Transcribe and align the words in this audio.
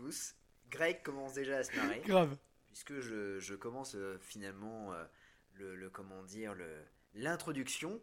tous. 0.00 0.34
Greg 0.70 1.02
commence 1.02 1.34
déjà 1.34 1.58
à 1.58 1.64
se 1.64 1.74
marrer. 1.76 2.00
Grave. 2.06 2.36
Puisque 2.72 3.00
je, 3.00 3.38
je 3.40 3.54
commence 3.54 3.94
euh, 3.96 4.16
finalement 4.20 4.92
euh, 4.92 5.04
le, 5.54 5.74
le- 5.74 5.90
comment 5.90 6.22
dire 6.22 6.54
le 6.54 6.66
l'introduction. 7.14 8.00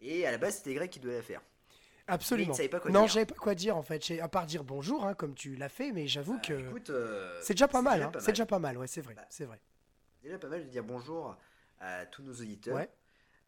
Et 0.00 0.26
à 0.26 0.30
la 0.32 0.38
base, 0.38 0.56
c'était 0.56 0.74
Greg 0.74 0.90
qui 0.90 0.98
devait 1.00 1.16
la 1.16 1.22
faire. 1.22 1.40
Absolument. 2.06 2.54
Mais 2.58 2.64
il 2.64 2.70
pas 2.70 2.80
quoi 2.80 2.90
non, 2.90 3.06
savais 3.06 3.26
pas 3.26 3.34
quoi 3.36 3.54
dire 3.54 3.76
en 3.76 3.82
fait. 3.82 4.10
À 4.20 4.28
part 4.28 4.46
dire 4.46 4.64
bonjour, 4.64 5.06
hein, 5.06 5.14
comme 5.14 5.34
tu 5.34 5.54
l'as 5.54 5.68
fait, 5.68 5.92
mais 5.92 6.08
j'avoue 6.08 6.34
Bah, 6.34 6.40
que 6.44 6.68
écoute, 6.68 6.90
euh, 6.90 7.38
c'est 7.42 7.54
déjà 7.54 7.68
pas 7.68 7.82
mal. 7.82 8.02
hein. 8.02 8.12
C'est 8.18 8.32
déjà 8.32 8.46
pas 8.46 8.58
mal, 8.58 8.76
ouais, 8.78 8.88
c'est 8.88 9.00
vrai. 9.02 9.14
Bah, 9.14 9.24
C'est 9.30 9.44
vrai. 9.44 9.60
déjà 10.22 10.38
pas 10.38 10.48
mal 10.48 10.64
de 10.64 10.68
dire 10.68 10.82
bonjour 10.82 11.36
à 11.78 12.06
tous 12.06 12.22
nos 12.22 12.32
auditeurs. 12.32 12.74
Ouais. 12.76 12.90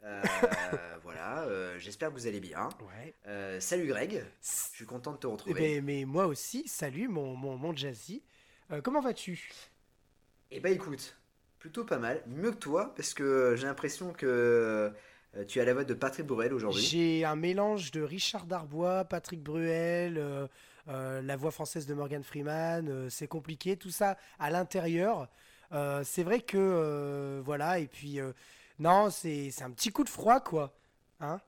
Euh, 0.05 0.22
voilà, 1.03 1.42
euh, 1.45 1.78
j'espère 1.78 2.08
que 2.08 2.14
vous 2.14 2.27
allez 2.27 2.41
bien. 2.41 2.69
Ouais. 2.81 3.14
Euh, 3.27 3.61
salut 3.61 3.86
Greg, 3.86 4.25
je 4.42 4.77
suis 4.77 4.84
content 4.86 5.12
de 5.12 5.19
te 5.19 5.27
Eh 5.27 5.31
retrouver. 5.31 5.61
ben, 5.61 5.84
mais 5.84 6.05
moi 6.05 6.27
aussi, 6.27 6.67
salut 6.67 7.09
mon, 7.09 7.36
mon, 7.36 7.56
mon 7.56 7.75
Jazzy. 7.75 8.22
Comment 8.83 9.03
vas-tu? 9.03 9.50
Eh 10.50 10.59
bah 10.59 10.70
écoute, 10.70 11.19
plutôt 11.59 11.84
pas 11.84 11.98
mal, 11.98 12.22
mieux 12.27 12.53
que 12.53 12.56
toi, 12.56 12.94
parce 12.97 13.12
que 13.12 13.55
j'ai 13.55 13.67
l'impression 13.67 14.14
que 14.14 14.91
tu 15.47 15.61
as 15.61 15.64
la 15.67 15.75
voix 15.75 15.84
de 15.84 15.92
Patrick 15.92 16.27
Bourrel 16.27 16.55
aujourd'hui. 16.55 16.83
J'ai 16.83 17.25
un 17.27 17.37
mélange 17.37 17.91
de 17.91 18.00
Richard 18.00 18.47
Darbois, 18.47 19.05
Patrick 19.05 19.42
Bruel, 19.42 20.48
la 20.87 21.37
voix 21.37 21.50
française 21.50 21.84
de 21.87 21.92
Morgan 21.92 22.22
Freeman. 22.22 23.11
c'est 23.11 23.28
compliqué, 23.28 23.77
tout 23.77 23.91
ça 23.91 24.16
à 24.39 24.48
l'intérieur. 24.48 25.28
C'est 26.03 26.22
vrai 26.22 26.41
que 26.41 27.42
voilà, 27.44 27.78
et 27.78 27.89
puis 27.89 28.20
non, 28.83 29.11
c'est 29.11 29.50
un 29.62 29.70
petit 29.70 29.91
coup 29.91 30.05
de 30.05 30.08
froid 30.08 30.41
quoi. 30.41 30.75
Hein 31.20 31.41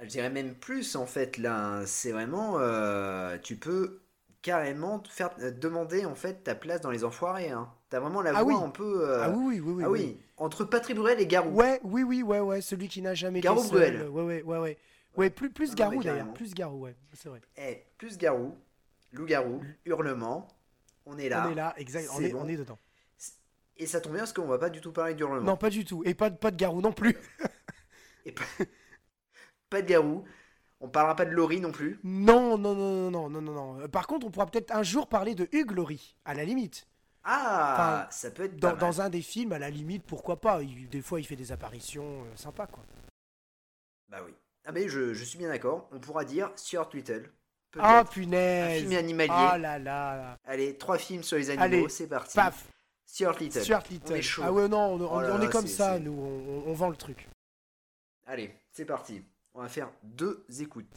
Je 0.00 0.06
dirais 0.06 0.30
même 0.30 0.54
plus 0.54 0.96
en 0.96 1.06
fait 1.06 1.38
là, 1.38 1.56
hein. 1.78 1.86
c'est 1.86 2.12
vraiment, 2.12 2.58
euh, 2.58 3.38
tu 3.42 3.56
peux 3.56 4.00
carrément 4.42 4.98
te 4.98 5.08
faire 5.08 5.30
euh, 5.40 5.50
demander 5.52 6.04
en 6.04 6.14
fait 6.14 6.42
ta 6.44 6.54
place 6.54 6.80
dans 6.80 6.90
les 6.90 7.04
enfoirés. 7.04 7.50
Hein. 7.50 7.70
T'as 7.88 8.00
vraiment 8.00 8.22
la 8.22 8.32
Ah 8.36 8.42
voix 8.42 8.58
oui. 8.58 8.64
un 8.64 8.70
peu... 8.70 9.08
euh, 9.08 9.22
Ah 9.24 9.30
oui, 9.30 9.60
oui, 9.60 9.60
oui, 9.60 9.72
oui. 9.74 9.82
ah 9.84 9.90
oui, 9.90 10.20
entre 10.36 10.64
Patrick 10.64 10.96
Bruel 10.96 11.20
et 11.20 11.26
Garou. 11.26 11.50
Ouais, 11.50 11.78
oui, 11.84 12.02
oui, 12.02 12.22
ouais, 12.22 12.40
ouais, 12.40 12.60
celui 12.60 12.88
qui 12.88 13.02
n'a 13.02 13.14
jamais 13.14 13.40
Garou. 13.40 13.62
Bruel. 13.68 14.08
Ouais, 14.08 14.22
ouais, 14.22 14.42
ouais, 14.42 14.58
ouais. 14.58 14.78
Ouais, 15.16 15.28
plus, 15.30 15.50
plus 15.50 15.68
Non, 15.68 15.72
non, 15.72 15.90
Garou 15.90 16.02
d'ailleurs, 16.02 16.32
plus 16.34 16.54
Garou, 16.54 16.80
ouais, 16.84 16.96
c'est 17.12 17.28
vrai. 17.28 17.40
Eh, 17.58 17.84
plus 17.98 18.16
Garou, 18.16 18.56
loup-garou, 19.12 19.60
hurlement, 19.84 20.48
on 21.04 21.18
est 21.18 21.28
là. 21.28 21.46
On 21.46 21.52
est 21.52 21.54
là, 21.54 21.74
exact, 21.76 22.08
on 22.12 22.16
c'est 22.18 22.24
est, 22.24 22.32
bon. 22.32 22.40
on 22.42 22.48
est 22.48 22.56
dedans. 22.56 22.78
Et 23.76 23.86
ça 23.86 24.00
tombe 24.00 24.12
bien 24.12 24.20
parce 24.22 24.32
qu'on 24.32 24.46
va 24.46 24.58
pas 24.58 24.70
du 24.70 24.80
tout 24.80 24.92
parler 24.92 25.14
d'hurlement. 25.14 25.40
Non, 25.42 25.56
pas 25.56 25.70
du 25.70 25.84
tout, 25.84 26.02
et 26.04 26.14
pas, 26.14 26.30
de- 26.30 26.36
pas 26.36 26.50
de 26.50 26.56
Garou 26.56 26.80
non 26.80 26.92
plus. 26.92 27.16
Et 28.24 28.32
pas... 28.32 28.44
pas 29.70 29.82
de 29.82 29.88
Garou. 29.88 30.24
On 30.80 30.88
parlera 30.88 31.14
pas 31.16 31.24
de 31.24 31.30
Laurie 31.30 31.60
non 31.60 31.72
plus. 31.72 31.98
Non, 32.04 32.58
non, 32.58 32.74
non, 32.74 33.10
non, 33.10 33.10
non, 33.10 33.30
non, 33.30 33.40
non, 33.42 33.52
non. 33.52 33.80
Euh, 33.80 33.88
Par 33.88 34.06
contre, 34.06 34.26
on 34.26 34.30
pourra 34.30 34.46
peut-être 34.46 34.72
un 34.74 34.82
jour 34.82 35.08
parler 35.08 35.34
de 35.34 35.48
Hugues 35.52 35.72
Laurie, 35.72 36.16
à 36.24 36.34
la 36.34 36.44
limite. 36.44 36.86
Ah, 37.24 38.08
ça 38.10 38.30
peut 38.32 38.44
être 38.44 38.56
Dans, 38.56 38.68
pas 38.70 38.74
mal. 38.74 38.80
dans 38.80 39.00
un 39.00 39.08
des 39.10 39.22
films, 39.22 39.52
à 39.52 39.58
la 39.60 39.70
limite, 39.70 40.04
pourquoi 40.04 40.40
pas. 40.40 40.60
Il- 40.62 40.88
des 40.88 41.00
fois, 41.02 41.20
il 41.20 41.24
fait 41.24 41.36
des 41.36 41.52
apparitions 41.52 42.22
euh, 42.24 42.36
sympas, 42.36 42.66
quoi. 42.66 42.82
Bah 44.08 44.18
oui. 44.26 44.32
Ah 44.64 44.72
mais 44.72 44.88
je, 44.88 45.14
je 45.14 45.24
suis 45.24 45.38
bien 45.38 45.48
d'accord. 45.48 45.88
On 45.92 45.98
pourra 45.98 46.24
dire 46.24 46.50
Stuart 46.56 46.90
Little. 46.92 47.32
Ah, 47.78 48.00
un 48.00 48.04
punaise 48.04 48.80
film 48.82 48.92
animalier. 48.92 49.32
Ah 49.34 49.58
là 49.58 49.78
là 49.78 50.36
Allez, 50.44 50.76
trois 50.76 50.98
films 50.98 51.22
sur 51.22 51.38
les 51.38 51.48
animaux, 51.50 51.64
Allez, 51.64 51.88
c'est 51.88 52.06
parti. 52.08 52.36
Paf 52.36 52.66
Stuart 53.12 53.36
Little. 53.40 53.62
Stuart 53.62 53.82
On 53.90 53.92
Little. 53.92 54.16
est 54.16 54.22
chaud. 54.22 54.42
Ah 54.46 54.52
ouais, 54.52 54.68
non, 54.68 54.78
on, 54.94 55.00
on- 55.02 55.16
Oh 55.16 55.20
là 55.20 55.34
on 55.34 55.38
là, 55.38 55.44
est 55.44 55.50
comme 55.50 55.66
ça, 55.66 55.98
nous, 55.98 56.12
on, 56.12 56.66
on- 56.66 56.70
on 56.70 56.72
vend 56.72 56.88
le 56.88 56.96
truc. 56.96 57.28
Allez, 58.26 58.54
c'est 58.70 58.86
parti. 58.86 59.22
On 59.54 59.60
va 59.60 59.68
faire 59.68 59.90
deux 60.02 60.44
écoutes. 60.60 60.86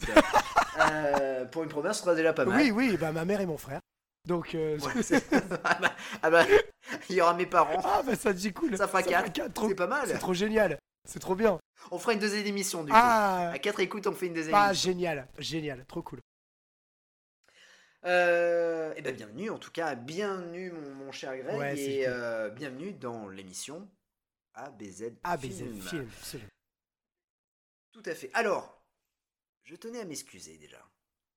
Euh, 0.78 1.46
pour 1.46 1.62
une 1.62 1.70
première, 1.70 1.94
ce 1.94 2.02
sera 2.02 2.14
déjà 2.14 2.34
pas 2.34 2.44
mal. 2.44 2.60
Oui, 2.60 2.70
oui, 2.70 2.98
bah 2.98 3.10
ma 3.10 3.24
mère 3.24 3.40
et 3.40 3.46
mon 3.46 3.56
frère. 3.56 3.80
Donc, 4.26 4.54
euh, 4.54 4.78
Ouais, 4.78 4.92
ah, 5.64 5.78
bah, 5.80 5.92
ah 6.22 6.28
bah, 6.30 6.44
il 7.08 7.16
y 7.16 7.20
aura 7.22 7.32
mes 7.32 7.46
parents. 7.46 7.80
ah 7.82 8.02
bah 8.06 8.14
ça 8.14 8.34
dit 8.34 8.52
cool. 8.52 8.76
Ça 8.76 8.86
fera 8.86 9.02
quatre. 9.02 9.54
trop- 9.54 9.68
C'est 9.70 9.74
pas 9.74 9.86
mal. 9.86 10.06
C'est 10.06 10.18
trop 10.18 10.34
génial. 10.34 10.78
C'est 11.08 11.18
trop 11.18 11.34
bien. 11.34 11.58
On 11.90 11.98
fera 11.98 12.12
une 12.12 12.18
deuxième 12.18 12.44
émission 12.44 12.84
du 12.84 12.90
coup. 12.92 12.98
Ah, 13.00 13.52
À 13.54 13.58
quatre 13.58 13.80
écoutes, 13.80 14.06
on 14.06 14.12
fait 14.12 14.26
une 14.26 14.34
deuxième 14.34 14.54
ah, 14.54 14.66
émission. 14.66 14.90
génial, 14.90 15.26
génial, 15.38 15.82
trop 15.86 16.02
cool. 16.02 16.20
Euh, 18.06 18.92
et 18.96 19.02
ben 19.02 19.14
bienvenue, 19.14 19.50
en 19.50 19.58
tout 19.58 19.72
cas, 19.72 19.94
bienvenue 19.96 20.70
mon, 20.70 20.94
mon 21.06 21.12
cher 21.12 21.36
Greg, 21.36 21.56
Ouais, 21.58 21.76
et 21.78 22.04
cool. 22.04 22.12
euh, 22.12 22.50
bienvenue 22.50 22.92
dans 22.92 23.28
l'émission 23.28 23.88
ABZ 24.54 25.12
ABZ 25.24 25.42
Film. 25.58 25.80
film, 25.80 26.08
absolument. 26.18 26.48
Tout 27.92 28.02
à 28.06 28.14
fait. 28.14 28.30
Alors, 28.34 28.80
je 29.64 29.74
tenais 29.74 30.00
à 30.00 30.04
m'excuser 30.04 30.56
déjà, 30.56 30.78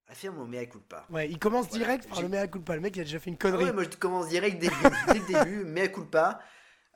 à 0.08 0.14
faire 0.14 0.32
mon 0.32 0.46
mea 0.46 0.66
culpa. 0.68 1.08
Ouais, 1.10 1.28
il 1.28 1.40
commence 1.40 1.70
Voilà, 1.70 1.86
direct 1.86 2.08
par 2.10 2.22
le 2.22 2.30
mea 2.30 2.48
culpa. 2.48 2.76
Le 2.76 2.82
mec, 2.82 2.96
il 2.96 3.02
a 3.02 3.04
déjà 3.04 3.20
fait 3.20 3.32
une 3.32 3.38
Ah 3.40 3.42
connerie. 3.44 3.64
ouais, 3.66 3.74
moi 3.74 3.84
je 3.84 3.90
commence 3.98 4.28
direct 4.30 4.60
dès, 4.60 4.68
dès 5.08 5.20
le 5.20 5.26
début, 5.46 5.64
mea 5.66 5.88
culpa. 5.88 6.40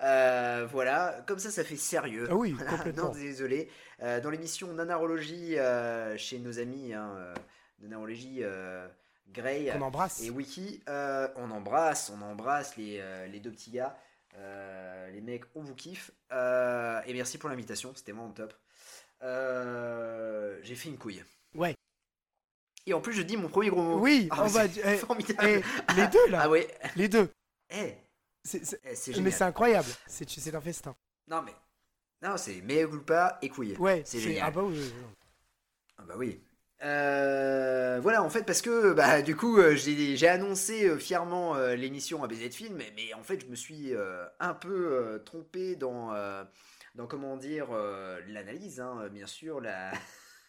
Euh, 0.01 0.67
voilà, 0.69 1.23
comme 1.28 1.39
ça, 1.39 1.50
ça 1.50 1.63
fait 1.63 1.78
sérieux. 1.78 2.28
Ah 2.29 2.35
oui, 2.35 2.51
Voilà, 2.51 2.72
complètement. 2.72 3.06
Non, 3.06 3.12
désolé. 3.13 3.69
Euh, 4.01 4.19
dans 4.19 4.29
l'émission 4.29 4.72
Nanarologie 4.73 5.57
euh, 5.57 6.16
chez 6.17 6.38
nos 6.39 6.59
amis, 6.59 6.94
hein, 6.94 7.33
Nanarologie 7.79 8.44
Grey 9.31 9.72
On 9.75 9.81
embrasse. 9.81 10.22
et 10.22 10.29
Wiki, 10.29 10.81
euh, 10.88 11.28
on 11.38 11.50
embrasse, 11.51 12.11
on 12.16 12.22
embrasse 12.22 12.75
les, 12.78 13.00
euh, 13.00 13.25
les 13.28 13.39
deux 13.39 13.51
petits 13.51 13.72
gars. 13.72 13.97
Euh, 14.35 15.09
les 15.11 15.22
mecs, 15.22 15.44
on 15.56 15.61
vous 15.61 15.75
kiffe. 15.75 16.11
Et 16.31 17.13
merci 17.13 17.38
pour 17.38 17.50
l'invitation, 17.50 17.94
c'était 17.95 18.12
vraiment 18.12 18.31
top. 18.31 18.53
J'ai 20.63 20.75
fait 20.75 20.89
une 20.89 20.97
couille. 20.97 21.23
Ouais. 21.56 21.75
Et 22.85 22.94
en 22.94 23.00
plus, 23.01 23.13
je 23.13 23.22
dis 23.22 23.38
mon 23.38 23.47
premier 23.47 23.69
gros 23.69 23.81
mot. 23.81 24.00
Oui, 24.00 24.28
on 24.31 24.45
va. 24.47 24.67
c'est 24.67 24.81
eh, 24.85 24.97
formidable. 24.97 25.39
eh, 25.47 25.94
les 25.95 26.07
deux 26.07 26.28
là, 26.29 26.41
Ah 26.44 26.50
ouais. 26.50 26.67
les 26.95 27.07
deux. 27.07 27.31
Eh, 27.69 27.95
C'est- 28.44 28.78
eh, 28.83 29.22
Mais 29.22 29.31
c'est 29.31 29.45
incroyable. 29.45 29.88
C'est 30.06 30.29
c'est 30.29 30.53
un 30.53 30.59
festin. 30.59 30.94
Non 31.29 31.41
mais 31.41 31.53
non 32.22 32.35
c'est 32.35 32.59
mea 32.62 32.85
culpa 32.85 33.39
et 33.41 33.47
couille. 33.47 33.78
Ouais, 33.78 34.03
c'est 34.06 34.19
génial. 34.19 34.44
Ah 34.47 34.51
bah 34.51 34.62
oui. 34.63 34.78
oui, 34.78 34.94
oui. 34.94 35.06
Ah 35.97 36.03
bah 36.03 36.13
oui. 36.17 36.41
Euh, 36.83 37.99
voilà 38.01 38.21
en 38.23 38.29
fait 38.29 38.44
parce 38.44 38.61
que 38.61 38.91
bah 38.91 39.21
du 39.21 39.38
coup 39.38 39.57
euh, 39.57 39.75
j'ai 39.75 40.27
annoncé 40.27 40.85
euh, 40.85 40.97
fièrement 40.97 41.55
l'émission 41.75 42.23
ABZ 42.23 42.49
Film 42.49 42.75
mais, 42.75 42.91
mais 42.95 43.13
en 43.13 43.23
fait 43.23 43.39
je 43.39 43.45
me 43.45 43.55
suis 43.55 43.94
euh, 43.95 44.25
un 44.41 44.53
peu 44.53 44.91
euh, 44.91 45.19
trompé 45.19 45.77
dans 45.77 46.11
dans 46.95 47.07
comment 47.07 47.38
dire 47.38 47.67
l'analyse 48.27 48.81
hein, 48.81 49.07
bien 49.11 49.27
sûr 49.27 49.61
la 49.61 49.91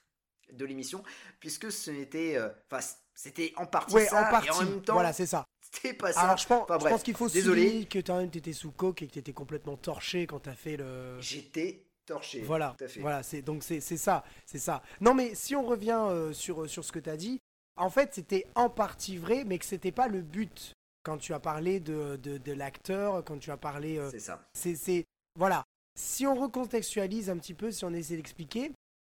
de 0.53 0.65
l'émission 0.65 1.03
puisque 1.41 1.71
ce 1.71 1.91
n'était 1.92 2.36
enfin 2.71 2.84
c'était 3.15 3.53
en 3.57 3.66
partie 3.66 3.95
Ouais, 3.95 4.07
ça 4.07 4.27
en 4.28 4.31
partie. 4.31 4.48
et 4.48 4.51
en 4.51 4.65
même 4.65 4.83
temps 4.83 4.95
Voilà, 4.95 5.13
c'est 5.13 5.27
ça. 5.27 5.45
c'était 5.60 5.95
pas 5.95 6.13
ça. 6.13 6.22
Alors 6.22 6.36
je 6.36 6.47
pense, 6.48 6.63
Enfin, 6.65 6.75
je 6.75 6.81
bref, 6.81 6.92
pense 6.95 7.03
qu'il 7.04 7.15
faut 7.15 7.28
désolé. 7.28 7.63
souligner 7.69 7.86
que 7.86 8.01
toi-même 8.01 8.31
t'étais 8.31 8.53
sous 8.53 8.72
coke 8.72 9.03
et 9.03 9.07
que 9.07 9.13
t'étais 9.13 9.33
complètement 9.33 9.77
torché 9.77 10.27
quand 10.27 10.41
t'as 10.41 10.54
fait 10.54 10.77
le. 10.77 11.16
J'étais 11.21 11.86
torché. 12.06 12.41
Voilà, 12.42 12.74
Tout 12.78 12.84
à 12.84 12.89
fait. 12.89 13.01
voilà, 13.01 13.22
c'est 13.22 13.42
donc 13.42 13.62
c'est 13.62 13.80
c'est 13.80 13.97
ça, 13.97 14.24
c'est 14.47 14.59
ça. 14.59 14.83
Non 15.01 15.15
mais 15.15 15.34
si 15.34 15.54
on 15.56 15.65
revient 15.65 15.98
euh, 16.10 16.33
sur 16.33 16.68
sur 16.68 16.84
ce 16.84 16.92
que 16.92 16.98
t'as 16.98 17.16
dit, 17.16 17.41
en 17.77 17.91
fait 17.91 18.15
c'était 18.15 18.47
en 18.54 18.68
partie 18.71 19.16
vrai, 19.18 19.45
mais 19.45 19.59
que 19.59 19.65
c'était 19.65 19.92
pas 19.92 20.09
le 20.09 20.21
but 20.22 20.72
quand 21.03 21.18
tu 21.18 21.33
as 21.34 21.41
parlé 21.41 21.80
de 21.80 22.16
de, 22.16 22.39
de 22.39 22.53
l'acteur, 22.53 23.22
quand 23.24 23.39
tu 23.39 23.51
as 23.51 23.56
parlé, 23.56 23.98
euh, 23.98 24.10
C'est 24.10 24.18
ça. 24.21 24.47
c'est 24.54 24.74
c'est 24.77 25.04
voilà. 25.39 25.65
Si 25.97 26.27
on 26.27 26.34
recontextualise 26.34 27.30
un 27.30 27.39
petit 27.39 27.54
peu, 27.54 27.71
si 27.71 27.84
on 27.84 27.92
essaie 27.92 28.16
d'expliquer, 28.16 28.72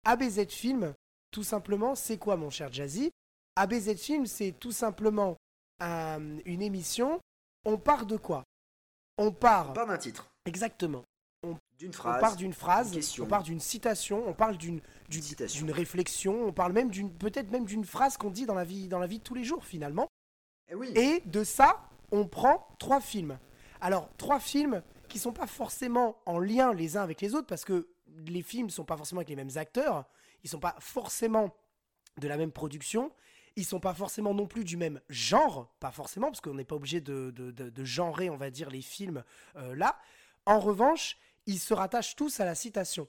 ABZ 0.03 0.47
Film, 0.49 0.93
tout 1.31 1.43
simplement, 1.43 1.95
c'est 1.95 2.17
quoi 2.17 2.35
mon 2.35 2.49
cher 2.49 2.71
Jazzy? 2.71 3.11
ABZ 3.55 3.95
Film, 3.95 4.25
c'est 4.25 4.51
tout 4.59 4.73
simplement 4.73 5.38
un- 5.79 6.38
une 6.45 6.61
émission. 6.61 7.19
On 7.65 7.77
part 7.77 8.05
de 8.05 8.17
quoi? 8.17 8.43
On 9.17 9.31
part 9.31 9.69
On 9.71 9.73
part 9.73 9.88
d'un 9.88 9.97
titre, 9.97 10.27
exactement. 10.45 11.03
D'une 11.77 11.89
On 11.89 11.94
phrase. 11.94 12.21
part 12.21 12.36
d'une 12.36 12.53
phrase, 12.53 13.19
on 13.21 13.25
part 13.25 13.44
d'une 13.44 13.59
citation, 13.59 14.24
on 14.27 14.33
parle 14.33 14.57
d'une 14.57 14.81
d'une 15.09 15.21
d'une 15.21 15.71
réflexion, 15.71 16.47
on 16.47 16.53
parle 16.53 16.71
même 16.74 16.89
d'une 16.89 17.12
peut-être 17.12 17.51
même 17.51 17.65
d'une 17.65 17.86
phrase 17.86 18.18
qu'on 18.18 18.31
dit 18.31 18.45
dans 18.45 18.56
la 18.56 18.63
vie 18.63 18.88
dans 18.88 19.00
la 19.00 19.07
vie 19.07 19.19
de 19.19 19.24
tous 19.24 19.36
les 19.36 19.44
jours 19.44 19.65
finalement. 19.65 20.07
Eh 20.69 20.75
oui. 20.75 20.92
Et 20.95 21.21
de 21.25 21.44
ça, 21.44 21.88
on 22.12 22.27
prend 22.27 22.68
trois 22.80 23.01
films. 23.01 23.38
Alors 23.81 24.09
trois 24.18 24.39
films 24.39 24.81
qui 25.09 25.19
sont 25.19 25.33
pas 25.33 25.47
forcément 25.47 26.18
en 26.25 26.39
lien 26.39 26.74
les 26.74 26.97
uns 26.97 27.01
avec 27.03 27.21
les 27.21 27.36
autres 27.36 27.48
parce 27.48 27.65
que 27.65 27.88
les 28.27 28.41
films 28.41 28.69
sont 28.69 28.86
pas 28.86 28.98
forcément 28.98 29.19
avec 29.19 29.30
les 29.30 29.36
mêmes 29.36 29.56
acteurs, 29.57 30.06
ils 30.44 30.50
sont 30.50 30.59
pas 30.59 30.75
forcément 30.80 31.53
de 32.18 32.27
la 32.30 32.38
même 32.38 32.51
production, 32.51 33.12
ils 33.57 33.65
sont 33.65 33.80
pas 33.81 33.94
forcément 33.94 34.33
non 34.33 34.48
plus 34.48 34.63
du 34.63 34.77
même 34.77 35.01
genre, 35.09 35.68
pas 35.81 35.91
forcément 35.91 36.27
parce 36.27 36.41
qu'on 36.41 36.53
n'est 36.56 36.63
pas 36.65 36.75
obligé 36.75 37.01
de, 37.01 37.31
de, 37.31 37.51
de- 37.51 37.69
de 37.69 37.83
genrer, 37.83 38.30
on 38.30 38.38
va 38.38 38.50
dire, 38.50 38.69
les 38.69 38.81
films 38.81 39.24
euh, 39.57 39.75
là. 39.75 39.98
En 40.45 40.59
revanche, 40.59 41.18
ils 41.45 41.59
se 41.59 41.74
rattachent 41.74 42.15
tous 42.15 42.39
à 42.39 42.45
la 42.45 42.56
citation. 42.56 43.07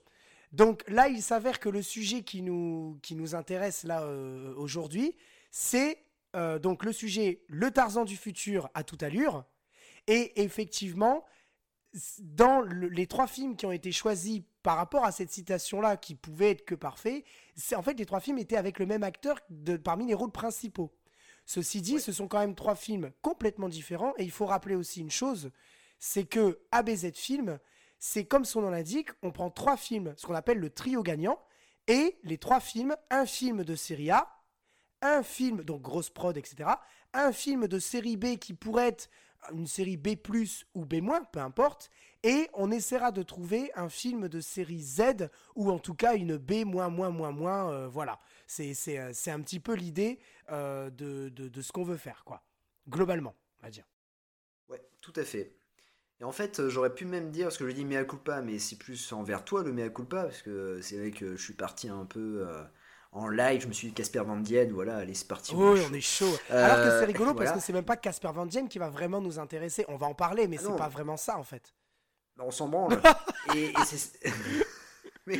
Donc 0.53 0.85
là, 0.88 1.09
il 1.09 1.23
s'avère 1.23 1.59
que 1.61 1.69
le 1.69 1.83
sujet 1.83 2.23
qui 2.23 2.43
nous, 2.43 2.99
qui 3.03 3.15
nous 3.17 3.35
intéresse 3.35 3.85
là 3.85 4.03
euh, 4.03 4.55
aujourd'hui, 4.56 5.17
c'est 5.50 5.99
euh, 6.35 6.59
donc 6.59 6.85
le 6.85 6.93
sujet 6.93 7.43
Le 7.49 7.71
Tarzan 7.71 8.05
du 8.05 8.17
futur 8.17 8.69
à 8.75 8.85
toute 8.85 9.03
allure. 9.03 9.44
Et 10.06 10.41
effectivement, 10.43 11.25
dans 12.21 12.61
le- 12.61 12.88
les 12.88 13.06
trois 13.06 13.27
films 13.27 13.56
qui 13.56 13.67
ont 13.67 13.73
été 13.73 13.91
choisis 13.91 14.43
par 14.62 14.77
rapport 14.77 15.05
à 15.05 15.12
cette 15.12 15.31
citation-là, 15.32 15.97
qui 15.97 16.15
pouvait 16.15 16.50
être 16.50 16.65
que 16.65 16.75
parfait, 16.75 17.25
c'est 17.55 17.75
en 17.75 17.82
fait 17.82 17.94
les 17.99 18.06
trois 18.06 18.21
films 18.21 18.39
étaient 18.39 18.56
avec 18.56 18.79
le 18.79 18.87
même 18.87 19.03
acteur 19.03 19.41
de, 19.49 19.77
parmi 19.77 20.06
les 20.06 20.15
rôles 20.15 20.32
principaux. 20.32 20.93
Ceci 21.44 21.81
dit, 21.81 22.00
ce 22.00 22.12
sont 22.12 22.29
quand 22.29 22.41
même 22.41 22.56
trois 22.56 22.75
films 22.75 23.12
complètement 23.23 23.69
différents. 23.69 24.12
Et 24.19 24.25
il 24.25 24.31
faut 24.32 24.47
rappeler 24.47 24.75
aussi 24.75 25.00
une 25.00 25.11
chose, 25.11 25.50
c'est 25.99 26.25
que 26.25 26.59
ABZ 26.73 27.12
Film, 27.15 27.59
c'est 27.98 28.25
comme 28.25 28.44
son 28.44 28.62
nom 28.62 28.70
l'indique, 28.70 29.10
on 29.22 29.31
prend 29.31 29.50
trois 29.50 29.76
films, 29.76 30.14
ce 30.16 30.26
qu'on 30.26 30.34
appelle 30.34 30.58
le 30.58 30.70
trio 30.70 31.02
gagnant, 31.02 31.40
et 31.88 32.19
les 32.25 32.38
trois 32.38 32.60
films, 32.60 32.96
un 33.10 33.26
film 33.26 33.64
de 33.64 33.75
série 33.75 34.10
A, 34.10 34.28
un 35.02 35.22
film, 35.22 35.62
donc 35.62 35.82
grosse 35.82 36.10
prod, 36.10 36.37
etc., 36.37 36.70
un 37.12 37.32
film 37.32 37.66
de 37.69 37.78
série 37.78 38.16
B 38.16 38.37
qui 38.37 38.54
pourrait 38.54 38.88
être 38.88 39.08
une 39.52 39.66
série 39.66 39.96
B+, 39.96 40.16
ou 40.75 40.84
B-, 40.84 41.00
peu 41.32 41.40
importe, 41.40 41.90
et 42.22 42.48
on 42.54 42.70
essaiera 42.70 43.12
de 43.12 43.22
trouver 43.22 43.70
un 43.75 43.88
film 43.88 44.28
de 44.28 44.40
série 44.40 44.82
Z, 44.82 45.28
ou 45.54 45.70
en 45.70 45.78
tout 45.78 45.94
cas 45.94 46.16
une 46.16 46.37
B-, 46.37 46.64
moins, 46.64 46.88
moins, 46.88 47.10
moins, 47.10 47.31
moins, 47.31 47.70
euh, 47.70 47.88
voilà. 47.88 48.19
C'est 48.46 48.98
un 49.28 49.40
petit 49.40 49.60
peu 49.60 49.75
l'idée 49.75 50.19
euh, 50.50 50.90
de, 50.90 51.28
de, 51.28 51.48
de, 51.48 51.62
ce 51.62 51.72
qu'on 51.72 51.84
veut 51.84 51.96
faire, 51.96 52.25
quoi. 52.25 52.43
Globalement, 52.88 53.34
on 53.60 53.66
va 53.66 53.70
dire. 53.70 53.88
Ouais, 54.69 54.82
tout 55.00 55.12
à 55.16 55.25
fait. 55.25 55.56
Et 56.21 56.25
en 56.25 56.33
fait, 56.33 56.61
euh, 56.61 56.71
j'aurais 56.71 56.95
pu 56.95 57.05
même 57.05 57.31
dire, 57.31 57.47
parce 57.47 57.59
que 57.59 57.69
je 57.69 57.75
dis 57.75 57.85
mea 57.85 58.05
culpa, 58.05 58.41
mais 58.41 58.59
c'est 58.59 58.77
plus 58.77 59.13
envers 59.13 59.45
toi 59.45 59.63
le 59.63 59.73
mea 59.73 59.91
culpa, 59.91 60.25
parce 60.25 60.43
que 60.43 60.81
c'est 60.81 60.97
vrai 60.97 61.11
que 61.11 61.37
je 61.37 61.43
suis 61.43 61.53
parti 61.53 61.89
un 61.89 62.07
peu 62.07 62.47
euh, 62.49 62.63
en 63.13 63.29
live, 63.29 63.63
je 63.63 63.67
me 63.67 63.73
suis 63.73 63.89
dit 63.89 63.95
Casper 63.95 64.21
Van 64.21 64.39
Dien, 64.39 64.69
voilà, 64.73 64.97
allez, 64.97 65.15
c'est 65.15 65.29
parti. 65.29 65.55
Oui, 65.55 65.81
on 65.89 65.93
est 65.93 66.01
chaud. 66.01 66.35
Alors 66.49 66.77
que 66.77 66.91
c'est 66.99 67.05
rigolo, 67.05 67.35
parce 67.35 67.53
que 67.53 67.61
c'est 67.61 67.73
même 67.73 67.85
pas 67.85 67.97
Casper 67.97 68.31
Van 68.33 68.47
Dien 68.47 68.67
qui 68.67 68.79
va 68.79 68.89
vraiment 68.89 69.21
nous 69.21 69.39
intéresser. 69.39 69.85
On 69.89 69.97
va 69.97 70.07
en 70.07 70.15
parler, 70.15 70.49
mais 70.49 70.57
ah 70.59 70.65
c'est 70.67 70.77
pas 70.77 70.89
vraiment 70.89 71.19
ça, 71.19 71.37
en 71.37 71.45
fait. 71.45 71.75
On 72.39 72.51
s'en 72.51 72.69
branle. 72.69 73.01
et, 73.55 73.71
et 73.71 73.85
c'est... 73.85 74.21
mais, 75.27 75.39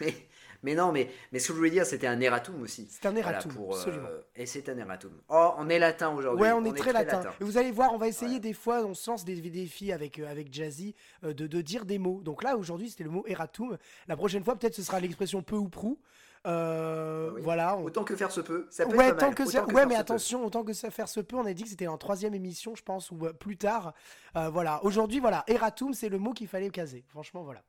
mais, 0.00 0.28
mais 0.62 0.74
non, 0.74 0.92
mais, 0.92 1.10
mais 1.32 1.38
ce 1.38 1.48
que 1.48 1.54
je 1.54 1.58
voulais 1.58 1.70
dire, 1.70 1.86
c'était 1.86 2.06
un 2.06 2.20
erratum 2.20 2.60
aussi. 2.62 2.86
C'est 2.90 3.06
un 3.06 3.16
erratum, 3.16 3.52
euh, 3.58 3.72
absolument. 3.72 4.08
et 4.36 4.46
c'est 4.46 4.68
un 4.68 4.76
erratum. 4.76 5.12
Oh, 5.28 5.52
on 5.58 5.68
est 5.68 5.78
latin 5.78 6.10
aujourd'hui. 6.10 6.42
Ouais, 6.42 6.52
on, 6.52 6.64
est, 6.64 6.76
très, 6.76 6.92
latin. 6.92 7.22
Et 7.40 7.44
vous 7.44 7.56
allez 7.56 7.70
voir, 7.70 7.92
on 7.94 7.98
va 7.98 8.08
essayer 8.08 8.40
des 8.40 8.52
fois, 8.52 8.82
on 8.84 8.94
se 8.94 9.10
lance 9.10 9.24
des 9.24 9.40
défis 9.40 9.92
avec, 9.92 10.18
euh, 10.18 10.30
avec 10.30 10.52
Jazzy 10.52 10.94
euh, 11.24 11.32
de, 11.32 11.46
de, 11.46 11.60
dire 11.60 11.86
des 11.86 11.98
mots. 11.98 12.20
Donc 12.22 12.42
là, 12.42 12.56
aujourd'hui, 12.56 12.90
c'était 12.90 13.04
le 13.04 13.10
mot 13.10 13.24
erratum. 13.26 13.78
La 14.06 14.16
prochaine 14.16 14.44
fois, 14.44 14.56
peut-être 14.56 14.74
ce 14.74 14.82
sera 14.82 15.00
l'expression 15.00 15.42
peu 15.42 15.56
ou 15.56 15.68
prou. 15.68 15.98
Euh, 16.46 17.32
ah 17.34 17.40
Voilà. 17.42 17.76
Autant 17.76 18.04
que 18.04 18.16
faire 18.16 18.30
se 18.30 18.40
peut. 18.40 18.66
Ça 18.70 18.86
peut 18.86 18.96
ouais, 18.96 19.08
être 19.08 19.18
tant 19.18 19.32
que, 19.32 19.72
ouais, 19.72 19.86
mais 19.86 19.96
attention, 19.96 20.44
autant 20.44 20.64
que 20.64 20.72
ça 20.72 20.90
faire 20.90 21.08
se 21.08 21.20
peut. 21.20 21.36
On 21.36 21.46
a 21.46 21.52
dit 21.52 21.64
que 21.64 21.68
c'était 21.70 21.86
en 21.86 21.98
troisième 21.98 22.34
émission, 22.34 22.74
je 22.74 22.82
pense, 22.82 23.10
ou 23.10 23.16
plus 23.38 23.56
tard. 23.56 23.94
voilà. 24.34 24.82
Aujourd'hui, 24.84 25.20
voilà, 25.20 25.44
erratum, 25.46 25.94
c'est 25.94 26.08
le 26.08 26.18
mot 26.18 26.32
qu'il 26.32 26.48
fallait 26.48 26.70
caser. 26.70 27.04
Franchement, 27.08 27.42
voilà. 27.42 27.62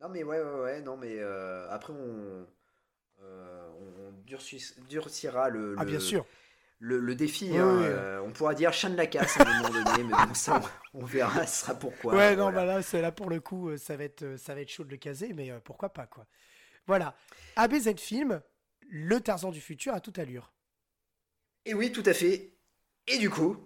Non, 0.00 0.08
mais 0.08 0.22
ouais, 0.22 0.40
ouais, 0.40 0.60
ouais, 0.60 0.80
non, 0.82 0.96
mais 0.96 1.16
euh, 1.18 1.70
après, 1.70 1.92
on, 1.92 2.46
euh, 3.22 3.68
on 3.80 4.12
durcira 4.88 5.48
le, 5.48 5.74
Ah, 5.78 5.84
bien 5.84 6.00
sûr. 6.00 6.26
Le, 6.78 6.98
le 6.98 7.14
défi. 7.14 7.56
Hein, 7.56 7.82
euh, 7.82 8.20
on 8.20 8.32
pourra 8.32 8.54
dire 8.54 8.72
chien 8.72 8.90
de 8.90 8.96
la 8.96 9.06
casse 9.06 9.40
à 9.40 9.48
un 9.48 9.62
moment 9.62 9.82
donné, 9.82 10.04
mais 10.04 10.26
bon, 10.26 10.34
ça, 10.34 10.60
on, 10.92 11.04
verra, 11.04 11.46
ce 11.46 11.64
sera 11.64 11.74
pourquoi. 11.74 12.14
Ouais, 12.14 12.36
non, 12.36 12.52
bah 12.52 12.66
là, 12.66 12.82
c'est 12.82 13.00
là 13.00 13.12
pour 13.12 13.30
le 13.30 13.40
coup, 13.40 13.74
ça 13.78 13.96
va 13.96 14.04
être, 14.04 14.36
ça 14.36 14.54
va 14.54 14.60
être 14.60 14.68
chaud 14.68 14.84
de 14.84 14.90
le 14.90 14.98
caser, 14.98 15.32
mais 15.32 15.50
pourquoi 15.64 15.88
pas, 15.88 16.06
quoi. 16.06 16.26
Voilà. 16.86 17.16
ABZ 17.56 17.94
Film, 17.96 18.42
le 18.88 19.20
Tarzan 19.20 19.50
du 19.50 19.60
futur 19.60 19.94
à 19.94 20.00
toute 20.00 20.18
allure. 20.18 20.52
Et 21.64 21.74
oui, 21.74 21.90
tout 21.90 22.02
à 22.06 22.12
fait. 22.12 22.52
Et 23.08 23.18
du 23.18 23.30
coup, 23.30 23.56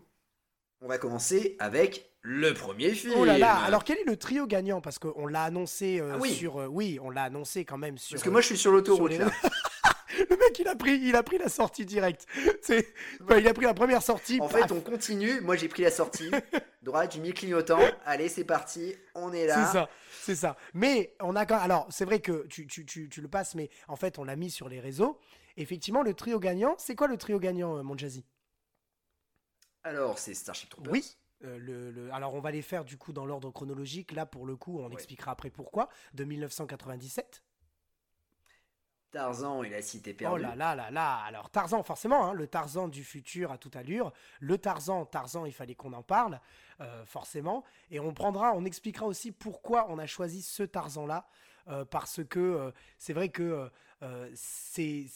on 0.81 0.89
va 0.89 0.99
commencer 0.99 1.57
avec 1.59 2.10
le 2.23 2.53
premier 2.53 2.91
film. 2.91 3.15
Oh 3.17 3.25
là 3.25 3.39
là, 3.39 3.57
alors 3.57 3.85
quel 3.85 3.99
est 3.99 4.05
le 4.05 4.17
trio 4.17 4.47
gagnant? 4.47 4.81
Parce 4.81 4.99
qu'on 4.99 5.27
l'a 5.27 5.45
annoncé 5.45 6.01
euh, 6.01 6.19
ah 6.21 6.29
sur. 6.29 6.59
Euh, 6.59 6.67
oui, 6.67 6.99
on 7.03 7.11
l'a 7.11 7.25
annoncé 7.25 7.65
quand 7.65 7.79
même 7.79 7.97
sur. 7.97 8.15
Parce 8.15 8.23
que 8.23 8.31
moi 8.31 8.41
je 8.41 8.47
suis 8.47 8.59
sur 8.59 8.73
l'autoroute 8.73 9.13
là. 9.13 9.27
le 10.31 10.37
mec 10.37 10.59
il 10.59 10.69
a 10.69 10.77
pris, 10.77 10.99
il 11.03 11.17
a 11.17 11.23
pris 11.23 11.39
la 11.39 11.49
sortie 11.49 11.87
directe. 11.87 12.27
il 12.69 13.49
a 13.49 13.55
pris 13.55 13.65
la 13.65 13.75
première 13.75 14.03
sortie. 14.03 14.39
En 14.41 14.49
fait, 14.49 14.71
on 14.71 14.81
continue. 14.81 15.41
Moi 15.41 15.57
j'ai 15.57 15.69
pris 15.69 15.83
la 15.83 15.91
sortie. 15.91 16.31
Droite, 16.83 17.13
j'ai 17.15 17.21
mis 17.21 17.33
clignotant. 17.33 17.81
Allez, 18.05 18.29
c'est 18.29 18.45
parti. 18.45 18.95
On 19.15 19.33
est 19.33 19.47
là. 19.47 19.67
C'est 19.67 19.73
ça. 19.73 19.89
C'est 20.23 20.37
ça. 20.37 20.57
Mais 20.75 21.15
on 21.21 21.35
a 21.37 21.47
quand 21.47 21.59
alors 21.59 21.87
c'est 21.89 22.05
vrai 22.05 22.21
que 22.21 22.47
tu, 22.49 22.67
tu, 22.67 22.85
tu, 22.85 23.09
tu, 23.09 23.23
le 23.23 23.29
passes, 23.29 23.55
mais 23.55 23.71
en 23.89 23.97
fait 23.97 24.19
on 24.19 24.25
l'a 24.25 24.37
mis 24.37 24.51
sur 24.51 24.69
les 24.69 24.81
réseaux. 24.81 25.19
Effectivement, 25.57 26.03
le 26.03 26.13
trio 26.15 26.39
gagnant, 26.39 26.75
c'est 26.79 26.95
quoi 26.95 27.09
le 27.09 27.17
trio 27.17 27.39
gagnant, 27.39 27.79
euh, 27.79 27.83
mon 27.83 27.97
Jazzy 27.97 28.25
Alors 29.83 30.19
c'est 30.19 30.35
Starship 30.35 30.69
Troopers. 30.69 30.93
Oui. 30.93 31.17
Euh, 31.45 31.59
le, 31.59 32.13
alors 32.13 32.35
on 32.35 32.41
va 32.41 32.51
les 32.51 32.63
faire 32.63 32.85
du 32.85 32.99
coup 32.99 33.13
dans 33.13 33.25
l'ordre 33.25 33.51
chronologique. 33.51 34.13
Là 34.13 34.27
pour 34.27 34.47
le 34.47 34.57
coup 34.57 34.81
on 34.81 34.91
expliquera 34.91 35.33
après 35.33 35.51
pourquoi. 35.51 35.89
De 36.15 36.25
1997. 36.25 37.43
Tarzan 39.11 39.65
et 39.65 39.71
la 39.71 39.83
cité 39.83 40.15
perdue. 40.15 40.37
Oh 40.37 40.43
là 40.43 40.55
là 40.55 40.75
là 40.75 40.91
là. 40.91 41.17
Alors 41.27 41.51
Tarzan 41.51 41.83
forcément, 41.83 42.27
hein, 42.27 42.33
le 42.33 42.47
Tarzan 42.47 42.89
du 42.89 43.03
futur 43.03 43.51
à 43.51 43.59
toute 43.59 43.75
allure. 43.75 44.13
Le 44.39 44.57
Tarzan, 44.57 45.05
Tarzan, 45.05 45.47
il 45.47 45.53
fallait 45.53 45.75
qu'on 45.75 45.93
en 45.95 46.03
parle 46.03 46.41
euh, 46.81 47.05
forcément. 47.05 47.65
Et 47.91 47.99
on 47.99 48.15
prendra, 48.15 48.53
on 48.55 48.65
expliquera 48.65 49.07
aussi 49.07 49.33
pourquoi 49.33 49.87
on 49.89 49.99
a 49.99 50.07
choisi 50.07 50.43
ce 50.43 50.63
Tarzan 50.63 51.07
là. 51.07 51.27
Euh, 51.69 51.85
parce 51.85 52.25
que 52.25 52.73
c'est 52.99 53.13
vrai 53.13 53.29
que 53.29 53.71
euh, 54.03 54.31
il 54.79 55.09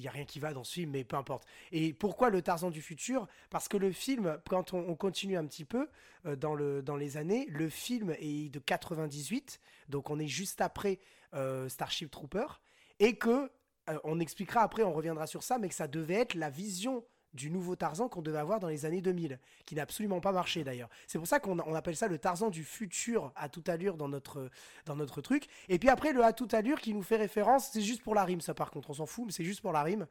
n'y 0.00 0.08
a 0.08 0.10
rien 0.10 0.24
qui 0.24 0.40
va 0.40 0.52
dans 0.52 0.64
ce 0.64 0.74
film, 0.74 0.90
mais 0.92 1.04
peu 1.04 1.16
importe. 1.16 1.46
Et 1.72 1.92
pourquoi 1.92 2.30
le 2.30 2.42
Tarzan 2.42 2.70
du 2.70 2.82
futur? 2.82 3.26
Parce 3.50 3.68
que 3.68 3.76
le 3.76 3.92
film, 3.92 4.38
quand 4.48 4.72
on, 4.72 4.94
continue 4.94 5.36
un 5.36 5.46
petit 5.46 5.64
peu 5.64 5.88
euh, 6.26 6.36
dans, 6.36 6.54
le, 6.54 6.82
dans 6.82 6.96
les 6.96 7.16
années, 7.16 7.46
le 7.50 7.68
film 7.68 8.14
est 8.18 8.52
de 8.52 8.58
98, 8.58 9.60
donc 9.88 10.10
on 10.10 10.18
est 10.18 10.28
juste 10.28 10.60
après 10.60 10.98
euh, 11.34 11.68
Starship 11.68 12.10
Trooper, 12.10 12.46
et 12.98 13.16
que 13.16 13.50
on 14.04 14.20
expliquera 14.20 14.60
après, 14.60 14.82
on 14.82 14.92
reviendra 14.92 15.26
sur 15.26 15.42
ça, 15.42 15.56
mais 15.56 15.70
que 15.70 15.74
ça 15.74 15.88
devait 15.88 16.14
être 16.14 16.34
la 16.34 16.50
vision 16.50 17.04
du 17.34 17.50
nouveau 17.50 17.76
Tarzan 17.76 18.08
qu'on 18.08 18.22
devait 18.22 18.38
avoir 18.38 18.60
dans 18.60 18.68
les 18.68 18.86
années 18.86 19.00
2000, 19.00 19.38
qui 19.66 19.74
n'a 19.74 19.82
absolument 19.82 20.20
pas 20.20 20.32
marché 20.32 20.64
d'ailleurs. 20.64 20.88
C'est 21.06 21.18
pour 21.18 21.26
ça 21.26 21.40
qu'on 21.40 21.58
appelle 21.74 21.96
ça 21.96 22.08
le 22.08 22.18
Tarzan 22.18 22.50
du 22.50 22.64
futur 22.64 23.32
à 23.36 23.48
toute 23.48 23.68
allure 23.68 23.96
dans 23.96 24.08
notre, 24.08 24.50
dans 24.86 24.96
notre 24.96 25.20
truc. 25.20 25.46
Et 25.68 25.78
puis 25.78 25.88
après, 25.88 26.12
le 26.12 26.24
à 26.24 26.32
toute 26.32 26.54
allure 26.54 26.80
qui 26.80 26.94
nous 26.94 27.02
fait 27.02 27.16
référence, 27.16 27.70
c'est 27.72 27.82
juste 27.82 28.02
pour 28.02 28.14
la 28.14 28.24
rime, 28.24 28.40
ça 28.40 28.54
par 28.54 28.70
contre, 28.70 28.90
on 28.90 28.94
s'en 28.94 29.06
fout, 29.06 29.26
mais 29.26 29.32
c'est 29.32 29.44
juste 29.44 29.60
pour 29.60 29.72
la 29.72 29.82
rime. 29.82 30.06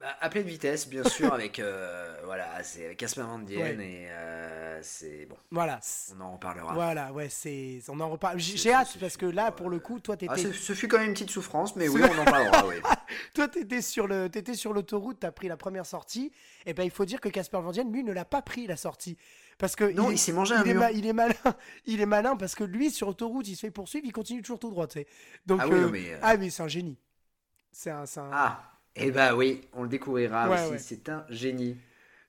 Bah, 0.00 0.16
à 0.18 0.30
pleine 0.30 0.46
vitesse, 0.46 0.88
bien 0.88 1.04
sûr, 1.04 1.30
avec 1.34 1.58
euh, 1.58 2.16
voilà, 2.24 2.62
c'est 2.62 2.94
Casper 2.96 3.20
Van 3.20 3.38
Dien 3.38 3.78
et 3.78 4.08
euh, 4.10 4.78
c'est 4.82 5.26
bon. 5.26 5.36
Voilà. 5.50 5.78
On 6.16 6.20
en 6.22 6.32
reparlera. 6.32 6.72
Voilà, 6.72 7.12
ouais, 7.12 7.28
c'est 7.28 7.80
on 7.88 8.00
en 8.00 8.08
reparle. 8.08 8.38
J'ai 8.38 8.72
hâte 8.72 8.96
parce 8.98 9.18
que 9.18 9.26
là, 9.26 9.52
pour 9.52 9.68
le 9.68 9.78
coup, 9.78 10.00
toi, 10.00 10.16
t'étais. 10.16 10.32
Ah, 10.32 10.52
ce 10.58 10.72
fut 10.72 10.88
quand 10.88 10.98
même 10.98 11.08
une 11.08 11.12
petite 11.12 11.30
souffrance, 11.30 11.76
mais 11.76 11.88
oui, 11.88 12.00
on 12.02 12.18
en 12.18 12.24
parlera. 12.24 12.66
oui. 12.66 12.76
toi, 13.34 13.46
t'étais 13.48 13.82
sur 13.82 14.06
le, 14.06 14.26
étais 14.26 14.54
sur 14.54 14.72
l'autoroute, 14.72 15.18
t'as 15.20 15.32
pris 15.32 15.48
la 15.48 15.58
première 15.58 15.84
sortie. 15.84 16.32
Et 16.64 16.72
ben, 16.72 16.84
il 16.84 16.90
faut 16.90 17.04
dire 17.04 17.20
que 17.20 17.28
Casper 17.28 17.60
Van 17.60 17.70
Dien, 17.70 17.84
lui, 17.84 18.02
ne 18.02 18.12
l'a 18.12 18.24
pas 18.24 18.40
pris 18.40 18.66
la 18.66 18.76
sortie. 18.76 19.18
Parce 19.58 19.76
que 19.76 19.84
non, 19.84 20.10
il, 20.10 20.18
s'est 20.18 20.32
mangé 20.32 20.54
un 20.54 20.64
il 20.64 20.70
Est 20.70 20.94
il 20.94 21.06
est 21.06 21.12
malin, 21.12 21.34
il 21.84 22.00
est 22.00 22.06
malin 22.06 22.36
parce 22.36 22.54
que 22.54 22.64
lui 22.64 22.90
sur 22.90 23.08
autoroute, 23.08 23.46
il 23.46 23.56
se 23.56 23.60
fait 23.60 23.70
poursuivre, 23.70 24.06
il 24.06 24.12
continue 24.12 24.40
toujours 24.40 24.58
tout 24.58 24.70
droit, 24.70 24.86
tu 24.86 25.00
sais. 25.00 25.06
Donc, 25.44 25.60
ah 25.62 25.68
oui, 25.68 25.74
euh, 25.74 25.88
mais, 25.90 26.18
ah 26.22 26.38
mais 26.38 26.48
c'est 26.48 26.62
un 26.62 26.68
génie. 26.68 26.96
C'est 27.70 27.90
un, 27.90 28.04
un, 28.04 28.30
Ah. 28.32 28.79
Eh 28.96 29.10
bah 29.10 29.34
oui, 29.34 29.62
on 29.72 29.82
le 29.82 29.88
découvrira 29.88 30.50
aussi, 30.50 30.78
c'est 30.82 31.08
un 31.08 31.24
génie. 31.28 31.76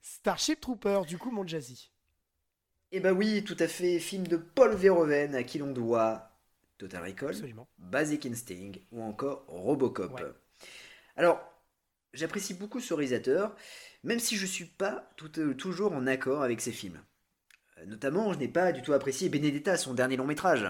Starship 0.02 0.60
Trooper, 0.60 1.02
du 1.08 1.18
coup, 1.18 1.32
mon 1.32 1.46
jazzy. 1.46 1.92
Eh 2.92 3.00
bah 3.00 3.14
oui, 3.14 3.44
tout 3.44 3.56
à 3.60 3.68
fait, 3.68 4.00
film 4.00 4.28
de 4.28 4.38
Paul 4.38 4.76
Verhoeven 4.76 5.36
à 5.36 5.44
qui 5.44 5.60
l'on 5.60 5.72
doit 5.72 6.32
Total 6.78 7.04
Recall, 7.04 7.36
Basic 7.78 8.26
Instinct 8.26 8.74
ou 8.92 9.02
encore 9.02 9.46
Robocop. 9.48 10.20
Alors, 11.16 11.42
j'apprécie 12.14 12.54
beaucoup 12.54 12.80
ce 12.80 12.94
réalisateur, 12.94 13.56
même 14.04 14.20
si 14.20 14.36
je 14.36 14.44
ne 14.44 14.48
suis 14.48 14.66
pas 14.66 15.10
euh, 15.38 15.54
toujours 15.54 15.94
en 15.94 16.08
accord 16.08 16.42
avec 16.42 16.60
ses 16.60 16.72
films. 16.72 17.02
Euh, 17.78 17.86
notamment, 17.86 18.34
je 18.34 18.40
n'ai 18.40 18.48
pas 18.48 18.72
du 18.72 18.82
tout 18.82 18.94
apprécié 18.94 19.30
Benedetta, 19.30 19.78
son 19.78 19.94
dernier 19.94 20.18
long 20.18 20.26
métrage. 20.26 20.66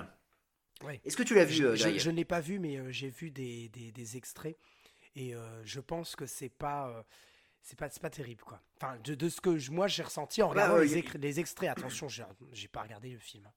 Est-ce 1.06 1.16
que 1.16 1.24
tu 1.24 1.36
l'as 1.36 1.46
vu 1.46 1.56
Je, 1.56 1.76
je, 1.76 2.10
ne 2.10 2.16
l'ai 2.16 2.26
pas 2.26 2.42
vu, 2.42 2.60
mais 2.60 2.78
euh, 2.78 2.92
j'ai 2.92 3.10
vu 3.10 3.32
des, 3.32 3.70
des 3.70 4.18
extraits. 4.18 4.58
Et 5.16 5.36
euh, 5.36 5.66
je 5.66 5.80
pense 5.80 6.16
que 6.16 6.26
c'est 6.26 6.50
pas 6.50 6.90
euh, 6.90 7.04
c'est 7.62 7.78
pas, 7.78 7.90
pas 7.90 8.10
terrible 8.10 8.44
quoi. 8.44 8.62
Enfin, 8.78 8.98
de, 9.04 9.16
de 9.16 9.30
ce 9.30 9.42
que 9.42 9.72
moi 9.72 9.88
j'ai 9.88 10.04
ressenti 10.04 10.42
en 10.42 10.48
bah, 10.48 10.70
regardant 10.70 10.78
les, 10.78 11.40
extraits. 11.40 11.70
Attention, 11.70 12.08
j'ai 12.08 12.68
pas 12.68 12.82
regardé 12.82 13.12
le 13.12 13.20
film. 13.20 13.50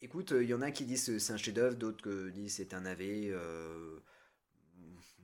Écoute, 0.00 0.32
il 0.36 0.46
y 0.46 0.54
en 0.54 0.62
a 0.62 0.70
qui 0.70 0.84
disent 0.84 1.18
c'est 1.18 1.32
un 1.32 1.36
chef-d'œuvre, 1.36 1.76
d'autres 1.76 2.02
qui 2.02 2.32
disent 2.32 2.56
c'est 2.56 2.74
un 2.74 2.82
navet. 2.82 3.28
Euh, 3.30 3.98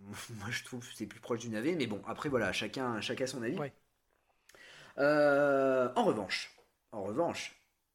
moi, 0.31 0.51
je 0.51 0.65
trouve 0.65 0.87
c'est 0.95 1.07
plus 1.07 1.21
proche 1.21 1.41
du 1.41 1.51
navet, 1.51 1.75
mais 1.75 1.87
bon, 1.87 2.03
après 2.07 2.29
voilà, 2.29 2.53
chacun, 2.53 3.01
chacun 3.01 3.27
son 3.27 3.43
avis. 3.43 3.59
en 4.97 6.05
revanche, 6.05 6.57
en 6.91 7.05
revanche, 7.05 7.55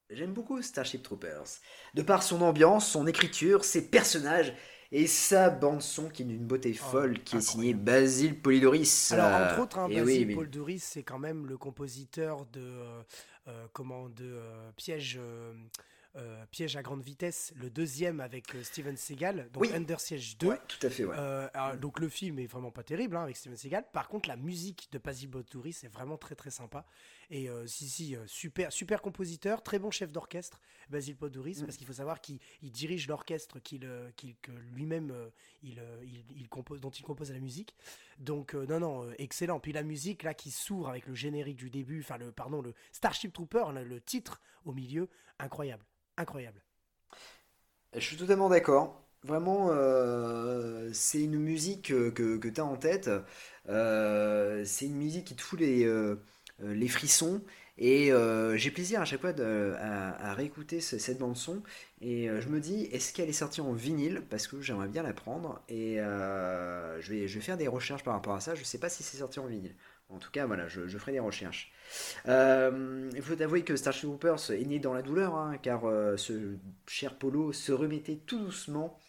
j'aime 0.09 0.33
beaucoup 0.33 0.61
Starship 0.61 1.03
Troopers. 1.03 1.59
De 1.93 2.01
par 2.01 2.23
son 2.23 2.41
ambiance, 2.41 2.89
son 2.89 3.05
écriture, 3.05 3.65
ses 3.65 3.89
personnages 3.89 4.53
et 4.91 5.07
sa 5.07 5.49
bande-son 5.49 6.09
qui 6.09 6.21
est 6.21 6.25
d'une 6.25 6.45
beauté 6.45 6.75
oh, 6.79 6.83
folle, 6.83 7.23
qui 7.23 7.37
est 7.37 7.41
signée 7.41 7.73
Basile 7.73 8.39
Polidoris. 8.39 9.11
Alors, 9.11 9.51
entre 9.51 9.59
autres, 9.61 9.79
hein, 9.79 9.89
Basile 9.89 10.27
oui, 10.27 10.35
Polidoris, 10.35 10.83
c'est 10.83 11.03
quand 11.03 11.19
même 11.19 11.47
le 11.47 11.57
compositeur 11.57 12.45
de, 12.47 12.61
euh, 12.61 13.01
euh, 13.47 13.65
comment, 13.73 14.09
de 14.09 14.23
euh, 14.23 14.71
Piège. 14.75 15.19
euh, 16.17 16.45
Piège 16.51 16.77
à 16.77 16.81
grande 16.81 17.01
vitesse, 17.01 17.53
le 17.57 17.69
deuxième 17.69 18.21
avec 18.21 18.55
euh, 18.55 18.63
Steven 18.63 18.95
Seagal, 18.95 19.49
donc 19.51 19.67
Under 19.73 19.99
Siege 19.99 20.37
2. 20.37 20.55
tout 20.67 20.87
à 20.87 20.89
fait, 20.89 21.03
ouais. 21.03 21.15
Euh, 21.17 21.75
donc 21.75 21.99
le 21.99 22.07
film 22.07 22.39
est 22.39 22.47
vraiment 22.47 22.71
pas 22.71 22.83
terrible 22.83 23.17
hein, 23.17 23.23
avec 23.23 23.35
Steven 23.35 23.57
Seagal. 23.57 23.83
Par 23.91 24.07
contre, 24.07 24.29
la 24.29 24.37
musique 24.37 24.87
de 24.93 24.97
Basil 24.97 25.29
Boturi, 25.29 25.73
c'est 25.73 25.89
vraiment 25.89 26.17
très 26.17 26.35
très 26.35 26.51
sympa. 26.51 26.85
Et 27.31 27.49
si, 27.65 27.89
si, 27.89 28.15
super, 28.27 28.71
super 28.71 29.01
compositeur, 29.01 29.63
très 29.63 29.79
bon 29.79 29.91
chef 29.91 30.11
d'orchestre, 30.11 30.61
Basil 30.89 31.15
Boturi, 31.15 31.55
mm. 31.55 31.65
parce 31.65 31.77
qu'il 31.77 31.87
faut 31.87 31.93
savoir 31.93 32.21
qu'il 32.21 32.39
dirige 32.61 33.07
l'orchestre 33.07 33.59
qu'il, 33.59 33.87
que 34.41 34.51
lui-même 34.73 35.13
il, 35.63 35.81
il, 36.35 36.47
compose, 36.49 36.79
dont 36.79 36.91
il 36.91 37.03
compose 37.03 37.31
la 37.31 37.39
musique. 37.39 37.75
Donc 38.19 38.53
non, 38.53 38.79
non, 38.79 39.11
excellent. 39.17 39.59
Puis 39.59 39.73
la 39.73 39.83
musique 39.83 40.23
là 40.23 40.33
qui 40.33 40.51
s'ouvre 40.51 40.89
avec 40.89 41.07
le 41.07 41.15
générique 41.15 41.57
du 41.57 41.69
début, 41.69 42.01
enfin 42.01 42.17
le, 42.17 42.31
pardon, 42.31 42.61
le 42.61 42.73
Starship 42.91 43.33
Trooper, 43.33 43.65
le 43.73 43.99
titre 44.01 44.41
au 44.65 44.73
milieu, 44.73 45.09
incroyable 45.39 45.85
incroyable. 46.17 46.61
Je 47.93 47.99
suis 47.99 48.17
totalement 48.17 48.49
d'accord. 48.49 49.01
Vraiment, 49.23 49.69
euh, 49.71 50.89
c'est 50.93 51.21
une 51.21 51.39
musique 51.39 51.87
que, 51.87 52.37
que 52.37 52.47
tu 52.47 52.61
as 52.61 52.65
en 52.65 52.75
tête. 52.75 53.09
Euh, 53.69 54.63
c'est 54.65 54.85
une 54.85 54.97
musique 54.97 55.25
qui 55.25 55.35
te 55.35 55.41
fout 55.41 55.59
les, 55.59 55.83
euh, 55.85 56.21
les 56.59 56.87
frissons. 56.87 57.41
Et 57.77 58.11
j'ai 58.55 58.71
plaisir 58.71 59.01
à 59.01 59.05
chaque 59.05 59.21
fois 59.21 59.33
à, 59.37 60.33
réécouter 60.33 60.79
cette 60.79 61.17
bande-son. 61.17 61.61
Et 62.01 62.29
je 62.39 62.47
me 62.47 62.59
dis, 62.59 62.85
est-ce 62.85 63.13
qu'elle 63.13 63.29
est 63.29 63.33
sortie 63.33 63.61
en 63.61 63.73
vinyle? 63.73 64.23
Parce 64.29 64.47
que 64.47 64.61
j'aimerais 64.61 64.87
bien 64.87 65.03
la 65.03 65.13
prendre. 65.13 65.61
Et 65.67 65.97
je, 65.97 67.09
vais, 67.11 67.27
je 67.27 67.35
vais 67.35 67.45
faire 67.45 67.57
des 67.57 67.67
recherches 67.67 68.03
par 68.03 68.13
rapport 68.13 68.33
à 68.33 68.39
ça. 68.39 68.55
Je 68.55 68.61
ne 68.61 68.65
sais 68.65 68.77
pas 68.77 68.89
si 68.89 69.03
c'est 69.03 69.17
sorti 69.17 69.39
en 69.39 69.45
vinyle. 69.45 69.75
En 70.09 70.19
tout 70.19 70.29
cas, 70.31 70.45
voilà, 70.45 70.67
je, 70.67 70.87
ferai 70.97 71.13
des 71.13 71.19
recherches. 71.19 71.71
Euh, 72.27 73.09
il 73.15 73.21
faut 73.21 73.41
avouer 73.41 73.63
que 73.63 73.75
Starship 73.75 74.03
Troopers 74.03 74.51
est 74.51 74.65
né 74.65 74.79
dans 74.79 74.93
la 74.93 75.01
douleur, 75.01 75.35
hein, 75.35 75.57
car 75.61 75.85
euh, 75.85 76.15
ce 76.15 76.57
cher 76.85 77.17
Polo 77.17 77.53
se 77.53 77.71
remettait 77.71 78.19
tout 78.25 78.39
doucement 78.39 78.99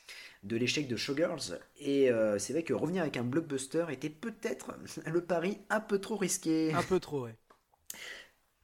de 0.47 0.57
l'échec 0.57 0.89
de 0.89 0.97
Showgirls. 0.97 1.59
Et 1.79 2.11
euh, 2.11 2.39
c'est 2.39 2.53
vrai 2.53 2.63
que 2.63 2.73
revenir 2.73 3.03
avec 3.03 3.17
un 3.17 3.23
blockbuster 3.23 3.87
était 3.91 4.11
peut-être 4.11 4.77
le 5.07 5.21
pari 5.21 5.59
un 5.71 5.81
peu 5.81 5.99
trop 5.99 6.17
risqué. 6.17 6.73
Un 6.75 6.83
peu 6.83 7.01
trop, 7.01 7.25
ouais. 7.25 7.35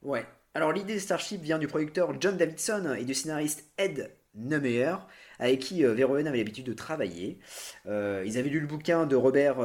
Ouais. 0.02 0.26
Alors 0.54 0.72
l'idée 0.72 0.94
de 0.94 0.98
Starship 0.98 1.40
vient 1.40 1.58
du 1.58 1.66
producteur 1.66 2.20
John 2.20 2.36
Davidson 2.36 2.94
et 2.98 3.04
du 3.04 3.14
scénariste 3.14 3.64
Ed 3.78 4.10
Neumeyer, 4.34 4.96
avec 5.38 5.60
qui 5.60 5.82
Verhoeven 5.82 6.26
avait 6.26 6.38
l'habitude 6.38 6.64
de 6.64 6.72
travailler. 6.72 7.38
ils 7.86 8.38
avaient 8.38 8.48
lu 8.48 8.60
le 8.60 8.66
bouquin 8.66 9.06
de 9.06 9.14
Robert 9.16 9.60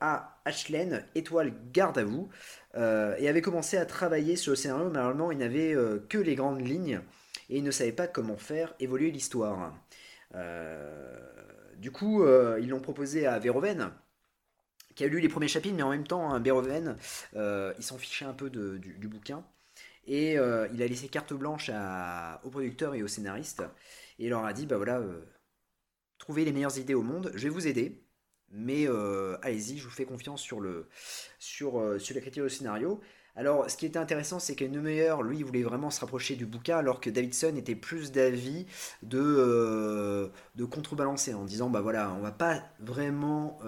A. 0.00 0.36
Ashlen, 0.46 1.04
Étoile 1.14 1.52
Garde 1.72 1.98
à 1.98 2.04
vous, 2.04 2.30
euh, 2.76 3.16
et 3.18 3.28
avait 3.28 3.42
commencé 3.42 3.76
à 3.76 3.84
travailler 3.84 4.36
sur 4.36 4.52
le 4.52 4.56
scénario, 4.56 4.86
mais 4.86 4.98
normalement 4.98 5.32
il 5.32 5.38
n'avait 5.38 5.74
euh, 5.74 5.98
que 6.08 6.18
les 6.18 6.34
grandes 6.34 6.66
lignes 6.66 7.00
et 7.50 7.58
il 7.58 7.64
ne 7.64 7.70
savait 7.70 7.92
pas 7.92 8.06
comment 8.06 8.36
faire 8.36 8.74
évoluer 8.80 9.10
l'histoire. 9.10 9.74
Euh, 10.34 11.14
du 11.78 11.90
coup, 11.90 12.24
ils 12.26 12.68
l'ont 12.68 12.80
proposé 12.80 13.26
à 13.26 13.38
Verhoeven, 13.38 13.92
qui 14.94 15.04
a 15.04 15.08
lu 15.08 15.20
les 15.20 15.28
premiers 15.28 15.48
chapitres, 15.48 15.76
mais 15.76 15.82
en 15.82 15.90
même 15.90 16.06
temps, 16.06 16.30
hein, 16.32 16.40
Verhoeven, 16.40 16.96
il 17.34 17.82
s'en 17.82 17.98
fichait 17.98 18.24
un 18.24 18.32
peu 18.32 18.50
du, 18.50 19.08
bouquin. 19.08 19.44
Et 20.06 20.32
il 20.34 20.38
a 20.82 20.86
laissé 20.86 21.08
carte 21.08 21.32
blanche 21.34 21.70
aux 22.44 22.50
producteurs 22.50 22.94
et 22.94 23.02
aux 23.02 23.08
scénaristes. 23.08 23.62
Et 24.18 24.24
il 24.26 24.30
leur 24.30 24.44
a 24.44 24.52
dit, 24.52 24.66
bah 24.66 24.76
voilà, 24.76 25.02
trouvez 26.18 26.44
les 26.44 26.52
meilleures 26.52 26.78
idées 26.78 26.94
au 26.94 27.02
monde, 27.02 27.30
je 27.34 27.42
vais 27.44 27.50
vous 27.50 27.66
aider. 27.66 28.05
Mais 28.58 28.88
euh, 28.88 29.36
allez-y, 29.42 29.76
je 29.76 29.84
vous 29.84 29.90
fais 29.90 30.06
confiance 30.06 30.40
sur, 30.40 30.60
le, 30.60 30.88
sur, 31.38 31.78
euh, 31.78 31.98
sur 31.98 32.14
l'écriture 32.14 32.42
du 32.42 32.50
scénario. 32.50 33.02
Alors, 33.34 33.70
ce 33.70 33.76
qui 33.76 33.84
était 33.84 33.98
intéressant, 33.98 34.38
c'est 34.38 34.56
que 34.56 34.64
Neumeyer, 34.64 35.14
lui, 35.22 35.42
voulait 35.42 35.62
vraiment 35.62 35.90
se 35.90 36.00
rapprocher 36.00 36.36
du 36.36 36.46
bouquin, 36.46 36.78
alors 36.78 37.02
que 37.02 37.10
Davidson 37.10 37.54
était 37.56 37.74
plus 37.74 38.12
d'avis 38.12 38.64
de, 39.02 39.20
euh, 39.20 40.28
de 40.54 40.64
contrebalancer 40.64 41.34
en 41.34 41.44
disant, 41.44 41.68
bah 41.68 41.82
voilà, 41.82 42.14
on 42.14 42.20
va 42.20 42.32
pas 42.32 42.62
vraiment 42.80 43.58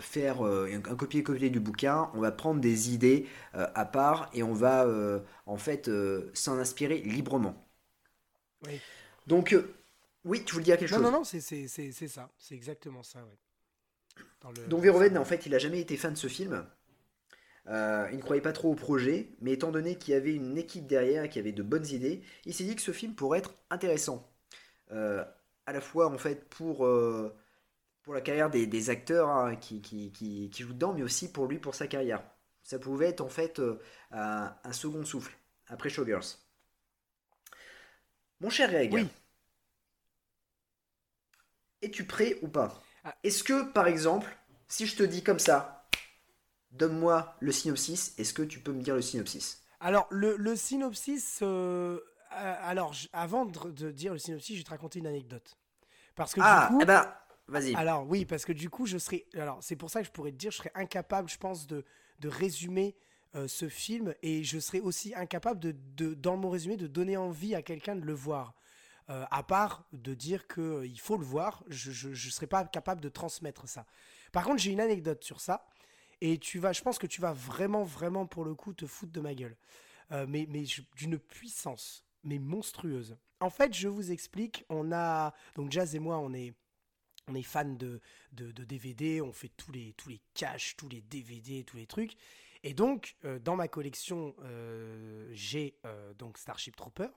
faire 0.00 0.42
un 0.42 0.96
copier-coller 0.96 1.50
du 1.50 1.60
bouquin, 1.60 2.10
on 2.14 2.20
va 2.20 2.32
prendre 2.32 2.60
des 2.60 2.92
idées 2.92 3.28
à 3.52 3.84
part 3.84 4.28
et 4.34 4.42
on 4.42 4.54
va 4.54 4.88
en 5.46 5.56
fait 5.56 5.88
s'en 6.32 6.58
inspirer 6.58 6.98
librement. 6.98 7.64
Oui. 8.66 8.80
Donc, 9.28 9.56
oui, 10.24 10.42
tu 10.44 10.54
voulais 10.54 10.64
dire 10.64 10.78
quelque 10.78 10.88
chose? 10.88 10.98
Non, 10.98 11.12
non, 11.12 11.18
non, 11.18 11.24
c'est 11.24 11.40
ça, 11.40 12.28
c'est 12.36 12.54
exactement 12.56 13.04
ça, 13.04 13.20
ouais. 13.20 13.38
Donc 14.68 14.82
Verhoeven, 14.82 15.16
en 15.18 15.24
fait, 15.24 15.46
il 15.46 15.52
n'a 15.52 15.58
jamais 15.58 15.80
été 15.80 15.96
fan 15.96 16.12
de 16.12 16.18
ce 16.18 16.28
film. 16.28 16.66
Euh, 17.66 18.08
il 18.10 18.18
ne 18.18 18.22
croyait 18.22 18.42
pas 18.42 18.52
trop 18.52 18.70
au 18.72 18.74
projet, 18.74 19.30
mais 19.40 19.52
étant 19.52 19.70
donné 19.70 19.96
qu'il 19.96 20.12
y 20.12 20.16
avait 20.16 20.34
une 20.34 20.58
équipe 20.58 20.86
derrière 20.86 21.28
qui 21.28 21.38
avait 21.38 21.52
de 21.52 21.62
bonnes 21.62 21.86
idées, 21.86 22.22
il 22.44 22.52
s'est 22.52 22.64
dit 22.64 22.76
que 22.76 22.82
ce 22.82 22.92
film 22.92 23.14
pourrait 23.14 23.38
être 23.38 23.54
intéressant. 23.70 24.30
Euh, 24.92 25.24
à 25.66 25.72
la 25.72 25.80
fois, 25.80 26.08
en 26.08 26.18
fait, 26.18 26.48
pour, 26.50 26.84
euh, 26.84 27.34
pour 28.02 28.12
la 28.12 28.20
carrière 28.20 28.50
des, 28.50 28.90
acteurs 28.90 29.30
hein, 29.30 29.56
qui, 29.56 29.80
qui, 29.80 30.50
jouent 30.52 30.74
dedans, 30.74 30.92
mais 30.92 31.02
aussi 31.02 31.32
pour 31.32 31.46
lui, 31.46 31.58
pour 31.58 31.74
sa 31.74 31.86
carrière. 31.86 32.22
Ça 32.62 32.78
pouvait 32.78 33.08
être, 33.08 33.22
en 33.22 33.28
fait, 33.28 33.60
un, 34.10 34.72
second 34.72 35.04
souffle, 35.04 35.34
après 35.68 35.88
Showgirls. 35.88 36.38
Mon 38.40 38.50
cher 38.50 38.70
Greg, 38.70 38.92
oui. 38.92 39.08
es-tu 41.80 42.04
prêt 42.04 42.38
ou 42.42 42.48
pas? 42.48 42.82
Est-ce 43.22 43.44
que, 43.44 43.64
par 43.72 43.86
exemple, 43.86 44.36
si 44.68 44.86
je 44.86 44.96
te 44.96 45.02
dis 45.02 45.22
comme 45.22 45.38
ça, 45.38 45.86
donne-moi 46.70 47.36
le 47.40 47.52
synopsis, 47.52 48.14
est-ce 48.18 48.32
que 48.34 48.42
tu 48.42 48.60
peux 48.60 48.72
me 48.72 48.82
dire 48.82 48.94
le 48.94 49.02
synopsis? 49.02 49.62
Alors, 49.80 50.06
le, 50.10 50.56
synopsis, 50.56 51.40
euh, 51.42 52.00
euh, 52.32 52.54
alors, 52.62 52.94
avant 53.12 53.46
de, 53.46 53.90
dire 53.90 54.12
le 54.12 54.18
synopsis, 54.18 54.56
je 54.56 54.60
vais 54.60 54.64
te 54.64 54.70
raconter 54.70 54.98
une 54.98 55.06
anecdote. 55.06 55.58
Parce 56.14 56.32
que 56.32 56.40
ah, 56.42 56.68
du 56.68 56.74
coup, 56.74 56.80
eh 56.82 56.86
ben, 56.86 57.12
vas-y. 57.48 57.74
Alors, 57.74 58.08
oui, 58.08 58.24
parce 58.24 58.44
que 58.44 58.52
du 58.52 58.70
coup, 58.70 58.86
je 58.86 58.98
serais. 58.98 59.26
Alors, 59.34 59.58
c'est 59.60 59.76
pour 59.76 59.90
ça 59.90 60.00
que 60.00 60.06
je 60.06 60.12
pourrais 60.12 60.30
te 60.30 60.36
dire, 60.36 60.50
je 60.52 60.58
serais 60.58 60.72
incapable, 60.74 61.28
je 61.28 61.36
pense, 61.36 61.66
de, 61.66 61.84
de 62.20 62.28
résumer 62.28 62.96
euh, 63.36 63.48
ce 63.48 63.68
film 63.68 64.14
et 64.22 64.44
je 64.44 64.60
serais 64.60 64.80
aussi 64.80 65.12
incapable 65.14 65.58
de, 65.58 65.74
de, 65.96 66.14
dans 66.14 66.36
mon 66.36 66.50
résumé, 66.50 66.76
de 66.76 66.86
donner 66.86 67.16
envie 67.16 67.54
à 67.54 67.62
quelqu'un 67.62 67.96
de 67.96 68.04
le 68.04 68.12
voir. 68.12 68.54
Euh, 69.10 69.26
à 69.30 69.42
part 69.42 69.84
de 69.92 70.14
dire 70.14 70.48
qu'il 70.48 70.62
euh, 70.62 70.88
faut 70.96 71.18
le 71.18 71.26
voir, 71.26 71.62
je 71.68 72.08
ne 72.08 72.14
serais 72.14 72.46
pas 72.46 72.64
capable 72.64 73.02
de 73.02 73.10
transmettre 73.10 73.68
ça. 73.68 73.84
Par 74.32 74.44
contre, 74.44 74.62
j'ai 74.62 74.72
une 74.72 74.80
anecdote 74.80 75.22
sur 75.22 75.42
ça, 75.42 75.66
et 76.22 76.38
tu 76.38 76.58
vas, 76.58 76.72
je 76.72 76.80
pense 76.80 76.98
que 76.98 77.06
tu 77.06 77.20
vas 77.20 77.34
vraiment, 77.34 77.84
vraiment, 77.84 78.24
pour 78.24 78.44
le 78.44 78.54
coup, 78.54 78.72
te 78.72 78.86
foutre 78.86 79.12
de 79.12 79.20
ma 79.20 79.34
gueule. 79.34 79.56
Euh, 80.12 80.24
mais 80.26 80.46
mais 80.48 80.64
d'une 80.96 81.18
puissance, 81.18 82.06
mais 82.22 82.38
monstrueuse. 82.38 83.18
En 83.40 83.50
fait, 83.50 83.74
je 83.74 83.88
vous 83.88 84.10
explique, 84.10 84.64
on 84.70 84.90
a... 84.90 85.34
Donc 85.54 85.70
Jazz 85.70 85.94
et 85.94 85.98
moi, 85.98 86.18
on 86.18 86.32
est... 86.32 86.54
On 87.26 87.34
est 87.34 87.42
fan 87.42 87.78
de, 87.78 88.02
de, 88.32 88.64
DVD, 88.64 89.22
on 89.22 89.32
fait 89.32 89.50
tous 89.56 89.72
les, 89.72 89.94
tous 89.94 90.10
les 90.10 90.20
caches, 90.34 90.76
tous 90.76 90.90
les 90.90 91.00
DVD, 91.00 91.64
tous 91.64 91.78
les 91.78 91.86
trucs. 91.86 92.16
Et 92.62 92.74
donc, 92.74 93.16
dans 93.40 93.56
ma 93.56 93.66
collection, 93.66 94.36
j'ai 95.32 95.74
donc 96.18 96.36
Starship 96.36 96.76
Trooper. 96.76 97.08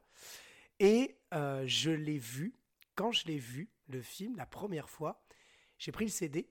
Et 0.80 1.18
euh, 1.34 1.64
je 1.66 1.92
l'ai 1.92 2.18
vu, 2.18 2.54
quand 2.96 3.12
je 3.12 3.26
l'ai 3.26 3.40
vu, 3.40 3.70
le 3.88 4.02
film, 4.02 4.36
la 4.36 4.46
première 4.46 4.90
fois, 4.90 5.24
j'ai 5.78 5.92
pris 5.92 6.06
le 6.06 6.12
CD. 6.12 6.50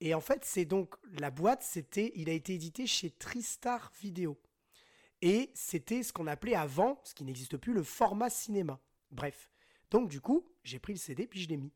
Et 0.00 0.14
en 0.14 0.20
fait, 0.20 0.44
c'est 0.44 0.64
donc 0.64 0.94
la 1.18 1.30
boîte, 1.30 1.62
c'était, 1.62 2.12
il 2.14 2.28
a 2.28 2.32
été 2.32 2.54
édité 2.54 2.86
chez 2.86 3.10
Tristar 3.10 3.92
Video. 4.00 4.40
Et 5.22 5.50
c'était 5.54 6.02
ce 6.02 6.12
qu'on 6.12 6.26
appelait 6.26 6.54
avant, 6.54 7.00
ce 7.04 7.14
qui 7.14 7.24
n'existe 7.24 7.56
plus, 7.56 7.74
le 7.74 7.82
format 7.82 8.30
cinéma. 8.30 8.80
Bref. 9.10 9.50
Donc 9.90 10.08
du 10.08 10.20
coup, 10.20 10.46
j'ai 10.64 10.78
pris 10.78 10.94
le 10.94 10.98
CD 10.98 11.26
puis 11.26 11.40
je 11.40 11.48
l'ai 11.48 11.56
mis. 11.56 11.72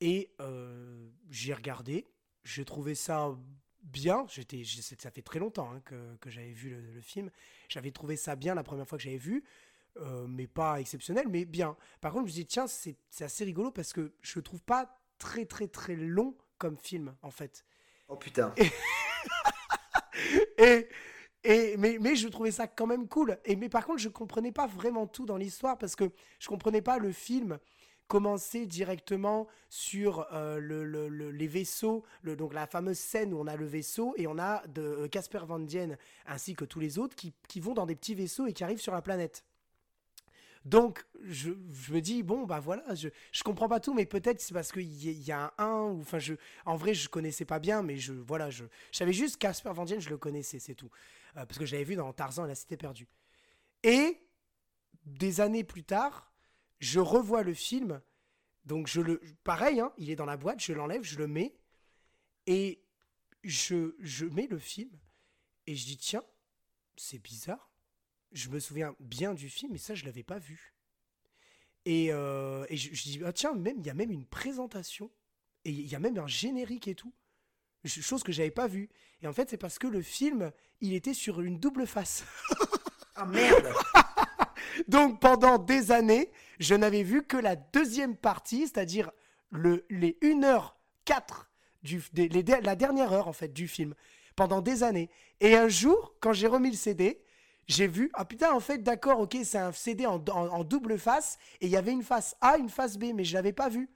Et 0.00 0.34
euh, 0.40 1.08
j'ai 1.30 1.54
regardé, 1.54 2.06
j'ai 2.44 2.64
trouvé 2.64 2.94
ça 2.94 3.36
bien. 3.82 4.26
J'étais, 4.28 4.62
ça 4.64 5.10
fait 5.10 5.22
très 5.22 5.38
longtemps 5.38 5.70
hein, 5.72 5.80
que, 5.84 6.16
que 6.16 6.28
j'avais 6.28 6.52
vu 6.52 6.70
le, 6.70 6.80
le 6.80 7.00
film. 7.00 7.30
J'avais 7.68 7.90
trouvé 7.90 8.16
ça 8.16 8.36
bien 8.36 8.54
la 8.54 8.62
première 8.62 8.86
fois 8.86 8.98
que 8.98 9.04
j'avais 9.04 9.16
vu. 9.16 9.44
Euh, 9.96 10.26
mais 10.28 10.46
pas 10.46 10.80
exceptionnel, 10.80 11.26
mais 11.28 11.44
bien. 11.44 11.76
Par 12.00 12.12
contre, 12.12 12.26
je 12.28 12.32
me 12.32 12.34
dis, 12.36 12.46
tiens, 12.46 12.66
c'est 12.66 12.96
assez 13.20 13.44
rigolo 13.44 13.70
parce 13.70 13.92
que 13.92 14.12
je 14.22 14.38
le 14.38 14.42
trouve 14.42 14.62
pas 14.62 14.98
très, 15.18 15.44
très, 15.44 15.68
très 15.68 15.96
long 15.96 16.36
comme 16.58 16.76
film, 16.76 17.14
en 17.22 17.30
fait. 17.30 17.64
Oh 18.08 18.16
putain. 18.16 18.54
Et, 20.58 20.88
et, 21.44 21.76
mais, 21.78 21.96
mais 21.98 22.16
je 22.16 22.28
trouvais 22.28 22.50
ça 22.50 22.66
quand 22.66 22.86
même 22.86 23.08
cool. 23.08 23.38
Et, 23.44 23.56
mais 23.56 23.68
par 23.68 23.86
contre, 23.86 24.00
je 24.00 24.08
comprenais 24.08 24.52
pas 24.52 24.66
vraiment 24.66 25.06
tout 25.06 25.24
dans 25.24 25.38
l'histoire 25.38 25.78
parce 25.78 25.96
que 25.96 26.10
je 26.38 26.48
comprenais 26.48 26.82
pas 26.82 26.98
le 26.98 27.12
film 27.12 27.58
commencer 28.08 28.66
directement 28.66 29.46
sur 29.68 30.26
euh, 30.32 30.58
le, 30.58 31.30
les 31.30 31.46
vaisseaux, 31.46 32.04
le, 32.22 32.34
donc 32.34 32.52
la 32.52 32.66
fameuse 32.66 32.98
scène 32.98 33.32
où 33.32 33.38
on 33.38 33.46
a 33.46 33.54
le 33.54 33.66
vaisseau 33.66 34.14
et 34.16 34.26
on 34.26 34.36
a 34.36 34.66
de 34.66 34.82
euh, 34.82 35.08
Casper 35.08 35.42
Van 35.46 35.60
Dien 35.60 35.96
ainsi 36.26 36.56
que 36.56 36.64
tous 36.64 36.80
les 36.80 36.98
autres 36.98 37.14
qui, 37.14 37.32
qui, 37.46 37.60
vont 37.60 37.72
dans 37.72 37.86
des 37.86 37.94
petits 37.94 38.16
vaisseaux 38.16 38.46
et 38.46 38.52
qui 38.52 38.64
arrivent 38.64 38.80
sur 38.80 38.92
la 38.92 39.00
planète. 39.00 39.44
Donc, 40.64 41.06
je, 41.22 41.50
me 41.90 42.00
dis, 42.00 42.22
bon, 42.22 42.44
bah 42.44 42.60
voilà, 42.60 42.94
je, 42.94 43.08
je 43.32 43.42
comprends 43.42 43.68
pas 43.68 43.80
tout, 43.80 43.94
mais 43.94 44.04
peut-être 44.04 44.40
c'est 44.40 44.52
parce 44.52 44.72
qu'il 44.72 44.82
y, 44.82 45.10
y, 45.10 45.32
a 45.32 45.54
un 45.58 45.64
1, 45.64 45.82
ou 45.92 46.00
enfin, 46.00 46.18
je, 46.18 46.34
en 46.66 46.76
vrai, 46.76 46.92
je 46.92 47.08
connaissais 47.08 47.46
pas 47.46 47.58
bien, 47.58 47.82
mais 47.82 47.96
je, 47.96 48.12
voilà, 48.12 48.50
je, 48.50 48.64
savais 48.92 49.14
juste 49.14 49.38
Casper 49.38 49.72
Van 49.72 49.86
Dien, 49.86 50.00
je 50.00 50.10
le 50.10 50.18
connaissais, 50.18 50.58
c'est 50.58 50.74
tout. 50.74 50.90
Euh, 51.36 51.46
parce 51.46 51.58
que 51.58 51.64
je 51.64 51.72
l'avais 51.72 51.84
vu 51.84 51.96
dans 51.96 52.12
Tarzan 52.12 52.44
et 52.44 52.48
la 52.48 52.54
Cité 52.54 52.76
perdue. 52.76 53.08
Et, 53.82 54.20
des 55.06 55.40
années 55.40 55.64
plus 55.64 55.84
tard, 55.84 56.32
je 56.78 57.00
revois 57.00 57.42
le 57.42 57.54
film. 57.54 58.00
Donc, 58.64 58.86
je 58.86 59.00
le. 59.00 59.20
Pareil, 59.44 59.80
hein, 59.80 59.92
il 59.96 60.10
est 60.10 60.16
dans 60.16 60.26
la 60.26 60.36
boîte, 60.36 60.60
je 60.62 60.72
l'enlève, 60.72 61.02
je 61.02 61.18
le 61.18 61.26
mets. 61.26 61.56
Et 62.46 62.82
je, 63.44 63.94
je 63.98 64.26
mets 64.26 64.46
le 64.46 64.58
film. 64.58 64.90
Et 65.66 65.74
je 65.74 65.86
dis, 65.86 65.96
tiens, 65.96 66.24
c'est 66.96 67.18
bizarre. 67.18 67.69
Je 68.32 68.48
me 68.48 68.60
souviens 68.60 68.94
bien 69.00 69.34
du 69.34 69.48
film, 69.48 69.72
mais 69.72 69.78
ça, 69.78 69.94
je 69.94 70.04
l'avais 70.04 70.22
pas 70.22 70.38
vu. 70.38 70.74
Et, 71.84 72.08
euh, 72.12 72.64
et 72.68 72.76
je, 72.76 72.94
je 72.94 73.02
dis, 73.02 73.20
ah, 73.24 73.32
tiens, 73.32 73.54
même 73.54 73.76
il 73.78 73.86
y 73.86 73.90
a 73.90 73.94
même 73.94 74.10
une 74.10 74.26
présentation. 74.26 75.10
Et 75.64 75.70
il 75.70 75.86
y 75.86 75.94
a 75.94 75.98
même 75.98 76.18
un 76.18 76.26
générique 76.26 76.88
et 76.88 76.94
tout. 76.94 77.12
Ch- 77.84 78.04
Chose 78.04 78.22
que 78.22 78.32
j'avais 78.32 78.50
pas 78.50 78.66
vue. 78.68 78.88
Et 79.22 79.26
en 79.26 79.32
fait, 79.32 79.50
c'est 79.50 79.56
parce 79.56 79.78
que 79.78 79.86
le 79.86 80.02
film, 80.02 80.52
il 80.80 80.94
était 80.94 81.14
sur 81.14 81.40
une 81.40 81.58
double 81.58 81.86
face. 81.86 82.24
Ah 83.16 83.26
merde 83.26 83.68
Donc 84.88 85.20
pendant 85.20 85.58
des 85.58 85.90
années, 85.92 86.30
je 86.58 86.74
n'avais 86.74 87.02
vu 87.02 87.22
que 87.26 87.36
la 87.36 87.54
deuxième 87.56 88.16
partie, 88.16 88.60
c'est-à-dire 88.68 89.10
le, 89.50 89.84
les 89.90 90.16
1h04, 90.22 91.48
du, 91.82 92.02
des- 92.14 92.28
les 92.28 92.42
der- 92.42 92.62
la 92.62 92.76
dernière 92.76 93.12
heure 93.12 93.28
en 93.28 93.34
fait 93.34 93.52
du 93.52 93.68
film, 93.68 93.94
pendant 94.36 94.62
des 94.62 94.82
années. 94.84 95.10
Et 95.40 95.54
un 95.56 95.68
jour, 95.68 96.14
quand 96.20 96.32
j'ai 96.32 96.46
remis 96.46 96.70
le 96.70 96.76
CD, 96.76 97.20
j'ai 97.70 97.86
vu, 97.88 98.10
ah 98.14 98.24
putain, 98.26 98.52
en 98.52 98.60
fait, 98.60 98.78
d'accord, 98.78 99.20
ok, 99.20 99.38
c'est 99.44 99.58
un 99.58 99.72
CD 99.72 100.06
en, 100.06 100.16
en- 100.16 100.48
en 100.48 100.64
double 100.64 100.98
face, 100.98 101.38
et 101.60 101.66
il 101.66 101.72
y 101.72 101.76
avait 101.76 101.92
une 101.92 102.02
face 102.04 102.36
A, 102.42 102.58
une 102.58 102.68
face 102.70 102.98
B, 102.98 103.06
mais 103.14 103.24
je 103.24 103.34
l'avais 103.34 103.52
pas 103.54 103.70
vu. 103.70 103.90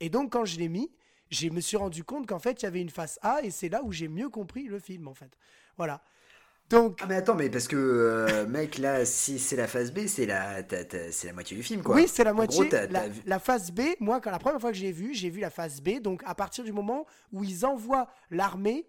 Et 0.00 0.10
donc 0.10 0.32
quand 0.32 0.44
je 0.44 0.58
l'ai 0.58 0.68
mis, 0.68 0.90
je 1.30 1.48
me 1.48 1.60
suis 1.60 1.76
rendu 1.78 2.04
compte 2.04 2.26
qu'en 2.26 2.40
fait, 2.40 2.62
il 2.62 2.64
y 2.64 2.68
avait 2.68 2.80
une 2.82 2.90
face 2.90 3.18
A, 3.22 3.42
et 3.42 3.50
c'est 3.50 3.68
là 3.70 3.82
où 3.84 3.92
j'ai 3.92 4.08
mieux 4.08 4.28
compris 4.28 4.64
le 4.64 4.78
film, 4.80 5.08
en 5.08 5.14
fait. 5.14 5.32
Voilà. 5.78 6.02
Donc, 6.70 7.00
Ah 7.02 7.06
mais 7.06 7.16
attends, 7.16 7.34
mais 7.34 7.50
parce 7.50 7.68
que, 7.68 7.76
euh, 7.76 8.46
mec, 8.46 8.78
là, 8.78 9.04
si 9.04 9.38
c'est 9.38 9.56
la 9.56 9.66
phase 9.68 9.92
B, 9.92 10.06
c'est 10.06 10.26
la, 10.26 10.62
c'est 11.10 11.26
la 11.26 11.32
moitié 11.34 11.56
du 11.56 11.62
film, 11.62 11.82
quoi. 11.82 11.96
Oui, 11.96 12.08
c'est 12.08 12.24
la 12.24 12.32
moitié. 12.32 12.68
gros, 12.68 12.78
la, 12.90 13.04
la 13.26 13.38
phase 13.38 13.70
B, 13.72 13.80
moi, 14.00 14.20
quand 14.20 14.30
la 14.30 14.38
première 14.38 14.60
fois 14.60 14.70
que 14.72 14.78
j'ai 14.78 14.92
vu, 14.92 15.12
j'ai 15.14 15.28
vu 15.28 15.40
la 15.40 15.50
phase 15.50 15.80
B. 15.82 16.00
Donc, 16.00 16.22
à 16.24 16.34
partir 16.34 16.64
du 16.64 16.72
moment 16.72 17.06
où 17.32 17.44
ils 17.44 17.66
envoient 17.66 18.08
l'armée, 18.30 18.86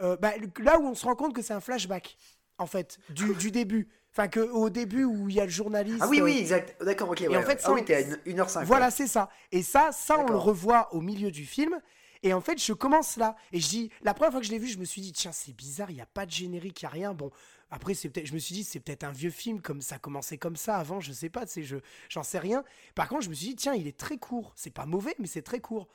euh, 0.00 0.16
bah, 0.16 0.32
là 0.60 0.78
où 0.78 0.86
on 0.86 0.94
se 0.94 1.04
rend 1.04 1.14
compte 1.16 1.34
que 1.34 1.42
c'est 1.42 1.52
un 1.54 1.60
flashback, 1.60 2.16
en 2.58 2.66
fait, 2.66 2.98
du, 3.10 3.34
du 3.34 3.50
début. 3.50 3.88
Enfin, 4.12 4.28
que 4.28 4.40
au 4.40 4.70
début 4.70 5.04
où 5.04 5.28
il 5.28 5.34
y 5.34 5.40
a 5.40 5.44
le 5.44 5.50
journaliste. 5.50 6.00
Ah 6.00 6.08
oui, 6.08 6.20
euh, 6.20 6.24
oui, 6.24 6.38
exact. 6.38 6.82
D'accord, 6.82 7.10
ok. 7.10 7.26
ouais, 7.28 7.36
en 7.36 7.42
fait, 7.42 7.60
ça, 7.60 7.68
ah 7.68 7.72
oui, 7.74 7.84
t'es 7.84 7.94
à 7.94 8.02
1h05. 8.02 8.64
Voilà, 8.64 8.90
c'est 8.90 9.06
ça. 9.06 9.28
Et 9.52 9.62
ça, 9.62 9.90
ça, 9.92 10.18
on 10.18 10.30
le 10.30 10.38
revoit 10.38 10.94
au 10.94 11.02
milieu 11.02 11.30
du 11.30 11.44
film. 11.44 11.78
Et 12.22 12.32
en 12.32 12.40
fait, 12.40 12.62
je 12.62 12.72
commence 12.72 13.18
là. 13.18 13.36
Et 13.52 13.60
je 13.60 13.68
dis, 13.68 13.90
la 14.02 14.14
première 14.14 14.32
fois 14.32 14.40
que 14.40 14.46
je 14.46 14.52
l'ai 14.52 14.58
vu, 14.58 14.68
je 14.68 14.78
me 14.78 14.86
suis 14.86 15.02
dit, 15.02 15.12
tiens, 15.12 15.32
c'est 15.32 15.52
bizarre, 15.52 15.90
il 15.90 15.96
n'y 15.96 16.00
a 16.00 16.06
pas 16.06 16.24
de 16.24 16.30
générique, 16.30 16.80
il 16.80 16.86
n'y 16.86 16.88
a 16.88 16.90
rien. 16.90 17.12
Bon, 17.14 17.30
après, 17.70 17.92
c'est 17.94 18.08
peut-être, 18.08 18.26
je 18.26 18.32
me 18.32 18.38
suis 18.38 18.54
dit, 18.54 18.64
c'est 18.64 18.80
peut-être 18.80 19.04
un 19.04 19.12
vieux 19.12 19.30
film, 19.30 19.60
comme 19.60 19.82
ça 19.82 19.98
commençait 19.98 20.38
comme 20.38 20.56
ça 20.56 20.76
avant, 20.76 20.98
je 20.98 21.12
sais 21.12 21.28
pas, 21.28 21.44
tu 21.44 21.52
sais, 21.52 21.62
je, 21.62 21.76
j'en 22.08 22.22
sais 22.22 22.38
rien. 22.38 22.64
Par 22.94 23.08
contre, 23.08 23.22
je 23.24 23.28
me 23.28 23.34
suis 23.34 23.48
dit, 23.48 23.56
tiens, 23.56 23.74
il 23.74 23.86
est 23.86 23.98
très 23.98 24.16
court. 24.16 24.52
C'est 24.56 24.72
pas 24.72 24.86
mauvais, 24.86 25.14
mais 25.18 25.26
c'est 25.26 25.42
très 25.42 25.60
court. 25.60 25.88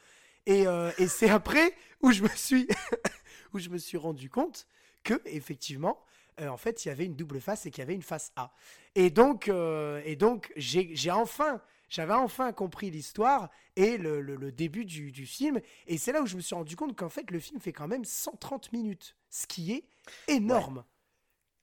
Et, 0.45 0.67
euh, 0.67 0.91
et 0.97 1.08
c'est 1.08 1.30
après 1.30 1.74
où 2.02 2.12
je 2.12 2.24
me 2.24 2.30
suis, 2.30 2.67
où 3.54 3.60
je 3.60 3.69
me 3.69 3.78
suis 3.78 3.97
rendu 3.97 4.30
compte 4.30 4.67
que, 5.04 5.19
effectivement, 5.26 6.00
euh, 6.41 6.47
en 6.47 6.58
fait, 6.58 6.86
il 6.86 6.89
y 6.89 6.91
avait 6.91 7.06
une 7.06 7.15
double 7.15 7.39
face 7.39 7.65
et 7.65 7.71
qu'il 7.71 7.80
y 7.80 7.84
avait 7.84 7.95
une 7.95 8.01
face 8.01 8.32
A. 8.36 8.51
Et 8.95 9.10
donc, 9.10 9.47
euh, 9.47 10.01
et 10.06 10.15
donc 10.15 10.51
j'ai 10.56 11.12
enfin, 11.12 11.62
j'avais 11.89 12.13
enfin 12.13 12.51
compris 12.51 12.91
l'histoire 12.91 13.49
et 13.75 13.97
le 13.97 14.51
début 14.51 14.86
du, 14.86 15.12
du 15.12 15.25
film. 15.25 15.60
Et 15.88 15.97
c'est 15.97 16.12
là 16.12 16.21
où 16.21 16.25
je 16.25 16.36
me 16.36 16.41
suis 16.41 16.56
rendu 16.56 16.75
compte 16.75 16.95
qu'en 16.95 17.10
fait, 17.10 17.30
le 17.32 17.39
film 17.39 17.60
fait 17.60 17.73
quand 17.73 17.88
même 17.88 18.06
130 18.06 18.73
minutes, 18.73 19.15
ce 19.30 19.47
qui 19.47 19.73
est 19.73 19.86
énorme. 20.27 20.84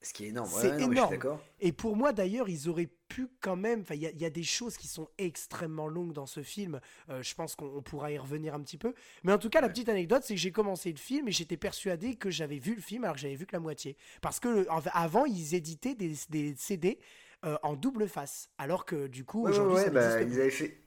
Ce 0.00 0.12
qui 0.12 0.24
est 0.24 0.28
énorme. 0.28 0.48
C'est 0.48 0.68
ouais, 0.76 0.84
énorme. 0.84 1.18
Et 1.60 1.72
pour 1.72 1.96
moi, 1.96 2.12
d'ailleurs, 2.12 2.48
ils 2.48 2.68
auraient 2.68 2.88
pu 3.08 3.28
quand 3.40 3.56
même. 3.56 3.80
Enfin, 3.80 3.94
il 3.96 4.02
y, 4.02 4.06
a- 4.06 4.10
il 4.12 4.20
y 4.20 4.24
a 4.24 4.30
des 4.30 4.44
choses 4.44 4.76
qui 4.76 4.86
sont 4.86 5.08
extrêmement 5.18 5.88
longues 5.88 6.12
dans 6.12 6.26
ce 6.26 6.42
film. 6.42 6.80
Euh, 7.10 7.20
je 7.22 7.34
pense 7.34 7.56
qu'on 7.56 7.66
on 7.66 7.82
pourra 7.82 8.12
y 8.12 8.18
revenir 8.18 8.54
un 8.54 8.60
petit 8.60 8.78
peu. 8.78 8.94
Mais 9.24 9.32
en 9.32 9.38
tout 9.38 9.50
cas, 9.50 9.60
la 9.60 9.68
petite 9.68 9.88
anecdote, 9.88 10.22
c'est 10.24 10.34
que 10.34 10.40
j'ai 10.40 10.52
commencé 10.52 10.92
le 10.92 10.98
film 10.98 11.26
et 11.26 11.32
j'étais 11.32 11.56
persuadé 11.56 12.14
que 12.14 12.30
j'avais 12.30 12.58
vu 12.58 12.76
le 12.76 12.80
film 12.80 13.02
alors 13.04 13.16
que 13.16 13.20
j'avais 13.22 13.34
vu 13.34 13.44
que 13.44 13.54
la 13.56 13.60
moitié. 13.60 13.96
Parce 14.22 14.38
que 14.38 14.66
avant, 14.92 15.24
ils 15.24 15.54
éditaient 15.56 15.96
des, 15.96 16.14
des 16.30 16.54
CD 16.56 17.00
euh, 17.44 17.56
en 17.64 17.74
double 17.74 18.08
face. 18.08 18.50
Alors 18.56 18.84
que 18.84 19.08
du 19.08 19.24
coup, 19.24 19.44
Ouais, 19.44 19.50
aujourd'hui, 19.50 19.76
ouais, 19.78 19.90
bah, 19.90 20.22
ils 20.22 20.40
avaient 20.40 20.50
fait, 20.50 20.78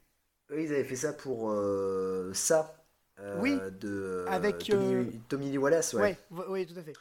oui, 0.50 0.64
ils 0.64 0.72
avaient 0.72 0.84
fait 0.84 0.96
ça 0.96 1.12
pour 1.12 1.50
euh, 1.50 2.32
ça. 2.32 2.78
Oui, 3.40 3.56
de 3.80 4.24
avec, 4.28 4.58
Tommy, 4.68 5.20
Tommy 5.28 5.50
Lee 5.50 5.58
Wallace, 5.58 5.92
ouais. 5.94 6.16
Oui, 6.48 6.66
tout 6.66 6.78
à 6.78 6.82
fait. 6.82 6.94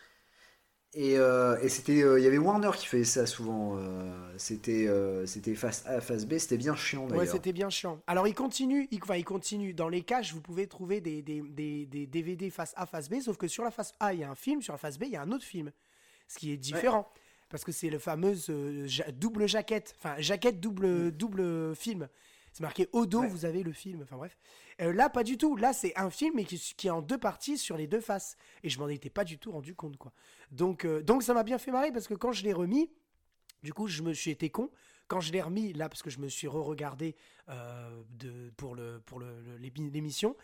Et, 0.93 1.17
euh, 1.17 1.57
et 1.61 1.69
c'était, 1.69 2.03
euh, 2.03 2.19
il 2.19 2.23
y 2.23 2.27
avait 2.27 2.37
Warner 2.37 2.71
qui 2.77 2.85
faisait 2.85 3.05
ça 3.05 3.25
souvent. 3.25 3.77
euh, 3.77 4.11
c'était, 4.37 4.89
c'était 5.25 5.55
face 5.55 5.85
A, 5.87 6.01
face 6.01 6.25
B, 6.25 6.37
c'était 6.37 6.57
bien 6.57 6.75
chiant 6.75 7.03
Ouais, 7.05 7.17
d'ailleurs. 7.17 7.33
c'était 7.33 7.53
bien 7.53 7.69
chiant. 7.69 8.01
Alors, 8.07 8.27
il 8.27 8.33
continue, 8.33 8.87
il, 8.91 8.99
enfin, 9.01 9.15
il 9.15 9.23
continue. 9.23 9.73
Dans 9.73 9.87
les 9.87 10.01
caches, 10.01 10.33
vous 10.33 10.41
pouvez 10.41 10.67
trouver 10.67 10.99
des, 10.99 11.21
des, 11.21 11.41
des, 11.41 11.85
des 11.85 12.07
DVD 12.07 12.49
face 12.49 12.73
A, 12.75 12.85
face 12.85 13.09
B, 13.09 13.21
sauf 13.21 13.37
que 13.37 13.47
sur 13.47 13.63
la 13.63 13.71
face 13.71 13.93
A, 14.01 14.13
il 14.13 14.19
y 14.19 14.23
a 14.23 14.29
un 14.29 14.35
film, 14.35 14.61
sur 14.61 14.73
la 14.73 14.77
face 14.77 14.99
B, 14.99 15.03
il 15.03 15.11
y 15.11 15.15
a 15.15 15.21
un 15.21 15.31
autre 15.31 15.45
film. 15.45 15.71
Ce 16.27 16.37
qui 16.37 16.51
est 16.51 16.57
différent. 16.57 17.07
Parce 17.49 17.63
que 17.65 17.71
c'est 17.73 17.89
le 17.89 17.99
fameux 17.99 18.33
ja- 18.85 19.11
double 19.11 19.47
jaquette, 19.47 19.93
enfin, 19.97 20.15
jaquette 20.19 20.59
double, 20.61 21.11
double 21.11 21.75
film. 21.75 22.07
C'est 22.53 22.61
marqué 22.63 22.89
au 22.91 23.05
dos, 23.05 23.21
Ouais. 23.21 23.27
vous 23.27 23.45
avez 23.45 23.63
le 23.63 23.71
film. 23.71 24.01
Enfin 24.03 24.17
bref. 24.17 24.37
Euh, 24.81 24.91
là, 24.93 25.09
pas 25.09 25.23
du 25.23 25.37
tout. 25.37 25.55
Là, 25.55 25.71
c'est 25.73 25.97
un 25.97 26.09
film 26.09 26.33
mais 26.35 26.43
qui, 26.45 26.57
qui 26.75 26.87
est 26.87 26.91
en 26.91 27.01
deux 27.01 27.17
parties 27.17 27.57
sur 27.57 27.77
les 27.77 27.87
deux 27.87 28.01
faces. 28.01 28.35
Et 28.63 28.69
je 28.69 28.77
m'en 28.79 28.87
étais 28.89 29.09
pas 29.09 29.23
du 29.23 29.37
tout 29.37 29.51
rendu 29.51 29.73
compte, 29.75 29.97
quoi. 29.97 30.11
Donc, 30.51 30.83
euh, 30.85 31.01
donc 31.01 31.23
ça 31.23 31.33
m'a 31.33 31.43
bien 31.43 31.57
fait 31.57 31.71
marrer 31.71 31.91
parce 31.91 32.07
que 32.07 32.13
quand 32.13 32.31
je 32.33 32.43
l'ai 32.43 32.53
remis, 32.53 32.91
du 33.63 33.73
coup, 33.73 33.87
je 33.87 34.01
me 34.01 34.13
suis 34.13 34.31
été 34.31 34.49
con. 34.49 34.69
Quand 35.07 35.19
je 35.19 35.31
l'ai 35.33 35.41
remis, 35.41 35.73
là, 35.73 35.89
parce 35.89 36.01
que 36.03 36.09
je 36.09 36.19
me 36.19 36.29
suis 36.29 36.47
re-regardé 36.47 37.15
euh, 37.49 38.01
pour, 38.57 38.75
le, 38.75 39.01
pour 39.05 39.19
le- 39.19 39.57
l'émission, 39.57 40.35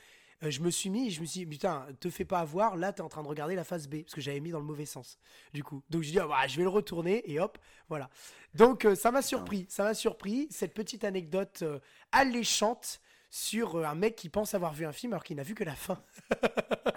euh, 0.44 0.50
je 0.52 0.62
me 0.62 0.70
suis 0.70 0.90
mis, 0.90 1.10
je 1.12 1.22
me 1.22 1.26
suis 1.26 1.42
dit, 1.42 1.46
putain, 1.46 1.86
te 2.00 2.10
fais 2.10 2.26
pas 2.26 2.40
avoir, 2.40 2.76
là, 2.78 2.94
t'es 2.94 3.02
en 3.02 3.10
train 3.10 3.24
de 3.24 3.28
regarder 3.28 3.56
la 3.56 3.64
phase 3.64 3.88
B, 3.88 4.02
parce 4.04 4.14
que 4.14 4.22
j'avais 4.22 4.40
mis 4.40 4.52
dans 4.52 4.60
le 4.60 4.66
mauvais 4.66 4.86
sens, 4.86 5.18
du 5.54 5.64
coup. 5.64 5.82
Donc, 5.90 6.04
je 6.04 6.12
dis, 6.12 6.20
ah, 6.20 6.28
bah, 6.28 6.48
je 6.48 6.58
vais 6.58 6.64
le 6.64 6.70
retourner, 6.70 7.24
et 7.32 7.40
hop, 7.40 7.58
voilà. 7.90 8.10
Donc, 8.54 8.86
euh, 8.86 8.96
ça 8.96 9.12
m'a 9.12 9.22
surpris, 9.22 9.66
ça 9.70 9.84
m'a 9.84 9.94
surpris, 9.94 10.48
cette 10.52 10.74
petite 10.74 11.04
anecdote 11.04 11.60
euh, 11.64 11.80
alléchante 12.12 13.00
sur 13.30 13.86
un 13.86 13.94
mec 13.96 14.16
qui 14.16 14.30
pense 14.30 14.54
avoir 14.54 14.74
vu 14.74 14.86
un 14.86 14.94
film 14.94 15.12
alors 15.12 15.24
qu'il 15.24 15.36
n'a 15.36 15.44
vu 15.44 15.54
que 15.56 15.64
la 15.64 15.76
fin. 15.76 16.02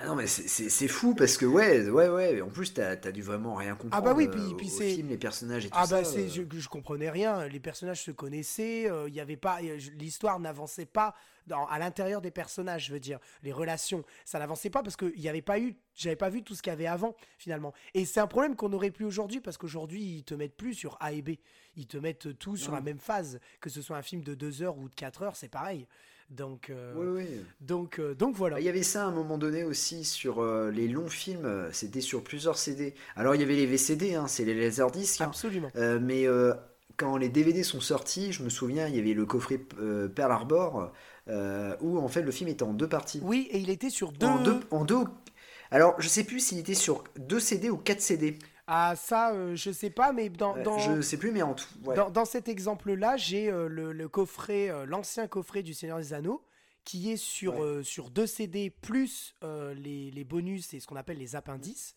Ah 0.02 0.06
non, 0.06 0.14
mais 0.16 0.26
c'est- 0.26 0.88
fou 0.88 1.14
parce 1.14 1.36
que, 1.36 1.44
ouais, 1.44 1.86
ouais, 1.90 2.08
ouais. 2.08 2.40
En 2.40 2.48
plus, 2.48 2.72
t'as 2.72 2.92
as 2.92 3.12
dû 3.12 3.20
vraiment 3.20 3.54
rien 3.54 3.74
comprendre. 3.74 3.94
Ah 3.94 4.00
bah 4.00 4.14
oui, 4.16 4.28
puis- 4.28 4.54
puis 4.56 4.68
au 4.68 4.70
c'est- 4.70 4.94
film, 4.94 5.08
les 5.10 5.18
personnages 5.18 5.66
et 5.66 5.68
tout 5.68 5.76
Ah 5.78 5.86
ça. 5.86 6.00
bah 6.00 6.04
c'est, 6.04 6.24
euh. 6.24 6.46
je, 6.50 6.58
je 6.58 6.68
comprenais 6.70 7.10
rien. 7.10 7.46
Les 7.48 7.60
personnages 7.60 8.02
se 8.04 8.10
connaissaient. 8.10 8.90
euh, 8.90 9.08
Il 9.10 9.14
y 9.14 9.20
avait 9.20 9.36
pas, 9.36 9.58
je- 9.76 9.90
l'histoire 9.90 10.40
n'avançait 10.40 10.86
pas 10.86 11.14
dans, 11.50 11.66
à 11.66 11.78
l'intérieur 11.78 12.22
des 12.22 12.30
personnages. 12.30 12.86
Je 12.86 12.92
veux 12.92 13.00
dire, 13.00 13.18
les 13.42 13.52
relations, 13.52 14.02
ça 14.24 14.38
n'avançait 14.38 14.70
pas 14.70 14.82
parce 14.82 14.96
qu'il 14.96 15.18
n'y 15.18 15.28
avait 15.28 15.42
pas 15.42 15.58
eu, 15.58 15.76
j'avais 15.94 16.16
pas 16.16 16.30
vu 16.30 16.42
tout 16.42 16.54
ce 16.54 16.62
qu'il 16.62 16.70
y 16.70 16.72
avait 16.72 16.86
avant 16.86 17.14
finalement. 17.36 17.74
Et 17.94 18.06
c'est 18.06 18.20
un 18.20 18.26
problème 18.26 18.56
qu'on 18.56 18.70
n'aurait 18.70 18.90
plus 18.90 19.04
aujourd'hui 19.04 19.40
parce 19.40 19.58
qu'aujourd'hui 19.58 20.02
ils 20.02 20.24
te 20.24 20.34
mettent 20.34 20.56
plus 20.56 20.74
sur 20.74 20.96
A 21.00 21.12
et 21.12 21.22
B. 21.22 21.30
Ils 21.76 21.86
te 21.86 21.98
mettent 21.98 22.38
tout 22.38 22.56
sur 22.56 22.72
la 22.72 22.80
même 22.80 22.98
phase. 22.98 23.38
Que 23.60 23.70
ce 23.70 23.82
soit 23.82 23.96
un 23.96 24.02
film 24.02 24.22
de 24.22 24.34
2 24.34 24.62
heures 24.62 24.78
ou 24.78 24.88
de 24.88 24.94
4 24.94 25.22
heures, 25.22 25.36
c'est 25.36 25.48
pareil. 25.48 25.86
Donc, 26.30 26.70
euh, 26.70 27.42
donc, 27.60 27.98
euh, 27.98 28.14
donc 28.14 28.36
voilà. 28.36 28.60
Il 28.60 28.64
y 28.64 28.68
avait 28.68 28.84
ça 28.84 29.04
à 29.04 29.06
un 29.08 29.10
moment 29.10 29.36
donné 29.36 29.64
aussi 29.64 30.04
sur 30.04 30.40
euh, 30.40 30.70
les 30.70 30.86
longs 30.86 31.08
films, 31.08 31.68
c'était 31.72 32.00
sur 32.00 32.22
plusieurs 32.22 32.56
CD. 32.56 32.94
Alors 33.16 33.34
il 33.34 33.40
y 33.40 33.44
avait 33.44 33.56
les 33.56 33.66
VCD, 33.66 34.14
hein, 34.14 34.28
c'est 34.28 34.44
les 34.44 34.54
laserdiscs, 34.54 35.20
hein. 35.20 35.26
Absolument. 35.26 35.70
Mais 36.00 36.26
quand 36.96 37.16
les 37.16 37.30
DVD 37.30 37.62
sont 37.62 37.80
sortis, 37.80 38.32
je 38.32 38.42
me 38.42 38.48
souviens, 38.48 38.86
il 38.86 38.94
y 38.94 38.98
avait 38.98 39.14
le 39.14 39.26
coffret 39.26 39.58
Pearl 39.58 40.32
Harbor, 40.32 40.92
euh, 41.28 41.76
où 41.80 41.98
en 41.98 42.08
fait 42.08 42.22
le 42.22 42.30
film 42.30 42.48
était 42.48 42.62
en 42.62 42.72
deux 42.72 42.88
parties. 42.88 43.20
Oui, 43.22 43.48
et 43.50 43.58
il 43.58 43.70
était 43.70 43.90
sur 43.90 44.12
deux. 44.12 44.26
En 44.26 44.42
deux, 44.42 44.60
en 44.70 44.84
deux. 44.84 45.04
Alors 45.70 45.94
je 46.00 46.08
sais 46.08 46.24
plus 46.24 46.40
s'il 46.40 46.58
était 46.58 46.74
sur 46.74 47.04
deux 47.18 47.40
CD 47.40 47.70
ou 47.70 47.76
quatre 47.76 48.00
CD. 48.00 48.38
Ah 48.66 48.94
ça, 48.96 49.32
euh, 49.32 49.56
je 49.56 49.72
sais 49.72 49.90
pas, 49.90 50.12
mais 50.12 50.28
dans, 50.28 50.56
Euh, 50.56 50.62
dans... 50.62 50.78
Je 50.78 51.00
sais 51.00 51.16
plus, 51.16 51.32
mais 51.32 51.42
en 51.42 51.54
tout. 51.54 51.66
ouais. 51.84 51.96
Dans, 51.96 52.08
dans 52.08 52.24
cet 52.24 52.48
exemple-là, 52.48 53.16
j'ai 53.16 53.50
euh, 53.50 53.66
le, 53.68 53.92
le 53.92 54.08
coffret, 54.08 54.70
euh, 54.70 54.86
l'ancien 54.86 55.26
coffret 55.26 55.64
du 55.64 55.74
Seigneur 55.74 55.98
des 55.98 56.12
Anneaux, 56.12 56.44
qui 56.84 57.10
est 57.10 57.16
sur, 57.16 57.58
Ouais. 57.58 57.82
sur 57.82 58.10
deux 58.10 58.26
CD 58.28 58.70
plus 58.70 59.34
les, 59.42 60.10
les 60.12 60.24
bonus 60.24 60.72
et 60.72 60.80
ce 60.80 60.86
qu'on 60.86 60.96
appelle 60.96 61.18
les 61.18 61.36
appendices 61.36 61.94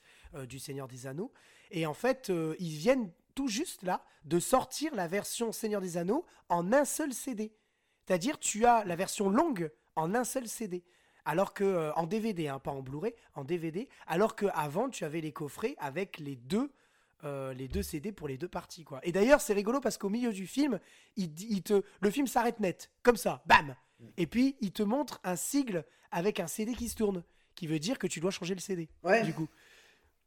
du 0.49 0.57
Seigneur 0.59 0.88
des 0.88 1.05
Anneaux. 1.07 1.31
Et 1.71 1.86
en 1.86 1.93
fait, 1.93 2.31
ils 2.59 2.75
viennent 2.75 3.09
tout 3.33 3.47
juste 3.47 3.83
là 3.83 4.03
de 4.25 4.39
sortir 4.39 4.93
la 4.93 5.07
version 5.07 5.51
Seigneur 5.51 5.79
des 5.79 5.95
Anneaux 5.97 6.25
en 6.49 6.73
un 6.73 6.86
seul 6.86 7.13
CD. 7.13 7.53
C'est-à-dire, 8.05 8.39
tu 8.39 8.65
as 8.65 8.83
la 8.85 8.95
version 8.95 9.29
longue 9.29 9.71
en 9.95 10.13
un 10.15 10.23
seul 10.23 10.47
CD. 10.47 10.83
Alors 11.25 11.53
que 11.53 11.63
euh, 11.63 11.93
en 11.93 12.05
DVD, 12.05 12.49
hein, 12.49 12.59
pas 12.59 12.71
en 12.71 12.81
Blu-ray, 12.81 13.13
en 13.35 13.43
DVD. 13.45 13.87
Alors 14.07 14.35
que 14.35 14.45
avant, 14.53 14.89
tu 14.89 15.05
avais 15.05 15.21
les 15.21 15.31
coffrets 15.31 15.75
avec 15.79 16.17
les 16.19 16.35
deux, 16.35 16.69
euh, 17.23 17.53
les 17.53 17.69
deux 17.69 17.81
CD 17.83 18.11
pour 18.11 18.27
les 18.27 18.37
deux 18.37 18.49
parties, 18.49 18.83
quoi. 18.83 18.99
Et 19.03 19.13
d'ailleurs, 19.13 19.39
c'est 19.39 19.53
rigolo 19.53 19.79
parce 19.79 19.97
qu'au 19.97 20.09
milieu 20.09 20.33
du 20.33 20.47
film, 20.47 20.79
il, 21.15 21.33
dit- 21.33 21.47
il 21.49 21.61
te, 21.63 21.81
le 22.01 22.09
film 22.09 22.27
s'arrête 22.27 22.59
net, 22.59 22.91
comme 23.03 23.15
ça, 23.15 23.41
bam. 23.45 23.75
Et 24.17 24.27
puis, 24.27 24.57
il 24.59 24.73
te 24.73 24.83
montre 24.83 25.21
un 25.23 25.37
sigle 25.37 25.85
avec 26.11 26.41
un 26.41 26.47
CD 26.47 26.73
qui 26.73 26.89
se 26.89 26.95
tourne, 26.97 27.23
qui 27.55 27.67
veut 27.67 27.79
dire 27.79 27.97
que 27.97 28.07
tu 28.07 28.19
dois 28.19 28.31
changer 28.31 28.53
le 28.53 28.59
CD. 28.59 28.89
Ouais. 29.03 29.23
Du 29.23 29.33
coup, 29.33 29.47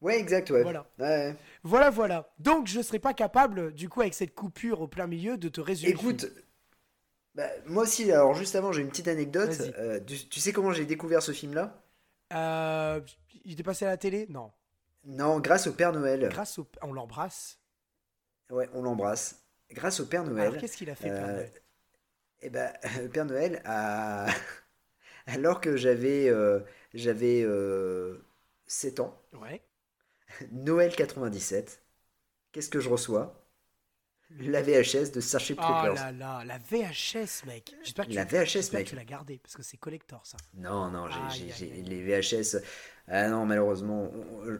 Ouais, 0.03 0.19
exact, 0.19 0.51
ouais. 0.51 0.63
Voilà. 0.63 0.87
Ouais. 0.99 1.35
voilà, 1.63 1.89
voilà. 1.91 2.31
Donc, 2.39 2.67
je 2.69 2.81
serais 2.83 2.99
pas 2.99 3.15
capable, 3.15 3.73
du 3.73 3.89
coup, 3.89 4.03
avec 4.03 4.13
cette 4.15 4.35
coupure 4.35 4.83
au 4.83 4.89
plein 4.89 5.07
milieu, 5.07 5.37
de 5.39 5.49
te 5.49 5.61
résumer. 5.61 5.93
Écoute, 5.93 6.27
Bah, 7.37 7.49
moi 7.67 7.83
aussi, 7.85 8.11
alors 8.11 8.35
juste 8.35 8.57
avant, 8.57 8.73
j'ai 8.73 8.83
une 8.83 8.89
petite 8.89 9.09
anecdote. 9.09 9.61
Euh, 9.79 10.01
tu, 10.01 10.29
tu 10.29 10.41
sais 10.41 10.53
comment 10.53 10.73
j'ai 10.73 10.87
découvert 10.87 11.23
ce 11.23 11.33
film-là? 11.33 11.83
Euh, 12.33 13.01
il 13.45 13.53
était 13.53 13.63
passé 13.63 13.85
à 13.85 13.89
la 13.89 13.97
télé? 13.97 14.27
Non. 14.29 14.51
Non, 15.05 15.39
grâce 15.41 15.67
au 15.69 15.73
Père 15.73 15.93
Noël. 15.93 16.29
Grâce 16.31 16.59
au. 16.59 16.67
On 16.83 16.93
l'embrasse? 16.93 17.61
Ouais, 18.51 18.69
on 18.75 18.83
l'embrasse. 18.83 19.45
Grâce 19.71 20.01
au 20.01 20.07
Père 20.07 20.25
Noël. 20.25 20.49
Alors 20.49 20.57
qu'est-ce 20.57 20.77
qu'il 20.77 20.91
a 20.91 20.95
fait, 20.95 21.11
Père 21.11 21.25
euh, 21.25 21.33
Noël? 21.33 21.53
Eh 22.43 22.51
ben, 22.51 22.73
Père 23.13 23.25
Noël 23.27 23.63
a... 23.65 24.27
Alors 25.27 25.61
que 25.61 25.77
j'avais 25.77 26.29
euh, 26.29 26.61
j'avais 26.95 27.43
euh, 27.43 28.25
7 28.67 29.01
ans, 29.01 29.21
Ouais. 29.33 29.63
Noël 30.53 30.95
97, 30.95 31.83
qu'est-ce 32.53 32.71
que 32.71 32.81
je 32.81 32.89
reçois? 32.89 33.46
La 34.41 34.61
VHS 34.61 35.13
de 35.15 35.21
Starship 35.21 35.57
Oh 35.61 35.63
Troopers. 35.63 35.95
là 35.95 36.13
là, 36.13 36.43
la 36.45 36.59
VHS, 36.59 37.45
mec. 37.47 37.75
J'espère 37.83 38.07
que 38.09 38.13
La 38.13 38.27
tu, 38.27 38.35
VHS, 38.37 38.73
mec. 38.73 38.85
que 38.85 38.91
tu 38.91 38.97
l'as 38.97 39.05
gardé 39.05 39.39
parce 39.43 39.55
que 39.55 39.63
c'est 39.63 39.77
collector 39.77 40.21
ça. 40.27 40.37
Non, 40.55 40.91
non, 40.91 41.07
j'ai- 41.31 41.83
les 41.83 42.03
VHS. 42.03 42.57
Ah 43.09 43.29
non, 43.29 43.47
malheureusement, 43.47 44.11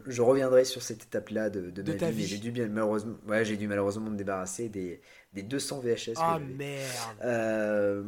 je 0.05 0.21
reviendrai 0.21 0.63
sur 0.63 0.81
cette 0.81 1.03
étape-là 1.03 1.49
de, 1.49 1.69
de 1.69 1.81
De 1.81 1.91
ma 1.91 1.97
ta 1.97 2.09
vie, 2.09 2.17
vie. 2.23 2.27
j'ai 2.27 2.37
dû 2.37 2.51
bien 2.51 2.67
malheureusement, 2.67 3.17
ouais, 3.27 3.43
j'ai 3.43 3.57
dû 3.57 3.67
malheureusement 3.67 4.09
me 4.09 4.15
débarrasser 4.17 4.69
des, 4.69 5.01
des 5.33 5.43
200 5.43 5.79
VHS. 5.81 6.13
que 6.13 6.19
j'avais. 6.19 6.45
merde. 6.45 7.17
Euh. 7.23 8.03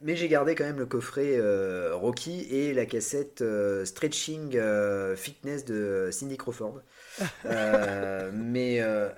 Mais 0.00 0.14
j'ai 0.14 0.28
gardé 0.28 0.54
quand 0.54 0.64
même 0.64 0.78
le 0.78 0.86
coffret 0.86 1.36
euh, 1.38 1.94
Rocky 1.96 2.42
et 2.50 2.72
la 2.74 2.86
cassette 2.86 3.40
euh, 3.42 3.84
Stretching 3.84 4.54
euh, 4.56 5.16
Fitness 5.16 5.64
de 5.64 6.08
Cindy 6.12 6.36
Crawford. 6.36 6.82
Euh, 7.46 8.30
mais, 8.32 8.80
euh, 8.82 9.08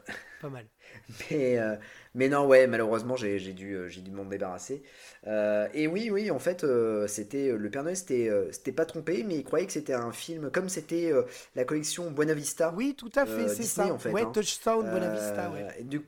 Pas 0.40 0.48
mal. 0.48 0.66
mais, 1.30 1.58
euh, 1.58 1.76
mais 2.14 2.28
non, 2.28 2.46
ouais, 2.46 2.66
malheureusement, 2.66 3.16
j'ai 3.16 3.38
j'ai 3.38 3.52
dû, 3.52 3.74
euh, 3.74 3.88
j'ai 3.88 4.00
dû 4.00 4.10
m'en 4.10 4.24
débarrasser. 4.24 4.82
Euh, 5.26 5.68
et 5.74 5.86
oui, 5.86 6.10
oui, 6.10 6.30
en 6.30 6.38
fait, 6.38 6.64
c'était 7.06 7.52
le 7.52 7.70
Père 7.70 7.82
Noël, 7.82 7.96
c'était 7.96 8.30
c'était 8.52 8.72
pas 8.72 8.86
trompé, 8.86 9.24
mais 9.24 9.36
il 9.36 9.44
croyait 9.44 9.66
que 9.66 9.72
c'était 9.72 9.94
un 9.94 10.12
film, 10.12 10.50
comme 10.50 10.68
c'était 10.68 11.12
la 11.54 11.64
collection 11.64 12.10
Buena 12.10 12.34
Vista. 12.34 12.72
Oui, 12.76 12.94
tout 12.96 13.10
à 13.14 13.26
fait, 13.26 13.48
c'est 13.48 13.62
ça. 13.62 13.92
en 13.92 13.98
fait, 13.98 14.10
ouais, 14.10 14.22
hein. 14.22 14.30
Touchdown, 14.32 14.88
Buena 14.90 15.10
Vista, 15.10 15.50
ouais. 15.50 15.82
du, 15.84 16.02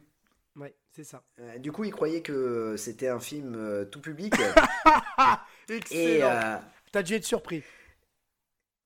Ouais, 0.57 0.75
c'est 0.95 1.05
ça. 1.05 1.23
du 1.59 1.73
coup, 1.73 1.85
il 1.85 1.93
croyait 1.93 2.23
que 2.23 2.77
c'était 2.77 3.09
un 3.09 3.21
film 3.21 3.87
tout 3.91 4.01
public. 4.01 4.35
et 5.69 5.75
Excellent. 5.77 6.61
T'as 6.93 7.03
dû 7.03 7.15
être 7.15 7.25
surpris. 7.25 7.63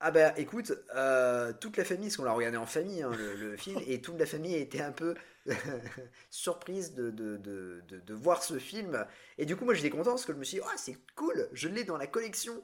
Ah 0.01 0.11
bah 0.11 0.35
écoute, 0.37 0.73
euh, 0.95 1.53
toute 1.59 1.77
la 1.79 1.85
famille, 1.85 2.09
parce 2.09 2.17
qu'on 2.19 2.25
l'a 2.25 2.33
regardé 2.33 2.59
en 2.59 2.67
famille, 2.67 3.03
hein, 3.03 3.11
le, 3.17 3.35
le 3.37 3.57
film, 3.57 3.81
et 3.87 4.01
toute 4.03 4.19
la 4.19 4.27
famille 4.27 4.55
était 4.55 4.83
un 4.83 4.93
peu 4.93 5.15
surprise 6.31 6.95
de, 6.95 7.11
de, 7.11 7.37
de, 7.39 7.83
de, 7.89 8.15
voir 8.15 8.43
ce 8.43 8.59
film. 8.59 9.07
Et 9.39 9.47
du 9.47 9.57
coup, 9.57 9.65
moi 9.65 9.75
j'étais 9.75 9.91
content 9.91 10.11
parce 10.11 10.25
que 10.25 10.33
je 10.33 10.39
me 10.39 10.45
suis 10.45 10.59
dit, 10.59 10.65
ah 10.67 10.75
c'est 10.77 10.97
cool, 11.17 11.49
je 11.53 11.69
l'ai 11.69 11.85
dans 11.85 11.97
la 11.97 12.07
collection. 12.07 12.63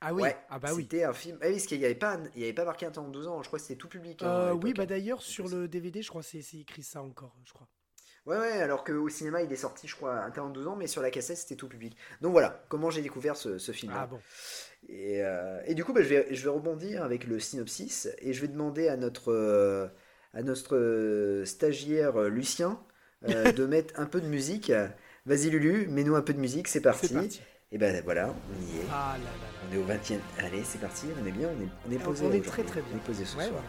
Ah 0.00 0.14
oui, 0.14 0.22
Ouais, 0.22 0.36
ah 0.48 0.58
bah 0.58 0.72
oui. 0.74 0.82
C'était 0.82 1.04
un 1.04 1.12
film. 1.12 1.38
Ah 1.42 1.46
oui, 1.48 1.54
parce 1.54 1.66
qu'il 1.66 1.78
n'y 1.78 1.84
avait, 1.84 1.94
pas, 1.94 2.18
il 2.36 2.40
y 2.40 2.44
avait 2.44 2.52
pas 2.52 2.64
marqué 2.64 2.86
un 2.86 2.90
temps 2.92 3.04
de 3.06 3.12
12 3.12 3.26
ans, 3.26 3.42
je 3.42 3.48
crois 3.48 3.58
que 3.58 3.64
c'était 3.64 3.78
tout 3.78 3.88
public. 3.88 4.22
hein, 4.22 4.50
Euh, 4.50 4.52
oui, 4.52 4.72
bah 4.74 4.84
hein. 4.84 4.86
d'ailleurs, 4.86 5.22
sur 5.22 5.48
c'est- 5.48 5.56
le 5.56 5.68
DVD, 5.68 6.02
je 6.02 6.08
crois 6.08 6.22
que 6.22 6.28
c'est 6.28 6.58
écrit 6.58 6.82
ça 6.84 7.02
encore, 7.02 7.34
je 7.44 7.52
crois. 7.52 7.68
Ouais, 8.26 8.36
ouais, 8.38 8.60
alors 8.60 8.84
qu'au 8.84 9.08
cinéma 9.08 9.42
il 9.42 9.50
est 9.52 9.56
sorti, 9.56 9.88
je 9.88 9.96
crois, 9.96 10.16
un 10.22 10.30
temps 10.30 10.48
de 10.48 10.52
12 10.54 10.66
ans, 10.66 10.76
mais 10.76 10.86
sur 10.86 11.00
la 11.02 11.10
cassette 11.10 11.38
c'était 11.38 11.56
tout 11.56 11.68
public. 11.68 11.96
Donc 12.20 12.32
voilà, 12.32 12.62
comment 12.68 12.90
j'ai 12.90 13.00
découvert 13.00 13.36
ce, 13.36 13.56
ce 13.58 13.72
film. 13.72 13.92
Ah 13.96 14.06
bon. 14.06 14.20
Et, 14.88 15.22
euh, 15.22 15.60
et 15.64 15.74
du 15.74 15.84
coup, 15.84 15.92
bah, 15.94 16.02
je, 16.02 16.08
vais, 16.08 16.34
je 16.34 16.42
vais 16.44 16.50
rebondir 16.50 17.02
avec 17.02 17.24
le 17.24 17.40
synopsis 17.40 18.08
et 18.18 18.32
je 18.34 18.40
vais 18.42 18.48
demander 18.48 18.88
à 18.88 18.96
notre, 18.96 19.32
euh, 19.32 19.88
à 20.34 20.42
notre 20.42 20.76
euh, 20.76 21.44
stagiaire 21.44 22.16
euh, 22.16 22.28
Lucien 22.28 22.78
euh, 23.28 23.52
de 23.52 23.66
mettre 23.66 23.98
un 23.98 24.06
peu 24.06 24.20
de 24.20 24.26
musique. 24.26 24.72
Vas-y 25.26 25.50
Lulu, 25.50 25.86
mets-nous 25.88 26.14
un 26.14 26.22
peu 26.22 26.32
de 26.32 26.40
musique, 26.40 26.68
c'est 26.68 26.80
parti. 26.80 27.40
Et 27.70 27.76
ben 27.76 28.02
voilà, 28.02 28.28
on 28.28 28.62
y 28.62 28.78
est. 28.78 28.86
Ah 28.90 29.16
là 29.18 29.24
là 29.24 29.24
là. 29.24 29.68
On 29.68 29.74
est 29.74 29.78
au 29.78 29.84
20 29.84 29.94
e 30.12 30.20
Allez, 30.38 30.62
c'est 30.64 30.80
parti, 30.80 31.06
on 31.22 31.26
est 31.26 31.30
bien, 31.30 31.48
on 31.48 31.62
est, 31.62 31.68
on 31.86 31.92
est 31.92 32.02
posé. 32.02 32.24
On 32.24 32.32
est 32.32 32.44
très 32.44 32.62
très 32.62 32.80
bien. 32.80 32.90
On 32.94 32.96
est 32.96 33.04
posé 33.04 33.24
ce 33.26 33.36
Ouais, 33.36 33.48
soir. 33.48 33.62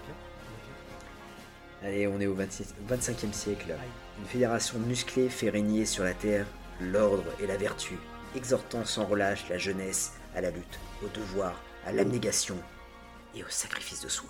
Allez, 1.84 2.08
on 2.08 2.20
est 2.20 2.28
au 2.28 2.34
26 2.34 2.76
25e 2.90 3.34
siècle. 3.34 3.74
Une 4.20 4.26
fédération 4.26 4.80
musclée 4.80 5.30
fait 5.30 5.50
régner 5.50 5.86
sur 5.86 6.04
la 6.04 6.14
terre 6.14 6.46
l'ordre 6.80 7.26
et 7.42 7.48
la 7.48 7.58
vertu, 7.58 7.96
exhortant 8.36 8.86
sans 8.86 9.06
relâche 9.06 9.50
la 9.50 9.58
jeunesse 9.58 10.14
à 10.36 10.42
la 10.42 10.52
lutte, 10.52 10.80
au 11.04 11.08
devoir, 11.08 11.62
à 11.86 11.92
l'abnégation 11.92 12.56
et 13.36 13.44
au 13.44 13.50
sacrifice 13.50 14.02
de 14.02 14.10
soi. 14.10 14.30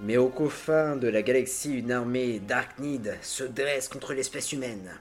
Mais 0.00 0.16
aux 0.16 0.28
confins 0.28 0.96
de 0.96 1.08
la 1.08 1.22
galaxie, 1.22 1.74
une 1.78 1.92
armée 1.92 2.40
d'Archnid 2.40 3.16
se 3.22 3.44
dresse 3.44 3.88
contre 3.88 4.14
l'espèce 4.14 4.52
humaine. 4.52 4.98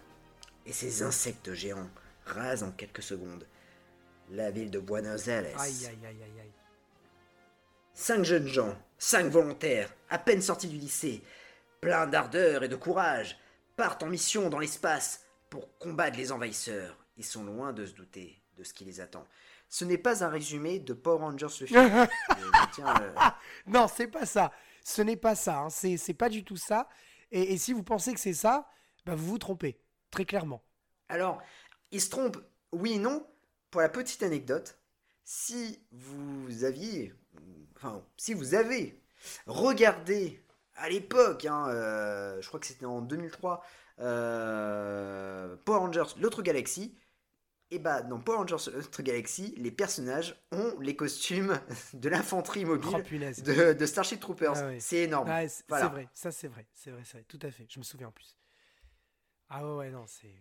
Et 0.65 0.73
ces 0.73 1.01
insectes 1.01 1.53
géants 1.53 1.89
rasent 2.25 2.63
en 2.63 2.71
quelques 2.71 3.01
secondes 3.01 3.47
la 4.29 4.51
ville 4.51 4.71
de 4.71 4.79
Buenos 4.79 5.27
Aires. 5.27 5.59
Aïe 5.59 5.85
aïe 5.85 5.97
aïe 6.05 6.23
aïe 6.23 6.39
aïe. 6.41 6.51
Cinq 7.93 8.23
jeunes 8.23 8.47
gens, 8.47 8.77
cinq 8.97 9.25
volontaires, 9.27 9.93
à 10.09 10.17
peine 10.17 10.41
sortis 10.41 10.67
du 10.67 10.77
lycée, 10.77 11.21
pleins 11.81 12.07
d'ardeur 12.07 12.63
et 12.63 12.69
de 12.69 12.75
courage, 12.75 13.37
partent 13.75 14.03
en 14.03 14.07
mission 14.07 14.49
dans 14.49 14.59
l'espace 14.59 15.25
pour 15.49 15.77
combattre 15.77 16.17
les 16.17 16.31
envahisseurs. 16.31 16.97
Ils 17.17 17.25
sont 17.25 17.43
loin 17.43 17.73
de 17.73 17.85
se 17.85 17.93
douter 17.93 18.41
de 18.57 18.63
ce 18.63 18.73
qui 18.73 18.85
les 18.85 19.01
attend. 19.01 19.27
Ce 19.67 19.85
n'est 19.85 19.97
pas 19.97 20.23
un 20.23 20.29
résumé 20.29 20.79
de 20.79 20.93
Power 20.93 21.19
Rangers 21.19 21.47
le 21.61 21.67
film. 21.67 22.07
Tiens, 22.73 22.93
euh, 23.01 23.13
Non, 23.67 23.87
c'est 23.87 24.07
pas 24.07 24.25
ça. 24.25 24.51
Ce 24.83 25.01
n'est 25.01 25.15
pas 25.17 25.35
ça. 25.35 25.59
hein. 25.59 25.69
C'est 25.69 26.13
pas 26.13 26.29
du 26.29 26.43
tout 26.43 26.57
ça. 26.57 26.89
Et, 27.31 27.53
et 27.53 27.57
si 27.57 27.73
vous 27.73 27.83
pensez 27.83 28.13
que 28.13 28.19
c'est 28.19 28.33
ça, 28.33 28.67
bah 29.05 29.15
vous 29.15 29.25
vous 29.27 29.37
trompez. 29.37 29.79
Très 30.11 30.25
clairement. 30.25 30.63
Alors, 31.09 31.41
il 31.91 32.01
se 32.01 32.09
trompe, 32.09 32.37
oui 32.71 32.93
et 32.93 32.99
non. 32.99 33.25
Pour 33.69 33.81
la 33.81 33.89
petite 33.89 34.23
anecdote, 34.23 34.77
si 35.23 35.79
vous 35.91 36.63
aviez, 36.65 37.13
enfin, 37.77 38.03
si 38.17 38.33
vous 38.33 38.53
avez 38.53 39.01
regardé 39.47 40.43
à 40.75 40.89
l'époque, 40.89 41.45
hein, 41.45 41.67
euh, 41.69 42.41
je 42.41 42.47
crois 42.47 42.59
que 42.59 42.65
c'était 42.65 42.85
en 42.85 43.01
2003, 43.01 43.63
euh, 43.99 45.55
Power 45.63 45.79
Rangers 45.79 46.03
l'autre 46.19 46.41
galaxie, 46.41 46.97
et 47.71 47.79
bah 47.79 48.01
dans 48.01 48.19
Power 48.19 48.37
Rangers 48.39 48.71
l'autre 48.73 49.01
galaxie, 49.01 49.53
les 49.57 49.71
personnages 49.71 50.35
ont 50.51 50.73
les 50.79 50.95
costumes 50.95 51.59
de 51.93 52.09
l'infanterie 52.09 52.65
mobile 52.65 53.03
Oh 53.05 53.41
de, 53.43 53.73
de 53.73 53.85
Starship 53.85 54.19
Troopers. 54.19 54.53
Ah 54.57 54.65
ouais. 54.67 54.79
C'est 54.79 55.03
énorme. 55.03 55.29
Ouais, 55.29 55.47
c'est 55.47 55.63
Voilà. 55.69 55.87
vrai. 55.87 56.09
Ça, 56.13 56.31
c'est 56.31 56.47
vrai. 56.47 56.67
C'est 56.73 56.91
vrai, 56.91 57.01
c'est 57.05 57.17
vrai. 57.17 57.25
Tout 57.27 57.39
à 57.41 57.51
fait. 57.51 57.65
Je 57.69 57.79
me 57.79 57.83
souviens 57.83 58.07
en 58.09 58.11
plus. 58.11 58.35
Ah 59.49 59.75
ouais, 59.75 59.91
non, 59.91 60.07
c'est. 60.07 60.33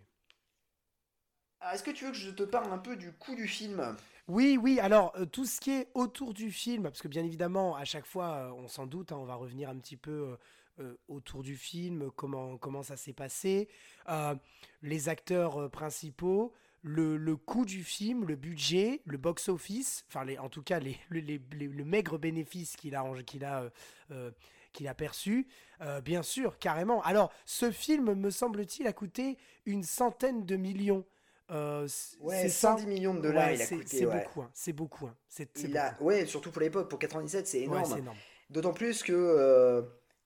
Alors, 1.61 1.73
Est-ce 1.75 1.83
que 1.83 1.91
tu 1.91 2.03
veux 2.05 2.11
que 2.11 2.17
je 2.17 2.29
te 2.29 2.43
parle 2.43 2.71
un 2.73 2.77
peu 2.77 2.95
du 2.97 3.13
coup 3.13 3.35
du 3.35 3.47
film? 3.47 3.95
Oui, 4.27 4.57
oui, 4.61 4.79
alors 4.79 5.13
euh, 5.17 5.25
tout 5.25 5.45
ce 5.45 5.59
qui 5.59 5.71
est 5.71 5.87
autour 5.93 6.33
du 6.33 6.51
film, 6.51 6.83
parce 6.83 7.01
que 7.01 7.07
bien 7.07 7.23
évidemment, 7.25 7.75
à 7.75 7.85
chaque 7.85 8.05
fois, 8.05 8.27
euh, 8.35 8.51
on 8.51 8.67
s'en 8.67 8.85
doute, 8.87 9.11
hein, 9.11 9.17
on 9.19 9.25
va 9.25 9.35
revenir 9.35 9.69
un 9.69 9.77
petit 9.77 9.97
peu 9.97 10.11
euh, 10.11 10.37
euh, 10.83 10.97
autour 11.07 11.43
du 11.43 11.57
film, 11.57 12.11
comment, 12.15 12.57
comment 12.57 12.83
ça 12.83 12.97
s'est 12.97 13.13
passé, 13.13 13.67
euh, 14.09 14.35
les 14.81 15.09
acteurs 15.09 15.57
euh, 15.63 15.69
principaux, 15.69 16.53
le, 16.83 17.15
le 17.17 17.35
coût 17.35 17.65
du 17.65 17.83
film, 17.83 18.25
le 18.25 18.35
budget, 18.35 19.01
le 19.05 19.17
box-office, 19.17 20.03
enfin 20.07 20.25
les, 20.25 20.37
en 20.39 20.49
tout 20.49 20.63
cas 20.63 20.79
les, 20.79 20.97
les- 21.11 21.21
les- 21.21 21.41
les- 21.53 21.67
le 21.67 21.85
maigre 21.85 22.17
bénéfice 22.17 22.75
qu'il 22.75 22.95
a, 22.95 23.03
qu'il 23.25 23.45
a, 23.45 23.61
euh, 23.63 23.69
euh, 24.11 24.31
qu'il 24.73 24.87
a 24.87 24.95
perçu, 24.95 25.47
euh, 25.81 26.01
bien 26.01 26.23
sûr, 26.23 26.57
carrément. 26.57 27.03
Alors, 27.03 27.31
ce 27.45 27.71
film, 27.71 28.13
me 28.13 28.29
semble-t-il, 28.31 28.87
a 28.87 28.93
coûté 28.93 29.37
une 29.65 29.83
centaine 29.83 30.45
de 30.45 30.55
millions. 30.55 31.05
Euh, 31.51 31.87
c- 31.87 32.15
Ouais, 32.21 32.43
c'est 32.43 32.49
ça 32.49 32.71
110 32.77 32.87
millions 32.87 33.13
de 33.13 33.19
dollars 33.21 33.47
Ouais, 33.47 33.55
il 33.55 33.61
a 33.61 33.67
coûté. 33.67 33.97
C'est 33.97 34.05
ouais. 34.05 34.23
beaucoup, 34.23 34.41
hein, 34.41 34.49
c'est 34.53 34.71
beaucoup. 34.73 35.07
hein, 35.07 35.15
Il 35.57 35.77
a, 35.77 35.91
beaucoup. 35.91 36.05
ouais, 36.05 36.25
surtout 36.25 36.49
pour 36.49 36.61
l'époque, 36.61 36.89
pour 36.89 36.97
97, 36.99 37.45
c'est 37.47 37.57
Ouais, 37.59 37.63
énorme. 37.65 37.85
c'est 37.85 37.99
énorme. 37.99 38.17
D'autant 38.49 38.73
plus 38.73 39.03
que 39.03 39.11
euh, 39.13 39.81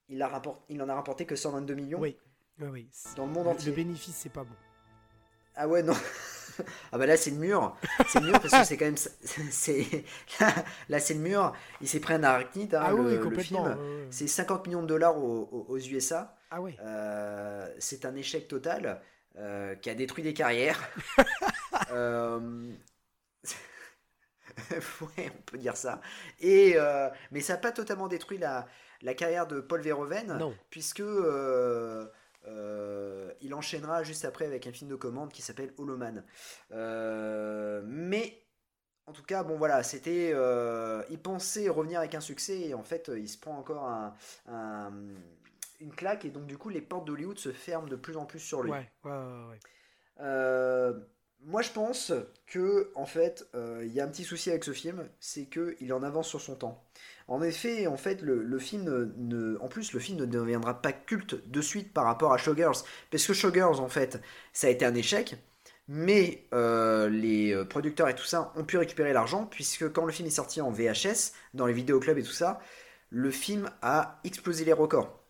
il, 0.08 0.22
a 0.22 0.28
rapport- 0.28 0.62
il 0.68 0.80
en 0.80 0.88
a 0.88 0.94
rapporté 0.94 1.26
que 1.26 1.34
122 1.36 1.74
millions 1.74 1.98
Oui, 2.00 2.16
oui, 2.60 2.68
oui. 2.68 2.88
dans 3.16 3.26
le 3.26 3.32
monde 3.32 3.48
entier. 3.48 3.70
le 3.70 3.76
bénéfice, 3.76 4.14
c'est 4.14 4.32
pas 4.32 4.44
bon. 4.44 4.54
Ah 5.56 5.66
ouais, 5.66 5.82
non. 5.82 5.94
ah 6.92 6.98
bah 6.98 7.06
là, 7.06 7.16
c'est 7.16 7.30
le 7.30 7.36
mur. 7.36 7.76
C'est 8.08 8.20
le 8.20 8.26
mur 8.26 8.40
parce 8.40 8.52
que 8.52 8.64
c'est 8.64 8.76
quand 8.76 8.84
même. 8.86 8.96
c'est 9.50 9.86
Là, 10.40 10.54
là, 10.88 10.98
c'est 11.00 11.14
le 11.14 11.20
mur. 11.20 11.52
Il 11.80 11.88
s'est 11.88 12.00
pris 12.00 12.14
un 12.14 12.22
arachnide, 12.22 12.74
hein, 12.74 12.82
ah 12.84 12.90
le, 12.90 12.96
oui, 12.96 13.14
oui, 13.16 13.20
complètement. 13.22 13.76
C'est 14.10 14.26
50 14.26 14.66
millions 14.66 14.82
de 14.82 14.86
dollars 14.88 15.16
aux, 15.18 15.66
aux- 15.68 15.78
USA. 15.78 16.36
Ah 16.50 16.60
ouais. 16.60 16.76
Euh, 16.82 17.68
c'est 17.78 18.04
un 18.04 18.14
échec 18.14 18.48
total 18.48 19.00
euh, 19.36 19.74
qui 19.76 19.90
a 19.90 19.94
détruit 19.94 20.22
des 20.24 20.34
carrières. 20.34 20.80
Euh, 21.92 22.40
ouais, 25.18 25.30
on 25.38 25.42
peut 25.44 25.58
dire 25.58 25.76
ça. 25.76 26.00
Et, 26.40 26.72
euh, 26.76 27.08
mais 27.30 27.40
ça 27.40 27.52
n'a 27.54 27.58
pas 27.58 27.70
totalement 27.70 28.08
détruit 28.08 28.38
la, 28.38 28.66
la 29.02 29.14
carrière 29.14 29.46
de 29.46 29.60
Paul 29.60 29.82
Verhoeven, 29.82 30.38
Non. 30.38 30.54
puisque 30.70 31.02
euh, 32.46 33.32
il 33.40 33.54
enchaînera 33.54 34.02
juste 34.02 34.24
après 34.24 34.44
avec 34.46 34.66
un 34.66 34.72
film 34.72 34.90
de 34.90 34.96
commande 34.96 35.32
qui 35.32 35.42
s'appelle 35.42 35.72
Holoman. 35.78 36.24
Euh, 36.72 37.82
mais 37.86 38.42
en 39.06 39.12
tout 39.12 39.22
cas, 39.22 39.44
bon 39.44 39.56
voilà, 39.56 39.82
c'était. 39.82 40.32
euh, 40.34 41.02
il 41.10 41.18
pensait 41.20 41.68
revenir 41.68 42.00
avec 42.00 42.14
un 42.14 42.20
succès 42.20 42.60
et 42.60 42.74
en 42.74 42.82
fait, 42.84 43.10
il 43.16 43.28
se 43.28 43.38
prend 43.38 43.58
encore 43.58 43.84
un- 43.84 44.14
un- 44.48 44.92
une 45.80 45.92
claque 45.94 46.24
et 46.24 46.30
donc 46.30 46.46
du 46.46 46.58
coup, 46.58 46.68
les 46.70 46.80
portes 46.80 47.04
d'Hollywood 47.06 47.38
se 47.38 47.52
ferment 47.52 47.86
de 47.88 47.96
plus 47.96 48.16
en 48.16 48.24
plus 48.26 48.40
sur 48.40 48.62
lui. 48.62 48.70
Ouais, 48.72 48.90
ouais, 49.04 49.10
ouais, 49.10 49.48
ouais. 49.50 49.60
moi, 51.40 51.62
je 51.62 51.70
pense 51.70 52.12
que, 52.46 52.90
en 52.94 53.06
fait, 53.06 53.46
il 53.54 53.92
y 53.92 54.00
a 54.00 54.04
un 54.04 54.08
petit 54.08 54.24
souci 54.24 54.50
avec 54.50 54.64
ce 54.64 54.72
film, 54.72 55.08
c'est 55.20 55.46
qu'il 55.46 55.92
en 55.92 56.02
avance 56.02 56.28
sur 56.28 56.40
son 56.40 56.56
temps. 56.56 56.82
En 57.28 57.42
effet, 57.42 57.88
en 57.88 57.96
fait, 57.96 58.22
le, 58.22 58.58
film 58.58 59.58
en 59.60 59.68
plus, 59.68 59.92
le 59.92 59.98
film 59.98 60.18
ne 60.18 60.26
deviendra 60.26 60.80
pas 60.80 60.92
culte 60.92 61.48
de 61.50 61.60
suite 61.60 61.92
par 61.92 62.04
rapport 62.04 62.32
à 62.32 62.38
Showgirls, 62.38 62.84
parce 63.10 63.26
que 63.26 63.32
Showgirls, 63.32 63.80
en 63.80 63.88
fait, 63.88 64.20
ça 64.52 64.68
a 64.68 64.70
été 64.70 64.84
un 64.84 64.94
échec. 64.94 65.36
Mais 65.88 66.46
euh, 66.52 67.08
les 67.08 67.52
euh, 67.54 67.64
producteurs 67.64 68.08
et 68.08 68.14
tout 68.14 68.24
ça 68.24 68.52
ont 68.56 68.64
pu 68.64 68.76
récupérer 68.76 69.12
l'argent, 69.12 69.46
puisque 69.46 69.92
quand 69.92 70.04
le 70.04 70.12
film 70.12 70.26
est 70.26 70.32
sorti 70.32 70.60
en 70.60 70.70
VHS, 70.70 71.32
dans 71.54 71.66
les 71.66 71.72
vidéoclubs 71.72 72.18
et 72.18 72.22
tout 72.22 72.32
ça, 72.32 72.60
le 73.10 73.30
film 73.30 73.70
a 73.82 74.20
explosé 74.24 74.64
les 74.64 74.72
records. 74.72 75.20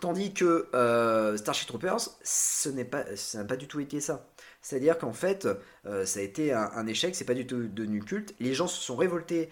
Tandis 0.00 0.34
que 0.34 0.68
euh, 0.74 1.36
Starship 1.36 1.68
Troopers, 1.68 2.00
ce 2.22 2.68
n'est 2.68 2.84
pas, 2.84 3.16
ça 3.16 3.38
n'a 3.38 3.44
pas 3.44 3.56
du 3.56 3.66
tout 3.66 3.80
été 3.80 4.00
ça. 4.00 4.28
C'est-à-dire 4.66 4.98
qu'en 4.98 5.12
fait, 5.12 5.46
ça 6.04 6.18
a 6.18 6.22
été 6.22 6.52
un, 6.52 6.86
échec, 6.88 7.14
c'est 7.14 7.24
pas 7.24 7.34
du 7.34 7.46
tout 7.46 7.68
devenu 7.68 8.02
culte. 8.02 8.34
Les 8.40 8.52
gens 8.52 8.66
se 8.66 8.80
sont 8.80 8.96
révoltés 8.96 9.48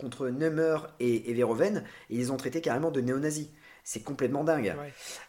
contre 0.00 0.30
Nummer 0.30 0.78
et, 0.98 1.30
et 1.30 1.34
Verhoeven, 1.34 1.84
et 2.10 2.16
ils 2.16 2.32
ont 2.32 2.36
traité 2.36 2.60
carrément 2.60 2.90
de 2.90 3.00
néo-nazis. 3.00 3.50
C'est 3.84 4.02
complètement 4.02 4.42
dingue. 4.42 4.74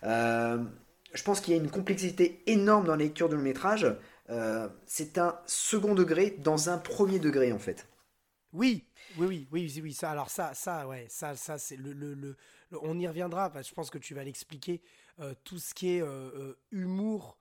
je 0.01 1.23
pense 1.23 1.41
qu'il 1.41 1.53
y 1.53 1.59
a 1.59 1.61
une 1.61 1.69
complexité 1.69 2.41
énorme 2.47 2.85
dans 2.85 2.95
la 2.95 3.03
lecture 3.03 3.29
de 3.29 3.35
long 3.35 3.43
métrage. 3.43 3.85
Euh, 4.29 4.69
c'est 4.85 5.17
un 5.17 5.39
second 5.45 5.95
degré 5.95 6.35
dans 6.39 6.69
un 6.69 6.77
premier 6.77 7.19
degré 7.19 7.51
en 7.51 7.59
fait. 7.59 7.87
Oui, 8.53 8.85
oui, 9.17 9.27
oui, 9.27 9.47
oui, 9.51 9.79
oui, 9.83 9.93
ça. 9.93 10.11
Alors 10.11 10.29
ça, 10.29 10.53
ça, 10.53 10.87
ouais, 10.87 11.07
ça, 11.09 11.35
ça, 11.35 11.57
c'est 11.57 11.77
le, 11.77 11.93
le, 11.93 12.37
on 12.81 12.97
y 12.99 13.07
reviendra. 13.07 13.49
Parce 13.51 13.65
que 13.65 13.69
je 13.69 13.75
pense 13.75 13.89
que 13.89 13.97
tu 13.97 14.13
vas 14.13 14.23
l'expliquer. 14.23 14.81
Euh, 15.19 15.33
tout 15.43 15.59
ce 15.59 15.73
qui 15.73 15.97
est 15.97 16.01
euh, 16.01 16.53
humour. 16.71 17.38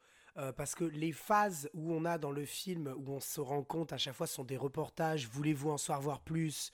Parce 0.57 0.75
que 0.75 0.85
les 0.85 1.13
phases 1.13 1.69
où 1.75 1.93
on 1.93 2.05
a 2.05 2.19
dans 2.19 2.31
le 2.31 2.45
film, 2.45 2.95
où 2.97 3.13
on 3.13 3.21
se 3.21 3.41
rend 3.41 3.63
compte 3.63 3.93
à 3.93 3.99
chaque 3.99 4.15
fois, 4.15 4.27
sont 4.27 4.45
des 4.45 4.57
reportages. 4.57 5.29
Voulez-vous 5.29 5.71
en 5.71 5.79
savoir 5.79 6.21
plus 6.21 6.73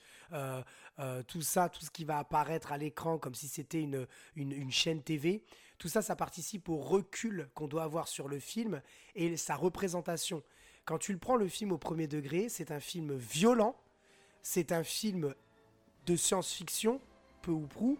Tout 1.27 1.41
ça, 1.41 1.69
tout 1.69 1.83
ce 1.83 1.89
qui 1.89 2.05
va 2.05 2.19
apparaître 2.19 2.71
à 2.71 2.77
l'écran 2.77 3.17
comme 3.17 3.33
si 3.33 3.47
c'était 3.47 3.81
une, 3.81 4.07
une, 4.35 4.71
chaîne 4.71 5.01
TV. 5.01 5.43
Tout 5.77 5.87
ça, 5.87 6.01
ça 6.01 6.15
participe 6.15 6.69
au 6.69 6.77
recul 6.77 7.49
qu'on 7.53 7.67
doit 7.67 7.83
avoir 7.83 8.07
sur 8.07 8.27
le 8.27 8.39
film 8.39 8.81
et 9.15 9.35
sa 9.35 9.55
représentation. 9.55 10.43
Quand 10.85 10.99
tu 10.99 11.11
le 11.11 11.17
prends 11.17 11.35
le 11.35 11.47
film 11.47 11.71
au 11.71 11.79
premier 11.79 12.07
degré, 12.07 12.47
c'est 12.47 12.69
un 12.69 12.79
film 12.79 13.15
violent, 13.15 13.75
c'est 14.43 14.71
un 14.71 14.83
film 14.83 15.33
de 16.05 16.15
science-fiction, 16.15 17.01
peu 17.41 17.51
ou 17.51 17.65
prou. 17.65 17.97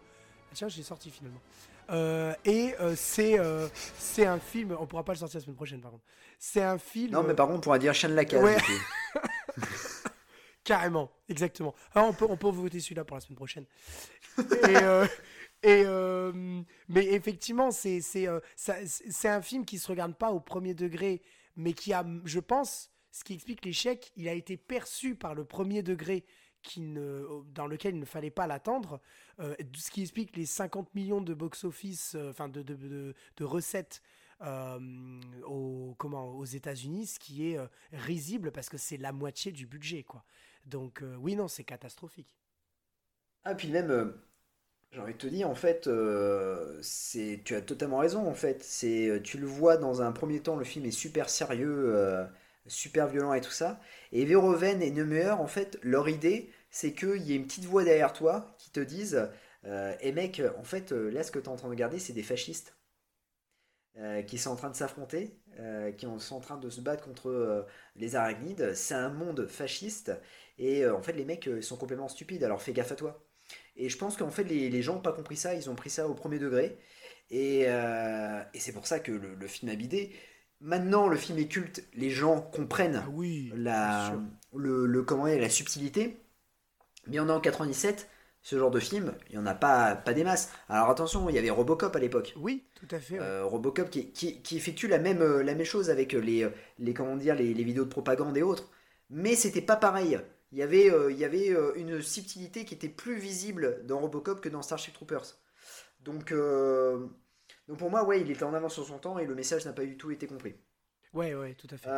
Ah, 0.52 0.52
tiens, 0.54 0.68
j'ai 0.68 0.84
sorti 0.84 1.10
finalement. 1.10 1.42
Euh, 1.90 2.34
et 2.46 2.74
euh, 2.80 2.96
c'est 2.96 3.40
euh, 3.40 3.68
c'est 3.98 4.26
un 4.26 4.40
film. 4.40 4.76
On 4.80 4.86
pourra 4.86 5.04
pas 5.04 5.14
le 5.14 5.20
sortir 5.20 5.40
la 5.40 5.44
semaine 5.44 5.56
prochaine, 5.56 5.82
par 5.82 5.92
contre. 5.92 6.04
C'est 6.40 6.64
un 6.64 6.78
film. 6.78 7.12
Non, 7.12 7.24
mais 7.24 7.34
par 7.34 7.48
contre, 7.48 7.60
on 7.60 7.62
pourra 7.62 7.80
dire 7.80 7.94
Chien 7.94 8.10
de 8.10 8.16
la 8.16 8.26
case. 8.26 8.44
Carrément, 10.64 11.12
exactement. 11.30 11.76
Alors, 11.94 12.10
on 12.10 12.14
peut, 12.14 12.26
on 12.28 12.38
peut 12.38 12.50
voter 12.50 12.80
celui-là 12.80 13.06
pour 13.06 13.16
la 13.16 13.22
semaine 13.22 13.36
prochaine. 13.36 13.66
Et, 14.40 14.74
et 15.64 15.84
euh, 15.86 16.62
mais 16.90 17.06
effectivement, 17.06 17.70
c'est 17.70 18.02
c'est 18.02 19.30
un 19.30 19.42
film 19.42 19.64
qui 19.64 19.78
se 19.78 19.88
regarde 19.88 20.16
pas 20.16 20.32
au 20.32 20.40
premier 20.40 20.74
degré, 20.74 21.22
mais 21.56 21.74
qui 21.74 21.94
a, 21.94 22.04
je 22.24 22.40
pense, 22.40 22.90
ce 23.12 23.24
qui 23.24 23.34
explique 23.34 23.64
l'échec, 23.64 24.12
il 24.18 24.28
a 24.28 24.34
été 24.34 24.58
perçu 24.58 25.16
par 25.16 25.36
le 25.36 25.46
premier 25.46 25.84
degré 25.84 26.26
dans 26.78 27.68
lequel 27.68 27.96
il 27.96 28.00
ne 28.00 28.06
fallait 28.06 28.32
pas 28.32 28.48
l'attendre, 28.48 29.02
euh, 29.40 29.56
ce 29.76 29.92
qui 29.92 30.02
explique 30.02 30.36
les 30.36 30.46
50 30.46 30.94
millions 30.96 31.22
de 31.22 31.34
box-office, 31.34 32.16
enfin 32.30 32.50
de, 32.50 32.62
de, 32.62 33.14
de, 33.38 33.44
recettes 33.44 34.02
aux, 34.42 35.96
comment, 35.98 36.32
aux 36.32 36.46
États-Unis, 36.46 37.08
ce 37.08 37.20
qui 37.20 37.52
est 37.52 37.60
risible 37.94 38.52
parce 38.52 38.70
que 38.70 38.78
c'est 38.78 38.98
la 38.98 39.12
moitié 39.12 39.52
du 39.52 39.66
budget. 39.66 40.04
Quoi. 40.04 40.24
Donc 40.66 41.04
oui, 41.20 41.36
non, 41.36 41.48
c'est 41.48 41.64
catastrophique. 41.64 42.36
Ah, 43.44 43.54
puis 43.54 43.70
même, 43.70 44.14
j'ai 44.96 45.02
envie 45.02 45.14
de 45.14 45.18
te 45.18 45.28
dire, 45.28 45.50
en 45.50 45.56
fait, 45.56 45.88
euh, 45.88 46.82
tu 47.44 47.56
as 47.56 47.62
totalement 47.62 47.98
raison, 47.98 48.28
en 48.28 48.34
fait. 48.34 48.66
Euh, 48.86 49.20
tu 49.20 49.38
le 49.38 49.46
vois 49.46 49.76
dans 49.76 50.02
un 50.02 50.14
premier 50.14 50.40
temps, 50.40 50.56
le 50.56 50.64
film 50.64 50.86
est 50.86 50.92
super 50.92 51.30
sérieux, 51.30 51.94
euh, 51.94 52.26
super 52.68 53.08
violent 53.08 53.34
et 53.34 53.42
tout 53.42 53.52
ça. 53.52 53.80
Et 54.12 54.26
Verhoeven 54.26 54.82
et 54.82 54.92
Neumeyer, 54.92 55.32
en 55.32 55.48
fait, 55.48 55.78
leur 55.84 56.10
idée, 56.10 56.52
c'est 56.70 56.94
qu'il 56.94 57.22
y 57.24 57.34
ait 57.34 57.36
une 57.36 57.48
petite 57.48 57.66
voix 57.66 57.84
derrière 57.84 58.14
toi 58.14 58.56
qui 58.58 58.72
te 58.72 58.80
dise 58.80 59.30
Eh 60.02 60.12
mec, 60.12 60.42
en 60.58 60.64
fait, 60.64 60.92
là, 60.92 61.24
ce 61.24 61.32
que 61.32 61.40
tu 61.40 61.46
es 61.46 61.50
en 61.50 61.56
train 61.56 61.68
de 61.68 61.74
regarder, 61.74 62.00
c'est 62.00 62.14
des 62.14 62.24
fascistes 62.24 62.76
qui 64.28 64.38
sont 64.38 64.52
en 64.52 64.56
train 64.58 64.70
de 64.70 64.76
s'affronter, 64.76 65.40
qui 65.98 66.06
sont 66.20 66.36
en 66.36 66.40
train 66.42 66.58
de 66.58 66.70
se 66.70 66.82
battre 66.82 67.04
contre 67.04 67.66
les 67.96 68.16
arachnides. 68.16 68.74
C'est 68.74 68.94
un 68.96 69.10
monde 69.10 69.48
fasciste. 69.48 70.12
Et 70.58 70.88
en 70.88 71.02
fait, 71.02 71.14
les 71.14 71.26
mecs 71.26 71.50
sont 71.62 71.78
complètement 71.78 72.10
stupides, 72.10 72.44
alors 72.44 72.62
fais 72.62 72.74
gaffe 72.74 72.92
à 72.92 72.96
toi. 72.96 73.26
Et 73.76 73.90
je 73.90 73.98
pense 73.98 74.18
qu'en 74.18 74.30
fait, 74.32 74.44
les, 74.44 74.82
gens 74.82 74.96
n'ont 74.96 75.02
pas 75.02 75.14
compris 75.14 75.36
ça, 75.36 75.54
ils 75.54 75.70
ont 75.70 75.76
pris 75.76 75.90
ça 75.90 76.08
au 76.08 76.14
premier 76.14 76.40
degré. 76.40 76.78
Et, 77.30 77.64
euh, 77.68 78.42
c'est 78.56 78.72
pour 78.72 78.88
ça 78.88 79.00
que 79.00 79.12
le, 79.12 79.48
film 79.48 79.72
a 79.72 79.76
bidé. 79.76 80.16
Maintenant, 80.62 81.08
le 81.08 81.18
film 81.18 81.38
est 81.38 81.48
culte, 81.48 81.84
les 81.94 82.10
gens 82.10 82.42
comprennent 82.42 83.04
ah 83.06 83.10
oui, 83.12 83.52
la, 83.56 84.18
le, 84.56 84.86
le, 84.86 85.04
comment 85.04 85.28
est, 85.28 85.40
la 85.40 85.50
subtilité. 85.50 86.18
Mais 87.08 87.20
on 87.20 87.28
est 87.28 87.32
en 87.32 87.40
97, 87.40 88.10
ce 88.42 88.58
genre 88.58 88.72
de 88.72 88.80
film, 88.80 89.14
il 89.30 89.34
n'y 89.34 89.38
en 89.38 89.46
a 89.46 89.54
pas, 89.54 89.96
pas 89.96 90.14
des 90.14 90.24
masses. 90.24 90.52
Alors 90.70 90.90
attention, 90.90 91.30
il 91.30 91.36
y 91.36 91.38
avait 91.38 91.50
Robocop 91.50 91.96
à 91.96 92.00
l'époque. 92.00 92.34
Oui, 92.38 92.64
tout 92.74 92.88
à 92.90 93.00
fait. 93.00 93.20
Euh, 93.20 93.46
Robocop 93.46 93.90
qui, 93.90 94.12
qui, 94.12 94.58
effectue 94.58 94.88
la 94.88 94.98
même, 94.98 95.24
la 95.42 95.54
même 95.54 95.66
chose 95.66 95.90
avec 95.90 96.14
les, 96.14 96.50
les, 96.80 96.94
comment 96.94 97.16
dire, 97.16 97.36
les, 97.36 97.54
les 97.54 97.64
vidéos 97.64 97.86
de 97.86 97.90
propagande 97.90 98.36
et 98.38 98.44
autres. 98.44 98.72
Mais 99.10 99.36
c'était 99.36 99.62
pas 99.62 99.76
pareil 99.76 100.20
il 100.56 100.60
y 100.60 100.64
avait, 100.64 100.90
euh, 100.90 101.12
il 101.12 101.18
y 101.18 101.26
avait 101.26 101.50
euh, 101.50 101.74
une 101.76 102.02
subtilité 102.02 102.64
qui 102.64 102.74
était 102.74 102.88
plus 102.88 103.18
visible 103.18 103.86
dans 103.86 104.00
Robocop 104.00 104.40
que 104.40 104.48
dans 104.48 104.62
Starship 104.62 104.94
Troopers. 104.94 105.38
Donc, 106.00 106.32
euh, 106.32 107.08
donc 107.68 107.78
pour 107.78 107.90
moi, 107.90 108.04
ouais, 108.04 108.22
il 108.22 108.32
était 108.32 108.44
en 108.44 108.54
avance 108.54 108.74
sur 108.74 108.86
son 108.86 109.00
temps 109.00 109.18
et 109.20 109.26
le 109.26 109.36
message 109.36 109.66
n'a 109.66 109.74
pas 109.74 109.86
du 109.86 109.98
tout 109.98 110.12
été 110.12 110.28
compris. 110.28 110.56
Ouais, 111.14 111.34
ouais, 111.34 111.56
tout 111.56 111.68
à 111.72 111.78
fait. 111.78 111.90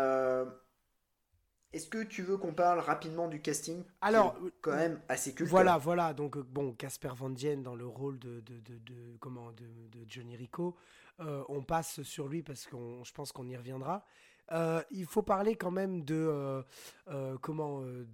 Est-ce 1.74 1.90
que 1.90 2.02
tu 2.02 2.22
veux 2.22 2.38
qu'on 2.38 2.54
parle 2.54 2.80
rapidement 2.80 3.28
du 3.28 3.42
casting 3.42 3.84
Alors, 4.00 4.38
quand 4.62 4.76
même 4.76 5.02
assez 5.10 5.34
culte. 5.34 5.50
Voilà, 5.50 5.78
voilà. 5.78 6.14
Donc 6.14 6.38
bon, 6.38 6.74
Casper 6.74 7.12
Van 7.14 7.30
Dien 7.30 7.58
dans 7.58 7.76
le 7.76 7.86
rôle 7.86 8.18
de, 8.20 8.40
de, 8.40 8.60
de, 8.60 9.18
comment 9.20 9.52
de, 9.52 10.06
Johnny 10.08 10.38
Rico. 10.38 10.78
on 11.20 11.62
passe 11.64 12.02
sur 12.04 12.30
lui 12.30 12.42
parce 12.42 12.66
que 12.66 12.78
je 13.04 13.12
pense 13.12 13.34
qu'on 13.34 13.48
y 13.48 13.58
reviendra. 13.58 14.06
Euh, 14.52 14.82
il 14.92 15.06
faut 15.06 15.22
parler 15.22 15.56
quand 15.56 15.72
même 15.72 16.04
de 16.04 16.16
euh, 16.16 16.62
euh, 17.10 17.38
comment 17.42 17.82
de, 17.82 18.06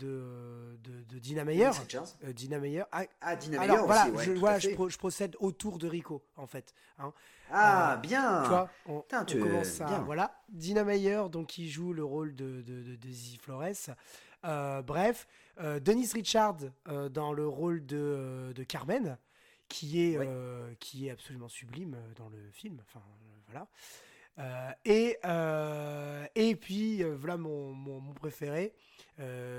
de, 0.84 1.04
de, 1.08 1.20
Dina 1.20 1.44
Meyer. 1.46 1.70
Dina 2.34 2.58
Meyer. 2.58 2.84
Ah, 2.92 3.04
ah 3.22 3.36
Dina 3.36 3.60
Meyer 3.60 3.82
voilà, 3.86 4.10
aussi, 4.10 4.26
je, 4.26 4.90
je, 4.90 4.98
procède 4.98 5.36
autour 5.40 5.78
de 5.78 5.88
Rico 5.88 6.24
en 6.36 6.48
fait. 6.48 6.74
Hein. 6.98 7.14
Ah 7.52 8.00
bien. 8.02 8.42
Tu 8.44 8.50
vois, 8.50 8.70
on, 8.88 9.02
commence 9.02 9.82
à, 9.82 10.00
voilà. 10.00 10.36
Dina 10.50 10.84
Meyer 10.84 11.24
donc 11.32 11.48
qui 11.48 11.70
joue 11.70 11.94
le 11.94 12.04
rôle 12.04 12.36
de 12.36 12.62
de, 12.62 12.96
de, 12.96 13.10
Flores. 13.40 13.96
bref, 14.84 15.28
Denise 15.82 16.14
Richard 16.14 16.58
dans 17.12 17.32
le 17.32 17.48
rôle 17.48 17.86
de, 17.86 18.54
de 18.56 18.64
Carmen 18.64 19.18
qui 19.68 20.02
est, 20.02 20.20
qui 20.80 21.08
est 21.08 21.12
absolument 21.12 21.50
sublime 21.50 21.96
dans 22.16 22.30
le 22.30 22.50
film. 22.52 22.82
Enfin, 22.88 23.04
voilà. 23.46 23.68
Euh, 24.40 24.72
et, 24.86 25.18
euh, 25.26 26.26
et 26.36 26.56
puis, 26.56 27.04
euh, 27.04 27.16
voilà 27.16 27.38
mon, 27.38 27.74
mon, 27.74 28.14
préféré. 28.14 28.74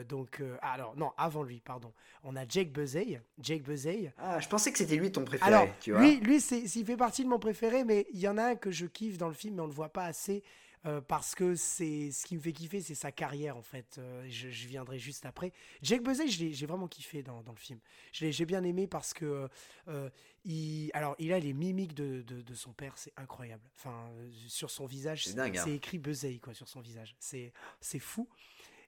donc, 0.09 0.43
ah, 0.63 0.73
alors, 0.73 0.97
non, 0.97 1.13
avant 1.17 1.43
lui, 1.43 1.61
pardon. 1.61 1.93
On 2.25 2.37
a 2.37 2.47
Jake 2.49 2.73
Buzzey. 2.73 3.21
Jake 3.39 3.63
Buzzey. 3.63 4.13
Ah, 4.19 4.41
je 4.41 4.49
pensais 4.49 4.73
que 4.73 4.79
c'était 4.79 4.97
lui 4.97 5.13
ton 5.13 5.25
préféré. 5.25 5.53
Alors, 5.53 5.69
tu 5.81 5.93
vois. 5.93 6.01
lui, 6.01 6.17
lui 6.17 6.41
c'est, 6.41 6.61
il 6.61 6.85
fait 6.85 6.97
partie 6.97 7.25
de 7.25 7.29
mon 7.29 7.39
préféré, 7.39 7.85
mais 7.85 8.07
il 8.13 8.21
y 8.21 8.29
en 8.29 8.39
a 8.39 8.45
un 8.45 8.55
que 8.57 8.71
je 8.71 8.87
kiffe 8.87 9.19
dans 9.19 9.29
le 9.29 9.35
film, 9.35 9.57
mais 9.57 9.63
on 9.63 9.67
le 9.67 9.73
voit 9.73 9.91
pas 9.91 10.05
assez. 10.05 10.43
Euh, 10.87 11.01
parce 11.01 11.35
que 11.35 11.55
c'est 11.55 12.11
ce 12.11 12.27
qui 12.27 12.37
me 12.37 12.41
fait 12.41 12.53
kiffer, 12.53 12.81
c'est 12.81 12.95
sa 12.95 13.11
carrière 13.11 13.57
en 13.57 13.63
fait. 13.63 13.97
Euh, 13.99 14.27
je, 14.29 14.49
viendrai 14.67 14.99
juste 14.99 15.25
après. 15.25 15.53
Jake 15.83 16.03
Buzzey, 16.03 16.29
j'ai 16.29 16.67
vraiment 16.67 16.89
kiffé 16.89 17.23
dans, 17.23 17.43
dans 17.43 17.53
le 17.53 17.59
film. 17.59 17.79
J'ai 18.13 18.45
bien 18.45 18.63
aimé 18.65 18.87
parce 18.87 19.15
que 19.15 19.49
euh, 19.89 20.11
il, 20.45 20.91
alors 20.93 21.15
il 21.19 21.33
a 21.33 21.39
les 21.39 21.55
mimiques 21.55 21.95
de, 21.95 22.23
de, 22.23 22.55
son 22.55 22.73
père, 22.73 22.99
c'est 22.99 23.13
incroyable. 23.17 23.63
Enfin, 23.79 24.11
sur 24.47 24.71
son 24.71 24.85
visage, 24.85 25.27
c'est 25.27 25.39
hein. 25.39 25.67
écrit 25.67 25.99
Buzzey 25.99 26.39
quoi 26.39 26.53
sur 26.53 26.69
son 26.69 26.81
visage. 26.81 27.17
C'est 27.19 27.53
c'est 27.81 27.99
fou. 27.99 28.29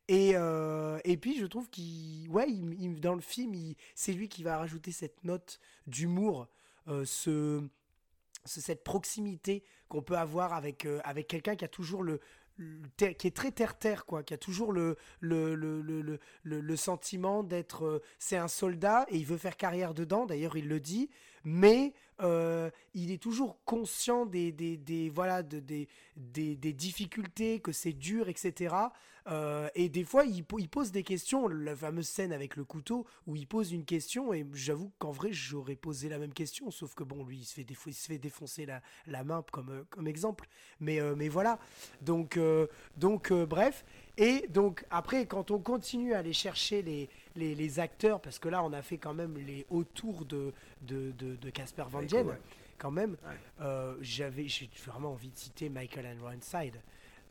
Et, 0.09 0.35
et 1.05 1.17
puis 1.17 1.39
je 1.39 1.47
trouve 1.47 1.69
qu'il, 1.71 2.29
ouais, 2.29 2.49
il, 2.49 3.01
dans 3.01 3.15
le 3.15 3.21
film, 3.21 3.55
c'est 3.95 4.13
lui 4.13 4.29
qui 4.29 4.43
va 4.43 4.59
rajouter 4.59 4.93
cette 4.93 5.25
note 5.25 5.59
d'humour, 5.87 6.47
ce 7.05 7.67
cette 8.45 8.85
proximité 8.85 9.65
qu'on 9.89 10.03
peut 10.03 10.17
avoir 10.17 10.53
avec, 10.53 10.85
euh, 10.85 11.01
avec 11.05 11.29
quelqu'un 11.29 11.57
qui 11.57 11.65
a 11.65 11.69
toujours 11.69 12.03
le, 12.03 12.21
qui 12.97 13.05
est 13.05 13.37
très 13.37 13.53
terre-terre, 13.53 14.07
quoi, 14.07 14.23
qui 14.23 14.35
a 14.35 14.39
toujours 14.39 14.73
le, 14.73 14.97
le, 15.21 15.55
le, 15.55 15.83
le, 15.83 16.21
le 16.43 16.77
sentiment 16.77 17.43
d'être. 17.43 17.85
Euh, 17.85 18.03
c'est 18.19 18.37
un 18.37 18.49
soldat 18.49 19.07
et 19.09 19.17
il 19.17 19.27
veut 19.27 19.37
faire 19.37 19.57
carrière 19.57 19.95
dedans, 19.95 20.27
d'ailleurs 20.27 20.57
il 20.57 20.69
le 20.69 20.81
dit, 20.81 21.11
mais 21.45 21.93
euh, 22.23 22.71
il 22.95 23.11
est 23.11 23.23
toujours 23.23 23.59
conscient 23.65 24.27
des, 24.27 24.53
des, 24.53 24.77
des 24.77 25.11
voilà, 25.11 25.43
de, 25.43 25.61
des, 25.61 25.89
des, 26.17 26.57
des, 26.57 26.73
difficultés, 26.73 27.61
que 27.61 27.73
c'est 27.73 27.93
dur, 27.93 28.29
etc. 28.29 28.75
Euh, 29.29 29.69
et 29.75 29.89
des 29.89 30.05
fois, 30.05 30.25
il, 30.25 30.45
il, 30.59 30.69
pose 30.69 30.93
des 30.93 31.03
questions, 31.03 31.49
la 31.49 31.75
fameuse 31.75 32.09
scène 32.09 32.33
avec 32.33 32.57
le 32.57 32.65
couteau, 32.65 33.07
où 33.27 33.37
il 33.37 33.47
pose 33.47 33.73
une 33.73 33.85
question, 33.85 34.33
et 34.33 34.47
j'avoue 34.55 34.93
qu'en 34.99 35.11
vrai, 35.11 35.33
j'aurais 35.33 35.77
posé 35.77 36.09
la 36.09 36.19
même 36.19 36.33
question, 36.33 36.71
sauf 36.71 36.95
que 36.95 37.05
bon, 37.05 37.25
lui, 37.25 37.39
il 37.39 37.45
se 37.45 37.55
fait, 37.55 37.67
il 37.87 37.95
se 37.95 38.07
fait 38.07 38.19
défoncer 38.19 38.67
la, 38.67 38.83
la 39.07 39.25
main 39.25 39.45
comme, 39.51 39.85
comme 39.91 40.07
exemple. 40.07 40.49
Mais, 40.81 41.01
euh, 41.01 41.15
mais 41.17 41.29
voilà. 41.29 41.59
Donc, 42.03 42.39
donc 42.97 43.33
bref. 43.33 43.85
Et 44.19 44.47
donc, 44.49 44.85
après, 44.91 45.27
quand 45.27 45.51
on 45.51 45.59
continue 45.59 46.15
à 46.15 46.19
aller 46.19 46.33
chercher 46.33 46.83
les, 46.83 47.09
les, 47.35 47.55
les, 47.55 47.81
acteurs, 47.81 48.21
parce 48.21 48.39
que 48.39 48.49
là, 48.49 48.63
on 48.63 48.73
a 48.73 48.81
fait 48.81 48.97
quand 48.97 49.13
même 49.13 49.37
les 49.37 49.67
autour 49.69 50.25
de 50.25 50.53
de, 50.83 51.13
de, 51.13 51.51
Casper 51.51 51.85
Van 51.89 52.03
Dien, 52.03 52.25
quand 52.79 52.91
même. 52.91 53.17
Euh, 53.61 53.95
j'avais, 54.01 54.49
j'ai 54.49 54.71
vraiment 54.87 55.13
envie 55.13 55.31
de 55.31 55.37
citer 55.37 55.69
Michael 55.69 56.17
Ironside. 56.19 56.81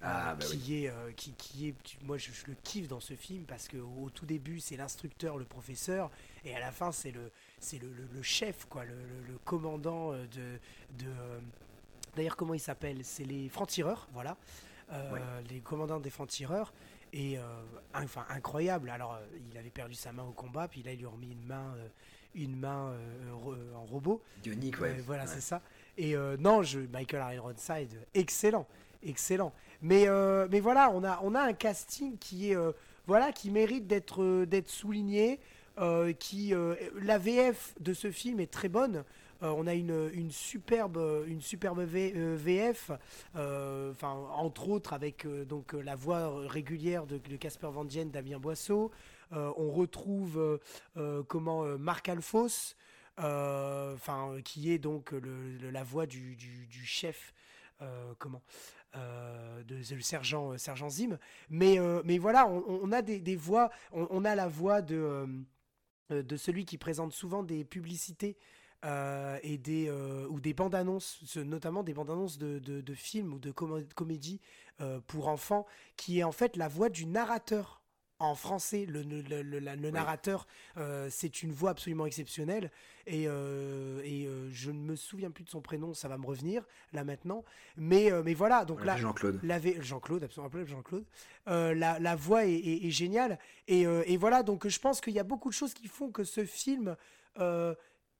Euh, 0.05 0.07
ah, 0.07 0.35
bah 0.35 0.45
qui, 0.45 0.83
est, 0.83 0.89
euh, 0.89 1.11
qui, 1.15 1.31
qui, 1.33 1.69
est, 1.69 1.75
moi 2.03 2.17
je, 2.17 2.29
le 2.47 2.55
kiffe 2.63 2.87
dans 2.87 2.99
ce 2.99 3.15
film 3.15 3.43
parce 3.45 3.67
que 3.67 3.77
au, 3.77 4.11
tout 4.11 4.27
début 4.27 4.59
c'est 4.59 4.77
l'instructeur, 4.77 5.37
le 5.37 5.45
professeur, 5.45 6.11
et 6.43 6.55
à 6.55 6.59
la 6.59 6.71
fin 6.71 6.91
c'est 6.91 7.11
le, 7.11 7.31
c'est 7.59 7.81
le, 7.81 7.89
le, 8.13 8.21
chef, 8.21 8.65
quoi, 8.65 8.85
le, 8.85 8.93
le 9.27 9.37
commandant 9.45 10.11
de, 10.11 10.59
de 10.99 11.11
d'ailleurs 12.15 12.35
comment 12.35 12.53
il 12.53 12.59
s'appelle, 12.59 13.03
c'est 13.03 13.25
les 13.25 13.49
francs-tireurs, 13.49 14.07
voilà, 14.13 14.37
les 15.49 15.59
commandants 15.61 15.99
des 15.99 16.11
francs-tireurs, 16.11 16.71
et 17.11 17.39
enfin 17.95 18.25
incroyable. 18.29 18.91
Alors 18.91 19.19
il 19.51 19.57
avait 19.57 19.71
perdu 19.71 19.95
sa 19.95 20.11
main 20.11 20.23
au 20.23 20.33
combat, 20.33 20.67
puis 20.67 20.83
là 20.83 20.91
il 20.93 20.99
lui 20.99 21.05
a 21.07 21.09
remis 21.09 21.31
une 21.31 21.45
main 21.45 21.75
une 22.35 22.55
main 22.55 22.91
euh, 22.91 23.73
en 23.75 23.85
robot. 23.85 24.21
Bionique, 24.43 24.79
ouais. 24.79 25.01
voilà, 25.05 25.25
c'est 25.25 25.41
ça. 25.41 25.61
Et 25.97 26.15
euh, 26.15 26.37
non, 26.37 26.61
je, 26.61 26.79
Michael 26.79 27.35
Ironside, 27.35 28.05
excellent, 28.13 28.67
excellent. 29.03 29.53
Mais, 29.81 30.07
euh, 30.07 30.47
mais 30.51 30.59
voilà, 30.59 30.91
on 30.91 31.03
a, 31.03 31.19
on 31.23 31.35
a 31.35 31.41
un 31.41 31.53
casting 31.53 32.17
qui 32.17 32.51
est, 32.51 32.57
voilà, 33.07 33.31
qui 33.31 33.51
mérite 33.51 33.87
d'être, 33.87 34.45
d'être 34.45 34.69
souligné. 34.69 35.39
qui, 36.19 36.53
la 37.01 37.17
VF 37.17 37.75
de 37.79 37.93
ce 37.93 38.11
film 38.11 38.39
est 38.39 38.51
très 38.51 38.69
bonne. 38.69 39.03
on 39.41 39.67
a 39.67 39.73
une, 39.73 40.09
une 40.13 40.31
superbe, 40.31 41.23
une 41.27 41.41
superbe 41.41 41.81
VF, 41.81 42.91
entre 43.33 44.69
autres 44.69 44.93
avec 44.93 45.27
donc 45.47 45.73
la 45.73 45.95
voix 45.95 46.47
régulière 46.47 47.05
de 47.05 47.35
Casper 47.35 47.67
Van 47.71 47.85
Dien, 47.85 48.05
Damien 48.05 48.39
Boisseau. 48.39 48.91
Euh, 49.33 49.51
on 49.57 49.71
retrouve 49.71 50.37
euh, 50.37 50.57
euh, 50.97 51.23
comment 51.23 51.63
Marc 51.77 52.09
Alfos, 52.09 52.75
enfin 53.17 54.35
qui 54.43 54.71
est 54.71 54.77
donc 54.77 55.13
la 55.71 55.83
voix 55.83 56.05
du, 56.05 56.37
chef, 56.83 57.33
comment 58.19 58.41
de, 58.95 59.75
le 59.75 60.01
sergent, 60.01 60.57
sergent 60.57 60.89
Zim. 60.89 61.17
Mais, 61.49 61.77
mais 62.03 62.17
voilà, 62.17 62.47
on, 62.47 62.91
a 62.91 63.01
des, 63.01 63.35
voix, 63.35 63.69
on, 63.91 64.25
a 64.25 64.35
la 64.35 64.47
voix 64.47 64.81
de, 64.81 65.27
de 66.09 66.37
celui 66.37 66.65
qui 66.65 66.77
présente 66.77 67.13
souvent 67.13 67.43
des 67.43 67.63
publicités 67.65 68.37
et 68.83 69.57
des, 69.57 69.91
ou 70.29 70.39
des 70.39 70.53
bandes 70.53 70.75
annonces, 70.75 71.35
notamment 71.37 71.83
des 71.83 71.93
bandes 71.93 72.09
annonces 72.09 72.37
de, 72.37 72.93
films 72.93 73.33
ou 73.33 73.39
de 73.39 73.51
comédies 73.51 74.41
pour 75.07 75.27
enfants, 75.27 75.65
qui 75.97 76.19
est 76.19 76.23
en 76.23 76.31
fait 76.31 76.55
la 76.55 76.67
voix 76.67 76.89
du 76.89 77.05
narrateur 77.05 77.81
en 78.19 78.35
français, 78.35 78.85
le, 78.85 79.01
le, 79.01 79.91
narrateur, 79.91 80.47
euh, 80.77 81.09
c'est 81.11 81.43
une 81.43 81.51
voix 81.51 81.71
absolument 81.71 82.05
exceptionnelle. 82.05 82.71
Et, 83.07 83.25
euh, 83.27 84.01
et 84.03 84.25
euh, 84.25 84.49
je 84.51 84.71
ne 84.71 84.79
me 84.79 84.95
souviens 84.95 85.31
plus 85.31 85.43
de 85.43 85.49
son 85.49 85.61
prénom, 85.61 85.93
ça 85.93 86.07
va 86.07 86.17
me 86.17 86.25
revenir 86.25 86.63
là 86.93 87.03
maintenant. 87.03 87.43
Mais, 87.75 88.09
mais 88.23 88.33
voilà, 88.33 88.63
donc 88.65 88.83
là. 88.85 88.95
Jean-Claude. 88.95 89.41
Jean-Claude, 89.79 90.23
absolument, 90.23 90.65
Jean-Claude. 90.65 91.05
La, 91.47 91.99
la, 91.99 92.15
voix 92.15 92.45
est, 92.45 92.89
géniale. 92.89 93.37
Et, 93.67 93.81
et, 93.81 94.17
voilà, 94.17 94.43
donc 94.43 94.67
je 94.67 94.79
pense 94.79 95.01
qu'il 95.01 95.13
y 95.13 95.19
a 95.19 95.23
beaucoup 95.23 95.49
de 95.49 95.53
choses 95.53 95.73
qui 95.73 95.87
font 95.87 96.09
que 96.09 96.23
ce 96.23 96.45
film 96.45 96.95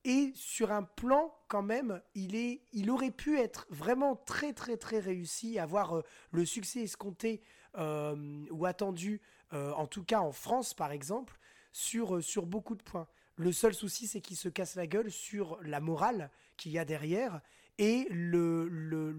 est 0.03 0.35
sur 0.35 0.71
un 0.71 0.83
plan 0.83 1.33
quand 1.47 1.63
même, 1.63 2.01
il, 2.13 2.35
est, 2.35 2.61
il 2.73 2.91
aurait 2.91 3.11
pu 3.11 3.39
être 3.39 3.65
vraiment 3.71 4.15
très 4.15 4.53
très 4.53 4.77
très 4.77 4.99
réussi, 4.99 5.57
avoir 5.57 6.03
le 6.31 6.45
succès 6.45 6.81
escompté 6.81 7.41
ou 7.77 8.65
attendu 8.65 9.21
euh, 9.53 9.71
en 9.73 9.87
tout 9.87 10.03
cas 10.03 10.19
en 10.19 10.31
France 10.31 10.73
par 10.73 10.91
exemple, 10.91 11.37
sur, 11.71 12.15
euh, 12.15 12.21
sur 12.21 12.45
beaucoup 12.45 12.75
de 12.75 12.83
points. 12.83 13.07
Le 13.37 13.51
seul 13.51 13.73
souci, 13.73 14.07
c'est 14.07 14.21
qu'il 14.21 14.37
se 14.37 14.47
casse 14.47 14.75
la 14.75 14.87
gueule 14.87 15.11
sur 15.11 15.59
la 15.61 15.81
morale 15.81 16.31
qu'il 16.57 16.71
y 16.71 16.79
a 16.79 16.85
derrière 16.85 17.41
et 17.77 18.07
le, 18.09 18.67
le, 18.69 19.11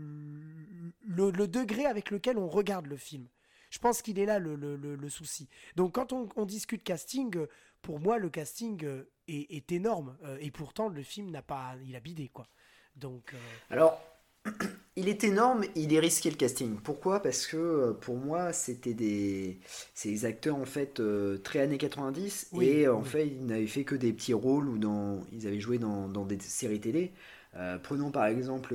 le, 1.05 1.47
degré 1.47 1.85
avec 1.85 2.11
lequel 2.11 2.39
on 2.39 2.49
regarde 2.49 2.87
le 2.87 2.97
film. 2.97 3.29
Je 3.69 3.79
pense 3.79 4.01
qu'il 4.01 4.19
est 4.19 4.25
là 4.25 4.39
le, 4.39 4.55
le, 4.57 5.09
souci. 5.11 5.49
Donc 5.75 5.95
quand 5.97 6.15
on, 6.15 6.31
on, 6.37 6.47
discute 6.47 6.83
casting, 6.83 7.47
pour 7.83 8.01
moi 8.01 8.17
le 8.17 8.31
casting 8.31 8.83
euh, 8.85 9.11
est 9.29 9.71
énorme 9.71 10.17
et 10.41 10.51
pourtant 10.51 10.89
le 10.89 11.03
film 11.03 11.31
n'a 11.31 11.43
pas, 11.43 11.75
il 11.85 11.95
a 11.95 12.01
bidé 12.01 12.29
quoi. 12.29 12.49
Donc. 12.95 13.35
Alors 13.69 14.01
il 14.97 15.09
est 15.09 15.25
énorme, 15.25 15.65
il 15.75 15.93
est 15.93 16.01
risqué 16.01 16.31
le 16.31 16.37
casting. 16.37 16.77
Pourquoi? 16.77 17.23
Parce 17.23 17.47
que 17.47 17.57
euh, 17.57 17.93
pour 17.93 18.17
moi, 18.17 18.53
c'était 18.53 18.95
des, 18.95 19.61
des 20.05 20.25
acteurs 20.25 20.57
en 20.57 20.65
fait 20.65 21.01
euh, 21.01 21.39
très 21.39 21.61
années 21.61 21.79
90 21.79 22.51
et 22.61 22.89
en 22.89 23.03
fait, 23.03 23.27
ils 23.27 23.45
n'avaient 23.47 23.67
fait 23.67 23.85
que 23.85 23.95
des 23.95 24.13
petits 24.13 24.35
rôles 24.35 24.69
ou 24.69 24.79
dans, 24.79 25.21
ils 25.33 25.47
avaient 25.47 25.61
joué 25.61 25.79
dans, 25.79 26.09
des 26.09 26.39
séries 26.41 26.81
télé. 26.81 27.13
Euh, 27.57 27.79
prenons 27.79 28.11
par 28.11 28.27
exemple 28.27 28.75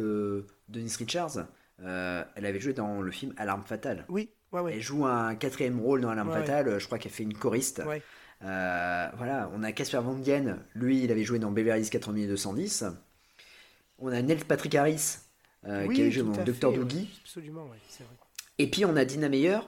Denise 0.69 0.95
Richards. 0.97 1.47
elle 1.79 2.45
avait 2.45 2.59
joué 2.59 2.73
dans 2.73 3.01
le 3.01 3.11
film 3.11 3.33
Alarme 3.37 3.63
fatale. 3.63 4.05
Oui, 4.09 4.29
Elle 4.53 4.81
joue 4.81 5.05
un 5.05 5.35
quatrième 5.35 5.79
rôle 5.79 6.01
dans 6.01 6.09
Alarme 6.09 6.31
fatale. 6.31 6.79
Je 6.79 6.85
crois 6.85 6.99
qu'elle 6.99 7.11
fait 7.11 7.23
une 7.23 7.33
choriste. 7.33 7.81
voilà, 8.41 9.51
on 9.55 9.63
a 9.63 9.71
Casper 9.71 10.01
Van 10.03 10.15
Dien. 10.15 10.59
Lui, 10.75 11.03
il 11.03 11.11
avait 11.11 11.23
joué 11.23 11.39
dans 11.39 11.51
Beverly 11.51 11.81
Hills 11.81 11.89
4210. 11.89 12.85
On 13.97 14.07
a 14.07 14.21
Neil 14.21 14.43
Patrick 14.47 14.73
Harris 14.75 15.19
euh, 15.67 15.87
qui 15.87 16.01
avait 16.01 16.11
joué 16.11 16.23
dans 16.23 16.43
Docteur 16.43 16.73
Doogie. 16.73 17.09
Absolument, 17.21 17.69
c'est 17.87 18.03
vrai. 18.03 18.15
Et 18.57 18.69
puis 18.69 18.85
on 18.85 18.95
a 18.95 19.05
Dina 19.05 19.29
Meyer, 19.29 19.59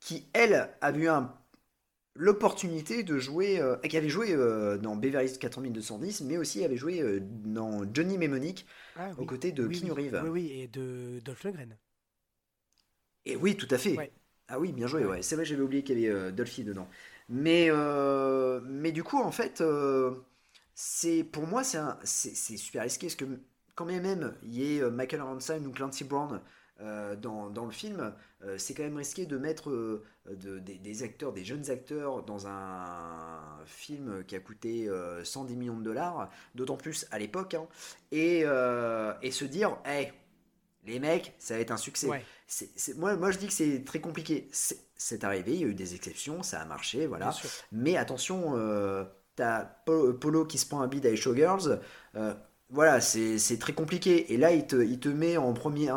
qui 0.00 0.26
elle 0.32 0.70
a 0.80 0.92
eu 0.92 1.08
l'opportunité 2.14 3.02
de 3.02 3.18
jouer, 3.18 3.60
euh, 3.60 3.76
qui 3.78 3.96
avait 3.96 4.08
joué 4.08 4.32
euh, 4.32 4.78
dans 4.78 4.96
Beverly 4.96 5.28
Hills 5.28 5.38
4210, 5.38 6.22
mais 6.22 6.36
aussi 6.36 6.64
avait 6.64 6.76
joué 6.76 7.20
dans 7.20 7.82
Johnny 7.92 8.18
Mnemonic, 8.18 8.66
ah 8.96 9.10
aux 9.18 9.24
côtés 9.24 9.52
de 9.52 9.66
oui, 9.66 9.80
Keanu 9.80 9.92
Reeves. 9.92 10.20
Oui, 10.24 10.30
oui, 10.30 10.60
et 10.60 10.68
de 10.68 11.20
Dolph 11.24 11.42
Lundgren. 11.44 11.76
Et 13.24 13.36
oui, 13.36 13.56
tout 13.56 13.68
à 13.70 13.78
fait. 13.78 14.12
Ah 14.46 14.60
oui, 14.60 14.72
bien 14.72 14.86
joué, 14.86 15.04
ouais. 15.04 15.22
C'est 15.22 15.34
vrai, 15.34 15.44
j'avais 15.44 15.62
oublié 15.62 15.82
qu'il 15.82 15.98
y 15.98 16.08
avait 16.08 16.32
Dolphy 16.32 16.62
dedans. 16.64 16.88
Mais, 17.28 17.70
mais 18.64 18.92
du 18.92 19.02
coup, 19.02 19.18
en 19.18 19.32
fait, 19.32 19.62
c'est 20.74 21.24
pour 21.24 21.46
moi, 21.46 21.62
c'est 21.64 22.34
super 22.34 22.82
risqué, 22.82 23.06
parce 23.06 23.16
que 23.16 23.24
quand 23.74 23.84
même 23.84 24.34
il 24.42 24.54
y 24.54 24.76
ait 24.76 24.82
euh, 24.82 24.90
Michael 24.90 25.20
Ironside 25.20 25.66
ou 25.66 25.72
Clancy 25.72 26.04
Brown 26.04 26.40
euh, 26.80 27.14
dans, 27.14 27.50
dans, 27.50 27.66
le 27.66 27.70
film, 27.70 28.12
euh, 28.42 28.58
c'est 28.58 28.74
quand 28.74 28.82
même 28.82 28.96
risqué 28.96 29.26
de 29.26 29.38
mettre 29.38 30.02
des, 30.26 31.02
acteurs, 31.04 31.32
des 31.32 31.44
jeunes 31.44 31.70
acteurs 31.70 32.24
dans 32.24 32.48
un 32.48 33.64
film 33.64 34.24
qui 34.24 34.34
a 34.34 34.40
coûté 34.40 34.90
110 35.22 35.56
millions 35.56 35.78
de 35.78 35.84
dollars, 35.84 36.30
d'autant 36.56 36.76
plus 36.76 37.06
à 37.12 37.18
l'époque, 37.20 37.54
hein, 37.54 37.68
et, 38.10 38.40
et, 39.22 39.30
se 39.30 39.44
dire, 39.44 39.78
hey, 39.84 40.12
les 40.84 40.98
mecs, 40.98 41.32
ça 41.38 41.54
va 41.54 41.60
être 41.60 41.70
un 41.70 41.76
succès. 41.76 42.08
moi, 42.96 43.14
moi, 43.16 43.30
je 43.30 43.38
dis 43.38 43.46
que 43.46 43.52
c'est 43.52 43.84
très 43.84 44.00
compliqué. 44.00 44.50
C'est 44.52 45.22
arrivé, 45.22 45.54
il 45.54 45.60
y 45.60 45.64
a 45.64 45.68
eu 45.68 45.74
des 45.74 45.94
exceptions, 45.94 46.42
ça 46.42 46.60
a 46.60 46.64
marché, 46.64 47.06
voilà. 47.06 47.32
Mais 47.70 47.96
attention, 47.96 48.58
t'as 49.36 49.64
Polo 49.64 50.44
qui 50.44 50.58
se 50.58 50.66
prend 50.66 50.80
un 50.80 50.88
bid 50.88 51.06
avec 51.06 51.18
Showgirls 51.20 51.80
voilà, 52.74 53.00
c'est 53.00 53.58
très 53.60 53.72
compliqué. 53.72 54.32
Et 54.32 54.36
là, 54.36 54.52
il 54.52 54.66
te, 54.66 55.08
met 55.08 55.36
en 55.36 55.54
premier, 55.54 55.90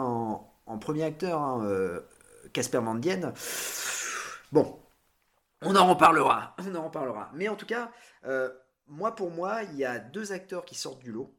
acteur, 1.04 1.42
hein, 1.42 1.66
euh, 1.66 2.02
Casper 2.54 2.82
hein, 2.86 3.34
Bon, 4.52 4.80
on 5.64 5.76
en 5.76 5.88
reparlera. 5.88 7.32
Mais 7.34 7.50
en 7.50 7.56
tout 7.56 7.66
cas, 7.66 7.92
euh, 8.26 8.54
moi, 8.86 9.16
pour 9.16 9.32
moi, 9.32 9.64
il 9.64 9.76
y 9.76 9.86
a 9.86 9.98
deux 9.98 10.32
acteurs 10.32 10.66
qui 10.66 10.76
sortent 10.76 11.02
du 11.02 11.12
lot 11.12 11.36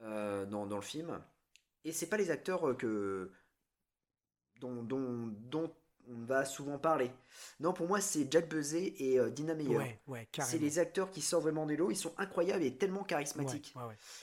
euh, 0.00 0.46
dans, 0.46 0.64
le 0.64 0.80
film. 0.80 1.20
Et 1.84 1.92
c'est 1.92 2.08
pas 2.08 2.16
les 2.16 2.30
acteurs 2.30 2.74
que 2.78 3.30
dont, 4.62 4.82
dont 4.82 5.76
on 6.08 6.24
va 6.24 6.44
souvent 6.44 6.78
parler. 6.78 7.10
Non, 7.60 7.72
pour 7.72 7.86
moi, 7.86 8.00
c'est 8.00 8.30
Jack 8.30 8.48
Buzzet 8.48 8.94
et 8.98 9.18
euh, 9.18 9.30
Dina 9.30 9.54
Meyer. 9.54 9.98
c'est 10.40 10.58
les 10.58 10.78
acteurs 10.78 11.10
qui 11.10 11.20
sortent 11.20 11.44
vraiment 11.44 11.66
des 11.66 11.76
lots. 11.76 11.90
Ils 11.90 11.96
sont 11.96 12.14
incroyables 12.18 12.62
et 12.62 12.76
tellement 12.76 13.04
charismatiques. 13.04 13.74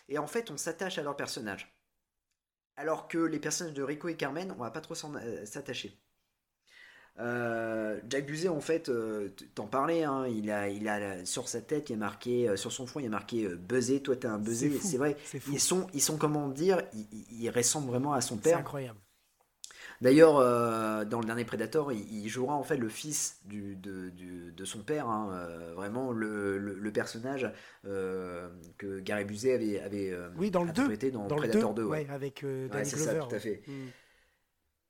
et 0.10 0.18
en 0.18 0.28
fait, 0.28 0.52
on 0.52 0.58
s'attache 0.58 0.98
à 0.98 1.04
leur 1.04 1.16
personnage. 1.16 1.74
alors 2.76 3.08
que 3.08 3.18
les 3.18 3.40
personnages 3.40 3.74
de 3.74 3.84
Rico 3.84 4.08
et 4.08 4.16
Carmen, 4.16 4.52
on 4.52 4.62
va 4.62 4.72
pas 4.72 4.82
trop 4.82 4.96
s'attacher. 4.96 6.00
Euh, 7.20 8.00
Jack 8.10 8.26
Buzet, 8.26 8.50
en 8.50 8.60
fait, 8.60 8.90
euh, 8.90 9.30
t'en 9.54 9.68
parlais, 9.68 10.04
hein, 10.04 10.26
il, 10.28 10.50
a, 10.50 10.70
il 10.70 10.88
a 10.88 11.26
sur 11.26 11.48
sa 11.48 11.62
tête, 11.62 11.90
il 11.90 11.94
a 11.94 11.98
marqué, 11.98 12.50
euh, 12.50 12.56
sur 12.56 12.72
son 12.72 12.88
front, 12.88 13.00
il 13.00 13.06
a 13.06 13.10
marqué 13.10 13.48
Buzzé, 13.50 14.02
toi 14.02 14.16
t'es 14.16 14.28
un 14.28 14.40
Buzzé, 14.40 14.72
c'est 14.82 14.98
vrai. 14.98 15.16
Ils 15.52 15.60
sont, 15.60 15.88
ils 15.94 16.02
sont, 16.02 16.18
comment 16.18 16.50
dire, 16.50 16.82
ils, 17.32 17.50
ressemblent 17.50 17.90
vraiment 17.90 18.14
à 18.14 18.22
son 18.22 18.38
père. 18.38 18.56
C'est 18.56 18.62
incroyable. 18.62 19.00
D'ailleurs, 20.04 20.36
dans 21.06 21.20
le 21.20 21.26
dernier 21.26 21.46
Predator, 21.46 21.92
il, 21.92 22.28
jouera 22.28 22.56
en 22.56 22.64
fait 22.64 22.78
le 22.78 22.90
fils 22.90 23.40
du, 23.46 23.76
de, 23.76 24.12
de, 24.56 24.66
son 24.66 24.80
père, 24.80 25.08
hein, 25.08 25.48
vraiment 25.76 26.12
le, 26.12 26.58
le, 26.58 26.92
personnage 26.92 27.50
que 27.84 29.00
Gary 29.00 29.26
Buzet 29.26 29.54
avait, 29.54 29.80
avait 29.80 30.18
oui, 30.38 30.52
dans 30.52 30.64
le 30.64 30.70
interprété 30.70 31.10
dans, 31.10 31.26
Predator 31.28 31.74
2. 31.74 31.84
ouais. 31.86 32.06
avec 32.10 32.44
Danny 32.44 32.86
C'est 32.86 32.98
ça, 32.98 33.16
tout 33.16 33.34
à 33.34 33.40
fait. 33.40 33.64
Mm. 33.66 33.72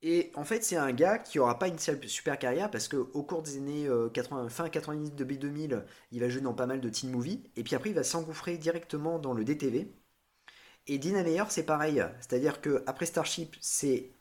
Et 0.06 0.34
en 0.36 0.44
fait, 0.44 0.66
c'est 0.66 0.76
un 0.76 0.92
gars 0.92 1.18
qui 1.18 1.40
aura 1.40 1.58
pas 1.58 1.70
une 1.70 1.80
super 1.80 2.38
carrière 2.38 2.70
parce 2.70 2.90
que 2.90 2.98
au 2.98 3.24
cours 3.24 3.42
des 3.42 3.56
années 3.56 3.88
80, 4.14 4.46
euh, 4.46 4.50
fin 4.50 4.68
90 4.68 5.16
de 5.16 5.24
B2000, 5.24 5.82
il 6.12 6.20
va 6.20 6.28
jouer 6.28 6.42
dans 6.42 6.54
pas 6.54 6.66
mal 6.66 6.82
de 6.82 6.90
teen 6.90 7.10
movies 7.10 7.42
et 7.56 7.64
puis 7.64 7.74
après 7.74 7.92
il 7.92 7.96
va 7.96 8.04
s'engouffrer 8.04 8.58
directement 8.58 9.18
dans 9.18 9.34
le 9.34 9.46
DTV. 9.46 9.90
Et 10.88 10.98
Dina 10.98 11.24
Meyer, 11.24 11.46
c'est 11.48 11.64
pareil, 11.64 12.04
c'est-à-dire 12.20 12.60
que 12.60 12.84
après 12.86 13.06
Starship, 13.06 13.56
c'est 13.62 14.12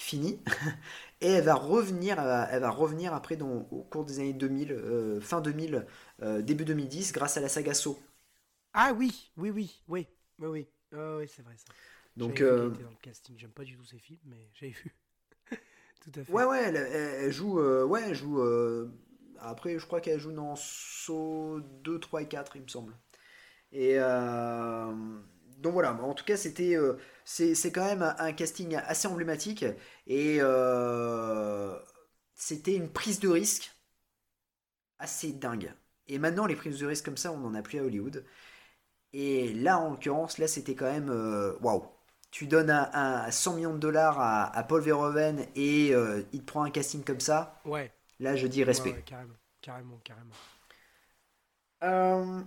fini 0.00 0.40
et 1.20 1.28
elle 1.28 1.44
va 1.44 1.54
revenir, 1.54 2.18
elle 2.18 2.60
va 2.60 2.70
revenir 2.70 3.14
après 3.14 3.36
dans, 3.36 3.68
au 3.70 3.82
cours 3.82 4.04
des 4.04 4.18
années 4.18 4.32
2000, 4.32 4.72
euh, 4.72 5.20
fin 5.20 5.40
2000, 5.40 5.86
euh, 6.22 6.42
début 6.42 6.64
2010, 6.64 7.12
grâce 7.12 7.36
à 7.36 7.40
la 7.40 7.48
saga 7.48 7.74
So. 7.74 7.98
Ah 8.72 8.92
oui, 8.96 9.30
oui, 9.36 9.50
oui, 9.50 9.82
oui, 9.88 10.06
oui, 10.38 10.48
oui, 10.92 10.98
oui 11.18 11.28
c'est 11.28 11.42
vrai 11.42 11.54
ça. 11.56 11.72
Donc, 12.16 12.42
dans 12.42 12.46
le 12.46 13.00
casting, 13.02 13.38
j'aime 13.38 13.50
pas 13.50 13.64
du 13.64 13.76
tout 13.76 13.84
ces 13.84 13.98
films, 13.98 14.20
mais 14.24 14.48
j'avais 14.54 14.72
vu. 14.72 14.94
Ouais, 16.30 16.44
ouais, 16.44 16.62
elle, 16.62 17.30
joue. 17.30 17.60
Euh, 17.60 17.84
ouais, 17.84 18.00
elle 18.08 18.14
joue 18.14 18.40
euh, 18.40 18.90
après, 19.38 19.78
je 19.78 19.84
crois 19.84 20.00
qu'elle 20.00 20.18
joue 20.18 20.32
dans 20.32 20.56
Saut 20.56 21.60
2, 21.84 22.00
3 22.00 22.22
et 22.22 22.26
4, 22.26 22.56
il 22.56 22.62
me 22.62 22.68
semble. 22.68 22.94
Et. 23.70 23.98
Euh, 25.60 25.62
donc 25.62 25.72
voilà, 25.74 25.94
en 25.94 26.14
tout 26.14 26.24
cas, 26.24 26.36
c'était, 26.36 26.76
c'est, 27.24 27.72
quand 27.72 27.84
même 27.84 28.14
un, 28.18 28.32
casting 28.32 28.76
assez 28.76 29.08
emblématique 29.08 29.64
et 30.06 30.40
c'était 32.34 32.74
une 32.74 32.88
prise 32.88 33.20
de 33.20 33.28
risque 33.28 33.72
assez 34.98 35.32
dingue. 35.32 35.72
Et 36.08 36.18
maintenant, 36.18 36.46
les 36.46 36.56
prises 36.56 36.78
de 36.80 36.86
risque 36.86 37.04
comme 37.04 37.16
ça, 37.16 37.32
on 37.32 37.38
n'en 37.38 37.54
a 37.54 37.62
plus 37.62 37.78
à 37.78 37.84
Hollywood. 37.84 38.24
Et 39.12 39.52
là, 39.54 39.78
en 39.78 39.90
l'occurrence, 39.90 40.38
là, 40.38 40.48
c'était 40.48 40.74
quand 40.74 40.90
même 40.90 41.10
waouh 41.60 41.84
tu 42.30 42.46
donnes 42.46 42.70
un, 42.70 43.30
100 43.30 43.54
millions 43.54 43.74
de 43.74 43.78
dollars 43.78 44.20
à, 44.20 44.62
Paul 44.64 44.82
Verhoeven 44.82 45.46
et 45.54 45.94
euh, 45.94 46.22
il 46.32 46.40
te 46.40 46.46
prend 46.46 46.62
un 46.62 46.70
casting 46.70 47.02
comme 47.04 47.20
ça, 47.20 47.60
ouais. 47.64 47.92
là 48.18 48.36
je 48.36 48.46
dis 48.46 48.62
respect. 48.64 49.02
carrément, 49.04 49.34
carrément, 49.60 50.00
carrément. 50.04 50.34
Euh, 51.82 52.40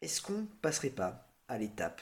est-ce 0.00 0.20
qu'on 0.20 0.46
passerait 0.62 0.90
pas 0.90 1.25
à 1.48 1.58
l'étape 1.58 2.00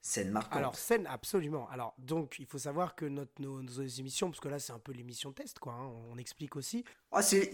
scène 0.00 0.30
marquante 0.30 0.58
Alors 0.58 0.76
scène 0.76 1.06
absolument. 1.06 1.68
Alors 1.70 1.94
donc 1.98 2.36
il 2.38 2.46
faut 2.46 2.58
savoir 2.58 2.94
que 2.94 3.04
notre, 3.04 3.32
nos, 3.40 3.62
émissions, 3.62 4.30
parce 4.30 4.40
que 4.40 4.48
là 4.48 4.58
c'est 4.58 4.72
un 4.72 4.78
peu 4.78 4.92
l'émission 4.92 5.32
test 5.32 5.58
quoi, 5.58 5.74
hein, 5.74 5.90
on 6.10 6.18
explique 6.18 6.56
aussi. 6.56 6.84
Oh, 7.12 7.20
c'est 7.20 7.50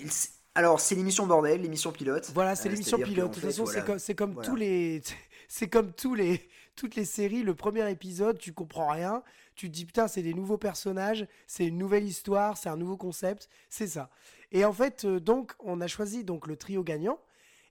alors, 0.56 0.78
c'est 0.78 0.94
l'émission 0.94 1.26
bordel, 1.26 1.62
l'émission 1.62 1.90
pilote. 1.90 2.30
Voilà, 2.32 2.54
c'est 2.54 2.68
euh, 2.68 2.72
l'émission 2.72 2.98
pilote. 2.98 3.30
De 3.30 3.34
toute 3.34 3.42
façon, 3.42 3.66
c'est 3.98 4.14
comme, 4.14 4.40
tous 4.40 4.54
les, 4.54 5.02
c'est 5.48 5.68
comme 5.68 5.92
tous 5.92 6.14
les, 6.14 6.48
toutes 6.76 6.94
les 6.94 7.04
séries. 7.04 7.42
Le 7.42 7.54
premier 7.54 7.90
épisode, 7.90 8.38
tu 8.38 8.52
comprends 8.52 8.88
rien. 8.88 9.22
Tu 9.56 9.68
te 9.68 9.72
dis 9.74 9.84
putain, 9.84 10.06
c'est 10.06 10.22
des 10.22 10.34
nouveaux 10.34 10.58
personnages, 10.58 11.26
c'est 11.46 11.66
une 11.66 11.78
nouvelle 11.78 12.04
histoire, 12.04 12.56
c'est 12.56 12.68
un 12.68 12.76
nouveau 12.76 12.96
concept, 12.96 13.48
c'est 13.68 13.86
ça. 13.86 14.10
Et 14.52 14.64
en 14.64 14.72
fait, 14.72 15.04
euh, 15.04 15.20
donc, 15.20 15.52
on 15.60 15.80
a 15.80 15.86
choisi 15.86 16.24
donc 16.24 16.46
le 16.46 16.56
trio 16.56 16.82
gagnant. 16.84 17.18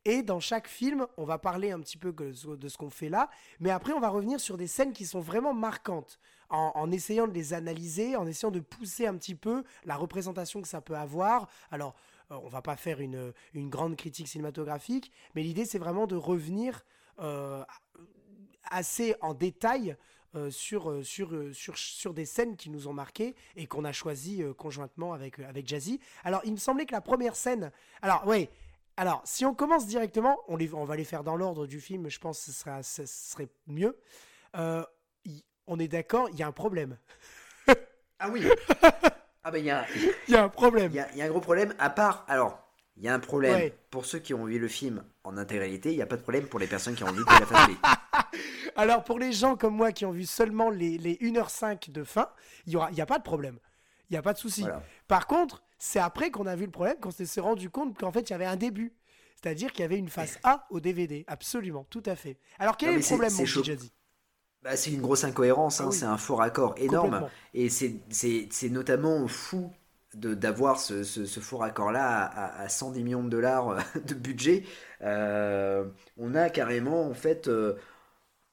Et 0.06 0.22
dans 0.22 0.39
chaque 0.39 0.68
film, 0.68 1.08
on 1.18 1.24
va 1.24 1.38
parler 1.38 1.72
un 1.72 1.80
petit 1.80 1.97
peu 1.97 2.12
de 2.12 2.34
ce 2.68 2.78
qu'on 2.78 2.89
fait 2.89 3.10
là, 3.10 3.30
mais 3.60 3.70
après 3.70 3.93
on 3.93 4.01
va 4.01 4.10
revenir 4.10 4.39
sur 4.39 4.58
des 4.58 4.68
scènes 4.68 4.91
qui 4.91 5.06
sont 5.06 5.22
vraiment 5.22 5.54
marquantes, 5.54 6.20
en, 6.49 6.91
essayant 6.91 7.28
de 7.28 7.34
les 7.34 7.54
analyser, 7.54 8.16
en 8.16 8.28
essayant 8.28 8.51
de 8.51 8.60
pousser 8.60 9.08
un 9.08 9.16
petit 9.18 9.34
peu 9.34 9.64
la 9.86 9.95
représentation 9.95 10.62
que 10.62 10.68
ça 10.68 10.82
peut 10.82 10.95
avoir. 10.95 11.47
Alors, 11.72 11.95
euh, 12.32 12.38
on 12.43 12.47
va 12.47 12.62
pas 12.62 12.76
faire 12.76 12.99
une, 12.99 13.34
grande 13.56 13.95
critique 13.95 14.28
cinématographique, 14.28 15.12
mais 15.36 15.41
l'idée 15.41 15.66
c'est 15.66 15.80
vraiment 15.80 16.06
de 16.06 16.16
revenir 16.16 16.86
euh, 17.20 17.64
assez 18.66 19.16
en 19.22 19.34
détail 19.34 19.95
euh, 20.36 20.51
sur, 20.51 20.93
des 22.14 22.26
scènes 22.26 22.56
qui 22.56 22.70
nous 22.70 22.88
ont 22.88 22.93
marqué 22.93 23.36
et 23.56 23.68
qu'on 23.68 23.86
a 23.86 23.91
choisi 23.91 24.43
conjointement 24.58 25.14
avec, 25.14 25.39
avec 25.39 25.68
Jazzy. 25.68 25.99
Alors, 26.24 26.41
il 26.43 26.51
me 26.51 26.58
semblait 26.58 26.86
que 26.86 26.93
la 26.93 27.01
première 27.01 27.36
scène. 27.36 27.72
Alors, 28.01 28.24
oui. 28.28 28.49
Alors, 28.98 29.22
si 29.26 29.46
on 29.46 29.56
commence 29.56 29.88
directement, 29.88 30.39
on, 30.48 30.56
les, 30.56 30.74
on 30.74 30.86
va 30.86 30.96
les 30.96 31.04
faire 31.04 31.24
dans 31.24 31.36
l'ordre 31.36 31.66
du 31.66 31.82
film, 31.82 32.10
je 32.10 32.20
pense 32.20 32.39
que 32.39 32.46
ce 32.46 32.52
serait, 32.52 32.84
ce 32.84 33.06
serait 33.06 33.50
mieux. 33.68 33.98
on 34.54 35.80
est 35.80 35.88
d'accord, 35.88 36.30
il 36.32 36.38
y 36.38 36.44
a 36.44 36.48
un 36.48 36.52
problème. 36.52 36.98
ah 38.20 38.30
oui 38.30 38.48
Ah 39.44 39.52
ben 39.52 39.58
il 39.58 39.66
y 39.66 39.72
a, 39.72 39.86
y 40.28 40.36
a 40.36 40.44
un 40.44 40.50
problème. 40.50 40.91
Il 40.94 41.18
y, 41.18 41.22
a 41.22 41.26
un 41.26 41.30
gros 41.30 41.41
problème. 41.41 41.74
À 41.80 41.89
part, 41.89 42.24
alors, 42.28 42.60
il 42.96 43.04
y 43.04 43.10
a 43.10 43.14
un 43.14 43.20
problème 43.20 43.72
pour 43.89 44.06
ceux 44.06 44.20
qui 44.20 44.34
ont 44.34 44.46
vu 44.46 44.60
le 44.60 44.68
film 44.68 45.04
en 45.24 45.38
intégralité. 45.38 45.91
Il 45.91 45.96
n'y 45.96 46.02
a 46.02 46.06
pas 46.08 46.18
de 46.18 46.22
problème 46.22 46.46
pour 46.46 46.60
les 46.60 46.68
personnes 46.68 46.96
qui 46.96 47.04
ont 47.04 47.12
de 47.12 47.20
la 47.20 47.46
fasse 47.46 47.70
Alors 48.76 49.04
pour 49.04 49.20
les 49.20 49.34
gens 49.34 49.56
comme 49.56 49.76
moi 49.76 49.91
qui 49.91 50.06
ont 50.06 50.12
vu 50.12 50.26
seulement 50.26 50.70
les, 50.70 50.98
les 50.98 51.16
1h05 51.16 51.91
de 51.91 52.04
fin, 52.04 52.30
il 52.66 52.78
n'y 52.91 53.02
a 53.02 53.06
pas 53.06 53.18
de 53.18 53.24
problème. 53.24 53.58
Il 54.10 54.14
n'y 54.14 54.18
a 54.18 54.22
pas 54.22 54.34
de 54.34 54.38
souci. 54.38 54.66
Par 55.08 55.28
contre, 55.28 55.64
c'est 55.84 55.99
après 55.99 56.31
qu'on 56.31 56.45
a 56.45 56.55
vu 56.55 56.63
le 56.63 56.71
problème, 56.71 56.95
qu'on 57.01 57.11
s'est 57.11 57.41
rendu 57.41 57.69
compte 57.69 57.97
qu'en 57.97 58.09
fait 58.09 58.21
il 58.21 58.31
y 58.31 58.34
avait 58.34 58.45
un 58.45 58.55
début. 58.55 58.93
C'est-à-dire 59.36 59.73
qu'il 59.73 59.81
y 59.81 59.84
avait 59.84 59.97
une 59.97 60.07
face 60.07 60.39
A 60.43 60.65
au 60.69 60.79
DVD. 60.79 61.25
Absolument, 61.27 61.86
tout 61.89 62.03
à 62.05 62.15
fait. 62.15 62.38
Alors 62.57 62.77
quel 62.77 62.91
est 62.91 62.97
le 62.97 63.01
problème, 63.01 63.34
mon 63.38 63.45
Jazzy 63.45 63.91
bah, 64.61 64.77
c'est 64.77 64.91
une 64.91 65.01
grosse 65.01 65.25
incohérence, 65.25 65.81
hein, 65.81 65.89
ah 65.89 65.91
c'est 65.91 66.05
un 66.05 66.15
faux 66.15 66.38
raccord 66.38 66.75
énorme. 66.77 67.27
Et 67.53 67.67
c'est 67.67 68.69
notamment 68.69 69.27
fou 69.27 69.73
d'avoir 70.13 70.79
ce, 70.79 71.03
ce, 71.03 71.39
faux 71.41 71.57
raccord-là 71.57 72.27
à, 72.27 72.69
110 72.69 73.03
millions 73.03 73.23
de 73.25 73.29
dollars 73.29 73.69
euh, 73.71 73.81
de 74.07 74.13
budget. 74.13 74.63
Euh, 75.01 75.86
on 76.15 76.34
a 76.34 76.49
carrément, 76.49 77.09
en 77.09 77.13
fait, 77.13 77.49
euh, 77.49 77.73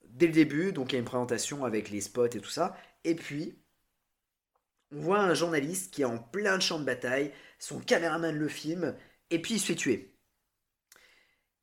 dès 0.08 0.26
le 0.26 0.32
début, 0.32 0.72
donc 0.72 0.90
il 0.90 0.94
y 0.94 0.96
a 0.96 0.98
une 0.98 1.04
présentation 1.04 1.64
avec 1.64 1.90
les 1.90 2.00
spots 2.00 2.26
et 2.26 2.40
tout 2.40 2.50
ça. 2.50 2.74
Et 3.04 3.14
puis, 3.14 3.56
on 4.92 5.00
voit 5.00 5.20
un 5.20 5.34
journaliste 5.34 5.92
qui 5.92 6.02
est 6.02 6.06
en 6.06 6.18
plein 6.18 6.60
champ 6.60 6.78
de 6.78 6.84
bataille, 6.84 7.32
son 7.58 7.80
caméraman 7.80 8.36
le 8.36 8.48
filme, 8.48 8.96
et 9.30 9.40
puis 9.40 9.54
il 9.54 9.60
se 9.60 9.66
fait 9.66 9.74
tuer. 9.74 10.16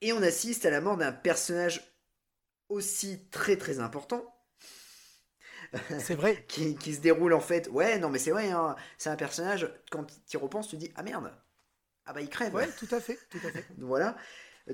Et 0.01 0.13
on 0.13 0.21
assiste 0.21 0.65
à 0.65 0.69
la 0.69 0.81
mort 0.81 0.97
d'un 0.97 1.11
personnage 1.11 1.95
aussi 2.69 3.29
très 3.29 3.57
très 3.57 3.79
important 3.79 4.33
c'est 5.99 6.15
vrai. 6.15 6.45
qui, 6.47 6.75
se 6.93 7.01
déroule 7.01 7.33
en 7.33 7.39
fait. 7.39 7.67
Ouais, 7.69 7.99
non, 7.99 8.09
mais 8.09 8.19
c'est 8.19 8.31
vrai, 8.31 8.49
hein. 8.51 8.75
c'est 8.97 9.09
un 9.09 9.15
personnage, 9.15 9.69
quand 9.91 10.05
tu 10.05 10.15
y 10.33 10.37
repenses, 10.37 10.69
tu 10.69 10.77
dis 10.77 10.91
Ah 10.95 11.03
merde 11.03 11.33
Ah 12.05 12.13
bah 12.13 12.21
il 12.21 12.29
crève 12.29 12.53
Ouais, 12.53 12.69
tout 12.79 12.87
à 12.91 12.99
fait, 12.99 13.19
tout 13.29 13.39
à 13.45 13.51
fait. 13.51 13.65
voilà. 13.77 14.15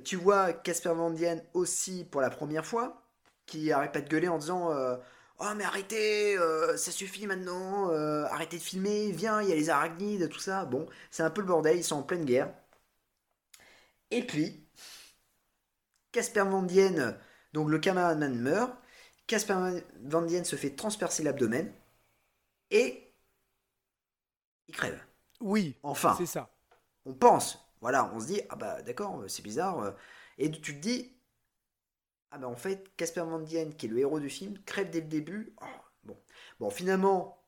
Tu 0.06 0.16
vois 0.16 0.54
Casper 0.54 0.94
Van 0.94 1.12
Dien 1.12 1.42
aussi 1.54 2.06
pour 2.06 2.22
la 2.22 2.30
première 2.30 2.66
fois, 2.66 3.08
qui 3.46 3.72
arrête 3.72 3.92
pas 3.92 4.02
de 4.02 4.10
gueuler 4.10 4.28
en 4.28 4.38
disant 4.38 4.72
euh, 4.72 4.98
Oh 5.46 5.54
mais 5.56 5.66
arrêtez, 5.66 6.38
euh, 6.38 6.78
ça 6.78 6.92
suffit 6.92 7.28
maintenant, 7.28 7.92
euh, 7.92 8.24
arrêtez 8.28 8.58
de 8.58 8.64
filmer, 8.64 9.12
viens, 9.12 9.42
il 9.42 9.50
y 9.50 9.52
a 9.52 9.56
les 9.56 9.70
arachnides, 9.70 10.30
tout 10.30 10.40
ça. 10.40 10.64
Bon, 10.64 10.88
c'est 11.12 11.24
un 11.24 11.30
peu 11.30 11.42
le 11.42 11.48
bordel, 11.48 11.76
ils 11.78 11.84
sont 11.84 11.98
en 11.98 12.04
pleine 12.04 12.24
guerre. 12.24 12.54
Et 14.10 14.26
puis, 14.26 14.66
Casper 16.14 16.44
Van 16.44 16.64
Dien, 16.64 17.18
donc 17.52 17.70
le 17.70 17.78
cameraman 17.80 18.34
meurt, 18.36 18.74
Casper 19.28 19.82
Van 20.04 20.22
Dien 20.22 20.46
se 20.46 20.56
fait 20.56 20.76
transpercer 20.78 21.24
l'abdomen 21.24 21.74
et 22.72 23.14
il 24.70 24.76
crève. 24.76 25.02
Oui, 25.42 25.78
enfin. 25.84 26.16
C'est 26.18 26.26
ça. 26.26 26.50
On 27.06 27.14
pense, 27.14 27.60
voilà, 27.82 28.10
on 28.14 28.20
se 28.22 28.28
dit, 28.28 28.42
ah 28.50 28.56
bah 28.56 28.82
d'accord, 28.82 29.26
c'est 29.28 29.44
bizarre. 29.44 29.94
Et 30.38 30.50
tu 30.50 30.74
te 30.76 30.80
dis, 30.80 31.13
ah 32.34 32.40
bah 32.40 32.48
en 32.48 32.56
fait, 32.56 32.90
Casper 32.98 33.22
Van 33.22 33.40
Dien, 33.40 33.70
qui 33.72 33.86
est 33.86 33.90
le 33.90 34.00
héros 34.00 34.20
du 34.20 34.30
film, 34.30 34.58
crève 34.66 34.90
dès 34.90 35.02
le 35.02 35.08
début. 35.08 35.54
Oh, 35.62 35.66
bon. 36.04 36.18
bon, 36.60 36.70
finalement, 36.72 37.40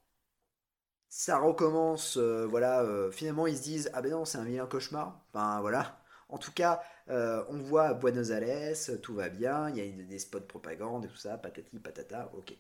ça 1.10 1.40
recommence, 1.40 2.18
euh, 2.18 2.46
voilà, 2.46 2.84
euh, 2.84 3.10
finalement 3.10 3.48
ils 3.48 3.58
se 3.58 3.64
disent, 3.64 3.90
ah 3.94 4.02
ben 4.04 4.12
non, 4.12 4.26
c'est 4.26 4.38
un 4.38 4.44
vilain 4.44 4.68
cauchemar. 4.68 5.26
Enfin 5.34 5.60
voilà, 5.62 6.00
en 6.30 6.38
tout 6.38 6.52
cas, 6.52 6.84
euh, 7.10 7.44
on 7.50 7.58
voit 7.58 7.96
Buenos 7.96 8.30
Aires, 8.30 8.78
tout 9.02 9.16
va 9.16 9.30
bien, 9.30 9.70
il 9.70 9.78
y 9.78 9.82
a 9.82 10.04
des 10.04 10.20
spots 10.20 10.42
de 10.42 10.46
propagande 10.46 11.06
et 11.06 11.08
tout 11.08 11.18
ça, 11.18 11.38
patati 11.38 11.80
patata, 11.80 12.30
ok. 12.38 12.54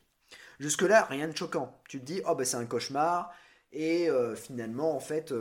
Jusque-là, 0.59 1.03
rien 1.03 1.27
de 1.27 1.37
choquant. 1.37 1.79
Tu 1.87 1.99
te 1.99 2.05
dis, 2.05 2.21
oh 2.25 2.33
ben 2.33 2.43
c'est 2.45 2.57
un 2.57 2.65
cauchemar, 2.65 3.31
et 3.71 4.09
finalement, 4.35 4.95
en 4.95 4.99
fait, 5.01 5.33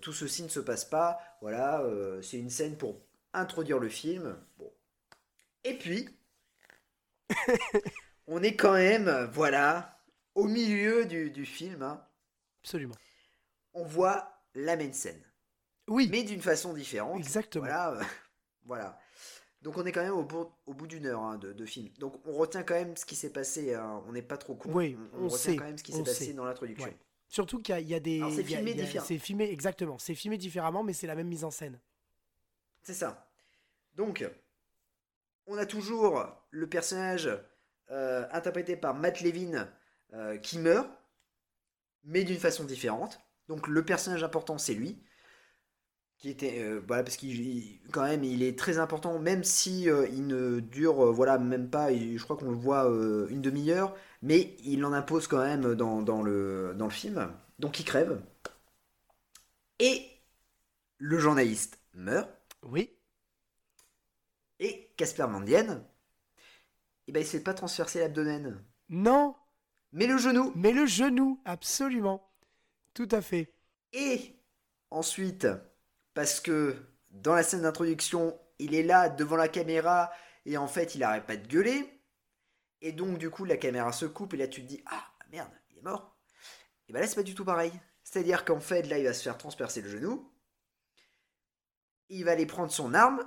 tout 0.00 0.12
ceci 0.12 0.44
ne 0.44 0.48
se 0.48 0.60
passe 0.60 0.84
pas. 0.84 1.18
Voilà, 1.40 1.84
c'est 2.22 2.38
une 2.38 2.50
scène 2.50 2.76
pour 2.76 3.00
introduire 3.32 3.80
le 3.80 3.88
film. 3.88 4.36
Et 5.64 5.74
puis, 5.78 6.08
on 8.26 8.42
est 8.42 8.56
quand 8.56 8.74
même, 8.74 9.28
voilà, 9.32 9.98
au 10.34 10.44
milieu 10.44 11.06
du, 11.06 11.30
du 11.30 11.46
film, 11.46 11.82
hein, 11.82 12.04
Absolument. 12.62 12.94
on 13.72 13.84
voit 13.84 14.42
la 14.54 14.76
même 14.76 14.92
scène, 14.92 15.20
Oui, 15.88 16.08
mais 16.10 16.22
d'une 16.22 16.42
façon 16.42 16.72
différente. 16.74 17.18
exactement. 17.18 17.64
Voilà, 17.64 17.92
euh, 17.92 18.02
voilà. 18.64 18.98
Donc 19.62 19.78
on 19.78 19.86
est 19.86 19.92
quand 19.92 20.02
même 20.02 20.12
au 20.12 20.24
bout, 20.24 20.52
au 20.66 20.74
bout 20.74 20.86
d'une 20.86 21.06
heure 21.06 21.22
hein, 21.22 21.38
de, 21.38 21.54
de 21.54 21.64
film. 21.64 21.88
Donc 21.98 22.20
on 22.26 22.34
retient 22.34 22.62
quand 22.62 22.74
même 22.74 22.94
ce 22.98 23.06
qui 23.06 23.16
s'est 23.16 23.32
passé. 23.32 23.72
hein, 23.74 24.02
On 24.06 24.12
n'est 24.12 24.20
pas 24.20 24.36
trop 24.36 24.54
con. 24.54 24.70
Oui, 24.70 24.94
on, 25.14 25.24
on 25.24 25.28
retient 25.28 25.38
sait, 25.38 25.56
quand 25.56 25.64
même 25.64 25.78
ce 25.78 25.82
qui 25.84 25.92
s'est 25.92 26.02
passé 26.02 26.26
sait. 26.26 26.32
dans 26.34 26.44
l'introduction. 26.44 26.86
Ouais. 26.86 26.96
Surtout 27.28 27.62
qu'il 27.62 27.78
y, 27.80 27.84
y 27.84 27.94
a 27.94 28.00
des. 28.00 28.22
C'est 28.36 28.44
filmé 28.44 28.74
différent. 28.74 29.04
C'est 29.06 29.18
filmé, 29.18 29.50
exactement. 29.50 29.98
C'est 29.98 30.14
filmé 30.14 30.36
différemment, 30.36 30.82
mais 30.84 30.92
c'est 30.92 31.06
la 31.06 31.14
même 31.14 31.28
mise 31.28 31.44
en 31.44 31.50
scène. 31.50 31.80
C'est 32.82 32.92
ça. 32.92 33.26
Donc, 33.94 34.28
on 35.46 35.58
a 35.58 35.66
toujours 35.66 36.26
le 36.50 36.68
personnage 36.68 37.28
euh, 37.90 38.26
interprété 38.32 38.76
par 38.76 38.94
Matt 38.94 39.20
Levin 39.20 39.68
euh, 40.14 40.36
qui 40.38 40.58
meurt, 40.58 40.88
mais 42.04 42.22
d'une 42.24 42.38
façon 42.38 42.62
différente. 42.64 43.20
Donc, 43.48 43.66
le 43.68 43.84
personnage 43.84 44.22
important, 44.22 44.58
c'est 44.58 44.74
lui. 44.74 45.02
Qui 46.18 46.30
était, 46.30 46.62
euh, 46.62 46.80
voilà, 46.86 47.02
parce 47.02 47.16
qu'il 47.16 47.38
il- 47.40 47.80
quand 47.92 48.02
même, 48.04 48.24
il 48.24 48.42
est 48.42 48.58
très 48.58 48.78
important, 48.78 49.18
même 49.18 49.44
si 49.44 49.82
il 49.84 50.26
ne 50.26 50.60
dure, 50.60 51.12
voilà, 51.12 51.38
même 51.38 51.68
pas, 51.68 51.92
je 51.92 52.22
crois 52.22 52.36
qu'on 52.36 52.50
le 52.50 52.56
voit 52.56 52.84
une 53.28 53.42
demi-heure, 53.42 53.94
mais 54.22 54.56
il 54.64 54.84
en 54.84 54.92
impose 54.92 55.26
quand 55.26 55.38
même 55.44 55.66
le, 55.66 55.76
dans 55.76 56.22
le 56.86 56.90
film. 56.90 57.30
Donc, 57.58 57.78
il 57.80 57.84
crève. 57.84 58.20
Et 59.78 60.10
le 60.98 61.18
journaliste 61.18 61.78
meurt. 61.94 62.30
Oui, 62.62 62.93
Et 64.94 64.96
Casper 64.96 65.26
Van 65.28 65.40
Dien, 65.40 65.84
eh 67.06 67.12
ben, 67.12 67.20
il 67.20 67.26
se 67.26 67.32
fait 67.32 67.42
pas 67.42 67.54
transpercer 67.54 67.98
l'abdomen, 67.98 68.64
non, 68.88 69.34
mais 69.92 70.06
le 70.06 70.18
genou. 70.18 70.52
mais 70.54 70.72
le 70.72 70.86
genou, 70.86 71.40
absolument. 71.44 72.32
Tout 72.94 73.08
à 73.10 73.20
fait. 73.20 73.52
Et 73.92 74.36
ensuite, 74.90 75.48
parce 76.14 76.40
que 76.40 76.76
dans 77.10 77.34
la 77.34 77.42
scène 77.42 77.62
d'introduction, 77.62 78.38
il 78.58 78.74
est 78.74 78.82
là 78.82 79.08
devant 79.08 79.36
la 79.36 79.48
caméra 79.48 80.12
et 80.46 80.56
en 80.56 80.68
fait, 80.68 80.94
il 80.94 81.02
arrête 81.02 81.26
pas 81.26 81.36
de 81.36 81.46
gueuler. 81.46 82.00
Et 82.80 82.92
donc, 82.92 83.18
du 83.18 83.30
coup, 83.30 83.44
la 83.44 83.56
caméra 83.56 83.92
se 83.92 84.06
coupe 84.06 84.34
et 84.34 84.36
là, 84.36 84.46
tu 84.46 84.62
te 84.62 84.68
dis 84.68 84.82
Ah 84.86 85.04
merde, 85.30 85.50
il 85.70 85.78
est 85.78 85.82
mort. 85.82 86.16
Et 86.88 86.92
ben 86.92 87.00
là, 87.00 87.06
c'est 87.06 87.16
pas 87.16 87.22
du 87.22 87.34
tout 87.34 87.44
pareil. 87.44 87.72
C'est-à-dire 88.04 88.44
qu'en 88.44 88.60
fait, 88.60 88.82
là, 88.82 88.98
il 88.98 89.04
va 89.04 89.12
se 89.12 89.22
faire 89.22 89.38
transpercer 89.38 89.82
le 89.82 89.88
genou. 89.88 90.30
Il 92.10 92.24
va 92.24 92.32
aller 92.32 92.46
prendre 92.46 92.70
son 92.70 92.94
arme 92.94 93.26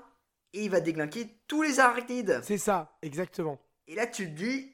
et 0.53 0.65
il 0.65 0.69
va 0.69 0.79
déglinguer 0.79 1.27
tous 1.47 1.61
les 1.61 1.79
arachnides. 1.79 2.39
C'est 2.43 2.57
ça, 2.57 2.97
exactement. 3.01 3.59
Et 3.87 3.95
là, 3.95 4.07
tu 4.07 4.25
te 4.25 4.31
dis, 4.37 4.73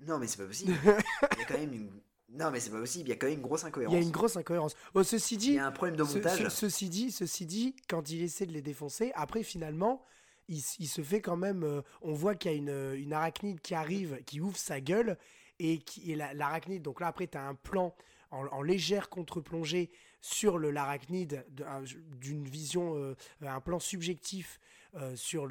non, 0.00 0.18
mais 0.18 0.26
c'est 0.26 0.38
pas 0.38 0.46
possible. 0.46 0.72
Il 1.32 1.38
y 1.38 1.42
a 1.42 1.44
quand 1.46 1.58
même 1.58 1.72
une. 1.72 1.90
Non, 2.34 2.50
mais 2.50 2.60
c'est 2.60 2.70
pas 2.70 2.78
possible. 2.78 3.08
Il 3.08 3.10
y 3.10 3.12
a 3.12 3.16
quand 3.16 3.26
même 3.26 3.36
une 3.36 3.42
grosse 3.42 3.62
Il 3.62 3.66
incohérence. 3.66 3.94
y 3.94 3.98
a 3.98 4.00
une 4.00 4.10
grosse 4.10 4.36
incohérence. 4.36 4.74
Oh, 4.94 5.02
ceci 5.02 5.34
Il 5.34 5.38
dit, 5.38 5.52
y 5.52 5.58
a 5.58 5.66
un 5.66 5.70
problème 5.72 5.96
de 5.96 6.02
montage. 6.02 6.38
ce- 6.44 6.48
ceci 6.48 6.88
dit, 6.88 7.10
ceci 7.12 7.44
dit, 7.46 7.76
quand 7.88 8.08
il 8.10 8.22
essaie 8.22 8.46
de 8.46 8.52
les 8.52 8.62
défoncer, 8.62 9.12
après 9.14 9.42
finalement, 9.42 10.02
il, 10.48 10.62
il 10.78 10.88
se 10.88 11.02
fait 11.02 11.20
quand 11.20 11.36
même. 11.36 11.62
euh, 11.62 11.82
on 12.00 12.14
voit 12.14 12.34
qu'il 12.34 12.50
y 12.50 12.54
a 12.54 12.56
une, 12.56 12.94
une 12.96 13.12
arachnide 13.12 13.60
qui 13.60 13.74
arrive, 13.74 14.22
qui 14.24 14.40
ouvre 14.40 14.56
sa 14.56 14.80
gueule 14.80 15.18
et 15.58 15.78
qui 15.78 16.10
et 16.10 16.16
la- 16.16 16.32
l'arachnide. 16.32 16.82
Donc 16.82 17.00
là, 17.00 17.08
après, 17.08 17.26
tu 17.26 17.36
as 17.36 17.46
un 17.46 17.54
plan 17.54 17.94
en, 18.32 18.62
légère 18.62 19.08
contre-plongée 19.08 19.90
sur 20.20 20.58
l'arachnide 20.58 21.44
de- 21.50 21.64
un- 21.64 21.84
d'une 22.20 22.44
vision, 22.44 22.96
euh, 22.96 23.14
un 23.42 23.60
plan 23.60 23.78
subjectif 23.78 24.58
euh, 24.94 25.14
sur 25.16 25.46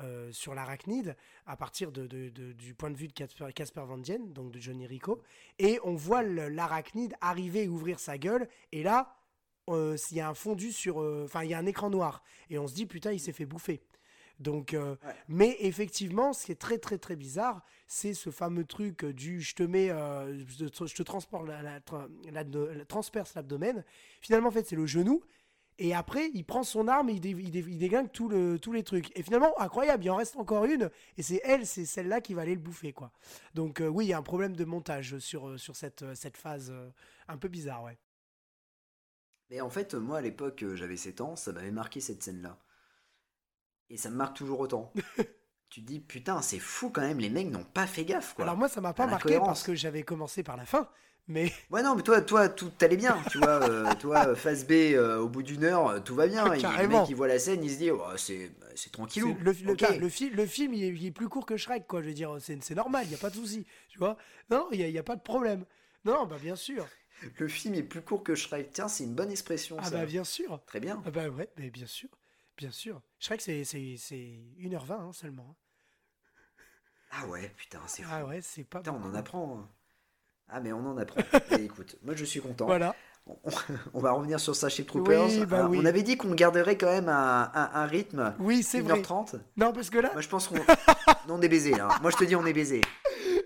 euh, 0.00 0.30
l'arachnide 0.54 1.16
à 1.46 1.56
partir 1.56 1.90
du 1.92 2.74
point 2.76 2.90
de 2.90 2.96
vue 2.96 3.08
de 3.08 3.12
Casper, 3.12 3.52
Casper 3.54 3.82
Van 3.86 3.98
Dien, 3.98 4.20
donc 4.20 4.52
de 4.52 4.58
Johnny 4.60 4.86
Rico, 4.86 5.20
et 5.58 5.80
on 5.82 5.94
voit 5.94 6.22
l'arachnide 6.22 7.14
arriver 7.20 7.64
et 7.64 7.68
ouvrir 7.68 7.98
sa 7.98 8.16
gueule, 8.18 8.48
et 8.72 8.82
là, 8.82 9.16
euh, 9.68 9.96
il 10.10 10.16
y 10.16 10.20
a 10.20 10.28
un 10.28 10.34
fondu 10.34 10.72
sur, 10.72 11.00
euh, 11.02 11.24
enfin 11.24 11.42
il 11.44 11.50
y 11.50 11.54
a 11.54 11.58
un 11.58 11.66
écran 11.66 11.90
noir, 11.90 12.22
et 12.48 12.58
on 12.58 12.66
se 12.68 12.74
dit 12.74 12.86
putain 12.86 13.12
il 13.12 13.20
s'est 13.20 13.32
fait 13.32 13.46
bouffer. 13.46 13.82
Donc, 14.38 14.74
euh, 14.74 14.96
Ouais. 15.02 15.16
mais 15.28 15.56
effectivement, 15.60 16.32
ce 16.32 16.46
qui 16.46 16.52
est 16.52 16.56
très 16.56 16.78
très 16.78 16.98
très 16.98 17.16
bizarre, 17.16 17.62
c'est 17.88 18.14
ce 18.14 18.30
fameux 18.30 18.64
truc 18.64 19.04
du 19.04 19.40
je 19.40 19.54
te 19.54 19.62
mets, 19.64 19.90
euh, 19.90 20.38
je, 20.46 20.66
te, 20.66 20.86
je 20.86 20.94
te 20.94 21.02
transporte 21.02 21.46
la, 21.48 21.62
la- 21.62 21.80
la- 22.30 22.44
la- 22.44 22.84
transperce 22.84 23.34
l'abdomen. 23.34 23.84
Finalement, 24.20 24.48
en 24.48 24.52
fait, 24.52 24.66
c'est 24.66 24.76
le 24.76 24.86
genou. 24.86 25.22
Et 25.80 25.94
après, 25.94 26.30
il 26.34 26.44
prend 26.44 26.64
son 26.64 26.88
arme 26.88 27.08
et 27.08 27.12
il, 27.14 27.20
dé- 27.20 27.30
il, 27.30 27.50
dé- 27.52 27.64
il 27.68 27.78
déglingue 27.78 28.10
tout 28.12 28.28
le, 28.28 28.58
tous 28.58 28.72
les 28.72 28.82
trucs. 28.82 29.16
Et 29.16 29.22
finalement, 29.22 29.58
incroyable, 29.60 30.04
il 30.04 30.10
en 30.10 30.16
reste 30.16 30.36
encore 30.36 30.64
une. 30.64 30.90
Et 31.16 31.22
c'est 31.22 31.40
elle, 31.44 31.66
c'est 31.66 31.84
celle-là 31.86 32.20
qui 32.20 32.34
va 32.34 32.42
aller 32.42 32.54
le 32.54 32.60
bouffer, 32.60 32.92
quoi. 32.92 33.12
Donc 33.54 33.80
euh, 33.80 33.86
oui, 33.88 34.06
il 34.06 34.08
y 34.08 34.12
a 34.12 34.18
un 34.18 34.22
problème 34.22 34.56
de 34.56 34.64
montage 34.64 35.18
sur, 35.18 35.58
sur 35.58 35.76
cette, 35.76 36.04
cette 36.16 36.36
phase 36.36 36.72
un 37.28 37.36
peu 37.38 37.48
bizarre, 37.48 37.84
ouais. 37.84 37.98
Mais 39.50 39.60
en 39.60 39.68
fait, 39.68 39.92
moi, 39.94 40.18
à 40.18 40.20
l'époque, 40.22 40.64
j'avais 40.74 40.96
7 40.96 41.20
ans, 41.20 41.36
ça 41.36 41.52
m'avait 41.52 41.70
marqué 41.70 42.00
cette 42.00 42.22
scène-là. 42.22 42.58
Et 43.90 43.96
ça 43.96 44.10
me 44.10 44.16
marque 44.16 44.36
toujours 44.36 44.60
autant. 44.60 44.92
tu 45.70 45.82
te 45.82 45.86
dis, 45.86 46.00
putain, 46.00 46.40
c'est 46.42 46.58
fou 46.58 46.90
quand 46.90 47.00
même, 47.02 47.18
les 47.18 47.30
mecs 47.30 47.50
n'ont 47.50 47.64
pas 47.64 47.86
fait 47.86 48.04
gaffe, 48.04 48.34
quoi. 48.34 48.44
Alors 48.44 48.56
moi, 48.56 48.68
ça 48.68 48.80
m'a 48.80 48.92
pas 48.92 49.06
marqué 49.06 49.38
parce 49.38 49.62
que 49.62 49.74
j'avais 49.74 50.02
commencé 50.02 50.42
par 50.42 50.56
la 50.56 50.64
fin. 50.66 50.88
Mais 51.30 51.52
Ouais, 51.70 51.82
non, 51.82 51.94
mais 51.94 52.02
toi, 52.02 52.22
toi, 52.22 52.48
tout 52.48 52.72
allait 52.80 52.96
bien, 52.96 53.14
tu 53.30 53.36
vois. 53.38 53.62
euh, 53.68 53.94
toi, 54.00 54.34
phase 54.34 54.66
B, 54.66 54.72
euh, 54.72 55.18
au 55.18 55.28
bout 55.28 55.42
d'une 55.42 55.64
heure, 55.64 55.88
euh, 55.88 56.00
tout 56.00 56.14
va 56.14 56.26
bien. 56.26 56.54
Et 56.54 56.62
le 56.62 56.88
mec, 56.88 57.08
il 57.10 57.14
voit 57.16 57.28
la 57.28 57.38
scène, 57.38 57.62
il 57.62 57.70
se 57.70 57.76
dit, 57.76 57.90
oh, 57.90 58.02
c'est 58.16 58.50
c'est 58.74 58.90
tranquillou. 58.90 59.36
le, 59.42 59.52
le, 59.52 59.98
le, 59.98 60.08
fi- 60.08 60.30
le 60.30 60.46
film, 60.46 60.72
il 60.72 60.84
est, 60.84 60.88
il 60.88 61.04
est 61.06 61.10
plus 61.10 61.28
court 61.28 61.44
que 61.44 61.58
Shrek, 61.58 61.86
quoi. 61.86 62.00
Je 62.00 62.06
veux 62.08 62.14
dire, 62.14 62.34
c'est 62.40 62.74
normal, 62.74 63.04
il 63.04 63.10
n'y 63.10 63.14
a 63.14 63.18
pas 63.18 63.28
de 63.28 63.34
souci. 63.34 63.66
Tu 63.90 63.98
vois 63.98 64.16
Non, 64.50 64.68
il 64.72 64.78
n'y 64.78 64.84
a, 64.84 64.88
il 64.88 65.02
pas 65.02 65.16
de 65.16 65.20
problème. 65.20 65.66
Non, 66.06 66.14
non, 66.14 66.26
bah 66.26 66.36
bien 66.40 66.56
sûr. 66.56 66.86
Le 67.38 67.48
film 67.48 67.74
est 67.74 67.82
plus 67.82 68.00
court 68.00 68.22
que 68.22 68.34
Shrek. 68.34 68.70
Tiens, 68.72 68.88
c'est 68.88 69.04
une 69.04 69.14
bonne 69.14 69.30
expression, 69.30 69.76
Ah 69.80 69.84
ça. 69.84 69.90
bah 69.90 70.06
bien 70.06 70.24
sûr. 70.24 70.60
Très 70.66 70.80
bien. 70.80 71.02
Ah 71.04 71.10
bah 71.10 71.28
ouais, 71.28 71.50
mais 71.58 71.68
bien 71.68 71.86
sûr. 71.86 72.08
Bien 72.58 72.70
sûr. 72.70 73.00
Shrek, 73.18 73.40
c'est 73.40 73.64
c'est- 73.64 73.96
c'est 73.96 74.38
1h20 74.58 74.92
hein, 75.00 75.10
seulement. 75.14 75.46
hein. 75.50 75.54
Ah 77.12 77.26
ouais, 77.28 77.50
putain, 77.56 77.78
c'est 77.86 78.02
fou. 78.02 78.10
Ah 78.12 78.26
ouais, 78.26 78.40
c'est 78.42 78.64
pas 78.64 78.80
Putain, 78.80 78.92
on 79.02 79.06
en 79.08 79.14
apprend. 79.14 79.60
hein. 79.60 79.68
Ah, 80.48 80.60
mais 80.60 80.72
on 80.72 80.84
en 80.86 80.98
apprend. 80.98 81.20
Écoute, 81.58 81.96
moi 82.02 82.14
je 82.14 82.24
suis 82.24 82.40
content. 82.40 82.66
Voilà. 82.66 82.94
On, 83.26 83.36
on 83.94 84.00
va 84.00 84.12
revenir 84.12 84.40
sur 84.40 84.54
Starship 84.56 84.86
Troopers. 84.88 85.26
Oui, 85.28 85.46
bah 85.46 85.58
Alors, 85.58 85.70
oui. 85.70 85.78
On 85.80 85.84
avait 85.86 86.02
dit 86.02 86.16
qu'on 86.16 86.34
garderait 86.34 86.76
quand 86.76 86.90
même 86.90 87.08
un, 87.08 87.50
un- 87.54 87.70
un 87.74 87.86
rythme. 87.86 88.34
Oui, 88.40 88.62
c'est 88.62 88.80
vrai. 88.80 89.00
1h30. 89.00 89.40
Non, 89.56 89.72
parce 89.72 89.88
que 89.90 89.98
là, 89.98 90.10
Moi 90.12 90.20
je 90.22 90.28
pense 90.28 90.48
qu'on. 90.48 90.56
non, 91.28 91.34
on 91.36 91.40
est 91.42 91.48
baisé 91.48 91.70
là. 91.72 91.88
Moi 92.02 92.10
je 92.10 92.16
te 92.16 92.24
dis, 92.24 92.34
on 92.36 92.44
est 92.44 92.52
baisé. 92.52 92.80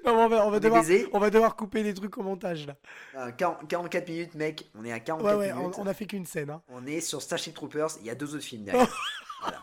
Non, 0.05 0.25
on, 0.25 0.29
va, 0.29 0.47
on, 0.47 0.59
devoir, 0.59 0.83
baisé. 0.83 1.09
on 1.13 1.19
va 1.19 1.31
devoir 1.31 1.57
couper 1.57 1.83
des 1.83 1.95
trucs 1.95 2.17
au 2.19 2.23
montage 2.23 2.67
là. 2.67 2.77
Euh, 3.17 3.31
40 3.33 3.69
44 3.69 4.09
minutes, 4.09 4.35
mec. 4.35 4.71
On 4.75 4.85
est 4.85 4.93
à 4.93 5.01
44 5.01 5.39
Ouais, 5.39 5.53
minutes. 5.53 5.75
on 5.79 5.87
a 5.87 5.95
fait 5.95 6.07
qu'une 6.07 6.27
scène. 6.27 6.51
Hein. 6.51 6.63
On 6.69 6.87
est 6.87 7.01
sur 7.01 7.23
Starship 7.23 7.55
Troopers. 7.55 7.91
Il 8.01 8.07
y 8.07 8.11
a 8.11 8.15
deux 8.15 8.35
autres 8.35 8.45
films 8.45 8.65
derrière. 8.65 8.95
voilà. 9.41 9.63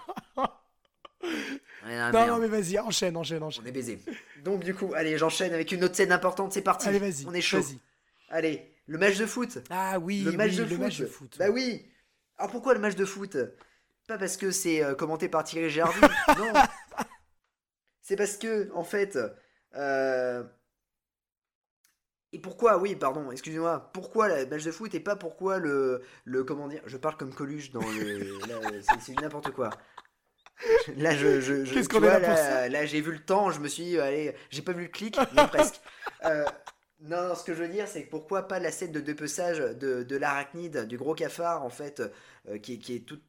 Non, 2.11 2.27
non, 2.27 2.37
mais 2.37 2.47
vas-y, 2.47 2.77
enchaîne, 2.79 3.17
enchaîne, 3.17 3.43
enchaîne. 3.43 3.63
On 3.63 3.67
est 3.67 3.71
baisé. 3.71 3.99
Donc 4.43 4.63
du 4.63 4.73
coup, 4.75 4.93
allez, 4.95 5.17
j'enchaîne 5.17 5.53
avec 5.53 5.71
une 5.71 5.83
autre 5.83 5.95
scène 5.95 6.11
importante. 6.11 6.53
C'est 6.53 6.61
parti. 6.61 6.87
Allez, 6.87 6.99
vas-y. 6.99 7.25
On 7.27 7.33
est 7.33 7.41
chaud. 7.41 7.61
Allez, 8.29 8.73
le 8.85 8.97
match 8.97 9.17
de 9.17 9.25
foot. 9.25 9.59
Ah 9.69 9.99
oui, 9.99 10.21
le 10.21 10.31
match, 10.33 10.51
oui, 10.51 10.57
de, 10.57 10.63
le 10.63 10.69
foot. 10.69 10.79
match 10.79 10.99
de 10.99 11.05
foot. 11.05 11.35
Bah 11.39 11.49
oui. 11.49 11.85
Alors 12.37 12.51
pourquoi 12.51 12.73
le 12.73 12.79
match 12.79 12.95
de 12.95 13.05
foot? 13.05 13.37
Pas 14.07 14.17
parce 14.17 14.37
que 14.37 14.51
c'est 14.51 14.83
euh, 14.83 14.95
commenté 14.95 15.29
par 15.29 15.43
Thierry 15.43 15.69
Gerdy. 15.69 15.99
non. 16.37 16.53
C'est 18.01 18.15
parce 18.15 18.37
que 18.37 18.71
en 18.73 18.83
fait. 18.83 19.17
Euh, 19.75 20.43
Et 22.31 22.39
pourquoi 22.39 22.77
Oui, 22.77 22.95
pardon. 22.95 23.31
Excusez-moi. 23.31 23.89
Pourquoi 23.93 24.27
le 24.27 24.45
match 24.45 24.63
de 24.63 24.71
foot 24.71 24.93
et 24.93 24.99
pas 24.99 25.15
pourquoi 25.15 25.57
le 25.57 26.01
le 26.25 26.43
comment 26.43 26.67
dire 26.67 26.81
Je 26.85 26.97
parle 26.97 27.17
comme 27.17 27.33
Coluche 27.33 27.71
dans 27.71 27.81
le. 27.81 28.39
c'est- 29.01 29.19
n'importe 29.19 29.51
quoi. 29.51 29.69
Là, 30.97 31.15
je, 31.15 31.39
je, 31.39 31.63
je- 31.63 31.73
Qu'est-ce 31.73 31.87
tu 31.87 31.99
vois, 31.99 32.19
là 32.19 32.85
j'ai 32.85 32.99
vu 32.99 33.13
le 33.13 33.23
temps, 33.23 33.49
je 33.49 33.61
me 33.61 33.69
suis 33.69 33.83
dit, 33.85 33.99
allez, 33.99 34.35
j'ai 34.49 34.61
pas 34.61 34.73
vu 34.73 34.83
le 34.83 34.89
clic, 34.89 35.17
mais 35.35 35.47
presque. 35.47 35.79
Euh, 36.25 36.43
non, 36.99 37.29
non, 37.29 37.35
ce 37.35 37.45
que 37.45 37.53
je 37.53 37.63
veux 37.63 37.69
dire, 37.69 37.87
c'est 37.87 38.03
que 38.03 38.09
pourquoi 38.09 38.49
pas 38.49 38.59
la 38.59 38.73
scène 38.73 38.91
de 38.91 38.99
dépeçage 38.99 39.59
de, 39.59 40.03
de 40.03 40.17
l'arachnide, 40.17 40.85
du 40.85 40.97
gros 40.97 41.15
cafard, 41.15 41.63
en 41.63 41.69
fait, 41.69 42.01
euh, 42.49 42.57
qui, 42.57 42.73
est- 42.73 42.77
qui 42.77 42.95
est 42.95 42.99
tout, 43.07 43.21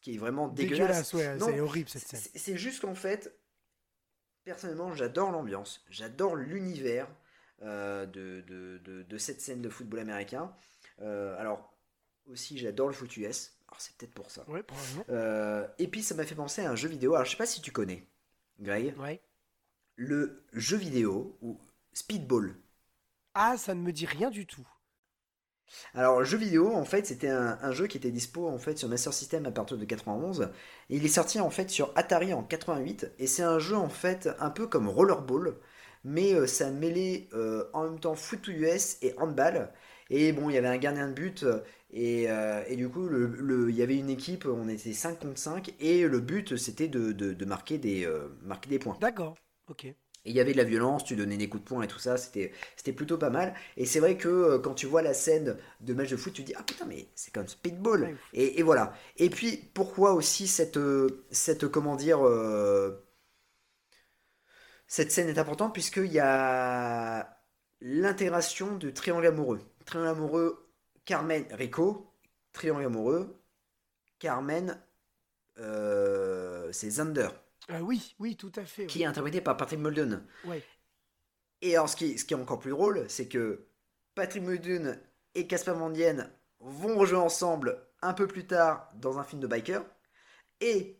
qui 0.00 0.14
est 0.14 0.18
vraiment 0.18 0.48
dégueulasse. 0.48 1.12
Dégueulasse, 1.12 1.12
ouais, 1.12 1.52
c'est 1.52 1.60
horrible 1.60 1.90
cette 1.90 2.06
scène. 2.08 2.20
C'est 2.34 2.56
juste 2.56 2.80
qu'en 2.80 2.94
fait, 2.94 3.34
personnellement, 4.44 4.94
j'adore 4.94 5.30
l'ambiance, 5.30 5.84
j'adore 5.90 6.36
l'univers 6.36 7.08
euh, 7.62 8.06
de, 8.06 8.42
de, 8.46 8.78
de- 8.84 9.02
de 9.02 9.18
cette 9.18 9.40
scène 9.40 9.62
de 9.62 9.68
football 9.68 10.00
américain. 10.00 10.54
Euh, 11.02 11.38
alors, 11.38 11.74
aussi, 12.26 12.58
j'adore 12.58 12.88
le 12.88 12.94
foot 12.94 13.16
US. 13.16 13.52
Alors, 13.68 13.80
c'est 13.80 13.96
peut-être 13.96 14.14
pour 14.14 14.30
ça. 14.30 14.48
Ouais, 14.48 14.62
probablement. 14.62 15.04
Euh, 15.10 15.66
et 15.78 15.88
puis, 15.88 16.02
ça 16.02 16.14
m'a 16.14 16.24
fait 16.26 16.34
penser 16.34 16.62
à 16.62 16.70
un 16.70 16.76
jeu 16.76 16.88
vidéo. 16.88 17.14
Alors, 17.14 17.24
je 17.26 17.32
sais 17.32 17.36
pas 17.36 17.46
si 17.46 17.60
tu 17.62 17.72
connais, 17.72 18.06
Greg, 18.60 18.96
Ouais. 18.98 19.20
le 19.96 20.44
jeu 20.52 20.76
vidéo 20.76 21.38
ou 21.42 21.60
Speedball. 21.92 22.56
Ah, 23.34 23.56
ça 23.56 23.74
ne 23.74 23.80
me 23.82 23.92
dit 23.92 24.06
rien 24.06 24.30
du 24.30 24.46
tout. 24.46 24.66
Alors, 25.94 26.20
le 26.20 26.24
jeu 26.24 26.38
vidéo, 26.38 26.72
en 26.74 26.84
fait, 26.84 27.06
c'était 27.06 27.28
un, 27.28 27.72
jeu 27.72 27.86
qui 27.86 27.96
était 27.96 28.10
dispo 28.10 28.48
en 28.48 28.58
fait 28.58 28.78
sur 28.78 28.88
Master 28.88 29.12
System 29.12 29.46
à 29.46 29.50
partir 29.50 29.76
de 29.76 29.84
91. 29.84 30.50
Et 30.90 30.96
il 30.96 31.04
est 31.04 31.08
sorti 31.08 31.40
en 31.40 31.50
fait 31.50 31.70
sur 31.70 31.92
Atari 31.96 32.32
en 32.32 32.42
88. 32.42 33.12
Et 33.18 33.26
c'est 33.26 33.42
un 33.42 33.58
jeu 33.58 33.76
en 33.76 33.88
fait 33.88 34.28
un 34.38 34.50
peu 34.50 34.66
comme 34.66 34.88
Rollerball, 34.88 35.56
mais 36.04 36.34
euh, 36.34 36.46
ça 36.46 36.70
mêlait 36.70 37.28
euh, 37.34 37.64
en 37.72 37.84
même 37.84 38.00
temps 38.00 38.14
foot 38.14 38.48
US 38.48 38.98
et 39.02 39.14
handball. 39.18 39.72
Et 40.10 40.32
bon, 40.32 40.50
il 40.50 40.54
y 40.54 40.58
avait 40.58 40.68
un 40.68 40.78
gardien 40.78 41.08
de 41.08 41.12
but, 41.12 41.46
et, 41.92 42.28
euh, 42.28 42.64
et 42.66 42.74
du 42.74 42.88
coup, 42.88 43.08
il 43.68 43.76
y 43.76 43.80
avait 43.80 43.96
une 43.96 44.10
équipe, 44.10 44.44
on 44.44 44.68
était 44.68 44.92
5 44.92 45.20
contre 45.20 45.38
5, 45.38 45.72
et 45.78 46.02
le 46.02 46.18
but, 46.18 46.56
c'était 46.56 46.88
de, 46.88 47.44
marquer, 47.44 47.78
des, 47.78 48.12
marquer 48.42 48.70
des 48.70 48.80
points. 48.80 48.96
D'accord. 49.00 49.36
Ok. 49.68 49.86
Il 50.24 50.32
y 50.34 50.40
avait 50.40 50.52
de 50.52 50.58
la 50.58 50.64
violence, 50.64 51.04
tu 51.04 51.16
donnais 51.16 51.36
des 51.38 51.48
coups 51.48 51.62
de 51.64 51.68
poing 51.68 51.82
et 51.82 51.86
tout 51.88 51.98
ça, 51.98 52.16
c'était 52.18 52.52
c'était 52.76 52.92
plutôt 52.92 53.16
pas 53.18 53.30
mal. 53.30 53.54
Et 53.76 53.86
c'est 53.86 54.00
vrai 54.00 54.16
que 54.16 54.28
euh, 54.28 54.58
quand 54.58 54.74
tu 54.74 54.86
vois 54.86 55.02
la 55.02 55.14
scène 55.14 55.56
de 55.80 55.94
match 55.94 56.10
de 56.10 56.16
foot, 56.16 56.32
tu 56.34 56.42
te 56.42 56.46
dis 56.48 56.54
ah 56.56 56.62
putain 56.62 56.84
mais 56.86 57.08
c'est 57.14 57.32
comme 57.32 57.48
speedball. 57.48 58.02
Ouais. 58.02 58.16
Et, 58.34 58.60
et 58.60 58.62
voilà. 58.62 58.92
Et 59.16 59.30
puis 59.30 59.56
pourquoi 59.74 60.12
aussi 60.12 60.46
cette 60.46 60.76
euh, 60.76 61.24
cette 61.30 61.68
comment 61.68 61.96
dire 61.96 62.26
euh, 62.26 63.06
cette 64.86 65.12
scène 65.12 65.28
est 65.28 65.38
importante 65.38 65.72
puisqu'il 65.72 66.12
y 66.12 66.18
a 66.20 67.38
l'intégration 67.80 68.76
de 68.76 68.90
triangle 68.90 69.26
amoureux. 69.26 69.60
Triangle 69.86 70.08
amoureux 70.08 70.70
Carmen 71.04 71.44
Rico, 71.52 72.12
triangle 72.52 72.84
amoureux 72.84 73.42
Carmen 74.18 74.80
euh, 75.58 76.72
c'est 76.72 76.90
Zander 76.90 77.28
Ah 77.72 77.82
oui, 77.82 78.14
oui, 78.18 78.36
tout 78.36 78.52
à 78.56 78.64
fait. 78.64 78.86
qui 78.86 79.02
est 79.02 79.06
interprété 79.06 79.40
par 79.40 79.56
Patrick 79.56 79.78
Muldoon. 79.80 80.22
Ouais. 80.44 80.62
Et 81.62 81.74
alors, 81.76 81.88
ce 81.88 81.96
qui, 81.96 82.18
ce 82.18 82.24
qui 82.24 82.34
est 82.34 82.36
encore 82.36 82.58
plus 82.58 82.70
drôle, 82.70 83.04
c'est 83.08 83.28
que 83.28 83.66
Patrick 84.14 84.42
Muldoon 84.42 84.96
et 85.34 85.46
Caspar 85.46 85.76
Van 85.76 85.92
vont 86.60 86.96
rejouer 86.98 87.18
ensemble 87.18 87.86
un 88.02 88.14
peu 88.14 88.26
plus 88.26 88.46
tard 88.46 88.88
dans 88.94 89.18
un 89.18 89.24
film 89.24 89.40
de 89.40 89.46
biker. 89.46 89.84
Et 90.60 90.98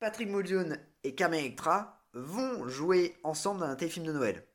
Patrick 0.00 0.28
Muldoon 0.28 0.76
et 1.02 1.14
Carmen 1.14 1.40
Electra 1.40 2.04
vont 2.12 2.68
jouer 2.68 3.16
ensemble 3.22 3.60
dans 3.60 3.66
un 3.66 3.76
téléfilm 3.76 4.06
de 4.06 4.12
Noël. 4.12 4.46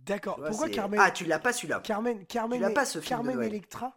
D'accord. 0.00 0.36
Pourquoi 0.36 0.68
Carmen 0.68 0.98
Ah, 1.02 1.10
tu 1.10 1.24
l'as 1.24 1.38
pas 1.38 1.52
celui-là. 1.52 1.80
Carmen, 1.80 2.26
Carmen, 2.26 2.60
l'as 2.60 2.70
et- 2.70 2.74
pas, 2.74 2.84
ce 2.84 2.98
film 3.00 3.04
de 3.04 3.08
Carmen 3.08 3.36
Noël. 3.36 3.48
Electra 3.48 3.96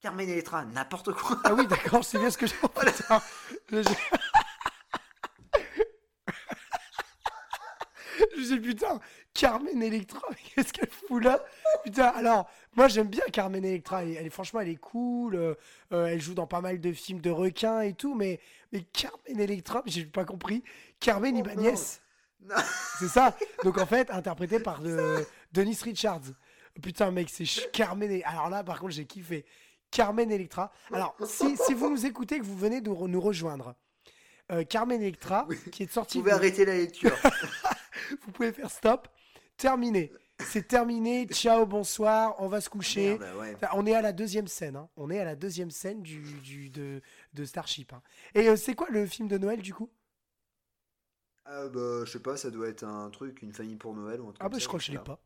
Carmen 0.00 0.28
Electra, 0.28 0.64
n'importe 0.64 1.12
quoi. 1.12 1.38
Ah 1.44 1.54
oui, 1.54 1.66
d'accord, 1.66 2.04
c'est 2.04 2.18
bien 2.18 2.30
ce 2.30 2.38
que 2.38 2.46
j'ai. 2.46 2.54
Je- 8.38 8.44
Je 8.44 8.54
dis 8.54 8.60
putain, 8.60 9.00
Carmen 9.34 9.82
Electra, 9.82 10.20
qu'est-ce 10.54 10.72
qu'elle 10.72 10.90
fout 10.90 11.22
là? 11.22 11.44
Putain, 11.84 12.06
alors, 12.06 12.48
moi 12.76 12.88
j'aime 12.88 13.08
bien 13.08 13.24
Carmen 13.32 13.64
Electra, 13.64 14.02
elle, 14.04 14.16
elle 14.16 14.26
est, 14.26 14.30
franchement 14.30 14.60
elle 14.60 14.68
est 14.68 14.76
cool, 14.76 15.34
euh, 15.34 15.54
euh, 15.92 16.06
elle 16.06 16.20
joue 16.20 16.34
dans 16.34 16.46
pas 16.46 16.60
mal 16.60 16.80
de 16.80 16.92
films 16.92 17.20
de 17.20 17.30
requins 17.30 17.80
et 17.82 17.92
tout, 17.94 18.14
mais, 18.14 18.40
mais 18.72 18.82
Carmen 18.92 19.40
Electra, 19.40 19.82
j'ai 19.86 20.04
pas 20.04 20.24
compris, 20.24 20.62
Carmen 21.00 21.34
Oh, 21.36 21.38
Ibanez, 21.40 21.74
c'est 22.98 23.08
ça. 23.08 23.36
Donc 23.64 23.78
en 23.78 23.86
fait, 23.86 24.10
interprété 24.10 24.60
par 24.60 24.80
de, 24.80 25.24
Dennis 25.52 25.78
Richards. 25.82 26.22
Putain 26.82 27.10
mec, 27.10 27.28
c'est 27.30 27.70
Carmen, 27.72 28.22
alors 28.24 28.48
là 28.50 28.62
par 28.62 28.78
contre 28.78 28.92
j'ai 28.92 29.04
kiffé, 29.04 29.44
Carmen 29.90 30.30
Electra. 30.30 30.70
Alors 30.92 31.16
si, 31.24 31.56
si 31.56 31.74
vous 31.74 31.90
nous 31.90 32.06
écoutez, 32.06 32.38
que 32.38 32.44
vous 32.44 32.56
venez 32.56 32.80
de 32.80 32.88
nous 32.90 33.20
rejoindre, 33.20 33.74
euh, 34.52 34.62
Carmen 34.64 35.02
Electra, 35.02 35.46
qui 35.72 35.82
est 35.82 35.86
Vous 35.86 35.92
sortie 35.92 36.18
pouvez 36.18 36.30
de- 36.30 36.36
arrêter 36.36 36.64
la 36.64 36.74
lecture. 36.76 37.10
vous 38.22 38.32
pouvez 38.32 38.52
faire 38.52 38.70
stop. 38.70 39.08
Terminé. 39.56 40.12
C'est 40.40 40.68
terminé. 40.68 41.26
Ciao, 41.26 41.66
bonsoir. 41.66 42.36
On 42.38 42.46
va 42.48 42.60
se 42.60 42.70
coucher. 42.70 43.18
Merde, 43.18 43.36
ouais. 43.38 43.54
Enfin, 43.56 43.68
On 43.74 43.86
est 43.86 43.94
à 43.94 44.02
la 44.02 44.12
deuxième 44.12 44.46
scène. 44.46 44.76
hein. 44.76 44.88
On 44.96 45.10
est 45.10 45.18
à 45.18 45.24
la 45.24 45.34
deuxième 45.34 45.70
scène 45.70 46.00
du, 46.02 46.20
du- 46.40 46.70
de, 46.70 47.00
de 47.34 47.44
Starship. 47.44 47.92
hein. 47.92 48.02
Et 48.34 48.48
euh, 48.48 48.56
c'est 48.56 48.74
quoi 48.74 48.86
le 48.90 49.04
film 49.06 49.26
de 49.28 49.36
Noël 49.38 49.60
du 49.62 49.74
coup? 49.74 49.90
Ah 51.44 51.68
bah, 51.68 52.04
je 52.04 52.10
sais 52.10 52.20
pas, 52.22 52.36
ça 52.36 52.50
doit 52.50 52.68
être 52.68 52.84
un 52.84 53.08
truc, 53.10 53.40
une 53.42 53.52
famille 53.52 53.76
pour 53.76 53.94
Noël 53.94 54.20
ou 54.20 54.24
un 54.28 54.32
truc 54.32 54.42
Ah 54.44 54.48
bah 54.50 54.58
je 54.58 54.66
crois 54.68 54.78
que 54.78 54.84
je 54.84 54.92
l'ai 54.92 54.98
pas. 54.98 55.18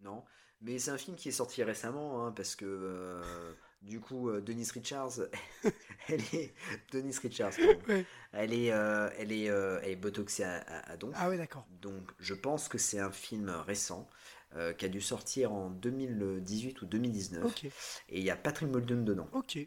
Non, 0.00 0.24
mais 0.60 0.78
c'est 0.78 0.90
un 0.90 0.98
film 0.98 1.16
qui 1.16 1.28
est 1.28 1.32
sorti 1.32 1.62
récemment, 1.62 2.26
hein, 2.26 2.32
parce 2.32 2.56
que 2.56 2.64
euh, 2.66 3.54
du 3.84 4.00
coup, 4.00 4.30
euh, 4.30 4.40
Denise 4.40 4.72
Richards, 4.72 5.20
elle 6.08 6.20
est 6.32 6.54
Denise 6.92 7.18
Richards. 7.18 7.52
Ouais. 7.88 8.06
elle 8.32 8.52
est, 8.52 8.72
euh, 8.72 9.10
elle 9.18 9.32
est, 9.32 9.48
euh, 9.50 9.78
elle 9.82 9.90
est 9.92 9.96
botoxée 9.96 10.44
à, 10.44 10.56
à, 10.58 10.92
à 10.92 10.96
donf. 10.96 11.14
Ah 11.18 11.28
ouais 11.28 11.36
d'accord. 11.38 11.66
Donc, 11.80 12.10
je 12.18 12.34
pense 12.34 12.68
que 12.68 12.78
c'est 12.78 12.98
un 12.98 13.10
film 13.12 13.50
récent 13.50 14.08
euh, 14.56 14.72
qui 14.72 14.84
a 14.84 14.88
dû 14.88 15.00
sortir 15.00 15.52
en 15.52 15.70
2018 15.70 16.82
ou 16.82 16.86
2019, 16.86 17.44
Ok. 17.44 17.64
et 18.08 18.18
il 18.18 18.24
y 18.24 18.30
a 18.30 18.36
Patrick 18.36 18.70
Muldoon 18.70 19.02
dedans. 19.04 19.28
Ok. 19.32 19.58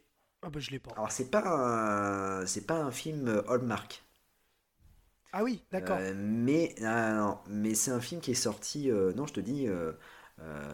Ah 0.42 0.50
bah 0.50 0.60
je 0.60 0.72
l'ai 0.72 0.80
pas. 0.80 0.92
Alors, 0.96 1.12
c'est 1.12 1.30
pas, 1.30 1.44
un, 2.42 2.46
c'est 2.46 2.66
pas 2.66 2.76
un 2.76 2.92
film 2.92 3.42
Hallmark. 3.48 4.04
Ah 5.32 5.44
oui, 5.44 5.64
d'accord. 5.72 6.00
Mais 6.16 6.76
ah, 6.84 7.14
non, 7.14 7.38
mais 7.48 7.76
c'est 7.76 7.92
un 7.92 8.00
film 8.00 8.22
qui 8.22 8.32
est 8.32 8.34
sorti, 8.34 8.90
non, 9.16 9.26
je 9.28 9.34
te 9.34 9.40
dis, 9.40 9.68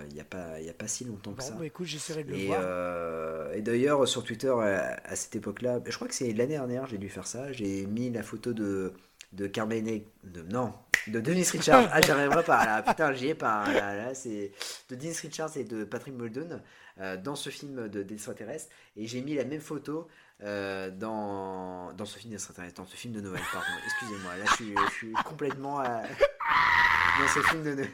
il 0.09 0.13
n'y 0.13 0.19
a, 0.19 0.25
pas- 0.25 0.59
y 0.59 0.69
a 0.69 0.73
pas 0.73 0.87
si 0.87 1.05
longtemps 1.05 1.31
que 1.33 1.39
bon 1.39 1.45
ça. 1.45 1.53
bah 1.53 1.65
écoute, 1.65 1.87
j'essaierai 1.87 2.23
de 2.23 2.31
le 2.31 2.37
Et, 2.37 2.47
voir. 2.47 2.59
euh, 2.63 3.53
et 3.53 3.61
d'ailleurs, 3.61 4.07
sur 4.07 4.23
Twitter, 4.23 4.49
à, 4.49 4.99
à 5.03 5.15
cette 5.15 5.35
époque-là, 5.35 5.79
je 5.85 5.95
crois 5.95 6.07
que 6.07 6.15
c'est 6.15 6.31
l'année 6.33 6.53
dernière, 6.55 6.85
j'ai 6.87 6.97
dû 6.97 7.09
faire 7.09 7.25
ça. 7.27 7.51
J'ai 7.51 7.85
mis 7.85 8.09
la 8.09 8.23
photo 8.23 8.53
de, 8.53 8.93
de 9.31 9.47
Carmen. 9.47 9.87
E- 9.89 10.01
De, 10.23 10.41
non, 10.43 10.73
de 11.07 11.19
Dennis 11.19 11.49
Richards. 11.51 11.89
Ah, 11.91 12.01
j'arriverai 12.01 12.43
pas 12.43 12.65
là. 12.65 12.81
Putain, 12.81 13.13
j'y 13.13 13.29
ai 13.29 13.35
pas. 13.35 13.71
Là, 13.71 13.95
là, 13.95 14.13
c'est 14.13 14.51
de 14.89 14.95
Dennis 14.95 15.19
Richards 15.21 15.55
et 15.57 15.63
de 15.63 15.83
Patrick 15.85 16.13
Muldoon 16.15 16.61
euh, 16.99 17.17
dans 17.17 17.35
ce 17.35 17.49
film 17.49 17.87
de 17.87 18.03
d'extraterrestre. 18.03 18.67
Et 18.97 19.07
j'ai 19.07 19.21
mis 19.21 19.35
la 19.35 19.45
même 19.45 19.61
photo 19.61 20.07
euh, 20.41 20.89
dans, 20.91 21.93
dans 21.93 22.05
ce 22.05 22.17
film 22.19 22.31
d'extraterrestre, 22.31 22.81
dans 22.81 22.87
ce 22.87 22.95
film 22.97 23.13
de 23.13 23.21
Noël, 23.21 23.41
pardon. 23.51 23.67
Excusez-moi, 23.85 24.35
là, 24.37 24.43
je 24.49 24.53
suis, 24.55 24.75
je 24.89 24.93
suis 24.93 25.13
complètement 25.25 25.79
à- 25.79 26.01
dans 26.01 27.27
ce 27.33 27.39
film 27.47 27.63
de 27.63 27.73
Noël. 27.75 27.89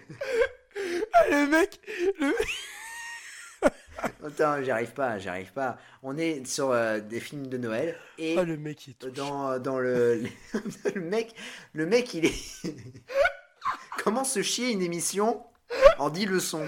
Ah, 1.14 1.24
le 1.30 1.48
mec, 1.48 1.80
le... 2.20 2.34
Attends, 4.26 4.64
j'arrive 4.64 4.94
pas, 4.94 5.20
j'arrive 5.20 5.52
pas. 5.52 5.78
On 6.04 6.18
est 6.18 6.46
sur 6.48 6.72
euh, 6.72 7.00
des 7.00 7.20
films 7.20 7.48
de 7.48 7.58
Noël 7.58 7.98
et 8.18 8.38
Ah, 8.38 8.44
le 8.44 8.58
mec 8.58 8.88
il 8.88 8.96
dans, 9.12 9.60
dans 9.60 9.80
le, 9.80 10.24
le 10.96 11.02
mec, 11.02 11.36
le 11.74 11.86
mec 11.86 12.14
il 12.14 12.26
est 12.26 12.34
comment 14.04 14.24
se 14.24 14.42
chier 14.42 14.72
une 14.72 14.82
émission 14.82 15.44
en 15.98 16.10
10 16.10 16.26
leçons? 16.26 16.68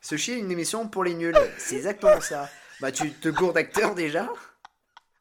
Se 0.00 0.16
chier 0.16 0.36
une 0.36 0.50
émission 0.50 0.88
pour 0.88 1.04
les 1.04 1.14
nuls, 1.14 1.36
c'est 1.58 1.76
exactement 1.76 2.20
ça. 2.20 2.48
Bah 2.80 2.92
tu 2.92 3.10
te 3.10 3.28
gourres 3.28 3.52
d'acteur 3.52 3.94
déjà? 3.94 4.28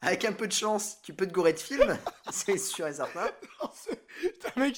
Avec 0.06 0.24
un 0.26 0.34
peu 0.34 0.48
de 0.48 0.52
chance, 0.54 0.98
tu 1.04 1.14
peux 1.14 1.26
te 1.28 1.34
gourer 1.34 1.54
de 1.54 1.60
film, 1.60 1.98
c'est 2.32 2.58
sûr 2.58 2.88
et 2.88 2.94
certain. 2.94 3.28
Putain, 4.22 4.50
mec, 4.56 4.78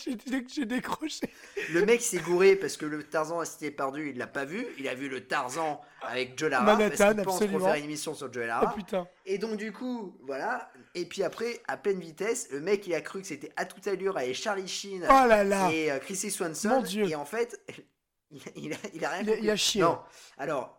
j'ai 0.53 0.65
décroché. 0.65 1.29
Le 1.71 1.85
mec 1.85 2.01
s'est 2.01 2.17
gouré 2.19 2.55
parce 2.55 2.75
que 2.77 2.85
le 2.85 3.03
Tarzan 3.03 3.45
s'était 3.45 3.69
perdu, 3.71 4.09
il 4.11 4.17
l'a 4.17 4.25
pas 4.25 4.45
vu. 4.45 4.65
Il 4.79 4.87
a 4.87 4.95
vu 4.95 5.09
le 5.09 5.27
Tarzan 5.27 5.79
avec 6.01 6.37
Joe 6.39 6.49
Lara. 6.49 6.63
Manhattan, 6.63 7.13
parce 7.13 7.23
pense 7.23 7.35
absolument. 7.35 7.59
refaire 7.65 7.75
une 7.75 7.83
émission 7.85 8.15
sur 8.15 8.33
Joe 8.33 8.45
Lara. 8.47 8.73
putain. 8.73 9.07
Et 9.25 9.37
donc 9.37 9.57
du 9.57 9.71
coup, 9.71 10.17
voilà. 10.23 10.71
Et 10.95 11.05
puis 11.05 11.21
après, 11.23 11.61
à 11.67 11.77
pleine 11.77 11.99
vitesse, 11.99 12.47
le 12.51 12.59
mec 12.61 12.87
il 12.87 12.95
a 12.95 13.01
cru 13.01 13.21
que 13.21 13.27
c'était 13.27 13.51
à 13.57 13.65
toute 13.65 13.85
allure 13.87 14.17
avec 14.17 14.33
Charlie 14.33 14.67
Sheen 14.67 15.03
Oh 15.03 15.27
là 15.27 15.43
là. 15.43 15.69
et 15.71 15.91
euh, 15.91 15.99
Chrissy 15.99 16.31
Swanson. 16.31 16.69
Mon 16.69 16.81
Dieu. 16.81 17.07
Et 17.07 17.15
en 17.15 17.25
fait, 17.25 17.61
il, 18.31 18.41
il 18.55 18.73
a, 18.73 18.77
il 18.95 19.05
a 19.05 19.09
rien 19.09 19.21
Il 19.21 19.29
a- 19.29 19.31
compris. 19.33 19.43
il 19.45 19.49
a 19.51 19.55
chié. 19.55 19.81
Non. 19.81 19.99
Alors, 20.39 20.76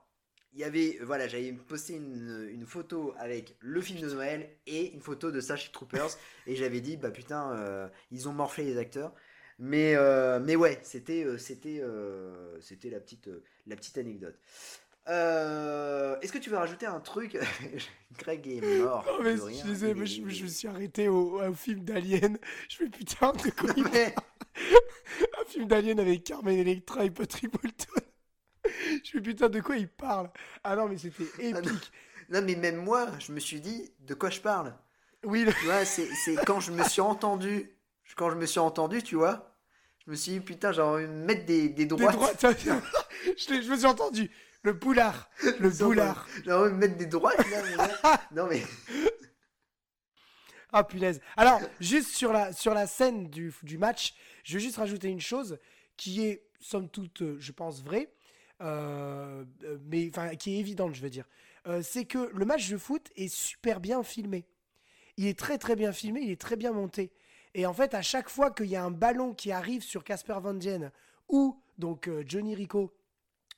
il 0.53 0.61
y 0.61 0.65
avait, 0.65 0.99
voilà, 1.03 1.29
j'avais 1.29 1.53
posté 1.53 1.95
une, 1.95 2.49
une 2.51 2.67
photo 2.67 3.15
avec 3.19 3.57
le 3.61 3.81
film 3.81 4.01
de 4.01 4.09
Noël 4.09 4.49
et 4.67 4.93
une 4.93 5.01
photo 5.01 5.31
de 5.31 5.41
Starship 5.41 5.73
Troopers. 5.73 6.11
et 6.47 6.57
j'avais 6.57 6.81
dit, 6.81 6.97
bah 6.97 7.11
putain, 7.11 7.53
euh, 7.53 7.89
ils 8.11 8.29
ont 8.29 8.33
morflé 8.33 8.65
les 8.65 8.79
acteurs. 8.79 9.13
Mais, 9.61 9.95
euh, 9.97 10.39
mais 10.41 10.55
ouais, 10.57 10.79
c'était, 10.83 11.25
euh, 11.25 11.37
c'était, 11.37 11.81
euh, 11.83 12.61
c'était 12.61 12.91
la 12.91 13.01
petite, 13.01 13.29
euh, 13.29 13.43
la 13.67 13.75
petite 13.77 13.99
anecdote. 13.99 14.39
Euh, 15.09 16.19
Est-ce 16.21 16.33
que 16.33 16.39
tu 16.39 16.51
veux 16.51 16.57
rajouter 16.59 16.87
un 16.87 17.01
truc? 17.01 17.39
Greg 18.19 18.47
est 18.47 18.79
mort. 18.81 19.05
Oh, 19.11 19.23
mais 19.23 19.35
rire. 19.35 19.65
je, 19.65 19.71
disais, 19.71 19.95
mais 19.95 20.07
je, 20.07 20.23
me 20.23 20.49
suis 20.49 20.69
arrêté 20.69 21.09
au, 21.09 21.41
au 21.43 21.55
film 21.55 21.81
d'Alien. 21.85 22.39
Je 22.69 22.77
fais 22.77 22.89
putain, 22.89 23.33
de 23.33 23.51
quoi 23.51 23.73
Mais- 23.93 24.15
Un 25.41 25.45
film 25.47 25.67
d'Alien 25.67 25.99
avec 26.01 26.25
Carmen 26.25 26.59
Electra 26.59 27.05
et 27.05 27.11
Patrick 27.11 27.51
Bolton. 27.51 28.03
Je 29.05 29.11
fais 29.13 29.21
putain, 29.21 29.49
de 29.49 29.61
quoi 29.61 29.77
il 29.77 29.89
parle? 29.89 30.31
Ah 30.65 30.77
non, 30.77 30.89
mais 30.89 30.99
c'était 30.99 31.25
Ah 31.39 31.61
non. 31.61 31.71
épique. 31.71 31.93
Non, 32.31 32.43
mais 32.43 32.55
même 32.57 32.77
moi, 32.77 33.09
je 33.21 33.33
me 33.33 33.41
suis 33.41 33.61
dit, 33.61 33.91
de 34.01 34.15
quoi 34.15 34.31
je 34.31 34.41
parle? 34.41 34.75
Oui, 35.25 35.45
le- 35.45 35.53
Tu 35.55 35.65
vois, 35.65 35.85
c'est 35.85 36.09
quand 36.47 36.61
je 36.61 36.73
me 36.73 36.83
suis 36.85 37.01
entendu, 37.01 37.71
quand 38.17 38.31
je 38.31 38.37
me 38.37 38.47
suis 38.47 38.61
entendu, 38.61 39.03
tu 39.03 39.17
vois, 39.17 39.55
je 40.05 40.11
me 40.11 40.17
suis 40.17 40.33
dit, 40.33 40.41
putain, 40.41 40.73
j'ai 40.73 40.83
envie 40.83 41.07
de 41.07 41.13
mettre 41.13 41.45
des, 41.47 41.69
des 41.69 41.75
des 41.75 41.87
droites. 41.87 42.13
droites. 42.15 42.41
ça- 42.41 42.53
je, 42.57 43.63
je 43.63 43.71
me 43.71 43.77
suis 43.77 43.87
entendu. 43.87 44.31
Le 44.63 44.73
boulard. 44.73 45.31
Le 45.61 45.71
boulard. 45.71 46.27
envie- 46.31 46.43
J'ai 46.45 46.53
envie 46.53 46.71
de 46.73 46.77
mettre 46.77 46.97
des 46.97 47.07
droites, 47.07 47.39
là, 47.51 47.63
mon 47.71 47.77
gars. 47.77 48.21
Non, 48.33 48.47
mais. 48.49 48.63
Ah 50.73 50.85
punaise. 50.85 51.21
Alors, 51.37 51.61
juste 51.81 52.11
sur 52.15 52.33
la, 52.33 52.53
sur 52.53 52.75
la 52.75 52.87
scène 52.87 53.31
du, 53.31 53.53
du 53.63 53.79
match, 53.79 54.15
je 54.45 54.55
veux 54.55 54.59
juste 54.61 54.77
rajouter 54.77 55.09
une 55.09 55.21
chose 55.21 55.59
qui 55.97 56.27
est, 56.27 56.45
somme 56.61 56.89
toute, 56.91 57.23
euh, 57.23 57.37
je 57.41 57.53
pense, 57.53 57.83
vraie, 57.83 58.13
euh, 58.61 59.45
euh, 59.65 59.79
mais 59.87 60.11
qui 60.39 60.57
est 60.57 60.59
évidente, 60.59 60.95
je 60.95 61.03
veux 61.03 61.11
dire. 61.11 61.27
Euh, 61.67 61.83
c'est 61.83 62.05
que 62.05 62.31
le 62.33 62.45
match 62.45 62.69
de 62.71 62.77
foot 62.77 63.11
est 63.17 63.33
super 63.33 63.81
bien 63.81 64.03
filmé. 64.03 64.47
Il 65.17 65.27
est 65.27 65.39
très 65.39 65.59
très 65.59 65.77
bien 65.77 65.93
filmé, 65.93 66.21
il 66.21 66.31
est 66.31 66.41
très 66.41 66.57
bien 66.57 66.73
monté. 66.73 67.13
Et 67.55 67.67
en 67.67 67.73
fait, 67.73 67.95
à 67.95 68.03
chaque 68.03 68.29
fois 68.29 68.51
qu'il 68.51 68.67
y 68.67 68.77
a 68.77 68.85
un 68.85 68.91
ballon 68.91 69.35
qui 69.35 69.53
arrive 69.53 69.83
sur 69.83 70.05
Casper 70.05 70.39
Van 70.41 70.55
Dien 70.55 70.93
ou 71.29 71.61
donc 71.77 72.11
Johnny 72.27 72.55
Rico, 72.55 72.95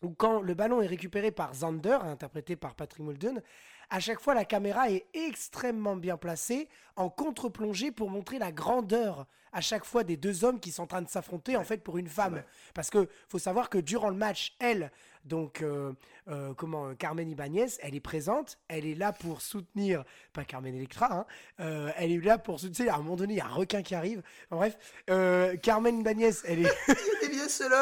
ou 0.03 0.11
quand 0.11 0.41
le 0.41 0.55
ballon 0.55 0.81
est 0.81 0.87
récupéré 0.87 1.31
par 1.31 1.55
Zander, 1.55 1.99
interprété 2.03 2.57
par 2.57 2.75
Patrick 2.75 3.05
Muldoon, 3.05 3.43
à 3.91 4.01
chaque 4.01 4.21
fois 4.21 4.35
la 4.35 4.45
caméra 4.45 4.91
est 4.91 5.07
extrêmement 5.15 5.97
bien 5.97 6.17
placée 6.17 6.69
en 6.97 7.11
contre-plongée 7.11 7.91
pour 7.91 8.11
montrer 8.11 8.39
la 8.39 8.53
grandeur 8.53 9.27
à 9.53 9.61
chaque 9.61 9.85
fois 9.85 10.05
des 10.05 10.17
deux 10.17 10.45
hommes 10.45 10.61
qui 10.61 10.71
sont 10.71 10.85
en 10.85 10.87
train 10.87 11.03
de 11.03 11.09
s'affronter 11.09 11.57
en 11.57 11.65
fait 11.65 11.79
pour 11.79 11.99
une 11.99 12.09
femme. 12.09 12.43
Parce 12.73 12.91
que 12.91 13.09
faut 13.29 13.39
savoir 13.39 13.69
que 13.69 13.79
durant 13.79 14.09
le 14.09 14.17
match, 14.17 14.55
elle, 14.61 14.93
donc 15.25 15.63
euh, 15.63 15.93
euh, 16.29 16.55
comment 16.55 16.95
Carmen 16.95 17.29
Ibanez, 17.29 17.67
elle 17.81 17.95
est 17.95 18.01
présente, 18.01 18.59
elle 18.69 18.87
est 18.87 18.95
là 18.95 19.13
pour 19.13 19.43
soutenir, 19.43 20.05
pas 20.33 20.45
Carmen 20.45 20.75
Electra, 20.75 21.13
hein, 21.13 21.27
euh, 21.59 21.91
elle 21.97 22.13
est 22.13 22.21
là 22.21 22.39
pour 22.39 22.61
soutenir. 22.61 22.95
À 22.95 22.99
un 22.99 23.03
moment 23.03 23.17
donné, 23.17 23.35
il 23.35 23.39
y 23.39 23.41
a 23.41 23.47
un 23.47 23.49
requin 23.49 23.83
qui 23.83 23.95
arrive. 23.95 24.23
Enfin, 24.51 24.71
bref, 25.07 25.61
Carmen 25.63 25.99
Ibanez, 25.99 26.31
elle 26.45 26.67
est. 26.67 26.73
il 26.89 27.27
est 27.27 27.31
bien 27.31 27.49
seul 27.49 27.73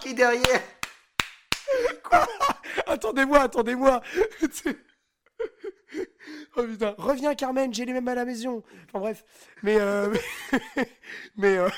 qui 0.00 0.08
est 0.08 0.14
derrière. 0.14 0.62
Quoi? 2.02 2.26
Attendez-moi, 2.86 3.40
attendez-moi. 3.40 4.00
oh 6.56 6.64
putain, 6.64 6.94
reviens 6.98 7.34
Carmen, 7.34 7.72
j'ai 7.72 7.84
les 7.84 7.92
mêmes 7.92 8.08
à 8.08 8.14
la 8.14 8.24
maison. 8.24 8.62
Enfin 8.88 9.00
bref, 9.00 9.24
mais 9.62 9.76
euh, 9.78 10.14
mais 11.36 11.58
euh, 11.58 11.68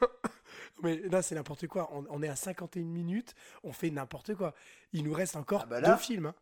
mais 0.82 0.96
là 1.08 1.22
c'est 1.22 1.34
n'importe 1.34 1.66
quoi. 1.66 1.90
On, 1.92 2.22
est 2.22 2.28
à 2.28 2.36
51 2.36 2.82
minutes, 2.82 3.34
on 3.62 3.72
fait 3.72 3.90
n'importe 3.90 4.34
quoi. 4.34 4.54
Il 4.92 5.04
nous 5.04 5.12
reste 5.12 5.36
encore 5.36 5.62
ah 5.64 5.66
bah 5.66 5.80
deux 5.80 5.96
films. 5.96 6.26
Hein. 6.26 6.34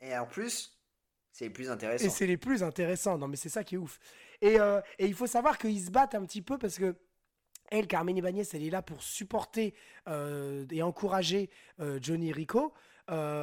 Et 0.00 0.16
en 0.16 0.26
plus, 0.26 0.78
c'est 1.32 1.44
les 1.44 1.50
plus 1.50 1.70
intéressants. 1.70 2.04
Et 2.04 2.10
c'est 2.10 2.26
les 2.26 2.36
plus 2.36 2.62
intéressants. 2.62 3.18
Non 3.18 3.28
mais 3.28 3.36
c'est 3.36 3.48
ça 3.48 3.64
qui 3.64 3.76
est 3.76 3.78
ouf. 3.78 3.98
Et, 4.40 4.58
euh, 4.58 4.80
et 4.98 5.06
il 5.06 5.14
faut 5.14 5.26
savoir 5.28 5.58
qu'ils 5.58 5.84
se 5.84 5.90
battent 5.90 6.14
un 6.14 6.24
petit 6.24 6.42
peu 6.42 6.58
parce 6.58 6.78
que 6.78 6.96
elle, 7.70 7.86
Carmen 7.86 8.14
Ibanez, 8.14 8.42
elle 8.52 8.64
est 8.64 8.70
là 8.70 8.82
pour 8.82 9.02
supporter 9.02 9.74
et 10.06 10.82
encourager 10.82 11.48
Johnny 12.02 12.30
Rico, 12.30 12.74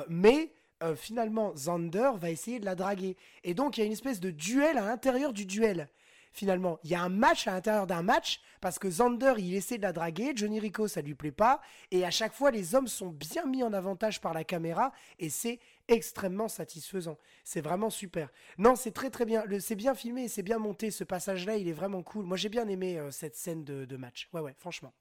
mais 0.07 0.53
euh, 0.83 0.95
finalement, 0.95 1.55
Zander 1.55 2.11
va 2.15 2.29
essayer 2.29 2.59
de 2.59 2.65
la 2.65 2.75
draguer. 2.75 3.17
Et 3.43 3.53
donc, 3.53 3.77
il 3.77 3.81
y 3.81 3.83
a 3.83 3.85
une 3.85 3.91
espèce 3.91 4.19
de 4.19 4.31
duel 4.31 4.77
à 4.77 4.85
l'intérieur 4.85 5.33
du 5.33 5.45
duel. 5.45 5.89
Finalement, 6.31 6.79
il 6.83 6.91
y 6.91 6.95
a 6.95 7.01
un 7.01 7.09
match 7.09 7.47
à 7.47 7.51
l'intérieur 7.51 7.87
d'un 7.87 8.03
match 8.03 8.39
parce 8.61 8.77
que 8.77 8.89
Zander, 8.89 9.33
il 9.39 9.55
essaie 9.55 9.77
de 9.77 9.83
la 9.83 9.93
draguer, 9.93 10.33
Johnny 10.35 10.59
Rico, 10.59 10.87
ça 10.87 11.01
lui 11.01 11.15
plaît 11.15 11.31
pas. 11.31 11.59
Et 11.91 12.05
à 12.05 12.11
chaque 12.11 12.33
fois, 12.33 12.51
les 12.51 12.75
hommes 12.75 12.87
sont 12.87 13.09
bien 13.09 13.45
mis 13.45 13.63
en 13.63 13.73
avantage 13.73 14.21
par 14.21 14.33
la 14.33 14.43
caméra 14.43 14.91
et 15.17 15.29
c'est 15.29 15.59
extrêmement 15.87 16.47
satisfaisant. 16.47 17.17
C'est 17.43 17.61
vraiment 17.61 17.89
super. 17.89 18.29
Non, 18.57 18.75
c'est 18.75 18.91
très 18.91 19.09
très 19.09 19.25
bien. 19.25 19.43
C'est 19.59 19.75
bien 19.75 19.95
filmé, 19.95 20.27
c'est 20.27 20.43
bien 20.43 20.59
monté. 20.59 20.91
Ce 20.91 21.03
passage-là, 21.03 21.57
il 21.57 21.67
est 21.67 21.73
vraiment 21.73 22.03
cool. 22.03 22.25
Moi, 22.25 22.37
j'ai 22.37 22.49
bien 22.49 22.67
aimé 22.67 22.99
euh, 22.99 23.09
cette 23.11 23.35
scène 23.35 23.63
de, 23.63 23.85
de, 23.85 23.97
match. 23.97 24.29
Ouais, 24.33 24.41
ouais, 24.41 24.53
franchement. 24.57 24.93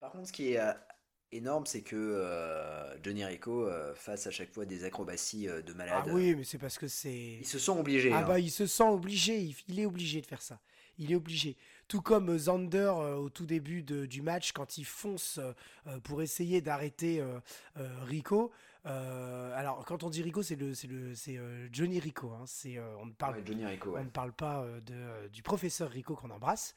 Par 0.00 0.10
contre, 0.10 0.28
ce 0.28 0.32
qui 0.32 0.52
est 0.52 0.60
euh, 0.60 0.72
énorme, 1.32 1.66
c'est 1.66 1.82
que 1.82 1.96
euh, 1.96 3.02
Johnny 3.02 3.24
Rico 3.24 3.66
euh, 3.66 3.94
fasse 3.94 4.26
à 4.26 4.30
chaque 4.30 4.52
fois 4.52 4.64
des 4.64 4.84
acrobaties 4.84 5.48
euh, 5.48 5.62
de 5.62 5.72
malade. 5.72 6.04
Ah 6.06 6.12
oui, 6.12 6.34
mais 6.34 6.44
c'est 6.44 6.58
parce 6.58 6.78
que 6.78 6.88
c'est. 6.88 7.38
Ils 7.40 7.46
se 7.46 7.58
sont 7.58 7.78
obligés. 7.78 8.10
Ah 8.12 8.18
hein. 8.18 8.24
bah, 8.26 8.38
il 8.38 8.50
se 8.50 8.66
sent 8.66 8.88
obligé. 8.88 9.54
Il, 9.68 9.80
est 9.80 9.86
obligé 9.86 10.20
de 10.20 10.26
faire 10.26 10.42
ça. 10.42 10.60
Il 10.98 11.12
est 11.12 11.16
obligé. 11.16 11.56
Tout 11.88 12.00
comme 12.00 12.38
Zander 12.38 12.92
au 13.18 13.28
tout 13.28 13.46
début 13.46 13.82
du 13.82 14.22
match, 14.22 14.52
quand 14.52 14.78
il 14.78 14.84
fonce 14.84 15.38
pour 16.04 16.22
essayer 16.22 16.60
d'arrêter 16.62 17.22
Rico. 18.04 18.52
alors, 18.84 19.84
quand 19.84 20.02
on 20.02 20.08
dit 20.08 20.22
Rico, 20.22 20.42
c'est 20.42 20.54
le, 20.54 20.72
c'est 20.72 20.86
le, 20.86 21.14
c'est 21.14 21.38
Johnny 21.72 21.98
Rico. 21.98 22.30
Hein. 22.30 22.44
C'est, 22.46 22.78
on 23.00 23.06
ne 23.06 23.12
parle, 23.12 23.42
Johnny 23.44 23.66
Rico, 23.66 23.94
on 23.98 24.04
ne 24.04 24.08
parle 24.08 24.32
pas 24.32 24.64
de, 24.86 25.28
du 25.28 25.42
professeur 25.42 25.90
Rico 25.90 26.14
qu'on 26.14 26.30
embrasse. 26.30 26.74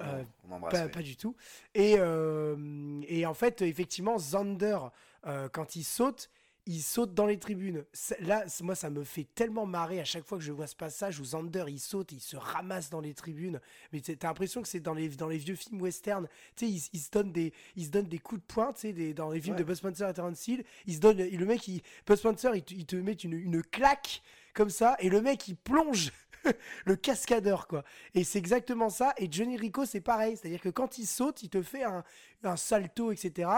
Euh, 0.00 0.24
pas, 0.70 1.02
du 1.02 1.16
tout. 1.16 1.36
Et, 1.74 1.96
euh, 1.98 3.00
et, 3.06 3.26
en 3.26 3.34
fait, 3.34 3.62
effectivement, 3.62 4.18
Zander, 4.18 4.78
euh, 5.26 5.48
quand 5.48 5.76
il 5.76 5.84
saute, 5.84 6.30
il 6.66 6.80
saute 6.80 7.12
dans 7.12 7.26
les 7.26 7.38
tribunes. 7.38 7.84
Là, 8.20 8.44
moi, 8.62 8.74
ça 8.74 8.88
me 8.88 9.02
fait 9.02 9.26
tellement 9.34 9.66
marrer 9.66 10.00
à 10.00 10.04
chaque 10.04 10.24
fois 10.24 10.38
que 10.38 10.44
je 10.44 10.52
vois 10.52 10.68
ce 10.68 10.76
passage 10.76 11.18
où 11.18 11.24
Zander, 11.24 11.64
il 11.68 11.80
saute, 11.80 12.12
il 12.12 12.20
se 12.20 12.36
ramasse 12.36 12.88
dans 12.88 13.00
les 13.00 13.14
tribunes. 13.14 13.60
Mais 13.92 14.00
t'as 14.00 14.28
l'impression 14.28 14.62
que 14.62 14.68
c'est 14.68 14.80
dans 14.80 14.94
les, 14.94 15.08
dans 15.08 15.28
les 15.28 15.38
vieux 15.38 15.56
films 15.56 15.82
western. 15.82 16.28
Tu 16.56 16.66
sais, 16.66 16.88
il, 16.92 17.00
se 17.00 17.10
donne 17.10 17.32
des, 17.32 17.52
il 17.76 17.84
se 17.86 17.90
donne 17.90 18.06
des 18.06 18.18
coups 18.18 18.40
de 18.40 18.46
poing, 18.46 18.72
tu 18.72 18.80
sais, 18.80 18.92
des, 18.92 19.12
dans 19.12 19.30
les 19.30 19.40
films 19.40 19.56
de 19.56 19.64
Buzz 19.64 19.78
Spencer 19.78 20.08
et 20.08 20.14
Terence 20.14 20.46
Hill. 20.46 20.64
Il 20.86 20.94
se 20.94 21.00
donne, 21.00 21.18
le 21.18 21.46
mec, 21.46 21.66
il, 21.66 21.82
Buzz 22.06 22.20
Spencer, 22.20 22.54
il, 22.54 22.64
il 22.70 22.86
te 22.86 22.96
met 22.96 23.12
une, 23.12 23.34
une 23.34 23.62
claque 23.62 24.22
comme 24.54 24.70
ça, 24.70 24.96
et 25.00 25.08
le 25.08 25.20
mec, 25.20 25.48
il 25.48 25.56
plonge 25.56 26.12
le 26.84 26.96
cascadeur, 26.96 27.66
quoi. 27.66 27.84
Et 28.14 28.24
c'est 28.24 28.38
exactement 28.38 28.90
ça. 28.90 29.14
Et 29.16 29.28
Johnny 29.30 29.56
Rico, 29.56 29.84
c'est 29.84 30.00
pareil. 30.00 30.36
C'est-à-dire 30.36 30.60
que 30.60 30.68
quand 30.68 30.98
il 30.98 31.06
saute, 31.06 31.42
il 31.42 31.48
te 31.48 31.62
fait 31.62 31.84
un, 31.84 32.04
un 32.44 32.56
salto, 32.56 33.12
etc. 33.12 33.50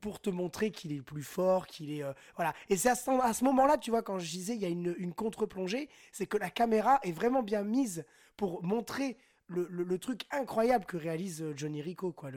Pour, 0.00 0.20
te 0.20 0.30
montrer 0.30 0.70
qu'il 0.70 0.92
est 0.92 0.96
le 0.96 1.02
plus 1.02 1.24
fort, 1.24 1.66
qu'il 1.66 1.92
est. 1.92 2.04
Euh, 2.04 2.12
voilà. 2.36 2.54
Et 2.68 2.76
c'est 2.76 2.90
à 2.90 2.94
ce, 2.94 3.10
à 3.10 3.32
ce 3.32 3.44
moment-là, 3.44 3.78
tu 3.78 3.90
vois, 3.90 4.02
quand 4.02 4.18
je 4.18 4.30
disais, 4.30 4.54
il 4.54 4.62
y 4.62 4.64
a 4.64 4.68
une, 4.68 5.12
contre-plongée, 5.12 5.88
c'est 6.12 6.26
que 6.26 6.36
la 6.36 6.50
caméra 6.50 7.00
est 7.02 7.10
vraiment 7.10 7.42
bien 7.42 7.64
mise 7.64 8.04
pour 8.36 8.62
montrer 8.62 9.16
le, 9.48 9.66
le, 9.68 9.98
truc 9.98 10.22
incroyable 10.30 10.86
que 10.86 10.96
réalise 10.96 11.42
euh, 11.42 11.52
Johnny 11.56 11.82
Rico, 11.82 12.12
quoi, 12.12 12.30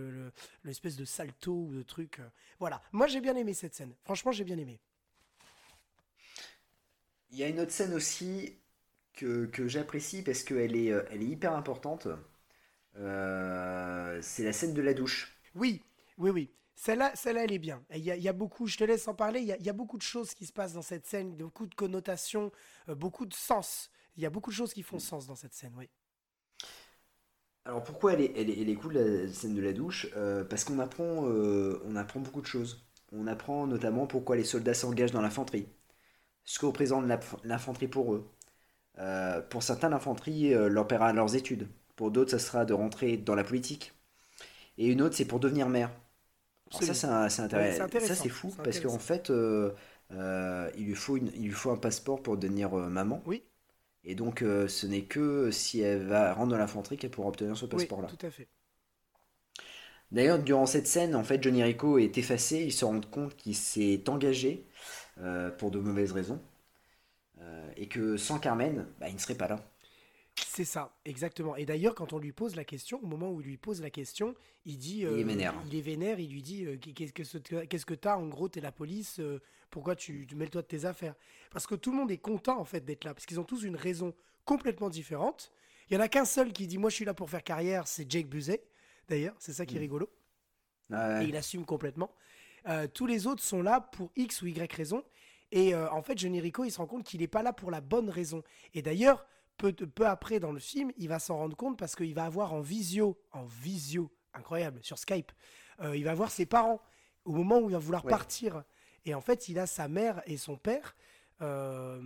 l'espèce 0.63 0.97
de 0.97 1.05
salto 1.05 1.53
ou 1.53 1.73
de 1.75 1.83
truc. 1.83 2.19
Euh. 2.19 2.27
voilà. 2.59 2.81
Moi, 2.91 3.05
j'ai 3.05 3.21
bien 3.21 3.35
aimé 3.35 3.53
cette 3.53 3.75
scène. 3.75 3.93
Franchement, 4.03 4.31
j'ai 4.31 4.43
bien 4.43 4.57
aimé. 4.57 4.79
Il 7.29 7.37
y 7.37 7.43
a 7.43 7.47
une 7.47 7.59
autre 7.59 7.71
scène 7.71 7.93
aussi 7.93 8.57
que, 9.15 9.45
que 9.45 9.67
j'apprécie 9.67 10.21
parce 10.21 10.43
qu'elle 10.43 10.75
est, 10.75 10.91
euh, 10.91 11.03
elle 11.11 11.21
est 11.21 11.27
hyper 11.27 11.53
importante. 11.53 12.07
Euh, 12.97 14.19
c'est 14.21 14.43
la 14.43 14.53
scène 14.53 14.73
de 14.73 14.81
la 14.81 14.93
douche. 14.93 15.37
Oui, 15.55 15.81
oui, 16.17 16.29
oui. 16.29 16.51
Celle-là, 16.75 17.11
celle 17.15 17.37
elle 17.37 17.51
est 17.51 17.59
bien. 17.59 17.83
Il 17.93 18.03
y, 18.03 18.11
a, 18.11 18.15
il 18.15 18.23
y, 18.23 18.27
a, 18.27 18.33
beaucoup, 18.33 18.67
je 18.67 18.77
te 18.77 18.83
laisse 18.83 19.07
en 19.07 19.13
parler, 19.13 19.39
il 19.39 19.47
y, 19.47 19.51
a, 19.51 19.57
il 19.57 19.65
y, 19.65 19.69
a, 19.69 19.73
beaucoup 19.73 19.97
de 19.97 20.03
choses 20.03 20.33
qui 20.33 20.45
se 20.45 20.51
passent 20.51 20.73
dans 20.73 20.81
cette 20.81 21.05
scène, 21.05 21.35
beaucoup 21.35 21.67
de 21.67 21.75
connotations, 21.75 22.51
euh, 22.89 22.95
beaucoup 22.95 23.25
de 23.25 23.33
sens. 23.33 23.89
Il 24.17 24.23
y 24.23 24.25
a 24.25 24.29
beaucoup 24.29 24.49
de 24.49 24.55
choses 24.55 24.73
qui 24.73 24.83
font 24.83 24.99
sens 24.99 25.25
dans 25.27 25.35
cette 25.35 25.53
scène, 25.53 25.73
oui. 25.77 25.89
Alors 27.63 27.83
pourquoi 27.83 28.13
elle 28.13 28.21
est, 28.21 28.33
elle 28.35 28.49
est, 28.49 28.61
elle 28.61 28.69
est 28.69 28.75
cool, 28.75 28.93
la 28.93 29.27
scène 29.33 29.55
de 29.55 29.61
la 29.61 29.73
douche? 29.73 30.07
Parce 30.49 30.63
qu'on 30.63 30.77
apprend, 30.77 31.23
on 31.23 31.95
apprend 31.95 32.19
beaucoup 32.19 32.41
de 32.41 32.45
choses. 32.45 32.85
On 33.11 33.27
apprend 33.27 33.65
notamment 33.65 34.07
pourquoi 34.07 34.35
les 34.35 34.43
soldats 34.43 34.73
s'engagent 34.73 35.11
dans 35.11 35.21
l'infanterie, 35.21 35.67
ce 36.43 36.59
que 36.59 36.65
représente 36.65 37.05
l'infanterie 37.43 37.87
pour 37.87 38.13
eux, 38.13 38.29
euh, 38.99 39.41
pour 39.41 39.63
certains, 39.63 39.89
l'infanterie 39.89 40.53
euh, 40.53 40.69
leur 40.69 40.87
paiera 40.87 41.11
leurs 41.13 41.35
études. 41.35 41.67
Pour 41.95 42.11
d'autres, 42.11 42.31
ça 42.31 42.39
sera 42.39 42.65
de 42.65 42.73
rentrer 42.73 43.17
dans 43.17 43.35
la 43.35 43.43
politique. 43.43 43.93
Et 44.77 44.87
une 44.87 45.01
autre, 45.01 45.15
c'est 45.15 45.25
pour 45.25 45.39
devenir 45.39 45.69
maire. 45.69 45.91
ça, 46.71 46.93
c'est 47.29 47.41
intéressant. 47.41 47.87
Ça, 47.99 48.15
c'est 48.15 48.29
fou, 48.29 48.53
parce 48.63 48.79
qu'en 48.79 48.99
fait, 48.99 49.29
euh, 49.29 49.71
il, 50.77 50.85
lui 50.85 50.95
faut 50.95 51.17
il 51.17 51.45
lui 51.45 51.51
faut 51.51 51.71
un 51.71 51.77
passeport 51.77 52.21
pour 52.21 52.37
devenir 52.37 52.71
maman. 52.73 53.21
Oui. 53.25 53.43
Et 54.03 54.13
donc, 54.13 54.39
ce 54.41 54.85
n'est 54.85 55.03
que 55.03 55.49
si 55.51 55.79
elle 55.81 56.03
va 56.03 56.33
rentrer 56.33 56.51
dans 56.51 56.57
l'infanterie 56.57 56.97
qu'elle 56.97 57.11
pourra 57.11 57.29
obtenir 57.29 57.57
ce 57.57 57.65
passeport-là. 57.65 58.07
tout 58.07 58.25
à 58.25 58.29
fait. 58.29 58.47
D'ailleurs, 60.11 60.37
durant 60.37 60.67
cette 60.67 60.87
scène, 60.87 61.15
en 61.15 61.23
fait, 61.23 61.41
Johnny 61.41 61.63
Rico 61.63 61.97
est 61.97 62.17
effacé. 62.17 62.63
Il 62.63 62.71
se 62.71 62.85
rend 62.85 63.01
compte 63.01 63.35
qu'il 63.35 63.55
s'est 63.55 64.03
engagé 64.09 64.67
pour 65.57 65.71
de 65.71 65.79
mauvaises 65.79 66.11
raisons. 66.11 66.41
Euh, 67.41 67.69
et 67.75 67.87
que 67.87 68.17
sans 68.17 68.39
Carmen, 68.39 68.87
bah, 68.99 69.09
il 69.09 69.15
ne 69.15 69.19
serait 69.19 69.35
pas 69.35 69.47
là. 69.47 69.59
C'est 70.35 70.65
ça, 70.65 70.93
exactement. 71.05 71.55
Et 71.55 71.65
d'ailleurs, 71.65 71.95
quand 71.95 72.11
on 72.11 72.19
lui 72.19 72.33
pose 72.33 72.55
la 72.55 72.65
question, 72.65 72.99
au 73.01 73.07
moment 73.07 73.31
où 73.31 73.41
il 73.41 73.47
lui 73.47 73.57
pose 73.57 73.81
la 73.81 73.89
question, 73.89 74.35
il 74.65 74.77
dit. 74.77 74.99
il 74.99 75.03
est 75.03 75.07
euh, 75.07 75.23
vénère. 75.23 75.53
Il 75.65 75.75
est 75.75 75.81
vénère, 75.81 76.19
il 76.19 76.31
lui 76.31 76.41
dit 76.41 76.65
euh, 76.65 76.77
Qu'est-ce 76.77 77.85
que 77.85 77.93
tu 77.93 78.07
as 78.07 78.17
En 78.17 78.27
gros, 78.27 78.49
tu 78.49 78.59
es 78.59 78.61
la 78.61 78.71
police, 78.71 79.21
pourquoi 79.69 79.95
tu, 79.95 80.25
tu 80.27 80.35
mêles-toi 80.35 80.61
de 80.61 80.67
tes 80.67 80.85
affaires? 80.85 81.15
Parce 81.51 81.67
que 81.67 81.75
tout 81.75 81.91
le 81.91 81.97
monde 81.97 82.11
est 82.11 82.17
content, 82.17 82.59
en 82.59 82.65
fait, 82.65 82.83
d'être 82.83 83.05
là, 83.05 83.13
parce 83.13 83.25
qu'ils 83.25 83.39
ont 83.39 83.45
tous 83.45 83.63
une 83.63 83.75
raison 83.75 84.13
complètement 84.43 84.89
différente. 84.89 85.51
Il 85.89 85.93
y 85.93 85.97
en 85.97 86.01
a 86.01 86.07
qu'un 86.07 86.25
seul 86.25 86.51
qui 86.51 86.67
dit 86.67 86.77
Moi, 86.77 86.89
je 86.89 86.95
suis 86.95 87.05
là 87.05 87.13
pour 87.13 87.29
faire 87.29 87.43
carrière, 87.43 87.87
c'est 87.87 88.09
Jake 88.09 88.27
Buzet, 88.27 88.61
d'ailleurs, 89.07 89.35
c'est 89.39 89.53
ça 89.53 89.65
qui 89.65 89.75
est 89.75 89.79
mm. 89.79 89.81
rigolo. 89.81 90.09
Et 90.91 91.25
il 91.25 91.35
assume 91.35 91.65
complètement. 91.65 92.11
tous 92.93 93.05
les 93.07 93.25
autres 93.25 93.43
sont 93.43 93.61
là 93.61 93.79
pour 93.81 94.11
X 94.15 94.41
ou 94.41 94.47
Y 94.47 94.71
raison. 94.73 95.03
Et 95.51 95.73
euh, 95.73 95.89
en 95.91 96.01
fait, 96.01 96.17
Johnny 96.17 96.39
Rico, 96.39 96.63
il 96.63 96.71
se 96.71 96.77
rend 96.77 96.87
compte 96.87 97.03
qu'il 97.03 97.21
n'est 97.21 97.27
pas 97.27 97.43
là 97.43 97.53
pour 97.53 97.71
la 97.71 97.81
bonne 97.81 98.09
raison. 98.09 98.43
Et 98.73 98.81
d'ailleurs, 98.81 99.25
peu, 99.57 99.71
peu 99.73 100.05
après 100.05 100.39
dans 100.39 100.51
le 100.51 100.59
film, 100.59 100.91
il 100.97 101.07
va 101.07 101.19
s'en 101.19 101.37
rendre 101.37 101.55
compte 101.55 101.77
parce 101.77 101.95
qu'il 101.95 102.13
va 102.13 102.25
avoir 102.25 102.53
en 102.53 102.61
visio, 102.61 103.17
en 103.31 103.45
visio, 103.45 104.11
incroyable, 104.33 104.79
sur 104.83 104.97
Skype, 104.97 105.31
euh, 105.81 105.95
il 105.95 106.03
va 106.03 106.13
voir 106.13 106.31
ses 106.31 106.45
parents 106.45 106.81
au 107.23 107.33
moment 107.33 107.59
où 107.59 107.69
il 107.69 107.73
va 107.73 107.79
vouloir 107.79 108.03
partir. 108.03 108.63
Et 109.05 109.13
en 109.13 109.21
fait, 109.21 109.49
il 109.49 109.59
a 109.59 109.67
sa 109.67 109.87
mère 109.87 110.21
et 110.25 110.37
son 110.37 110.57
père 110.57 110.95
euh, 111.41 111.99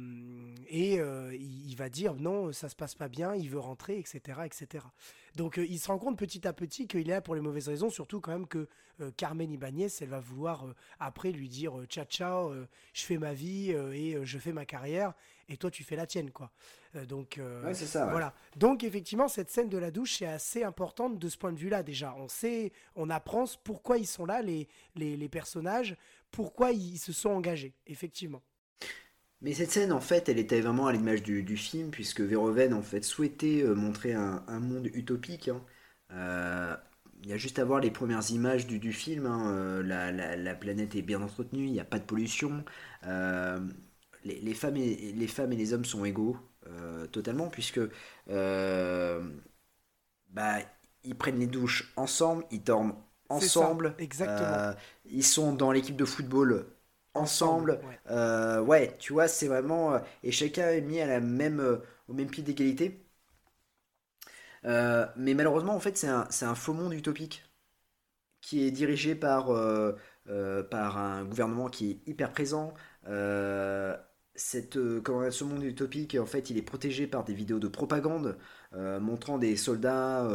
et 0.69 0.99
euh, 0.99 1.35
il, 1.35 1.75
va 1.75 1.89
dire 1.89 2.15
non, 2.15 2.51
ça 2.51 2.67
se 2.67 2.75
passe 2.75 2.95
pas 2.95 3.09
bien, 3.09 3.35
il 3.35 3.49
veut 3.49 3.59
rentrer, 3.59 3.99
etc. 3.99 4.39
etc. 4.43 4.85
Donc 5.35 5.59
euh, 5.59 5.65
il 5.67 5.79
se 5.79 5.87
rend 5.87 5.99
compte 5.99 6.17
petit 6.17 6.47
à 6.47 6.53
petit 6.53 6.87
qu'il 6.87 7.01
est 7.01 7.13
là 7.13 7.21
pour 7.21 7.35
les 7.35 7.41
mauvaises 7.41 7.67
raisons, 7.67 7.91
surtout 7.91 8.21
quand 8.21 8.31
même 8.31 8.47
que 8.47 8.67
Carmen 9.15 9.49
Ibanez, 9.49 9.87
elle 10.01 10.09
va 10.09 10.19
vouloir 10.19 10.65
après 10.99 11.31
lui 11.31 11.47
dire 11.47 11.85
ciao 11.87 12.03
ciao, 12.03 12.53
je 12.91 13.01
fais 13.01 13.17
ma 13.17 13.33
vie 13.33 13.71
et 13.71 14.17
je 14.25 14.37
fais 14.39 14.51
ma 14.51 14.65
carrière. 14.65 15.13
et 15.47 15.55
toi 15.55 15.71
tu 15.71 15.85
fais 15.85 15.95
la 15.95 16.05
tienne, 16.05 16.31
quoi. 16.31 16.51
Donc 17.07 17.39
Ouais, 17.63 17.73
c'est 17.73 17.85
ça. 17.85 18.05
ouais. 18.05 18.11
voilà. 18.11 18.33
Donc 18.57 18.83
effectivement, 18.83 19.29
cette 19.29 19.51
scène 19.51 19.69
de 19.69 19.77
la 19.77 19.89
douche 19.89 20.21
est 20.21 20.27
assez 20.27 20.63
importante 20.63 21.17
de 21.17 21.29
ce 21.29 21.37
point 21.37 21.53
de 21.53 21.57
vue-là 21.59 21.81
déjà. 21.81 22.13
On 22.17 22.27
sait, 22.27 22.73
on 22.95 23.09
apprend 23.09 23.45
pourquoi 23.63 23.99
ils 23.99 24.07
sont 24.07 24.25
là, 24.25 24.41
les, 24.41 24.67
les, 24.95 25.15
les 25.15 25.29
personnages, 25.29 25.95
pourquoi 26.29 26.71
ils 26.71 26.97
se 26.97 27.13
sont 27.13 27.29
engagés, 27.29 27.75
effectivement. 27.87 28.41
Mais 29.41 29.53
cette 29.53 29.71
scène, 29.71 29.93
en 29.93 30.01
fait, 30.01 30.27
elle 30.29 30.37
était 30.39 30.59
vraiment 30.61 30.87
à 30.87 30.91
l'image 30.93 31.23
du, 31.23 31.43
du 31.43 31.55
film, 31.57 31.91
puisque 31.91 32.19
Verhoeven, 32.21 32.73
en 32.73 32.81
fait, 32.81 33.03
souhaitait 33.03 33.63
euh, 33.63 33.73
montrer 33.73 34.13
un, 34.13 34.43
un 34.47 34.59
monde 34.59 34.87
utopique. 34.93 35.47
hein. 35.47 35.61
Euh, 36.11 36.75
il 37.23 37.29
y 37.29 37.33
a 37.33 37.37
juste 37.37 37.59
à 37.59 37.65
voir 37.65 37.79
les 37.79 37.91
premières 37.91 38.29
images 38.31 38.67
du, 38.67 38.79
du 38.79 38.91
film. 38.93 39.25
hein, 39.25 39.49
euh, 39.53 39.83
la, 39.83 40.11
la- 40.11 40.35
la 40.35 40.55
planète 40.55 40.95
est 40.95 41.01
bien 41.01 41.21
entretenue, 41.21 41.65
il 41.65 41.71
n'y 41.71 41.79
a 41.79 41.85
pas 41.85 41.99
de 41.99 42.03
pollution. 42.05 42.63
euh, 43.05 43.59
les, 44.25 44.39
les 44.41 44.53
femmes 44.53 44.75
et, 44.77 45.13
les 45.13 45.27
femmes 45.27 45.53
et 45.53 45.55
les 45.55 45.73
hommes 45.73 45.85
sont 45.85 46.03
égaux, 46.05 46.37
euh, 46.67 47.07
totalement, 47.07 47.47
puisque 47.49 47.79
bah, 50.29 50.59
ils 51.03 51.15
prennent 51.17 51.39
les 51.39 51.47
douches 51.47 51.91
ensemble, 51.97 52.45
ils 52.51 52.63
dorment 52.63 52.95
ça, 53.37 53.79
ensemble. 53.79 53.95
exactement. 53.97 54.69
ils 55.05 55.23
sont 55.25 55.53
dans 55.53 55.71
l'équipe 55.71 55.95
de 55.95 56.05
football 56.05 56.65
ensemble. 57.13 57.81
ouais. 57.81 57.99
Euh, 58.09 58.61
ouais, 58.61 58.95
tu 58.99 59.13
vois, 59.13 59.27
c'est 59.27 59.47
vraiment. 59.47 59.93
euh, 59.95 59.99
et 60.23 60.31
chacun 60.31 60.69
est 60.69 60.81
mis 60.81 60.99
à 61.01 61.07
la 61.07 61.19
même, 61.19 61.59
euh, 61.59 61.77
au 62.07 62.13
même 62.13 62.29
pied 62.29 62.43
d'égalité. 62.43 63.05
Euh, 64.65 65.05
mais 65.15 65.33
malheureusement, 65.33 65.75
en 65.75 65.79
fait, 65.79 65.97
c'est 65.97 66.07
un, 66.07 66.27
un 66.41 66.55
faux 66.55 66.73
monde 66.73 66.93
utopique 66.93 67.43
qui 68.41 68.63
est 68.65 68.71
dirigé 68.71 69.15
par, 69.15 69.49
par 70.69 70.97
un 70.97 71.25
gouvernement 71.25 71.69
qui 71.69 71.91
est 71.91 72.09
hyper 72.09 72.31
présent. 72.31 72.73
Cette, 74.35 74.77
comment, 75.03 75.29
ce 75.31 75.43
monde 75.43 75.63
utopique, 75.63 76.15
en 76.15 76.25
fait, 76.25 76.49
il 76.49 76.57
est 76.57 76.61
protégé 76.61 77.07
par 77.07 77.25
des 77.25 77.33
vidéos 77.33 77.59
de 77.59 77.67
propagande 77.67 78.37
montrant 78.73 79.37
des 79.37 79.57
soldats 79.57 80.27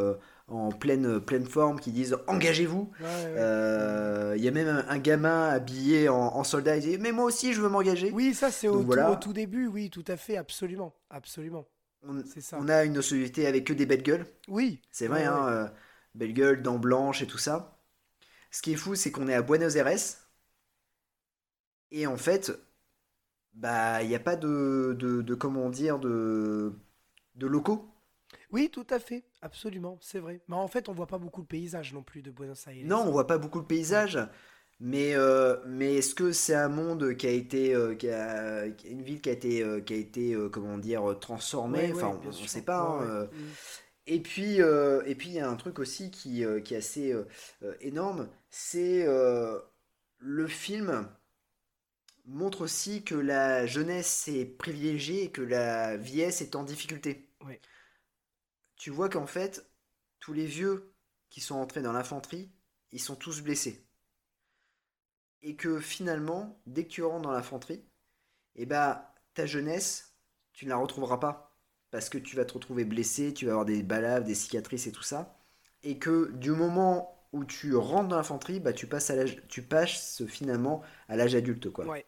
en 0.48 0.70
pleine, 0.72 1.20
pleine 1.20 1.46
forme 1.46 1.80
qui 1.80 1.92
disent 1.92 2.16
engagez-vous. 2.26 2.90
Ouais, 2.98 3.06
ouais. 3.06 3.36
Euh, 3.36 4.34
Il 4.36 4.44
y 4.44 4.48
a 4.48 4.50
même 4.50 4.68
un, 4.68 4.86
un 4.88 4.98
gamin 4.98 5.48
habillé 5.50 6.08
en, 6.08 6.16
en 6.18 6.44
soldat, 6.44 6.76
il 6.76 6.82
dit 6.82 6.98
Mais 6.98 7.12
moi 7.12 7.24
aussi, 7.24 7.52
je 7.54 7.60
veux 7.62 7.68
m'engager. 7.68 8.12
Oui, 8.12 8.34
ça 8.34 8.50
c'est 8.50 8.68
au, 8.68 8.82
tout- 8.84 8.86
voilà. 8.86 9.10
au 9.10 9.16
tout 9.16 9.32
début, 9.34 9.66
oui, 9.66 9.90
tout 9.90 10.04
à 10.08 10.16
fait, 10.16 10.36
absolument, 10.36 10.94
absolument. 11.10 11.66
On, 12.02 12.22
C'est 12.22 12.40
ça. 12.40 12.66
on 12.66 12.68
a 12.68 12.84
une 12.84 13.02
société 13.02 13.46
avec 13.46 13.64
que 13.66 13.72
des 13.72 13.86
belles 13.86 14.02
gueules. 14.02 14.26
Oui, 14.48 14.80
C'est 14.90 15.08
vrai, 15.08 15.24
hein, 15.24 15.46
euh, 15.48 15.68
belles 16.14 16.34
gueules, 16.34 16.62
dents 16.62 16.78
blanches 16.78 17.22
et 17.22 17.26
tout 17.26 17.38
ça. 17.38 17.78
Ce 18.52 18.62
qui 18.62 18.72
est 18.74 18.76
fou, 18.76 18.94
c'est 18.96 19.12
qu'on 19.12 19.28
est 19.28 19.34
à 19.34 19.42
Buenos 19.42 19.76
Aires. 19.76 19.88
Et 21.90 22.06
en 22.06 22.16
fait, 22.18 22.52
bah, 23.54 24.02
il 24.02 24.08
n'y 24.08 24.14
a 24.14 24.20
pas 24.20 24.36
de, 24.36 24.96
de, 24.98 25.22
de, 25.22 25.34
comment 25.34 25.70
dire, 25.70 25.98
de, 25.98 26.72
de 27.36 27.46
locaux. 27.46 27.88
oui, 28.50 28.70
tout 28.70 28.86
à 28.88 28.98
fait, 28.98 29.22
absolument, 29.44 29.98
c'est 30.00 30.18
vrai. 30.18 30.40
Mais 30.48 30.56
en 30.56 30.68
fait, 30.68 30.88
on 30.88 30.92
voit 30.92 31.06
pas 31.06 31.18
beaucoup 31.18 31.40
le 31.40 31.46
paysage 31.46 31.92
non 31.92 32.02
plus 32.02 32.22
de 32.22 32.30
Buenos 32.30 32.66
Aires. 32.66 32.84
Non, 32.84 33.04
on 33.06 33.10
voit 33.12 33.26
pas 33.26 33.38
beaucoup 33.38 33.60
le 33.60 33.66
paysage. 33.66 34.18
Mais, 34.80 35.14
euh, 35.14 35.56
mais 35.66 35.94
est-ce 35.94 36.14
que 36.14 36.32
c'est 36.32 36.54
un 36.54 36.68
monde 36.68 37.14
qui 37.14 37.26
a 37.26 37.30
été, 37.30 37.74
euh, 37.74 37.94
qui 37.94 38.10
a, 38.10 38.66
une 38.84 39.02
ville 39.02 39.20
qui 39.20 39.30
a 39.30 39.32
été, 39.32 39.62
euh, 39.62 39.80
qui 39.80 39.94
a 39.94 39.96
été, 39.96 40.36
comment 40.52 40.78
dire, 40.78 41.16
transformée? 41.20 41.92
Ouais, 41.92 42.02
Enfin, 42.02 42.20
on 42.22 42.26
ne 42.26 42.32
sait 42.32 42.62
pas. 42.62 42.80
hein, 42.80 43.20
Ouais. 43.22 43.26
Mm. 43.26 43.50
Et 44.06 44.20
puis, 44.20 44.56
et 44.56 45.14
puis 45.14 45.28
il 45.28 45.34
y 45.34 45.40
a 45.40 45.48
un 45.48 45.56
truc 45.56 45.78
aussi 45.78 46.10
qui, 46.10 46.44
qui 46.64 46.74
est 46.74 46.76
assez 46.76 47.14
énorme, 47.80 48.28
c'est 48.50 49.06
le 50.18 50.46
film 50.46 51.08
montre 52.26 52.62
aussi 52.62 53.02
que 53.02 53.14
la 53.14 53.66
jeunesse 53.66 54.28
est 54.28 54.44
privilégiée 54.44 55.24
et 55.24 55.30
que 55.30 55.42
la 55.42 55.96
vieillesse 55.96 56.42
est 56.42 56.54
en 56.54 56.64
difficulté. 56.64 57.30
Tu 58.76 58.90
vois 58.90 59.08
qu'en 59.08 59.26
fait, 59.26 59.68
tous 60.20 60.32
les 60.32 60.46
vieux 60.46 60.94
qui 61.28 61.40
sont 61.40 61.56
entrés 61.56 61.82
dans 61.82 61.92
l'infanterie, 61.92 62.52
ils 62.92 63.00
sont 63.00 63.16
tous 63.16 63.42
blessés. 63.42 63.84
Et 65.42 65.56
que 65.56 65.78
finalement, 65.80 66.60
dès 66.66 66.84
que 66.84 66.90
tu 66.90 67.02
rentres 67.02 67.22
dans 67.22 67.30
l'infanterie, 67.32 67.84
eh 68.56 68.66
ben, 68.66 69.02
ta 69.34 69.46
jeunesse, 69.46 70.14
tu 70.52 70.66
ne 70.66 70.70
la 70.70 70.76
retrouveras 70.76 71.18
pas. 71.18 71.56
Parce 71.90 72.08
que 72.10 72.18
tu 72.18 72.36
vas 72.36 72.44
te 72.44 72.54
retrouver 72.54 72.84
blessé, 72.84 73.34
tu 73.34 73.46
vas 73.46 73.52
avoir 73.52 73.66
des 73.66 73.82
balaves, 73.82 74.24
des 74.24 74.34
cicatrices 74.36 74.86
et 74.86 74.92
tout 74.92 75.02
ça. 75.02 75.36
Et 75.84 75.98
que 75.98 76.32
du 76.32 76.50
moment 76.50 77.26
où 77.32 77.44
tu 77.44 77.76
rentres 77.76 78.08
dans 78.08 78.16
l'infanterie, 78.16 78.60
bah, 78.60 78.72
tu, 78.72 78.86
passes 78.86 79.10
à 79.10 79.16
l'âge- 79.16 79.42
tu 79.48 79.62
passes 79.62 80.24
finalement 80.26 80.82
à 81.08 81.16
l'âge 81.16 81.34
adulte, 81.34 81.70
quoi. 81.70 81.86
Ouais. 81.86 82.04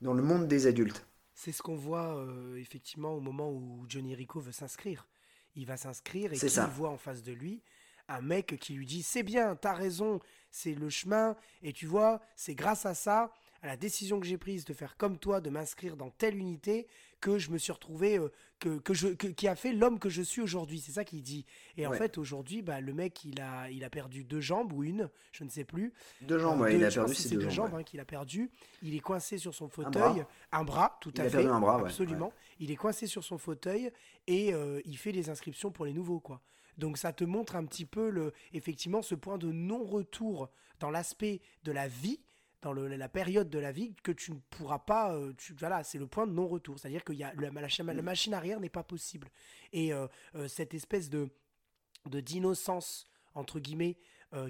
Dans 0.00 0.14
le 0.14 0.22
monde 0.22 0.48
des 0.48 0.66
adultes. 0.66 1.06
C'est 1.34 1.52
ce 1.52 1.62
qu'on 1.62 1.74
voit 1.74 2.16
euh, 2.16 2.56
effectivement 2.56 3.14
au 3.14 3.20
moment 3.20 3.50
où 3.50 3.84
Johnny 3.88 4.14
Rico 4.14 4.40
veut 4.40 4.52
s'inscrire. 4.52 5.08
Il 5.56 5.66
va 5.66 5.76
s'inscrire 5.76 6.32
et 6.32 6.36
qu'il 6.36 6.60
voit 6.60 6.90
en 6.90 6.96
face 6.96 7.22
de 7.22 7.32
lui 7.32 7.62
un 8.10 8.20
mec 8.20 8.58
qui 8.60 8.74
lui 8.74 8.86
dit 8.86 9.02
c'est 9.02 9.22
bien, 9.22 9.56
t'as 9.56 9.72
raison, 9.72 10.20
c'est 10.50 10.74
le 10.74 10.90
chemin. 10.90 11.36
Et 11.62 11.72
tu 11.72 11.86
vois, 11.86 12.20
c'est 12.34 12.54
grâce 12.54 12.84
à 12.84 12.94
ça, 12.94 13.32
à 13.62 13.68
la 13.68 13.76
décision 13.76 14.20
que 14.20 14.26
j'ai 14.26 14.38
prise 14.38 14.64
de 14.64 14.74
faire 14.74 14.96
comme 14.96 15.18
toi, 15.18 15.40
de 15.40 15.50
m'inscrire 15.50 15.96
dans 15.96 16.10
telle 16.10 16.36
unité 16.36 16.88
que 17.20 17.38
je 17.38 17.50
me 17.50 17.58
suis 17.58 17.70
retrouvé, 17.72 18.18
euh, 18.18 18.28
que, 18.58 18.78
que 18.78 18.94
je, 18.94 19.08
que- 19.08 19.26
qui 19.26 19.46
a 19.48 19.54
fait 19.54 19.72
l'homme 19.72 19.98
que 19.98 20.08
je 20.08 20.22
suis 20.22 20.40
aujourd'hui. 20.40 20.80
C'est 20.80 20.92
ça 20.92 21.04
qu'il 21.04 21.22
dit. 21.22 21.44
Et 21.76 21.86
en 21.86 21.92
fait 21.92 22.18
aujourd'hui, 22.18 22.62
bah, 22.62 22.80
le 22.80 22.92
mec 22.94 23.24
il 23.24 23.40
a, 23.40 23.70
il 23.70 23.84
a 23.84 23.90
perdu 23.90 24.24
deux 24.24 24.40
jambes 24.40 24.72
ou 24.72 24.82
une, 24.84 25.08
je 25.32 25.44
ne 25.44 25.48
sais 25.50 25.64
plus. 25.64 25.92
Deux 26.22 26.38
jambes, 26.38 26.60
Euh, 26.60 26.64
ouais, 26.64 26.72
deux- 26.72 26.78
il 26.78 26.84
a 26.84 26.90
perdu 26.90 27.14
ses 27.14 27.28
c'est 27.28 27.34
deux 27.36 27.42
deux 27.42 27.50
jambes. 27.50 27.72
ouais. 27.74 27.80
hein, 27.80 27.84
qu'il 27.84 28.00
a 28.00 28.04
perdu. 28.04 28.50
Il 28.82 28.94
est 28.94 29.00
coincé 29.00 29.38
sur 29.38 29.54
son 29.54 29.66
bras. 29.66 29.74
fauteuil, 29.84 30.24
un 30.52 30.64
bras, 30.64 30.98
tout 31.00 31.12
Il 31.14 31.20
à 31.20 31.24
a 31.24 31.26
fait, 31.28 31.36
perdu 31.38 31.48
un 31.48 31.60
bras, 31.60 31.80
absolument. 31.80 32.32
Il 32.58 32.70
est 32.70 32.76
coincé 32.76 33.06
sur 33.06 33.22
son 33.24 33.38
fauteuil 33.38 33.90
et 34.26 34.52
euh, 34.54 34.80
il 34.84 34.96
fait 34.96 35.12
les 35.12 35.30
inscriptions 35.30 35.70
pour 35.70 35.84
les 35.84 35.92
nouveaux, 35.92 36.20
quoi. 36.20 36.40
Donc 36.78 36.96
ça 36.96 37.12
te 37.12 37.24
montre 37.24 37.56
un 37.56 37.64
petit 37.66 37.84
peu 37.84 38.08
le, 38.08 38.32
effectivement, 38.54 39.02
ce 39.02 39.14
point 39.14 39.36
de 39.36 39.52
non-retour 39.52 40.48
dans 40.78 40.90
l'aspect 40.90 41.40
de 41.64 41.72
la 41.72 41.88
vie, 41.88 42.20
dans 42.62 42.72
la 42.72 43.08
période 43.08 43.48
de 43.48 43.58
la 43.58 43.72
vie 43.72 43.94
que 44.02 44.12
tu 44.12 44.32
ne 44.32 44.38
pourras 44.50 44.78
pas. 44.80 45.14
euh, 45.14 45.32
tu, 45.38 45.54
voilà, 45.54 45.82
c'est 45.82 45.98
le 45.98 46.06
point 46.06 46.26
de 46.26 46.32
non-retour, 46.32 46.78
c'est-à-dire 46.78 47.04
que 47.04 47.12
y 47.12 47.24
a, 47.24 47.32
la, 47.34 47.50
la, 47.50 48.02
machine 48.02 48.34
arrière 48.34 48.60
n'est 48.60 48.68
pas 48.68 48.82
possible. 48.84 49.28
Et 49.72 49.92
euh, 49.92 50.06
euh, 50.34 50.48
cette 50.48 50.74
espèce 50.74 51.08
de 51.10 51.28
d'innocence 52.06 53.06
entre 53.34 53.60
guillemets 53.60 53.98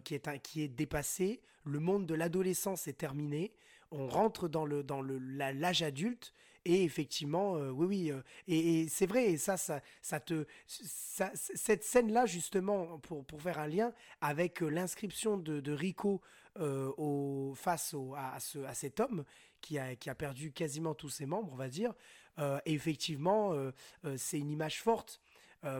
qui 0.04 0.14
est 0.14 0.28
un- 0.28 0.38
qui 0.38 0.62
est 0.62 0.68
dépassée. 0.68 1.42
Le 1.64 1.80
monde 1.80 2.06
de 2.06 2.14
l'adolescence 2.14 2.86
est 2.86 2.92
terminé. 2.98 3.52
On 3.90 4.06
rentre 4.08 4.48
dans 4.48 4.64
le 4.64 4.82
dans 4.84 5.00
le 5.00 5.18
l'âge 5.18 5.82
adulte 5.82 6.32
et 6.64 6.84
effectivement 6.84 7.54
oui 7.54 8.12
oui 8.12 8.12
et, 8.46 8.86
c'est 8.88 9.06
vrai 9.06 9.32
et 9.32 9.36
ça 9.36 9.56
ça 9.56 9.80
ça 10.00 10.20
te 10.20 10.46
cette 10.66 11.82
scène 11.82 12.12
là 12.12 12.26
justement 12.26 12.98
pour 12.98 13.24
pour 13.24 13.42
faire 13.42 13.58
un 13.58 13.66
lien 13.66 13.92
avec 14.20 14.60
l'inscription 14.60 15.36
de, 15.38 15.60
de 15.60 15.72
Rico 15.72 16.20
euh, 16.58 17.54
face 17.54 17.94
à, 18.16 18.34
à 18.34 18.40
ce 18.40 18.58
à 18.60 18.74
cet 18.74 18.98
homme 19.00 19.24
qui 19.60 19.78
a 19.78 20.14
perdu 20.16 20.52
quasiment 20.52 20.94
tous 20.94 21.08
ses 21.08 21.26
membres 21.26 21.52
on 21.52 21.56
va 21.56 21.68
dire 21.68 21.94
Euh, 22.38 22.58
et 22.64 22.72
effectivement 22.72 23.52
euh, 23.52 23.72
c'est 24.16 24.38
une 24.38 24.50
image 24.50 24.80
forte 24.80 25.20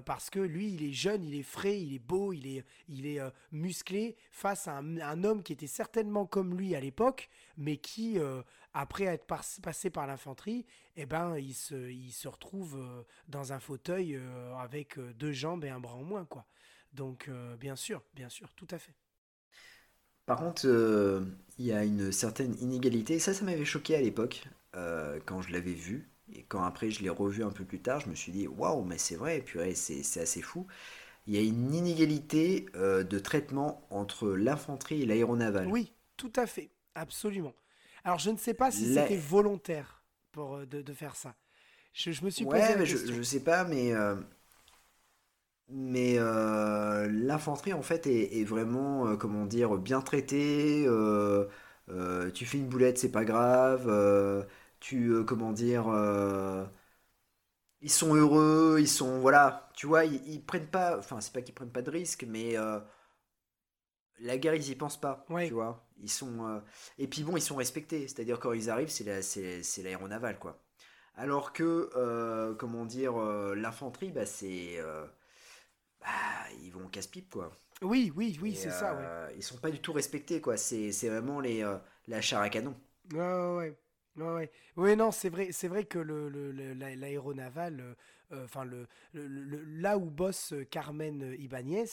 parce 0.05 0.29
que 0.29 0.41
lui, 0.41 0.75
il 0.75 0.83
est 0.83 0.93
jeune, 0.93 1.25
il 1.25 1.35
est 1.35 1.43
frais, 1.43 1.81
il 1.81 1.95
est 1.95 1.99
beau, 1.99 2.35
il 2.35 2.47
est, 2.47 2.67
il 2.87 3.07
est 3.07 3.19
musclé 3.51 4.15
face 4.31 4.69
à 4.69 4.77
un, 4.77 5.25
homme 5.25 5.43
qui 5.43 5.55
était 5.55 5.67
certainement 5.67 6.27
comme 6.27 6.55
lui 6.55 6.75
à 6.75 6.81
l'époque, 6.81 7.31
mais 7.57 7.79
qui, 7.79 8.19
après 8.75 9.05
être 9.05 9.27
passé 9.27 9.89
par 9.89 10.07
l'infanterie, 10.07 10.67
eh 10.97 11.07
ben, 11.07 11.39
il 11.39 11.55
se, 11.55 11.91
il 11.91 12.13
se 12.13 12.29
retrouve 12.29 12.79
dans 13.27 13.55
un 13.55 13.59
fauteuil 13.59 14.21
avec 14.59 14.99
deux 15.17 15.33
jambes 15.33 15.65
et 15.65 15.71
un 15.71 15.81
bras 15.81 15.95
en 15.95 16.05
moins, 16.05 16.27
quoi. 16.27 16.45
Donc, 16.93 17.31
bien 17.59 17.75
sûr, 17.75 18.03
bien 18.13 18.29
sûr, 18.29 18.53
tout 18.53 18.69
à 18.71 18.79
fait. 18.79 19.00
Par 20.31 20.39
contre, 20.39 20.63
euh, 20.67 21.21
il 21.59 21.67
y 21.67 21.73
a 21.73 21.85
une 21.85 22.13
certaine 22.13 22.55
inégalité. 22.61 23.19
Ça, 23.19 23.35
ça 23.35 23.45
m'avait 23.45 23.65
choqué 23.65 23.97
à 23.97 24.01
l'époque, 24.01 24.45
euh, 24.77 25.19
quand 25.27 25.43
je 25.43 25.53
l'avais 25.53 25.73
vu. 25.75 26.09
Et 26.33 26.45
quand 26.45 26.63
après 26.63 26.91
je 26.91 27.03
l'ai 27.03 27.11
revu 27.11 27.43
un 27.43 27.51
peu 27.51 27.65
plus 27.65 27.81
tard, 27.81 28.01
je 28.01 28.09
me 28.09 28.15
suis 28.15 28.31
dit, 28.33 28.47
waouh, 28.47 28.85
mais 28.85 28.99
c'est 28.99 29.17
vrai, 29.17 29.41
purée, 29.41 29.75
c'est 29.75 30.03
c'est 30.05 30.21
assez 30.21 30.43
fou. 30.43 30.67
Il 31.27 31.35
y 31.35 31.39
a 31.39 31.43
une 31.43 31.75
inégalité 31.75 32.67
euh, 32.77 33.05
de 33.05 33.19
traitement 33.21 33.87
entre 33.91 34.31
l'infanterie 34.31 35.03
et 35.03 35.07
l'aéronavale. 35.07 35.75
Oui, 35.75 35.93
tout 36.17 36.33
à 36.37 36.47
fait, 36.47 36.71
absolument. 36.95 37.55
Alors, 38.05 38.19
je 38.19 38.31
ne 38.31 38.37
sais 38.37 38.55
pas 38.55 38.71
si 38.71 38.87
La- 38.95 39.11
c'était 39.11 39.17
volontaire 39.17 40.03
pour, 40.33 40.67
de, 40.67 40.83
de 40.83 40.93
faire 40.95 41.17
ça. 41.17 41.35
Je, 41.95 42.13
je 42.13 42.25
me 42.25 42.31
suis 42.31 42.47
posé 42.47 42.75
Ouais, 42.75 42.75
la 42.75 42.79
mais 42.79 42.87
je, 42.87 42.97
question. 42.97 43.13
je 43.13 43.23
sais 43.23 43.41
pas, 43.45 43.65
mais, 43.65 43.93
euh, 43.93 44.17
mais 45.73 46.17
euh, 46.19 47.09
l'infanterie 47.11 47.73
en 47.73 47.83
fait 47.83 48.07
est, 48.07 48.41
est 48.41 48.45
vraiment, 48.45 49.07
euh, 49.09 49.17
comment 49.17 49.47
dire, 49.47 49.77
bien 49.79 50.01
traitée. 50.01 50.85
euh, 50.87 51.47
tu 52.35 52.47
fais 52.47 52.59
une 52.59 52.69
boulette, 52.69 52.99
c'est 52.99 53.11
pas 53.13 53.25
grave. 53.25 53.91
tu, 54.81 55.25
comment 55.27 55.53
dire, 55.53 55.87
ils 57.83 57.91
sont 57.91 58.15
heureux, 58.15 58.79
ils 58.81 58.89
sont, 58.89 59.19
voilà, 59.21 59.69
tu 59.75 59.87
vois, 59.87 60.05
ils, 60.05 60.23
ils 60.29 60.43
prennent 60.45 60.69
pas, 60.69 60.99
enfin, 60.99 61.21
c'est 61.21 61.33
pas 61.33 61.43
qu'ils 61.43 61.55
prennent 61.55 61.71
pas 61.73 61.83
de 61.83 61.91
risques, 61.91 62.25
mais 62.29 62.57
la 64.21 64.37
guerre, 64.39 64.55
ils 64.55 64.71
y 64.71 64.75
pensent 64.75 65.01
pas, 65.01 65.25
Ouais. 65.31 65.49
tu 65.49 65.55
vois. 65.55 65.87
Ils 66.03 66.11
sont, 66.11 66.63
et 66.99 67.07
puis 67.09 67.23
bon, 67.23 67.37
ils 67.37 67.43
sont 67.43 67.57
respectés, 67.57 68.07
c'est-à-dire 68.09 68.39
quand 68.39 68.53
ils 68.53 68.71
arrivent, 68.71 68.89
c'est 68.91 69.05
la, 69.05 69.23
c'est, 69.23 69.63
c'est 69.63 69.83
l'aéronavale, 69.83 70.39
quoi. 70.39 70.63
Alors 71.17 71.53
que, 71.53 72.55
comment 72.59 72.87
dire, 72.87 73.15
l'infanterie, 73.55 74.11
bah, 74.13 74.27
c'est. 74.27 74.79
Bah, 76.01 76.09
ils 76.63 76.71
vont 76.71 76.89
casse-pipe, 76.89 77.31
quoi. 77.31 77.51
Oui, 77.83 78.13
oui, 78.15 78.39
oui, 78.43 78.55
c'est 78.55 78.71
ça, 78.71 78.95
ouais. 78.95 79.35
Ils 79.37 79.43
sont 79.43 79.59
pas 79.59 79.71
du 79.71 79.81
tout 79.81 79.93
respectés, 79.93 80.41
quoi. 80.41 80.57
C'est 80.57 81.09
vraiment 81.09 81.41
les, 81.41 81.67
la 82.09 82.21
char 82.21 82.43
à 82.43 82.49
canon. 82.49 82.75
Ouais, 83.13 83.19
ouais. 83.57 83.77
Ouais, 84.17 84.51
ouais. 84.77 84.97
non, 84.97 85.13
c'est 85.13 85.31
vrai, 85.31 85.51
c'est 85.53 85.69
vrai 85.69 85.85
que 85.85 85.99
le, 85.99 86.29
l'aéronaval, 86.75 87.97
enfin 88.33 88.65
le, 88.65 88.87
là 89.15 89.97
où 89.97 90.11
bosse 90.11 90.55
Carmen 90.71 91.35
Ibanez, 91.39 91.87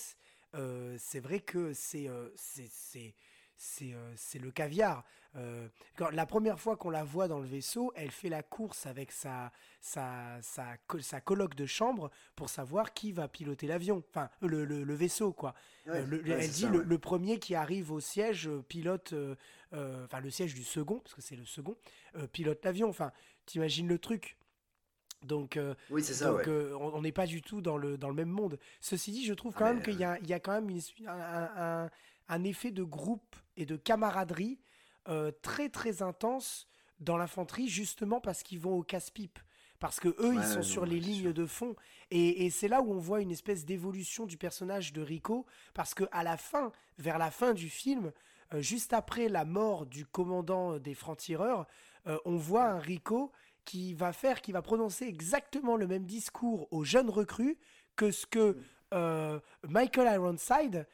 c'est 0.97 1.20
vrai 1.20 1.39
que 1.39 1.74
c'est, 1.74 2.10
c'est, 3.58 3.93
euh, 3.93 4.14
c'est 4.16 4.39
le 4.39 4.51
caviar. 4.51 5.03
Euh, 5.38 5.68
quand, 5.96 6.10
la 6.10 6.26
première 6.26 6.60
fois 6.60 6.76
qu'on 6.78 6.90
la 6.90 7.04
voit 7.04 7.28
dans 7.28 7.40
le 7.40 7.48
vaisseau, 7.48 7.92
elle 7.96 8.12
fait 8.12 8.30
la 8.30 8.44
course 8.44 8.86
avec 8.86 9.12
sa, 9.12 9.52
sa, 9.82 10.40
sa, 10.42 10.78
sa 11.00 11.22
coloc 11.22 11.56
de 11.56 11.66
chambre 11.66 12.10
pour 12.36 12.50
savoir 12.50 12.94
qui 12.94 13.12
va 13.12 13.28
piloter 13.28 13.68
l'avion, 13.68 14.04
enfin 14.10 14.30
le, 14.42 14.66
le, 14.66 14.94
vaisseau 14.94 15.34
quoi. 15.34 15.54
Euh, 15.88 16.06
elle 16.26 16.50
dit 16.50 16.68
le, 16.68 16.98
premier 16.98 17.40
qui 17.40 17.56
arrive 17.56 17.92
au 17.92 18.00
siège 18.00 18.50
pilote, 18.68 19.14
enfin 19.74 20.20
le 20.22 20.30
siège 20.30 20.54
du 20.54 20.64
second, 20.64 21.00
parce 21.00 21.14
que 21.14 21.22
c'est 21.22 21.36
le 21.36 21.46
second, 21.46 21.78
pilote 22.32 22.64
l'avion. 22.66 22.90
Enfin, 22.90 23.12
t'imagines 23.46 23.88
le 23.88 24.00
truc. 24.00 24.38
Donc, 25.24 25.60
oui, 25.90 26.04
ça, 26.04 26.32
donc 26.32 26.48
on 26.48 27.02
n'est 27.02 27.12
pas 27.12 27.26
du 27.26 27.42
tout 27.42 27.62
dans 27.62 27.78
le, 27.78 27.98
dans 27.98 28.10
le 28.10 28.16
même 28.16 28.30
monde. 28.30 28.60
Ceci 28.80 29.12
dit, 29.12 29.26
je 29.26 29.34
trouve 29.34 29.54
ah, 29.56 29.60
quand 29.60 29.66
même 29.66 29.82
qu'il 29.82 29.96
y 29.96 30.30
y 30.30 30.34
a 30.34 30.40
quand 30.40 30.54
même 30.54 30.70
une, 30.70 30.82
un, 31.08 31.90
un 32.30 32.44
effet 32.44 32.72
de 32.72 32.84
groupe 32.84 33.36
et 33.56 33.66
de 33.66 33.76
camaraderie 33.76 34.60
euh, 35.08 35.32
très 35.41 35.70
très 35.70 36.01
intense 36.01 36.68
dans 36.99 37.18
l'infanterie, 37.18 37.68
justement 37.68 38.20
parce 38.20 38.43
qu'ils 38.43 38.60
vont 38.60 38.78
au 38.78 38.84
casse-pipe. 38.84 39.39
Parce 39.80 39.99
que 39.99 40.08
eux, 40.08 40.34
ils 40.34 40.43
sont 40.43 40.64
sur 40.64 40.88
les 40.88 40.99
lignes 40.99 41.34
de 41.34 41.45
fond. 41.45 41.76
Et, 42.10 42.49
c'est 42.49 42.68
là 42.68 42.82
où 42.82 42.91
on 42.91 42.97
voit 42.97 43.22
une 43.22 43.30
espèce 43.30 43.64
d'évolution 43.64 44.26
du 44.26 44.36
personnage 44.36 44.91
de 44.91 45.03
Rico. 45.03 45.45
Parce 45.76 45.93
que 45.93 46.05
à 46.12 46.24
la 46.24 46.36
fin, 46.36 46.72
vers 46.97 47.20
la 47.20 47.30
fin 47.30 47.53
du 47.53 47.70
film, 47.70 48.12
euh, 48.55 48.62
juste 48.62 48.93
après 48.93 49.30
la 49.30 49.45
mort 49.45 49.86
du 49.86 50.03
commandant 50.08 50.80
des 50.80 50.95
francs-tireurs, 50.95 51.68
euh, 52.08 52.18
on 52.26 52.38
voit 52.38 52.66
un 52.66 52.80
Rico 52.80 53.32
qui 53.66 53.93
va 53.93 54.14
faire, 54.14 54.41
qui 54.41 54.51
va 54.51 54.64
prononcer 54.64 55.05
exactement 55.05 55.76
le 55.76 55.86
même 55.86 56.05
discours 56.05 56.68
aux 56.72 56.84
jeunes 56.84 57.10
recrues 57.10 57.58
que 57.95 58.12
ce 58.12 58.26
que. 58.26 58.58
Michael 59.68 60.14
Ironside, 60.14 60.88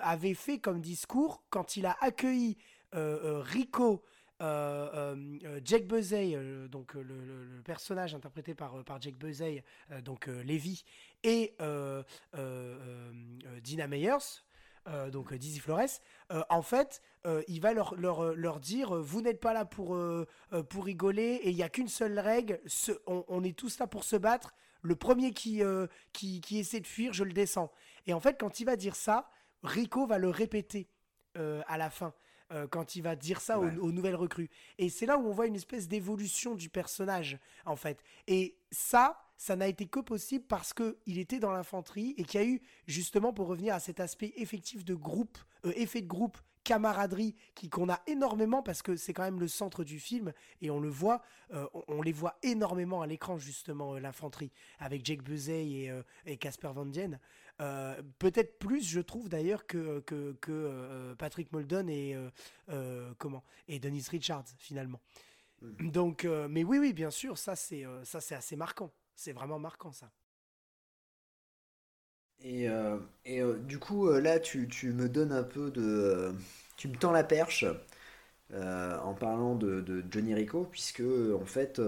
avait 0.00 0.34
fait 0.34 0.58
comme 0.58 0.80
discours 0.80 1.42
quand 1.50 1.76
il 1.76 1.86
a 1.86 1.96
accueilli 2.00 2.56
euh, 2.94 3.18
euh, 3.24 3.40
Rico, 3.40 4.02
euh, 4.40 5.60
Jack 5.64 5.86
Buzzey, 5.86 6.36
donc 6.68 6.94
le, 6.94 7.62
personnage 7.64 8.14
interprété 8.14 8.54
par, 8.54 8.82
par 8.84 9.00
Jack 9.00 9.14
Buzzey, 9.14 9.62
donc 10.04 10.26
Lévi, 10.26 10.84
et 11.22 11.54
Dina 13.62 13.86
Meyers. 13.86 14.42
donc 15.12 15.32
Dizzy 15.34 15.60
Flores, 15.60 16.00
en 16.50 16.62
fait, 16.62 17.02
il 17.46 17.60
va 17.60 17.72
leur, 17.72 17.94
leur, 17.94 18.34
leur 18.34 18.58
dire 18.58 18.94
vous 18.96 19.20
n'êtes 19.22 19.40
pas 19.40 19.52
là 19.52 19.64
pour, 19.64 19.96
pour 20.68 20.84
rigoler 20.84 21.40
et 21.44 21.50
il 21.50 21.56
n'y 21.56 21.62
a 21.62 21.68
qu'une 21.68 21.88
seule 21.88 22.18
règle, 22.18 22.60
on, 23.06 23.44
est 23.44 23.56
tous 23.56 23.78
là 23.78 23.86
pour 23.86 24.02
se 24.02 24.16
battre. 24.16 24.52
Le 24.84 24.96
premier 24.96 25.32
qui, 25.32 25.62
qui, 26.12 26.58
essaie 26.58 26.80
de 26.80 26.86
fuir, 26.88 27.12
je 27.12 27.22
le 27.22 27.32
descends. 27.32 27.70
Et 28.06 28.12
en 28.12 28.18
fait, 28.18 28.40
quand 28.40 28.58
il 28.58 28.64
va 28.64 28.74
dire 28.74 28.96
ça, 28.96 29.30
Rico 29.62 30.04
va 30.06 30.18
le 30.18 30.28
répéter 30.28 30.88
euh, 31.38 31.62
à 31.66 31.78
la 31.78 31.88
fin. 31.88 32.12
Euh, 32.52 32.66
quand 32.66 32.96
il 32.96 33.02
va 33.02 33.16
dire 33.16 33.40
ça 33.40 33.58
aux, 33.58 33.92
nouvelles 33.92 34.16
recrues. 34.16 34.50
Et 34.76 34.90
c'est 34.90 35.06
là 35.06 35.16
où 35.16 35.26
on 35.26 35.32
voit 35.32 35.46
une 35.46 35.54
espèce 35.54 35.88
d'évolution 35.88 36.54
du 36.54 36.68
personnage, 36.68 37.38
en 37.64 37.76
fait. 37.76 38.02
Et 38.26 38.56
ça, 38.70 39.18
ça 39.38 39.56
n'a 39.56 39.68
été 39.68 39.86
que 39.86 40.00
possible 40.00 40.44
parce 40.46 40.74
qu'il 40.74 41.18
était 41.18 41.38
dans 41.38 41.52
l'infanterie 41.52 42.14
et 42.18 42.24
qu'il 42.24 42.40
y 42.40 42.44
a 42.44 42.46
eu, 42.46 42.60
justement, 42.86 43.32
pour 43.32 43.46
revenir 43.46 43.74
à 43.74 43.80
cet 43.80 44.00
aspect 44.00 44.34
effectif 44.36 44.84
de 44.84 44.94
groupe, 44.94 45.38
euh, 45.64 45.72
effet 45.76 46.02
de 46.02 46.06
groupe, 46.06 46.36
camaraderie 46.64 47.34
qui 47.56 47.68
qu'on 47.68 47.88
a 47.88 48.00
énormément 48.06 48.62
parce 48.62 48.82
que 48.82 48.94
c'est 48.94 49.12
quand 49.12 49.24
même 49.24 49.40
le 49.40 49.48
centre 49.48 49.82
du 49.82 49.98
film 49.98 50.32
et 50.60 50.70
on 50.70 50.78
le 50.78 50.88
voit 50.88 51.20
on, 51.88 52.02
les 52.02 52.12
voit 52.12 52.38
énormément 52.44 53.02
à 53.02 53.08
l'écran 53.08 53.36
justement 53.36 53.98
l'infanterie 53.98 54.52
avec 54.78 55.04
Jake 55.04 55.24
Buzzey 55.24 55.92
et 56.24 56.36
Casper 56.36 56.70
Van 56.72 56.86
Dien 56.86 57.18
euh, 57.60 58.00
peut-être 58.18 58.58
plus, 58.58 58.82
je 58.82 59.00
trouve 59.00 59.28
d'ailleurs 59.28 59.66
que, 59.66 60.00
que, 60.00 60.36
euh, 60.48 61.14
Patrick 61.14 61.52
Muldoon 61.52 61.86
et 61.88 62.16
euh, 62.70 63.12
comment 63.18 63.44
et 63.68 63.78
Denise 63.78 64.08
Richards 64.08 64.46
finalement. 64.58 65.00
Mm. 65.60 65.90
Donc, 65.90 66.24
mais 66.48 66.64
oui, 66.64 66.78
oui, 66.78 66.92
bien 66.92 67.10
sûr, 67.10 67.38
ça 67.38 67.56
c'est 67.56 67.84
c'est 68.04 68.34
assez 68.34 68.56
marquant. 68.56 68.90
C'est 69.14 69.32
vraiment 69.32 69.58
marquant 69.58 69.92
ça. 69.92 70.10
Et, 72.44 72.66
et 73.24 73.40
du 73.60 73.78
coup, 73.78 74.10
là, 74.10 74.40
tu, 74.40 74.66
tu, 74.66 74.92
me 74.92 75.08
donnes 75.08 75.30
un 75.30 75.44
peu 75.44 75.70
de, 75.70 76.34
tu 76.76 76.88
me 76.88 76.96
tends 76.96 77.12
la 77.12 77.22
perche 77.22 77.64
en 78.52 79.14
parlant 79.14 79.54
de, 79.54 79.80
de, 79.80 80.04
Johnny 80.10 80.34
Rico, 80.34 80.64
puisque 80.64 81.02
en 81.02 81.44
fait, 81.44 81.80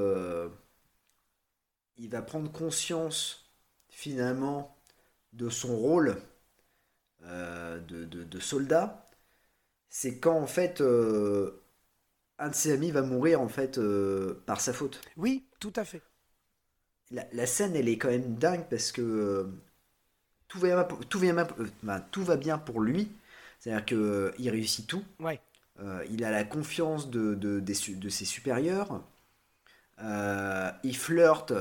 il 1.97 2.09
va 2.09 2.23
prendre 2.23 2.53
conscience 2.53 3.51
finalement 3.89 4.77
de 5.35 5.49
son 5.49 5.77
rôle 5.77 6.17
euh, 7.27 7.81
de, 7.81 8.39
soldat, 8.41 9.09
c'est 9.89 10.19
quand 10.19 10.37
en 10.37 10.47
fait 10.47 10.81
euh, 10.81 11.63
un 12.39 12.51
de 12.51 12.55
ses 12.55 12.73
amis 12.73 12.91
va 12.91 13.03
mourir 13.03 13.41
en 13.41 13.49
fait 13.49 13.79
euh, 13.79 14.43
par 14.47 14.61
sa 14.61 14.73
faute. 14.73 15.01
Oui, 15.17 15.47
tout 15.61 15.73
à 15.77 15.85
fait. 15.85 16.03
La, 17.11 17.47
scène 17.47 17.77
elle 17.77 17.89
est 17.89 17.97
quand 17.97 18.09
même 18.09 18.35
dingue 18.35 18.67
parce 18.69 18.91
que 18.91 19.49
tout 20.49 20.59
va, 20.59 20.85
tout, 20.85 21.21
ben, 21.83 22.01
tout 22.11 22.25
va 22.25 22.37
bien 22.37 22.59
pour 22.59 22.81
lui, 22.81 23.11
c'est-à-dire 23.59 23.85
qu'il 23.85 24.51
réussit 24.51 24.87
tout. 24.87 25.05
Ouais. 25.21 25.41
il 26.11 26.25
a 26.25 26.31
la 26.31 26.45
confiance 26.45 27.09
de, 27.09 27.35
de, 27.35 27.61
de 27.61 28.09
ses 28.09 28.25
supérieurs. 28.25 29.03
il 30.01 30.97
flirte 30.97 31.53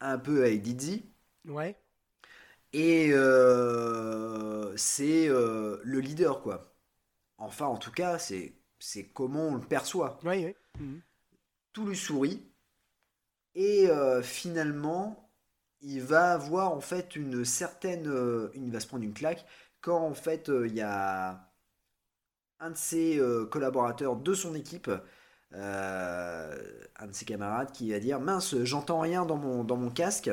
un 0.00 0.18
peu 0.18 0.44
avec 0.44 0.62
Dizzy. 0.62 1.04
Ouais. 1.46 1.76
Et 2.72 3.10
euh, 3.12 4.76
c'est 4.76 5.28
euh, 5.28 5.80
le 5.84 6.00
leader, 6.00 6.42
quoi. 6.42 6.74
Enfin, 7.38 7.66
en 7.66 7.76
tout 7.78 7.92
cas, 7.92 8.18
c'est, 8.18 8.54
c'est 8.78 9.08
comment 9.08 9.48
on 9.48 9.54
le 9.56 9.60
perçoit. 9.66 10.18
Oui, 10.24 10.46
oui. 10.46 10.56
Mhm. 10.80 11.02
Tout 11.72 11.86
lui 11.86 11.96
sourit. 11.96 12.42
Et 13.54 13.88
euh, 13.88 14.22
finalement, 14.22 15.30
il 15.80 16.02
va 16.02 16.32
avoir 16.32 16.72
en 16.72 16.80
fait 16.80 17.16
une 17.16 17.44
certaine. 17.44 18.04
il 18.54 18.70
va 18.70 18.80
se 18.80 18.86
prendre 18.86 19.04
une 19.04 19.14
claque 19.14 19.46
quand 19.80 20.00
en 20.00 20.14
fait 20.14 20.48
il 20.48 20.74
y 20.74 20.80
a 20.80 21.52
un 22.60 22.70
de 22.70 22.76
ses 22.76 23.20
collaborateurs 23.50 24.16
de 24.16 24.34
son 24.34 24.54
équipe, 24.54 24.90
un 25.52 27.06
de 27.06 27.12
ses 27.12 27.24
camarades, 27.24 27.72
qui 27.72 27.92
va 27.92 28.00
dire 28.00 28.20
Mince, 28.20 28.62
j'entends 28.64 29.00
rien 29.00 29.26
dans 29.26 29.36
mon, 29.36 29.64
dans 29.64 29.76
mon 29.76 29.90
casque. 29.90 30.30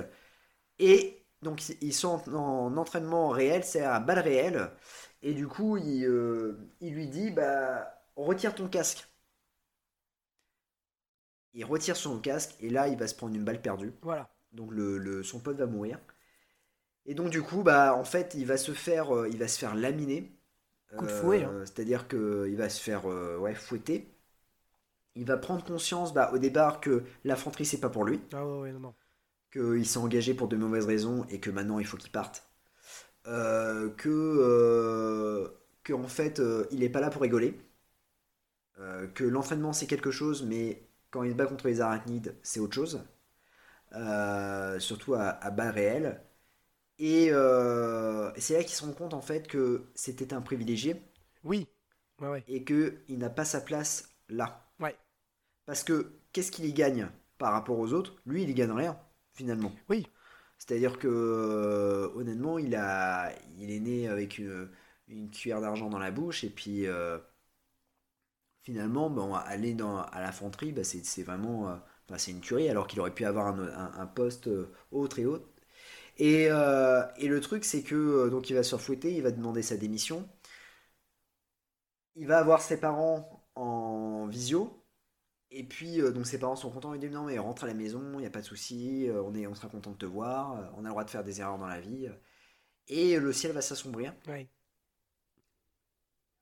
Et 0.80 1.23
donc 1.44 1.62
ils 1.82 1.94
sont 1.94 2.22
en 2.34 2.76
entraînement 2.78 3.30
réel, 3.30 3.64
c'est 3.64 3.82
à 3.82 4.00
balle 4.00 4.20
réelle. 4.20 4.72
Et 5.22 5.34
du 5.34 5.48
coup, 5.48 5.78
il, 5.78 6.06
euh, 6.06 6.58
lui 6.82 7.08
dit 7.08 7.32
bah 7.32 8.02
retire 8.16 8.56
ton 8.56 8.68
casque. 8.68 9.08
Il 11.54 11.66
retire 11.66 11.96
son 11.96 12.20
casque 12.20 12.56
et 12.60 12.70
là, 12.70 12.88
il 12.88 12.98
va 12.98 13.08
se 13.08 13.16
prendre 13.16 13.36
une 13.36 13.44
balle 13.44 13.62
perdue. 13.62 13.94
Voilà. 14.02 14.30
Donc 14.52 14.72
le, 14.72 15.24
son 15.24 15.40
pote 15.40 15.58
va 15.58 15.68
mourir. 15.68 16.00
Et 17.06 17.14
donc 17.14 17.30
du 17.30 17.42
coup, 17.42 17.64
bah 17.64 17.96
en 17.96 18.04
fait, 18.04 18.34
il 18.36 18.46
va 18.46 18.58
se 18.58 18.72
faire, 18.72 19.16
euh, 19.16 19.30
il 19.30 19.38
va 19.38 19.48
se 19.48 19.60
faire 19.60 19.76
laminer. 19.76 20.32
Coup 20.98 21.06
de 21.06 21.12
fouet. 21.12 21.44
Hein. 21.44 21.50
Euh, 21.52 21.66
c'est-à-dire 21.66 22.08
qu'il 22.08 22.56
va 22.56 22.70
se 22.70 22.82
faire 22.82 23.06
ouais, 23.06 23.56
fouetter. 23.56 24.10
Il 25.16 25.26
va 25.26 25.38
prendre 25.38 25.64
conscience 25.64 26.14
bah, 26.14 26.32
au 26.34 26.40
départ 26.40 26.82
que 26.82 27.04
l'infanterie 27.24 27.66
c'est 27.66 27.80
pas 27.80 27.90
pour 27.90 28.04
lui. 28.04 28.20
Ah 28.34 28.46
ouais, 28.46 28.60
ouais 28.62 28.72
non, 28.72 28.80
non 28.80 28.94
qu'il 29.54 29.88
s'est 29.88 30.00
engagé 30.00 30.36
pour 30.36 30.50
de 30.50 30.58
mauvaises 30.58 30.88
raisons 30.88 31.26
et 31.30 31.40
que 31.40 31.52
maintenant 31.52 31.80
il 31.80 31.88
faut 31.88 31.98
qu'il 31.98 32.12
parte. 32.12 32.50
Euh, 33.28 33.90
que, 33.92 34.10
euh, 34.10 35.50
que 35.84 35.94
en 35.94 36.08
fait 36.10 36.40
euh, 36.42 36.68
il 36.72 36.80
n'est 36.82 36.90
pas 36.90 37.02
là 37.02 37.10
pour 37.12 37.22
rigoler. 37.24 37.60
que 39.16 39.24
l'entraînement 39.24 39.74
c'est 39.74 39.88
quelque 39.88 40.12
chose, 40.12 40.44
mais 40.44 40.88
quand 41.12 41.24
il 41.24 41.32
se 41.32 41.36
bat 41.36 41.46
contre 41.46 41.68
les 41.68 41.82
arachnides, 41.82 42.36
c'est 42.44 42.60
autre 42.60 42.76
chose. 42.76 43.04
surtout 44.80 45.14
à, 45.16 45.30
à 45.30 45.52
bas 45.52 45.72
réel. 45.72 46.22
Et 47.00 47.28
c'est 48.38 48.54
là 48.58 48.64
qu'il 48.64 48.76
se 48.76 48.86
rend 48.86 48.94
compte 48.94 49.14
en 49.14 49.22
fait 49.22 49.48
que 49.48 49.86
c'était 49.96 50.34
un 50.34 50.42
privilégié. 50.42 51.02
Oui. 51.44 51.68
Ouais, 52.20 52.30
ouais. 52.30 52.44
Et 52.48 52.64
qu'il 52.64 53.18
n'a 53.18 53.30
pas 53.30 53.46
sa 53.46 53.62
place 53.62 54.10
là. 54.30 54.70
Ouais. 54.80 54.96
Parce 55.66 55.84
que 55.84 56.14
qu'est-ce 56.32 56.52
qu'il 56.52 56.66
y 56.66 56.74
gagne 56.74 57.10
par 57.38 57.54
rapport 57.54 57.80
aux 57.80 57.94
autres? 57.94 58.16
Lui, 58.26 58.44
il 58.44 58.50
y 58.50 58.54
gagne 58.54 58.72
rien 58.72 58.98
finalement. 59.34 59.74
Oui. 59.90 60.08
C'est-à-dire 60.58 60.98
que, 61.00 61.08
euh, 61.08 62.10
honnêtement, 62.16 62.58
il, 62.60 62.76
a, 62.76 63.32
il 63.60 63.72
est 63.72 63.80
né 63.80 64.08
avec 64.08 64.38
une, 64.38 64.70
une 65.08 65.30
cuillère 65.30 65.62
d'argent 65.62 65.90
dans 65.90 66.00
la 66.00 66.12
bouche, 66.12 66.44
et 66.44 66.50
puis 66.50 66.88
euh, 66.88 67.18
finalement, 68.64 69.10
bon, 69.10 69.34
aller 69.36 69.74
dans, 69.74 69.98
à 70.02 70.22
l'infanterie, 70.22 70.72
bah, 70.72 70.84
c'est 70.84 71.24
vraiment 71.24 71.70
euh, 71.70 71.76
c'est 72.18 72.32
une 72.32 72.42
tuerie 72.42 72.70
alors 72.70 72.88
qu'il 72.88 73.00
aurait 73.00 73.14
pu 73.14 73.26
avoir 73.26 73.48
un, 73.48 73.92
un, 73.98 74.06
poste 74.08 74.50
autre 74.92 75.20
et 75.20 75.26
autre. 75.26 75.48
Et, 76.20 76.44
et 76.46 77.28
le 77.28 77.40
truc, 77.42 77.66
c'est 77.66 77.84
que 77.84 78.30
donc 78.30 78.50
il 78.50 78.56
va 78.56 78.64
se 78.64 78.76
refouetter, 78.76 79.14
il 79.16 79.24
va 79.24 79.32
demander 79.32 79.64
sa 79.64 79.78
démission. 79.78 80.28
Il 82.16 82.26
va 82.26 82.40
avoir 82.40 82.62
ses 82.64 82.80
parents 82.80 83.46
en 83.56 84.26
visio. 84.26 84.83
Et 85.56 85.64
puis, 85.64 86.00
donc 86.00 86.26
ses 86.26 86.40
parents 86.40 86.56
sont 86.56 86.72
contents. 86.72 86.94
Ils 86.94 87.00
disent 87.00 87.12
non, 87.12 87.26
mais 87.26 87.38
rentre 87.38 87.64
à 87.64 87.68
la 87.68 87.74
maison, 87.76 88.02
il 88.16 88.20
n'y 88.20 88.26
a 88.26 88.32
pas 88.32 88.42
de 88.42 88.46
souci, 88.46 89.08
on, 89.24 89.36
est, 89.36 89.48
on 89.48 89.54
sera 89.56 89.70
content 89.70 89.92
de 89.92 89.98
te 89.98 90.06
voir, 90.06 90.72
on 90.76 90.80
a 90.80 90.84
le 90.84 90.90
droit 90.90 91.04
de 91.04 91.10
faire 91.10 91.24
des 91.24 91.42
erreurs 91.42 91.60
dans 91.60 91.68
la 91.68 91.80
vie. 91.80 92.10
Et 92.88 93.20
le 93.20 93.32
ciel 93.34 93.52
va 93.52 93.62
s'assombrir. 93.62 94.14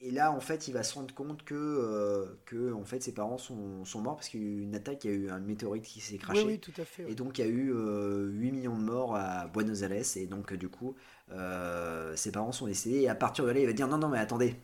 Et 0.03 0.09
là, 0.09 0.31
en 0.31 0.39
fait, 0.39 0.67
il 0.67 0.73
va 0.73 0.81
se 0.81 0.95
rendre 0.95 1.13
compte 1.13 1.43
que, 1.43 1.53
euh, 1.53 2.41
que 2.45 2.73
en 2.73 2.83
fait, 2.83 3.03
ses 3.03 3.13
parents 3.13 3.37
sont, 3.37 3.85
sont 3.85 4.01
morts 4.01 4.15
parce 4.15 4.29
qu'il 4.29 4.41
y 4.41 4.43
a 4.43 4.47
eu 4.47 4.61
une 4.61 4.73
attaque, 4.73 5.03
il 5.03 5.11
y 5.11 5.13
a 5.13 5.17
eu 5.17 5.29
un 5.29 5.39
météorite 5.39 5.83
qui 5.83 6.01
s'est 6.01 6.17
craché. 6.17 6.43
Oui, 6.43 6.59
tout 6.59 6.73
à 6.77 6.85
fait. 6.85 7.09
Et 7.09 7.13
donc, 7.13 7.37
il 7.37 7.41
y 7.41 7.47
a 7.47 7.47
eu 7.47 7.67
8 7.67 7.71
euh, 7.71 8.31
millions 8.31 8.75
de 8.75 8.83
morts 8.83 9.15
à 9.15 9.45
Buenos 9.47 9.83
Aires. 9.83 9.91
Et 10.15 10.25
donc, 10.25 10.53
du 10.53 10.69
coup, 10.69 10.95
euh, 11.29 12.15
ses 12.15 12.31
parents 12.31 12.51
sont 12.51 12.65
décédés. 12.65 13.01
Et 13.01 13.09
à 13.09 13.15
partir 13.15 13.45
de 13.45 13.51
là, 13.51 13.59
il 13.59 13.67
va 13.67 13.73
dire 13.73 13.87
non, 13.87 13.99
non, 13.99 14.09
mais 14.09 14.17
attendez, 14.17 14.55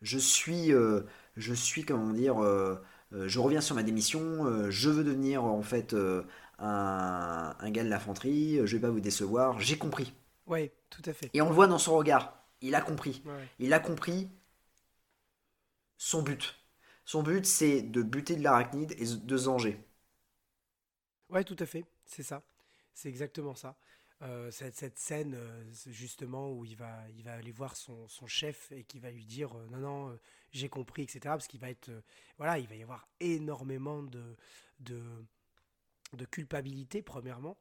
je 0.00 0.16
suis, 0.18 0.70
je 1.36 1.54
suis, 1.54 1.84
comment 1.84 2.12
dire, 2.12 2.36
je 3.12 3.38
reviens 3.38 3.60
sur 3.60 3.74
ma 3.74 3.82
démission. 3.82 4.70
je 4.70 4.90
veux 4.90 5.04
devenir, 5.04 5.44
en 5.44 5.62
fait, 5.62 5.94
un, 6.58 7.56
un 7.58 7.70
gars 7.70 7.84
de 7.84 7.88
l'infanterie. 7.88 8.58
Je 8.64 8.76
vais 8.76 8.82
pas 8.82 8.90
vous 8.90 9.00
décevoir. 9.00 9.60
J'ai 9.60 9.78
compris. 9.78 10.12
Oui, 10.46 10.70
tout 10.90 11.02
à 11.04 11.12
fait. 11.12 11.30
Et 11.34 11.42
on 11.42 11.48
le 11.48 11.54
voit 11.54 11.66
dans 11.66 11.78
son 11.78 11.96
regard. 11.96 12.44
Il 12.60 12.74
a 12.74 12.80
compris. 12.80 13.22
Il 13.58 13.72
a 13.72 13.78
compris 13.78 14.30
son 15.98 16.22
but. 16.22 16.56
Son 17.04 17.22
but, 17.22 17.46
c'est 17.46 17.82
de 17.82 18.02
buter 18.02 18.36
de 18.36 18.42
l'arachnide 18.42 18.92
et 18.98 19.06
de 19.06 19.36
zanger. 19.36 19.80
Ouais, 21.28 21.44
tout 21.44 21.56
à 21.58 21.66
fait. 21.66 21.84
C'est 22.04 22.22
ça. 22.22 22.42
C'est 22.94 23.08
exactement 23.08 23.54
ça. 23.54 23.76
Euh, 24.22 24.50
cette, 24.50 24.98
scène, 24.98 25.34
euh, 25.34 25.64
justement, 25.86 26.50
où 26.50 26.64
il 26.64 26.76
va, 26.76 27.08
il 27.16 27.22
va 27.22 27.34
aller 27.34 27.52
voir 27.52 27.76
son, 27.76 28.08
chef 28.26 28.72
et 28.72 28.84
qui 28.84 28.98
va 28.98 29.10
lui 29.10 29.26
dire 29.26 29.56
euh, 29.56 29.66
non, 29.70 29.78
non, 29.78 30.18
j'ai 30.58 30.68
compris, 30.68 31.02
etc. 31.02 31.20
Parce 31.24 31.46
qu'il 31.46 31.60
va 31.60 31.70
être. 31.70 31.90
voilà, 32.38 32.58
il 32.58 32.68
va 32.68 32.74
y 32.74 32.82
avoir 32.82 33.08
énormément 33.20 34.02
de, 34.02 34.36
de, 34.80 35.02
de 36.14 36.24
culpabilité, 36.24 37.02
premièrement 37.02 37.56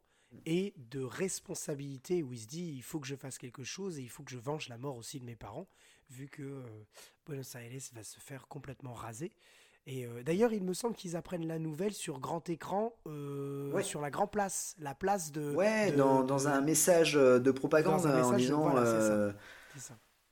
et 0.45 0.73
de 0.77 1.01
responsabilité 1.01 2.23
où 2.23 2.33
il 2.33 2.39
se 2.39 2.47
dit 2.47 2.73
il 2.75 2.83
faut 2.83 2.99
que 2.99 3.07
je 3.07 3.15
fasse 3.15 3.37
quelque 3.37 3.63
chose 3.63 3.99
et 3.99 4.01
il 4.01 4.09
faut 4.09 4.23
que 4.23 4.31
je 4.31 4.37
venge 4.37 4.69
la 4.69 4.77
mort 4.77 4.97
aussi 4.97 5.19
de 5.19 5.25
mes 5.25 5.35
parents, 5.35 5.67
vu 6.09 6.27
que 6.27 6.43
euh, 6.43 6.63
Buenos 7.25 7.55
Aires 7.55 7.71
va 7.93 8.03
se 8.03 8.19
faire 8.19 8.47
complètement 8.47 8.93
raser. 8.93 9.31
Et 9.87 10.05
euh, 10.05 10.23
d'ailleurs, 10.23 10.51
il 10.51 10.63
me 10.63 10.73
semble 10.73 10.95
qu'ils 10.95 11.15
apprennent 11.15 11.47
la 11.47 11.59
nouvelle 11.59 11.93
sur 11.93 12.19
grand 12.19 12.49
écran, 12.49 12.95
euh, 13.05 13.79
sur 13.83 14.01
la 14.01 14.09
Grand 14.09 14.25
Place, 14.25 14.75
la 14.79 14.95
place 14.95 15.31
de. 15.31 15.53
Ouais, 15.53 15.91
dans, 15.91 16.23
dans, 16.23 16.47
un 16.47 16.61
message 16.61 17.13
de 17.13 17.51
propagande 17.51 18.05
en 18.05 18.35
disant. 18.35 18.73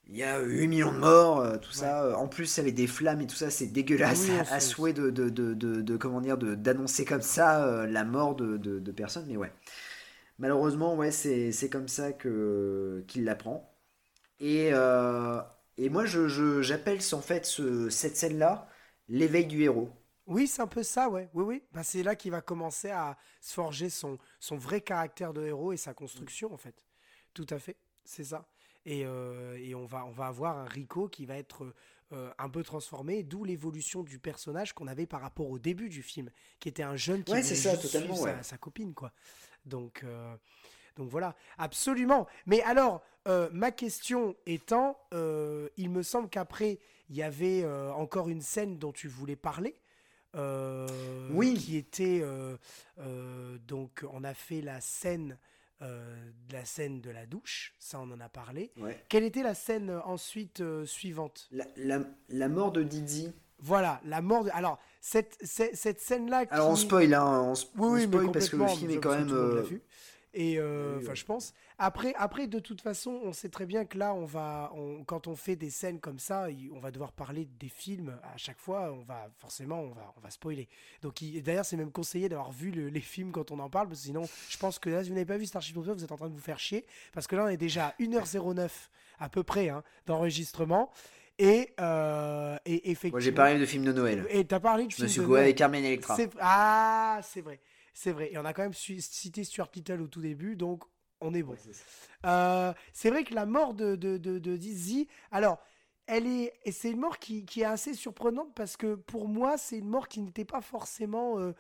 Il 0.10 0.18
y 0.18 0.24
a 0.24 0.40
8 0.42 0.68
millions 0.68 0.92
de 0.92 0.98
morts, 1.00 1.60
tout 1.62 1.72
ça. 1.72 2.18
En 2.18 2.28
plus, 2.28 2.60
avec 2.60 2.76
des 2.76 2.88
flammes 2.88 3.22
et 3.22 3.28
tout 3.28 3.36
ça, 3.36 3.50
c'est 3.50 3.68
dégueulasse 3.68 4.30
à, 4.52 4.60
souhait 4.60 4.94
de, 4.94 5.10
de, 5.10 5.30
de, 5.30 5.54
de, 5.54 5.98
comment 5.98 6.22
dire, 6.22 6.38
d'annoncer 6.38 7.06
comme 7.06 7.22
ça 7.22 7.86
la 7.88 8.04
mort 8.04 8.36
de, 8.36 8.92
personnes. 8.92 9.26
Mais 9.28 9.38
ouais. 9.38 9.52
Malheureusement, 10.40 10.96
ouais, 10.96 11.12
c'est 11.12 11.70
comme 11.70 11.88
ça 11.88 12.12
que 12.12 13.04
qu'il 13.08 13.24
l'apprend. 13.24 13.74
Et, 14.40 14.72
euh, 14.74 15.42
et 15.78 15.90
moi, 15.90 16.06
je 16.06 16.62
j'appelle 16.62 17.00
en 17.14 17.22
fait 17.22 17.46
ce, 17.46 17.90
cette 17.90 18.18
scène-là 18.18 18.68
l'éveil 19.10 19.46
du 19.46 19.64
héros. 19.64 19.90
Oui, 20.26 20.48
c'est 20.48 20.62
un 20.62 20.68
peu 20.68 20.84
ça, 20.84 21.10
ouais. 21.10 21.30
Oui, 21.34 21.44
oui. 21.44 21.64
Bah, 21.72 21.84
c'est 21.84 22.04
là 22.04 22.16
qu'il 22.16 22.32
va 22.32 22.42
commencer 22.42 22.90
à 22.90 23.18
se 23.42 23.54
forger 23.54 23.90
son, 23.90 24.18
son 24.40 24.58
vrai 24.58 24.82
caractère 24.82 25.34
de 25.34 25.46
héros 25.46 25.74
et 25.74 25.78
sa 25.78 25.94
construction, 25.94 26.54
en 26.54 26.58
fait. 26.58 26.86
Tout 27.34 27.48
à 27.50 27.60
fait, 27.60 27.78
c'est 28.06 28.24
ça. 28.24 28.46
Et, 28.86 29.06
euh, 29.06 29.58
et, 29.58 29.76
on, 29.76 29.86
va, 29.86 30.06
on 30.06 30.12
va 30.12 30.28
avoir 30.28 30.58
un 30.58 30.66
Rico 30.66 31.08
qui 31.08 31.26
va 31.26 31.38
être 31.38 31.74
euh, 32.12 32.30
un 32.38 32.50
peu 32.50 32.64
transformé, 32.64 33.24
d'où 33.24 33.44
l'évolution 33.44 34.04
du 34.04 34.20
personnage 34.20 34.74
qu'on 34.74 34.88
avait 34.88 35.06
par 35.06 35.22
rapport 35.22 35.50
au 35.50 35.58
début 35.58 35.90
du 35.90 36.04
film, 36.04 36.30
qui 36.60 36.70
était 36.70 36.84
un 36.84 36.96
jeune 36.96 37.24
qui 37.24 37.32
ouais, 37.32 37.44
c'est 37.44 37.56
ça, 37.56 37.78
totalement, 37.78 38.16
sa, 38.16 38.44
sa, 38.44 38.58
copine, 38.58 38.94
quoi. 38.94 39.14
Donc, 39.66 40.02
euh, 40.04 40.36
donc 40.96 41.10
voilà, 41.10 41.36
absolument. 41.58 42.28
Mais 42.46 42.62
alors, 42.64 43.02
euh, 43.28 43.50
ma 43.52 43.72
question 43.72 44.36
étant, 44.46 45.00
euh, 45.14 45.70
il 45.78 45.90
me 45.90 46.04
semble 46.04 46.30
qu'après, 46.30 46.80
il 47.10 47.16
y 47.16 47.24
avait 47.24 47.66
encore 47.96 48.30
une 48.30 48.42
scène 48.42 48.78
dont 48.78 48.92
tu 48.92 49.08
voulais 49.08 49.36
parler. 49.36 49.76
oui. 51.32 51.56
Qui 51.56 51.78
était 51.78 52.24
donc 53.68 54.06
on 54.12 54.24
a 54.24 54.34
fait 54.34 54.62
la 54.62 54.82
scène 54.82 55.38
de 55.84 56.54
la 56.54 56.66
scène 56.66 57.02
de 57.02 57.10
la 57.10 57.26
douche, 57.26 57.74
ça 57.80 58.00
on 58.00 58.10
en 58.12 58.20
a 58.20 58.30
parlé. 58.30 58.72
Quelle 59.10 59.24
était 59.24 59.44
la 59.44 59.56
scène 59.56 59.92
ensuite 60.06 60.64
suivante 60.86 61.50
la, 61.52 62.00
la, 62.30 62.50
mort 62.50 62.72
de 62.72 62.84
Didi. 62.84 63.32
Voilà, 63.60 64.02
la 64.06 64.22
mort 64.22 64.44
de. 64.44 64.50
Alors, 64.54 64.80
cette, 65.02 65.38
cette, 65.44 66.00
scène-là. 66.00 66.46
Alors, 66.50 66.70
on 66.70 66.76
spoil, 66.76 67.14
hein, 67.14 67.42
on, 67.42 67.56
spoil 67.56 68.32
parce 68.32 68.50
que 68.50 68.58
le 68.58 68.68
film 68.68 68.92
est 68.92 68.98
quand 68.98 69.18
même. 69.18 69.66
Et 70.34 70.58
euh, 70.58 70.98
enfin, 70.98 71.14
je 71.14 71.26
pense. 71.26 71.54
Après, 71.78 72.14
après, 72.18 72.48
de 72.48 72.60
toute 72.60 72.82
façon, 72.82 73.20
on 73.24 73.34
sait 73.34 73.50
très 73.50 73.66
bien 73.66 73.86
que 73.86 73.98
là, 73.98 74.14
on 74.16 74.26
va, 74.26 74.74
quand 75.06 75.28
on 75.28 75.36
fait 75.36 75.56
des 75.56 75.70
scènes 75.70 76.00
comme 76.00 76.18
ça, 76.18 76.48
on 76.74 76.80
va 76.80 76.90
devoir 76.92 77.12
parler 77.12 77.48
des 77.60 77.70
films 77.70 78.18
à 78.24 78.38
chaque 78.38 78.60
fois. 78.60 78.92
On 78.94 79.04
va 79.04 79.30
forcément, 79.38 79.82
on 79.82 79.92
va, 79.92 80.14
on 80.18 80.22
va 80.22 80.32
spoiler. 80.32 80.68
Donc, 81.02 81.24
d'ailleurs, 81.44 81.66
c'est 81.66 81.78
même 81.78 81.92
conseillé 81.92 82.30
d'avoir 82.30 82.52
vu 82.52 82.72
les 82.72 83.02
films 83.02 83.32
quand 83.32 83.52
on 83.52 83.60
en 83.60 83.70
parle, 83.70 83.88
parce 83.88 84.00
que 84.00 84.06
sinon, 84.08 84.24
je 84.50 84.58
pense 84.58 84.80
que 84.80 84.90
là, 84.90 85.04
si 85.04 85.10
vous 85.10 85.16
n'avez 85.16 85.26
pas 85.26 85.38
vu 85.38 85.46
Starship 85.46 85.76
Troopers, 85.76 85.96
vous 85.96 86.04
êtes 86.04 86.12
en 86.12 86.18
train 86.18 86.30
de 86.30 86.34
vous 86.34 86.40
faire 86.40 86.60
chier, 86.60 86.86
parce 87.14 87.28
que 87.28 87.36
là, 87.36 87.46
on 87.46 87.50
est 87.50 87.58
déjà 87.58 87.88
à 87.88 87.94
1h09 88.00 88.70
à 89.20 89.30
peu 89.30 89.44
près 89.44 89.70
hein, 89.70 89.84
d'enregistrement. 90.08 90.92
Et, 91.40 91.74
euh, 91.80 92.58
et 92.66 92.92
effectivement. 92.92 93.14
Moi, 93.14 93.20
j'ai 93.22 93.32
parlé 93.32 93.60
de 93.60 93.66
films 93.66 93.86
de 93.86 93.92
Noël. 93.92 94.26
Et 94.30 94.46
t'as 94.46 94.60
parlé 94.60 94.86
de 94.86 94.94
film 94.94 95.08
de 95.08 95.22
Noël. 95.22 95.44
avec 95.44 95.58
Carmen 95.58 95.84
Electra. 95.84 96.16
Ah, 96.40 97.20
c'est 97.24 97.42
vrai. 97.42 97.60
C'est 97.94 98.12
vrai. 98.12 98.32
Et 98.32 98.38
on 98.38 98.46
a 98.46 98.54
quand 98.54 98.64
même 98.64 98.74
cité 98.74 99.44
Stuart 99.44 99.70
Little 99.76 100.02
au 100.02 100.08
tout 100.08 100.22
début, 100.22 100.56
donc 100.56 100.84
on 101.22 101.34
est 101.34 101.44
bon. 101.44 101.56
Euh, 102.26 102.74
c'est 102.92 103.10
vrai 103.10 103.24
que 103.24 103.34
la 103.34 103.46
mort 103.46 103.74
de, 103.74 103.96
de, 103.96 104.18
de, 104.18 104.40
de 104.40 104.58
Dizzy, 104.58 105.08
alors, 105.32 105.60
elle 106.06 106.28
est, 106.28 106.54
et 106.66 106.72
c'est 106.72 106.92
une 106.92 107.00
mort 107.00 107.18
qui, 107.18 107.46
qui, 107.46 107.62
est 107.62 107.66
assez 107.66 107.94
surprenante 107.94 108.54
parce 108.56 108.76
que 108.76 108.96
pour 108.96 109.28
moi, 109.28 109.58
c'est 109.58 109.78
une 109.78 109.88
mort 109.88 110.08
qui 110.08 110.22
n'était 110.22 110.46
pas 110.46 110.62
forcément. 110.62 111.40
Euh, 111.40 111.54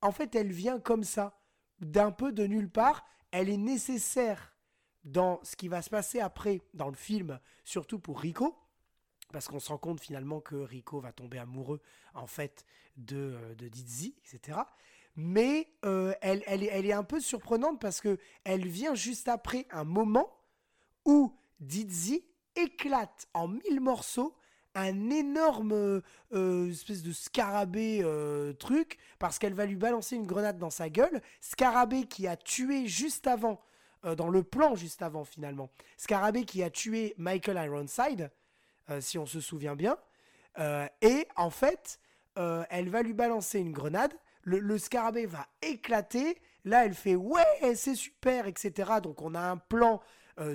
en 0.00 0.12
fait, 0.12 0.34
elle 0.34 0.50
vient 0.50 0.80
comme 0.80 1.04
ça, 1.04 1.38
d'un 1.80 2.10
peu 2.10 2.32
de 2.32 2.46
nulle 2.46 2.70
part. 2.70 3.04
Elle 3.32 3.50
est 3.50 3.58
nécessaire 3.58 4.54
dans 5.04 5.40
ce 5.42 5.56
qui 5.56 5.68
va 5.68 5.82
se 5.82 5.90
passer 5.90 6.20
après 6.20 6.62
dans 6.74 6.88
le 6.88 6.94
film, 6.94 7.38
surtout 7.64 7.98
pour 7.98 8.20
Rico 8.20 8.56
parce 9.32 9.48
qu'on 9.48 9.58
se 9.58 9.68
rend 9.70 9.78
compte 9.78 10.00
finalement 10.00 10.40
que 10.40 10.54
Rico 10.54 11.00
va 11.00 11.10
tomber 11.10 11.38
amoureux 11.38 11.80
en 12.14 12.26
fait 12.26 12.64
de, 12.96 13.16
euh, 13.16 13.54
de 13.54 13.68
Dizzy, 13.68 14.14
etc. 14.24 14.58
Mais 15.14 15.68
euh, 15.84 16.14
elle, 16.20 16.42
est 16.64 16.92
un 16.92 17.02
peu 17.02 17.20
surprenante 17.20 17.80
parce 17.80 18.00
que 18.00 18.18
elle 18.44 18.66
vient 18.66 18.94
juste 18.94 19.28
après 19.28 19.66
un 19.70 19.84
moment 19.84 20.30
où 21.04 21.34
Dizzy 21.60 22.24
éclate 22.56 23.28
en 23.34 23.48
mille 23.48 23.80
morceaux 23.80 24.34
un 24.74 25.10
énorme 25.10 26.00
euh, 26.32 26.70
espèce 26.70 27.02
de 27.02 27.12
scarabée 27.12 28.02
truc 28.58 28.96
parce 29.18 29.38
qu'elle 29.38 29.52
va 29.52 29.66
lui 29.66 29.76
balancer 29.76 30.16
une 30.16 30.26
grenade 30.26 30.58
dans 30.58 30.70
sa 30.70 30.88
gueule. 30.88 31.20
Scarabée 31.40 32.04
qui 32.04 32.26
a 32.26 32.36
tué 32.36 32.86
juste 32.86 33.26
avant, 33.26 33.60
dans 34.16 34.28
le 34.28 34.42
plan 34.42 34.74
juste 34.74 35.02
avant 35.02 35.24
finalement. 35.24 35.70
Scarabée 35.98 36.46
qui 36.46 36.62
a 36.62 36.70
tué 36.70 37.14
Michael 37.18 37.62
Ironside 37.62 38.30
euh, 38.90 39.00
si 39.00 39.18
on 39.18 39.26
se 39.26 39.40
souvient 39.40 39.76
bien. 39.76 39.96
Euh, 40.58 40.86
et 41.00 41.26
en 41.36 41.50
fait, 41.50 42.00
euh, 42.38 42.64
elle 42.70 42.88
va 42.88 43.02
lui 43.02 43.14
balancer 43.14 43.58
une 43.58 43.72
grenade. 43.72 44.12
Le, 44.44 44.78
scarabée 44.78 45.26
va 45.26 45.46
éclater. 45.62 46.38
Là, 46.64 46.84
elle 46.84 46.94
fait 46.94 47.16
ouais, 47.16 47.74
c'est 47.74 47.94
super, 47.94 48.46
etc. 48.46 48.92
Donc, 49.02 49.22
on 49.22 49.34
a 49.34 49.40
un 49.40 49.56
plan 49.56 50.00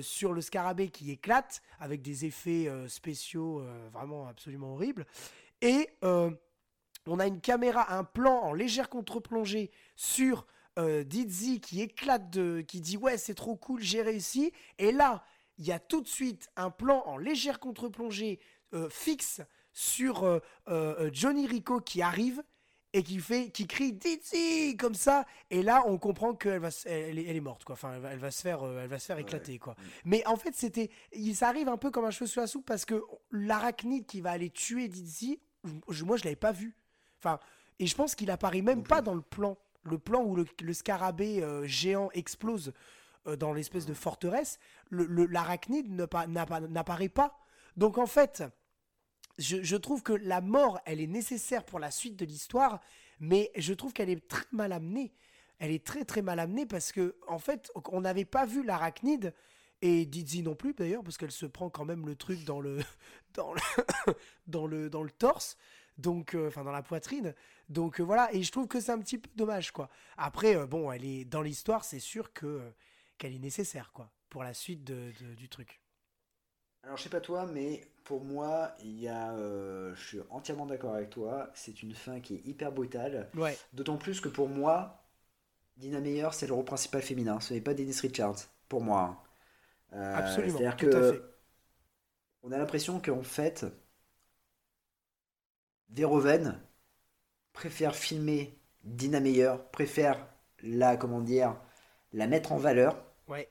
sur 0.00 0.32
le 0.32 0.40
scarabée 0.40 0.88
qui 0.88 1.10
éclate 1.10 1.62
avec 1.78 2.02
des 2.02 2.24
effets 2.24 2.68
spéciaux 2.88 3.64
vraiment 3.92 4.26
absolument 4.26 4.74
horribles. 4.74 5.06
Et 5.62 5.88
on 6.02 7.18
a 7.18 7.26
une 7.26 7.40
caméra, 7.40 7.94
un 7.96 8.04
plan 8.04 8.40
en 8.42 8.52
légère 8.52 8.88
contre-plongée 8.88 9.70
sur 9.94 10.46
Dizzy 10.76 11.60
qui 11.60 11.80
éclate, 11.80 12.28
de, 12.30 12.60
qui 12.60 12.80
dit 12.80 12.96
ouais, 12.96 13.18
c'est 13.18 13.34
trop 13.34 13.56
cool, 13.56 13.80
j'ai 13.80 14.02
réussi. 14.02 14.52
Et 14.78 14.92
là, 14.92 15.24
il 15.58 15.66
y 15.66 15.72
a 15.72 15.78
tout 15.78 16.00
de 16.00 16.08
suite 16.08 16.48
un 16.56 16.70
plan 16.70 17.02
en 17.06 17.16
légère 17.16 17.60
contre-plongée 17.60 18.40
euh, 18.74 18.88
fixe 18.88 19.40
sur 19.72 20.24
euh, 20.24 20.40
euh, 20.68 21.10
Johnny 21.12 21.46
Rico 21.46 21.80
qui 21.80 22.00
arrive 22.00 22.42
et 22.92 23.02
qui 23.02 23.18
fait 23.18 23.50
qui 23.50 23.66
crie 23.66 23.92
Dizzy 23.92 24.76
comme 24.76 24.94
ça. 24.94 25.26
Et 25.50 25.62
là 25.62 25.82
on 25.86 25.98
comprend 25.98 26.34
qu'elle 26.34 26.60
va 26.60 26.70
elle, 26.86 27.18
est, 27.18 27.40
morte 27.40 27.64
quoi. 27.64 27.74
Enfin 27.74 27.92
elle 28.10 28.18
va, 28.18 28.30
se 28.30 28.42
faire 28.42 28.60
elle 28.64 28.88
va 28.88 28.98
se 28.98 29.06
faire 29.06 29.18
éclater 29.18 29.58
quoi. 29.58 29.74
Mais 30.04 30.26
en 30.26 30.36
fait 30.36 30.54
c'était 30.54 30.90
ça 31.34 31.48
arrive 31.48 31.68
un 31.68 31.76
peu 31.76 31.90
comme 31.90 32.04
un 32.04 32.10
cheveu 32.10 32.26
sur 32.26 32.40
la 32.40 32.46
soupe 32.46 32.66
parce 32.66 32.84
que 32.84 33.02
l'arachnide 33.30 34.06
qui 34.06 34.20
va 34.20 34.30
aller 34.30 34.50
tuer 34.50 34.88
Dizzy 34.88 35.40
moi 36.04 36.16
je 36.16 36.24
l'avais 36.24 36.36
pas 36.36 36.52
vu. 36.52 36.76
Enfin 37.20 37.38
Et 37.78 37.86
je 37.86 37.94
pense 37.94 38.14
qu'il 38.14 38.30
apparaît 38.30 38.62
même 38.62 38.82
pas 38.82 39.02
dans 39.02 39.14
le 39.14 39.22
plan. 39.22 39.58
Le 39.84 39.98
plan 39.98 40.22
où 40.22 40.36
le, 40.36 40.44
le 40.62 40.72
scarabée 40.74 41.42
euh, 41.42 41.66
géant 41.66 42.10
explose 42.12 42.72
euh, 43.26 43.36
dans 43.36 43.52
l'espèce 43.52 43.86
de 43.86 43.94
forteresse, 43.94 44.58
l'arachnide 44.90 45.90
n'apparaît 45.90 47.08
pas. 47.08 47.38
Donc 47.76 47.98
en 47.98 48.06
fait, 48.06 48.42
je, 49.38 49.76
trouve 49.76 50.02
que 50.02 50.12
la 50.12 50.40
mort, 50.40 50.80
elle 50.84 51.00
est 51.00 51.06
nécessaire 51.06 51.64
pour 51.64 51.78
la 51.78 51.90
suite 51.90 52.16
de 52.16 52.24
l'histoire, 52.24 52.80
mais 53.20 53.50
je 53.56 53.72
trouve 53.72 53.92
qu'elle 53.92 54.10
est 54.10 54.28
très 54.28 54.46
mal 54.52 54.72
amenée. 54.72 55.12
Elle 55.58 55.70
est 55.70 55.84
très 55.84 56.04
très 56.04 56.22
mal 56.22 56.38
amenée 56.38 56.66
parce 56.66 56.92
que 56.92 57.16
en 57.26 57.38
fait, 57.38 57.70
on 57.90 58.00
n'avait 58.00 58.24
pas 58.24 58.46
vu 58.46 58.64
l'arachnide 58.64 59.34
et 59.82 60.06
Dizzy 60.06 60.42
non 60.42 60.54
plus 60.54 60.74
d'ailleurs 60.74 61.02
parce 61.02 61.16
qu'elle 61.16 61.32
se 61.32 61.46
prend 61.46 61.70
quand 61.70 61.84
même 61.84 62.06
le 62.06 62.16
truc 62.16 62.44
dans 62.44 62.60
le 62.60 62.78
dans 63.34 63.52
le 63.52 63.60
dans 64.46 64.66
le, 64.66 64.90
dans 64.90 65.02
le 65.02 65.10
torse 65.10 65.56
donc 65.98 66.34
euh, 66.34 66.48
enfin 66.48 66.64
dans 66.64 66.72
la 66.72 66.82
poitrine. 66.82 67.34
Donc 67.68 68.00
euh, 68.00 68.04
voilà 68.04 68.32
et 68.32 68.42
je 68.42 68.52
trouve 68.52 68.68
que 68.68 68.80
c'est 68.80 68.92
un 68.92 68.98
petit 68.98 69.18
peu 69.18 69.28
dommage 69.34 69.72
quoi. 69.72 69.90
Après 70.16 70.56
euh, 70.56 70.66
bon 70.66 70.90
elle 70.90 71.04
est 71.04 71.24
dans 71.24 71.42
l'histoire 71.42 71.84
c'est 71.84 71.98
sûr 71.98 72.32
que 72.32 72.72
qu'elle 73.18 73.34
est 73.34 73.40
nécessaire 73.40 73.92
quoi 73.92 74.10
pour 74.30 74.44
la 74.44 74.54
suite 74.54 74.84
de, 74.84 75.10
du 75.36 75.48
truc. 75.48 75.80
Alors 76.82 76.96
je 76.96 77.02
sais 77.02 77.08
pas 77.08 77.20
toi 77.20 77.46
mais 77.46 77.82
pour 78.08 78.24
moi 78.24 78.74
il 78.82 79.00
y 79.00 79.08
a 79.08 79.36
je 79.94 80.00
suis 80.02 80.20
entièrement 80.30 80.66
d'accord 80.66 80.94
avec 80.94 81.10
toi 81.10 81.50
c'est 81.54 81.82
une 81.82 81.94
fin 81.94 82.20
qui 82.20 82.34
est 82.34 82.46
hyper 82.46 82.72
brutale 82.72 83.28
ouais 83.36 83.56
d'autant 83.72 83.96
plus 83.96 84.20
que 84.20 84.28
pour 84.28 84.48
moi 84.48 85.04
Dina 85.76 86.00
Meyer 86.00 86.28
c'est 86.32 86.46
le 86.46 86.54
rôle 86.54 86.64
principal 86.64 87.02
féminin 87.02 87.38
ce 87.38 87.54
n'est 87.54 87.60
pas 87.60 87.74
Dennis 87.74 88.00
Richards 88.00 88.40
pour 88.68 88.82
moi 88.82 89.22
hein. 89.92 90.14
Absolument. 90.14 90.58
C'est-à-dire 90.58 90.76
que 90.76 91.38
on 92.42 92.52
a 92.52 92.58
l'impression 92.58 93.00
qu'en 93.00 93.22
fait, 93.22 93.66
Verhoeven 95.90 96.60
préfère 97.52 97.94
filmer 97.94 98.58
Dina 98.84 99.20
Meyer, 99.20 99.54
préfère 99.72 100.26
la, 100.62 100.96
comment 100.96 101.20
dire, 101.20 101.56
la 102.12 102.26
mettre 102.26 102.52
en 102.52 102.56
valeur. 102.56 103.04
Ouais. 103.26 103.50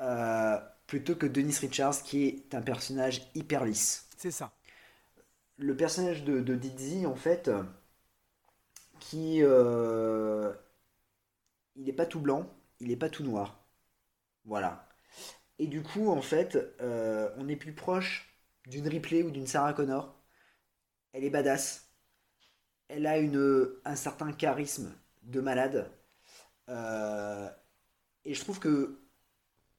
Euh, 0.00 0.58
plutôt 0.94 1.16
que 1.16 1.26
Dennis 1.26 1.58
Richards 1.58 2.04
qui 2.04 2.24
est 2.24 2.54
un 2.54 2.62
personnage 2.62 3.28
hyper 3.34 3.64
lisse. 3.64 4.08
C'est 4.16 4.30
ça. 4.30 4.52
Le 5.56 5.76
personnage 5.76 6.22
de, 6.22 6.40
de 6.40 6.54
Dizzy, 6.54 7.04
en 7.04 7.16
fait, 7.16 7.50
qui. 9.00 9.40
Euh, 9.42 10.52
il 11.74 11.86
n'est 11.86 11.92
pas 11.92 12.06
tout 12.06 12.20
blanc, 12.20 12.48
il 12.78 12.86
n'est 12.86 12.96
pas 12.96 13.08
tout 13.08 13.24
noir. 13.24 13.66
Voilà. 14.44 14.88
Et 15.58 15.66
du 15.66 15.82
coup, 15.82 16.10
en 16.10 16.22
fait, 16.22 16.56
euh, 16.80 17.28
on 17.38 17.48
est 17.48 17.56
plus 17.56 17.72
proche 17.74 18.32
d'une 18.68 18.86
Ripley 18.86 19.24
ou 19.24 19.32
d'une 19.32 19.48
Sarah 19.48 19.72
Connor. 19.72 20.16
Elle 21.12 21.24
est 21.24 21.30
badass. 21.30 21.88
Elle 22.86 23.08
a 23.08 23.18
une, 23.18 23.66
un 23.84 23.96
certain 23.96 24.32
charisme 24.32 24.94
de 25.24 25.40
malade. 25.40 25.90
Euh, 26.68 27.50
et 28.24 28.32
je 28.32 28.40
trouve 28.40 28.60
que 28.60 29.03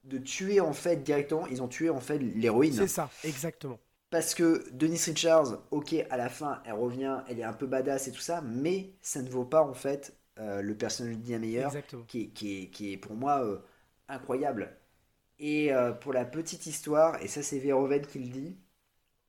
de 0.06 0.18
tuer 0.18 0.60
en 0.60 0.74
fait 0.74 1.04
directement, 1.04 1.46
ils 1.48 1.62
ont 1.62 1.68
tué 1.68 1.90
en 1.90 2.00
fait 2.00 2.18
l'héroïne. 2.18 2.74
C'est 2.74 2.88
ça, 2.88 3.10
exactement. 3.24 3.80
Parce 4.10 4.34
que 4.34 4.70
Denise 4.72 5.06
Richards, 5.06 5.64
ok, 5.72 5.96
à 6.10 6.18
la 6.18 6.30
fin, 6.30 6.62
elle 6.66 6.74
revient, 6.74 7.20
elle 7.28 7.40
est 7.40 7.44
un 7.44 7.54
peu 7.54 7.66
badass 7.66 8.08
et 8.08 8.12
tout 8.12 8.22
ça, 8.22 8.42
mais 8.42 8.94
ça 9.02 9.22
ne 9.22 9.30
vaut 9.30 9.46
pas 9.46 9.64
en 9.64 9.74
fait 9.74 10.16
euh, 10.40 10.62
le 10.62 10.76
personnage 10.76 11.18
de 11.18 11.22
Dina 11.22 11.40
Meyer, 11.40 11.68
qui, 12.08 12.30
qui, 12.30 12.64
est, 12.64 12.68
qui 12.68 12.94
est 12.94 12.98
pour 12.98 13.16
moi 13.16 13.44
incroyable. 14.08 14.78
Et 15.40 15.74
euh, 15.74 15.92
pour 15.92 16.14
la 16.14 16.26
petite 16.26 16.66
histoire, 16.66 17.22
et 17.22 17.28
ça 17.28 17.44
c'est 17.44 17.60
Verhoeven 17.60 18.06
qui 18.06 18.20
le 18.20 18.28
dit, 18.28 18.58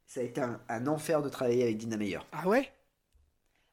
ça 0.06 0.20
a 0.20 0.22
été 0.22 0.40
un, 0.40 0.86
enfer 0.86 1.22
de 1.22 1.28
travailler 1.28 1.64
avec 1.64 1.78
Dina 1.78 1.96
Meyer. 1.96 2.20
Ah 2.32 2.46
ouais? 2.46 2.70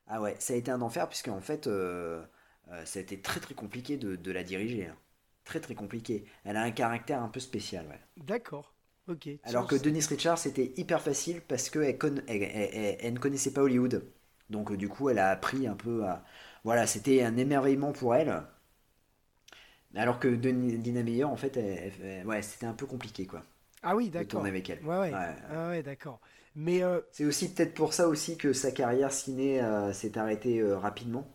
Ah 0.07 0.19
ouais, 0.19 0.35
ça 0.39 0.53
a 0.53 0.55
été 0.55 0.71
un 0.71 0.81
enfer 0.81 1.07
puisque 1.07 1.27
en 1.27 1.41
fait, 1.41 1.67
euh, 1.67 2.23
euh, 2.71 2.85
ça 2.85 2.99
a 2.99 3.01
été 3.01 3.21
très 3.21 3.39
très 3.39 3.53
compliqué 3.53 3.97
de, 3.97 4.31
la 4.31 4.43
diriger. 4.43 4.88
Hein. 4.88 4.97
Très 5.44 5.60
très 5.60 5.76
compliqué. 5.76 6.26
Elle 6.45 6.57
a 6.57 6.61
un 6.64 6.72
caractère 6.72 7.22
un 7.22 7.28
peu 7.28 7.40
spécial, 7.40 7.86
ouais. 7.88 7.99
D'accord. 8.18 8.74
Ok. 9.07 9.28
Alors 9.44 9.68
que 9.68 9.76
Denise 9.76 10.07
Richards, 10.07 10.38
c'était 10.38 10.74
hyper 10.78 11.02
facile 11.02 11.41
parce 11.41 11.70
qu'elle 11.70 11.98
elle, 12.28 13.14
ne 13.14 13.20
connaissait 13.20 13.52
pas 13.52 13.61
Hollywood. 13.61 14.03
Donc 14.49 14.74
du 14.74 14.88
coup, 14.88 15.10
elle 15.10 15.20
a 15.20 15.30
appris 15.30 15.68
un 15.68 15.76
peu 15.76 16.06
à... 16.06 16.24
Voilà, 16.64 16.88
c'était 16.88 17.24
un 17.24 17.36
émerveillement 17.36 17.91
pour 17.91 18.15
elle. 18.15 18.44
Alors 19.95 20.20
que 20.20 20.30
Dina 20.30 21.03
Meyer, 21.03 21.26
en 21.26 21.36
fait, 21.36 21.60
ouais, 22.26 22.41
c'était 22.41 22.65
un 22.65 22.74
peu 22.74 22.86
compliqué, 22.86 23.28
quoi. 23.28 23.44
Ah 23.84 23.95
oui, 23.95 24.10
d'accord. 24.10 24.30
tourner 24.30 24.49
avec 24.49 24.70
elle. 24.70 24.82
Ouais, 24.84 24.98
ouais. 24.98 25.11
Ah 25.14 25.70
ouais 25.70 25.84
d'accord. 25.84 26.22
Mais 26.56 26.84
euh, 26.84 27.02
c'est 27.11 27.26
aussi 27.26 27.53
peut-être 27.53 27.74
pour 27.74 27.94
ça 27.94 28.07
aussi 28.07 28.38
que 28.38 28.53
sa 28.53 28.72
carrière 28.72 29.11
ciné 29.11 29.61
euh, 29.61 29.91
s'est 29.91 30.18
arrêtée 30.18 30.60
euh, 30.60 30.78
rapidement. 30.78 31.28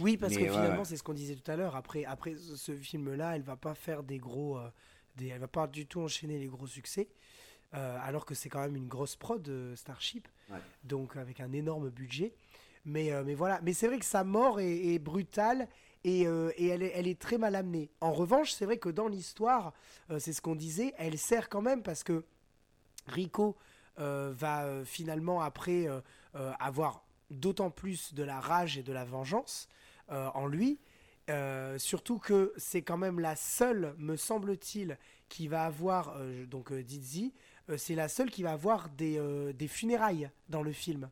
Oui, 0.00 0.16
parce 0.16 0.36
que 0.36 0.44
finalement, 0.44 0.84
c'est 0.84 0.96
ce 0.96 1.02
qu'on 1.02 1.14
disait 1.14 1.34
tout 1.34 1.50
à 1.50 1.56
l'heure. 1.56 1.76
Après, 1.76 2.04
après 2.04 2.34
ce 2.36 2.76
film-là, 2.76 3.36
elle 3.36 3.42
va 3.42 3.56
pas 3.56 3.74
faire 3.74 4.02
des 4.02 4.18
gros, 4.18 4.58
des, 5.16 5.28
elle 5.28 5.40
va 5.40 5.48
pas 5.48 5.66
du 5.66 5.86
tout 5.86 6.00
enchaîner 6.00 6.38
les 6.38 6.46
gros 6.46 6.66
succès. 6.66 7.08
alors 7.72 8.24
que 8.24 8.34
c'est 8.34 8.48
quand 8.48 8.60
même 8.60 8.76
une 8.76 8.88
grosse 8.88 9.16
prod 9.16 9.50
Starship, 9.74 10.28
donc 10.84 11.16
avec 11.16 11.40
un 11.40 11.52
énorme 11.52 11.90
budget. 11.90 12.34
Mais, 12.84 13.10
mais 13.24 13.34
voilà, 13.34 13.60
mais 13.62 13.74
c'est 13.74 13.86
vrai 13.86 13.98
que 13.98 14.04
sa 14.04 14.24
mort 14.24 14.60
est, 14.60 14.94
est 14.94 14.98
brutale 14.98 15.68
euh, 16.06 16.50
et, 16.56 16.68
elle, 16.68 16.82
est, 16.82 16.92
elle, 16.94 17.08
est, 17.08 17.18
très 17.18 17.38
mal 17.38 17.54
amenée. 17.54 17.90
En 18.00 18.12
revanche, 18.12 18.52
c'est 18.52 18.64
vrai 18.64 18.78
que 18.78 18.88
dans 18.88 19.08
l'histoire, 19.08 19.72
euh, 20.10 20.18
c'est 20.18 20.32
ce 20.32 20.40
qu'on 20.40 20.54
disait, 20.54 20.94
elle 20.98 21.18
sert 21.18 21.48
quand 21.48 21.62
même 21.62 21.82
parce 21.82 22.04
que 22.04 22.24
Rico 23.06 23.56
euh, 23.98 24.32
va 24.36 24.84
finalement 24.84 25.40
après 25.40 25.88
avoir 26.60 27.02
d'autant 27.30 27.70
plus 27.70 28.14
de 28.14 28.22
la 28.22 28.40
rage 28.40 28.78
et 28.78 28.82
de 28.82 28.92
la 28.92 29.04
vengeance 29.04 29.68
en 30.08 30.46
lui. 30.46 30.78
surtout 31.76 32.18
que 32.18 32.54
c'est 32.56 32.80
quand 32.80 32.96
même 32.96 33.20
la 33.20 33.36
seule, 33.36 33.94
me 33.98 34.16
semble-t-il, 34.16 34.96
qui 35.28 35.46
va 35.46 35.64
avoir, 35.64 36.16
donc 36.46 36.72
Dizzy, 36.72 37.34
c'est 37.76 37.94
la 37.94 38.08
seule 38.08 38.30
qui 38.30 38.42
va 38.42 38.52
avoir 38.52 38.88
des, 38.88 39.20
des 39.52 39.68
funérailles 39.68 40.30
dans 40.48 40.62
le 40.62 40.72
film. 40.72 41.10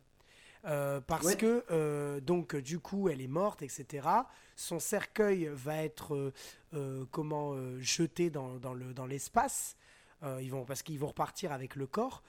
Euh, 0.66 1.00
parce 1.00 1.36
que 1.36 1.64
euh, 1.70 2.18
donc 2.20 2.56
du 2.56 2.80
coup 2.80 3.08
elle 3.08 3.20
est 3.20 3.28
morte 3.28 3.62
etc 3.62 4.08
son 4.56 4.80
cercueil 4.80 5.48
va 5.52 5.84
être 5.84 6.32
euh, 6.74 7.04
comment 7.12 7.54
jeté 7.78 8.30
dans, 8.30 8.56
dans 8.56 8.74
le 8.74 8.92
dans 8.92 9.06
l'espace 9.06 9.76
ils 10.40 10.50
vont 10.50 10.64
parce 10.64 10.82
qu'ils 10.82 10.98
vont 10.98 11.06
repartir 11.08 11.52
avec 11.52 11.76
le 11.76 11.86
corps 11.86 12.24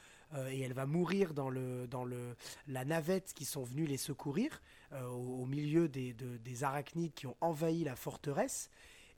et 0.50 0.62
elle 0.62 0.74
va 0.74 0.86
mourir 0.86 1.34
dans 1.34 1.50
le 1.50 1.88
dans 1.88 2.04
le 2.04 2.36
la 2.68 2.86
navette 2.86 3.34
qui 3.34 3.46
sont 3.46 3.64
venus 3.64 3.88
les 3.88 3.98
secourir 3.98 4.62
au, 5.10 5.46
milieu 5.46 5.88
des, 5.88 6.14
des 6.14 6.64
arachnides 6.64 7.14
qui 7.14 7.28
ont 7.28 7.38
envahi 7.42 7.84
la 7.84 7.96
forteresse 7.96 8.70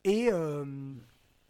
et 0.04 0.30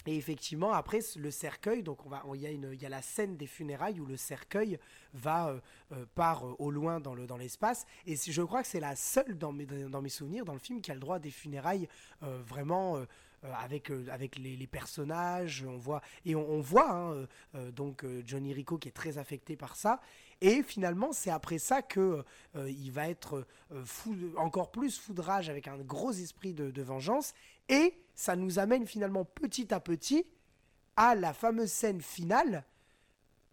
et 0.06 0.16
effectivement, 0.16 0.72
après 0.72 1.00
le 1.18 1.30
cercueil, 1.30 1.84
donc 1.84 2.06
on 2.06 2.10
va, 2.10 2.24
il 2.34 2.42
y 2.42 2.48
a 2.48 2.52
y 2.52 2.86
a 2.86 2.90
la 2.90 3.02
scène 3.02 3.36
des 3.36 3.48
funérailles 3.48 4.00
où 4.00 4.06
le 4.06 4.16
cercueil 4.16 4.80
va 5.14 5.50
euh, 5.50 5.60
euh, 5.92 6.06
part 6.16 6.48
euh, 6.48 6.56
au 6.58 6.72
loin 6.72 7.00
dans 7.00 7.14
le 7.14 7.28
dans 7.28 7.38
l'espace. 7.38 7.86
Et 8.06 8.16
je 8.16 8.42
crois 8.42 8.62
que 8.62 8.68
c'est 8.68 8.80
la 8.80 8.96
seule 8.96 9.38
dans 9.38 9.52
mes 9.52 9.66
dans 9.66 10.02
mes 10.02 10.10
souvenirs 10.10 10.46
dans 10.46 10.54
le 10.54 10.60
film 10.60 10.82
qui 10.82 10.90
a 10.90 10.94
le 10.94 11.00
droit 11.00 11.18
à 11.18 11.20
des 11.20 11.32
funérailles 11.32 11.88
vraiment 12.22 13.00
avec 13.44 13.92
avec 14.12 14.38
les, 14.38 14.68
personnages. 14.68 15.66
On 15.68 15.78
voit 15.78 16.02
et 16.26 16.36
on, 16.36 16.62
voit 16.62 16.92
hein, 16.92 17.28
donc 17.72 18.06
Johnny 18.26 18.54
Rico 18.54 18.78
qui 18.78 18.90
est 18.90 18.94
très 18.94 19.18
affecté 19.18 19.56
par 19.56 19.76
ça. 19.76 20.00
Et 20.42 20.64
finalement, 20.64 21.12
c'est 21.12 21.32
après 21.32 21.58
ça 21.58 21.82
que 21.82 22.24
il 22.56 22.92
va 22.92 23.10
être 23.10 23.46
fou, 23.86 24.16
encore 24.38 24.72
plus 24.72 25.00
foudrage 25.00 25.50
avec 25.50 25.68
un 25.68 25.78
gros 25.78 26.12
esprit 26.12 26.54
de, 26.54 26.72
de 26.72 26.82
vengeance. 26.82 27.34
Et 27.70 27.96
ça 28.16 28.36
nous 28.36 28.60
amène 28.60 28.86
finalement 28.86 29.26
petit 29.26 29.74
à 29.74 29.80
petit 29.80 30.26
à 31.00 31.16
la 31.16 31.34
fameuse 31.34 31.72
scène 31.72 32.02
finale 32.02 32.66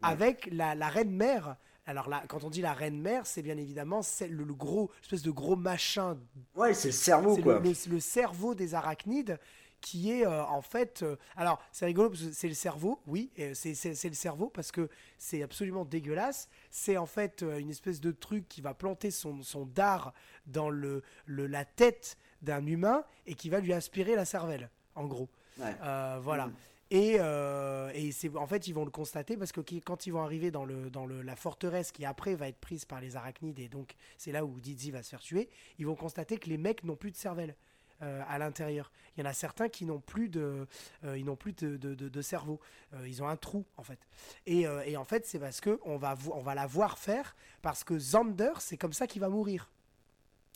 avec 0.03 0.49
la, 0.51 0.75
reine 0.89 1.13
mère. 1.13 1.57
Alors 1.87 2.09
là, 2.09 2.25
quand 2.29 2.43
on 2.43 2.51
dit 2.51 2.61
la 2.61 2.73
reine 2.73 3.01
mère, 3.01 3.27
c'est 3.27 3.43
bien 3.43 3.57
évidemment 3.57 4.01
le, 4.21 4.45
le, 4.45 4.55
gros, 4.55 4.91
espèce 5.03 5.23
de 5.23 5.31
gros 5.31 5.55
machin. 5.55 6.19
Ouais, 6.57 6.75
c'est 6.75 6.89
le 6.89 6.93
cerveau 6.93 7.37
quoi. 7.37 7.61
Le, 7.61 7.73
le, 7.89 8.01
cerveau 8.01 8.55
des 8.57 8.75
arachnides 8.75 9.39
qui 9.87 10.11
est 10.11 10.27
euh, 10.27 10.45
en 10.47 10.63
fait. 10.63 11.05
Euh, 11.05 11.15
alors 11.37 11.63
c'est 11.71 11.87
rigolo 11.87 12.11
parce 12.11 12.23
que 12.23 12.33
c'est 12.33 12.49
le 12.49 12.55
cerveau, 12.55 13.01
oui, 13.07 13.31
c'est 13.55 14.09
le 14.09 14.15
cerveau 14.15 14.49
parce 14.49 14.73
que 14.73 14.89
c'est 15.17 15.45
absolument 15.45 15.85
dégueulasse. 15.85 16.49
C'est 16.73 16.97
en 16.97 17.07
fait 17.07 17.45
euh, 17.45 17.59
une 17.59 17.71
espèce 17.71 18.01
de 18.01 18.11
truc 18.11 18.49
qui 18.49 18.61
va 18.61 18.75
planter 18.75 19.13
son, 19.13 19.43
son 19.45 19.65
dard 19.65 20.13
dans 20.47 20.71
le, 20.71 21.05
la 21.29 21.65
tête 21.65 22.19
d'un 22.43 22.67
humain 22.67 23.05
et 23.27 23.35
qui 23.35 23.49
va 23.49 23.61
lui 23.61 23.73
aspirer 23.73 24.17
la 24.17 24.25
cervelle, 24.25 24.71
en 24.97 25.07
gros. 25.07 25.29
Voilà. 25.57 26.49
Mm. 26.49 26.53
Et, 26.91 27.17
euh, 27.21 27.91
et 27.95 28.11
c'est 28.11 28.35
en 28.37 28.47
fait 28.47 28.67
ils 28.67 28.73
vont 28.73 28.85
le 28.85 28.91
constater 28.91 29.37
parce 29.37 29.51
que 29.53 29.61
quand 29.61 30.07
ils 30.07 30.13
vont 30.13 30.23
arriver 30.23 30.53
dans 30.53 30.65
le 30.65 30.89
dans 30.89 31.05
le, 31.05 31.21
la 31.23 31.35
forteresse 31.35 31.91
qui 31.91 32.05
après 32.05 32.37
va 32.37 32.49
être 32.49 32.61
prise 32.61 32.85
par 32.85 33.01
les 33.01 33.17
arachnides 33.17 33.59
et 33.59 33.69
donc 33.69 33.95
c'est 34.19 34.31
là 34.31 34.45
où 34.45 34.61
Dizzy 34.61 34.93
va 34.93 35.03
se 35.03 35.11
faire 35.11 35.21
tuer, 35.21 35.49
ils 35.79 35.87
vont 35.87 35.97
constater 35.97 36.39
que 36.39 36.49
les 36.49 36.59
mecs 36.59 36.85
n'ont 36.85 36.95
plus 36.95 37.11
de 37.11 37.17
cervelle. 37.17 37.57
Euh, 38.02 38.23
à 38.28 38.36
l'intérieur. 38.39 38.93
Il 39.16 39.20
y 39.20 39.27
en 39.27 39.31
a 39.31 39.32
certains 39.32 39.70
qui 39.70 39.86
n'ont 39.86 40.01
plus 40.01 40.28
de, 40.28 40.66
ils 41.02 41.24
n'ont 41.24 41.35
plus 41.35 41.55
de, 41.55 41.78
de, 41.78 41.94
de, 41.94 42.23
cerveau. 42.23 42.60
ils 43.06 43.23
ont 43.23 43.28
un 43.28 43.36
trou 43.36 43.64
en 43.78 43.82
fait. 43.82 43.98
Et, 44.44 44.66
et 44.85 44.98
en 44.98 45.05
fait, 45.05 45.24
c'est 45.24 45.39
parce 45.39 45.62
que 45.62 45.81
on 45.86 45.97
va 45.97 46.14
on 46.35 46.43
va 46.43 46.55
la 46.55 46.66
voir 46.66 46.98
faire 46.98 47.35
parce 47.62 47.85
que 47.85 47.98
Zander, 47.98 48.52
c'est 48.59 48.77
comme 48.77 48.93
ça 48.93 49.06
qu'il 49.06 49.23
va 49.23 49.31
mourir. 49.31 49.70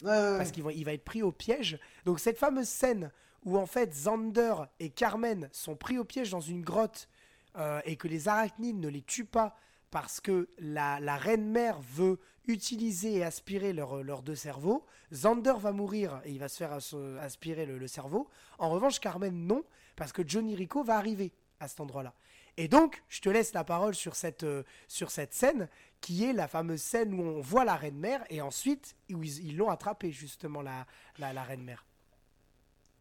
Parce 0.03 0.51
qu'il 0.51 0.63
va, 0.63 0.73
il 0.73 0.85
va 0.85 0.93
être 0.93 1.05
pris 1.05 1.23
au 1.23 1.33
piège. 1.33 1.79
Donc 2.05 2.21
cette 2.21 2.39
fameuse 2.39 2.69
scène 2.69 3.11
où 3.45 3.59
en 3.59 3.67
fait 3.67 3.91
Xander 3.91 4.55
et 4.79 4.91
Carmen 4.91 5.49
sont 5.53 5.77
pris 5.77 5.99
au 5.99 6.05
piège 6.05 6.31
dans 6.31 6.41
une 6.41 6.63
grotte 6.63 7.09
euh, 7.57 7.81
et 7.85 7.97
que 7.97 8.09
les 8.09 8.29
arachnides 8.29 8.79
ne 8.79 8.89
les 8.89 9.03
tuent 9.03 9.25
pas 9.25 9.57
parce 9.91 10.21
que 10.21 10.49
la, 10.59 10.99
reine 11.17 11.47
mère 11.51 11.81
veut 11.81 12.19
utiliser 12.47 13.17
et 13.17 13.25
aspirer 13.25 13.73
leurs 13.73 14.23
deux 14.23 14.35
cerveaux. 14.35 14.85
Xander 15.13 15.55
va 15.59 15.73
mourir 15.73 16.21
et 16.25 16.31
il 16.31 16.39
va 16.39 16.49
se 16.49 16.57
faire 16.57 16.73
aspirer 17.21 17.67
le, 17.67 17.87
cerveau. 17.87 18.29
En 18.59 18.71
revanche, 18.71 19.01
Carmen 19.01 19.47
non, 19.47 19.65
parce 19.97 20.13
que 20.13 20.23
Johnny 20.27 20.55
Rico 20.55 20.83
va 20.83 20.97
arriver 20.97 21.33
à 21.59 21.69
cet 21.69 21.81
endroit-là. 21.81 22.15
Et 22.57 22.69
donc, 22.69 23.03
je 23.09 23.21
te 23.21 23.29
laisse 23.29 23.53
la 23.53 23.65
parole 23.65 23.95
sur 23.95 24.17
cette, 24.17 24.43
euh, 24.43 24.65
sur 24.89 25.11
cette 25.11 25.33
scène, 25.33 25.69
qui 26.01 26.25
est 26.25 26.33
la 26.33 26.49
fameuse 26.49 26.83
scène 26.83 27.15
où 27.15 27.23
on 27.23 27.41
voit 27.41 27.65
la 27.65 27.77
reine 27.77 27.99
mère, 27.99 28.25
et 28.29 28.41
ensuite, 28.41 28.97
où 29.13 29.23
ils 29.23 29.57
l'ont 29.57 29.71
attrapé, 29.71 30.11
justement, 30.11 30.61
la, 30.61 30.87
la, 31.19 31.43
reine 31.43 31.63
mère. 31.63 31.87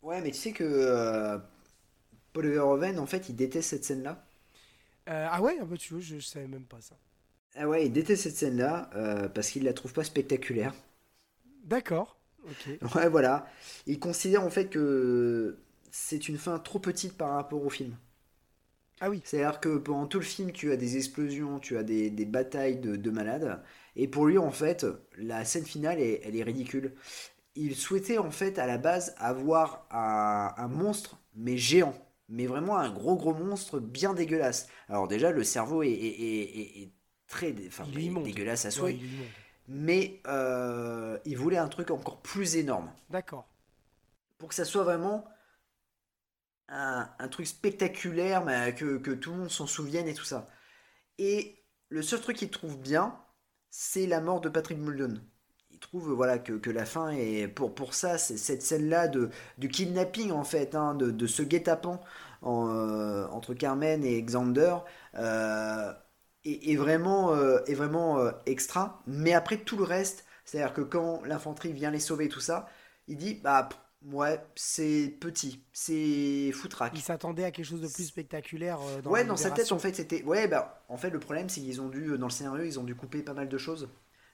Ouais, 0.02 0.22
mais 0.22 0.32
tu 0.32 0.38
sais 0.38 0.52
que 0.52 0.64
euh, 0.64 1.40
Paul 2.32 2.48
Verhoeven, 2.48 3.00
en 3.00 3.06
fait, 3.06 3.30
il 3.30 3.36
déteste 3.36 3.70
cette 3.72 3.84
scène-là. 3.84 4.29
Euh, 5.10 5.28
ah 5.30 5.42
ouais, 5.42 5.58
un 5.60 5.66
peu 5.66 5.78
tu 5.78 5.94
vois, 5.94 6.02
je, 6.02 6.20
savais 6.20 6.48
même 6.48 6.66
pas 6.66 6.82
ça. 6.82 6.96
Ah 7.56 7.68
ouais, 7.68 7.88
il 7.88 7.92
déteste 7.92 8.24
cette 8.24 8.36
scène-là 8.36 8.90
euh, 8.96 9.28
parce 9.28 9.50
qu'il 9.50 9.64
la 9.64 9.74
trouve 9.74 9.92
pas 9.92 10.04
spectaculaire. 10.04 10.74
D'accord. 11.64 12.20
Ok. 12.44 12.70
Ouais, 12.96 13.10
voilà. 13.10 13.48
Il 13.88 14.00
considère 14.00 14.44
en 14.44 14.50
fait 14.50 14.70
que 14.70 15.58
c'est 15.92 16.30
une 16.30 16.38
fin 16.38 16.60
trop 16.60 16.80
petite 16.80 17.18
par 17.18 17.32
rapport 17.32 17.66
au 17.66 17.70
film. 17.70 17.96
Ah 19.02 19.10
oui. 19.10 19.22
C'est-à-dire 19.24 19.60
que 19.60 19.78
pendant 19.78 20.06
tout 20.06 20.20
le 20.20 20.26
film, 20.26 20.52
tu 20.52 20.72
as 20.72 20.78
des 20.78 20.98
explosions, 20.98 21.60
tu 21.60 21.78
as 21.78 21.84
des, 21.84 22.10
batailles 22.26 22.80
de, 22.80 23.10
malades. 23.10 23.64
Et 23.96 24.08
pour 24.08 24.28
lui, 24.28 24.38
en 24.38 24.52
fait, 24.52 24.86
la 25.18 25.44
scène 25.44 25.66
finale, 25.66 26.00
elle 26.00 26.36
est 26.36 26.44
ridicule. 26.44 26.94
Il 27.56 27.76
souhaitait 27.76 28.20
en 28.20 28.32
fait 28.32 28.60
à 28.60 28.68
la 28.68 28.78
base 28.78 29.16
avoir 29.18 29.88
un 29.90 30.68
monstre, 30.68 31.18
mais 31.36 31.58
géant 31.58 31.96
mais 32.30 32.46
vraiment 32.46 32.78
un 32.78 32.90
gros 32.90 33.16
gros 33.16 33.34
monstre 33.34 33.80
bien 33.80 34.14
dégueulasse. 34.14 34.68
Alors 34.88 35.08
déjà, 35.08 35.32
le 35.32 35.44
cerveau 35.44 35.84
est, 35.84 36.92
très 37.28 37.52
dégueulasse 37.52 38.66
à 38.66 38.72
souhait, 38.72 39.00
mais 39.68 40.22
euh, 40.28 41.18
il 41.26 41.38
voulait 41.38 41.58
un 41.58 41.68
truc 41.68 41.92
encore 41.92 42.22
plus 42.22 42.56
énorme. 42.56 42.92
D'accord. 43.10 43.48
Pour 44.38 44.50
que 44.50 44.56
ça 44.56 44.66
soit 44.66 44.84
vraiment 44.84 45.26
un, 46.68 47.28
truc 47.30 47.48
spectaculaire, 47.48 48.46
mais 48.46 48.74
que, 48.76 48.98
que 48.98 49.12
tout 49.12 49.32
le 49.32 49.38
monde 49.38 49.50
s'en 49.50 49.68
souvienne 49.68 50.08
et 50.08 50.14
tout 50.14 50.24
ça. 50.24 50.48
Et 51.18 51.64
le 51.90 52.02
seul 52.02 52.22
truc 52.22 52.38
qu'il 52.38 52.50
trouve 52.50 52.80
bien, 52.80 53.20
c'est 53.70 54.08
la 54.08 54.22
mort 54.22 54.40
de 54.40 54.50
Patrick 54.50 54.78
Muldoon 54.78 55.22
trouve 55.80 56.12
voilà 56.12 56.40
que, 56.40 56.70
la 56.70 56.86
fin 56.86 57.10
est 57.10 57.48
pour 57.48 57.74
pour 57.74 57.94
ça 57.94 58.18
c'est 58.18 58.38
cette 58.38 58.62
scène 58.62 58.90
là 58.90 59.08
de 59.08 59.30
du 59.58 59.70
kidnapping 59.70 60.32
en 60.32 60.44
fait 60.44 60.76
hein, 60.76 60.94
de, 60.96 61.28
ce 61.28 61.42
guet-apens 61.44 62.00
euh, 62.44 63.28
entre 63.30 63.54
Carmen 63.54 64.04
et 64.04 64.22
Xander 64.22 64.76
euh, 65.16 65.92
est, 66.46 66.76
vraiment 66.78 67.34
euh, 67.34 67.60
est 67.68 67.74
vraiment 67.74 68.20
extra. 68.46 69.02
Mais 69.08 69.34
après 69.34 69.58
tout 69.58 69.78
le 69.78 69.84
reste 69.84 70.26
c'est 70.46 70.62
à 70.62 70.66
dire 70.68 70.74
que 70.74 70.82
quand 70.82 71.22
l'infanterie 71.26 71.74
vient 71.74 71.92
les 71.92 72.00
sauver 72.00 72.30
tout 72.30 72.40
ça 72.40 72.68
il 73.08 73.18
dit 73.18 73.36
bah 73.36 73.70
Ouais, 74.14 74.40
c'est 74.56 75.14
petit, 75.20 75.62
c'est 75.74 76.54
foutraque. 76.54 76.94
Il 76.96 77.02
s'attendait 77.02 77.44
à 77.44 77.52
quelque 77.52 77.66
chose 77.66 77.82
de 77.82 77.90
plus 77.90 78.06
spectaculaire 78.06 78.80
dans 79.04 79.12
Ouais, 79.12 79.26
dans 79.26 79.36
sa 79.36 79.52
tête 79.52 79.74
en 79.74 79.80
fait 79.80 79.94
c'était 79.94 80.24
ouais 80.24 80.48
bah 80.48 80.82
en 80.88 80.96
fait 80.96 81.10
le 81.10 81.20
problème 81.20 81.50
c'est 81.50 81.60
qu'ils 81.60 81.82
ont 81.82 81.90
dû 81.90 82.18
dans 82.18 82.28
le 82.28 82.32
scénario, 82.32 82.64
ils 82.64 82.80
ont 82.80 82.84
dû 82.84 82.96
couper 82.96 83.22
pas 83.22 83.34
mal 83.34 83.50
de 83.50 83.58
choses 83.58 83.90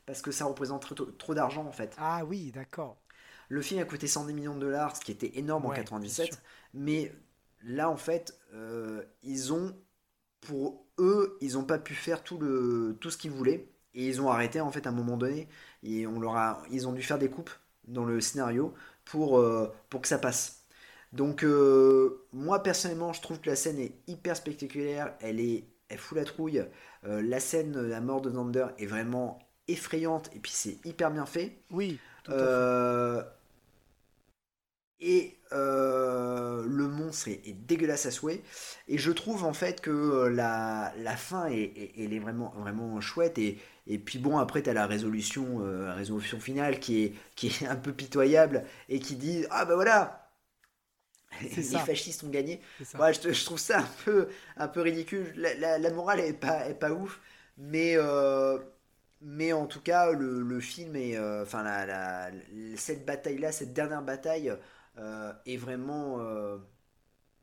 parce 0.05 0.21
que 0.21 0.31
ça 0.31 0.45
représente 0.45 0.93
trop, 1.17 1.33
d'argent 1.33 1.65
en 1.65 1.71
fait. 1.71 1.95
Ah 1.97 2.23
oui, 2.25 2.51
d'accord. 2.51 2.97
Le 3.49 3.61
film 3.61 3.81
a 3.81 3.85
coûté 3.85 4.07
110 4.07 4.33
millions 4.33 4.55
de 4.55 4.59
dollars, 4.59 4.95
ce 4.95 5.01
qui 5.01 5.11
était 5.11 5.37
énorme 5.37 5.65
en 5.65 5.69
97, 5.69 6.41
mais 6.73 7.11
là 7.63 7.89
en 7.89 7.97
fait, 7.97 8.39
euh, 8.53 9.03
ils 9.23 9.53
ont, 9.53 9.75
pour 10.41 10.85
eux, 10.97 11.37
ils 11.41 11.53
n'ont 11.53 11.63
pas 11.63 11.77
pu 11.77 11.93
faire 11.93 12.23
tout, 12.23 12.37
le, 12.37 12.97
tout 12.99 13.11
ce 13.11 13.17
qu'ils 13.17 13.31
voulaient, 13.31 13.69
et 13.93 14.07
ils 14.07 14.21
ont 14.21 14.29
arrêté 14.29 14.61
en 14.61 14.71
fait 14.71 14.87
à 14.87 14.89
un 14.89 14.93
moment 14.93 15.17
donné, 15.17 15.47
et 15.83 16.07
on 16.07 16.19
leur 16.19 16.35
a, 16.37 16.63
ils 16.71 16.87
ont 16.87 16.93
dû 16.93 17.03
faire 17.03 17.19
des 17.19 17.29
coupes 17.29 17.51
dans 17.87 18.05
le 18.05 18.19
scénario 18.19 18.73
pour, 19.05 19.37
euh, 19.37 19.71
pour 19.89 20.01
que 20.01 20.07
ça 20.07 20.17
passe. 20.17 20.63
Donc 21.13 21.43
euh, 21.43 22.25
moi 22.33 22.61
personnellement, 22.63 23.13
je 23.13 23.21
trouve 23.21 23.39
que 23.39 23.49
la 23.49 23.55
scène 23.55 23.79
est 23.79 23.95
hyper 24.07 24.35
spectaculaire, 24.35 25.15
elle 25.21 25.39
est 25.39 25.65
elle 25.87 25.99
fout 25.99 26.17
la 26.17 26.25
trouille. 26.25 26.65
la 27.03 27.39
scène, 27.39 27.79
la 27.79 28.01
mort 28.01 28.19
de 28.19 28.31
Zander 28.31 28.65
est 28.79 28.87
vraiment 28.87 29.44
effrayante 29.67 30.29
et 30.35 30.39
puis 30.39 30.51
c'est 30.53 30.77
hyper 30.85 31.11
bien 31.11 31.25
fait. 31.25 31.57
Oui. 31.71 31.99
Euh, 32.29 33.23
et 34.99 35.37
euh, 35.51 36.63
le 36.67 36.87
monstre 36.87 37.27
est, 37.27 37.53
dégueulasse 37.67 38.05
à 38.05 38.11
souhait. 38.11 38.41
Et 38.87 38.97
je 38.97 39.11
trouve 39.11 39.43
en 39.43 39.53
fait 39.53 39.81
que 39.81 39.91
euh, 39.91 40.29
la, 40.29 40.93
la 40.97 41.17
fin 41.17 41.47
est, 41.47 41.91
elle 41.97 42.13
est 42.13 42.19
vraiment, 42.19 42.53
vraiment 42.57 42.99
chouette. 43.01 43.37
Et, 43.37 43.59
et 43.87 43.99
puis 43.99 44.19
bon, 44.19 44.37
après, 44.37 44.63
tu 44.63 44.69
as 44.69 44.73
la 44.73 44.87
résolution, 44.87 45.61
résolution 45.93 46.39
finale 46.39 46.79
qui 46.79 47.03
est, 47.03 47.13
qui 47.35 47.47
est 47.47 47.67
un 47.67 47.75
peu 47.75 47.93
pitoyable 47.93 48.63
et 48.89 48.99
qui 48.99 49.15
dit 49.15 49.45
Ah 49.51 49.65
ben 49.65 49.75
voilà, 49.75 50.31
les 51.41 51.49
fascistes 51.49 52.23
ont 52.23 52.29
gagné. 52.29 52.61
Ouais, 52.97 53.13
je, 53.13 53.31
je, 53.31 53.45
trouve 53.45 53.59
ça 53.59 53.79
un 53.79 53.89
peu, 54.05 54.29
un 54.57 54.67
peu 54.67 54.81
ridicule. 54.81 55.33
La, 55.35 55.77
la, 55.77 55.91
morale 55.91 56.21
est 56.21 56.33
pas, 56.33 56.67
est 56.67 56.73
pas 56.75 56.91
ouf. 56.91 57.19
Mais 57.57 57.95
mais 59.27 59.53
en 59.53 59.65
tout 59.65 59.81
cas, 59.81 60.11
le, 60.11 60.59
film 60.59 60.95
est. 60.95 61.17
Euh, 61.17 61.41
enfin, 61.41 61.63
la, 61.63 62.29
cette 62.77 63.05
bataille-là, 63.05 63.51
cette 63.51 63.73
dernière 63.73 64.03
bataille, 64.03 64.55
euh, 64.99 65.33
est 65.47 65.57
vraiment. 65.57 66.19
Euh, 66.19 66.57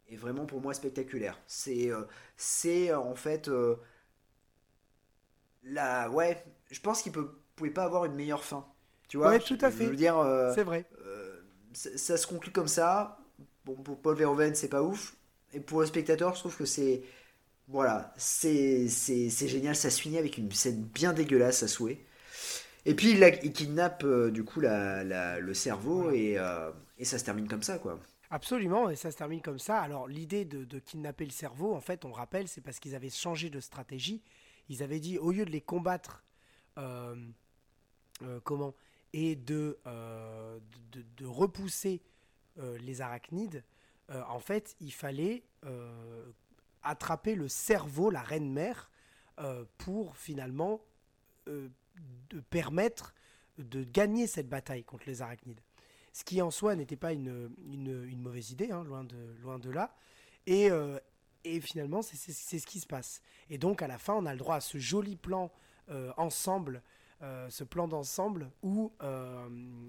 est 0.08 0.16
vraiment 0.16 0.46
pour 0.46 0.60
moi 0.60 0.74
spectaculaire. 0.74 1.40
C'est. 1.48 1.90
c'est 2.36 2.94
en 2.94 3.16
fait. 3.16 3.50
la. 5.64 6.08
Ouais, 6.08 6.44
je 6.70 6.80
pense 6.80 7.02
qu'il 7.02 7.10
ne 7.16 7.22
pouvait 7.56 7.70
pas 7.70 7.84
avoir 7.84 8.04
une 8.04 8.14
meilleure 8.14 8.44
fin. 8.44 8.64
Tu 9.08 9.16
vois 9.16 9.30
Ouais, 9.30 9.40
tout 9.40 9.58
à 9.60 9.72
fait. 9.72 9.86
Je 9.86 9.90
veux 9.90 9.96
dire. 9.96 10.16
c'est 10.54 10.62
vrai. 10.62 10.88
Ça, 11.72 12.16
se 12.16 12.26
conclut 12.28 12.52
comme 12.52 12.68
ça. 12.68 13.18
Bon, 13.64 13.74
pour 13.74 14.00
Paul 14.00 14.14
Verhoeven, 14.14 14.54
c'est 14.54 14.68
pas 14.68 14.82
ouf. 14.82 15.16
Et 15.52 15.58
pour 15.58 15.80
le 15.80 15.86
spectateur, 15.86 16.34
je 16.34 16.40
trouve 16.40 16.56
que 16.56 16.64
c'est 16.64 17.02
voilà, 17.72 18.12
c'est 18.18 18.86
génial, 19.48 19.74
ça 19.74 19.88
se 19.88 19.98
finit 19.98 20.18
avec 20.18 20.36
une 20.36 20.52
scène 20.52 20.82
bien 20.82 21.14
dégueulasse 21.14 21.62
à 21.62 21.68
souhait. 21.68 22.04
Et 22.84 22.94
puis 22.94 23.12
il, 23.12 23.52
kidnappe 23.52 24.04
euh, 24.04 24.30
du 24.30 24.44
coup 24.44 24.60
la, 24.60 25.40
le 25.40 25.54
cerveau 25.54 26.10
et, 26.10 26.36
euh, 26.36 26.70
et, 26.98 27.06
ça 27.06 27.18
se 27.18 27.24
termine 27.24 27.48
comme 27.48 27.62
ça 27.62 27.78
quoi. 27.78 27.98
Absolument, 28.30 28.90
et 28.90 28.96
ça 28.96 29.10
se 29.10 29.16
termine 29.16 29.40
comme 29.40 29.58
ça. 29.58 29.80
Alors 29.80 30.06
l'idée 30.06 30.44
de, 30.44 30.64
de, 30.64 30.78
kidnapper 30.78 31.24
le 31.24 31.30
cerveau, 31.30 31.74
en 31.74 31.80
fait, 31.80 32.04
on 32.04 32.12
rappelle, 32.12 32.46
c'est 32.46 32.60
parce 32.60 32.78
qu'ils 32.78 32.94
avaient 32.94 33.08
changé 33.08 33.48
de 33.48 33.60
stratégie. 33.60 34.22
Ils 34.68 34.82
avaient 34.82 35.00
dit, 35.00 35.16
au 35.16 35.32
lieu 35.32 35.46
de 35.46 35.50
les 35.50 35.60
combattre, 35.62 36.24
euh, 36.76 37.14
comment, 38.44 38.74
et 39.14 39.34
de, 39.34 39.78
de, 39.84 41.04
de, 41.16 41.26
repousser 41.26 42.02
les 42.56 43.00
arachnides, 43.00 43.64
en 44.08 44.38
fait, 44.40 44.76
il 44.80 44.92
fallait 44.92 45.42
attraper 46.82 47.34
le 47.34 47.48
cerveau, 47.48 48.10
la 48.10 48.22
reine 48.22 48.50
mère, 48.52 48.90
euh, 49.38 49.64
pour 49.78 50.16
finalement 50.16 50.82
euh, 51.48 51.68
de 52.28 52.40
permettre 52.40 53.14
de 53.56 53.82
gagner 53.82 54.26
cette 54.26 54.48
bataille 54.48 54.84
contre 54.84 55.04
les 55.06 55.22
arachnides. 55.22 55.60
Ce 56.12 56.22
qui 56.22 56.42
en 56.42 56.50
soi 56.50 56.76
n'était 56.76 56.96
pas 56.96 57.12
une, 57.12 57.50
une, 57.70 58.20
mauvaise 58.20 58.50
idée, 58.50 58.70
hein, 58.70 58.84
loin, 58.84 59.04
de, 59.04 59.34
loin 59.40 59.58
de 59.58 59.70
là. 59.70 59.96
Et, 60.46 60.70
euh, 60.70 60.98
et 61.44 61.60
finalement, 61.60 62.02
c'est 62.02 62.16
ce 62.16 62.66
qui 62.66 62.78
se 62.78 62.86
passe. 62.86 63.22
Et 63.48 63.56
donc, 63.56 63.80
à 63.80 63.86
la 63.86 63.96
fin, 63.96 64.12
on 64.14 64.26
a 64.26 64.32
le 64.32 64.38
droit 64.38 64.56
à 64.56 64.60
ce 64.60 64.76
joli 64.78 65.16
plan 65.16 65.50
ensemble, 66.16 66.82
ce 67.20 67.64
plan 67.64 67.88
d'ensemble 67.88 68.50
où, 68.62 68.92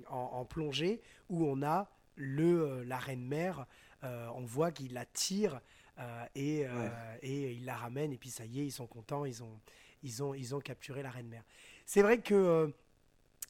en, 0.10 0.46
plongée, 0.46 1.02
où 1.30 1.46
on 1.46 1.62
a 1.62 1.90
le, 2.16 2.84
la 2.84 2.98
reine 2.98 3.26
mère, 3.26 3.68
on 4.02 4.44
voit 4.44 4.72
qu'il 4.72 4.94
la 4.94 5.06
tire 5.06 5.62
euh, 6.00 6.26
et, 6.36 6.66
euh, 6.66 6.90
et 7.22 7.54
ils 7.54 7.66
la 7.66 7.76
ramènent 7.76 8.14
et 8.14 8.18
puis 8.18 8.30
ça 8.30 8.46
y 8.46 8.62
est, 8.62 8.66
ils 8.66 8.72
sont 8.72 8.88
contents, 8.88 9.26
ils 9.26 9.44
ont, 9.44 9.60
ils 10.02 10.24
ont, 10.24 10.34
ils 10.34 10.56
ont 10.56 10.60
capturé 10.60 11.04
la 11.04 11.12
reine 11.12 11.28
mère. 11.28 11.44
C'est 11.86 12.02
vrai 12.02 12.20
que 12.20 12.34
euh, 12.34 12.68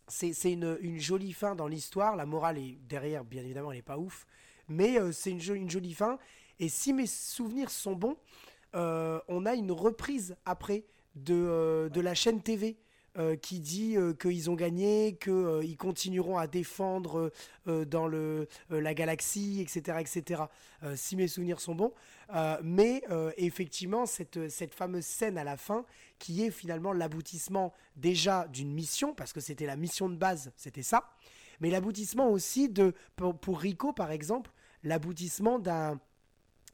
c'est 0.08 0.52
une, 0.52 0.78
une, 0.82 1.00
jolie 1.00 1.34
fin 1.34 1.56
dans 1.56 1.68
l'histoire. 1.68 2.16
La 2.16 2.26
morale 2.26 2.58
est 2.58 2.78
derrière, 2.90 3.24
bien 3.24 3.44
évidemment, 3.44 3.72
elle 3.72 3.78
n'est 3.78 3.82
pas 3.82 3.98
ouf, 3.98 4.28
mais 4.68 4.98
c'est 5.14 5.32
une, 5.32 5.56
une, 5.56 5.70
jolie 5.70 5.94
fin. 5.94 6.20
Et 6.60 6.68
si 6.68 6.92
mes 6.92 7.08
souvenirs 7.08 7.70
sont 7.70 7.94
bons, 7.94 8.18
on 8.74 9.46
a 9.46 9.54
une 9.54 9.72
reprise 9.72 10.36
après 10.46 10.84
de, 11.16 11.90
de 11.94 12.02
la 12.02 12.14
chaîne 12.14 12.42
TV 12.42 12.76
euh, 13.16 13.36
qui 13.36 13.60
dit 13.60 13.96
euh, 13.96 14.16
qu'ils 14.16 14.50
ont 14.50 14.56
gagné, 14.56 15.20
qu'ils 15.22 15.32
euh, 15.34 15.76
continueront 15.78 16.40
à 16.40 16.48
défendre 16.48 17.32
dans 17.68 18.08
le, 18.08 18.48
la 18.70 18.94
galaxie, 18.96 19.62
etc. 19.62 20.00
etc. 20.00 20.42
si 20.96 21.16
mes 21.16 21.28
souvenirs 21.28 21.60
sont 21.60 21.76
bons. 21.76 21.94
mais 22.64 23.04
effectivement, 23.38 24.06
cette, 24.06 24.50
cette 24.50 24.74
fameuse 24.74 25.06
scène 25.06 25.38
à 25.38 25.44
la 25.44 25.58
fin, 25.58 25.86
qui 26.20 26.44
est 26.44 26.52
finalement 26.52 26.92
l'aboutissement 26.92 27.72
déjà 27.96 28.48
d'une 28.48 28.74
mission, 28.74 29.14
parce 29.14 29.32
que 29.32 29.40
c'était 29.40 29.66
la 29.66 29.76
mission 29.76 30.10
de 30.10 30.16
base, 30.16 30.52
c'était 30.58 30.84
ça, 30.84 31.12
mais 31.62 31.70
l'aboutissement 31.70 32.30
aussi 32.30 32.68
de, 32.68 32.94
pour, 33.16 33.60
Rico 33.60 33.94
par 33.94 34.12
exemple, 34.12 34.52
l'aboutissement 34.84 35.60
d'un 35.60 36.00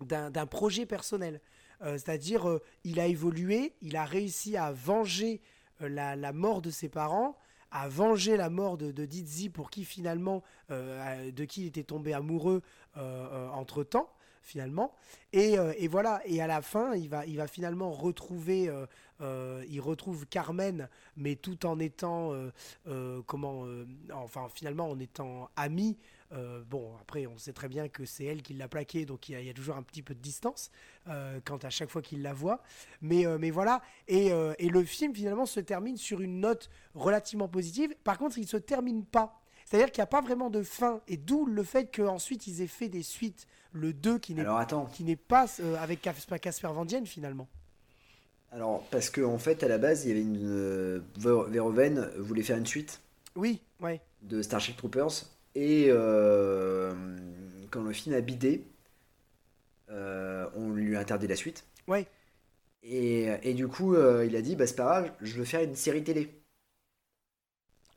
d'un 0.01 0.45
projet 0.45 0.85
personnel. 0.85 1.41
Euh, 1.81 1.93
C'est-à-dire, 1.93 2.49
euh, 2.49 2.61
il 2.83 2.99
a 2.99 3.07
évolué, 3.07 3.73
il 3.81 3.95
a 3.95 4.05
réussi 4.05 4.57
à 4.57 4.71
venger 4.71 5.41
euh, 5.41 5.43
la, 5.79 6.15
la 6.15 6.33
mort 6.33 6.61
de 6.61 6.69
ses 6.69 6.89
parents, 6.89 7.37
à 7.71 7.87
venger 7.87 8.37
la 8.37 8.49
mort 8.49 8.77
de, 8.77 8.91
de 8.91 9.05
Dizzy 9.05 9.49
pour 9.49 9.69
qui 9.69 9.85
finalement, 9.85 10.43
euh, 10.71 11.31
de 11.31 11.45
qui 11.45 11.61
il 11.61 11.67
était 11.67 11.83
tombé 11.83 12.13
amoureux 12.13 12.61
entre 12.95 13.83
temps 13.83 14.09
finalement. 14.41 14.93
Et, 15.31 15.59
euh, 15.59 15.73
et 15.77 15.87
voilà, 15.87 16.21
et 16.25 16.41
à 16.41 16.47
la 16.47 16.61
fin, 16.61 16.95
il 16.95 17.09
va, 17.09 17.25
il 17.25 17.37
va 17.37 17.47
finalement 17.47 17.91
retrouver, 17.91 18.67
euh, 18.67 18.85
euh, 19.21 19.63
il 19.69 19.79
retrouve 19.79 20.25
Carmen, 20.25 20.89
mais 21.17 21.35
tout 21.35 21.65
en 21.65 21.79
étant, 21.79 22.33
euh, 22.33 22.51
euh, 22.87 23.21
comment, 23.27 23.65
euh, 23.65 23.85
enfin 24.13 24.47
finalement 24.53 24.89
en 24.89 24.99
étant 24.99 25.49
ami. 25.55 25.97
Euh, 26.31 26.61
bon, 26.69 26.93
après, 27.01 27.25
on 27.25 27.37
sait 27.37 27.53
très 27.53 27.67
bien 27.67 27.87
que 27.89 28.05
c'est 28.05 28.25
elle 28.25 28.41
qui 28.43 28.53
l'a 28.53 28.67
plaqué, 28.67 29.05
donc 29.05 29.29
il 29.29 29.31
y, 29.31 29.35
a, 29.35 29.39
il 29.41 29.47
y 29.47 29.49
a 29.49 29.53
toujours 29.53 29.75
un 29.77 29.81
petit 29.81 30.03
peu 30.03 30.13
de 30.13 30.19
distance 30.19 30.69
euh, 31.07 31.39
quant 31.43 31.57
à 31.57 31.69
chaque 31.71 31.89
fois 31.89 32.01
qu'il 32.03 32.21
la 32.21 32.33
voit. 32.33 32.61
Mais, 33.01 33.25
euh, 33.25 33.37
mais 33.39 33.49
voilà, 33.49 33.81
et, 34.07 34.31
euh, 34.31 34.53
et 34.59 34.69
le 34.69 34.83
film 34.83 35.15
finalement 35.15 35.47
se 35.47 35.59
termine 35.59 35.97
sur 35.97 36.21
une 36.21 36.39
note 36.39 36.69
relativement 36.93 37.47
positive. 37.47 37.95
Par 38.03 38.17
contre, 38.19 38.37
il 38.37 38.47
se 38.47 38.57
termine 38.57 39.03
pas. 39.05 39.41
C'est-à-dire 39.65 39.91
qu'il 39.91 40.01
n'y 40.01 40.03
a 40.03 40.07
pas 40.07 40.21
vraiment 40.21 40.49
de 40.49 40.61
fin, 40.63 41.01
et 41.07 41.17
d'où 41.17 41.45
le 41.45 41.63
fait 41.63 41.95
qu'ensuite 41.95 42.45
ils 42.47 42.61
aient 42.61 42.67
fait 42.67 42.89
des 42.89 43.03
suites, 43.03 43.45
le 43.71 43.93
2 43.93 44.17
qui 44.19 44.33
n'est 44.35 45.15
pas 45.15 45.45
avec 45.79 46.01
Casper, 46.01 46.67
Van 46.73 46.85
Dien 46.85 47.05
finalement. 47.05 47.47
alors 48.51 48.83
parce 48.89 49.11
qu'en 49.11 49.33
en 49.33 49.37
fait 49.37 49.61
à 49.63 49.67
la 49.67 49.77
base 49.77 50.05
il 50.05 50.09
y 50.09 50.11
avait 50.11 50.21
une 50.21 51.03
Ver- 51.17 51.43
Verhoeven 51.49 52.09
voulait 52.17 52.41
faire 52.41 52.57
une 52.57 52.65
suite 52.65 52.99
Oui, 53.35 53.61
ouais. 53.79 54.01
de 54.23 54.41
Starship 54.41 54.75
Troopers 54.77 55.11
et 55.55 55.87
euh, 55.89 56.93
quand 57.71 57.83
le 57.83 57.93
film 57.93 58.15
a 58.15 58.21
bidé, 58.21 58.65
euh, 59.89 60.47
on 60.55 60.69
lui 60.71 60.95
a 60.95 60.99
interdit 60.99 61.27
la 61.27 61.35
suite 61.35 61.65
Ouais. 61.87 62.07
et, 62.83 63.29
et 63.43 63.53
du 63.53 63.67
coup 63.69 63.95
euh, 63.95 64.25
il 64.25 64.35
a 64.35 64.41
dit 64.41 64.55
bah 64.57 64.67
c'est 64.67 64.75
pas 64.75 64.83
grave, 64.83 65.11
je 65.21 65.35
veux 65.35 65.45
faire 65.45 65.61
une 65.63 65.75
série 65.75 66.03
télé. 66.03 66.43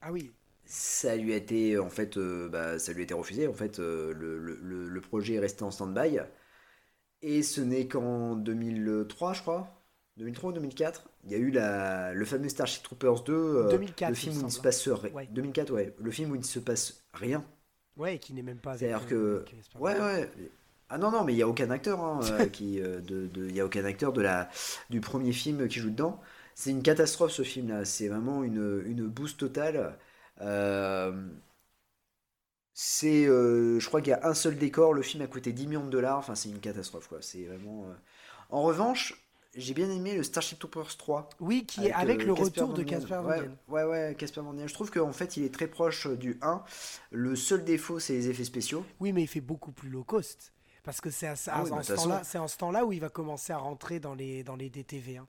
Ah 0.01 0.11
oui. 0.13 0.33
Ça 0.65 1.15
lui 1.17 1.33
a 1.33 1.37
été 1.37 1.79
en 1.79 1.89
fait, 1.89 2.17
euh, 2.17 2.49
bah, 2.49 2.79
ça 2.81 2.93
lui 2.93 3.01
a 3.03 3.05
été 3.05 3.15
refusé. 3.15 3.47
En 3.47 3.53
fait, 3.53 3.79
euh, 3.79 4.13
le, 4.15 4.39
le- 4.39 4.59
le- 4.61 4.89
le 4.89 5.01
projet 5.01 5.35
est 5.35 5.39
resté 5.41 5.63
en 5.65 5.71
stand-by. 5.71 6.19
Et 7.23 7.43
ce 7.43 7.61
n'est 7.63 7.89
qu'en 7.89 8.35
2003, 8.37 9.33
je 9.33 9.41
crois, 9.43 9.83
2003 10.19 10.51
ou 10.51 10.53
2004, 10.53 11.09
il 11.25 11.31
y 11.33 11.35
a 11.35 11.39
eu 11.39 11.51
la, 11.51 12.13
le 12.15 12.25
fameux 12.25 12.49
Starship 12.49 12.83
Troopers 12.83 13.23
2, 13.25 13.33
euh, 13.35 13.79
2004, 13.79 14.09
le 14.09 14.15
il 14.25 14.31
film 14.31 14.37
où 14.39 14.41
il 14.41 14.47
ne 14.47 14.51
se 14.51 14.61
semble. 14.61 14.63
passe 14.63 14.89
rien. 14.89 15.13
Ouais. 15.13 15.31
2004, 15.31 15.73
ouais, 15.73 15.95
le 15.99 16.11
film 16.11 16.31
où 16.33 16.35
il 16.35 16.41
ne 16.41 16.45
se 16.45 16.59
passe 16.59 17.05
rien. 17.15 17.45
Ouais, 17.97 18.19
qui 18.19 18.35
n'est 18.35 18.43
même 18.43 18.61
pas 18.61 18.77
C'est-à-dire 18.79 19.07
euh, 19.07 19.07
que, 19.07 19.45
Casper 19.45 19.79
ouais, 19.79 19.99
ouais. 20.01 20.31
Ah 20.89 20.99
non, 20.99 21.11
non, 21.11 21.25
mais 21.25 21.33
il 21.33 21.37
n'y 21.37 21.43
a 21.43 21.49
aucun 21.49 21.71
acteur 21.71 22.01
hein, 22.01 22.21
euh, 22.25 22.49
qui, 22.49 22.81
euh, 22.81 23.01
de, 23.01 23.27
de- 23.29 23.49
y 23.51 23.61
a 23.61 23.65
aucun 23.67 23.85
acteur 23.85 24.13
de 24.13 24.21
la, 24.21 24.51
du 24.91 25.01
premier 25.01 25.33
film 25.33 25.69
qui 25.69 25.81
joue 25.81 25.91
dedans. 25.91 26.21
C'est 26.55 26.71
une 26.71 26.83
catastrophe 26.83 27.33
ce 27.33 27.43
film-là. 27.43 27.85
C'est 27.85 28.09
vraiment 28.09 28.45
une, 28.45 28.83
une 28.87 29.07
bouse 29.09 29.37
totale. 29.37 29.99
Euh, 30.43 31.13
c'est, 32.75 33.27
euh, 33.27 33.79
je 33.81 33.87
crois 33.87 34.01
qu'il 34.01 34.11
y 34.11 34.15
a 34.15 34.27
un 34.27 34.35
seul 34.35 34.57
décor. 34.57 34.95
Le 34.95 35.03
film 35.03 35.23
a 35.23 35.27
coûté 35.27 35.53
10 35.53 35.67
millions 35.67 35.85
de 35.85 35.91
dollars. 35.91 36.19
Enfin, 36.19 36.35
c'est 36.35 36.49
une 36.49 36.61
catastrophe, 36.61 37.09
quoi. 37.09 37.19
C'est 37.21 37.45
vraiment. 37.45 37.85
euh. 37.87 37.95
En 38.51 38.63
revanche, 38.63 39.22
j'ai 39.55 39.75
bien 39.75 39.91
aimé 39.91 40.15
le 40.15 40.23
Starship 40.23 40.59
Troopers 40.59 40.97
3. 40.97 41.29
Oui, 41.41 41.65
qui 41.67 41.87
est 41.87 41.93
avec 41.93 42.21
euh, 42.23 42.25
le 42.27 42.33
retour 42.33 42.73
de. 42.73 42.83
Casper 42.83 43.17
Van 43.23 43.25
Ouais, 43.29 43.41
Dien. 43.41 43.57
ouais, 43.69 43.85
ouais, 43.85 44.17
Casper 44.19 44.41
Van 44.41 44.53
Dien. 44.55 44.67
Je 44.67 44.75
trouve 44.75 44.91
qu'en 44.91 45.13
fait, 45.13 45.37
il 45.37 45.45
est 45.45 45.53
très 45.55 45.67
proche 45.69 46.07
du 46.07 46.39
1. 46.43 46.63
Le 47.11 47.37
seul 47.37 47.65
défaut, 47.65 47.99
c'est 47.99 48.15
les 48.15 48.29
effets 48.29 48.45
spéciaux. 48.45 48.85
Oui, 49.01 49.13
mais 49.13 49.23
il 49.23 49.27
fait 49.29 49.41
beaucoup 49.41 49.73
plus 49.73 49.89
low 49.91 50.05
cost. 50.05 50.53
Parce 50.85 51.01
que 51.01 51.11
c'est 51.11 51.27
à, 51.29 51.35
Ah 51.49 51.63
oui, 51.65 51.71
en 51.71 51.77
de 51.77 51.83
ce 51.83 51.89
toute 51.89 51.97
façon. 51.97 52.09
temps-là, 52.09 52.25
c'est 52.25 52.39
en 52.39 52.49
ce 52.49 52.57
temps-là 52.59 52.85
où 52.85 52.93
il 52.93 53.01
va 53.01 53.09
commencer 53.09 53.53
à 53.53 53.59
rentrer 53.59 54.01
dans 54.01 54.15
les, 54.15 54.43
dans 54.43 54.57
les 54.57 54.69
DTV. 54.71 55.19
hein. 55.19 55.27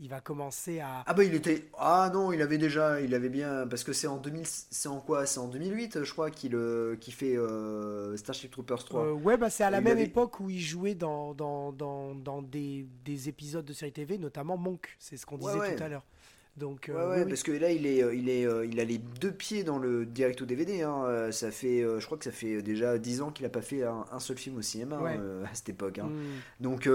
Il 0.00 0.08
va 0.08 0.20
commencer 0.20 0.78
à. 0.78 1.02
Ah 1.06 1.12
bah 1.12 1.24
il 1.24 1.34
était 1.34 1.64
ah 1.76 2.08
non 2.14 2.32
il 2.32 2.40
avait 2.40 2.56
déjà 2.58 3.00
il 3.00 3.12
avait 3.16 3.28
bien 3.28 3.66
parce 3.66 3.82
que 3.82 3.92
c'est 3.92 4.06
en 4.06 4.16
2000 4.18 4.42
c'est 4.46 4.88
en 4.88 5.00
quoi? 5.00 5.26
C'est 5.26 5.40
en 5.40 5.48
2008 5.48 6.04
je 6.04 6.12
crois 6.12 6.30
qu'il 6.30 6.54
euh, 6.54 6.94
qu'il 6.96 7.12
fait 7.14 7.36
euh, 7.36 8.16
Starship 8.16 8.52
Troopers 8.52 8.84
3 8.84 9.04
Euh, 9.06 9.12
ouais, 9.12 9.36
bah 9.36 9.50
c'est 9.50 9.64
à 9.64 9.70
la 9.70 9.78
Il 9.78 9.84
même 9.84 9.94
avait- 9.96 10.04
époque 10.06 10.38
où 10.38 10.50
il 10.50 10.60
jouait 10.60 10.94
dans, 10.94 11.34
dans, 11.34 11.72
dans, 11.72 12.14
dans 12.14 12.42
des, 12.42 12.86
des 13.04 13.28
épisodes 13.28 13.64
de 13.64 13.72
série 13.72 13.90
TV, 13.92 14.18
notamment 14.18 14.56
Monk. 14.56 14.96
C'est 15.00 15.16
ce 15.16 15.26
qu'on 15.26 15.36
Ouais, 15.38 15.52
disait 15.52 15.58
ouais. 15.70 15.74
tout 15.76 15.82
à 15.82 15.88
l'heure. 15.88 16.04
Donc, 16.56 16.88
euh, 16.88 17.10
ouais 17.16 17.22
oui, 17.22 17.28
parce 17.28 17.44
que 17.44 17.52
là 17.52 17.70
il 17.70 17.86
est 17.86 17.98
il 18.16 18.28
est 18.28 18.42
il 18.68 18.80
a 18.80 18.84
les 18.84 18.98
deux 18.98 19.30
pieds 19.32 19.62
dans 19.64 19.78
le 19.78 20.04
direct 20.06 20.42
au 20.42 20.44
DVD 20.44 20.82
hein. 20.82 21.28
Ça 21.32 21.50
fait 21.52 21.82
je 21.98 22.04
crois 22.06 22.18
que 22.18 22.24
ça 22.24 22.32
fait 22.32 22.62
déjà 22.62 22.98
10 22.98 23.20
ans 23.22 23.30
qu'il 23.30 23.46
a 23.46 23.48
pas 23.48 23.62
fait 23.62 23.82
un, 23.84 24.04
un 24.12 24.18
seul 24.20 24.36
film 24.38 24.56
au 24.58 24.62
cinéma 24.62 24.98
Ouais. 25.00 25.12
hein, 25.16 25.44
à 25.50 25.54
cette 25.54 25.68
époque 25.68 25.98
hein. 25.98 26.06
Hmm. 26.06 26.40
Donc, 26.60 26.88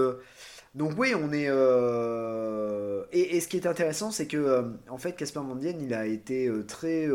donc 0.74 0.92
oui, 0.98 1.14
on 1.14 1.32
est. 1.32 1.46
euh, 1.48 3.04
Et, 3.12 3.36
et 3.36 3.40
ce 3.40 3.48
qui 3.48 3.56
est 3.56 3.66
intéressant, 3.66 4.10
c'est 4.10 4.26
que 4.26 4.36
euh, 4.36 4.62
en 4.88 4.98
fait, 4.98 5.12
Casper 5.14 5.40
Van 5.40 5.54
Dien, 5.56 5.74
il 5.80 5.94
a 5.94 6.06
été 6.06 6.48
euh, 6.48 6.64
très. 6.64 7.06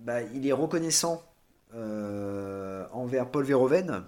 bah, 0.00 0.22
il 0.34 0.46
est 0.46 0.52
reconnaissant 0.52 1.22
envers 2.92 3.30
Paul 3.30 3.44
Verhoeven 3.44 4.04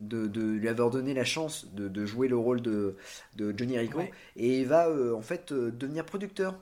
de, 0.00 0.26
de 0.26 0.40
lui 0.42 0.68
avoir 0.68 0.90
donné 0.90 1.12
la 1.14 1.24
chance 1.24 1.66
de, 1.74 1.88
de 1.88 2.06
jouer 2.06 2.28
le 2.28 2.36
rôle 2.36 2.62
de, 2.62 2.96
de 3.36 3.54
Johnny 3.56 3.78
Rico 3.78 3.98
Ouais. 3.98 4.10
et 4.36 4.60
il 4.60 4.66
va 4.66 4.88
en 5.14 5.20
fait 5.20 5.52
devenir 5.52 6.06
producteur 6.06 6.58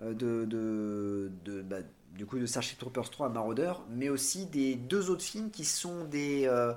de, 0.00 0.44
de, 0.44 1.30
de- 1.44 1.62
bah, 1.62 1.78
du 2.14 2.26
coup 2.26 2.38
de 2.38 2.46
Starship 2.46 2.78
Troopers 2.78 3.10
3 3.10 3.26
à 3.26 3.28
Marauder 3.30 3.72
mais 3.90 4.08
aussi 4.08 4.46
des 4.46 4.74
deux 4.74 5.10
autres 5.10 5.24
films 5.24 5.50
qui 5.50 5.64
sont 5.64 6.04
des 6.04 6.46
euh, 6.46 6.72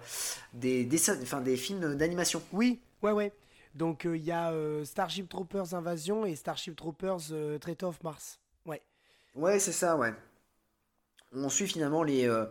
des, 0.53 0.85
dessins- 0.85 1.21
enfin, 1.21 1.41
des 1.41 1.55
films 1.57 1.95
d'animation 1.95 2.41
Oui, 2.51 2.79
ouais, 3.01 3.11
ouais. 3.11 3.33
Donc 3.75 4.05
euh, 4.05 4.17
il 4.17 4.23
y 4.23 4.31
a 4.31 4.51
euh, 4.51 4.83
Starship 4.83 5.29
Troopers 5.29 5.73
Invasion 5.73 6.25
et 6.25 6.35
Starship 6.35 6.75
Troopers 6.75 7.19
euh, 7.31 7.57
Threat 7.59 7.83
of 7.83 8.01
Mars. 8.03 8.39
Ouais. 8.65 8.81
ouais 9.35 9.59
c'est 9.59 9.71
ça 9.71 9.95
ouais 9.95 10.13
on 11.35 11.47
suit 11.49 11.67
finalement 11.67 12.03
les 12.03 12.27
euh, 12.27 12.45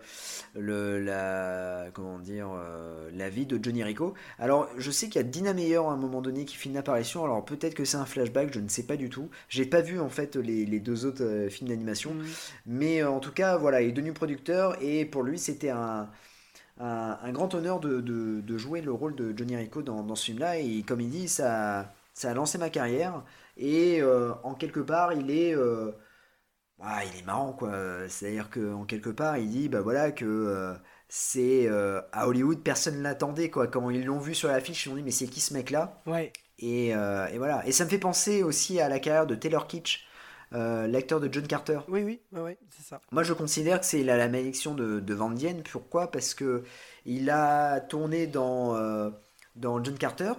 le 0.55 1.01
la 1.05 1.91
comment 1.95 2.19
dire 2.19 2.49
euh, 2.53 3.11
la 3.13 3.29
vie 3.29 3.47
de 3.47 3.59
Johnny 3.63 3.83
Rico 3.83 4.15
alors 4.39 4.69
je 4.79 4.91
sais 4.91 5.09
qu'il 5.09 5.17
y 5.17 5.25
a 5.25 5.29
Dina 5.29 5.53
Meyer 5.53 5.77
à 5.77 5.81
un 5.91 5.97
moment 5.97 6.23
donné 6.23 6.45
qui 6.45 6.57
fait 6.57 6.69
une 6.69 6.77
apparition 6.77 7.25
alors 7.25 7.45
peut-être 7.45 7.75
que 7.75 7.85
c'est 7.85 7.97
un 7.97 8.07
flashback 8.07 8.53
je 8.55 8.61
ne 8.61 8.69
sais 8.69 8.85
pas 8.85 8.97
du 8.97 9.11
tout 9.11 9.31
j'ai 9.49 9.67
pas 9.67 9.81
vu 9.81 9.99
en 10.01 10.09
fait 10.09 10.37
les, 10.37 10.65
les 10.67 10.81
deux 10.81 11.07
autres 11.07 11.25
euh, 11.25 11.49
films 11.51 11.71
d'animation 11.71 12.17
Mm. 12.19 12.39
Mais 12.67 13.03
en 13.05 13.21
tout 13.21 13.33
cas, 13.33 13.57
voilà, 13.57 13.83
il 13.83 13.91
est 13.91 13.93
devenu 13.93 14.13
producteur 14.13 14.77
et 14.83 15.05
pour 15.05 15.23
lui, 15.23 15.39
c'était 15.39 15.71
un, 15.71 16.09
un, 16.81 17.19
un 17.23 17.33
grand 17.33 17.55
honneur 17.55 17.81
de, 17.81 18.01
de- 18.01 18.41
de 18.41 18.59
jouer 18.59 18.81
le 18.83 18.93
rôle 18.93 19.15
de 19.17 19.35
Johnny 19.37 19.57
Rico 19.57 19.83
dans, 19.83 20.03
dans 20.03 20.15
ce 20.15 20.27
film-là. 20.27 20.59
Et 20.59 20.83
comme 20.83 21.01
il 21.01 21.11
dit, 21.11 21.29
ça, 21.29 21.93
ça 22.15 22.31
a 22.31 22.35
lancé 22.35 22.59
ma 22.59 22.71
carrière. 22.71 23.25
Et 23.57 24.03
en 24.45 24.55
quelque 24.55 24.81
part, 24.81 25.13
il 25.15 25.31
est, 25.31 25.55
euh, 26.81 26.85
ah, 26.85 27.05
il 27.05 27.19
est 27.19 27.25
marrant, 27.25 27.53
quoi. 27.53 27.73
C'est-à-dire 28.09 28.51
qu'en 28.51 28.85
quelque 28.85 29.11
part, 29.11 29.37
il 29.39 29.49
dit, 29.51 29.69
bah 29.69 29.81
voilà, 29.81 30.13
que 30.13 30.25
euh, 30.25 30.75
c'est 31.09 31.67
euh, 31.67 32.01
à 32.13 32.29
Hollywood, 32.29 32.63
personne 32.63 32.99
ne 32.99 33.03
l'attendait, 33.03 33.51
quoi. 33.51 33.67
Quand 33.67 33.91
ils 33.91 34.05
l'ont 34.05 34.19
vu 34.19 34.35
sur 34.35 34.49
l'affiche, 34.49 34.87
ils 34.87 34.93
ont 34.93 34.97
dit, 34.97 35.03
mais 35.03 35.11
c'est 35.11 35.27
qui 35.27 35.41
ce 35.41 35.55
mec-là? 35.55 36.03
Ouais. 36.07 36.33
Et, 36.59 36.95
euh, 36.95 37.27
et 37.29 37.39
voilà. 37.39 37.67
Et 37.67 37.73
ça 37.73 37.85
me 37.85 37.91
fait 37.91 37.99
penser 37.99 38.43
aussi 38.43 38.81
à 38.81 38.89
la 38.89 38.99
carrière 38.99 39.27
de 39.27 39.35
Taylor 39.35 39.67
Kitsch, 39.67 40.07
l'acteur 40.53 41.21
de 41.21 41.33
John 41.33 41.47
Carter. 41.47 41.81
Oui, 41.89 42.03
oui, 42.03 42.21
ouais, 42.33 42.41
ouais, 42.41 42.59
c'est 42.71 42.85
ça. 42.85 43.01
Moi, 43.11 43.23
je 43.23 43.33
considère 43.33 43.81
que 43.81 43.87
c'est 43.87 44.03
la, 44.03 44.17
la 44.17 44.29
malédiction 44.29 44.75
de, 44.75 45.01
de 45.01 45.15
Van 45.15 45.31
Dien. 45.31 45.57
Pourquoi? 45.71 46.11
Parce 46.11 46.35
que 46.35 46.65
il 47.05 47.31
a 47.31 47.81
tourné 47.81 48.27
dans, 48.27 49.13
dans 49.57 49.85
John 49.85 49.99
Carter. 49.99 50.33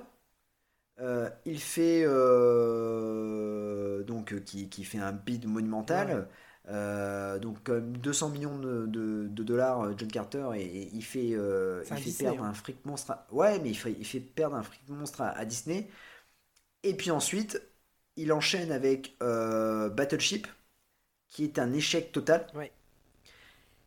Euh, 0.99 1.29
il 1.45 1.59
fait 1.61 2.03
euh, 2.05 4.03
donc 4.03 4.33
euh, 4.33 4.39
qui, 4.41 4.69
qui 4.69 4.83
fait 4.83 4.97
un 4.99 5.13
bid 5.13 5.45
monumental. 5.47 6.27
Euh, 6.67 7.39
donc 7.39 7.63
comme 7.63 7.97
200 7.97 8.29
millions 8.29 8.59
de, 8.59 8.85
de- 8.85 9.27
de 9.27 9.43
dollars 9.43 9.97
John 9.97 10.11
Carter 10.11 10.49
et, 10.55 10.61
et 10.63 10.89
il 10.93 11.03
fait 11.03 11.35
il 12.05 12.15
perdre 12.15 12.43
hein. 12.43 12.49
un 12.49 12.53
fric 12.53 12.85
monstre. 12.85 13.11
à- 13.11 13.27
Ouais, 13.31 13.59
mais 13.59 13.69
il 13.69 13.75
fait, 13.77 13.93
il 13.97 14.05
fait 14.05 14.19
perdre 14.19 14.55
un 14.55 14.63
fric 14.63 14.81
monstre 14.89 15.21
à, 15.21 15.29
à 15.29 15.45
Disney. 15.45 15.89
Et 16.83 16.95
puis 16.95 17.11
ensuite, 17.11 17.61
il 18.17 18.33
enchaîne 18.33 18.71
avec 18.71 19.17
Battleship, 19.21 20.47
qui 21.29 21.43
est 21.45 21.59
un 21.59 21.73
échec 21.73 22.11
total. 22.13 22.47
Ouais. 22.53 22.71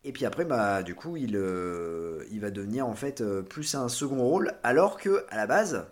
Et 0.03 0.11
puis 0.11 0.25
après, 0.25 0.45
bah, 0.45 0.83
du 0.83 0.95
coup, 0.95 1.15
il, 1.17 1.35
il 2.31 2.39
va 2.39 2.51
devenir 2.51 2.87
en 2.87 2.95
fait 2.95 3.23
plus 3.43 3.75
un 3.75 3.89
second 3.89 4.21
rôle, 4.23 4.53
alors 4.63 4.97
que 4.97 5.25
à 5.29 5.37
la 5.37 5.47
base, 5.47 5.85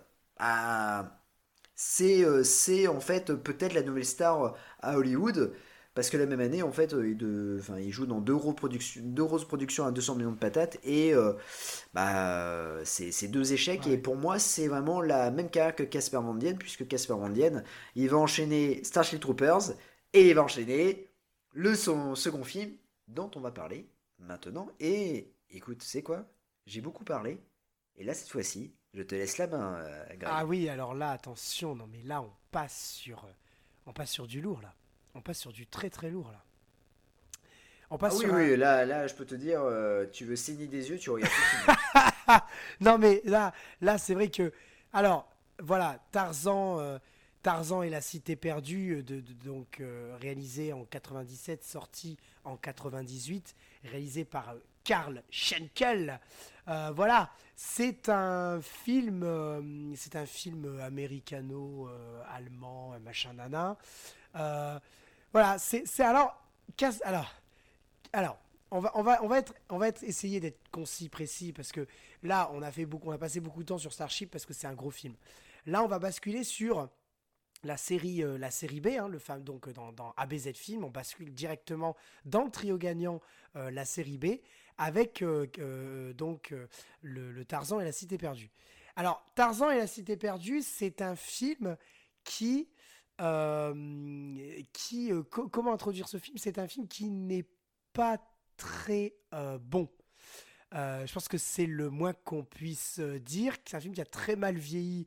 c'est 1.74 2.24
euh, 2.24 2.42
en 2.88 3.00
fait 3.00 3.32
peut-être 3.34 3.74
la 3.74 3.82
nouvelle 3.82 4.04
star 4.04 4.54
à 4.80 4.96
Hollywood, 4.98 5.52
parce 5.94 6.08
que 6.10 6.16
la 6.16 6.26
même 6.26 6.40
année, 6.40 6.62
en 6.62 6.72
fait, 6.72 6.94
euh, 6.94 7.08
il, 7.10 7.16
de- 7.16 7.58
enfin, 7.60 7.78
il 7.78 7.90
joue 7.92 8.06
dans 8.06 8.20
deux, 8.20 8.36
gros 8.36 8.52
productions, 8.54 9.02
deux 9.04 9.24
grosses 9.24 9.44
productions 9.46 9.84
à 9.86 9.90
200 9.92 10.14
millions 10.16 10.32
de 10.32 10.38
patates, 10.38 10.78
et 10.84 11.14
euh, 11.14 11.34
bah, 11.94 12.78
c'est 12.84 13.12
c'est 13.12 13.28
deux 13.28 13.52
échecs, 13.52 13.86
Ouais. 13.86 13.92
et 13.92 13.98
pour 13.98 14.16
moi, 14.16 14.38
c'est 14.38 14.68
vraiment 14.68 15.00
la 15.02 15.30
même 15.30 15.50
carrière 15.50 15.74
que 15.76 15.82
Casper 15.84 16.18
Van 16.18 16.34
Dien, 16.34 16.54
puisque 16.54 16.86
Casper 16.88 17.14
Van 17.14 17.30
Dien, 17.30 17.62
il 17.96 18.08
va 18.08 18.18
enchaîner 18.18 18.82
Starship 18.84 19.20
Troopers, 19.20 19.72
et 20.12 20.28
il 20.30 20.34
va 20.34 20.42
enchaîner 20.42 21.08
le 21.52 21.74
son, 21.74 22.14
second 22.14 22.44
film 22.44 22.72
dont 23.08 23.30
on 23.36 23.40
va 23.40 23.50
parler 23.50 23.88
maintenant. 24.18 24.68
Et 24.80 25.32
écoute, 25.50 25.82
c'est 25.82 26.02
quoi? 26.02 26.26
J'ai 26.66 26.80
beaucoup 26.80 27.04
parlé. 27.04 27.38
Et 27.96 28.04
là, 28.04 28.14
cette 28.14 28.30
fois-ci, 28.30 28.74
je 28.94 29.02
te 29.02 29.14
laisse 29.14 29.38
la 29.38 29.46
main, 29.46 29.74
euh, 29.76 30.04
Greg. 30.08 30.24
Ah 30.26 30.44
oui, 30.44 30.68
alors 30.68 30.94
là, 30.94 31.10
attention, 31.10 31.74
non 31.74 31.86
mais 31.90 32.02
là, 32.04 32.22
on 32.22 32.30
passe 32.50 32.92
sur, 32.96 33.24
euh, 33.24 33.28
on 33.86 33.92
passe 33.92 34.10
sur 34.10 34.26
du 34.26 34.40
lourd 34.40 34.60
là. 34.62 34.74
On 35.14 35.20
passe 35.20 35.38
sur 35.38 35.52
du 35.52 35.66
très 35.66 35.90
très 35.90 36.10
lourd 36.10 36.30
là. 36.30 36.42
On 37.90 37.96
Ah 37.96 37.98
passe 37.98 38.14
oui, 38.14 38.20
sur 38.20 38.34
un- 38.34 38.38
oui, 38.38 38.56
là, 38.56 38.84
là, 38.86 39.06
je 39.06 39.14
peux 39.14 39.26
te 39.26 39.34
dire, 39.34 39.60
euh, 39.62 40.06
tu 40.10 40.24
veux 40.24 40.36
saigner 40.36 40.66
des 40.66 40.88
yeux, 40.90 40.98
tu 40.98 41.10
regardes 41.10 41.32
film. 41.32 41.76
non 42.80 42.98
mais 42.98 43.20
là, 43.24 43.52
là 43.80 43.98
c'est 43.98 44.14
vrai 44.14 44.28
que, 44.30 44.52
alors 44.92 45.28
voilà, 45.60 45.98
Tarzan, 46.10 46.78
euh, 46.80 46.98
Tarzan 47.42 47.82
et 47.82 47.90
la 47.90 48.00
cité 48.00 48.36
perdue, 48.36 49.02
de, 49.02 49.20
de- 49.20 49.32
donc 49.44 49.80
euh, 49.80 50.16
réalisé 50.20 50.72
en 50.72 50.84
97, 50.84 51.64
sorti 51.64 52.16
en 52.44 52.56
98, 52.56 53.54
réalisé 53.84 54.24
par 54.24 54.54
Karl 54.84 55.22
Schenkel. 55.30 56.18
Euh, 56.68 56.92
voilà, 56.94 57.30
c'est 57.64 58.08
un 58.08 58.60
film, 58.60 59.22
euh, 59.22 59.94
c'est 59.94 60.16
un 60.16 60.26
film 60.26 60.80
américano-allemand, 60.80 62.98
machin 62.98 63.34
nana. 63.34 63.78
Euh, 64.34 64.80
voilà, 65.32 65.58
c'est 65.58 65.84
alors, 66.00 66.42
alors, 67.04 67.32
alors, 68.12 68.36
on 68.72 68.80
va, 68.80 68.90
on 68.96 69.04
va, 69.04 69.22
on 69.22 69.28
va 69.28 69.38
être, 69.38 69.54
on 69.68 69.78
va 69.78 69.86
être 69.86 70.02
essayer 70.02 70.40
d'être 70.40 70.58
concis, 70.72 71.08
précis, 71.08 71.52
parce 71.52 71.70
que 71.70 71.86
là, 72.24 72.50
on 72.52 72.62
a 72.62 72.72
fait 72.72 72.84
beaucoup, 72.84 73.10
on 73.10 73.12
a 73.12 73.18
passé 73.18 73.38
beaucoup 73.38 73.60
de 73.60 73.66
temps 73.68 73.78
sur 73.78 73.92
Starship 73.92 74.32
parce 74.32 74.44
que 74.44 74.54
c'est 74.54 74.66
un 74.66 74.74
gros 74.74 74.90
film. 74.90 75.14
Là, 75.66 75.84
on 75.84 75.86
va 75.86 76.00
basculer 76.00 76.42
sur 76.42 76.88
la 77.62 77.76
série, 77.76 78.24
euh, 78.24 78.38
la 78.38 78.50
série 78.50 78.80
B, 78.80 78.88
hein, 78.98 79.06
le 79.06 79.20
fam- 79.20 79.44
donc 79.44 79.68
euh, 79.68 79.72
dans, 79.72 79.92
dans 79.92 80.14
ABZ 80.16 80.52
Film, 80.54 80.82
on 80.82 80.90
bascule 80.90 81.32
directement 81.32 81.94
dans 82.24 82.42
le 82.42 82.50
trio 82.50 82.76
gagnant, 82.76 83.20
euh, 83.54 83.70
la 83.70 83.84
série 83.84 84.18
B, 84.18 84.40
avec 84.78 85.22
euh, 85.22 85.46
euh, 85.58 86.12
donc 86.12 86.52
euh, 86.52 86.66
le, 87.02 87.44
Tarzan 87.44 87.80
et 87.80 87.84
la 87.84 87.92
Cité 87.92 88.18
perdue. 88.18 88.50
Alors, 88.96 89.24
Tarzan 89.34 89.70
et 89.70 89.78
la 89.78 89.86
Cité 89.86 90.16
perdue, 90.16 90.62
c'est 90.62 91.00
un 91.02 91.16
film 91.16 91.76
qui, 92.24 92.68
qui, 94.72 95.10
co- 95.30 95.48
comment 95.48 95.72
introduire 95.72 96.08
ce 96.08 96.18
film? 96.18 96.36
C'est 96.36 96.58
un 96.58 96.68
film 96.68 96.86
qui 96.88 97.08
n'est 97.08 97.46
pas 97.92 98.18
très 98.56 99.14
bon. 99.60 99.88
Je 100.72 101.12
pense 101.12 101.28
que 101.28 101.38
c'est 101.38 101.66
le 101.66 101.88
moins 101.90 102.12
qu'on 102.12 102.44
puisse 102.44 103.00
dire. 103.00 103.56
C'est 103.64 103.76
un 103.76 103.80
film 103.80 103.94
qui 103.94 104.00
a 104.00 104.06
très 104.06 104.36
mal 104.36 104.56
vieilli 104.56 105.06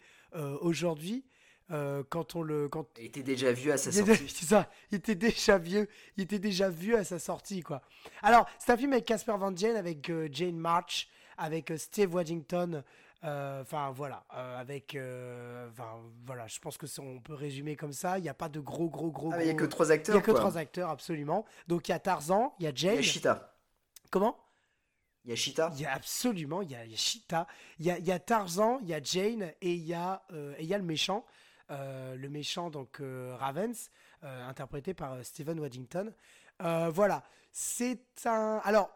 aujourd'hui. 0.62 1.26
Euh, 1.72 2.04
quand 2.10 2.36
on 2.36 2.44
le, 2.44 2.70
quand 2.70 2.86
Il 3.00 3.06
était 3.06 3.24
déjà 3.24 3.52
vieux 3.52 3.74
à 3.74 3.78
sa 3.78 3.90
il 3.90 4.06
sortie. 4.06 4.30
c'est 4.30 4.46
ça, 4.46 4.70
il 4.92 4.98
était 5.00 5.16
déjà 5.16 5.58
vieux, 5.58 5.90
il 6.16 6.24
était 6.24 6.38
déjà 6.38 6.70
vieux 6.70 6.96
à 6.98 7.04
sa 7.04 7.18
sortie 7.18 7.62
quoi. 7.62 7.82
Alors 8.22 8.46
c'est 8.60 8.72
un 8.72 8.78
film 8.78 8.94
avec 8.94 9.06
Casper 9.06 9.36
Van 9.40 9.52
Dien, 9.52 9.76
avec 9.76 10.10
euh, 10.12 10.30
Jane 10.32 10.58
March, 10.58 11.10
avec 11.40 11.72
euh, 11.72 11.78
Steve 11.78 12.14
Waddington. 12.14 12.84
euh, 13.24 13.62
Enfin 13.64 13.90
voilà, 13.90 14.24
euh, 14.36 14.60
avec, 14.60 14.94
euh, 14.94 15.68
enfin 15.72 15.98
voilà, 16.28 16.46
je 16.46 16.60
pense 16.60 16.78
que 16.78 16.86
on 17.02 17.20
peut 17.20 17.34
résumer 17.34 17.76
comme 17.76 17.94
ça. 17.94 18.20
Il 18.20 18.22
n'y 18.22 18.30
a 18.30 18.36
pas 18.36 18.50
de 18.50 18.60
gros 18.60 18.88
gros 18.90 19.10
gros. 19.10 19.32
Ah, 19.34 19.42
il 19.42 19.46
n'y 19.46 19.50
a 19.52 19.56
que 19.56 19.66
trois 19.66 19.88
il 19.88 19.90
y 19.90 19.94
acteurs. 19.94 20.16
a 20.18 20.22
que 20.22 20.30
quoi. 20.32 20.40
trois 20.40 20.58
acteurs 20.60 20.90
absolument. 20.92 21.46
Donc 21.68 21.88
il 21.88 21.92
y 21.92 21.96
a 21.96 22.00
Tarzan, 22.00 22.54
il 22.60 22.66
y 22.66 22.68
a 22.68 22.70
Il 22.70 22.76
y 22.76 22.78
Jane. 22.78 22.98
a 23.00 23.02
Cheetah. 23.02 23.56
Comment 24.12 24.38
Il 25.24 25.32
y 25.32 25.34
a 25.34 25.36
Cheetah. 25.36 25.72
il 25.74 25.82
y 25.82 25.86
a 25.88 25.94
absolument, 25.94 26.62
il 26.62 26.70
y 26.70 26.76
a, 26.76 26.86
il 26.86 26.92
y 26.92 26.94
a 26.94 26.98
Cheetah, 26.98 27.48
il 27.80 27.86
y 27.88 27.90
a, 27.90 27.98
il 27.98 28.06
y 28.06 28.12
a 28.12 28.20
Tarzan, 28.20 28.78
il 28.84 28.90
y 28.90 28.94
a 28.94 29.02
Jane 29.02 29.52
et 29.62 29.74
il 29.74 29.84
y 29.84 29.96
a, 29.96 30.22
euh, 30.32 30.54
et 30.60 30.64
il 30.64 30.68
y 30.70 30.74
a 30.76 30.78
le 30.78 30.84
méchant, 30.84 31.26
euh, 31.26 31.32
le 31.70 32.28
méchant 32.30 32.70
donc 32.70 33.00
euh, 33.02 33.36
Ravens, 33.36 33.90
euh, 34.24 34.48
interprété 34.48 34.94
par 34.94 35.14
euh, 35.14 35.24
Stephen 35.24 35.60
Waddington. 35.60 36.14
Euh, 36.62 36.90
voilà, 36.90 37.24
c'est 37.52 38.02
un. 38.26 38.62
Alors, 38.64 38.90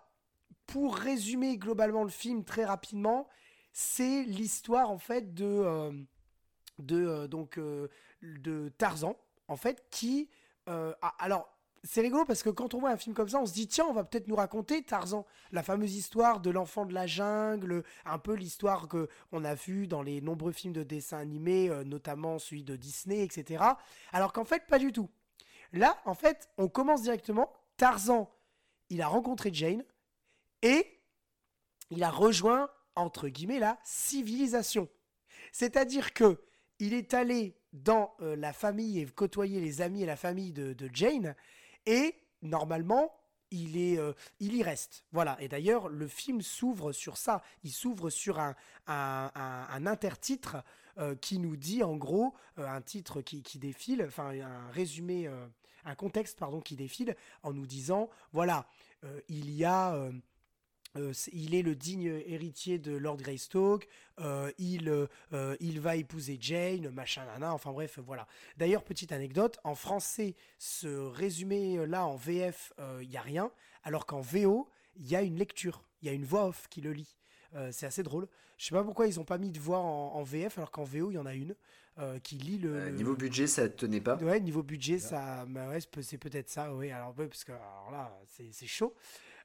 pour 0.67 0.95
résumer 0.95 1.57
globalement 1.57 2.03
le 2.03 2.09
film 2.09 2.43
très 2.43 2.65
rapidement, 2.65 3.27
c'est 3.73 4.23
l'histoire 4.23 4.89
en 4.91 4.97
fait 4.99 5.33
de 5.33 5.45
euh, 5.45 5.91
de 6.79 6.95
euh, 7.05 7.27
donc 7.27 7.57
euh, 7.57 7.87
de 8.21 8.69
Tarzan 8.77 9.15
en 9.47 9.55
fait 9.57 9.83
qui 9.89 10.29
euh, 10.67 10.93
a- 11.01 11.15
alors 11.19 11.49
c'est 11.84 12.01
rigolo 12.01 12.26
parce 12.26 12.43
que 12.43 12.49
quand 12.49 12.73
on 12.73 12.80
voit 12.80 12.89
un 12.89 12.97
film 12.97 13.15
comme 13.15 13.30
ça, 13.30 13.39
on 13.39 13.45
se 13.45 13.53
dit 13.53 13.68
tiens, 13.68 13.85
on 13.85 13.93
va 13.93 14.03
peut-être 14.03 14.27
nous 14.27 14.35
raconter 14.35 14.84
Tarzan, 14.84 15.26
la 15.51 15.64
fameuse 15.64 15.95
histoire 15.95 16.39
de 16.39 16.49
l'enfant 16.49 16.85
de 16.85 16.93
la 16.93 17.07
jungle, 17.07 17.84
un 18.06 18.19
peu 18.19 18.34
l'histoire 18.34 18.88
que 18.88 19.10
on 19.31 19.43
a 19.43 19.56
vue 19.56 19.88
dans 19.88 20.01
les 20.01 20.22
nombreux 20.22 20.51
films 20.51 20.73
de 20.73 20.84
dessins 20.84 21.18
animés, 21.18 21.69
euh, 21.69 21.84
notamment 21.84 22.39
celui 22.39 22.64
de 22.64 22.76
Disney, 22.76 23.23
etc. 23.23 23.64
Alors 24.11 24.34
qu'en 24.34 24.45
fait, 24.45 24.65
pas 24.68 24.80
du 24.80 24.91
tout. 24.91 25.10
Là, 25.72 25.97
en 26.06 26.15
fait, 26.15 26.49
on 26.57 26.68
commence 26.68 27.03
directement. 27.03 27.51
Tarzan, 27.77 28.30
il 28.89 29.01
a 29.01 29.07
rencontré 29.07 29.51
Jane 29.53 29.84
et 30.61 30.99
il 31.91 32.03
a 32.03 32.10
rejoint 32.10 32.69
entre 32.95 33.30
guillemets 33.30 33.60
la 33.60 33.80
civilisation. 33.84 34.89
C'est-à-dire 35.51 36.14
que 36.14 36.41
il 36.80 36.93
est 36.93 37.14
allé 37.14 37.56
dans 37.73 38.14
euh, 38.22 38.35
la 38.35 38.53
famille 38.53 38.99
et 38.99 39.06
côtoyer 39.06 39.60
les 39.60 39.81
amis 39.81 40.03
et 40.03 40.06
la 40.06 40.15
famille 40.15 40.51
de, 40.51 40.73
de 40.73 40.89
Jane 40.93 41.35
et 41.89 42.15
normalement 42.43 43.11
il 43.51 43.77
est 43.77 43.97
euh, 43.97 44.13
il 44.39 44.55
y 44.55 44.63
reste. 44.63 45.03
Voilà. 45.11 45.35
Et 45.41 45.47
d'ailleurs 45.47 45.89
le 45.89 46.07
film 46.07 46.41
s'ouvre 46.41 46.91
sur 46.91 47.17
ça. 47.17 47.41
Il 47.63 47.71
s'ouvre 47.71 48.11
sur 48.11 48.39
un, 48.39 48.55
un, 48.87 49.85
intertitre 49.87 50.57
euh, 50.99 51.15
qui 51.15 51.39
nous 51.39 51.57
dit 51.57 51.83
en 51.83 51.97
gros 51.97 52.35
euh, 52.59 52.67
un 52.67 52.81
titre 52.81 53.21
qui, 53.21 53.41
qui 53.41 53.57
défile 53.57 54.03
enfin 54.07 54.39
un 54.39 54.69
résumé 54.71 55.27
un 55.85 55.95
contexte 55.95 56.37
pardon 56.37 56.61
qui 56.61 56.75
défile 56.75 57.15
en 57.41 57.53
nous 57.53 57.65
disant 57.65 58.09
voilà 58.33 58.67
il 59.29 59.49
y 59.49 59.63
a 59.63 59.97
euh, 60.99 61.13
il 61.34 61.55
est 61.55 61.61
le 61.61 61.76
digne 61.76 62.21
héritier 62.26 62.77
de 62.77 62.95
Lord 62.95 63.17
Greystoke, 63.17 63.88
euh, 64.19 64.51
il, 64.57 64.89
euh, 65.34 65.55
il 65.59 65.80
va 65.80 65.95
épouser 65.95 66.38
Jane, 66.39 66.89
machin, 66.91 67.26
nana, 67.26 67.53
enfin 67.53 67.71
bref, 67.71 67.99
voilà. 68.05 68.27
D'ailleurs, 68.57 68.84
petite 68.84 69.11
anecdote, 69.11 69.59
en 69.63 69.76
français, 69.76 70.35
ce 70.57 70.88
résumé-là 70.88 72.05
en 72.05 72.15
VF, 72.15 72.73
il 73.01 73.09
n'y 73.09 73.17
a 73.17 73.21
rien, 73.21 73.51
alors 73.84 74.05
qu'en 74.05 74.21
VO, 74.21 74.67
il 74.95 75.07
y 75.07 75.15
a 75.15 75.21
une 75.21 75.38
lecture, 75.38 75.84
il 76.01 76.07
y 76.07 76.09
a 76.11 76.13
une 76.13 76.26
voix 76.26 76.45
off 76.47 76.67
qui 76.69 76.81
le 76.81 76.91
lit. 76.91 77.15
Euh, 77.55 77.69
c'est 77.71 77.85
assez 77.88 78.03
drôle. 78.03 78.27
Je 78.57 78.65
sais 78.65 78.76
pas 78.76 78.84
pourquoi 78.84 79.07
ils 79.07 79.15
n'ont 79.15 79.23
pas 79.26 79.38
mis 79.38 79.51
de 79.51 79.59
voix 79.59 79.80
en, 79.80 80.13
en 80.15 80.23
VF, 80.23 80.57
alors 80.57 80.69
qu'en 80.71 80.84
VO, 80.84 81.09
il 81.11 81.15
y 81.15 81.17
en 81.17 81.26
a 81.26 81.34
une 81.34 81.55
euh, 81.97 82.19
qui 82.19 82.35
lit 82.35 82.59
le... 82.59 82.76
Euh, 82.76 82.89
niveau 82.91 83.15
budget, 83.15 83.47
ça 83.47 83.67
tenait 83.69 84.01
pas. 84.01 84.17
Ouais, 84.17 84.39
niveau 84.39 84.61
budget, 84.61 84.99
ça, 84.99 85.45
bah 85.47 85.67
ouais, 85.69 85.80
c'est 85.81 85.89
peut- 85.89 86.01
c'est 86.01 86.17
peut-être 86.17 86.49
ça, 86.49 86.73
oui. 86.73 86.91
Alors, 86.91 87.17
ouais, 87.17 87.27
parce 87.27 87.43
que 87.43 87.51
alors 87.53 87.89
là, 87.91 88.15
c'est 88.27 88.49
c'est 88.51 88.67
chaud. 88.67 88.93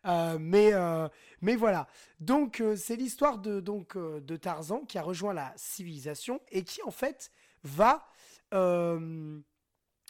Euh, 0.07 0.39
mais, 0.39 0.73
euh, 0.75 1.09
mais 1.41 1.57
voilà. 1.57 1.87
Donc, 2.21 2.61
euh, 2.61 2.77
c'est 2.77 2.97
l'histoire 2.97 3.39
de, 3.39 3.61
donc, 3.61 3.97
de 3.97 4.37
Tarzan 4.37 4.81
qui 4.85 4.99
a 4.99 5.03
rejoint 5.03 5.33
la 5.35 5.53
civilisation 5.57 6.41
et 6.51 6.63
qui, 6.65 6.83
en 6.83 6.91
fait, 6.91 7.31
va. 7.63 8.07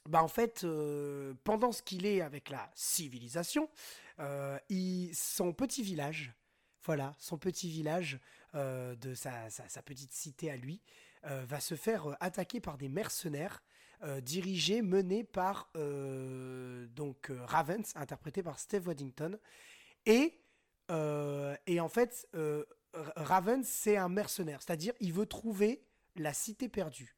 bah, 0.07 0.23
en 0.23 0.29
fait, 0.29 0.67
pendant 1.45 1.73
ce 1.73 1.83
qu'il 1.83 2.07
est 2.07 2.21
avec 2.21 2.51
la 2.51 2.71
civilisation, 2.75 3.69
il, 4.69 5.11
son 5.15 5.53
petit 5.53 5.83
village, 5.83 6.33
voilà, 6.85 7.15
son 7.19 7.39
petit 7.39 7.71
village 7.71 8.19
de 8.53 9.15
sa, 9.15 9.49
sa- 9.51 9.83
petite 9.83 10.13
cité 10.13 10.51
à 10.51 10.57
lui, 10.57 10.83
va 11.23 11.61
se 11.61 11.75
faire 11.75 12.17
attaquer 12.21 12.61
par 12.61 12.77
des 12.77 12.89
mercenaires 12.89 13.63
euh, 14.03 14.21
dirigés, 14.21 14.83
menés 14.83 15.25
par 15.25 15.71
donc 15.75 17.33
Ravens, 17.47 17.91
interprété 17.95 18.43
par 18.43 18.59
Steve 18.59 18.87
Waddington. 18.87 19.39
Et, 20.07 20.39
euh, 20.91 21.57
et 21.67 21.81
en 21.81 21.89
fait, 21.89 22.29
euh, 22.35 22.65
R- 22.95 23.13
Ravens, 23.17 23.67
c'est 23.67 23.97
un 23.97 24.09
mercenaire, 24.09 24.63
c'est-à-dire 24.63 24.95
il 25.01 25.13
veut 25.13 25.27
trouver 25.27 25.85
la 26.17 26.33
cité 26.33 26.69
perdue, 26.69 27.17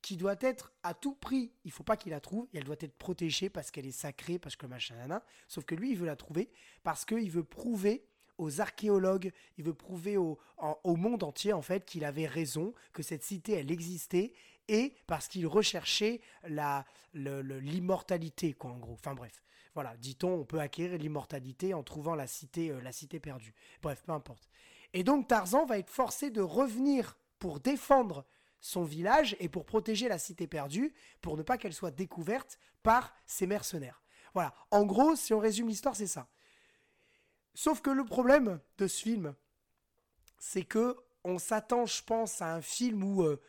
qui 0.00 0.16
doit 0.16 0.36
être 0.40 0.72
à 0.82 0.94
tout 0.94 1.14
prix, 1.14 1.52
il 1.64 1.72
faut 1.72 1.82
pas 1.82 1.96
qu'il 1.96 2.12
la 2.12 2.20
trouve, 2.20 2.46
et 2.52 2.58
elle 2.58 2.64
doit 2.64 2.76
être 2.80 2.96
protégée 2.96 3.50
parce 3.50 3.70
qu'elle 3.70 3.86
est 3.86 3.90
sacrée, 3.92 4.38
parce 4.38 4.56
que 4.56 4.66
machin, 4.66 4.94
nana. 4.96 5.24
sauf 5.48 5.64
que 5.64 5.74
lui, 5.74 5.90
il 5.90 5.96
veut 5.96 6.06
la 6.06 6.16
trouver 6.16 6.50
parce 6.84 7.04
qu'il 7.04 7.30
veut 7.30 7.44
prouver 7.44 8.04
aux 8.36 8.60
archéologues, 8.60 9.32
il 9.56 9.64
veut 9.64 9.74
prouver 9.74 10.16
au, 10.16 10.38
au 10.84 10.94
monde 10.94 11.24
entier 11.24 11.52
en 11.52 11.62
fait 11.62 11.84
qu'il 11.84 12.04
avait 12.04 12.26
raison, 12.28 12.72
que 12.92 13.02
cette 13.02 13.24
cité 13.24 13.54
elle 13.54 13.72
existait 13.72 14.32
et 14.68 14.94
parce 15.06 15.28
qu'il 15.28 15.46
recherchait 15.46 16.20
l'immortalité 17.14 18.52
quoi 18.54 18.70
en 18.70 18.78
gros. 18.78 18.94
Enfin 18.94 19.14
bref, 19.14 19.42
voilà, 19.74 19.96
dit-on, 19.96 20.40
on 20.40 20.44
peut 20.44 20.60
acquérir 20.60 20.98
l'immortalité 20.98 21.74
en 21.74 21.82
trouvant 21.82 22.14
la 22.14 22.26
cité 22.26 22.70
euh, 22.70 22.80
la 22.80 22.92
cité 22.92 23.20
perdue. 23.20 23.54
Bref, 23.82 24.02
peu 24.04 24.12
importe. 24.12 24.48
Et 24.92 25.04
donc 25.04 25.28
Tarzan 25.28 25.66
va 25.66 25.78
être 25.78 25.90
forcé 25.90 26.30
de 26.30 26.40
revenir 26.40 27.18
pour 27.38 27.60
défendre 27.60 28.24
son 28.60 28.82
village 28.82 29.36
et 29.40 29.48
pour 29.48 29.64
protéger 29.64 30.08
la 30.08 30.18
cité 30.18 30.46
perdue, 30.46 30.92
pour 31.20 31.36
ne 31.36 31.42
pas 31.42 31.58
qu'elle 31.58 31.74
soit 31.74 31.90
découverte 31.90 32.58
par 32.82 33.14
ces 33.26 33.46
mercenaires. 33.46 34.02
Voilà, 34.34 34.54
en 34.70 34.84
gros, 34.84 35.16
si 35.16 35.32
on 35.32 35.38
résume 35.38 35.68
l'histoire, 35.68 35.96
c'est 35.96 36.06
ça. 36.06 36.28
Sauf 37.54 37.80
que 37.80 37.90
le 37.90 38.04
problème 38.04 38.60
de 38.78 38.86
ce 38.86 39.02
film, 39.02 39.34
c'est 40.38 40.64
que 40.64 40.96
on 41.24 41.38
s'attend, 41.38 41.86
je 41.86 42.02
pense, 42.02 42.40
à 42.40 42.54
un 42.54 42.62
film 42.62 43.02
où 43.02 43.22
euh, 43.22 43.40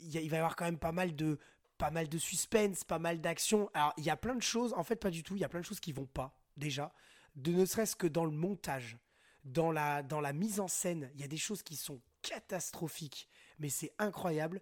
il 0.00 0.14
y 0.14 0.28
va 0.28 0.36
y 0.36 0.38
avoir 0.38 0.56
quand 0.56 0.64
même 0.64 0.78
pas 0.78 0.92
mal 0.92 1.14
de 1.14 1.38
pas 1.76 1.90
mal 1.90 2.08
de 2.08 2.18
suspense, 2.18 2.82
pas 2.82 2.98
mal 2.98 3.20
d'action. 3.20 3.70
Alors 3.72 3.94
il 3.96 4.04
y 4.04 4.10
a 4.10 4.16
plein 4.16 4.34
de 4.34 4.42
choses, 4.42 4.74
en 4.74 4.82
fait 4.82 4.96
pas 4.96 5.10
du 5.10 5.22
tout. 5.22 5.36
Il 5.36 5.40
y 5.40 5.44
a 5.44 5.48
plein 5.48 5.60
de 5.60 5.64
choses 5.64 5.80
qui 5.80 5.92
vont 5.92 6.06
pas 6.06 6.36
déjà 6.56 6.92
de 7.38 7.52
ne 7.52 7.64
serait-ce 7.64 7.96
que 7.96 8.06
dans 8.06 8.24
le 8.24 8.32
montage, 8.32 8.98
dans 9.44 9.70
la, 9.70 10.02
dans 10.02 10.20
la 10.20 10.32
mise 10.32 10.60
en 10.60 10.68
scène, 10.68 11.10
il 11.14 11.20
y 11.20 11.24
a 11.24 11.28
des 11.28 11.36
choses 11.36 11.62
qui 11.62 11.76
sont 11.76 12.00
catastrophiques, 12.22 13.28
mais 13.58 13.68
c'est 13.68 13.92
incroyable. 13.98 14.60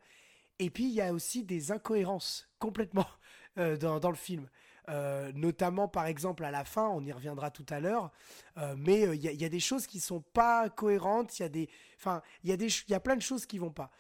Et 0.59 0.71
puis 0.71 0.85
il 0.85 0.93
y 0.93 1.01
a 1.01 1.13
aussi 1.13 1.43
des 1.43 1.73
incohérences 1.73 2.49
complètement 2.59 3.07
euh, 3.59 3.77
dans, 3.77 4.11
le 4.11 4.17
film. 4.17 4.49
Euh, 4.89 5.33
notamment 5.35 5.89
par 5.89 6.07
exemple 6.07 6.45
à 6.45 6.51
la 6.51 6.65
fin, 6.65 6.89
on 6.89 7.05
y 7.05 7.13
reviendra 7.13 7.51
tout 7.51 7.67
à 7.71 7.81
l'heure, 7.81 8.13
euh, 8.59 8.75
mais 8.79 9.03
il 9.17 9.25
y, 9.25 9.45
a 9.45 9.49
des 9.49 9.61
choses 9.61 9.87
qui 9.87 9.99
sont 9.99 10.21
pas 10.21 10.69
cohérentes, 10.71 11.39
il 11.39 11.43
y 11.43 11.45
a 11.45 11.49
des, 11.49 11.69
enfin, 11.97 12.23
il 12.45 12.51
y 12.51 12.73
y 12.89 12.95
a 12.95 13.01
plein 13.01 13.17
de 13.17 13.23
choses 13.23 13.47
qui 13.47 13.59
vont 13.59 13.73
pas. 13.73 13.91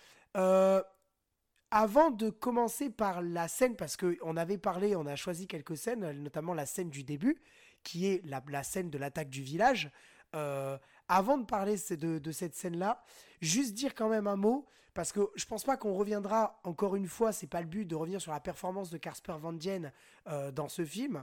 Avant 1.70 2.10
de 2.10 2.30
commencer 2.30 2.90
par 2.90 3.22
la 3.22 3.48
scène, 3.48 3.76
parce 3.76 3.96
que 3.96 4.16
on 4.22 4.36
avait 4.36 4.58
parlé, 4.58 4.96
on 4.96 5.06
a 5.06 5.16
choisi 5.16 5.46
quelques 5.46 5.76
scènes, 5.76 6.10
notamment 6.22 6.54
la 6.54 6.66
scène 6.66 6.90
du 6.90 7.02
début, 7.02 7.40
qui 7.82 8.06
est 8.06 8.24
la, 8.24 8.42
la 8.48 8.62
scène 8.62 8.90
de 8.90 8.98
l'attaque 8.98 9.30
du 9.30 9.42
village. 9.42 9.90
avant 10.32 11.38
de 11.38 11.44
parler 11.44 11.76
de, 11.90 12.18
de 12.18 12.32
cette 12.32 12.54
scène-là, 12.54 13.02
juste 13.40 13.74
dire 13.74 13.94
quand 13.94 14.08
même 14.08 14.26
un 14.26 14.36
mot 14.36 14.66
parce 14.96 15.12
que 15.12 15.20
je 15.34 15.44
pense 15.44 15.62
pas 15.62 15.76
qu'on 15.76 15.92
reviendra 15.92 16.58
encore 16.64 16.96
une 16.96 17.06
fois, 17.06 17.30
c'est 17.30 17.46
pas 17.46 17.60
le 17.60 17.66
but 17.66 17.84
de 17.84 17.94
revenir 17.94 18.18
sur 18.18 18.32
la 18.32 18.40
performance 18.40 18.88
de 18.88 18.96
Casper 18.96 19.34
Van 19.38 19.52
Dien 19.52 19.92
euh, 20.26 20.50
dans 20.50 20.70
ce 20.70 20.86
film. 20.86 21.22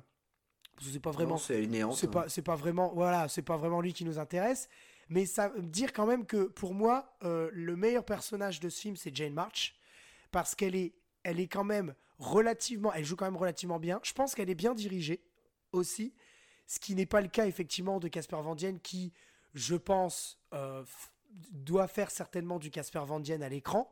C'est 0.79 0.99
pas 0.99 1.09
vraiment. 1.09 1.37
C'est 1.37 1.65
C'est 1.91 2.11
pas, 2.11 2.29
c'est 2.29 2.43
pas 2.43 2.55
vraiment. 2.55 2.91
Voilà, 2.93 3.27
c'est 3.27 3.41
pas 3.41 3.57
vraiment 3.57 3.81
lui 3.81 3.91
qui 3.91 4.05
nous 4.05 4.19
intéresse. 4.19 4.69
Mais 5.09 5.25
ça 5.25 5.51
dire 5.57 5.91
quand 5.91 6.05
même 6.05 6.27
que 6.27 6.43
pour 6.43 6.75
moi, 6.75 7.15
euh, 7.23 7.49
le 7.51 7.75
meilleur 7.75 8.05
personnage 8.05 8.59
de 8.59 8.69
ce 8.69 8.79
film, 8.79 8.95
c'est 8.95 9.13
Jane 9.15 9.33
March. 9.33 9.75
Parce 10.33 10.55
qu'elle 10.55 10.75
est, 10.75 10.95
elle 11.21 11.39
est 11.39 11.47
quand 11.47 11.63
même 11.63 11.93
relativement. 12.17 12.91
Elle 12.91 13.05
joue 13.05 13.15
quand 13.15 13.25
même 13.25 13.37
relativement 13.37 13.79
bien. 13.79 13.99
Je 14.03 14.13
pense 14.13 14.33
qu'elle 14.33 14.49
est 14.49 14.55
bien 14.55 14.73
dirigée 14.73 15.21
aussi. 15.71 16.13
Ce 16.65 16.79
qui 16.79 16.95
n'est 16.95 17.05
pas 17.05 17.21
le 17.21 17.27
cas, 17.27 17.45
effectivement, 17.45 17.99
de 17.99 18.07
Casper 18.07 18.41
Van 18.41 18.55
Dien, 18.55 18.77
qui, 18.79 19.13
je 19.53 19.75
pense, 19.75 20.39
euh, 20.53 20.83
doit 21.51 21.87
faire 21.87 22.09
certainement 22.09 22.57
du 22.57 22.71
Casper 22.71 23.03
Van 23.05 23.19
Dien 23.19 23.41
à 23.41 23.49
l'écran. 23.49 23.91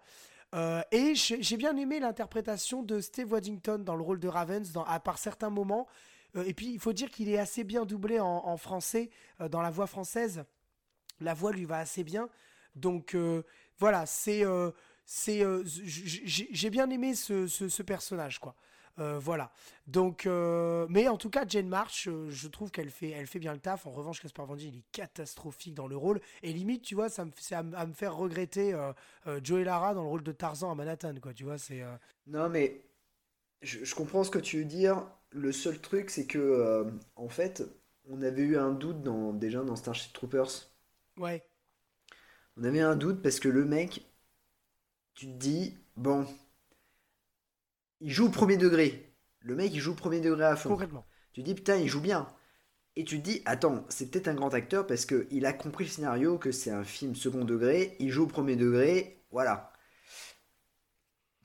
Euh, 0.55 0.81
et 0.91 1.13
j'ai 1.13 1.57
bien 1.57 1.77
aimé 1.77 1.99
l'interprétation 1.99 2.81
de 2.81 3.01
Steve 3.01 3.31
Waddington 3.31 3.80
dans 3.80 3.95
le 3.95 4.01
rôle 4.01 4.19
de 4.19 4.27
Ravens, 4.27 4.73
à 4.88 4.99
part 4.99 5.19
certains 5.19 5.51
moments. 5.51 5.88
Euh, 6.35 6.43
et 6.45 6.55
puis, 6.55 6.73
il 6.73 6.80
faut 6.80 6.93
dire 6.93 7.11
qu'il 7.11 7.30
est 7.30 7.38
assez 7.38 7.63
bien 7.63 7.85
doublé 7.85 8.19
en, 8.19 8.57
français, 8.57 9.11
dans 9.51 9.61
la 9.61 9.69
voix 9.69 9.88
française. 9.88 10.43
La 11.19 11.35
voix 11.35 11.51
lui 11.51 11.65
va 11.65 11.77
assez 11.77 12.03
bien. 12.03 12.30
Donc, 12.76 13.15
voilà, 13.77 14.07
c'est. 14.07 14.43
C'est 15.14 15.44
j'ai 15.66 16.70
bien 16.70 16.90
aimé 16.90 17.16
ce, 17.16 17.46
ce, 17.46 17.68
ce 17.68 17.84
personnage, 17.84 18.40
quoi. 18.40 18.56
Euh, 19.00 19.20
voilà. 19.20 19.52
Donc, 19.88 20.26
euh, 20.26 20.86
mais 20.90 21.10
en 21.10 21.18
tout 21.18 21.30
cas, 21.30 21.46
Jane 21.46 21.68
March, 21.68 22.08
euh, 22.08 22.30
je 22.30 22.48
trouve 22.48 22.72
qu'elle 22.72 22.90
fait, 22.90 23.10
elle 23.10 23.28
fait 23.28 23.40
bien 23.40 23.54
le 23.54 23.60
taf. 23.60 23.86
En 23.88 23.92
revanche, 23.92 24.22
Caspar 24.22 24.46
Van 24.46 24.56
il 24.56 24.78
est 24.78 24.84
catastrophique 24.94 25.74
dans 25.74 25.88
le 25.88 25.98
rôle. 25.98 26.22
Et 26.44 26.54
limite, 26.54 26.84
tu 26.84 26.96
vois, 26.96 27.10
ça 27.10 27.26
me, 27.26 27.32
fait 27.32 27.56
à, 27.56 27.64
me 27.64 27.94
faire 27.94 28.16
regretter 28.16 28.74
Joey 29.44 29.66
Lara 29.66 29.94
dans 29.94 30.04
le 30.04 30.10
rôle 30.10 30.24
de 30.24 30.32
Tarzan 30.32 30.72
à 30.72 30.76
Manhattan, 30.76 31.16
quoi. 31.22 31.34
Tu 31.34 31.44
vois, 31.44 31.58
c'est. 31.58 31.84
Non, 32.28 32.48
mais 32.48 32.82
je, 33.62 33.94
comprends 33.96 34.24
ce 34.24 34.32
que 34.32 34.40
tu 34.40 34.60
veux 34.60 34.66
dire. 34.66 35.06
Le 35.32 35.52
seul 35.52 35.80
truc, 35.80 36.10
c'est 36.10 36.26
que, 36.26 36.90
en 37.16 37.28
fait, 37.28 37.64
on 38.10 38.22
avait 38.22 38.44
eu 38.44 38.58
un 38.58 38.72
doute 38.72 39.02
dans, 39.02 39.34
déjà 39.34 39.62
dans 39.62 39.76
Starship 39.76 40.14
Troopers. 40.14 40.70
Ouais. 41.18 41.44
On 42.58 42.64
avait 42.64 42.82
un 42.82 42.96
doute 42.96 43.22
parce 43.22 43.40
que 43.40 43.50
le 43.50 43.66
mec, 43.66 44.06
tu 45.14 45.28
te 45.28 45.38
dis, 45.38 45.78
bon, 45.96 46.28
il 48.00 48.12
joue 48.12 48.28
au 48.28 48.32
premier 48.32 48.58
degré. 48.58 49.16
Le 49.40 49.56
mec, 49.56 49.72
il 49.74 49.80
joue 49.80 49.92
au 49.92 49.96
premier 49.96 50.20
degré 50.20 50.46
à 50.46 50.56
fond. 50.56 50.78
Tu 51.34 51.44
dis, 51.44 51.56
putain, 51.56 51.78
il 51.78 51.88
joue 51.88 52.02
bien. 52.02 52.28
Et 52.96 53.06
tu 53.06 53.20
te 53.20 53.24
dis, 53.24 53.42
attends, 53.46 53.86
c'est 53.90 54.12
peut-être 54.12 54.28
un 54.28 54.34
grand 54.34 54.54
acteur 54.54 54.86
parce 54.86 55.06
qu'il 55.06 55.46
a 55.46 55.54
compris 55.54 55.86
le 55.86 55.90
scénario, 55.90 56.38
que 56.38 56.52
c'est 56.52 56.72
un 56.72 56.84
film 56.84 57.16
second 57.16 57.46
degré, 57.46 57.96
il 58.00 58.10
joue 58.10 58.24
au 58.24 58.28
premier 58.28 58.56
degré, 58.56 59.24
voilà. 59.32 59.72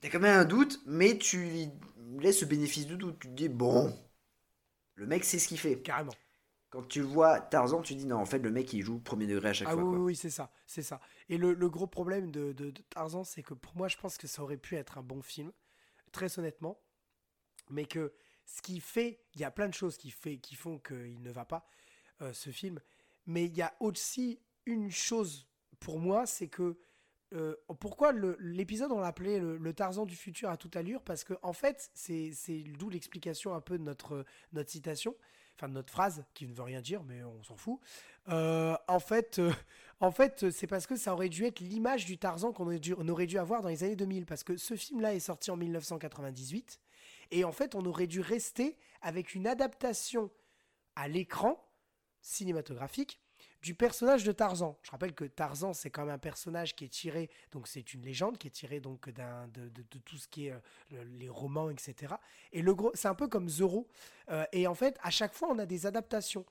T'as 0.01 0.09
quand 0.09 0.19
même 0.19 0.39
un 0.39 0.45
doute, 0.45 0.81
mais 0.85 1.17
tu 1.17 1.69
laisses 2.19 2.39
ce 2.39 2.45
bénéfice 2.45 2.85
du 2.85 2.97
doute. 2.97 3.19
Tu 3.19 3.29
te 3.29 3.33
dis, 3.33 3.49
bon, 3.49 3.97
le 4.95 5.07
mec 5.07 5.23
sait 5.23 5.39
ce 5.39 5.47
qu'il 5.47 5.57
fait. 5.57 5.81
Carrément. 5.81 6.13
Quand 6.69 6.83
tu 6.83 7.01
vois 7.01 7.39
Tarzan, 7.39 7.81
tu 7.81 7.95
dis, 7.95 8.05
non, 8.05 8.17
en 8.17 8.25
fait, 8.25 8.39
le 8.39 8.51
mec, 8.51 8.73
il 8.73 8.81
joue 8.81 8.99
premier 8.99 9.25
degré 9.25 9.49
à 9.49 9.53
chaque 9.53 9.69
ah 9.69 9.73
fois. 9.73 9.83
Oui, 9.83 9.97
oui, 9.97 10.15
c'est 10.15 10.29
ça, 10.29 10.51
c'est 10.65 10.81
ça. 10.81 10.99
Et 11.29 11.37
le, 11.37 11.55
gros 11.69 11.87
problème 11.87 12.29
de, 12.29 12.51
de 12.51 12.71
Tarzan, 12.89 13.23
c'est 13.23 13.43
que 13.43 13.53
pour 13.53 13.75
moi, 13.77 13.87
je 13.87 13.97
pense 13.97 14.17
que 14.17 14.27
ça 14.27 14.43
aurait 14.43 14.57
pu 14.57 14.75
être 14.75 14.97
un 14.97 15.03
bon 15.03 15.21
film 15.21 15.51
très 16.11 16.39
honnêtement, 16.39 16.79
mais 17.69 17.85
que 17.85 18.13
ce 18.45 18.61
qui 18.61 18.79
fait, 18.79 19.21
il 19.35 19.41
y 19.41 19.43
a 19.43 19.51
plein 19.51 19.67
de 19.67 19.73
choses 19.73 19.97
qui, 19.97 20.09
fait, 20.09 20.37
qui 20.37 20.55
font 20.55 20.79
qu'il 20.79 21.21
ne 21.21 21.31
va 21.31 21.45
pas, 21.45 21.67
euh, 22.21 22.33
ce 22.33 22.49
film, 22.49 22.79
mais 23.25 23.45
il 23.45 23.55
y 23.55 23.61
a 23.61 23.75
aussi 23.79 24.41
une 24.65 24.89
chose 24.89 25.47
pour 25.79 25.99
moi, 25.99 26.25
c'est 26.25 26.47
que 26.47 26.77
euh, 27.33 27.55
pourquoi 27.79 28.13
l'épisode 28.39 28.91
on 28.91 28.99
l'appelait 28.99 29.39
le, 29.39 29.57
le, 29.57 29.73
Tarzan 29.73 30.05
du 30.05 30.15
futur 30.15 30.49
à 30.49 30.55
toute 30.55 30.77
allure? 30.77 31.03
Parce 31.03 31.25
que 31.25 31.33
en 31.41 31.51
fait, 31.51 31.91
c'est 31.93 32.31
d'où 32.79 32.89
l'explication 32.89 33.53
un 33.53 33.59
peu 33.59 33.77
de 33.77 33.83
notre, 33.83 34.25
notre 34.53 34.69
citation, 34.69 35.15
enfin 35.57 35.67
de 35.67 35.73
notre 35.73 35.91
phrase 35.91 36.23
qui 36.33 36.45
ne 36.47 36.53
veut 36.53 36.63
rien 36.63 36.81
dire, 36.81 37.03
mais 37.03 37.23
on 37.23 37.43
s'en 37.43 37.55
fout. 37.55 37.79
Euh, 38.29 38.75
en 38.87 38.99
fait, 38.99 39.41
en 39.99 40.11
fait, 40.11 40.49
c'est 40.51 40.67
parce 40.67 40.85
que 40.85 40.95
ça 40.95 41.13
aurait 41.13 41.29
dû 41.29 41.45
être 41.45 41.59
l'image 41.59 42.05
du 42.05 42.17
Tarzan 42.17 42.51
qu'on 42.51 42.65
aurait, 42.65 43.09
aurait, 43.09 43.25
dû 43.25 43.37
avoir 43.37 43.61
dans 43.61 43.69
les 43.69 43.83
années 43.83 43.95
2000. 43.95 44.25
Parce 44.25 44.43
que 44.43 44.57
ce 44.57 44.75
film-là 44.75 45.15
est 45.15 45.19
sorti 45.19 45.51
en 45.51 45.57
1998. 45.57 46.79
Et 47.31 47.43
en 47.43 47.51
fait, 47.51 47.75
on 47.75 47.85
aurait 47.85 48.07
dû 48.07 48.21
rester 48.21 48.77
avec 49.01 49.35
une 49.35 49.47
adaptation 49.47 50.29
à 50.95 51.07
l'écran 51.07 51.63
cinématographique 52.21 53.19
du 53.67 53.75
personnage 53.75 54.23
de 54.23 54.31
Tarzan. 54.31 54.79
Je 54.81 54.91
rappelle 54.91 55.13
que 55.13 55.25
Tarzan, 55.25 55.73
c'est 55.73 55.89
quand 55.89 56.05
même 56.05 56.15
un 56.15 56.17
personnage 56.17 56.73
qui 56.73 56.85
est 56.85 56.89
tiré, 56.89 57.29
donc 57.51 57.67
c'est 57.67 57.93
une 57.93 58.01
légende 58.01 58.37
qui 58.37 58.47
est 58.47 58.51
tirée 58.51 58.79
donc 58.79 59.09
d'un 59.09 59.49
de, 59.49 59.69
tout 60.05 60.15
ce 60.15 60.29
qui 60.29 60.47
est 60.47 60.53
euh, 60.53 61.03
les 61.19 61.27
romans, 61.27 61.69
etc. 61.69 62.15
Et 62.53 62.61
le 62.61 62.73
gros, 62.73 62.91
c'est 62.93 63.09
un 63.09 63.13
peu 63.13 63.27
comme 63.27 63.49
Zorro. 63.49 63.89
Euh, 64.29 64.45
et 64.53 64.67
en 64.67 64.73
fait, 64.73 64.97
à 65.03 65.09
chaque 65.09 65.33
fois, 65.33 65.49
on 65.51 65.59
a 65.59 65.65
des 65.65 65.85
adaptations. 65.85 66.45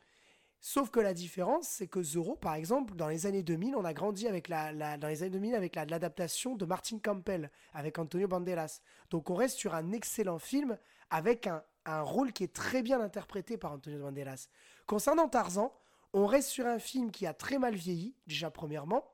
Sauf 0.61 0.91
que 0.91 1.01
la 1.01 1.15
différence, 1.15 1.67
c'est 1.67 1.87
que 1.87 2.03
Zorro, 2.03 2.37
par 2.37 2.55
exemple, 2.55 2.95
dans 2.95 3.09
les 3.09 3.25
années 3.25 3.43
2000, 3.43 3.77
on 3.77 3.87
a 3.87 3.95
grandi 3.95 4.29
avec 4.29 4.49
la, 4.49 4.99
dans 4.99 5.09
les 5.09 5.23
années 5.23 5.31
2000 5.31 5.55
avec 5.55 5.75
l'adaptation 5.75 6.55
de 6.55 6.67
Martin 6.67 6.99
Campbell 6.99 7.51
avec 7.73 7.99
Antonio 7.99 8.29
Banderas. 8.29 8.83
Donc 9.09 9.31
on 9.31 9.37
reste 9.37 9.57
sur 9.57 9.75
un 9.75 9.93
excellent 9.93 10.39
film 10.39 10.77
avec 11.09 11.47
un, 11.47 11.63
un 11.87 12.03
rôle 12.03 12.35
qui 12.35 12.45
est 12.45 12.53
très 12.53 12.83
bien 12.83 13.01
interprété 13.01 13.57
par 13.57 13.73
Antonio 13.73 14.01
Banderas. 14.01 14.49
Concernant 14.87 15.29
Tarzan, 15.31 15.73
on 16.17 16.25
reste 16.25 16.49
sur 16.49 16.67
un 16.67 16.79
film 16.79 17.11
qui 17.11 17.27
a 17.27 17.35
très 17.35 17.59
mal 17.59 17.75
vieilli, 17.75 18.17
déjà 18.27 18.51
premièrement, 18.51 19.05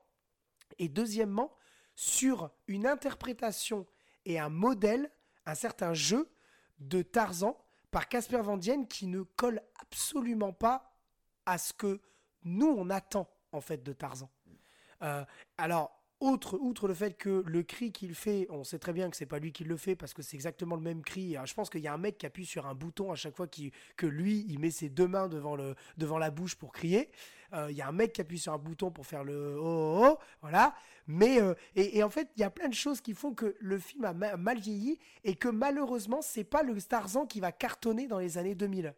et 0.79 0.87
deuxièmement, 0.87 1.53
sur 1.95 2.49
une 2.67 2.87
interprétation 2.87 3.85
et 4.23 4.39
un 4.39 4.47
modèle, 4.47 5.11
un 5.45 5.53
certain 5.53 5.93
jeu 5.93 6.31
de 6.79 7.01
Tarzan 7.01 7.57
par 7.91 8.07
Casper 8.07 8.41
Van 8.41 8.55
Dien 8.55 8.85
qui 8.85 9.07
ne 9.07 9.21
colle 9.21 9.61
absolument 9.81 10.53
pas 10.53 10.95
à 11.45 11.57
ce 11.57 11.73
que 11.73 11.99
nous 12.45 12.67
on 12.67 12.89
attend 12.89 13.29
en 13.51 13.59
fait 13.59 13.83
de 13.83 13.91
Tarzan. 13.91 14.31
Euh, 15.01 15.25
alors 15.57 16.02
outre 16.19 16.87
le 16.87 16.93
fait 16.93 17.17
que 17.17 17.43
le 17.45 17.63
cri 17.63 17.91
qu'il 17.91 18.15
fait, 18.15 18.47
on 18.49 18.63
sait 18.63 18.79
très 18.79 18.93
bien 18.93 19.09
que 19.09 19.17
c'est 19.17 19.25
pas 19.25 19.39
lui 19.39 19.51
qui 19.51 19.63
le 19.63 19.75
fait 19.75 19.95
parce 19.95 20.13
que 20.13 20.21
c'est 20.21 20.35
exactement 20.35 20.75
le 20.75 20.81
même 20.81 21.01
cri. 21.01 21.35
je 21.43 21.53
pense 21.53 21.69
qu'il 21.69 21.81
y 21.81 21.87
a 21.87 21.93
un 21.93 21.97
mec 21.97 22.17
qui 22.17 22.25
appuie 22.25 22.45
sur 22.45 22.65
un 22.65 22.73
bouton 22.73 23.11
à 23.11 23.15
chaque 23.15 23.35
fois 23.35 23.47
que 23.97 24.05
lui, 24.05 24.45
il 24.47 24.59
met 24.59 24.71
ses 24.71 24.89
deux 24.89 25.07
mains 25.07 25.27
devant, 25.27 25.57
la 26.17 26.31
bouche 26.31 26.55
pour 26.55 26.71
crier. 26.71 27.11
Euh, 27.53 27.69
il 27.69 27.77
y 27.77 27.81
a 27.81 27.87
un 27.87 27.91
mec 27.91 28.13
qui 28.13 28.21
appuie 28.21 28.39
sur 28.39 28.53
un 28.53 28.57
bouton 28.57 28.89
pour 28.89 29.05
faire 29.05 29.23
le 29.23 29.57
oh, 29.59 29.63
oh, 29.63 30.07
oh 30.07 30.17
voilà. 30.41 30.73
Mais 31.05 31.41
euh, 31.41 31.53
et, 31.75 32.01
en 32.01 32.09
fait, 32.09 32.29
il 32.35 32.39
y 32.39 32.43
a 32.43 32.49
plein 32.49 32.67
de 32.67 32.73
choses 32.73 33.01
qui 33.01 33.13
font 33.13 33.33
que 33.33 33.55
le 33.59 33.77
film 33.77 34.05
a 34.05 34.13
mal 34.13 34.59
vieilli 34.59 34.99
et 35.23 35.35
que 35.35 35.49
malheureusement, 35.49 36.21
c'est 36.21 36.45
pas 36.45 36.63
le 36.63 36.81
Tarzan 36.81 37.25
qui 37.25 37.39
va 37.39 37.51
cartonner 37.51 38.07
dans 38.07 38.19
les 38.19 38.37
années 38.37 38.55
2000. 38.55 38.95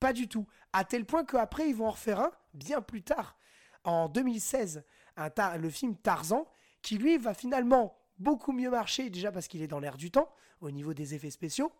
Pas 0.00 0.12
du 0.12 0.28
tout. 0.28 0.46
À 0.72 0.84
tel 0.84 1.04
point 1.04 1.24
qu'après, 1.24 1.68
ils 1.68 1.76
vont 1.76 1.86
en 1.86 1.92
refaire 1.92 2.20
un 2.20 2.32
bien 2.52 2.80
plus 2.80 3.02
tard, 3.02 3.36
en 3.84 4.08
2016 4.08 4.84
le 5.16 5.70
film 5.70 5.96
Tarzan, 5.96 6.46
qui 6.82 6.98
lui 6.98 7.18
va 7.18 7.34
finalement 7.34 7.96
beaucoup 8.18 8.52
mieux 8.52 8.70
marcher, 8.70 9.10
déjà 9.10 9.32
parce 9.32 9.48
qu'il 9.48 9.62
est 9.62 9.68
dans 9.68 9.80
l'air 9.80 9.96
du 9.96 10.10
temps, 10.10 10.30
au 10.60 10.70
niveau 10.70 10.94
des 10.94 11.14
effets 11.14 11.30
spéciaux, 11.30 11.72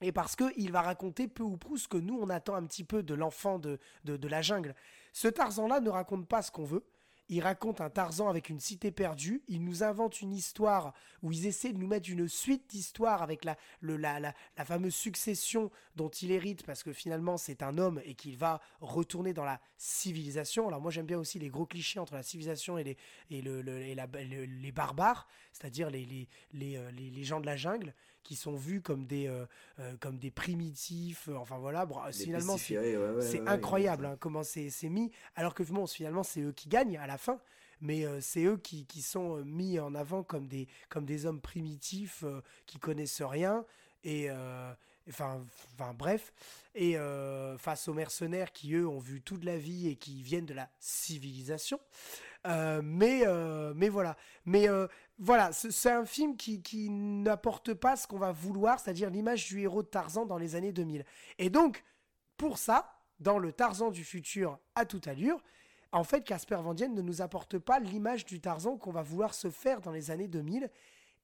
et 0.00 0.12
parce 0.12 0.36
qu'il 0.36 0.72
va 0.72 0.82
raconter 0.82 1.28
peu 1.28 1.42
ou 1.42 1.56
prou 1.56 1.76
ce 1.76 1.88
que 1.88 1.98
nous, 1.98 2.18
on 2.18 2.30
attend 2.30 2.54
un 2.54 2.64
petit 2.64 2.84
peu 2.84 3.02
de 3.02 3.14
l'enfant 3.14 3.58
de, 3.58 3.78
de, 4.04 4.28
la 4.28 4.40
jungle. 4.40 4.74
Ce 5.12 5.28
Tarzan-là 5.28 5.80
ne 5.80 5.90
raconte 5.90 6.26
pas 6.26 6.42
ce 6.42 6.50
qu'on 6.50 6.64
veut, 6.64 6.86
il 7.30 7.40
raconte 7.40 7.80
un 7.80 7.90
Tarzan 7.90 8.28
avec 8.28 8.48
une 8.48 8.58
cité 8.58 8.90
perdue. 8.90 9.42
Il 9.46 9.64
nous 9.64 9.84
invente 9.84 10.20
une 10.20 10.32
histoire 10.32 10.92
où 11.22 11.30
ils 11.30 11.46
essaient 11.46 11.72
de 11.72 11.78
nous 11.78 11.86
mettre 11.86 12.10
une 12.10 12.28
suite 12.28 12.68
d'histoires 12.68 13.22
avec 13.22 13.44
la, 13.44 13.56
la, 13.82 14.18
la, 14.18 14.34
fameuse 14.64 14.96
succession 14.96 15.70
dont 15.94 16.08
il 16.08 16.32
hérite 16.32 16.64
parce 16.66 16.82
que 16.82 16.92
finalement 16.92 17.36
c'est 17.36 17.62
un 17.62 17.78
homme 17.78 18.00
et 18.04 18.14
qu'il 18.14 18.36
va 18.36 18.60
retourner 18.80 19.32
dans 19.32 19.44
la 19.44 19.60
civilisation. 19.76 20.66
Alors 20.66 20.80
moi 20.80 20.90
j'aime 20.90 21.06
bien 21.06 21.18
aussi 21.18 21.38
les 21.38 21.50
gros 21.50 21.66
clichés 21.66 22.00
entre 22.00 22.14
la 22.14 22.24
civilisation 22.24 22.78
et 22.78 22.84
les, 22.84 22.96
et 23.30 23.42
le, 23.42 23.66
et 23.68 23.94
la, 23.94 24.08
les 24.12 24.72
barbares, 24.72 25.28
c'est-à-dire 25.52 25.88
les, 25.88 26.04
les, 26.04 26.28
les, 26.52 26.76
euh, 26.76 26.90
les, 26.90 27.24
gens 27.24 27.38
de 27.38 27.46
la 27.46 27.56
jungle 27.56 27.94
qui 28.22 28.36
sont 28.36 28.54
vus 28.54 28.80
comme 28.80 29.06
des, 29.06 29.26
euh, 29.26 29.46
euh, 29.78 29.96
comme 29.98 30.18
des 30.18 30.30
primitifs. 30.30 31.28
euh, 31.28 31.36
enfin 31.36 31.58
voilà, 31.58 31.86
bon, 31.86 31.96
finalement, 32.12 32.56
c'est 32.58 33.40
incroyable 33.48 34.06
hein, 34.06 34.16
comment 34.18 34.42
c'est 34.42 34.70
c'est 34.70 34.88
mis. 34.88 35.10
Alors 35.34 35.54
que 35.54 35.62
bon, 35.62 35.86
finalement, 35.86 36.22
c'est 36.22 36.40
eux 36.40 36.52
qui 36.52 36.68
gagnent 36.68 36.98
à 36.98 37.06
la 37.06 37.18
fin. 37.18 37.40
Mais 37.82 38.04
euh, 38.04 38.20
c'est 38.20 38.44
eux 38.44 38.58
qui, 38.58 38.84
qui 38.84 39.00
sont 39.00 39.42
mis 39.44 39.78
en 39.78 39.94
avant 39.94 40.22
comme 40.22 40.46
des, 40.46 40.68
comme 40.90 41.06
des 41.06 41.24
hommes 41.24 41.40
primitifs 41.40 42.24
euh, 42.24 42.42
qui 42.66 42.78
connaissent 42.78 43.22
rien. 43.22 43.64
Et 44.04 44.26
euh, 44.28 44.72
enfin, 45.08 45.42
enfin 45.74 45.94
bref. 45.94 46.32
Et 46.74 46.96
face 47.58 47.88
aux 47.88 47.94
mercenaires 47.94 48.52
qui, 48.52 48.74
eux, 48.74 48.86
ont 48.86 49.00
vu 49.00 49.22
toute 49.22 49.44
la 49.44 49.56
vie 49.56 49.88
et 49.88 49.96
qui 49.96 50.22
viennent 50.22 50.46
de 50.46 50.54
la 50.54 50.70
civilisation. 50.78 51.80
Euh, 52.46 52.80
mais, 52.82 53.22
euh, 53.26 53.72
mais 53.76 53.88
voilà. 53.88 54.16
Mais 54.44 54.68
euh, 54.68 54.86
voilà, 55.18 55.52
c'est 55.52 55.90
un 55.90 56.04
film 56.04 56.36
qui, 56.36 56.62
qui 56.62 56.88
n'apporte 56.90 57.74
pas 57.74 57.96
ce 57.96 58.06
qu'on 58.06 58.18
va 58.18 58.32
vouloir, 58.32 58.80
c'est-à-dire 58.80 59.10
l'image 59.10 59.46
du 59.46 59.60
héros 59.60 59.82
de 59.82 59.88
Tarzan 59.88 60.26
dans 60.26 60.38
les 60.38 60.54
années 60.54 60.72
2000. 60.72 61.04
Et 61.38 61.50
donc, 61.50 61.84
pour 62.36 62.58
ça, 62.58 62.92
dans 63.18 63.38
le 63.38 63.52
Tarzan 63.52 63.90
du 63.90 64.04
futur 64.04 64.58
à 64.74 64.86
toute 64.86 65.06
allure, 65.08 65.42
en 65.92 66.04
fait, 66.04 66.22
Casper 66.22 66.58
Van 66.62 66.72
Dien 66.74 66.88
ne 66.88 67.02
nous 67.02 67.20
apporte 67.20 67.58
pas 67.58 67.80
l'image 67.80 68.24
du 68.24 68.40
Tarzan 68.40 68.78
qu'on 68.78 68.92
va 68.92 69.02
vouloir 69.02 69.34
se 69.34 69.50
faire 69.50 69.80
dans 69.80 69.90
les 69.90 70.10
années 70.10 70.28
2000. 70.28 70.70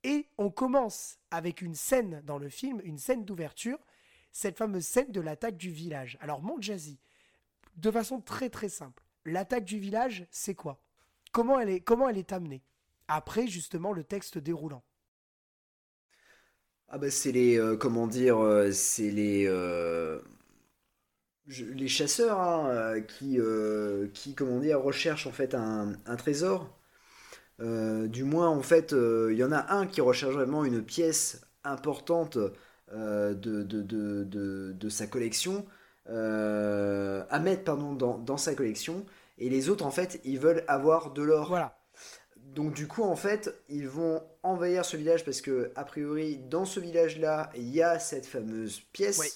Et 0.03 0.29
on 0.39 0.51
commence 0.51 1.19
avec 1.31 1.63
une 1.63 1.75
scène 1.75 2.21
dans 2.25 2.39
le 2.39 2.49
film, 2.49 2.81
une 2.85 2.99
scène 2.99 3.25
d'ouverture, 3.25 3.79
cette 4.33 4.59
fameuse 4.59 4.87
scène 4.87 5.11
de 5.11 5.21
l'attaque 5.21 5.57
du 5.57 5.71
village. 5.71 6.19
Alors, 6.21 6.43
mon 6.43 6.61
Jazzy, 6.61 6.99
de 7.77 7.91
façon 7.91 8.21
très 8.21 8.51
très 8.51 8.69
simple, 8.69 9.05
l'attaque 9.25 9.65
du 9.65 9.79
village, 9.79 10.27
c'est 10.31 10.55
quoi? 10.55 10.81
Comment 11.33 11.61
elle, 11.61 11.71
est, 11.71 12.33
amenée 12.33 12.63
Après, 13.09 13.47
justement, 13.47 13.93
le 13.93 14.05
texte 14.05 14.39
déroulant. 14.39 14.83
Ah 16.89 16.99
bah 16.99 17.11
c'est 17.11 17.33
les 17.33 17.59
euh, 17.59 17.77
comment 17.77 18.07
dire 18.07 18.39
euh, 18.39 18.71
c'est 18.71 19.11
les 19.11 19.45
euh, 19.49 20.21
les 21.49 21.89
chasseurs 21.89 22.41
hein, 22.41 23.01
qui 23.01 23.39
qui 24.15 24.35
recherchent 24.75 25.27
en 25.27 25.33
fait 25.33 25.55
un, 25.55 25.95
trésor. 26.17 26.79
Du 27.59 28.25
moins 28.25 28.49
en 28.49 28.63
fait 28.63 28.93
il 28.93 29.37
y 29.37 29.45
en 29.45 29.53
a 29.53 29.73
un 29.75 29.87
qui 29.87 30.01
recherche 30.01 30.35
vraiment 30.35 30.65
une 30.65 30.83
pièce 30.83 31.41
importante 31.65 32.39
de, 32.93 34.89
sa 34.89 35.07
collection 35.07 35.67
à 36.09 37.39
mettre 37.41 37.77
dans 37.77 38.37
sa 38.37 38.55
collection 38.55 39.07
et 39.39 39.49
les 39.49 39.69
autres 39.69 39.85
en 39.87 39.91
fait 39.91 40.21
ils 40.25 40.39
veulent 40.39 40.65
avoir 40.69 41.13
de 41.13 41.23
l'or. 41.23 41.49
Voilà. 41.49 41.79
Donc 42.37 42.75
du 42.75 42.87
coup, 42.87 43.03
en 43.03 43.17
fait, 43.17 43.55
ils 43.69 43.89
vont 43.89 44.23
envahir 44.43 44.85
ce 44.85 44.97
village 44.97 45.25
parce 45.25 45.41
que, 45.43 45.73
a 45.75 45.85
priori, 45.85 46.39
dans 46.39 46.65
ce 46.65 46.81
village-là, 46.81 47.51
il 47.57 47.69
y 47.69 47.83
a 47.83 47.99
cette 47.99 48.25
fameuse 48.27 48.81
pièce 48.93 49.19
Oui. 49.19 49.29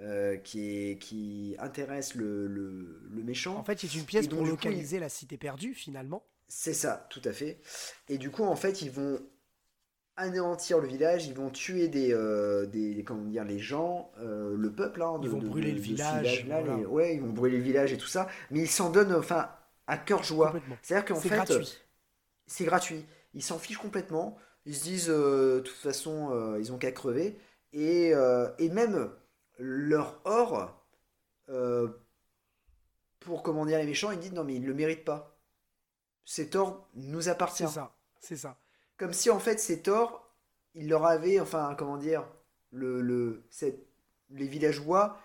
euh, 0.00 0.36
qui, 0.36 0.60
est, 0.90 0.98
qui 0.98 1.56
intéresse 1.58 2.14
le, 2.14 2.46
le- 2.46 3.00
le 3.10 3.22
méchant. 3.24 3.56
En 3.56 3.64
fait, 3.64 3.78
c'est 3.80 3.92
une 3.94 4.04
pièce 4.04 4.28
donc, 4.28 4.38
pour 4.40 4.44
du 4.44 4.56
coup, 4.56 4.68
localiser 4.68 4.98
la 5.00 5.08
cité 5.08 5.38
perdue, 5.38 5.74
finalement. 5.74 6.24
C'est 6.48 6.74
ça, 6.74 7.06
tout 7.10 7.22
à 7.24 7.32
fait. 7.32 7.58
Et 8.08 8.18
du 8.18 8.30
coup, 8.30 8.44
en 8.44 8.54
fait, 8.56 8.82
ils 8.82 8.90
vont 8.90 9.18
anéantir 10.16 10.78
le 10.80 10.86
village, 10.88 11.26
ils 11.26 11.34
vont 11.34 11.50
tuer 11.50 11.88
des, 11.88 12.12
euh, 12.12 12.66
des 12.66 13.02
comment 13.04 13.22
dire, 13.24 13.44
les 13.44 13.58
gens, 13.58 14.10
euh, 14.18 14.54
le 14.56 14.72
peuple, 14.72 15.02
hein, 15.02 15.18
Ils 15.22 15.28
vont 15.28 15.38
de- 15.38 15.46
brûler 15.48 15.72
de- 15.72 15.76
le 15.76 15.82
village, 15.82 16.22
village-là, 16.44 16.60
voilà. 16.62 16.76
les- 16.78 16.86
ouais, 16.86 17.14
ils 17.16 17.20
vont 17.20 17.32
brûler 17.32 17.58
le 17.58 17.62
village 17.64 17.92
et 17.92 17.98
tout 17.98 18.06
ça, 18.06 18.28
mais 18.50 18.60
ils 18.60 18.68
s'en 18.68 18.90
donnent, 18.90 19.14
enfin, 19.14 19.50
à 19.86 19.98
cœur 19.98 20.22
joie. 20.22 20.48
Complètement. 20.52 20.76
C'est-à-dire 20.82 21.04
qu'en 21.06 21.20
C'est 21.20 21.28
fait, 21.28 21.34
gratuit. 21.36 21.78
c'est 22.46 22.64
gratuit. 22.64 23.04
Ils 23.34 23.42
s'en 23.42 23.58
fichent 23.58 23.78
complètement. 23.78 24.38
Ils 24.64 24.74
se 24.74 24.84
disent, 24.84 25.10
euh, 25.10 25.56
de 25.56 25.60
toute 25.60 25.76
façon, 25.76 26.30
euh, 26.32 26.58
ils 26.60 26.72
ont 26.72 26.78
qu'à 26.78 26.92
crever. 26.92 27.38
Et, 27.72 28.12
euh, 28.14 28.48
et 28.58 28.68
même 28.70 29.10
leur 29.58 30.20
or, 30.24 30.84
euh, 31.50 31.88
pour 33.20 33.42
comment 33.42 33.66
dire 33.66 33.78
les 33.78 33.86
méchants, 33.86 34.10
ils 34.12 34.18
disent 34.18 34.32
non, 34.32 34.44
mais 34.44 34.54
ils 34.54 34.62
ne 34.62 34.66
le 34.68 34.74
méritent 34.74 35.04
pas. 35.04 35.38
Cet 36.24 36.56
or 36.56 36.88
nous 36.94 37.28
appartient. 37.28 37.64
C'est 37.66 37.74
ça. 37.74 37.96
C'est 38.20 38.36
ça. 38.36 38.58
Comme 38.98 39.12
si 39.12 39.30
en 39.30 39.38
fait 39.38 39.58
cet 39.60 39.88
or, 39.88 40.34
ils 40.74 40.88
leur 40.88 41.04
avaient, 41.06 41.40
enfin, 41.40 41.74
comment 41.78 41.96
dire, 41.96 42.26
le, 42.70 43.00
le, 43.00 43.44
cette- 43.50 43.86
les 44.30 44.46
villageois 44.46 45.18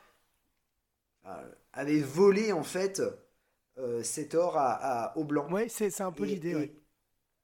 euh, 1.25 1.51
avaient 1.73 1.99
volé 2.01 2.51
en 2.51 2.63
fait 2.63 3.01
euh, 3.77 4.03
cet 4.03 4.35
or 4.35 4.57
à, 4.57 4.73
à- 5.11 5.17
aux 5.17 5.23
Blancs. 5.25 5.51
Ouais, 5.51 5.69
c'est 5.69 6.01
un 6.01 6.11
peu 6.11 6.25
l'idée. 6.25 6.55
ouais. 6.55 6.71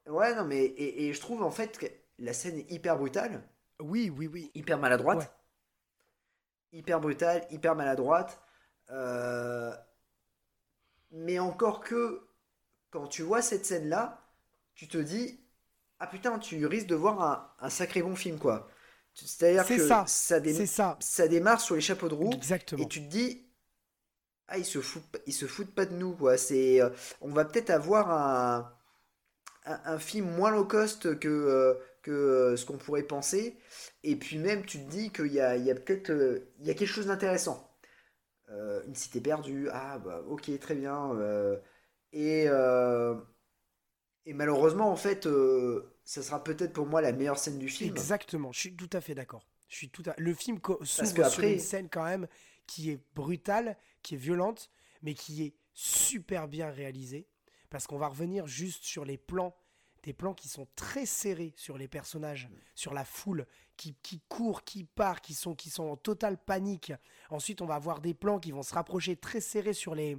Ouais, 0.07 0.35
non, 0.35 0.45
mais 0.45 0.63
et, 0.65 1.07
et 1.07 1.13
je 1.13 1.19
trouve 1.21 1.43
en 1.43 1.51
fait 1.51 1.77
que 1.77 1.85
la 2.19 2.33
scène 2.33 2.57
est 2.59 2.71
hyper 2.71 2.97
brutale, 2.97 3.43
Oui, 3.79 4.11
oui, 4.15 4.27
oui. 4.27 4.51
hyper 4.53 4.77
maladroite, 4.77 5.19
Ouais. 5.19 5.29
hyper 6.71 6.99
brutale, 7.01 7.45
hyper 7.51 7.75
maladroite. 7.75 8.41
euh, 8.91 9.73
mais 11.11 11.39
encore 11.39 11.81
que 11.81 12.27
quand 12.91 13.07
tu 13.07 13.23
vois 13.23 13.41
cette 13.41 13.65
scène-là, 13.65 14.21
tu 14.75 14.87
te 14.87 14.97
dis 14.97 15.39
ah 15.99 16.07
putain, 16.07 16.39
tu 16.39 16.65
risques 16.65 16.87
de 16.87 16.95
voir 16.95 17.21
un, 17.21 17.65
un 17.65 17.69
sacré 17.69 18.01
bon 18.01 18.15
film 18.15 18.37
quoi. 18.39 18.69
C'est-à-dire 19.13 19.63
C'est 19.65 19.75
que 19.75 19.87
ça, 19.87 20.05
ça, 20.07 20.39
dé- 20.39 20.53
C'est 20.53 20.65
ça. 20.67 20.97
ça 20.99 21.27
démarre 21.27 21.61
sur 21.61 21.75
les 21.75 21.81
chapeaux 21.81 22.09
de 22.09 22.13
roue 22.13 22.33
Exactement. 22.33 22.83
et 22.83 22.87
tu 22.87 23.01
te 23.01 23.09
dis 23.09 23.47
ah 24.47 24.57
ils 24.57 24.65
se 24.65 24.79
foutent 24.81 25.21
ils 25.25 25.33
se 25.33 25.45
foutent 25.45 25.73
pas 25.73 25.85
de 25.85 25.93
nous 25.95 26.13
quoi 26.13 26.37
c'est 26.37 26.81
euh, 26.81 26.89
on 27.21 27.29
va 27.29 27.45
peut-être 27.45 27.69
avoir 27.69 28.11
un, 28.11 28.71
un 29.65 29.81
un 29.95 29.99
film 29.99 30.29
moins 30.35 30.51
low 30.51 30.65
cost 30.65 31.19
que 31.19 31.27
euh, 31.29 31.75
que 32.03 32.11
euh, 32.11 32.57
ce 32.57 32.65
qu'on 32.65 32.77
pourrait 32.77 33.03
penser 33.03 33.57
et 34.03 34.15
puis 34.17 34.37
même 34.39 34.65
tu 34.65 34.79
te 34.79 34.89
dis 34.89 35.11
qu'il 35.11 35.33
y 35.33 35.41
a 35.41 35.57
il 35.57 35.65
y 35.65 35.71
a 35.71 35.75
peut-être 35.75 36.11
il 36.59 36.67
y 36.67 36.71
a 36.71 36.73
quelque 36.75 36.89
chose 36.89 37.07
d'intéressant 37.07 37.63
une 38.87 38.95
cité 38.95 39.21
perdue 39.21 39.69
ah 39.73 39.99
bah 39.99 40.21
ok 40.27 40.57
très 40.59 40.75
bien 40.75 41.11
et 42.13 42.47
et 44.27 44.33
malheureusement 44.33 44.91
en 44.91 44.95
fait 44.95 45.25
euh, 45.25 45.89
ça 46.03 46.21
sera 46.21 46.43
peut-être 46.43 46.73
pour 46.73 46.85
moi 46.85 47.01
la 47.01 47.13
meilleure 47.13 47.39
scène 47.39 47.57
du 47.57 47.69
film 47.69 47.89
Exactement. 47.89 48.51
Je 48.51 48.59
suis 48.59 48.75
tout 48.75 48.89
à 48.93 49.01
fait 49.01 49.15
d'accord. 49.15 49.47
Je 49.69 49.75
suis 49.75 49.89
tout 49.89 50.03
à... 50.05 50.13
Le 50.17 50.33
film 50.33 50.59
s'ouvre 50.83 51.29
sur 51.29 51.43
une 51.43 51.59
scène 51.59 51.89
quand 51.89 52.03
même 52.03 52.27
qui 52.67 52.91
est 52.91 52.99
brutale, 53.15 53.77
qui 54.03 54.15
est 54.15 54.17
violente, 54.17 54.69
mais 55.01 55.13
qui 55.13 55.43
est 55.43 55.53
super 55.73 56.47
bien 56.47 56.69
réalisée. 56.69 57.25
Parce 57.69 57.87
qu'on 57.87 57.97
va 57.97 58.07
revenir 58.07 58.47
juste 58.47 58.83
sur 58.83 59.05
les 59.05 59.17
plans, 59.17 59.55
des 60.03 60.13
plans 60.13 60.33
qui 60.33 60.47
sont 60.47 60.67
très 60.75 61.05
serrés 61.05 61.53
sur 61.55 61.77
les 61.77 61.87
personnages, 61.87 62.49
sur 62.75 62.93
la 62.93 63.05
foule, 63.05 63.45
qui, 63.75 63.95
qui 64.03 64.21
court, 64.27 64.63
qui 64.63 64.83
part, 64.83 65.21
qui 65.21 65.33
sont, 65.33 65.55
qui 65.55 65.69
sont 65.69 65.83
en 65.83 65.97
totale 65.97 66.37
panique. 66.37 66.93
Ensuite, 67.29 67.61
on 67.61 67.65
va 67.65 67.75
avoir 67.75 68.01
des 68.01 68.13
plans 68.13 68.39
qui 68.39 68.51
vont 68.51 68.63
se 68.63 68.73
rapprocher 68.73 69.15
très 69.15 69.41
serrés 69.41 69.73
sur 69.73 69.95
les, 69.95 70.17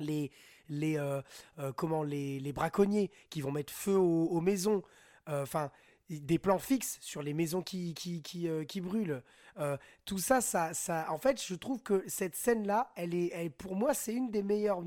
les, 0.00 0.30
les, 0.68 0.98
euh, 0.98 1.20
euh, 1.58 1.72
comment, 1.72 2.02
les, 2.02 2.40
les 2.40 2.52
braconniers 2.52 3.10
qui 3.30 3.40
vont 3.40 3.52
mettre 3.52 3.72
feu 3.72 3.96
aux, 3.96 4.40
maisons. 4.40 4.82
Euh, 5.28 5.42
Enfin, 5.42 5.70
des 6.10 6.38
plans 6.38 6.58
fixes 6.58 6.98
sur 7.00 7.22
les 7.22 7.32
maisons 7.32 7.62
qui, 7.62 7.94
qui, 7.94 8.22
qui, 8.22 8.46
qui 8.68 8.80
brûlent. 8.82 9.22
Tout 10.04 10.18
ça, 10.18 10.40
ça, 10.42 10.74
ça, 10.74 11.06
en 11.10 11.18
fait, 11.18 11.42
je 11.42 11.54
trouve 11.54 11.82
que 11.82 12.04
cette 12.08 12.34
scène-là, 12.36 12.92
elle 12.96 13.14
est, 13.14 13.30
elle- 13.32 13.50
pour 13.50 13.74
moi, 13.76 13.94
c'est 13.94 14.12
une 14.12 14.30
des 14.30 14.42
meilleures 14.42 14.82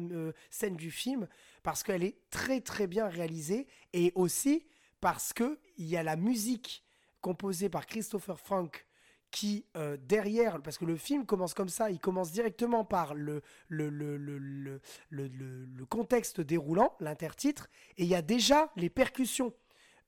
scènes 0.51 0.75
du 0.75 0.91
film 0.91 1.27
parce 1.63 1.81
qu'elle 1.83 2.03
est 2.03 2.17
très 2.29 2.61
très 2.61 2.85
bien 2.85 3.07
réalisée 3.07 3.65
et 3.93 4.11
aussi 4.13 4.67
parce 5.01 5.33
que 5.33 5.59
il 5.77 5.87
y 5.87 5.97
a 5.97 6.03
la 6.03 6.15
musique 6.15 6.83
composée 7.21 7.69
par 7.69 7.85
Christopher 7.87 8.39
Frank 8.39 8.85
qui 9.31 9.65
euh, 9.75 9.97
derrière, 9.97 10.61
parce 10.61 10.77
que 10.77 10.85
le 10.85 10.95
film 10.95 11.25
commence 11.25 11.53
comme 11.53 11.69
ça, 11.69 11.91
il 11.91 11.99
commence 11.99 12.31
directement 12.31 12.85
par 12.85 13.13
le, 13.13 13.41
le, 13.67 13.89
le, 13.89 14.17
le, 14.17 14.79
le, 15.09 15.85
contexte 15.85 16.41
déroulant, 16.41 16.95
l'intertitre, 16.99 17.69
et 17.97 18.03
il 18.03 18.09
y 18.09 18.15
a 18.15 18.21
déjà 18.21 18.71
les 18.75 18.89
percussions. 18.89 19.53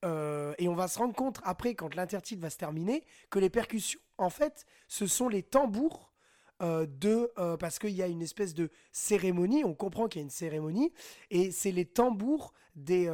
Euh, 0.06 0.54
et 0.58 0.70
on 0.70 0.76
va 0.76 0.88
se 0.88 0.98
rendre 0.98 1.14
compte 1.14 1.42
après, 1.44 1.76
quand 1.76 1.96
l'intertitre 1.96 2.42
va 2.42 2.50
se 2.50 2.58
terminer, 2.58 3.04
que 3.30 3.40
les 3.40 3.50
percussions, 3.50 4.00
en 4.18 4.30
fait, 4.30 4.66
ce 4.88 5.08
sont 5.08 5.28
les 5.28 5.44
tambours 5.44 6.14
euh, 6.62 6.86
de. 6.86 7.32
parce 7.58 7.80
qu'il 7.80 7.92
y 7.92 8.02
a 8.02 8.08
une 8.08 8.22
espèce 8.22 8.54
de 8.54 8.70
cérémonie, 8.92 9.64
on 9.66 9.74
comprend 9.74 10.08
qu'il 10.08 10.20
y 10.20 10.24
a 10.24 10.26
une 10.26 10.30
cérémonie, 10.30 10.94
et 11.30 11.52
c'est 11.52 11.72
les 11.72 11.86
tambours 11.86 12.54
des, 12.76 13.12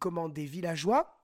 comment, 0.00 0.30
des 0.30 0.46
villageois 0.46 1.14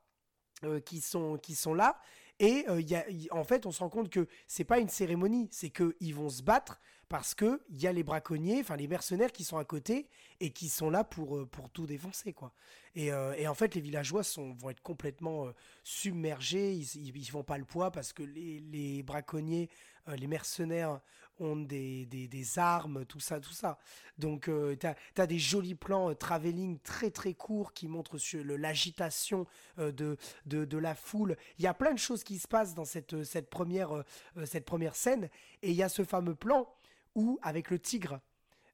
qui, 0.85 1.01
sont, 1.01 1.39
qui 1.39 1.55
sont 1.55 1.73
là. 1.73 1.99
Et 2.41 2.65
euh, 2.69 2.83
en 3.31 3.45
fait, 3.45 3.67
on 3.67 3.73
se 3.73 3.81
rend 3.81 3.89
compte 3.89 4.11
que 4.11 4.27
c'est 4.47 4.65
pas 4.65 4.79
une 4.79 4.89
cérémonie, 4.89 5.49
c'est 5.53 5.71
qu'ils 5.71 6.15
vont 6.15 6.29
se 6.29 6.43
battre 6.43 6.81
parce 7.09 7.35
qu'il 7.35 7.59
y 7.71 7.87
a 7.87 7.93
les 7.93 8.03
braconniers, 8.03 8.61
enfin 8.61 8.77
les 8.77 8.89
mercenaires 8.89 9.31
qui 9.31 9.45
sont 9.45 9.59
à 9.59 9.65
côté 9.65 10.09
et 10.41 10.51
qui 10.51 10.69
sont 10.69 10.91
là 10.91 11.05
pour, 11.05 11.37
euh, 11.37 11.47
pour 11.47 11.71
tout 11.71 11.87
défoncer. 11.87 12.33
quoi. 12.33 12.53
Et, 12.97 13.13
euh, 13.13 13.49
en 13.49 13.55
fait, 13.55 13.75
les 13.75 13.81
villageois 13.81 14.23
vont 14.37 14.71
être 14.71 14.83
complètement 14.83 15.47
submergés, 15.85 16.73
ils, 16.73 17.17
ils, 17.17 17.29
font 17.29 17.45
pas 17.45 17.59
le 17.59 17.65
poids 17.65 17.91
parce 17.93 18.13
que 18.13 18.23
les, 18.23 18.59
les 18.61 19.03
braconniers, 19.03 19.69
les 20.17 20.27
mercenaires 20.27 21.01
ont 21.41 21.57
des, 21.57 22.07
des, 22.07 22.29
des 22.29 22.59
armes, 22.59 23.05
tout 23.07 23.21
ça, 23.21 23.41
tout 23.41 23.53
ça. 23.53 23.79
Donc, 24.19 24.49
euh, 24.49 24.77
tu 24.77 25.21
as, 25.21 25.27
des 25.27 25.39
jolis 25.39 25.75
plans 25.75 26.11
euh, 26.11 26.15
travelling 26.15 26.79
très 26.81 27.11
très 27.11 27.35
courts 27.35 27.73
qui 27.73 27.89
montrent 27.89 28.19
l'agitation 28.57 29.47
euh, 29.79 29.93
de, 29.93 30.17
de, 30.47 30.65
de, 30.65 30.79
la 30.79 30.95
foule. 30.95 31.37
Il 31.59 31.65
y 31.65 31.67
a 31.67 31.75
plein 31.75 31.93
de 31.93 31.99
choses 31.99 32.23
qui 32.23 32.39
se 32.39 32.47
passent 32.47 32.75
dans 32.75 32.85
cette, 32.85 33.25
cette, 33.25 33.51
première, 33.51 34.05
cette 34.45 34.65
première 34.65 34.95
scène. 34.95 35.29
Et 35.63 35.71
il 35.71 35.77
y 35.77 35.83
a 35.83 35.89
ce 35.89 36.05
fameux 36.05 36.35
plan 36.35 36.69
où, 37.15 37.39
avec 37.43 37.71
le 37.71 37.79
tigre, 37.79 38.21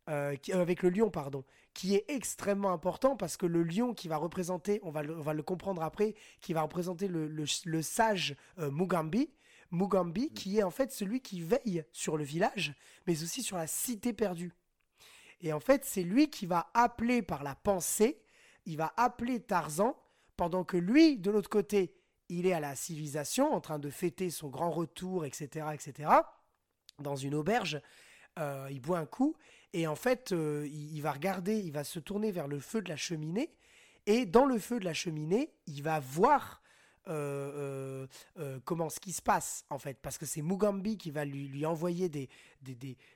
avec 0.06 0.82
le 0.82 0.88
lion, 0.88 1.08
pardon, 1.08 1.44
qui 1.72 1.94
est 1.94 2.04
extrêmement 2.08 2.72
important 2.72 3.14
parce 3.14 3.36
que 3.36 3.46
le 3.46 3.62
lion 3.62 3.94
qui 3.94 4.08
va 4.08 4.16
représenter, 4.16 4.80
on 4.82 4.90
va 4.90 5.04
le, 5.04 5.16
on 5.16 5.20
va 5.20 5.34
le 5.34 5.42
comprendre 5.44 5.84
après, 5.84 6.14
qui 6.40 6.52
va 6.52 6.62
représenter 6.62 7.06
le, 7.06 7.28
le 7.28 7.82
sage 7.82 8.34
Mugambi, 8.58 9.30
Mugambi, 9.70 10.32
qui 10.32 10.58
est 10.58 10.62
en 10.62 10.70
fait 10.70 10.92
celui 10.92 11.20
qui 11.20 11.40
veille 11.40 11.84
sur 11.92 12.16
le 12.16 12.24
village, 12.24 12.74
mais 13.06 13.22
aussi 13.22 13.42
sur 13.42 13.56
la 13.56 13.66
cité 13.66 14.12
perdue. 14.12 14.52
Et 15.40 15.52
en 15.52 15.60
fait, 15.60 15.84
c'est 15.84 16.02
lui 16.02 16.28
qui 16.28 16.46
va 16.46 16.70
appeler 16.74 17.22
par 17.22 17.42
la 17.42 17.54
pensée, 17.54 18.20
il 18.66 18.76
va 18.76 18.92
appeler 18.96 19.40
Tarzan, 19.40 19.96
pendant 20.36 20.64
que 20.64 20.76
lui, 20.76 21.18
de 21.18 21.30
l'autre 21.30 21.50
côté, 21.50 21.94
il 22.28 22.46
est 22.46 22.52
à 22.52 22.60
la 22.60 22.76
civilisation, 22.76 23.52
en 23.52 23.60
train 23.60 23.78
de 23.78 23.90
fêter 23.90 24.30
son 24.30 24.48
grand 24.48 24.70
retour, 24.70 25.24
etc., 25.24 25.66
etc., 25.74 26.10
dans 26.98 27.16
une 27.16 27.34
auberge. 27.34 27.80
Euh, 28.38 28.68
il 28.70 28.80
boit 28.80 28.98
un 28.98 29.06
coup, 29.06 29.34
et 29.72 29.86
en 29.86 29.96
fait, 29.96 30.32
euh, 30.32 30.68
il 30.70 31.00
va 31.00 31.12
regarder, 31.12 31.58
il 31.58 31.72
va 31.72 31.84
se 31.84 31.98
tourner 31.98 32.30
vers 32.30 32.48
le 32.48 32.60
feu 32.60 32.80
de 32.82 32.88
la 32.88 32.96
cheminée, 32.96 33.52
et 34.06 34.26
dans 34.26 34.44
le 34.44 34.58
feu 34.58 34.78
de 34.78 34.84
la 34.84 34.94
cheminée, 34.94 35.52
il 35.66 35.82
va 35.82 36.00
voir 36.00 36.59
euh, 37.08 37.12
euh, 37.14 38.06
euh, 38.38 38.60
comment 38.64 38.90
ce 38.90 39.00
qui 39.00 39.12
se 39.12 39.22
passe 39.22 39.64
en 39.70 39.78
fait. 39.78 39.98
Parce 40.00 40.18
que 40.18 40.26
c'est 40.26 40.42
Mugambi 40.42 40.98
qui 40.98 41.10
va 41.10 41.24
lui, 41.24 41.64
envoyer 41.64 42.08
des, 42.08 42.28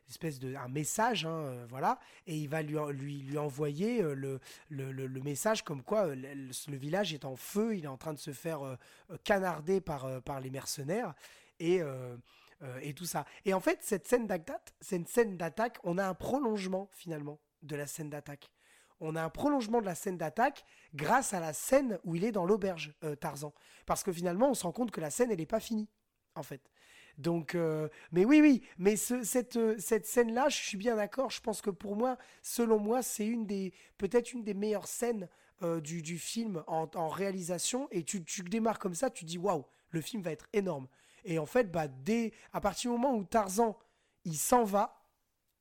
espèces 0.08 0.38
de 0.38 0.54
un 0.54 0.68
message 0.68 1.26
hein, 1.26 1.66
voilà. 1.68 1.98
Et 2.26 2.36
il 2.36 2.48
va 2.48 2.62
lui, 2.62 2.76
lui, 2.92 3.22
lui 3.22 3.38
envoyer 3.38 4.02
le, 4.02 4.40
le, 4.68 4.90
le, 4.90 5.20
message 5.20 5.64
comme 5.64 5.82
quoi 5.82 6.14
le, 6.14 6.76
village 6.76 7.12
est 7.12 7.24
en 7.24 7.36
feu 7.36 7.76
il 7.76 7.84
est 7.84 7.88
en 7.88 7.96
train 7.96 8.14
de 8.14 8.18
se 8.18 8.32
faire 8.32 8.78
canarder 9.22 9.80
par, 9.80 10.22
par 10.22 10.40
les 10.40 10.50
mercenaires. 10.50 11.14
Et 11.60 11.80
et 12.80 12.94
tout 12.94 13.04
ça. 13.04 13.26
Et 13.44 13.52
en 13.52 13.60
fait, 13.60 13.80
cette 13.82 14.08
scène 14.08 14.26
d'attaque, 14.26 14.72
cette 14.80 15.06
scène 15.06 15.36
d'attaque, 15.36 15.76
on 15.84 15.98
a 15.98 16.06
un 16.06 16.14
prolongement 16.14 16.88
finalement 16.92 17.38
de 17.62 17.76
la 17.76 17.86
scène 17.86 18.08
d'attaque 18.08 18.50
on 19.04 19.16
a 19.16 19.22
un 19.22 19.30
prolongement 19.30 19.80
de 19.80 19.86
la 19.86 19.94
scène 19.94 20.16
d'attaque 20.16 20.64
grâce 20.94 21.34
à 21.34 21.40
la 21.40 21.52
scène 21.52 21.98
où 22.04 22.14
il 22.14 22.24
est 22.24 22.32
dans 22.32 22.46
l'auberge, 22.46 22.94
euh, 23.04 23.14
Tarzan. 23.14 23.52
Parce 23.86 24.02
que 24.02 24.12
finalement, 24.12 24.50
on 24.50 24.54
se 24.54 24.64
rend 24.64 24.72
compte 24.72 24.90
que 24.90 25.00
la 25.00 25.10
scène, 25.10 25.30
elle 25.30 25.38
n'est 25.38 25.46
pas 25.46 25.60
finie, 25.60 25.88
en 26.34 26.42
fait. 26.42 26.70
Donc, 27.18 27.54
euh, 27.54 27.88
mais 28.10 28.24
oui, 28.24 28.40
oui, 28.40 28.62
mais 28.76 28.96
cette, 28.96 29.56
euh, 29.56 29.76
cette 29.78 30.06
scène-là, 30.06 30.48
je 30.48 30.56
suis 30.56 30.76
bien 30.76 30.96
d'accord. 30.96 31.30
Je 31.30 31.40
pense 31.40 31.60
que 31.60 31.70
pour 31.70 31.96
moi, 31.96 32.18
selon 32.42 32.78
moi, 32.78 33.02
c'est 33.02 33.26
une 33.26 33.46
des, 33.46 33.72
peut-être 33.98 34.32
une 34.32 34.42
des 34.42 34.54
meilleures 34.54 34.88
scènes 34.88 35.28
du, 35.82 36.18
film 36.18 36.62
en, 36.66 37.08
réalisation. 37.08 37.88
Et 37.90 38.04
tu, 38.04 38.22
tu 38.22 38.42
démarres 38.42 38.78
comme 38.78 38.94
ça, 38.94 39.08
tu 39.08 39.24
dis 39.24 39.38
waouh, 39.38 39.64
le 39.88 40.02
film 40.02 40.22
va 40.22 40.30
être 40.30 40.46
énorme. 40.52 40.88
Et 41.24 41.38
en 41.38 41.46
fait, 41.46 41.70
bah, 41.70 41.88
dès, 41.88 42.34
à 42.52 42.60
partir 42.60 42.90
du 42.90 42.98
moment 42.98 43.16
où 43.16 43.24
Tarzan, 43.24 43.78
il 44.24 44.36
s'en 44.36 44.64
va 44.64 45.02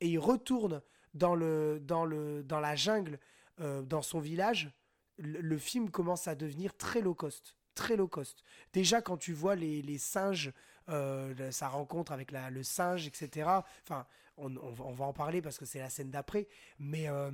et 0.01 0.09
il 0.09 0.19
retourne 0.19 0.81
dans, 1.13 1.35
le, 1.35 1.79
dans, 1.79 2.05
le, 2.05 2.43
dans 2.43 2.59
la 2.59 2.75
jungle, 2.75 3.19
euh, 3.59 3.81
dans 3.83 4.01
son 4.01 4.19
village, 4.19 4.71
le, 5.17 5.57
film 5.57 5.91
commence 5.91 6.27
à 6.27 6.35
devenir 6.35 6.75
très 6.75 7.01
low 7.01 7.13
cost. 7.13 7.55
Très 7.75 7.95
low 7.95 8.07
cost. 8.07 8.43
Déjà, 8.71 9.01
quand 9.01 9.17
tu 9.17 9.33
vois 9.33 9.55
les, 9.55 9.97
singes, 9.97 10.51
euh, 10.89 11.51
sa 11.51 11.67
rencontre 11.67 12.11
avec 12.11 12.31
le 12.31 12.63
singe, 12.63 13.07
etc. 13.07 13.49
Enfin, 13.83 14.05
on, 14.37 14.49
va 14.49 15.05
en 15.05 15.13
parler 15.13 15.41
parce 15.41 15.57
que 15.57 15.65
c'est 15.65 15.79
la 15.79 15.89
scène 15.89 16.09
d'après. 16.09 16.47
Mais. 16.79 17.09
Euh, 17.09 17.31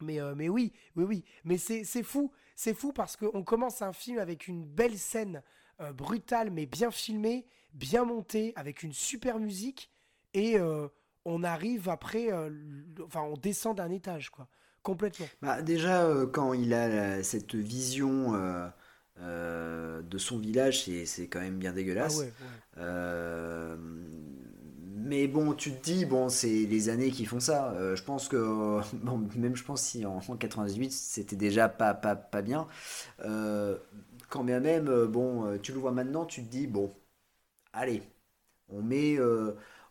mais, 0.00 0.18
mais 0.34 0.48
oui, 0.48 0.72
oui, 0.96 1.04
oui. 1.04 1.24
Mais 1.44 1.58
c'est 1.58 2.02
fou. 2.02 2.32
C'est 2.56 2.74
fou 2.74 2.92
parce 2.92 3.16
qu'on 3.16 3.44
commence 3.44 3.82
un 3.82 3.92
film 3.92 4.18
avec 4.18 4.48
une 4.48 4.64
belle 4.64 4.98
scène 4.98 5.44
brutale, 5.94 6.50
mais 6.50 6.66
bien 6.66 6.90
filmée, 6.90 7.46
bien 7.72 8.04
montée, 8.04 8.52
avec 8.56 8.82
une 8.82 8.92
super 8.92 9.38
musique. 9.38 9.92
Et, 10.34 10.58
on 11.24 11.44
arrive 11.44 11.88
après, 11.88 12.32
enfin, 13.00 13.22
on 13.22 13.36
descend 13.36 13.76
d'un 13.76 13.90
étage, 13.90 14.30
quoi, 14.30 14.48
complètement. 14.82 15.26
Bah, 15.40 15.62
déjà, 15.62 16.04
euh, 16.04 16.26
quand 16.26 16.52
il 16.52 16.74
a 16.74 17.22
cette 17.22 17.54
vision 17.54 18.34
euh, 19.20 20.02
de 20.02 20.18
son 20.18 20.38
village, 20.38 20.84
c'est 21.04 21.28
quand 21.28 21.40
même 21.40 21.58
bien 21.58 21.72
dégueulasse. 21.72 22.24
Ah 22.76 23.76
mais 25.04 25.26
bon, 25.26 25.52
tu 25.52 25.72
te 25.72 25.82
dis, 25.82 26.04
bon, 26.06 26.28
c'est 26.28 26.46
les 26.46 26.88
années 26.88 27.10
qui 27.10 27.24
font 27.26 27.40
ça. 27.40 27.74
je 27.94 28.02
pense 28.02 28.28
que, 28.28 28.80
bon, 29.02 29.28
même 29.36 29.56
je 29.56 29.64
pense 29.64 29.82
si 29.82 30.06
en, 30.06 30.20
98, 30.20 30.92
c'était 30.92 31.36
déjà 31.36 31.68
pas, 31.68 31.92
pas, 31.92 32.14
pas 32.14 32.40
bien. 32.40 32.68
quand 33.18 34.44
bien 34.44 34.60
même, 34.60 35.06
bon, 35.06 35.58
tu 35.58 35.72
le 35.72 35.78
vois 35.78 35.90
maintenant, 35.92 36.24
tu 36.24 36.44
te 36.44 36.48
dis, 36.48 36.66
bon, 36.66 36.90
allez, 37.72 38.02
on 38.68 38.80
met 38.80 39.18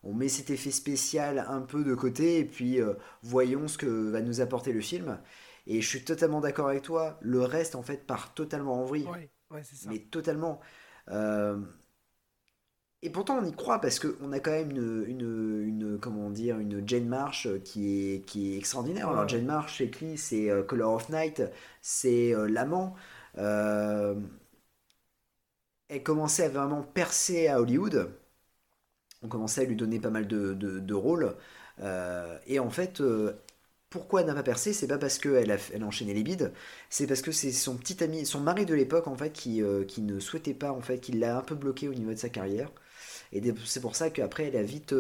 on 0.04 0.14
met 0.14 0.30
cet 0.30 0.50
effet 0.50 0.72
spécial 0.72 1.46
un 1.48 1.62
peu 1.62 1.84
de 1.84 1.94
côté 1.94 2.40
et 2.40 2.46
puis 2.46 2.82
euh, 2.82 2.94
voyons 3.22 3.68
ce 3.68 3.78
que 3.78 3.86
va 3.86 4.22
nous 4.22 4.42
apporter 4.42 4.74
le 4.74 4.82
film. 4.82 5.20
Et 5.68 5.82
je 5.82 5.88
suis 5.88 6.04
totalement 6.04 6.42
d'accord 6.42 6.70
avec 6.70 6.82
toi, 6.82 7.20
le 7.22 7.42
reste 7.44 7.76
en 7.76 7.84
fait 7.84 8.06
part 8.08 8.34
totalement 8.34 8.82
en 8.82 8.86
vrille. 8.86 9.08
Mais 9.88 10.00
totalement. 10.00 10.60
Euh, 11.10 11.60
et 13.04 13.10
pourtant 13.12 13.38
on 13.40 13.46
y 13.46 13.52
croit 13.52 13.80
parce 13.80 14.00
qu'on 14.00 14.32
a 14.32 14.40
quand 14.40 14.52
même 14.52 14.72
une, 14.72 16.00
comment 16.02 16.30
dire, 16.30 16.58
une 16.60 16.88
Jane 16.88 17.08
Marsh 17.08 17.48
qui 17.64 18.14
est, 18.16 18.22
qui 18.26 18.54
est 18.54 18.58
extraordinaire. 18.58 19.10
Alors 19.10 19.28
Jane 19.28 19.46
Marsh, 19.46 19.78
chez 19.78 19.92
qui 19.92 20.18
c'est 20.18 20.50
euh, 20.50 20.64
Color 20.64 20.94
of 20.94 21.10
Night, 21.10 21.44
c'est 21.82 22.34
l'amant. 22.48 22.96
elle 23.36 24.18
commençait 26.04 26.46
à 26.46 26.50
vraiment 26.50 26.82
percer 26.82 27.48
à 27.48 27.62
Hollywood 27.62 28.10
on 29.24 29.28
commençait 29.28 29.62
à 29.62 29.64
lui 29.66 29.76
donner 29.76 30.00
pas 30.00 30.10
mal 30.10 30.28
de, 30.28 30.94
rôles. 30.94 31.36
Euh, 31.82 32.38
et 32.48 32.60
en 32.60 32.70
fait, 32.70 33.02
euh, 33.02 33.34
pourquoi 33.90 34.22
elle 34.22 34.28
n'a 34.28 34.34
pas 34.34 34.44
percé 34.44 34.74
C'est 34.74 34.88
pas 34.88 34.98
parce 34.98 35.20
qu'elle 35.20 35.52
a, 35.52 35.58
elle 35.74 35.84
a 35.84 35.86
enchaîné 35.86 36.14
les 36.14 36.24
bides, 36.24 36.52
c'est 36.90 37.08
parce 37.08 37.22
que 37.22 37.32
c'est 37.32 37.52
son 37.52 37.78
petit 37.78 38.04
ami, 38.04 38.26
son 38.26 38.40
mari 38.40 38.66
de 38.66 38.74
l'époque 38.74 39.08
en 39.08 39.16
fait, 39.16 39.32
qui, 39.32 39.62
euh, 39.62 39.84
qui 39.84 40.02
ne 40.02 40.20
souhaitait 40.20 40.54
pas, 40.54 40.72
en 40.72 40.82
fait, 40.82 41.00
qui 41.00 41.14
l'a 41.14 41.38
un 41.38 41.42
peu 41.42 41.56
bloqué 41.56 41.88
au 41.88 41.94
niveau 41.94 42.12
de 42.12 42.18
sa 42.18 42.30
carrière. 42.30 42.72
Et 43.34 43.42
c'est 43.66 43.80
pour 43.80 43.96
ça 43.96 44.10
qu'après, 44.10 44.48
elle 44.48 44.58
a 44.58 44.64
vite, 44.64 44.94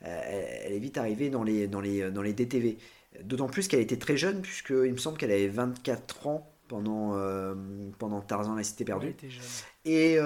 elle 0.00 0.72
est 0.72 0.78
vite 0.78 0.96
arrivée 0.96 1.28
dans 1.28 1.42
les, 1.42 1.66
dans 1.66 1.80
les, 1.80 2.10
dans 2.10 2.22
les 2.22 2.32
DTV. 2.32 2.78
D'autant 3.22 3.48
plus 3.48 3.68
qu'elle 3.68 3.80
était 3.80 3.98
très 3.98 4.16
jeune, 4.16 4.40
puisqu'il 4.40 4.92
me 4.92 4.96
semble 4.96 5.18
qu'elle 5.18 5.30
avait 5.30 5.48
24 5.48 6.26
ans 6.26 6.50
pendant, 6.68 7.14
pendant 7.98 8.22
Tarzan 8.22 8.54
la 8.54 8.64
cité 8.64 8.86
perdue. 8.86 9.14
et, 9.84 10.18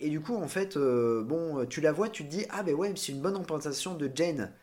et 0.00 0.10
du 0.10 0.20
coup, 0.20 0.36
en 0.36 0.48
fait, 0.48 0.76
euh, 0.76 1.22
bon, 1.24 1.66
tu 1.66 1.80
la 1.80 1.92
vois, 1.92 2.08
tu 2.08 2.24
te 2.24 2.28
dis, 2.30 2.44
ah 2.50 2.62
ben 2.62 2.74
ouais, 2.74 2.92
c'est 2.96 3.12
une 3.12 3.20
bonne 3.20 3.36
représentation 3.36 3.94
de 3.94 4.10
Jane. 4.14 4.54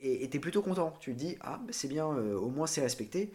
Et 0.00 0.28
t'es 0.28 0.38
plutôt 0.38 0.60
content. 0.60 0.92
Tu 1.00 1.12
te 1.12 1.18
dis, 1.18 1.36
ah 1.40 1.60
ben 1.64 1.72
c'est 1.72 1.88
bien, 1.88 2.06
euh, 2.06 2.34
au 2.36 2.50
moins 2.50 2.66
c'est 2.66 2.82
respecté. 2.82 3.32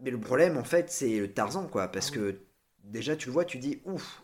Mais 0.00 0.10
le 0.10 0.20
problème, 0.20 0.56
en 0.56 0.64
fait, 0.64 0.90
c'est 0.90 1.18
le 1.18 1.32
Tarzan, 1.32 1.66
quoi. 1.66 1.88
Parce 1.88 2.10
ah 2.10 2.14
que 2.14 2.40
déjà, 2.84 3.16
tu 3.16 3.26
le 3.26 3.32
vois, 3.32 3.44
tu 3.44 3.58
dis, 3.58 3.82
ouf, 3.84 4.22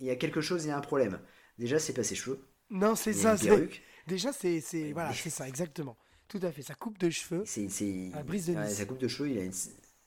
il 0.00 0.06
y 0.06 0.10
a 0.10 0.16
quelque 0.16 0.40
chose, 0.40 0.64
il 0.64 0.68
y 0.68 0.70
a 0.70 0.76
un 0.76 0.82
problème. 0.82 1.18
Déjà, 1.58 1.78
c'est 1.78 1.92
pas 1.92 2.02
ses 2.02 2.14
cheveux. 2.14 2.46
Non, 2.70 2.94
c'est 2.94 3.12
ça. 3.12 3.36
Déjà, 4.06 4.32
c'est 4.32 4.60
voilà, 4.92 5.12
c'est 5.12 5.30
ça, 5.30 5.48
exactement. 5.48 5.96
Tout 6.28 6.38
à 6.42 6.52
fait. 6.52 6.62
Sa 6.62 6.74
coupe 6.74 6.98
de 6.98 7.10
cheveux. 7.10 7.42
C'est 7.44 7.66
brise 8.24 8.46
de 8.46 8.54
Sa 8.68 8.84
coupe 8.84 8.98
de 8.98 9.08
cheveux, 9.08 9.30
il 9.30 9.38
a 9.38 9.42
une... 9.42 9.52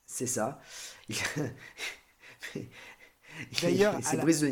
c'est 0.05 0.27
ça. 0.27 0.61
Il... 1.09 1.17
D'ailleurs, 3.61 3.95
à, 3.95 4.15
la, 4.15 4.21
brise 4.21 4.41
de 4.41 4.47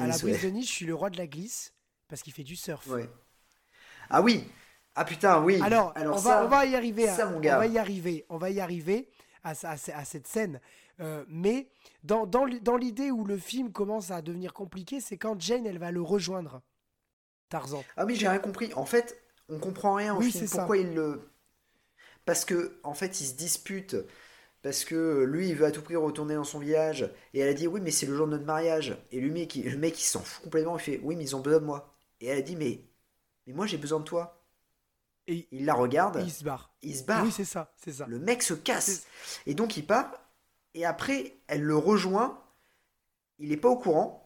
Nice, 0.49 0.67
je 0.67 0.71
suis 0.71 0.85
le 0.85 0.95
roi 0.95 1.09
de 1.09 1.17
la 1.17 1.27
glisse 1.27 1.73
parce 2.07 2.21
qu'il 2.21 2.33
fait 2.33 2.43
du 2.43 2.55
surf. 2.55 2.87
Ah 4.09 4.21
oui 4.21 4.43
Ah 4.95 5.05
putain, 5.05 5.41
oui 5.41 5.59
Alors, 5.61 5.93
on, 5.97 6.11
va, 6.11 6.45
on 6.45 6.47
va 6.47 6.65
y 6.65 6.75
arriver. 6.75 7.09
On 7.09 7.39
va 7.39 7.67
y 7.67 7.77
arriver. 7.77 8.25
On 8.29 8.37
va 8.37 8.49
y 8.49 8.59
arriver 8.59 9.09
à, 9.43 9.51
à, 9.51 10.05
cette 10.05 10.27
scène. 10.27 10.59
Euh, 10.99 11.23
mais 11.27 11.67
dans, 12.03 12.25
dans, 12.25 12.47
dans 12.61 12.77
l'idée 12.77 13.11
où 13.11 13.23
le 13.23 13.37
film 13.37 13.71
commence 13.71 14.11
à 14.11 14.21
devenir 14.21 14.53
compliqué, 14.53 14.99
c'est 14.99 15.17
quand 15.17 15.39
Jane, 15.39 15.65
elle 15.65 15.77
va 15.77 15.91
le 15.91 16.01
rejoindre. 16.01 16.61
Tarzan. 17.49 17.83
Ah 17.95 18.05
oui, 18.05 18.15
j'ai 18.15 18.27
rien 18.27 18.39
compris. 18.39 18.73
En 18.73 18.85
fait, 18.85 19.21
on 19.49 19.59
comprend 19.59 19.95
rien 19.95 20.15
oui, 20.15 20.31
film. 20.31 20.47
Pourquoi 20.49 20.77
il 20.77 20.93
le... 20.93 21.31
Parce 22.25 22.43
que, 22.43 22.79
en 22.83 22.93
fait, 22.93 23.21
ils 23.21 23.27
se 23.27 23.35
disputent 23.35 23.95
parce 24.61 24.85
que 24.85 25.23
lui, 25.23 25.49
il 25.49 25.55
veut 25.55 25.65
à 25.65 25.71
tout 25.71 25.81
prix 25.81 25.95
retourner 25.95 26.35
dans 26.35 26.43
son 26.43 26.59
village. 26.59 27.11
Et 27.33 27.39
elle 27.39 27.49
a 27.49 27.53
dit, 27.53 27.67
oui, 27.67 27.79
mais 27.81 27.91
c'est 27.91 28.05
le 28.05 28.15
jour 28.15 28.25
de 28.25 28.31
notre 28.31 28.45
mariage. 28.45 28.97
Et 29.11 29.19
lui, 29.19 29.31
mec, 29.31 29.55
le 29.55 29.77
mec, 29.77 29.99
il 29.99 30.05
s'en 30.05 30.21
fout 30.21 30.43
complètement. 30.43 30.77
Il 30.77 30.81
fait, 30.81 30.99
oui, 31.03 31.15
mais 31.15 31.23
ils 31.23 31.35
ont 31.35 31.41
besoin 31.41 31.59
de 31.59 31.65
moi. 31.65 31.93
Et 32.19 32.27
elle 32.27 32.39
a 32.39 32.41
dit, 32.41 32.55
mais, 32.55 32.81
mais 33.45 33.53
moi, 33.53 33.65
j'ai 33.65 33.77
besoin 33.77 33.99
de 33.99 34.05
toi. 34.05 34.43
Et 35.27 35.47
il 35.51 35.65
la 35.65 35.73
regarde. 35.73 36.21
il 36.23 36.31
se 36.31 36.43
barre. 36.43 36.73
Il 36.81 36.95
se 36.95 37.03
barre. 37.03 37.23
Oui, 37.25 37.31
c'est 37.31 37.45
ça, 37.45 37.73
c'est 37.77 37.91
ça. 37.93 38.05
Le 38.07 38.17
mec 38.19 38.41
se 38.41 38.53
casse. 38.53 39.05
Et 39.45 39.53
donc, 39.53 39.77
il 39.77 39.85
part. 39.85 40.11
Et 40.73 40.85
après, 40.85 41.37
elle 41.47 41.63
le 41.63 41.75
rejoint. 41.75 42.41
Il 43.39 43.49
n'est 43.49 43.57
pas 43.57 43.69
au 43.69 43.77
courant. 43.77 44.23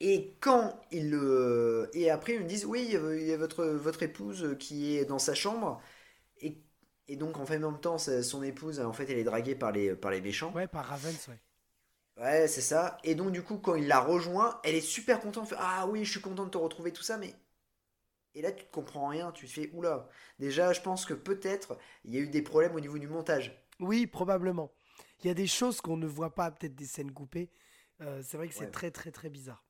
Et 0.00 0.34
quand 0.40 0.78
il 0.90 1.10
le. 1.10 1.90
Et 1.94 2.10
après, 2.10 2.34
ils 2.34 2.40
me 2.40 2.46
disent 2.46 2.66
Oui, 2.66 2.86
il 2.92 3.26
y 3.26 3.32
a 3.32 3.36
votre, 3.36 3.64
votre 3.64 4.02
épouse 4.02 4.56
qui 4.58 4.96
est 4.96 5.04
dans 5.04 5.18
sa 5.18 5.34
chambre. 5.34 5.80
Et, 7.08 7.16
donc, 7.16 7.38
en 7.38 7.46
fait, 7.46 7.62
en 7.62 7.72
même 7.72 7.80
temps, 7.80 7.98
son 7.98 8.42
épouse, 8.42 8.80
en 8.80 8.92
fait, 8.92 9.08
elle 9.10 9.18
est 9.18 9.24
draguée 9.24 9.54
par 9.54 9.72
les, 9.72 9.94
par 9.94 10.10
les 10.10 10.20
méchants. 10.20 10.52
Ouais, 10.52 10.66
par 10.66 10.86
Ravens, 10.86 11.28
ouais. 11.28 11.40
Ouais, 12.22 12.48
c'est 12.48 12.62
ça. 12.62 12.98
Et 13.04 13.14
donc, 13.14 13.32
du 13.32 13.42
coup, 13.42 13.58
quand 13.58 13.74
il 13.74 13.86
la 13.86 14.00
rejoint, 14.00 14.60
elle 14.64 14.74
est 14.74 14.80
super 14.80 15.20
contente. 15.20 15.48
Fait, 15.48 15.56
ah 15.58 15.86
oui, 15.86 16.04
je 16.04 16.10
suis 16.10 16.20
content 16.20 16.44
de 16.44 16.50
te 16.50 16.58
retrouver, 16.58 16.92
tout 16.92 17.02
ça, 17.02 17.18
mais. 17.18 17.34
Et 18.34 18.42
là, 18.42 18.52
tu 18.52 18.64
ne 18.64 18.70
comprends 18.70 19.08
rien. 19.08 19.32
Tu 19.32 19.46
te 19.46 19.52
fais 19.52 19.70
Oula. 19.72 20.08
Déjà, 20.38 20.72
je 20.72 20.80
pense 20.80 21.06
que 21.06 21.14
peut-être 21.14 21.78
il 22.04 22.14
y 22.14 22.18
a 22.18 22.20
eu 22.20 22.28
des 22.28 22.42
problèmes 22.42 22.74
au 22.74 22.80
niveau 22.80 22.98
du 22.98 23.08
montage. 23.08 23.62
Oui, 23.80 24.06
probablement. 24.06 24.72
Il 25.20 25.28
y 25.28 25.30
a 25.30 25.34
des 25.34 25.46
choses 25.46 25.80
qu'on 25.80 25.96
ne 25.96 26.06
voit 26.06 26.34
pas, 26.34 26.50
peut-être 26.50 26.74
des 26.74 26.84
scènes 26.84 27.12
coupées. 27.12 27.50
Euh, 28.02 28.22
c'est 28.22 28.36
vrai 28.36 28.48
que 28.48 28.54
c'est 28.54 28.70
très, 28.70 28.90
très, 28.90 29.10
très 29.10 29.30
bizarre. 29.30 29.64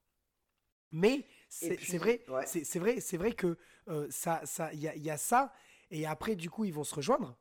Mais 0.93 1.27
c'est 1.49 1.97
vrai, 1.97 2.25
c'est 2.47 2.79
vrai, 2.79 3.01
c'est 3.01 3.17
vrai 3.17 3.33
que 3.33 3.57
euh, 3.89 4.07
ça, 4.11 4.41
ça, 4.45 4.73
il 4.73 4.81
y 4.81 5.11
a, 5.11 5.17
ça. 5.17 5.53
Et 5.91 6.07
après, 6.07 6.37
du 6.37 6.51
coup, 6.51 6.65
ils 6.65 6.73
vont 6.73 6.85
se 6.85 6.95
rejoindre. 6.95 7.37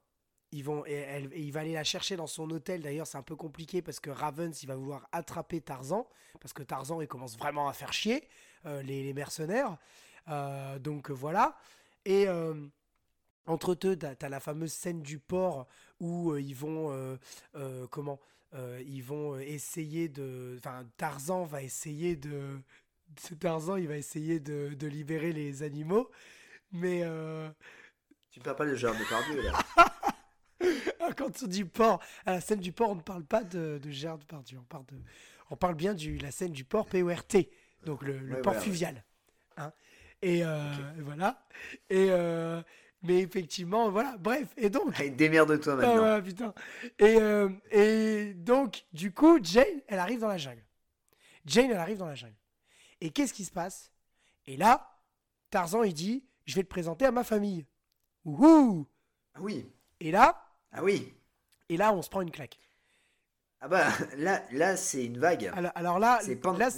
Ils 0.51 0.63
vont, 0.63 0.85
et, 0.85 1.27
il 1.35 1.51
va 1.51 1.61
aller 1.61 1.73
la 1.73 1.83
chercher 1.83 2.15
dans 2.15 2.27
son 2.27 2.49
hôtel. 2.51 2.81
D'ailleurs, 2.81 3.07
c'est 3.07 3.17
un 3.17 3.23
peu 3.23 3.35
compliqué 3.35 3.81
parce 3.81 3.99
que 3.99 4.09
Ravens, 4.09 4.61
il 4.61 4.67
va 4.67 4.75
vouloir 4.75 5.07
attraper 5.11 5.61
Tarzan 5.61 6.07
parce 6.39 6.53
que 6.53 6.63
Tarzan, 6.63 7.01
il 7.01 7.07
commence 7.07 7.37
vraiment 7.37 7.67
à 7.67 7.73
faire 7.73 7.93
chier 7.93 8.27
euh, 8.65 8.81
les, 8.81 9.13
mercenaires. 9.13 9.77
Euh, 10.27 10.79
donc 10.79 11.09
voilà. 11.11 11.57
Et 12.05 12.27
entre 13.47 13.71
eux, 13.71 13.75
tu 13.75 14.05
as, 14.05 14.29
la 14.29 14.39
fameuse 14.39 14.71
scène 14.71 15.01
du 15.01 15.19
port 15.19 15.67
où 15.99 16.35
ils 16.35 16.55
vont, 16.55 17.17
comment, 17.89 18.19
ils 18.53 19.01
vont 19.01 19.39
essayer 19.39 20.07
de, 20.07 20.55
enfin, 20.59 20.85
Tarzan 20.97 21.45
va 21.45 21.63
essayer 21.63 22.15
de 22.15 22.61
Tarzan, 23.39 23.77
il 23.77 23.87
va 23.87 23.97
essayer 23.97 24.39
de 24.39 24.87
libérer 24.87 25.33
les 25.33 25.63
animaux. 25.63 26.11
Mais. 26.71 27.03
Tu 28.35 28.41
parles 28.41 28.57
pas 28.57 28.65
de 28.65 28.75
Gérard 28.75 28.99
Depardieu, 28.99 29.41
là. 29.43 29.53
Ah, 30.99 31.13
quand 31.15 31.31
on 31.41 31.47
dit 31.47 31.63
port, 31.63 32.01
à 32.25 32.33
la 32.33 32.41
scène 32.41 32.59
du 32.59 32.73
port, 32.73 32.89
on 32.89 32.95
ne 32.95 33.01
parle 33.01 33.23
pas 33.23 33.45
de, 33.45 33.79
de 33.81 33.89
Gérard 33.91 34.17
Depardieu. 34.17 34.57
On 34.59 34.63
parle, 34.63 34.85
de, 34.87 34.95
on 35.51 35.55
parle 35.55 35.75
bien 35.75 35.93
de 35.93 36.21
la 36.21 36.31
scène 36.31 36.51
du 36.51 36.65
port 36.65 36.85
PORT, 36.85 37.45
donc 37.85 38.01
le, 38.01 38.17
le 38.17 38.41
port 38.41 38.55
fluvial. 38.55 39.05
Hein 39.55 39.71
et 40.21 40.43
euh, 40.43 40.59
voilà. 40.99 41.45
Et. 41.89 42.07
Euh, 42.09 42.61
mais 43.03 43.19
effectivement, 43.19 43.89
voilà, 43.89 44.17
bref, 44.17 44.47
et 44.57 44.69
donc... 44.69 44.99
démerde-toi 45.15 45.73
ah, 45.73 45.75
maintenant. 45.75 46.03
Ah, 46.03 46.21
putain. 46.21 46.53
Et, 46.97 47.15
euh, 47.21 47.49
et 47.69 48.33
donc, 48.33 48.83
du 48.91 49.13
coup, 49.13 49.37
Jane, 49.41 49.81
elle 49.87 49.99
arrive 49.99 50.19
dans 50.19 50.27
la 50.27 50.39
jungle. 50.39 50.65
Jane, 51.45 51.69
elle 51.69 51.77
arrive 51.77 51.99
dans 51.99 52.07
la 52.07 52.15
jungle. 52.15 52.35
Et 52.99 53.11
qu'est-ce 53.11 53.33
qui 53.33 53.45
se 53.45 53.51
passe? 53.51 53.93
Et 54.47 54.57
là, 54.57 54.99
Tarzan, 55.51 55.83
il 55.83 55.93
dit 55.93 56.25
Je 56.45 56.55
vais 56.55 56.63
te 56.63 56.67
présenter 56.67 57.05
à 57.05 57.11
ma 57.11 57.23
famille. 57.23 57.65
Ouhou 58.25 58.87
Ah 59.33 59.39
oui. 59.41 59.71
Et 59.99 60.11
là 60.11 60.45
Ah 60.71 60.83
oui. 60.83 61.13
Et 61.69 61.77
là, 61.77 61.93
on 61.93 62.01
se 62.01 62.09
prend 62.09 62.21
une 62.21 62.31
claque. 62.31 62.59
Ah 63.61 63.67
bah 63.67 63.87
là, 64.17 64.43
là 64.51 64.77
c'est 64.77 65.05
une 65.05 65.17
vague. 65.17 65.51
Alors, 65.75 65.97
là, 65.97 66.19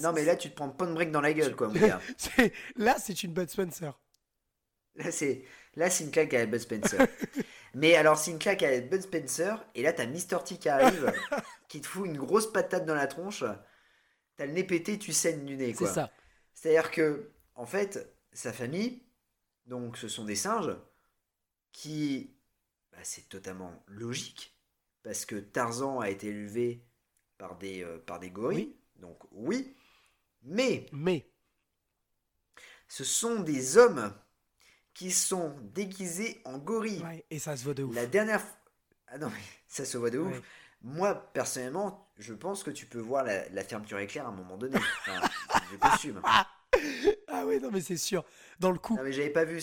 non 0.01 0.13
mais 0.13 0.23
là 0.23 0.35
tu 0.35 0.49
te 0.51 0.55
prends 0.55 0.69
pas 0.69 0.85
de 0.85 0.93
break 0.93 1.11
dans 1.11 1.19
la 1.19 1.33
gueule 1.33 1.55
quoi. 1.55 1.67
Mon 1.67 1.73
gars. 1.73 1.99
là 2.75 2.95
c'est 2.97 3.23
une 3.23 3.33
Bud 3.33 3.49
Spencer. 3.49 3.99
Là 4.95 5.11
c'est 5.11 5.43
là 5.75 5.89
c'est 5.89 6.05
une 6.05 6.11
claque 6.11 6.33
à 6.35 6.45
Bud 6.45 6.59
Spencer. 6.59 7.05
mais 7.73 7.95
alors 7.95 8.17
c'est 8.17 8.31
une 8.31 8.39
claque 8.39 8.63
à 8.63 8.79
Bud 8.79 9.01
Spencer 9.01 9.65
et 9.75 9.81
là 9.81 9.91
t'as 9.91 10.05
Mr 10.05 10.43
T 10.45 10.57
qui 10.57 10.69
arrive, 10.69 11.11
qui 11.67 11.81
te 11.81 11.87
fout 11.87 12.05
une 12.05 12.17
grosse 12.17 12.49
patate 12.53 12.85
dans 12.85 12.95
la 12.95 13.07
tronche 13.07 13.43
t'as 14.37 14.45
le 14.45 14.53
nez 14.53 14.63
pété, 14.63 14.97
tu 14.97 15.11
saignes 15.11 15.43
du 15.43 15.57
nez. 15.57 15.73
C'est 15.77 15.87
ça. 15.87 16.11
C'est-à-dire 16.53 16.91
que, 16.91 17.31
en 17.55 17.65
fait, 17.65 18.15
sa 18.31 18.53
famille, 18.53 19.03
donc 19.65 19.97
ce 19.97 20.07
sont 20.07 20.23
des 20.23 20.35
singes, 20.35 20.75
qui. 21.77 22.33
Bah, 22.91 22.97
c'est 23.03 23.29
totalement 23.29 23.83
logique, 23.87 24.57
parce 25.03 25.25
que 25.25 25.35
Tarzan 25.35 25.99
a 25.99 26.09
été 26.09 26.27
élevé 26.27 26.83
par 27.37 27.57
des, 27.57 27.83
euh, 27.83 27.99
par 27.99 28.19
des 28.19 28.31
gorilles. 28.31 28.75
Donc 28.95 29.19
oui. 29.31 29.75
Mais. 30.41 30.87
Mais. 30.91 31.29
Ce 32.87 33.03
sont 33.03 33.41
des 33.41 33.77
hommes 33.77 34.13
qui 34.93 35.11
sont 35.11 35.55
déguisés 35.73 36.41
en 36.45 36.57
gorilles. 36.57 37.03
et 37.29 37.37
ça 37.37 37.55
se 37.55 37.63
voit 37.63 37.75
de 37.75 37.83
ouf. 37.83 37.95
La 37.95 38.07
dernière. 38.07 38.43
Ah 39.07 39.19
non, 39.19 39.29
mais 39.29 39.43
ça 39.67 39.85
se 39.85 39.97
voit 39.97 40.09
de 40.09 40.17
ouf. 40.17 40.41
Moi, 40.81 41.13
personnellement, 41.33 42.11
je 42.17 42.33
pense 42.33 42.63
que 42.63 42.71
tu 42.71 42.87
peux 42.87 42.99
voir 42.99 43.23
la, 43.23 43.63
fermeture 43.63 43.99
éclair 43.99 44.25
à 44.25 44.29
un 44.29 44.35
moment 44.35 44.57
donné. 44.57 44.77
Enfin, 44.77 45.27
costume. 45.79 46.21
ah 47.27 47.45
oui, 47.45 47.59
non, 47.59 47.69
mais 47.71 47.81
c'est 47.81 47.97
sûr. 47.97 48.23
Dans 48.59 48.71
le 48.71 48.79
coup. 48.79 48.95
Non, 48.95 49.03
mais 49.03 49.11
j'avais 49.11 49.29
pas 49.29 49.43
vu. 49.43 49.61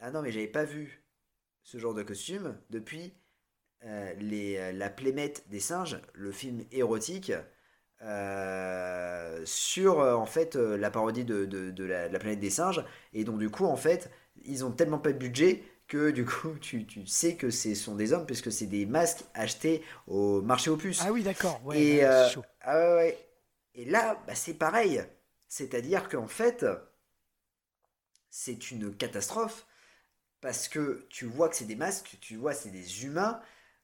Ah 0.00 0.10
non, 0.10 0.22
mais 0.22 0.32
j'avais 0.32 0.48
pas 0.48 0.64
vu 0.64 1.01
ce 1.62 1.78
genre 1.78 1.94
de 1.94 2.02
costume 2.02 2.56
depuis 2.70 3.14
euh, 3.84 4.12
les, 4.18 4.56
euh, 4.56 4.72
La 4.72 4.90
Plémette 4.90 5.44
des 5.48 5.60
singes, 5.60 6.00
le 6.14 6.32
film 6.32 6.64
érotique. 6.72 7.32
Euh, 8.04 9.40
sur 9.44 10.00
en 10.00 10.26
fait 10.26 10.56
la 10.56 10.90
parodie 10.90 11.24
de, 11.24 11.44
de, 11.44 11.84
la, 11.84 12.08
la, 12.08 12.18
planète 12.18 12.40
des 12.40 12.50
singes 12.50 12.84
et 13.12 13.22
donc 13.22 13.38
du 13.38 13.48
coup 13.48 13.64
en 13.64 13.76
fait 13.76 14.10
ils 14.44 14.64
ont 14.64 14.72
tellement 14.72 14.98
pas 14.98 15.12
de 15.12 15.18
budget 15.18 15.62
que 15.92 16.10
du 16.10 16.24
coup 16.24 16.54
tu, 16.60 16.86
tu 16.86 17.06
sais 17.06 17.36
que 17.36 17.50
ce 17.50 17.74
sont 17.74 17.94
des 17.94 18.12
hommes 18.12 18.26
puisque 18.26 18.50
c'est 18.50 18.66
des 18.66 18.86
masques 18.86 19.24
achetés 19.34 19.82
au 20.06 20.40
marché 20.42 20.70
aux 20.70 20.76
puces. 20.76 21.02
Ah 21.04 21.12
oui, 21.12 21.22
d'accord. 21.22 21.60
et, 21.74 22.04
euh, 22.04 22.26
ah 22.62 22.96
ouais, 22.96 23.18
et 23.74 23.84
là, 23.84 24.22
bah, 24.26 24.34
c'est 24.34 24.54
pareil. 24.54 25.02
C'est-à-dire 25.48 26.08
qu'en 26.08 26.26
fait, 26.26 26.64
c'est 28.30 28.70
une 28.70 28.94
catastrophe 28.96 29.66
parce 30.42 30.68
que 30.68 31.06
tu 31.08 31.24
vois 31.24 31.48
que 31.48 31.56
c'est 31.56 31.64
des 31.64 31.76
masques, 31.76 32.18
tu 32.20 32.36
vois 32.36 32.52
c'est 32.52 32.68
des 32.68 33.06
humains, 33.06 33.40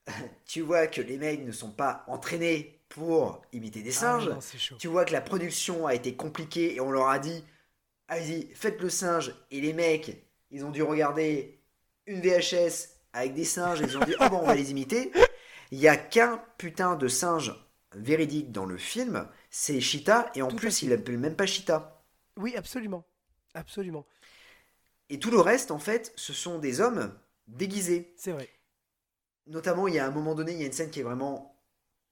tu 0.44 0.60
vois 0.60 0.86
que 0.86 1.01
les 1.01 1.16
mecs 1.16 1.47
ne 1.47 1.52
sont 1.52 1.70
pas 1.70 2.05
entraînés 2.09 2.80
pour 2.90 3.40
imiter 3.52 3.80
des 3.80 3.97
ah 3.98 4.20
singes, 4.20 4.30
tu 4.78 4.89
vois 4.89 5.06
que 5.06 5.12
la 5.12 5.20
production 5.22 5.86
a 5.86 5.94
été 5.94 6.14
compliquée 6.14 6.74
et 6.74 6.80
on 6.80 6.90
leur 6.90 7.09
a 7.09 7.18
dit 7.18 7.44
allez-y, 8.09 8.48
faites 8.55 8.80
le 8.80 8.90
singe 8.90 9.35
et 9.51 9.60
les 9.60 9.72
mecs, 9.72 10.24
ils 10.51 10.64
ont 10.64 10.70
dû 10.70 10.82
regarder 10.82 11.60
une 12.06 12.20
VHS 12.20 12.89
avec 13.12 13.35
des 13.35 13.44
singes 13.44 13.80
et 13.80 13.85
ils 13.85 13.97
ont 13.97 14.05
dit 14.05 14.14
oh 14.20 14.28
bon 14.28 14.40
on 14.43 14.47
va 14.47 14.55
les 14.55 14.70
imiter. 14.70 15.12
Il 15.70 15.78
y 15.78 15.89
a 15.89 15.97
qu'un 15.97 16.43
putain 16.56 16.97
de 16.97 17.09
singe 17.09 17.55
véridique 17.94 18.51
dans 18.51 18.64
le 18.64 18.78
film, 18.78 19.28
c'est 19.51 19.80
Cheetah 19.80 20.30
et 20.35 20.43
en 20.43 20.48
plus 20.48 20.82
il 20.82 20.93
appelle 20.93 21.18
même 21.18 21.36
pas 21.36 21.47
Cheetah. 21.47 22.02
Oui 22.36 22.56
absolument, 22.56 23.05
absolument. 23.55 24.06
Et 25.10 25.18
tout 25.18 25.30
le 25.30 25.40
reste 25.40 25.70
en 25.70 25.78
fait 25.78 26.12
ce 26.16 26.32
sont 26.32 26.59
des 26.59 26.80
hommes 26.80 27.16
déguisés. 27.47 28.12
C'est 28.16 28.32
vrai. 28.32 28.48
Notamment 29.47 29.89
il 29.89 29.94
y 29.94 29.98
a 29.98 30.06
un 30.06 30.10
moment 30.10 30.35
donné 30.35 30.52
il 30.52 30.59
y 30.59 30.62
a 30.62 30.66
une 30.66 30.72
scène 30.72 30.90
qui 30.90 31.01
est 31.01 31.05
vraiment 31.05 31.59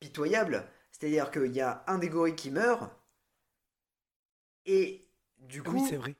pitoyable, 0.01 0.67
c'est-à-dire 0.91 1.31
qu'il 1.31 1.55
y 1.55 1.61
a 1.61 1.85
un 1.87 1.99
des 1.99 2.09
gorilles 2.09 2.37
qui 2.37 2.51
meurt. 2.51 2.91
Et 4.65 5.09
du 5.39 5.63
coup 5.63 5.73
oui, 5.73 5.87
c'est 5.89 5.97
vrai. 5.97 6.17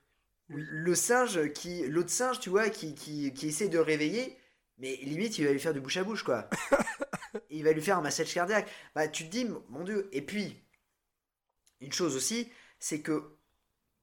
Le 0.49 0.95
singe 0.95 1.51
qui 1.53 1.85
l'autre 1.87 2.09
singe 2.09 2.39
tu 2.39 2.49
vois 2.49 2.69
qui, 2.69 2.95
qui, 2.95 3.33
qui, 3.33 3.47
essaie 3.47 3.67
de 3.67 3.79
réveiller 3.79 4.37
mais 4.77 4.95
limite 4.97 5.37
il 5.39 5.45
va 5.45 5.51
lui 5.51 5.59
faire 5.59 5.73
du 5.73 5.81
bouche 5.81 5.97
à 5.97 6.03
bouche 6.03 6.23
quoi. 6.23 6.49
Il 7.49 7.63
va 7.63 7.71
lui 7.71 7.81
faire 7.81 7.97
un 7.97 8.01
massage 8.01 8.33
cardiaque. 8.33 8.69
Bah 8.95 9.07
tu 9.07 9.25
te 9.25 9.29
dis 9.29 9.45
mon 9.69 9.83
dieu. 9.83 10.09
Et 10.11 10.21
puis 10.21 10.63
une 11.81 11.91
chose 11.91 12.15
aussi 12.15 12.51
c'est 12.79 13.01
que 13.01 13.35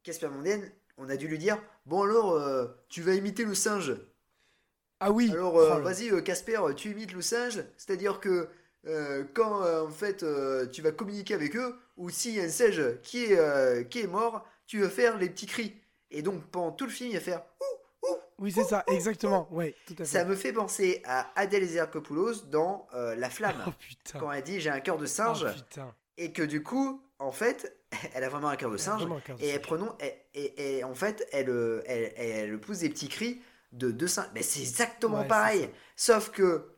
Casper 0.03 0.29
Mondien 0.29 0.61
on 0.97 1.09
a 1.09 1.17
dû 1.17 1.27
lui 1.29 1.39
dire 1.39 1.59
bon 1.87 2.03
alors 2.03 2.33
euh, 2.33 2.67
tu 2.89 3.03
vas 3.03 3.15
imiter 3.15 3.45
le 3.45 3.55
singe 3.55 3.97
ah 5.01 5.11
oui 5.11 5.31
alors 5.31 5.59
euh, 5.59 5.77
oh 5.79 5.83
vas-y 5.83 6.11
euh, 6.11 6.21
Casper 6.21 6.61
tu 6.77 6.91
imites 6.91 7.13
le 7.13 7.23
singe 7.23 7.65
c'est 7.77 7.93
à 7.93 7.97
dire 7.97 8.21
que 8.21 8.49
quand 9.33 9.63
en 9.63 9.91
fait 9.91 10.25
tu 10.71 10.83
vas 10.83 10.93
communiquer 10.93 11.35
avec 11.35 11.57
eux 11.57 11.75
ou 11.97 12.11
s'il 12.11 12.35
y 12.35 12.41
a 12.41 12.45
un 12.45 12.49
singe 12.51 13.01
qui 13.03 13.25
est, 13.25 13.89
qui 13.89 14.01
est 14.01 14.07
mort 14.07 14.47
tu 14.67 14.81
vas 14.81 14.91
faire 14.91 15.17
les 15.17 15.31
petits 15.31 15.47
cris 15.47 15.75
et 16.15 16.23
donc, 16.23 16.45
pendant 16.45 16.71
tout 16.71 16.85
le 16.85 16.93
film, 16.93 17.11
il 17.11 17.15
va 17.15 17.21
faire 17.21 17.43
ouh, 17.61 18.07
ouh, 18.09 18.17
Oui, 18.39 18.53
c'est 18.53 18.63
ça, 18.63 18.85
exactement. 18.87 19.49
Ouais, 19.51 19.75
tout 19.85 19.95
à 19.95 19.97
fait. 19.97 20.05
Ça 20.05 20.25
me 20.25 20.37
fait 20.37 20.53
penser 20.53 21.03
à 21.05 21.29
Adèle 21.35 21.67
Zerkopoulos 21.67 22.45
dans 22.51 22.87
La 22.93 23.29
Flamme. 23.31 23.65
Oh, 23.67 23.71
putain. 23.79 24.21
Quand 24.21 24.31
elle 24.31 24.45
dit 24.45 24.61
j'ai 24.61 24.71
un 24.71 24.81
cœur 24.81 24.97
de 24.97 25.07
singe. 25.07 25.45
Oh, 25.77 25.81
et 26.17 26.33
que 26.33 26.43
du 26.43 26.63
coup, 26.63 27.03
en 27.25 27.33
fait, 27.33 27.77
elle 28.15 28.25
a 28.25 28.29
vraiment 28.29 28.49
un 28.49 28.57
cœur 28.57 28.71
de 28.71 28.77
singe. 28.77 29.07
et 29.39 29.49
elle 29.49 29.61
prenons, 29.61 29.97
et, 30.35 30.85
en 30.85 30.95
fait, 30.95 31.27
elle, 31.33 31.51
euh, 31.51 31.83
elle, 31.87 32.13
elle, 32.17 32.61
pousse 32.61 32.81
des 32.81 32.89
petits 32.89 33.09
cris 33.09 33.43
de 33.73 33.91
deux 33.91 34.09
singes. 34.09 34.31
Mais 34.35 34.43
c'est 34.43 34.61
exactement 34.61 35.25
pareil. 35.25 35.71
Sauf 35.97 36.31
que 36.31 36.77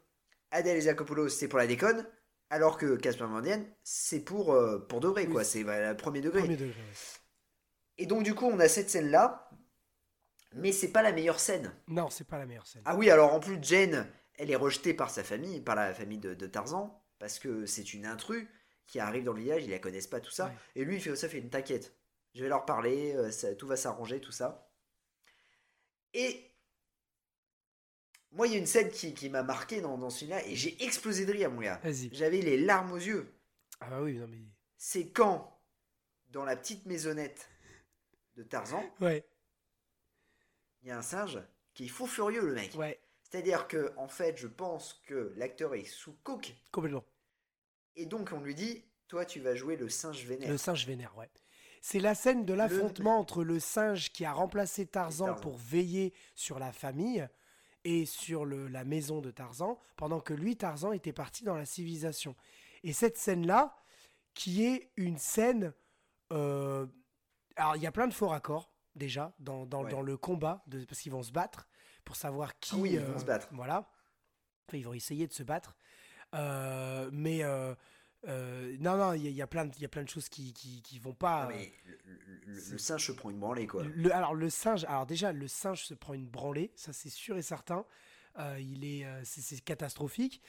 Adèle 0.51 0.81
Zerkopoulos, 0.81 1.29
c'est 1.29 1.49
pour 1.49 1.59
la 1.59 1.67
déconne. 1.67 2.07
Alors 2.49 2.79
que 2.79 2.95
Casper 2.95 3.25
Van 3.25 3.43
c'est 3.83 4.21
pour, 4.21 4.53
euh, 4.53 4.79
pour 4.79 5.01
de 5.01 5.09
vrai, 5.09 5.27
quoi. 5.27 5.43
C'est 5.43 5.65
le 5.65 5.97
premier 5.97 6.21
degré. 6.21 6.41
Premier 6.41 6.57
degré 6.57 6.81
et 7.99 8.07
donc, 8.07 8.23
du 8.25 8.35
coup, 8.35 8.47
on 8.47 8.61
a 8.61 8.69
cette 8.69 8.91
scène-là. 8.91 9.51
Mais 10.55 10.73
c'est 10.73 10.93
pas 10.93 11.03
la 11.03 11.13
meilleure 11.13 11.41
scène. 11.41 11.73
Non, 11.89 12.09
c'est 12.09 12.27
pas 12.27 12.39
la 12.39 12.47
meilleure 12.47 12.67
scène. 12.67 12.83
Ah 12.85 12.97
oui, 12.97 13.11
alors 13.11 13.35
en 13.35 13.41
plus, 13.41 13.59
Jane, 13.61 14.07
elle 14.35 14.51
est 14.51 14.57
rejetée 14.57 14.95
par 14.95 15.11
sa 15.11 15.23
famille, 15.23 15.61
par 15.61 15.75
la 15.75 15.93
famille 15.93 16.19
de, 16.19 16.47
Tarzan, 16.47 17.03
parce 17.19 17.39
que 17.39 17.67
c'est 17.67 17.93
une 17.93 18.07
intrus 18.07 18.49
qui 18.87 19.01
arrive 19.01 19.25
dans 19.25 19.33
le 19.33 19.41
village, 19.43 19.65
ils 19.65 19.71
la 19.71 19.79
connaissent 19.79 20.07
pas, 20.07 20.21
tout 20.21 20.31
ça. 20.31 20.55
Et 20.75 20.85
lui, 20.85 20.97
il 20.97 21.01
fait 21.03 21.15
ça, 21.17 21.29
fait 21.29 21.39
une 21.39 21.51
taquette. 21.51 21.97
Je 22.35 22.43
vais 22.43 22.49
leur 22.49 22.65
parler, 22.67 23.15
euh, 23.15 23.31
ça, 23.31 23.55
tout 23.55 23.67
va 23.67 23.77
s'arranger, 23.77 24.21
tout 24.21 24.33
ça. 24.33 24.71
Et 26.15 26.53
moi, 28.33 28.47
il 28.47 28.53
y 28.53 28.57
a 28.57 28.59
une 28.59 28.67
scène 28.67 28.91
qui, 28.91 29.15
qui 29.15 29.29
m'a 29.29 29.43
marqué 29.43 29.81
dans, 29.81 29.97
dans 29.99 30.11
celui-là 30.11 30.47
et 30.47 30.55
j'ai 30.55 30.83
explosé 30.85 31.25
de 31.27 31.33
rire, 31.33 31.51
mon 31.51 31.61
gars. 31.61 31.81
J'avais 32.13 32.41
les 32.41 32.59
larmes 32.59 32.93
aux 32.93 32.97
yeux. 32.99 33.33
Ah 33.81 33.89
bah 33.91 34.03
oui, 34.03 34.19
non 34.19 34.27
mais. 34.29 34.43
C'est 34.79 35.11
quand, 35.11 35.61
dans 36.31 36.45
la 36.45 36.57
petite 36.57 36.87
maisonnette 36.87 37.49
de 38.37 38.43
Tarzan, 38.43 38.83
Ouais, 39.01 39.25
il 40.83 40.89
y 40.89 40.91
a 40.91 40.99
un 40.99 41.03
singe 41.03 41.39
qui 41.75 41.85
est 41.85 41.89
fou 41.89 42.07
furieux, 42.07 42.47
le 42.47 42.55
mec. 42.55 42.75
ouais, 42.77 42.99
C'est-à-dire 43.23 43.69
que, 43.69 43.93
en 43.97 44.09
fait, 44.09 44.37
je 44.39 44.47
pense 44.47 45.03
que 45.07 45.33
l'acteur 45.37 45.75
est 45.75 45.85
sous 45.85 46.15
coke 46.23 46.55
complètement. 46.73 47.05
Et 47.97 48.07
donc 48.07 48.31
on 48.33 48.41
lui 48.41 48.55
dit, 48.55 48.85
toi, 49.09 49.25
tu 49.25 49.41
vas 49.41 49.55
jouer 49.55 49.77
le 49.77 49.89
singe 49.89 50.25
vénère. 50.25 50.49
Le 50.51 50.59
singe 50.59 50.87
vénère, 50.87 51.17
ouais. 51.17 51.31
C'est 51.81 52.01
la 52.01 52.15
scène 52.15 52.45
de 52.45 52.53
l'affrontement 52.55 53.17
entre 53.21 53.45
le 53.45 53.61
singe 53.61 54.11
qui 54.13 54.25
a 54.25 54.33
remplacé 54.33 54.87
Tarzan, 54.87 55.27
Tarzan. 55.27 55.41
pour 55.41 55.57
veiller 55.57 56.13
sur 56.35 56.59
la 56.59 56.73
famille 56.73 57.27
et 57.85 58.05
sur 58.07 58.45
le- 58.45 58.67
la 58.67 58.85
maison 58.85 59.21
de 59.21 59.31
Tarzan, 59.31 59.79
pendant 59.97 60.21
que 60.21 60.35
lui, 60.35 60.57
Tarzan, 60.57 60.93
était 60.93 61.13
parti 61.13 61.45
dans 61.45 61.55
la 61.55 61.65
civilisation. 61.67 62.35
Et 62.83 62.93
cette 62.93 63.17
scène-là, 63.17 63.77
qui 64.35 64.65
est 64.65 64.91
une 64.97 65.19
scène... 65.19 65.73
euh, 66.33 66.87
alors, 67.55 67.77
il 67.77 67.83
y 67.83 67.87
a 67.87 67.93
plein 67.93 68.09
de 68.09 68.13
faux 68.13 68.29
raccords, 68.29 68.73
déjà, 68.97 69.35
dans, 69.39 69.65
dans, 69.67 69.85
Ouais. 69.85 69.91
dans 69.91 70.03
le 70.03 70.17
combat, 70.17 70.63
de, 70.67 70.85
parce 70.85 71.01
qu'ils 71.01 71.13
vont 71.13 71.23
se 71.23 71.31
battre 71.33 71.69
pour 72.05 72.17
savoir 72.17 72.59
qui... 72.59 72.75
Ah 72.75 72.79
oui, 72.79 72.91
ils 72.95 73.01
vont 73.01 73.19
se 73.19 73.25
battre. 73.25 73.49
Voilà. 73.53 73.89
Enfin, 74.69 74.79
ils 74.79 74.85
vont 74.85 74.93
essayer 74.93 75.27
de 75.29 75.33
se 75.33 75.45
battre. 75.45 75.77
Euh, 76.35 77.09
mais... 77.13 77.43
euh, 77.45 77.75
euh, 78.29 78.77
non, 78.81 78.97
non, 78.97 79.13
il 79.13 79.23
y, 79.23 79.27
a- 79.29 79.31
il 79.31 79.37
y 79.37 79.43
a 79.43 79.47
plein 79.47 79.67
de- 79.67 80.09
choses 80.09 80.29
qui, 80.29 80.53
qui, 80.53 80.83
qui 80.83 80.99
vont 80.99 81.15
pas. 81.15 81.45
Non, 81.45 81.51
mais 81.51 81.73
le, 81.85 81.93
le- 82.07 82.53
le- 82.55 82.71
le 82.73 82.79
singe 82.79 83.07
se 83.07 83.13
prend 83.13 83.31
une 83.31 83.39
branlée, 83.39 83.69
quoi. 83.69 83.85
Le, 83.85 84.13
alors 84.13 84.35
le 84.35 84.51
singe, 84.51 84.85
alors 84.87 85.07
déjà 85.07 85.33
le 85.33 85.47
singe 85.47 85.85
se 85.85 85.95
prend 85.95 86.13
une 86.15 86.27
branlée, 86.27 86.73
ça 86.75 86.93
c'est 86.93 87.11
sûr 87.11 87.37
et 87.37 87.43
certain. 87.43 87.85
Euh, 88.39 88.59
il 88.59 88.85
est, 88.85 89.07
c'est 89.23 89.61
catastrophique. 89.63 90.43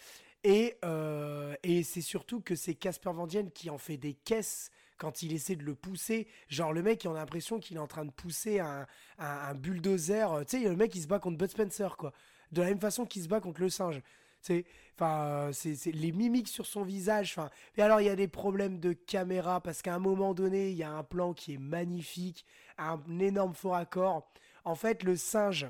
Et, 0.43 0.77
euh, 0.85 1.55
et 1.61 1.83
c'est 1.83 2.01
surtout 2.01 2.41
que 2.41 2.55
c'est 2.55 2.73
Casper 2.73 3.11
Van 3.13 3.27
Dien 3.27 3.47
qui 3.49 3.69
en 3.69 3.77
fait 3.77 3.97
des 3.97 4.13
caisses 4.13 4.71
quand 4.97 5.21
il 5.21 5.31
essaie 5.33 5.55
de 5.55 5.63
le 5.63 5.75
pousser. 5.75 6.27
Genre 6.47 6.73
le 6.73 6.81
mec, 6.81 7.05
on 7.07 7.13
a 7.13 7.19
l'impression 7.19 7.59
qu'il 7.59 7.77
est 7.77 7.81
en 7.81 7.87
train 7.87 8.05
de 8.05 8.11
pousser 8.11 8.59
un, 8.59 8.87
un, 9.19 9.25
un 9.27 9.53
bulldozer. 9.53 10.27
Tu 10.47 10.61
sais, 10.61 10.67
le 10.67 10.75
mec 10.75 10.95
il 10.95 11.01
se 11.03 11.07
bat 11.07 11.19
contre 11.19 11.37
Bud 11.37 11.49
Spencer, 11.51 11.95
quoi. 11.97 12.11
De 12.51 12.61
la 12.61 12.69
même 12.69 12.79
façon 12.79 13.05
qu'il 13.05 13.21
se 13.21 13.27
bat 13.27 13.39
contre 13.39 13.61
le 13.61 13.69
singe. 13.69 14.01
C'est, 14.41 14.65
enfin, 14.95 15.25
euh, 15.25 15.51
c'est, 15.51 15.75
c'est 15.75 15.91
les 15.91 16.11
mimiques 16.11 16.47
sur 16.47 16.65
son 16.65 16.83
visage. 16.83 17.33
Enfin, 17.37 17.49
et 17.75 17.81
alors 17.81 18.01
il 18.01 18.05
y 18.05 18.09
a 18.09 18.15
des 18.15 18.27
problèmes 18.27 18.79
de 18.79 18.93
caméra 18.93 19.61
parce 19.61 19.81
qu'à 19.81 19.95
un 19.95 19.99
moment 19.99 20.33
donné, 20.33 20.71
il 20.71 20.77
y 20.77 20.83
a 20.83 20.91
un 20.91 21.03
plan 21.03 21.33
qui 21.33 21.55
est 21.55 21.59
magnifique, 21.59 22.45
un 22.77 23.01
énorme 23.19 23.53
faux 23.53 23.71
raccord. 23.71 24.29
En 24.63 24.75
fait, 24.75 25.03
le 25.03 25.15
singe, 25.15 25.67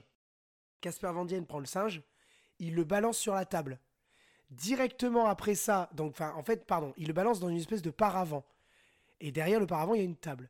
Casper 0.82 1.12
Van 1.14 1.26
Dien 1.26 1.44
prend 1.44 1.60
le 1.60 1.66
singe, 1.66 2.02
il 2.60 2.76
le 2.76 2.84
balance 2.84 3.18
sur 3.18 3.34
la 3.34 3.46
table. 3.46 3.80
Directement 4.50 5.28
après 5.28 5.56
ça, 5.56 5.90
donc, 5.94 6.12
enfin, 6.12 6.34
en 6.36 6.44
fait, 6.44 6.66
pardon, 6.66 6.94
il 6.98 7.08
le 7.08 7.14
balance 7.14 7.40
dans 7.40 7.50
une 7.50 7.58
espèce 7.58 7.82
de 7.82 7.90
paravent. 7.90 8.46
Et 9.20 9.32
derrière 9.32 9.60
le 9.60 9.68
paravent, 9.68 9.94
il 9.94 9.98
y 9.98 10.02
a 10.02 10.06
une 10.06 10.16
table. 10.16 10.50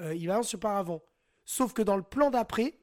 Euh, 0.00 0.14
il 0.14 0.26
balance 0.26 0.48
ce 0.48 0.56
paravent. 0.56 1.02
Sauf 1.44 1.72
que 1.72 1.82
dans 1.82 1.96
le 1.96 2.02
plan 2.02 2.30
d'après, 2.30 2.78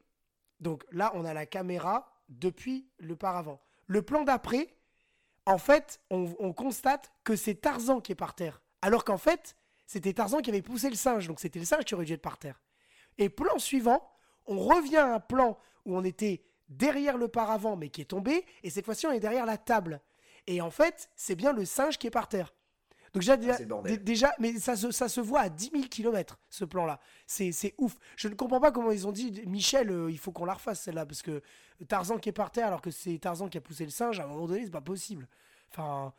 donc 0.60 0.84
là, 0.92 1.12
on 1.14 1.26
a 1.26 1.34
la 1.34 1.46
caméra 1.46 2.12
depuis 2.30 2.90
le 2.98 3.16
paravent. 3.16 3.62
Le 3.88 4.02
plan 4.02 4.24
d'après, 4.24 4.76
en 5.46 5.58
fait, 5.58 6.00
on, 6.10 6.34
on 6.40 6.54
constate 6.54 7.12
que 7.24 7.36
c'est 7.36 7.56
Tarzan 7.56 8.02
qui 8.02 8.12
est 8.12 8.16
par 8.16 8.36
terre. 8.36 8.62
Alors 8.82 9.04
qu'en 9.04 9.18
fait, 9.18 9.56
c'était 9.86 10.14
Tarzan 10.14 10.40
qui 10.42 10.50
avait 10.50 10.62
poussé 10.62 10.90
le 10.90 10.96
singe. 10.96 11.28
Donc 11.28 11.40
c'était 11.40 11.60
le 11.60 11.66
singe 11.66 11.86
qui 11.86 11.96
aurait 11.96 12.06
dû 12.06 12.14
être 12.14 12.22
par 12.22 12.38
terre. 12.38 12.62
Et 13.18 13.30
plan 13.30 13.58
suivant, 13.58 14.12
on 14.46 14.60
revient 14.60 14.98
à 14.98 15.16
un 15.16 15.20
plan 15.20 15.58
où 15.86 15.96
on 15.98 16.04
était 16.04 16.44
derrière 16.70 17.18
le 17.18 17.30
paravent 17.30 17.78
mais 17.78 17.90
qui 17.90 18.02
est 18.02 18.06
tombé. 18.06 18.46
Et 18.64 18.70
cette 18.70 18.86
fois-ci, 18.86 19.08
on 19.08 19.12
est 19.12 19.20
derrière 19.20 19.46
la 19.46 19.58
table. 19.58 20.02
Et 20.46 20.62
en 20.62 20.72
fait, 20.72 21.10
c'est 21.16 21.36
bien 21.36 21.54
le 21.54 21.66
singe 21.66 21.98
qui 21.98 22.08
est 22.08 22.12
par 22.12 22.28
terre. 22.28 22.54
Donc 23.14 23.24
déjà, 23.24 23.38
dé- 23.38 23.98
déjà 23.98 24.34
mais 24.40 24.60
ça 24.60 24.76
se, 24.76 24.92
ça 24.92 25.08
se 25.10 25.22
voit 25.22 25.42
à 25.42 25.50
10 25.50 25.72
000 25.72 25.84
km, 25.90 26.40
ce 26.50 26.66
plan-là. 26.66 27.00
C'est 27.26 27.74
ouf. 27.78 27.96
Je 28.16 28.28
ne 28.28 28.36
comprends 28.36 28.60
pas 28.60 28.72
comment 28.72 28.92
ils 28.92 29.08
ont 29.08 29.12
dit, 29.12 29.44
Michel, 29.48 29.90
euh, 29.92 30.12
il 30.12 30.18
faut 30.18 30.32
qu'on 30.32 30.46
la 30.46 30.54
refasse 30.54 30.82
celle-là, 30.82 31.06
parce 31.06 31.22
que 31.22 31.42
Tarzan 31.88 32.18
qui 32.18 32.30
est 32.30 32.34
par 32.34 32.52
terre 32.52 32.68
alors 32.68 32.82
que 32.82 32.92
c'est 32.92 33.18
Tarzan 33.20 33.48
qui 33.50 33.58
a 33.58 33.62
poussé 33.62 33.86
le 33.86 33.92
singe, 33.92 34.20
à 34.20 34.26
un 34.26 34.28
moment 34.28 34.48
donné, 34.48 34.66
c'est 34.66 34.72
pas 34.72 34.82
possible. 34.82 35.28
Enfin, 35.72 36.14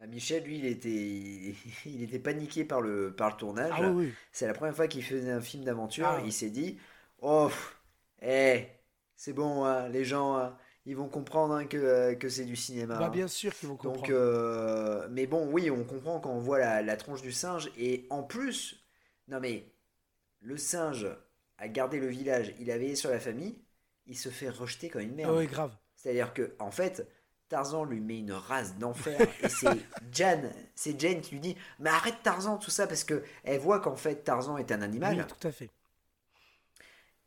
Ah, 0.00 0.06
Michel, 0.06 0.44
lui, 0.44 0.58
il 0.58 0.66
était, 0.66 1.54
il 1.86 2.02
était 2.02 2.18
paniqué 2.20 2.64
par 2.64 2.80
le, 2.80 3.12
par 3.14 3.30
le 3.30 3.36
tournage. 3.36 3.72
ah 3.74 3.90
oui, 3.90 4.06
oui. 4.06 4.14
C'est 4.32 4.46
la 4.46 4.54
première 4.54 4.74
fois 4.76 4.86
qu'il 4.88 5.02
faisait 5.02 5.30
un 5.30 5.40
film 5.40 5.64
d'aventure. 5.64 6.06
Ah. 6.06 6.22
Il 6.24 6.32
s'est 6.32 6.50
dit 6.50 6.78
Oh, 7.20 7.50
eh, 8.22 8.66
c'est 9.16 9.32
bon, 9.32 9.64
hein, 9.64 9.88
les 9.88 10.04
gens, 10.04 10.36
hein, 10.36 10.56
ils 10.88 10.96
vont 10.96 11.08
comprendre 11.08 11.54
hein, 11.54 11.66
que, 11.66 11.76
euh, 11.76 12.14
que 12.14 12.30
c'est 12.30 12.46
du 12.46 12.56
cinéma. 12.56 12.96
Bah, 12.96 13.06
hein. 13.06 13.10
bien 13.10 13.28
sûr 13.28 13.54
qu'ils 13.54 13.68
vont 13.68 13.76
comprendre. 13.76 14.00
Donc, 14.00 14.10
euh, 14.10 15.06
mais 15.10 15.26
bon, 15.26 15.46
oui, 15.52 15.70
on 15.70 15.84
comprend 15.84 16.18
quand 16.18 16.30
on 16.30 16.40
voit 16.40 16.58
la, 16.58 16.80
la 16.80 16.96
tronche 16.96 17.20
du 17.20 17.30
singe. 17.30 17.70
Et 17.76 18.06
en 18.08 18.22
plus, 18.22 18.82
non 19.28 19.38
mais, 19.38 19.70
le 20.40 20.56
singe 20.56 21.06
a 21.58 21.68
gardé 21.68 22.00
le 22.00 22.06
village, 22.06 22.54
il 22.58 22.70
a 22.70 22.78
veillé 22.78 22.96
sur 22.96 23.10
la 23.10 23.20
famille, 23.20 23.58
il 24.06 24.16
se 24.16 24.30
fait 24.30 24.48
rejeter 24.48 24.88
comme 24.88 25.02
une 25.02 25.14
merde. 25.14 25.30
Ah 25.34 25.38
oui, 25.38 25.46
grave. 25.46 25.76
C'est-à-dire 25.94 26.32
que, 26.32 26.54
en 26.58 26.70
fait, 26.70 27.06
Tarzan 27.50 27.84
lui 27.84 28.00
met 28.00 28.18
une 28.20 28.32
race 28.32 28.76
d'enfer. 28.78 29.20
et 29.42 29.48
c'est 29.50 29.68
Jan, 30.10 30.40
c'est 30.74 30.98
Jane 30.98 31.20
qui 31.20 31.32
lui 31.34 31.40
dit 31.40 31.56
Mais 31.80 31.90
arrête 31.90 32.16
Tarzan, 32.22 32.56
tout 32.56 32.70
ça, 32.70 32.86
parce 32.86 33.04
que 33.04 33.22
elle 33.44 33.60
voit 33.60 33.80
qu'en 33.80 33.96
fait 33.96 34.24
Tarzan 34.24 34.56
est 34.56 34.72
un 34.72 34.80
animal. 34.80 35.18
Oui, 35.18 35.24
tout 35.26 35.46
à 35.46 35.52
fait. 35.52 35.68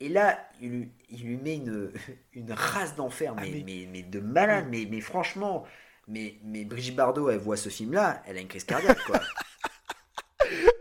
Et 0.01 0.09
là, 0.09 0.37
il 0.61 0.69
lui, 0.69 0.89
il 1.09 1.23
lui 1.23 1.37
met 1.37 1.55
une, 1.55 1.91
une 2.33 2.51
race 2.51 2.95
d'enfer, 2.95 3.33
Ah, 3.37 3.41
mais, 3.43 3.51
mais- 3.51 3.63
mais... 3.65 3.87
Mais, 3.91 4.01
de 4.03 4.19
malade. 4.19 4.65
Mais, 4.69 4.87
mais 4.89 4.99
franchement, 5.01 5.63
mais, 6.07 6.35
mais 6.43 6.65
Brigitte 6.65 6.95
Bardot, 6.95 7.29
elle 7.29 7.37
voit 7.39 7.55
ce 7.57 7.69
film-là, 7.69 8.21
elle 8.27 8.37
a 8.37 8.41
une 8.41 8.47
crise 8.47 8.63
cardiaque, 8.65 9.03
quoi. 9.05 9.19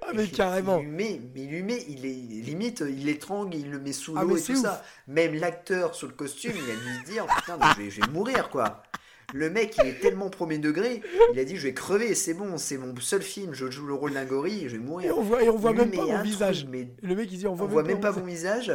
Ah, 0.02 0.12
mais 0.14 0.26
carrément. 0.26 0.80
Il 0.80 0.86
lui 0.86 0.92
met, 0.96 1.20
mais 1.34 1.42
il 1.42 1.50
lui 1.50 1.62
met, 1.62 1.84
il 1.88 2.04
est 2.04 2.42
limite, 2.44 2.80
il 2.80 3.04
l'étrangle, 3.04 3.54
il 3.54 3.70
le 3.70 3.78
met 3.78 3.92
sous 3.92 4.14
Ah, 4.16 4.22
l'eau 4.22 4.34
mais 4.34 4.40
et 4.40 4.42
tout 4.42 4.52
ouf. 4.52 4.62
ça. 4.62 4.82
Même 5.06 5.34
l'acteur 5.34 5.94
sur 5.94 6.08
le 6.08 6.14
costume, 6.14 6.52
il 6.56 6.70
a 6.70 6.74
dû 6.74 7.00
se 7.06 7.12
dire 7.12 7.26
putain, 7.26 7.56
je 7.76 7.82
vais, 7.82 7.90
je 7.90 8.00
vais 8.00 8.08
mourir 8.10 8.48
quoi. 8.50 8.82
Le 9.32 9.48
mec, 9.50 9.76
il 9.80 9.88
est 9.88 10.00
tellement 10.00 10.28
premier 10.28 10.58
degré, 10.58 11.02
il 11.32 11.38
a 11.38 11.44
dit 11.44 11.56
je 11.56 11.62
vais 11.62 11.74
crever, 11.74 12.16
c'est 12.16 12.34
bon, 12.34 12.58
c'est 12.58 12.78
mon 12.78 12.96
seul 12.96 13.22
film, 13.22 13.54
je 13.54 13.70
joue 13.70 13.86
le 13.86 13.94
rôle 13.94 14.14
d'un 14.14 14.24
gorille, 14.24 14.62
je 14.64 14.70
vais 14.76 14.82
Et 14.82 14.84
mourir. 14.84 15.16
on 15.16 15.22
voit, 15.22 15.44
et 15.44 15.48
on 15.48 15.56
voit 15.56 15.72
même 15.74 15.92
pas 15.92 16.04
mon 16.04 16.12
truc, 16.14 16.24
visage. 16.24 16.66
mais 16.68 16.80
Et 16.80 17.06
le 17.06 17.14
mec, 17.14 17.30
il 17.30 17.38
dit 17.38 17.46
On 17.46 17.52
on 17.52 17.54
voit, 17.54 17.66
voit 17.68 17.82
même 17.84 18.00
pas 18.00 18.10
mon 18.10 18.24
visage. 18.24 18.72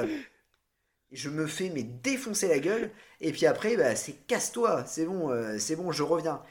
Je 1.16 1.30
me 1.30 1.48
fais 1.48 1.70
mais 1.72 1.84
défoncer 1.84 2.48
la 2.48 2.60
gueule 2.60 2.92
et 3.22 3.32
puis 3.32 3.46
après 3.48 3.78
bah, 3.78 3.96
c'est 3.96 4.14
casse-toi, 4.28 4.86
c'est 4.86 5.06
bon, 5.06 5.30
euh, 5.32 5.58
c'est 5.60 5.76
bon, 5.76 5.92
je 5.92 6.04
reviens. 6.04 6.42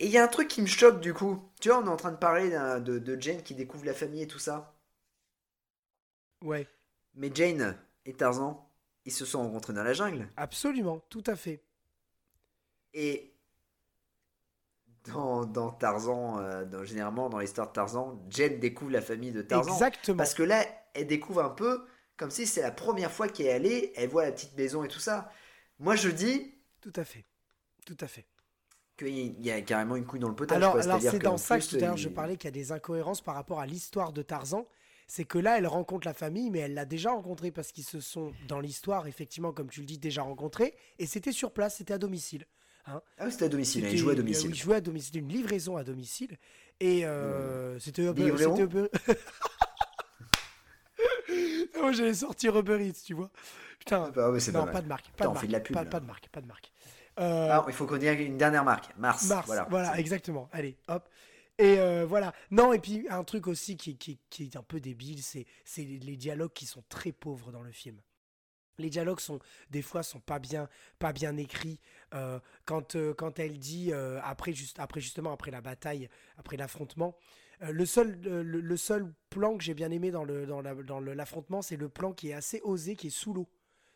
Et 0.00 0.06
il 0.06 0.10
y 0.12 0.18
a 0.18 0.24
un 0.24 0.28
truc 0.28 0.48
qui 0.48 0.62
me 0.62 0.66
choque 0.66 1.00
du 1.00 1.14
coup. 1.14 1.42
Tu 1.60 1.68
vois, 1.68 1.78
on 1.80 1.86
est 1.86 1.88
en 1.88 1.96
train 1.96 2.12
de 2.12 2.16
parler 2.16 2.50
de, 2.50 2.98
de 2.98 3.20
Jane 3.20 3.42
qui 3.42 3.54
découvre 3.54 3.84
la 3.86 3.94
famille 3.94 4.22
et 4.22 4.26
tout 4.28 4.38
ça. 4.40 4.74
Ouais, 6.42 6.68
Mais 7.14 7.30
Jane 7.34 7.78
et 8.04 8.12
Tarzan, 8.14 8.70
ils 9.06 9.12
se 9.12 9.24
sont 9.24 9.40
rencontrés 9.42 9.72
dans 9.72 9.82
la 9.84 9.94
jungle. 9.94 10.28
absolument, 10.36 11.00
tout 11.10 11.24
à 11.26 11.34
fait. 11.36 11.64
Et 12.94 13.34
dans, 15.06 15.44
dans 15.46 15.70
Tarzan, 15.70 16.38
euh, 16.38 16.64
dans- 16.64 16.84
généralement 16.84 17.28
dans 17.28 17.38
l'histoire 17.38 17.68
de 17.68 17.72
Tarzan, 17.72 18.20
Jane 18.30 18.58
découvre 18.58 18.90
la 18.92 19.02
famille 19.02 19.32
de 19.32 19.42
Tarzan. 19.42 19.84
Exactement. 19.84 20.16
Parce 20.16 20.34
que 20.34 20.42
là, 20.42 20.64
elle 20.94 21.06
découvre 21.06 21.42
un 21.42 21.50
peu 21.50 21.84
comme 22.16 22.30
si 22.30 22.46
c'est 22.46 22.62
la 22.62 22.70
première 22.70 23.10
fois 23.10 23.28
qu'elle 23.28 23.46
est 23.46 23.52
allée, 23.52 23.92
elle 23.96 24.08
voit 24.08 24.24
la 24.24 24.32
petite 24.32 24.56
maison 24.56 24.84
et 24.84 24.88
tout 24.88 25.00
ça. 25.00 25.30
Moi, 25.78 25.96
je 25.96 26.08
dis 26.08 26.54
Tout 26.80 26.92
à 26.96 27.04
fait. 27.04 27.24
Tout 27.86 27.96
à 28.00 28.06
fait. 28.06 28.24
qu'il 28.96 29.44
y 29.44 29.50
a 29.50 29.60
carrément 29.60 29.96
une 29.96 30.06
couille 30.06 30.20
dans 30.20 30.28
le 30.28 30.34
potage. 30.34 30.56
Alors, 30.56 30.76
alors 30.78 31.00
c'est 31.00 31.18
dans 31.18 31.36
ça 31.36 31.58
que 31.58 31.64
tout 31.66 31.76
à 31.76 31.80
l'heure 31.80 31.96
je 31.96 32.08
parlais 32.08 32.36
qu'il 32.36 32.46
y 32.46 32.48
a 32.48 32.52
des 32.52 32.72
incohérences 32.72 33.20
par 33.20 33.34
rapport 33.34 33.60
à 33.60 33.66
l'histoire 33.66 34.12
de 34.12 34.22
Tarzan. 34.22 34.66
C'est 35.06 35.24
que 35.26 35.36
là, 35.38 35.58
elle 35.58 35.66
rencontre 35.66 36.06
la 36.06 36.14
famille, 36.14 36.48
mais 36.50 36.60
elle 36.60 36.72
l'a 36.72 36.86
déjà 36.86 37.10
rencontré 37.10 37.50
parce 37.50 37.72
qu'ils 37.72 37.84
se 37.84 38.00
sont, 38.00 38.32
dans 38.48 38.58
l'histoire, 38.60 39.06
effectivement, 39.06 39.52
comme 39.52 39.68
tu 39.68 39.80
le 39.80 39.86
dis, 39.86 39.98
déjà 39.98 40.22
rencontrés. 40.22 40.74
Et 40.98 41.04
c'était 41.06 41.32
sur 41.32 41.52
place, 41.52 41.76
c'était 41.76 41.92
à 41.92 41.98
domicile. 41.98 42.46
Ah 42.86 43.02
oui, 43.20 43.32
c'était 43.32 43.46
à 43.46 43.48
domicile, 43.48 43.84
il 43.90 43.98
jouait 43.98 44.10
à 44.10 44.14
euh, 44.14 44.16
domicile. 44.16 44.50
Il 44.50 44.54
jouait 44.56 44.76
à 44.76 44.80
domicile. 44.80 45.18
Une 45.18 45.28
livraison 45.28 45.76
à 45.76 45.84
domicile. 45.84 46.38
Et 46.80 47.04
euh, 47.04 47.78
c'était 47.78 48.02
Livraison 48.12 48.56
c'était 48.56 48.62
Uber- 48.64 48.88
Moi, 51.80 51.92
j'allais 51.92 52.14
sortir 52.14 52.56
Uber 52.58 52.84
Eats, 52.86 53.02
tu 53.04 53.14
vois. 53.14 53.30
Putain. 53.78 54.12
Ah 54.16 54.30
ouais, 54.30 54.40
c'est 54.40 54.52
non, 54.52 54.66
pas 54.66 54.80
de 54.82 54.88
marque. 54.88 55.06
Pas 55.10 55.24
Putain, 55.24 55.28
de 55.28 55.34
marque. 55.34 55.46
de 55.46 55.52
la 55.52 55.60
pub, 55.60 55.74
Pas, 55.74 55.84
là. 55.84 55.90
pas 55.90 56.00
de 56.00 56.06
marque. 56.06 56.28
Pas 56.28 56.40
de 56.40 56.46
marque. 56.46 56.72
Euh, 57.20 57.48
Ah, 57.50 57.64
il 57.68 57.74
faut 57.74 57.86
qu'on 57.86 57.96
dise 57.96 58.10
une 58.20 58.38
dernière 58.38 58.64
marque. 58.64 58.96
Mars. 58.96 59.26
Mars, 59.28 59.46
Voilà. 59.46 59.66
voilà, 59.70 59.98
exactement. 59.98 60.48
Allez, 60.52 60.76
hop. 60.88 61.08
Et 61.58 61.78
euh, 61.78 62.04
voilà. 62.04 62.32
Non, 62.50 62.72
et 62.72 62.80
puis 62.80 63.06
un 63.10 63.22
truc 63.22 63.46
aussi 63.46 63.76
qui, 63.76 63.96
qui- 63.96 64.18
qui 64.30 64.44
est 64.44 64.56
un 64.56 64.62
peu 64.62 64.80
débile, 64.80 65.22
c'est 65.22 65.46
les 65.76 66.16
dialogues 66.16 66.52
qui 66.52 66.66
sont 66.66 66.82
très 66.88 67.12
pauvres 67.12 67.52
dans 67.52 67.62
le 67.62 67.70
film. 67.72 68.00
Les 68.78 68.90
dialogues 68.90 69.20
sont 69.20 69.38
des 69.70 69.82
fois 69.82 70.02
sont 70.02 70.18
pas 70.18 70.40
bien 70.40 70.68
pas 70.98 71.12
bien 71.12 71.36
écrits. 71.36 71.78
Euh, 72.12 72.40
quand 72.64 72.96
euh, 72.96 73.14
quand 73.14 73.38
elle 73.38 73.60
dit 73.60 73.92
euh, 73.92 74.18
après 74.24 74.52
juste 74.52 74.80
après 74.80 75.00
justement 75.00 75.32
après 75.32 75.52
la 75.52 75.60
bataille 75.60 76.08
après 76.38 76.56
l'affrontement, 76.56 77.14
Euh, 77.16 77.20
le 77.60 77.86
seul, 77.86 78.18
le, 78.22 78.42
le 78.42 78.76
seul 78.76 79.12
plan 79.30 79.56
que 79.56 79.64
j'ai 79.64 79.74
bien 79.74 79.90
aimé 79.90 80.10
dans 80.10 80.24
le 80.24 80.46
dans 80.46 80.60
la- 80.60 80.74
dans 80.74 81.00
l'affrontement, 81.00 81.62
c'est 81.62 81.76
le 81.76 81.88
plan 81.88 82.12
qui 82.12 82.30
est 82.30 82.34
assez 82.34 82.60
osé, 82.64 82.96
qui 82.96 83.08
est 83.08 83.10
sous 83.10 83.32
l'eau. 83.32 83.48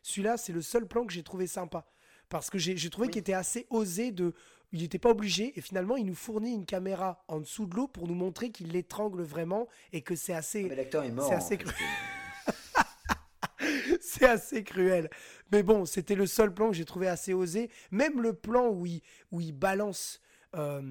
Celui-là, 0.02 0.36
c'est 0.36 0.52
le 0.52 0.62
seul 0.62 0.86
plan 0.86 1.04
que 1.04 1.12
j'ai 1.12 1.22
trouvé 1.22 1.46
sympa. 1.46 1.86
Parce 2.28 2.50
que 2.50 2.58
j'ai 2.58 2.74
trouvé 2.90 3.06
Oui. 3.06 3.12
qu'il 3.12 3.20
était 3.20 3.32
assez 3.32 3.66
osé 3.70 4.12
de. 4.12 4.34
Il 4.70 4.82
n'était 4.82 4.98
pas 4.98 5.08
obligé, 5.10 5.58
et 5.58 5.62
finalement, 5.62 5.96
il 5.96 6.04
nous 6.04 6.14
fournit 6.14 6.52
une 6.54 6.66
caméra 6.66 7.24
en 7.26 7.40
dessous 7.40 7.64
de 7.64 7.74
l'eau 7.74 7.88
pour 7.88 8.06
nous 8.06 8.14
montrer 8.14 8.50
qu'il 8.50 8.70
l'étrangle 8.72 9.22
vraiment 9.22 9.66
et 9.92 10.02
que 10.02 10.14
c'est 10.14 10.34
assez. 10.34 10.64
Mais 10.64 10.76
l'acteur 10.76 11.04
est 11.04 11.10
mort. 11.10 11.26
c'est 11.26 11.34
assez 11.34 11.56
cru- 11.56 11.72
c'est 14.00 14.26
assez 14.26 14.64
cruel. 14.64 15.08
Mais 15.52 15.62
bon, 15.62 15.84
c'était 15.86 16.14
le 16.14 16.26
seul 16.26 16.52
plan 16.52 16.68
que 16.70 16.76
j'ai 16.76 16.84
trouvé 16.84 17.08
assez 17.08 17.32
osé. 17.32 17.70
Même 17.90 18.20
le 18.20 18.34
plan 18.34 18.68
où 18.68 18.84
il, 18.86 19.00
où 19.32 19.40
il 19.40 19.52
balance, 19.52 20.20
euh, 20.54 20.82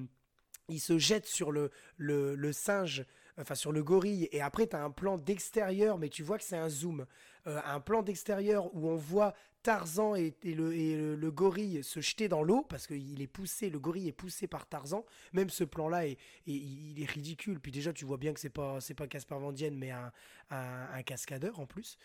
il 0.68 0.80
se 0.80 0.98
jette 0.98 1.26
sur 1.26 1.50
le, 1.50 1.70
le, 1.96 2.52
singe, 2.52 3.04
enfin 3.38 3.54
sur 3.54 3.72
le 3.72 3.82
gorille, 3.82 4.28
et 4.32 4.40
après 4.40 4.66
tu 4.66 4.76
as 4.76 4.82
un 4.82 4.90
plan 4.90 5.18
d'extérieur, 5.18 5.98
mais 5.98 6.08
tu 6.08 6.22
vois 6.22 6.38
que 6.38 6.44
c'est 6.44 6.56
un 6.56 6.68
zoom. 6.68 7.06
Euh, 7.46 7.60
un 7.64 7.80
plan 7.80 8.02
d'extérieur 8.02 8.74
où 8.74 8.88
on 8.88 8.96
voit 8.96 9.34
Tarzan 9.62 10.14
et, 10.14 10.34
le, 10.44 11.30
gorille 11.30 11.82
se 11.82 12.00
jeter 12.00 12.28
dans 12.28 12.42
l'eau, 12.42 12.64
parce 12.68 12.86
qu'il 12.86 13.20
est 13.20 13.26
poussé, 13.26 13.70
le 13.70 13.78
gorille 13.78 14.08
est 14.08 14.12
poussé 14.12 14.46
par 14.46 14.66
Tarzan. 14.66 15.04
Même 15.32 15.50
ce 15.50 15.64
plan-là, 15.64 16.06
est, 16.06 16.18
il 16.46 17.02
est 17.02 17.10
ridicule. 17.10 17.60
Puis 17.60 17.72
déjà, 17.72 17.92
tu 17.92 18.04
vois 18.04 18.16
bien 18.16 18.32
que 18.32 18.40
c'est 18.40 18.48
pas, 18.48 18.78
pas 18.96 19.06
Caspar 19.06 19.38
Van 19.38 19.52
Dien, 19.52 19.70
mais 19.72 19.90
un, 19.90 21.02
cascadeur 21.04 21.60
en 21.60 21.66
plus. 21.66 21.98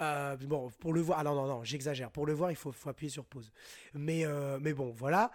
Euh, 0.00 0.36
bon, 0.36 0.70
pour 0.80 0.92
le 0.92 1.00
voir, 1.00 1.18
ah 1.20 1.24
non, 1.24 1.34
non, 1.34 1.46
non, 1.46 1.64
j'exagère. 1.64 2.10
Pour 2.10 2.26
le 2.26 2.32
voir, 2.32 2.50
il 2.50 2.56
faut, 2.56 2.72
appuyer 2.86 3.10
sur 3.10 3.24
pause. 3.24 3.50
Mais, 3.94 4.24
euh, 4.24 4.58
bon, 4.58 4.92
voilà. 4.96 5.30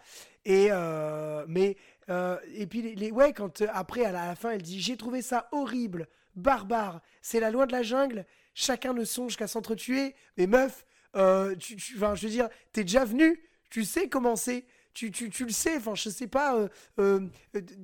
Et, 0.45 0.67
euh, 0.71 1.45
mais, 1.47 1.77
et 2.07 2.67
puis, 2.67 2.95
les, 2.95 3.11
ouais, 3.11 3.33
quand 3.33 3.61
après, 3.73 4.05
à 4.05 4.11
la, 4.11 4.23
à 4.23 4.27
la 4.27 4.35
fin, 4.35 4.51
elle 4.51 4.61
dit 4.61 4.81
J'ai 4.81 4.97
trouvé 4.97 5.21
ça 5.21 5.49
horrible, 5.51 6.07
barbare, 6.35 7.01
c'est 7.21 7.39
la 7.39 7.51
loi 7.51 7.65
de 7.65 7.71
la 7.71 7.83
jungle, 7.83 8.25
chacun 8.53 8.93
ne 8.93 9.03
songe 9.03 9.37
qu'à 9.37 9.47
s'entretuer. 9.47 10.15
Mais 10.37 10.47
meuf, 10.47 10.85
euh, 11.15 11.55
tu, 11.55 11.75
tu, 11.75 11.95
enfin, 11.97 12.15
je 12.15 12.25
veux 12.27 12.31
dire, 12.31 12.49
t'es 12.73 12.83
déjà 12.83 13.05
venu, 13.05 13.39
tu 13.69 13.83
sais 13.83 14.07
comment 14.09 14.35
c'est. 14.35 14.65
Tu, 14.93 15.11
tu, 15.11 15.29
tu 15.29 15.43
le 15.43 15.51
sais, 15.51 15.75
enfin, 15.75 15.93
je 15.93 16.09
sais 16.09 16.27
pas, 16.27 16.55
euh, 16.55 16.69
euh, 16.99 17.19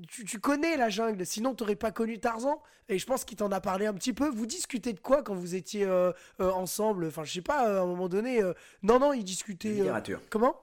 tu, 0.09 0.23
tu 0.23 0.39
connais 0.39 0.77
la 0.77 0.87
jungle, 0.89 1.25
sinon 1.25 1.53
t'aurais 1.53 1.75
pas 1.75 1.91
connu 1.91 2.19
Tarzan. 2.19 2.61
Et 2.87 2.97
je 2.99 3.05
pense 3.05 3.25
qu'il 3.25 3.35
t'en 3.37 3.51
a 3.51 3.59
parlé 3.59 3.85
un 3.85 3.93
petit 3.93 4.13
peu. 4.13 4.29
Vous 4.29 4.45
discutez 4.45 4.93
de 4.93 4.99
quoi 5.01 5.21
quand 5.21 5.35
vous 5.35 5.55
étiez 5.55 5.83
euh, 5.83 6.13
ensemble? 6.39 7.05
Enfin, 7.07 7.25
je 7.25 7.33
sais 7.33 7.41
pas, 7.41 7.79
à 7.79 7.81
un 7.81 7.85
moment 7.85 8.07
donné. 8.07 8.41
Non, 8.81 8.97
non, 8.99 9.11
il 9.11 9.19
De 9.19 9.25
discutait. 9.25 9.71
euh, 9.71 9.73
littérature. 9.73 10.21
Comment? 10.29 10.55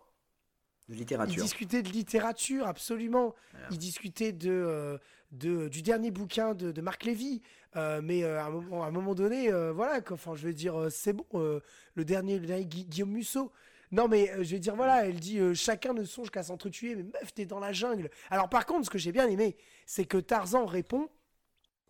De 0.89 0.94
Il 0.94 0.98
littérature. 1.01 1.43
discutait 1.43 1.82
de 1.82 1.89
littérature, 1.90 2.66
absolument. 2.66 3.35
Voilà. 3.52 3.66
Il 3.70 3.78
discutait 3.78 4.32
de, 4.32 4.51
euh, 4.51 4.98
de, 5.32 5.69
du 5.69 5.82
dernier 5.82 6.10
bouquin 6.10 6.55
de, 6.55 6.73
de 6.73 6.81
Marc 6.81 7.05
Lévy. 7.05 7.43
Euh, 7.77 8.01
mais 8.02 8.24
euh, 8.24 8.40
à, 8.40 8.44
un 8.47 8.51
moment, 8.51 8.82
à 8.85 8.86
un 8.86 8.90
moment 8.90 9.15
donné, 9.15 9.52
euh, 9.52 9.73
voilà, 9.73 10.01
enfin, 10.10 10.35
je 10.35 10.47
veux 10.47 10.55
dire, 10.55 10.86
c'est 10.90 11.12
bon. 11.12 11.27
le 11.32 12.05
dernier, 12.05 12.39
le 12.39 12.47
dernier 12.47 12.65
Gui- 12.65 12.86
Guillaume 12.86 13.10
Musso. 13.10 13.52
Non, 13.93 14.09
mais 14.09 14.31
je 14.44 14.51
vais 14.55 14.59
dire, 14.59 14.77
voilà, 14.77 15.06
elle 15.06 15.19
dit 15.20 15.39
chacun 15.55 15.93
ne 15.94 16.05
songe 16.05 16.31
qu'à 16.31 16.43
s'entretuer, 16.43 16.94
mais 16.94 17.02
meuf, 17.05 17.32
t'es 17.35 17.44
dans 17.47 17.59
la 17.60 17.73
jungle. 17.73 18.10
Alors, 18.31 18.48
par 18.48 18.65
contre, 18.66 18.85
ce 18.86 18.90
que 18.90 18.98
j'ai 18.98 19.12
bien 19.12 19.27
aimé, 19.28 19.56
c'est 19.86 20.05
que 20.05 20.19
Tarzan 20.19 20.65
répond 20.66 21.09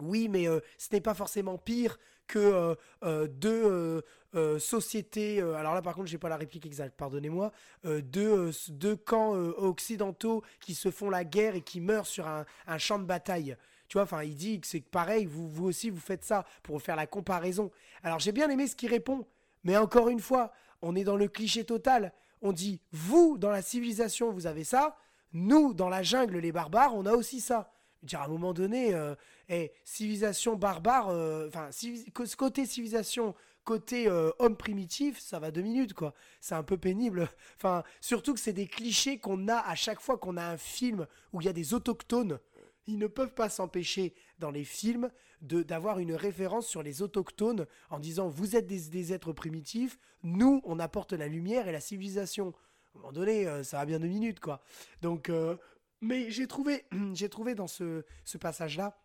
oui, 0.00 0.28
mais 0.28 0.46
ce 0.76 0.88
n'est 0.92 1.00
pas 1.00 1.14
forcément 1.14 1.58
pire 1.58 1.98
que 2.28 2.38
euh, 2.38 2.74
euh, 3.02 3.26
deux 3.26 4.04
euh, 4.34 4.58
sociétés. 4.60 5.40
alors 5.40 5.74
là, 5.74 5.82
par 5.82 5.94
contre, 5.94 6.06
j'ai 6.06 6.18
pas 6.18 6.28
la 6.28 6.36
réplique 6.36 6.66
exacte, 6.66 6.96
pardonnez-moi. 6.96 7.50
deux, 7.84 8.50
deux 8.68 8.94
camps 8.94 9.32
occidentaux 9.32 10.44
qui 10.60 10.74
se 10.74 10.90
font 10.90 11.10
la 11.10 11.24
guerre 11.24 11.56
et 11.56 11.62
qui 11.62 11.80
meurent 11.80 12.06
sur 12.06 12.28
un, 12.28 12.44
un 12.66 12.78
champ 12.78 12.98
de 12.98 13.04
bataille. 13.04 13.56
Tu 13.88 13.94
vois, 13.94 14.02
enfin, 14.02 14.22
il 14.22 14.36
dit 14.36 14.60
que 14.60 14.66
c'est 14.66 14.80
pareil, 14.80 15.24
vous, 15.24 15.48
vous 15.48 15.64
aussi, 15.64 15.88
vous 15.88 15.98
faites 15.98 16.24
ça 16.24 16.44
pour 16.62 16.80
faire 16.82 16.94
la 16.94 17.06
comparaison. 17.06 17.70
Alors, 18.02 18.18
j'ai 18.18 18.32
bien 18.32 18.50
aimé 18.50 18.66
ce 18.66 18.76
qu'il 18.76 18.90
répond, 18.90 19.26
mais 19.64 19.78
encore 19.78 20.10
une 20.10 20.20
fois, 20.20 20.52
on 20.82 20.94
est 20.94 21.04
dans 21.04 21.16
le 21.16 21.26
cliché 21.26 21.64
total. 21.64 22.12
On 22.42 22.52
dit, 22.52 22.82
vous, 22.92 23.38
dans 23.38 23.50
la 23.50 23.62
civilisation, 23.62 24.30
vous 24.30 24.46
avez 24.46 24.62
ça, 24.62 24.96
nous, 25.32 25.72
dans 25.72 25.88
la 25.88 26.02
jungle, 26.02 26.38
les 26.38 26.52
barbares, 26.52 26.94
on 26.94 27.06
a 27.06 27.12
aussi 27.12 27.40
ça. 27.40 27.72
Dire, 28.02 28.20
à 28.20 28.24
un 28.26 28.28
moment 28.28 28.52
donné, 28.52 28.94
euh, 28.94 29.14
civilisation 29.84 30.56
barbare, 30.56 31.08
euh, 31.08 31.48
enfin, 31.48 31.70
co- 32.14 32.24
côté 32.36 32.64
civilisation, 32.64 33.34
côté 33.64 34.06
euh, 34.08 34.30
homme 34.38 34.56
primitif, 34.56 35.18
ça 35.18 35.38
va 35.40 35.50
deux 35.50 35.62
minutes, 35.62 35.94
quoi. 35.94 36.14
C'est 36.40 36.54
un 36.54 36.62
peu 36.62 36.76
pénible. 36.76 37.28
Enfin, 37.56 37.82
surtout 38.00 38.34
que 38.34 38.40
c'est 38.40 38.52
des 38.52 38.68
clichés 38.68 39.18
qu'on 39.18 39.48
a 39.48 39.56
à 39.58 39.74
chaque 39.74 40.00
fois 40.00 40.16
qu'on 40.16 40.36
a 40.36 40.44
un 40.44 40.56
film 40.56 41.06
où 41.32 41.40
il 41.40 41.46
y 41.46 41.48
a 41.48 41.52
des 41.52 41.74
autochtones. 41.74 42.38
Ils 42.86 42.98
ne 42.98 43.06
peuvent 43.08 43.34
pas 43.34 43.48
s'empêcher 43.48 44.14
dans 44.38 44.50
les 44.50 44.64
films 44.64 45.10
d'avoir 45.40 45.98
une 45.98 46.14
référence 46.14 46.66
sur 46.66 46.82
les 46.82 47.02
autochtones 47.02 47.66
en 47.90 47.98
disant 47.98 48.28
vous 48.28 48.56
êtes 48.56 48.66
des, 48.66 48.88
des 48.88 49.12
êtres 49.12 49.32
primitifs, 49.32 49.98
nous 50.22 50.60
on 50.64 50.78
apporte 50.80 51.12
la 51.12 51.28
lumière 51.28 51.68
et 51.68 51.72
la 51.72 51.80
civilisation. 51.80 52.54
À 52.94 52.98
un 52.98 53.00
moment 53.00 53.12
donné, 53.12 53.46
euh, 53.46 53.62
ça 53.62 53.76
va 53.78 53.86
bien 53.86 54.00
deux 54.00 54.08
minutes 54.08 54.40
quoi. 54.40 54.62
Donc, 55.02 55.28
euh, 55.28 55.56
mais 56.00 56.30
j'ai 56.30 56.46
trouvé, 56.46 56.84
j'ai 57.14 57.28
trouvé 57.28 57.54
dans 57.54 57.66
ce, 57.66 58.04
passage-là, 58.40 58.98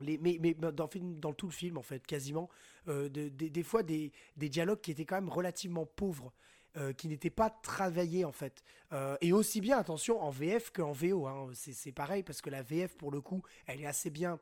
mais, 0.00 0.38
dans, 0.54 1.32
tout 1.32 1.46
le 1.46 1.52
film 1.52 1.78
en 1.78 1.82
fait, 1.82 2.06
quasiment, 2.06 2.48
euh, 2.88 3.08
de- 3.08 3.28
des- 3.28 3.62
fois 3.62 3.82
des, 3.82 4.12
dialogues 4.36 4.80
qui 4.80 4.90
étaient 4.90 5.06
quand 5.06 5.16
même 5.16 5.30
relativement 5.30 5.86
pauvres. 5.86 6.32
euh, 6.78 6.92
qui 6.92 7.08
n'étaient 7.08 7.30
pas 7.30 7.48
travaillés 7.48 8.26
en 8.26 8.32
fait. 8.32 8.62
Euh, 8.92 9.16
et 9.22 9.32
aussi 9.32 9.62
bien, 9.62 9.78
attention, 9.78 10.20
en 10.20 10.28
VF 10.28 10.70
qu'en 10.72 10.92
VO. 10.92 11.26
hein. 11.26 11.48
C'est 11.54 11.90
pareil 11.92 12.22
parce 12.22 12.42
que 12.42 12.50
la 12.50 12.60
VF, 12.62 12.98
pour 12.98 13.10
le 13.10 13.22
coup, 13.22 13.42
elle 13.64 13.80
est 13.80 13.86
assez 13.86 14.10
bien 14.10 14.38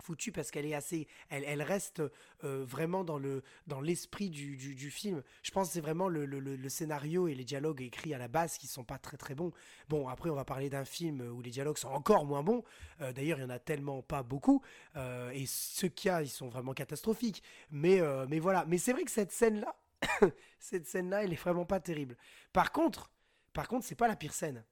foutue 0.00 0.32
parce 0.32 0.50
qu'elle 0.50 0.66
est 0.66 0.74
assez, 0.74 1.06
elle, 1.28 1.44
elle 1.46 1.62
reste 1.62 2.02
euh, 2.44 2.64
vraiment 2.64 3.04
dans 3.04 3.18
le 3.18 3.42
dans 3.66 3.80
l'esprit 3.80 4.30
du, 4.30 4.56
du, 4.56 4.90
film. 4.90 5.22
Je 5.42 5.50
pense 5.50 5.70
c'est 5.70 5.80
vraiment 5.80 6.08
le, 6.08 6.24
le- 6.26 6.68
scénario 6.68 7.28
et 7.28 7.34
les 7.34 7.44
dialogues 7.44 7.82
écrits 7.82 8.14
à 8.14 8.18
la 8.18 8.28
base 8.28 8.56
qui 8.58 8.66
sont 8.66 8.84
pas 8.84 8.98
très 8.98 9.16
très 9.16 9.34
bons. 9.34 9.52
Bon, 9.88 10.08
après 10.08 10.30
on 10.30 10.34
va 10.34 10.44
parler 10.44 10.70
d'un 10.70 10.84
film 10.84 11.20
où 11.20 11.40
les 11.42 11.50
dialogues 11.50 11.78
sont 11.78 11.88
encore 11.88 12.24
moins 12.24 12.42
bons. 12.42 12.64
Euh, 13.00 13.12
D'ailleurs, 13.12 13.38
il 13.38 13.42
y 13.42 13.44
en 13.44 13.50
a 13.50 13.58
tellement 13.58 14.02
pas 14.02 14.22
beaucoup 14.22 14.62
euh, 14.96 15.30
et 15.30 15.46
ceux 15.46 15.88
qu'il 15.88 16.08
y 16.08 16.12
a, 16.12 16.22
ils 16.22 16.28
sont 16.28 16.48
vraiment 16.48 16.74
catastrophiques. 16.74 17.42
Mais 17.70 18.00
mais 18.28 18.38
voilà. 18.38 18.64
Mais 18.66 18.78
c'est 18.78 18.92
vrai 18.92 19.04
que 19.04 19.10
cette 19.10 19.32
scène 19.32 19.60
là, 19.60 19.76
cette 20.58 20.86
scène 20.86 21.10
là, 21.10 21.24
elle 21.24 21.32
est 21.32 21.40
vraiment 21.40 21.64
pas 21.64 21.80
terrible. 21.80 22.16
Par 22.52 22.72
contre, 22.72 23.10
par 23.52 23.68
contre, 23.68 23.84
c'est 23.86 23.94
pas 23.94 24.08
la 24.08 24.16
pire 24.16 24.34
scène. 24.34 24.64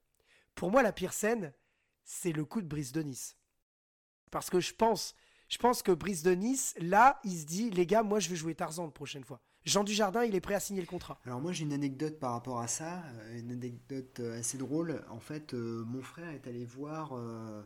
Pour 0.55 0.70
moi, 0.70 0.82
la 0.82 0.92
pire 0.92 1.12
scène, 1.12 1.52
c'est 2.05 2.32
le 2.32 2.44
coup 2.44 2.62
de 2.62 2.66
Brice 2.66 2.92
de 2.92 3.02
Nice. 3.02 3.36
Parce 4.30 4.50
que 4.50 4.60
je 4.60 4.74
pense, 4.74 5.14
je 5.48 5.59
pense 5.59 5.82
que 5.82 5.92
Brice 5.92 6.22
de 6.22 6.32
Nice, 6.32 6.74
là, 6.80 7.20
il 7.24 7.38
se 7.38 7.46
dit, 7.46 7.70
les 7.70 7.86
gars, 7.86 8.02
moi, 8.02 8.20
je 8.20 8.28
vais 8.28 8.36
jouer 8.36 8.55
Tarzan 8.55 8.84
la 8.84 8.90
prochaine 8.90 9.24
fois. 9.24 9.40
Jean 9.64 9.84
Dujardin, 9.84 10.24
il 10.24 10.34
est 10.34 10.40
prêt 10.40 10.55
à 10.55 10.60
signer 10.60 10.80
le 10.80 10.86
contrat. 10.86 11.18
Alors 11.26 11.42
moi 11.42 11.52
j'ai 11.52 11.64
une 11.64 11.74
anecdote 11.74 12.18
par 12.18 12.32
rapport 12.32 12.60
à 12.60 12.68
ça, 12.68 13.02
euh, 13.02 13.38
une 13.38 13.50
anecdote 13.50 14.18
euh, 14.20 14.38
assez 14.38 14.56
drôle. 14.56 15.05
En 15.10 15.18
fait, 15.18 15.52
euh, 15.52 15.84
mon 15.84 16.00
frère 16.00 16.30
est 16.30 16.46
allé 16.46 16.64
voir 16.64 17.14
euh, 17.14 17.62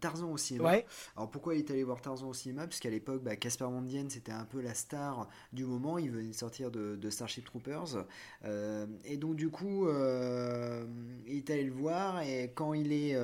Tarzan 0.00 0.30
au 0.30 0.36
cinéma. 0.36 0.72
Ouais. 0.72 0.86
Alors 1.16 1.30
pourquoi 1.30 1.54
il 1.54 1.60
est 1.60 1.70
allé 1.70 1.84
voir 1.84 2.02
Tarzan 2.02 2.28
au 2.28 2.34
cinéma? 2.34 2.66
Parce 2.66 2.80
qu'à 2.80 2.90
l'époque, 2.90 3.22
bah, 3.22 3.34
Casper 3.36 3.64
Van 3.64 3.80
Dien 3.80 4.06
c'était 4.10 4.32
un 4.32 4.44
peu 4.44 4.60
la 4.60 4.74
star 4.74 5.26
du 5.54 5.64
moment. 5.64 5.96
Il 5.96 6.10
venait 6.10 6.28
de 6.28 6.34
sortir 6.34 6.70
de, 6.70 6.96
de 6.96 7.08
Starship 7.08 7.46
Troopers. 7.46 8.04
Euh, 8.44 8.86
et 9.06 9.16
donc 9.16 9.36
du 9.36 9.48
coup, 9.48 9.88
il 9.88 11.36
est 11.38 11.50
allé 11.50 11.64
le 11.64 11.72
voir 11.72 12.20
et 12.20 12.52
quand 12.54 12.74
il 12.74 12.92
est... 12.92 13.16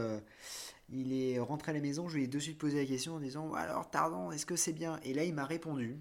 il 0.95 1.12
est 1.12 1.39
rentré 1.39 1.71
à 1.73 1.75
la 1.75 1.81
maison, 1.81 2.09
je 2.09 2.16
lui 2.16 2.25
ai 2.25 2.29
de 2.29 2.39
suite 2.39 2.59
posé 2.59 2.79
la 2.81 2.87
question 2.87 3.15
en 3.16 3.21
disant 3.21 3.53
Alors 3.55 3.91
Tarzan, 3.91 4.31
est-ce 4.33 4.47
que 4.47 4.57
c'est 4.57 4.73
bien? 4.73 4.99
Et 5.03 5.15
là, 5.15 5.25
il 5.25 5.35
m'a 5.35 5.45
répondu 5.45 6.01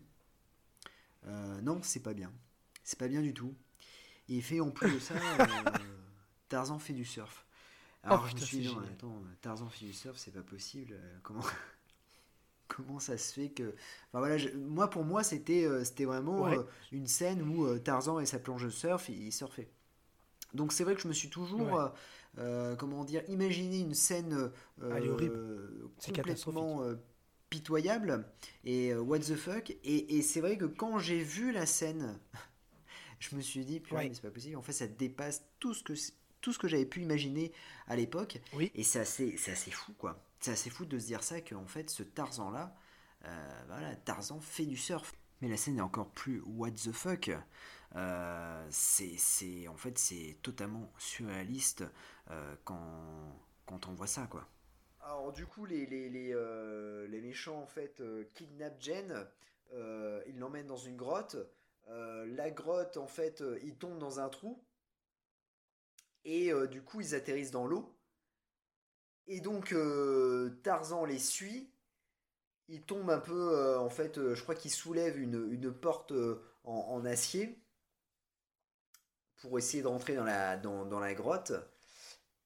euh, 1.27 1.61
Non, 1.61 1.79
c'est 1.83 2.01
pas 2.01 2.13
bien. 2.13 2.31
C'est 2.83 2.99
pas 2.99 3.07
bien 3.07 3.21
du 3.21 3.33
tout. 3.33 3.53
Et 4.29 4.35
il 4.35 4.43
fait 4.43 4.59
en 4.59 4.71
plus 4.71 4.91
de 4.93 4.99
ça 4.99 5.15
euh, 5.39 5.45
Tarzan 6.49 6.79
fait 6.79 6.93
du 6.93 7.05
surf. 7.05 7.45
Alors 8.03 8.23
Oh, 8.25 8.27
je 8.29 8.35
me 8.35 8.39
suis 8.41 8.57
dit 8.59 8.67
Non, 8.67 8.79
attends, 8.81 9.21
Tarzan 9.41 9.69
fait 9.69 9.85
du 9.85 9.93
surf, 9.93 10.17
c'est 10.17 10.31
pas 10.31 10.41
possible. 10.43 10.93
Euh, 10.93 11.17
Comment. 11.23 11.41
Comment 12.67 12.99
ça 12.99 13.17
se 13.17 13.33
fait 13.33 13.49
que. 13.49 13.63
Enfin 14.09 14.19
voilà, 14.19 14.37
je- 14.37 14.49
moi 14.49 14.89
pour 14.89 15.03
moi 15.03 15.23
c'était 15.23 15.65
euh, 15.65 15.83
c'était 15.83 16.05
vraiment 16.05 16.43
Ouais. 16.43 16.57
euh, 16.57 16.63
une 16.91 17.07
scène 17.07 17.41
où 17.41 17.65
euh, 17.65 17.77
Tarzan 17.79 18.19
et 18.19 18.25
sa 18.25 18.39
planche 18.39 18.63
de 18.63 18.69
surf, 18.69 19.09
il, 19.09 19.21
il 19.27 19.31
surfait. 19.31 19.69
Donc 20.53 20.71
c'est 20.73 20.83
vrai 20.83 20.95
que 20.95 21.01
je 21.01 21.07
me 21.07 21.13
suis 21.13 21.29
toujours, 21.29 21.73
Ouais. 21.73 21.89
Euh, 22.37 22.75
comment 22.75 23.03
dire, 23.03 23.23
imaginé 23.29 23.79
une 23.79 23.93
scène 23.93 24.51
euh. 24.81 25.87
C'est 25.99 26.15
complètement 26.15 26.83
euh, 26.83 26.95
pitoyable 27.49 28.25
et 28.65 28.91
euh, 28.93 28.99
what 29.01 29.19
the 29.19 29.35
fuck. 29.35 29.71
Et, 29.83 30.17
et 30.17 30.21
c'est 30.21 30.41
vrai 30.41 30.57
que 30.57 30.65
quand 30.65 30.99
j'ai 30.99 31.21
vu 31.21 31.51
la 31.51 31.65
scène, 31.65 32.19
je 33.19 33.35
me 33.35 33.41
suis 33.41 33.65
dit, 33.65 33.81
Ouais. 33.91 34.09
mais 34.09 34.13
c'est 34.13 34.21
pas 34.21 34.31
possible. 34.31 34.55
En 34.57 34.61
fait, 34.61 34.73
ça 34.73 34.87
dépasse 34.87 35.43
tout 35.59 35.73
ce 35.73 35.83
que 35.83 35.93
tout 36.41 36.51
ce 36.51 36.59
que 36.59 36.67
j'avais 36.67 36.85
pu 36.85 37.01
imaginer 37.01 37.53
à 37.87 37.95
l'époque. 37.95 38.41
Oui. 38.53 38.69
Et 38.75 38.83
c'est 38.83 38.99
assez, 38.99 39.37
c'est 39.37 39.51
assez 39.51 39.71
fou, 39.71 39.93
quoi. 39.97 40.21
C'est 40.41 40.51
assez 40.51 40.69
fou 40.69 40.83
de 40.85 40.99
se 40.99 41.05
dire 41.05 41.23
ça 41.23 41.39
qu'en 41.39 41.65
fait, 41.67 41.89
ce 41.89 42.03
Tarzan-là, 42.03 42.75
voilà, 43.69 43.95
Tarzan 43.95 44.41
fait 44.41 44.65
du 44.65 44.75
surf. 44.75 45.13
Mais 45.41 45.47
la 45.47 45.55
scène 45.55 45.77
est 45.77 45.81
encore 45.81 46.09
plus 46.09 46.41
what 46.45 46.71
the 46.71 46.91
fuck. 46.91 47.31
Euh, 47.95 48.67
c'est, 48.69 49.13
c'est, 49.17 49.67
en 49.67 49.75
fait, 49.77 49.97
c'est 49.97 50.37
totalement 50.41 50.91
surréaliste 50.97 51.83
quand, 52.63 53.39
quand 53.65 53.87
on 53.87 53.93
voit 53.93 54.07
ça, 54.07 54.27
quoi. 54.27 54.47
Alors 55.01 55.31
du 55.33 55.45
coup, 55.45 55.65
les, 55.65 55.85
les, 55.85 56.09
les, 56.09 56.33
euh, 56.33 57.07
méchants 57.21 57.61
en 57.61 57.67
fait 57.67 57.99
euh, 58.01 58.23
kidnappent 58.33 58.81
Jen, 58.81 59.27
euh, 59.73 60.23
ils 60.27 60.39
l'emmènent 60.39 60.67
dans 60.67 60.77
une 60.77 60.97
grotte. 60.97 61.35
Euh, 61.89 62.25
la 62.35 62.49
grotte 62.49 62.97
en 62.97 63.07
fait, 63.07 63.41
euh, 63.41 63.59
ils 63.63 63.75
tombent 63.75 63.99
dans 63.99 64.19
un 64.19 64.29
trou 64.29 64.63
et 66.25 66.51
euh, 66.51 66.67
du 66.67 66.81
coup 66.81 66.99
ils 67.01 67.15
atterrissent 67.15 67.51
dans 67.51 67.65
l'eau. 67.65 67.95
Et 69.27 69.41
donc 69.41 69.73
euh, 69.73 70.59
Tarzan 70.63 71.03
les 71.05 71.19
suit. 71.19 71.69
Il 72.67 72.81
tombe 72.83 73.09
un 73.09 73.19
peu, 73.19 73.53
euh, 73.57 73.79
en 73.79 73.89
fait, 73.89 74.17
euh, 74.17 74.35
je 74.35 74.43
crois 74.43 74.55
qu'il 74.55 74.71
soulève 74.71 75.17
une, 75.17 75.49
une 75.53 75.71
porte 75.73 76.11
euh, 76.11 76.41
en, 76.65 76.73
en 76.73 77.05
acier 77.05 77.57
pour 79.37 79.57
essayer 79.59 79.83
de 79.83 79.87
rentrer 79.87 80.15
dans 80.15 80.23
la, 80.23 80.57
dans, 80.57 80.85
dans 80.85 80.99
la 80.99 81.13
grotte. 81.13 81.51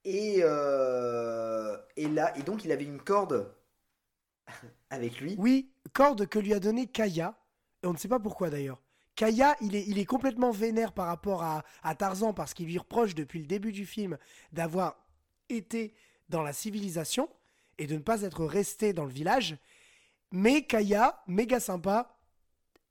Et, 0.10 0.38
euh, 0.42 1.76
et 1.98 2.08
là, 2.08 2.32
et 2.38 2.42
donc 2.42 2.64
il 2.64 2.72
avait 2.72 2.86
une 2.86 3.02
corde 3.02 3.54
avec 4.90 5.20
lui. 5.20 5.36
Oui, 5.38 5.70
corde 5.92 6.28
que 6.28 6.40
lui 6.40 6.54
a 6.54 6.62
donné 6.62 6.88
Kaya. 6.88 7.38
Et 7.84 7.88
on 7.88 7.92
ne 7.92 7.98
sait 7.98 8.08
pas 8.08 8.20
pourquoi 8.20 8.50
d'ailleurs. 8.50 8.82
Kaya, 9.16 9.58
il 9.60 9.76
est, 9.76 9.86
il 9.86 10.00
est 10.00 10.06
complètement 10.06 10.52
vénère 10.52 10.94
par 10.94 11.08
rapport 11.08 11.44
à, 11.44 11.66
à 11.84 11.94
Tarzan 11.94 12.34
parce 12.34 12.54
qu'il 12.54 12.68
lui 12.68 12.78
reproche 12.78 13.16
depuis 13.16 13.40
le 13.40 13.48
début 13.48 13.74
du 13.74 13.86
film 13.86 14.18
d'avoir 14.54 14.96
été 15.50 15.94
dans 16.30 16.42
la 16.42 16.54
civilisation 16.54 17.28
et 17.78 17.86
de 17.86 17.96
ne 17.96 18.00
pas 18.00 18.22
être 18.22 18.46
resté 18.46 18.94
dans 18.94 19.04
le 19.04 19.12
village. 19.12 19.58
Mais 20.32 20.62
Kaya, 20.62 21.22
méga 21.28 21.60
sympa, 21.60 22.18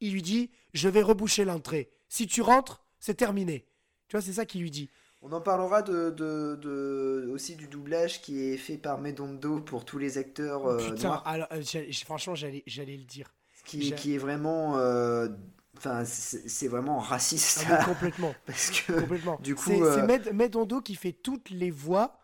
il 0.01 0.12
lui 0.12 0.22
dit 0.22 0.51
Je 0.74 0.90
vais 0.90 1.02
reboucher 1.02 1.47
l'entrée. 1.47 1.90
Si 2.10 2.26
tu 2.26 2.43
rentres, 2.43 2.84
c'est 3.01 3.14
terminé. 3.14 3.66
Tu 4.09 4.16
vois, 4.16 4.22
c'est 4.22 4.34
ça 4.34 4.44
qu'il 4.44 4.60
lui 4.60 4.70
dit. 4.70 4.90
On 5.22 5.32
en 5.32 5.40
parlera 5.40 5.82
de, 5.82 6.10
de, 6.10 6.56
de- 6.60 7.28
aussi 7.32 7.56
du 7.56 7.68
doublage 7.68 8.20
qui 8.22 8.40
est 8.43 8.56
fait 8.56 8.76
par 8.78 8.98
Medondo 8.98 9.60
pour 9.60 9.84
tous 9.84 9.98
les 9.98 10.18
acteurs 10.18 10.66
euh, 10.66 10.94
Putain, 10.94 11.09
noirs, 11.09 11.22
alors, 11.26 11.48
euh, 11.52 11.62
franchement, 12.05 12.34
j'allais 12.34 12.62
le 12.97 13.05
dire. 13.05 13.32
qui, 13.64 13.93
qui 13.94 14.14
est 14.14 14.18
vraiment, 14.18 14.76
euh, 14.78 15.28
enfin, 15.76 16.05
c'est 16.05 16.68
vraiment 16.68 16.98
raciste 16.98 17.64
Ah 17.68 17.84
complètement. 17.84 18.34
parce 18.47 18.70
que 18.70 18.93
Complètement. 18.93 19.40
Du 19.40 19.55
coup, 19.55 19.70
c'est 19.70 19.82
euh, 19.82 19.94
c'est 19.94 20.02
Med- 20.02 20.32
Medondo 20.32 20.80
qui 20.80 20.94
fait 20.94 21.12
toutes 21.12 21.51
les 21.51 21.70
voix 21.70 22.18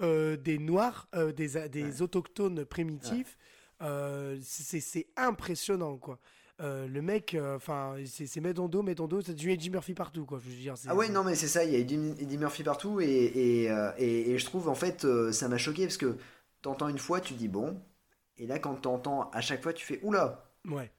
euh, 0.00 0.36
des 0.36 0.58
Noirs, 0.58 1.08
euh, 1.14 1.32
des, 1.32 1.68
des 1.68 1.82
Ouais. 1.82 2.02
autochtones 2.02 2.64
primitifs. 2.64 3.36
Euh, 3.82 4.38
c'est 4.42 4.80
c'est 4.80 5.06
impressionnant, 5.16 5.96
quoi. 5.98 6.18
Euh, 6.60 6.88
le 6.88 7.02
mec, 7.02 7.36
enfin, 7.54 7.94
c'est 8.06 8.26
c'est 8.26 8.40
Medondo, 8.40 8.82
Medondo, 8.82 9.20
c'est 9.20 9.34
du 9.34 9.52
Eddie 9.52 9.70
Murphy 9.70 9.94
partout, 9.94 10.24
quoi. 10.26 10.40
Je 10.42 10.50
veux 10.50 10.56
dire, 10.56 10.76
c'est- 10.76 10.88
Ah 10.90 10.94
ouais, 10.96 11.08
non, 11.08 11.22
mais 11.22 11.36
c'est 11.36 11.46
ça, 11.46 11.62
il 11.64 11.70
y 11.72 11.76
a 11.76 11.78
Eddie, 11.78 12.36
Murphy 12.38 12.64
partout, 12.64 13.00
et, 13.00 13.06
et, 13.06 13.70
euh, 13.70 13.92
et- 13.96 14.32
et 14.32 14.38
je 14.38 14.44
trouve, 14.44 14.68
en 14.68 14.74
fait, 14.74 15.04
euh, 15.04 15.30
ça 15.30 15.46
m'a 15.48 15.56
choqué, 15.58 15.84
parce 15.84 15.96
que 15.98 16.16
t'entends 16.62 16.88
une 16.88 16.98
fois, 16.98 17.20
tu 17.20 17.34
dis 17.34 17.46
bon, 17.46 17.80
et 18.38 18.46
là, 18.48 18.58
quand 18.58 18.74
t'entends 18.74 19.30
à 19.30 19.40
chaque 19.40 19.62
fois, 19.62 19.72
tu 19.72 19.86
fais 19.86 20.00
oula, 20.02 20.50
Ouais. 20.68 20.90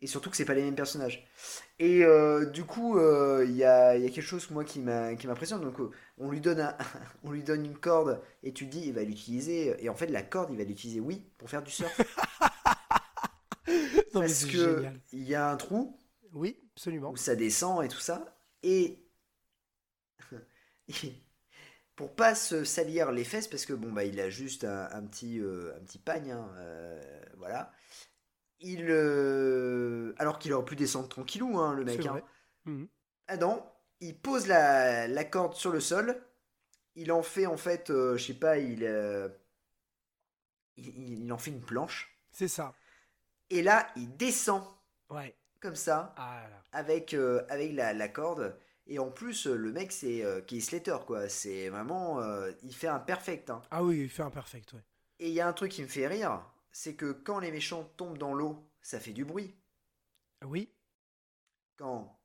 et 0.00 0.06
surtout 0.06 0.28
que 0.30 0.36
c'est 0.36 0.44
pas 0.44 0.52
les 0.54 0.62
mêmes 0.62 0.74
personnages. 0.74 1.26
Et 1.78 2.04
euh, 2.04 2.44
du 2.46 2.64
coup, 2.64 2.98
euh, 2.98 3.44
il 3.48 3.56
y 3.56 3.64
a, 3.64 3.96
il 3.96 4.02
y 4.04 4.06
a 4.06 4.10
quelque 4.10 4.22
chose, 4.22 4.50
moi, 4.50 4.64
qui 4.64 4.80
m'impressionne, 4.80 5.62
donc 5.62 5.80
euh, 5.80 5.90
on 6.18 6.30
lui, 6.30 6.42
donne 6.42 6.60
un- 6.60 6.76
on 7.24 7.30
lui 7.32 7.42
donne 7.42 7.64
une 7.64 7.78
corde, 7.78 8.20
et 8.42 8.52
tu 8.52 8.66
te 8.66 8.70
dis, 8.72 8.82
il 8.88 8.92
va 8.92 9.02
l'utiliser, 9.02 9.76
et 9.82 9.88
en 9.88 9.94
fait, 9.94 10.08
la 10.08 10.22
corde, 10.22 10.50
il 10.52 10.58
va 10.58 10.64
l'utiliser, 10.64 11.00
oui, 11.00 11.22
pour 11.38 11.48
faire 11.48 11.62
du 11.62 11.70
surf, 11.70 11.90
Non, 14.14 14.20
parce 14.20 14.44
que 14.44 14.86
il 15.12 15.22
y 15.24 15.34
a 15.34 15.50
un 15.50 15.56
trou, 15.56 15.98
Oui, 16.32 16.56
absolument. 16.74 17.12
où 17.12 17.16
ça 17.16 17.36
descend 17.36 17.84
et 17.84 17.88
tout 17.88 18.00
ça. 18.00 18.36
Et 18.62 18.98
pour 21.96 22.14
pas 22.14 22.34
se 22.34 22.64
salir 22.64 23.12
les 23.12 23.24
fesses, 23.24 23.48
parce 23.48 23.66
que 23.66 23.72
bon 23.72 23.92
bah 23.92 24.04
il 24.04 24.18
a 24.20 24.28
juste 24.28 24.64
un, 24.64 24.88
un 24.90 25.02
petit 25.06 25.40
euh, 25.40 25.72
un 25.76 25.80
petit 25.84 25.98
pagne, 25.98 26.32
hein, 26.32 26.50
euh, 26.58 27.00
voilà. 27.36 27.70
Il 28.60 28.86
euh, 28.90 30.14
alors 30.18 30.38
qu'il 30.38 30.52
aurait 30.54 30.64
pu 30.66 30.76
descendre 30.76 31.08
tranquillou, 31.08 31.58
hein, 31.58 31.74
le 31.74 31.84
mec. 31.84 32.02
C'est 32.02 32.08
hein. 32.08 32.12
vrai. 32.12 32.24
Mhm. 32.66 32.88
Ah 33.28 33.36
non, 33.36 33.62
il 34.00 34.18
pose 34.18 34.46
la, 34.46 35.08
la 35.08 35.24
corde 35.24 35.54
sur 35.54 35.72
le 35.72 35.80
sol. 35.80 36.22
Il 36.96 37.12
en 37.12 37.22
fait 37.22 37.46
en 37.46 37.56
fait, 37.58 37.88
je 37.90 38.18
sais 38.18 38.34
pas, 38.34 38.58
il, 38.58 38.84
il 40.76 41.22
il 41.24 41.32
en 41.32 41.38
fait 41.38 41.50
une 41.50 41.60
planche. 41.60 42.16
C'est 42.32 42.48
ça. 42.48 42.74
Et 43.54 43.62
là, 43.62 43.86
il 43.96 44.16
descend 44.16 44.62
Ouais. 45.10 45.34
comme 45.60 45.76
ça. 45.76 46.14
Ah 46.16 46.40
là 46.42 46.48
là. 46.50 46.62
avec, 46.72 47.14
euh, 47.14 47.44
avec 47.48 47.72
la, 47.72 47.92
la 47.94 48.08
corde. 48.08 48.56
Et 48.86 48.98
en 48.98 49.10
plus, 49.10 49.46
euh, 49.46 49.54
le 49.56 49.72
mec, 49.72 49.92
c'est 49.92 50.24
euh, 50.24 50.40
Keith 50.42 50.62
Slater, 50.64 50.98
quoi. 51.06 51.28
C'est 51.28 51.68
vraiment. 51.70 52.20
euh, 52.20 52.52
il 52.62 52.74
fait 52.74 52.88
un 52.88 52.98
perfect. 52.98 53.50
hein. 53.50 53.62
Ah 53.70 53.82
oui, 53.84 54.00
il 54.02 54.10
fait 54.10 54.22
un 54.22 54.30
perfect, 54.30 54.72
ouais. 54.74 54.84
Et 55.18 55.28
il 55.28 55.34
y 55.34 55.40
a 55.40 55.48
un 55.48 55.52
truc 55.52 55.72
qui 55.72 55.82
me 55.82 55.88
fait 55.88 56.06
rire 56.06 56.42
c'est 56.70 56.94
que 56.94 57.12
quand 57.12 57.38
les 57.40 57.52
méchants 57.52 57.84
tombent 57.96 58.18
dans 58.18 58.34
l'eau, 58.34 58.68
ça 58.82 58.98
fait 59.00 59.12
du 59.12 59.24
bruit. 59.24 59.54
Oui, 60.44 60.68
Quand 61.76 62.18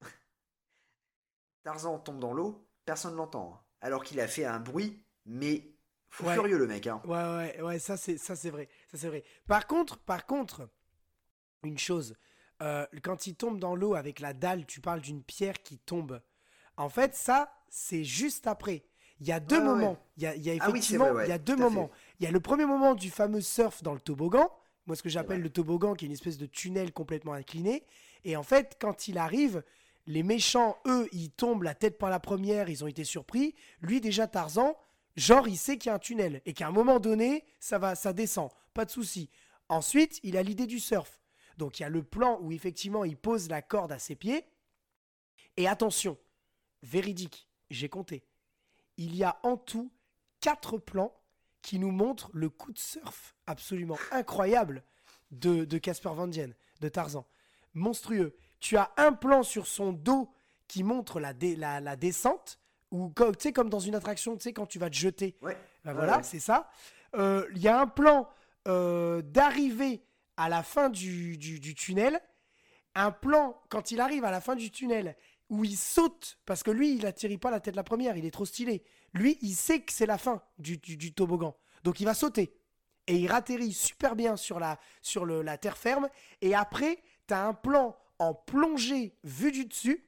Tarzan 1.62 1.98
tombe 1.98 2.20
dans 2.20 2.32
l'eau, 2.32 2.66
personne 2.84 3.12
ne 3.12 3.16
l'entend. 3.16 3.54
hein. 3.54 3.60
Alors 3.80 4.02
qu'il 4.04 4.20
a 4.20 4.28
fait 4.28 4.44
un 4.44 4.60
bruit, 4.60 5.02
mais 5.26 5.72
fou 6.10 6.26
Ouais. 6.26 6.34
furieux, 6.34 6.58
le 6.58 6.66
mec. 6.66 6.86
hein. 6.86 7.00
Ouais, 7.04 7.16
ouais, 7.16 7.62
ouais, 7.62 7.78
ça 7.78 7.96
c'est, 7.96 8.18
ça 8.18 8.36
c'est 8.36 8.50
vrai, 8.50 8.68
ça 8.90 8.98
c'est 8.98 9.08
vrai. 9.08 9.24
Par 9.46 9.66
contre, 9.66 9.98
par 9.98 10.26
contre, 10.26 10.68
une 11.62 11.78
chose, 11.78 12.14
euh, 12.62 12.86
quand 13.02 13.26
il 13.26 13.34
tombe 13.36 13.58
dans 13.58 13.74
l'eau 13.74 13.94
avec 13.94 14.20
la 14.20 14.32
dalle, 14.32 14.66
tu 14.66 14.80
parles 14.80 15.00
d'une 15.00 15.22
pierre 15.22 15.62
qui 15.62 15.78
tombe. 15.78 16.20
En 16.76 16.88
fait, 16.88 17.14
ça, 17.14 17.52
c'est 17.68 18.04
juste 18.04 18.46
après. 18.46 18.84
Il 19.20 19.26
y 19.28 19.32
a 19.32 19.40
deux 19.40 19.58
ouais, 19.58 19.64
moments. 19.64 19.92
ouais. 19.92 19.98
Il 20.16 20.22
y 20.22 20.26
a, 20.26 20.34
il 20.34 20.42
y 20.42 20.50
a 20.50 20.54
Ah 20.60 20.70
oui, 20.70 20.78
effectivement, 20.78 21.10
vrai, 21.10 21.12
ouais, 21.12 21.26
il 21.26 21.28
y 21.28 21.32
a 21.32 21.38
deux 21.38 21.56
fait. 21.56 21.62
moments. 21.62 21.90
Il 22.18 22.24
y 22.24 22.26
a 22.26 22.30
le 22.30 22.40
premier 22.40 22.64
moment 22.66 22.94
du 22.94 23.10
fameux 23.10 23.40
surf 23.42 23.82
dans 23.82 23.94
le 23.94 24.00
toboggan. 24.00 24.50
Moi, 24.86 24.96
ce 24.96 25.02
que 25.02 25.08
j'appelle 25.10 25.42
le 25.42 25.50
toboggan, 25.50 25.94
qui 25.94 26.04
est 26.04 26.08
une 26.08 26.12
espèce 26.12 26.38
de 26.38 26.46
tunnel 26.46 26.92
complètement 26.92 27.34
incliné. 27.34 27.84
Et 28.24 28.36
en 28.36 28.42
fait, 28.42 28.76
quand 28.80 29.08
il 29.08 29.18
arrive, 29.18 29.62
les 30.06 30.22
méchants, 30.22 30.78
eux, 30.86 31.08
ils 31.12 31.30
tombent 31.30 31.62
la 31.62 31.74
tête 31.74 31.98
par 31.98 32.10
la 32.10 32.18
première, 32.20 32.68
ils 32.70 32.82
ont 32.82 32.86
été 32.88 33.04
surpris. 33.04 33.54
Lui, 33.82 34.00
déjà, 34.00 34.26
Tarzan, 34.26 34.76
genre, 35.16 35.46
il 35.48 35.58
sait 35.58 35.76
qu'il 35.78 35.90
y 35.90 35.92
a 35.92 35.96
un 35.96 35.98
tunnel 35.98 36.40
et 36.46 36.52
qu'à 36.54 36.68
un 36.68 36.72
moment 36.72 36.98
donné, 36.98 37.44
ça 37.60 37.78
va, 37.78 37.94
ça 37.94 38.12
descend, 38.12 38.50
pas 38.74 38.84
de 38.84 38.90
souci. 38.90 39.30
Ensuite, 39.68 40.20
il 40.22 40.36
a 40.36 40.42
l'idée 40.42 40.66
du 40.66 40.80
surf. 40.80 41.20
Donc, 41.56 41.78
il 41.78 41.82
y 41.82 41.86
a 41.86 41.88
le 41.88 42.02
plan 42.02 42.38
où 42.40 42.52
effectivement, 42.52 43.04
il 43.04 43.16
pose 43.16 43.48
la 43.48 43.62
corde 43.62 43.92
à 43.92 43.98
ses 43.98 44.16
pieds. 44.16 44.44
Et 45.56 45.68
attention, 45.68 46.16
véridique, 46.82 47.48
j'ai 47.70 47.88
compté. 47.88 48.24
Il 48.96 49.14
y 49.14 49.24
a 49.24 49.38
en 49.42 49.56
tout 49.56 49.90
quatre 50.40 50.78
plans 50.78 51.14
qui 51.62 51.78
nous 51.78 51.90
montrent 51.90 52.30
le 52.32 52.48
coup 52.48 52.72
de 52.72 52.78
surf 52.78 53.34
absolument 53.46 53.98
incroyable 54.12 54.82
de 55.30 55.64
de 55.64 55.78
Casper 55.78 56.10
Van 56.14 56.26
Dien, 56.26 56.50
de 56.80 56.88
Tarzan. 56.88 57.26
Monstrueux. 57.74 58.34
Tu 58.58 58.76
as 58.76 58.90
un 58.96 59.12
plan 59.12 59.42
sur 59.42 59.66
son 59.66 59.92
dos 59.92 60.32
qui 60.66 60.82
montre 60.82 61.20
la, 61.20 61.32
dé- 61.34 61.56
la, 61.56 61.80
la 61.80 61.96
descente, 61.96 62.58
ou 62.90 63.12
tu 63.16 63.24
sais, 63.38 63.52
comme 63.52 63.68
dans 63.70 63.78
une 63.80 63.94
attraction, 63.94 64.36
tu 64.36 64.42
sais, 64.42 64.52
quand 64.52 64.66
tu 64.66 64.78
vas 64.78 64.88
te 64.90 64.96
jeter. 64.96 65.36
Ouais. 65.42 65.56
Ben 65.84 65.92
voilà, 65.92 66.18
ouais. 66.18 66.22
c'est 66.22 66.40
ça. 66.40 66.70
Euh, 67.14 67.46
Il 67.54 67.60
y 67.62 67.68
a 67.68 67.80
un 67.80 67.86
plan 67.86 68.28
euh, 68.68 69.22
d'arrivée 69.22 70.02
à 70.36 70.48
la 70.48 70.62
fin 70.62 70.88
du, 70.88 71.36
du- 71.36 71.74
tunnel. 71.74 72.20
Un 72.94 73.12
plan, 73.12 73.60
quand 73.68 73.90
il 73.92 74.00
arrive 74.00 74.24
à 74.24 74.30
la 74.30 74.40
fin 74.40 74.56
du 74.56 74.70
tunnel, 74.70 75.16
où 75.48 75.64
il 75.64 75.76
saute, 75.76 76.38
parce 76.46 76.62
que 76.62 76.70
lui, 76.70 76.94
il 76.96 77.06
atterrit 77.06 77.38
pas 77.38 77.50
la 77.50 77.60
tête 77.60 77.76
la 77.76 77.84
première, 77.84 78.16
il 78.16 78.24
est 78.24 78.30
trop 78.30 78.44
stylé. 78.44 78.82
Lui, 79.14 79.38
il 79.42 79.54
sait 79.54 79.80
que 79.82 79.92
c'est 79.92 80.06
la 80.06 80.18
fin 80.18 80.42
du, 80.58 80.78
du- 80.78 81.12
toboggan. 81.14 81.56
Donc 81.84 82.00
il 82.00 82.04
va 82.04 82.14
sauter. 82.14 82.56
Et 83.06 83.16
il 83.16 83.32
atterrit 83.32 83.72
super 83.72 84.14
bien 84.16 84.36
sur 84.36 84.60
la, 84.60 84.78
sur 85.02 85.24
le- 85.24 85.42
la 85.42 85.58
terre 85.58 85.76
ferme. 85.76 86.08
Et 86.40 86.54
après, 86.54 87.02
tu 87.26 87.34
as 87.34 87.46
un 87.46 87.54
plan 87.54 87.96
en 88.18 88.34
plongée 88.34 89.16
vu 89.24 89.50
du 89.52 89.64
dessus. 89.66 90.06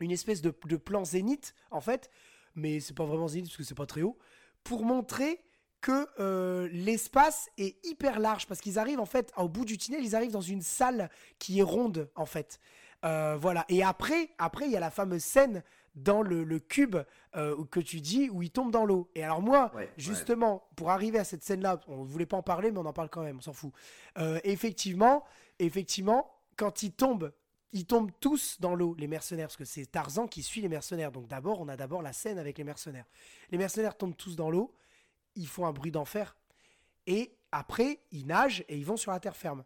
Une 0.00 0.10
espèce 0.10 0.40
de, 0.42 0.52
de 0.66 0.76
plan 0.76 1.04
zénith, 1.04 1.54
en 1.70 1.80
fait. 1.80 2.10
Mais 2.54 2.80
c'est 2.80 2.94
pas 2.94 3.04
vraiment 3.04 3.28
zénith 3.28 3.48
parce 3.50 3.56
que 3.58 3.62
c'est 3.64 3.74
pas 3.74 3.86
très 3.86 4.02
haut. 4.02 4.18
Pour 4.64 4.84
montrer 4.84 5.40
que 5.84 6.08
euh, 6.18 6.66
l'espace 6.72 7.50
est 7.58 7.76
hyper 7.86 8.18
large. 8.18 8.46
Parce 8.46 8.60
qu'ils 8.62 8.78
arrivent, 8.78 9.00
en 9.00 9.06
fait, 9.06 9.32
au 9.36 9.48
bout 9.48 9.66
du 9.66 9.76
tunnel, 9.76 10.02
ils 10.02 10.16
arrivent 10.16 10.32
dans 10.32 10.40
une 10.40 10.62
salle 10.62 11.10
qui 11.38 11.58
est 11.58 11.62
ronde, 11.62 12.08
en 12.14 12.24
fait. 12.26 12.58
Euh, 13.04 13.36
voilà. 13.38 13.66
Et 13.68 13.82
après, 13.84 14.30
après, 14.38 14.64
il 14.64 14.72
y 14.72 14.76
a 14.76 14.80
la 14.80 14.90
fameuse 14.90 15.22
scène 15.22 15.62
dans 15.94 16.22
le, 16.22 16.42
le 16.42 16.58
cube 16.58 16.96
euh, 17.36 17.62
que 17.70 17.80
tu 17.80 18.00
dis 18.00 18.30
où 18.30 18.42
il 18.42 18.50
tombe 18.50 18.70
dans 18.72 18.86
l'eau. 18.86 19.10
Et 19.14 19.22
alors 19.22 19.42
moi, 19.42 19.70
Ouais, 19.74 19.82
ouais. 19.82 19.92
justement, 19.98 20.66
pour 20.74 20.90
arriver 20.90 21.18
à 21.18 21.24
cette 21.24 21.44
scène-là, 21.44 21.80
on 21.86 22.02
ne 22.04 22.08
voulait 22.08 22.24
pas 22.26 22.38
en 22.38 22.42
parler, 22.42 22.72
mais 22.72 22.78
on 22.78 22.86
en 22.86 22.92
parle 22.94 23.10
quand 23.10 23.22
même, 23.22 23.36
on 23.36 23.42
s'en 23.42 23.52
fout. 23.52 23.72
Euh, 24.18 24.40
effectivement, 24.42 25.22
effectivement, 25.58 26.30
quand 26.56 26.82
ils 26.82 26.92
tombent, 26.92 27.30
ils 27.72 27.84
tombent 27.86 28.10
tous 28.20 28.56
dans 28.60 28.74
l'eau, 28.74 28.94
les 28.98 29.06
mercenaires, 29.08 29.48
parce 29.48 29.56
que 29.56 29.64
c'est 29.64 29.86
Tarzan 29.86 30.26
qui 30.28 30.42
suit 30.42 30.62
les 30.62 30.68
mercenaires. 30.68 31.12
Donc 31.12 31.26
d'abord, 31.28 31.60
on 31.60 31.68
a 31.68 31.76
d'abord 31.76 32.02
la 32.02 32.12
scène 32.12 32.38
avec 32.38 32.56
les 32.58 32.64
mercenaires. 32.64 33.06
Les 33.50 33.58
mercenaires 33.58 33.96
tombent 33.96 34.16
tous 34.16 34.34
dans 34.34 34.50
l'eau, 34.50 34.72
ils 35.34 35.48
font 35.48 35.66
un 35.66 35.72
bruit 35.72 35.90
d'enfer, 35.90 36.36
et 37.06 37.36
après, 37.52 38.00
ils 38.10 38.26
nagent 38.26 38.64
et 38.68 38.76
ils 38.76 38.84
vont 38.84 38.96
sur 38.96 39.12
la 39.12 39.20
terre 39.20 39.36
ferme. 39.36 39.64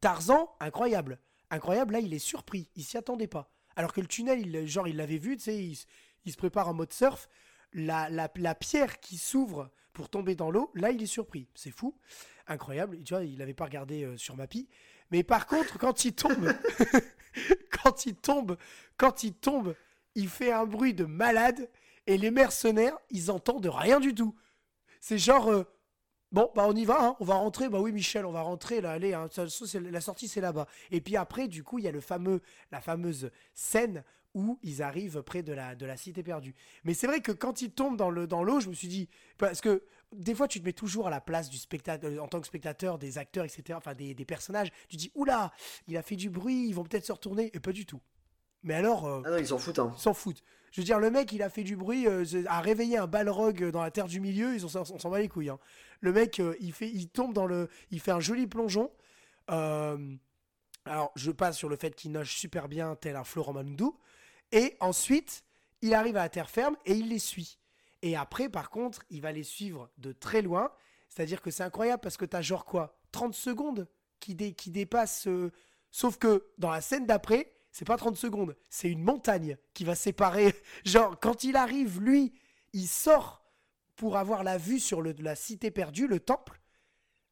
Tarzan, 0.00 0.54
incroyable. 0.60 1.18
Incroyable, 1.50 1.94
là, 1.94 2.00
il 2.00 2.14
est 2.14 2.18
surpris. 2.18 2.70
Il 2.76 2.84
s'y 2.84 2.96
attendait 2.96 3.26
pas. 3.26 3.50
Alors 3.76 3.92
que 3.92 4.00
le 4.00 4.06
tunnel, 4.06 4.40
il, 4.40 4.66
genre, 4.66 4.88
il 4.88 4.96
l'avait 4.96 5.18
vu, 5.18 5.36
tu 5.36 5.44
sais, 5.44 5.76
il, 6.24 6.32
se 6.32 6.36
prépare 6.36 6.68
en 6.68 6.74
mode 6.74 6.92
surf. 6.92 7.28
La, 7.72 8.28
pierre 8.54 9.00
qui 9.00 9.18
s'ouvre 9.18 9.70
pour 9.92 10.08
tomber 10.08 10.34
dans 10.34 10.50
l'eau. 10.50 10.70
Là, 10.74 10.90
il 10.90 11.02
est 11.02 11.06
surpris. 11.06 11.48
C'est 11.54 11.70
fou. 11.70 11.98
Incroyable. 12.46 13.02
Tu 13.02 13.14
vois, 13.14 13.24
il 13.24 13.38
n'avait 13.38 13.54
pas 13.54 13.64
regardé 13.64 14.04
euh, 14.04 14.16
sur 14.16 14.36
Mappy. 14.36 14.68
Mais 15.10 15.22
par 15.22 15.46
contre, 15.46 15.78
quand 15.78 16.04
il 16.04 16.14
tombe, 16.14 16.52
quand 17.82 18.06
il 18.06 18.14
tombe, 18.14 18.56
quand 18.96 19.24
il 19.24 19.34
tombe, 19.34 19.74
il 20.14 20.28
fait 20.28 20.52
un 20.52 20.66
bruit 20.66 20.94
de 20.94 21.04
malade 21.04 21.68
et 22.06 22.18
les 22.18 22.30
mercenaires, 22.30 22.98
ils 23.10 23.30
entendent 23.30 23.66
rien 23.72 24.00
du 24.00 24.14
tout. 24.14 24.34
C'est 25.00 25.18
genre, 25.18 25.50
euh, 25.50 25.64
bon, 26.32 26.50
bah 26.54 26.64
on 26.68 26.74
y 26.76 26.84
va, 26.84 27.02
hein, 27.04 27.16
on 27.20 27.24
va 27.24 27.34
rentrer. 27.36 27.68
Bah 27.68 27.80
oui, 27.80 27.92
Michel, 27.92 28.26
on 28.26 28.32
va 28.32 28.42
rentrer 28.42 28.80
là. 28.80 28.92
Allez, 28.92 29.14
hein, 29.14 29.28
ça- 29.32 29.48
ça, 29.48 29.66
c'est- 29.66 29.80
la 29.80 30.00
sortie 30.00 30.28
c'est 30.28 30.40
là-bas. 30.40 30.66
Et 30.90 31.00
puis 31.00 31.16
après, 31.16 31.48
du 31.48 31.64
coup, 31.64 31.78
il 31.78 31.84
y 31.84 31.88
a 31.88 31.92
le 31.92 32.00
fameux, 32.00 32.40
la 32.72 32.80
fameuse 32.80 33.30
scène 33.54 34.04
où 34.34 34.58
ils 34.62 34.80
arrivent 34.82 35.22
près 35.22 35.42
de 35.42 35.52
la, 35.52 35.74
de 35.74 35.84
la 35.86 35.96
cité 35.96 36.22
perdue. 36.22 36.54
Mais 36.84 36.94
c'est 36.94 37.08
vrai 37.08 37.20
que 37.20 37.32
quand 37.32 37.62
ils 37.62 37.72
tombent 37.72 37.96
dans 37.96 38.10
le 38.10 38.28
dans 38.28 38.44
l'eau, 38.44 38.60
je 38.60 38.68
me 38.68 38.74
suis 38.74 38.86
dit 38.88 39.08
parce 39.38 39.60
que 39.60 39.82
des 40.12 40.34
fois 40.36 40.46
tu 40.48 40.60
te 40.60 40.64
mets 40.64 40.72
toujours 40.72 41.08
à 41.08 41.10
la 41.10 41.20
place 41.20 41.50
du 41.50 41.58
spectateur 41.58 42.22
en 42.22 42.28
tant 42.28 42.40
que 42.40 42.46
spectateur 42.46 42.98
des 42.98 43.18
acteurs 43.18 43.44
etc 43.44 43.76
enfin 43.76 43.94
des, 43.94 44.14
des 44.14 44.24
personnages 44.24 44.70
tu 44.88 44.96
te 44.96 45.00
dis 45.02 45.12
oula 45.14 45.52
il 45.88 45.96
a 45.96 46.02
fait 46.02 46.16
du 46.16 46.30
bruit 46.30 46.66
ils 46.68 46.74
vont 46.74 46.82
peut-être 46.84 47.06
se 47.06 47.12
retourner 47.12 47.50
et 47.54 47.60
pas 47.60 47.70
du 47.72 47.86
tout 47.86 48.00
mais 48.64 48.74
alors 48.74 49.06
euh, 49.06 49.22
Ah 49.24 49.30
non, 49.30 49.38
ils 49.38 49.46
s'en 49.46 49.58
foutent, 49.58 49.78
hein. 49.78 49.92
ils 49.96 50.00
s'en 50.00 50.14
foutent 50.14 50.42
je 50.70 50.80
veux 50.80 50.84
dire 50.84 50.98
le 50.98 51.10
mec 51.10 51.32
il 51.32 51.42
a 51.42 51.48
fait 51.50 51.64
du 51.64 51.76
bruit 51.76 52.06
euh, 52.06 52.24
a 52.46 52.60
réveillé 52.60 52.96
un 52.98 53.06
balrog 53.06 53.70
dans 53.70 53.82
la 53.82 53.90
terre 53.90 54.06
du 54.06 54.20
milieu 54.20 54.54
ils 54.54 54.64
ont 54.64 54.80
on 54.80 54.98
s'en 54.98 55.10
bat 55.10 55.18
les 55.20 55.28
couilles 55.28 55.48
hein. 55.50 55.58
le 56.00 56.12
mec 56.12 56.40
euh, 56.40 56.54
il 56.60 56.72
fait 56.72 56.92
tombe 57.12 57.32
dans 57.34 57.46
le 57.46 57.68
il 57.90 58.00
fait 58.00 58.12
un 58.12 58.20
joli 58.20 58.46
plongeon 58.46 58.90
Euh, 59.50 60.16
alors 60.84 61.10
je 61.16 61.30
passe 61.32 61.56
sur 61.58 61.68
le 61.68 61.76
fait 61.76 61.94
qu'il 61.94 62.12
nage 62.12 62.36
super 62.36 62.68
bien 62.68 62.94
tel 62.96 63.16
un 63.16 63.24
Florent 63.24 63.52
Manodou 63.52 63.98
et 64.52 64.76
ensuite 64.80 65.42
il 65.82 65.94
arrive 65.94 66.16
à 66.16 66.22
la 66.22 66.28
terre 66.28 66.50
ferme 66.50 66.76
et 66.86 66.94
il 66.94 67.08
les 67.08 67.18
suit 67.18 67.58
et 68.02 68.16
après, 68.16 68.48
par 68.48 68.70
contre, 68.70 69.02
il 69.10 69.20
va 69.20 69.30
les 69.30 69.42
suivre 69.42 69.90
de 69.98 70.12
très 70.12 70.40
loin. 70.40 70.72
C'est-à-dire 71.10 71.42
que 71.42 71.50
c'est 71.50 71.64
incroyable 71.64 72.00
parce 72.00 72.16
que 72.16 72.24
t'as 72.24 72.40
genre 72.40 72.64
quoi 72.64 72.98
30 73.12 73.34
secondes 73.34 73.86
qui, 74.20 74.34
dé- 74.34 74.54
qui 74.54 74.70
dépassent. 74.70 75.26
euh, 75.26 75.50
Sauf 75.90 76.16
que 76.16 76.46
dans 76.56 76.70
la 76.70 76.80
scène 76.80 77.04
d'après, 77.04 77.52
c'est 77.72 77.84
pas 77.84 77.96
30 77.96 78.16
secondes. 78.16 78.56
C'est 78.68 78.90
une 78.90 79.02
montagne 79.02 79.56
qui 79.74 79.84
va 79.84 79.94
séparer. 79.94 80.54
Genre, 80.84 81.18
quand 81.20 81.44
il 81.44 81.56
arrive, 81.56 82.00
lui, 82.00 82.32
il 82.72 82.86
sort 82.86 83.44
pour 83.96 84.16
avoir 84.16 84.42
la 84.42 84.58
vue 84.58 84.80
sur 84.80 85.02
la 85.02 85.34
cité 85.34 85.70
perdue, 85.70 86.06
le 86.06 86.20
temple. 86.20 86.60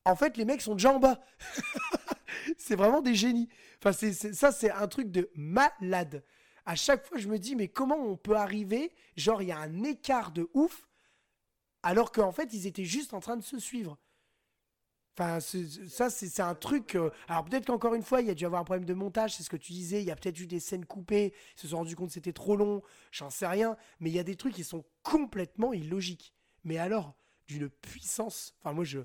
En 0.04 0.16
fait, 0.16 0.36
les 0.36 0.44
mecs 0.44 0.62
sont 0.62 0.74
déjà 0.74 0.92
en 0.92 0.98
bas. 0.98 1.20
c'est 2.58 2.76
vraiment 2.76 3.00
des 3.00 3.14
génies. 3.14 3.48
Enfin, 3.82 3.92
ça, 3.92 4.52
c'est 4.52 4.70
un 4.70 4.88
truc 4.88 5.10
de 5.10 5.30
malade. 5.34 6.24
À 6.66 6.74
chaque 6.76 7.06
fois, 7.06 7.18
je 7.18 7.28
me 7.28 7.38
dis, 7.38 7.56
mais 7.56 7.68
comment 7.68 7.96
on 7.96 8.16
peut 8.16 8.36
arriver? 8.36 8.92
Genre, 9.16 9.42
il 9.42 9.48
y 9.48 9.52
a 9.52 9.58
un 9.58 9.82
écart 9.82 10.32
de 10.32 10.48
ouf, 10.54 10.88
alors 11.82 12.12
qu'en 12.12 12.32
fait, 12.32 12.52
ils 12.52 12.66
étaient 12.66 12.84
juste 12.84 13.14
en 13.14 13.20
train 13.20 13.36
de 13.36 13.42
se 13.42 13.58
suivre. 13.58 13.98
Enfin, 15.18 15.40
ça, 15.40 16.10
c'est 16.10 16.40
un 16.40 16.54
truc. 16.54 16.94
euh, 16.94 17.10
Alors, 17.26 17.44
peut-être 17.44 17.66
qu'encore 17.66 17.94
une 17.94 18.04
fois, 18.04 18.20
il 18.20 18.28
y 18.28 18.30
a 18.30 18.34
dû 18.34 18.46
avoir 18.46 18.60
un 18.60 18.64
problème 18.64 18.84
de 18.84 18.94
montage, 18.94 19.34
c'est 19.34 19.42
ce 19.42 19.50
que 19.50 19.56
tu 19.56 19.72
disais. 19.72 20.00
Il 20.00 20.06
y 20.06 20.12
a 20.12 20.16
peut-être 20.16 20.38
eu 20.38 20.46
des 20.46 20.60
scènes 20.60 20.84
coupées, 20.84 21.34
ils 21.56 21.60
se 21.60 21.66
sont 21.66 21.78
rendus 21.78 21.96
compte 21.96 22.08
que 22.08 22.14
c'était 22.14 22.32
trop 22.32 22.54
long, 22.54 22.82
j'en 23.10 23.28
sais 23.28 23.48
rien. 23.48 23.76
Mais 23.98 24.10
il 24.10 24.12
y 24.14 24.20
a 24.20 24.22
des 24.22 24.36
trucs 24.36 24.54
qui 24.54 24.62
sont 24.62 24.84
complètement 25.02 25.72
illogiques. 25.72 26.32
Mais 26.62 26.78
alors, 26.78 27.16
d'une 27.48 27.68
puissance. 27.68 28.54
Enfin, 28.60 28.72
moi, 28.72 28.84
je, 28.84 29.00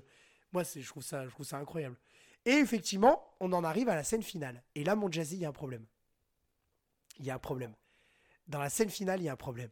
moi 0.52 0.62
je, 0.62 0.86
trouve 0.86 1.02
ça, 1.02 1.24
je 1.24 1.30
trouve 1.30 1.46
ça 1.46 1.58
incroyable. 1.58 1.96
Et 2.44 2.52
effectivement, 2.52 3.34
on 3.40 3.52
en 3.52 3.64
arrive 3.64 3.88
à 3.88 3.96
la 3.96 4.04
scène 4.04 4.22
finale. 4.22 4.62
Et 4.76 4.84
là, 4.84 4.94
mon 4.94 5.10
Jazzy, 5.10 5.34
il 5.34 5.40
y 5.40 5.46
a 5.46 5.48
un 5.48 5.52
problème. 5.52 5.84
Il 7.18 7.24
y 7.24 7.30
a 7.30 7.34
un 7.34 7.40
problème. 7.40 7.74
Dans 8.46 8.60
la 8.60 8.70
scène 8.70 8.90
finale, 8.90 9.20
il 9.20 9.24
y 9.24 9.28
a 9.28 9.32
un 9.32 9.36
problème. 9.36 9.70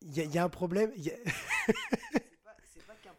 Il 0.00 0.16
y 0.16 0.22
a, 0.22 0.24
y 0.24 0.38
a 0.38 0.44
un 0.44 0.48
problème. 0.48 0.92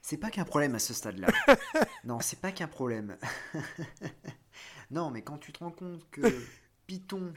C'est 0.08 0.18
pas 0.18 0.30
qu'un 0.30 0.46
problème 0.46 0.76
à 0.76 0.80
ce 0.80 0.94
stade-là. 0.94 1.30
non, 2.04 2.20
c'est 2.20 2.40
pas 2.40 2.52
qu'un 2.52 2.68
problème. 2.68 3.18
non, 4.92 5.10
mais 5.10 5.24
quand 5.24 5.40
tu 5.40 5.52
te 5.52 5.58
rends 5.64 5.72
compte 5.72 6.08
que 6.12 6.22
Python 6.86 7.34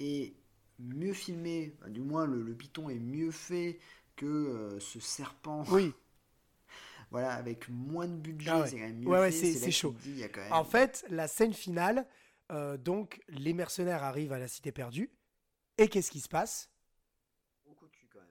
est 0.00 0.34
mieux 0.80 1.12
filmé, 1.12 1.76
du 1.86 2.00
moins 2.00 2.26
le, 2.26 2.42
le 2.42 2.54
Python 2.56 2.90
est 2.90 2.98
mieux 2.98 3.30
fait 3.30 3.78
que 4.16 4.26
euh, 4.26 4.80
ce 4.80 4.98
serpent, 4.98 5.62
Oui, 5.70 5.94
voilà, 7.12 7.34
avec 7.34 7.68
moins 7.68 8.08
de 8.08 8.16
budget, 8.16 8.50
Ah 8.50 8.60
ouais. 8.62 8.66
c'est 8.68 8.78
quand 8.78 8.82
même 8.86 8.98
mieux 8.98 9.06
Ouais, 9.06 9.20
ouais, 9.20 9.30
fait. 9.30 9.52
c'est- 9.52 9.70
chaud. 9.70 9.92
tu 9.92 9.98
te 9.98 10.02
dis, 10.02 10.10
il 10.10 10.18
y 10.18 10.24
a 10.24 10.28
quand 10.28 10.40
même- 10.40 10.52
En 10.52 10.64
fait, 10.64 11.04
la 11.08 11.28
scène 11.28 11.54
finale, 11.54 12.04
euh, 12.50 12.76
donc 12.76 13.22
les 13.28 13.52
mercenaires 13.52 14.02
arrivent 14.02 14.32
à 14.32 14.40
la 14.40 14.48
cité 14.48 14.72
perdue. 14.72 15.12
Et 15.78 15.86
qu'est-ce 15.88 16.10
qui 16.10 16.20
se 16.20 16.28
passe 16.28 16.68
Beaucoup 17.64 17.86
de 17.86 17.92
cul, 17.92 18.08
quand 18.12 18.18
même. 18.18 18.28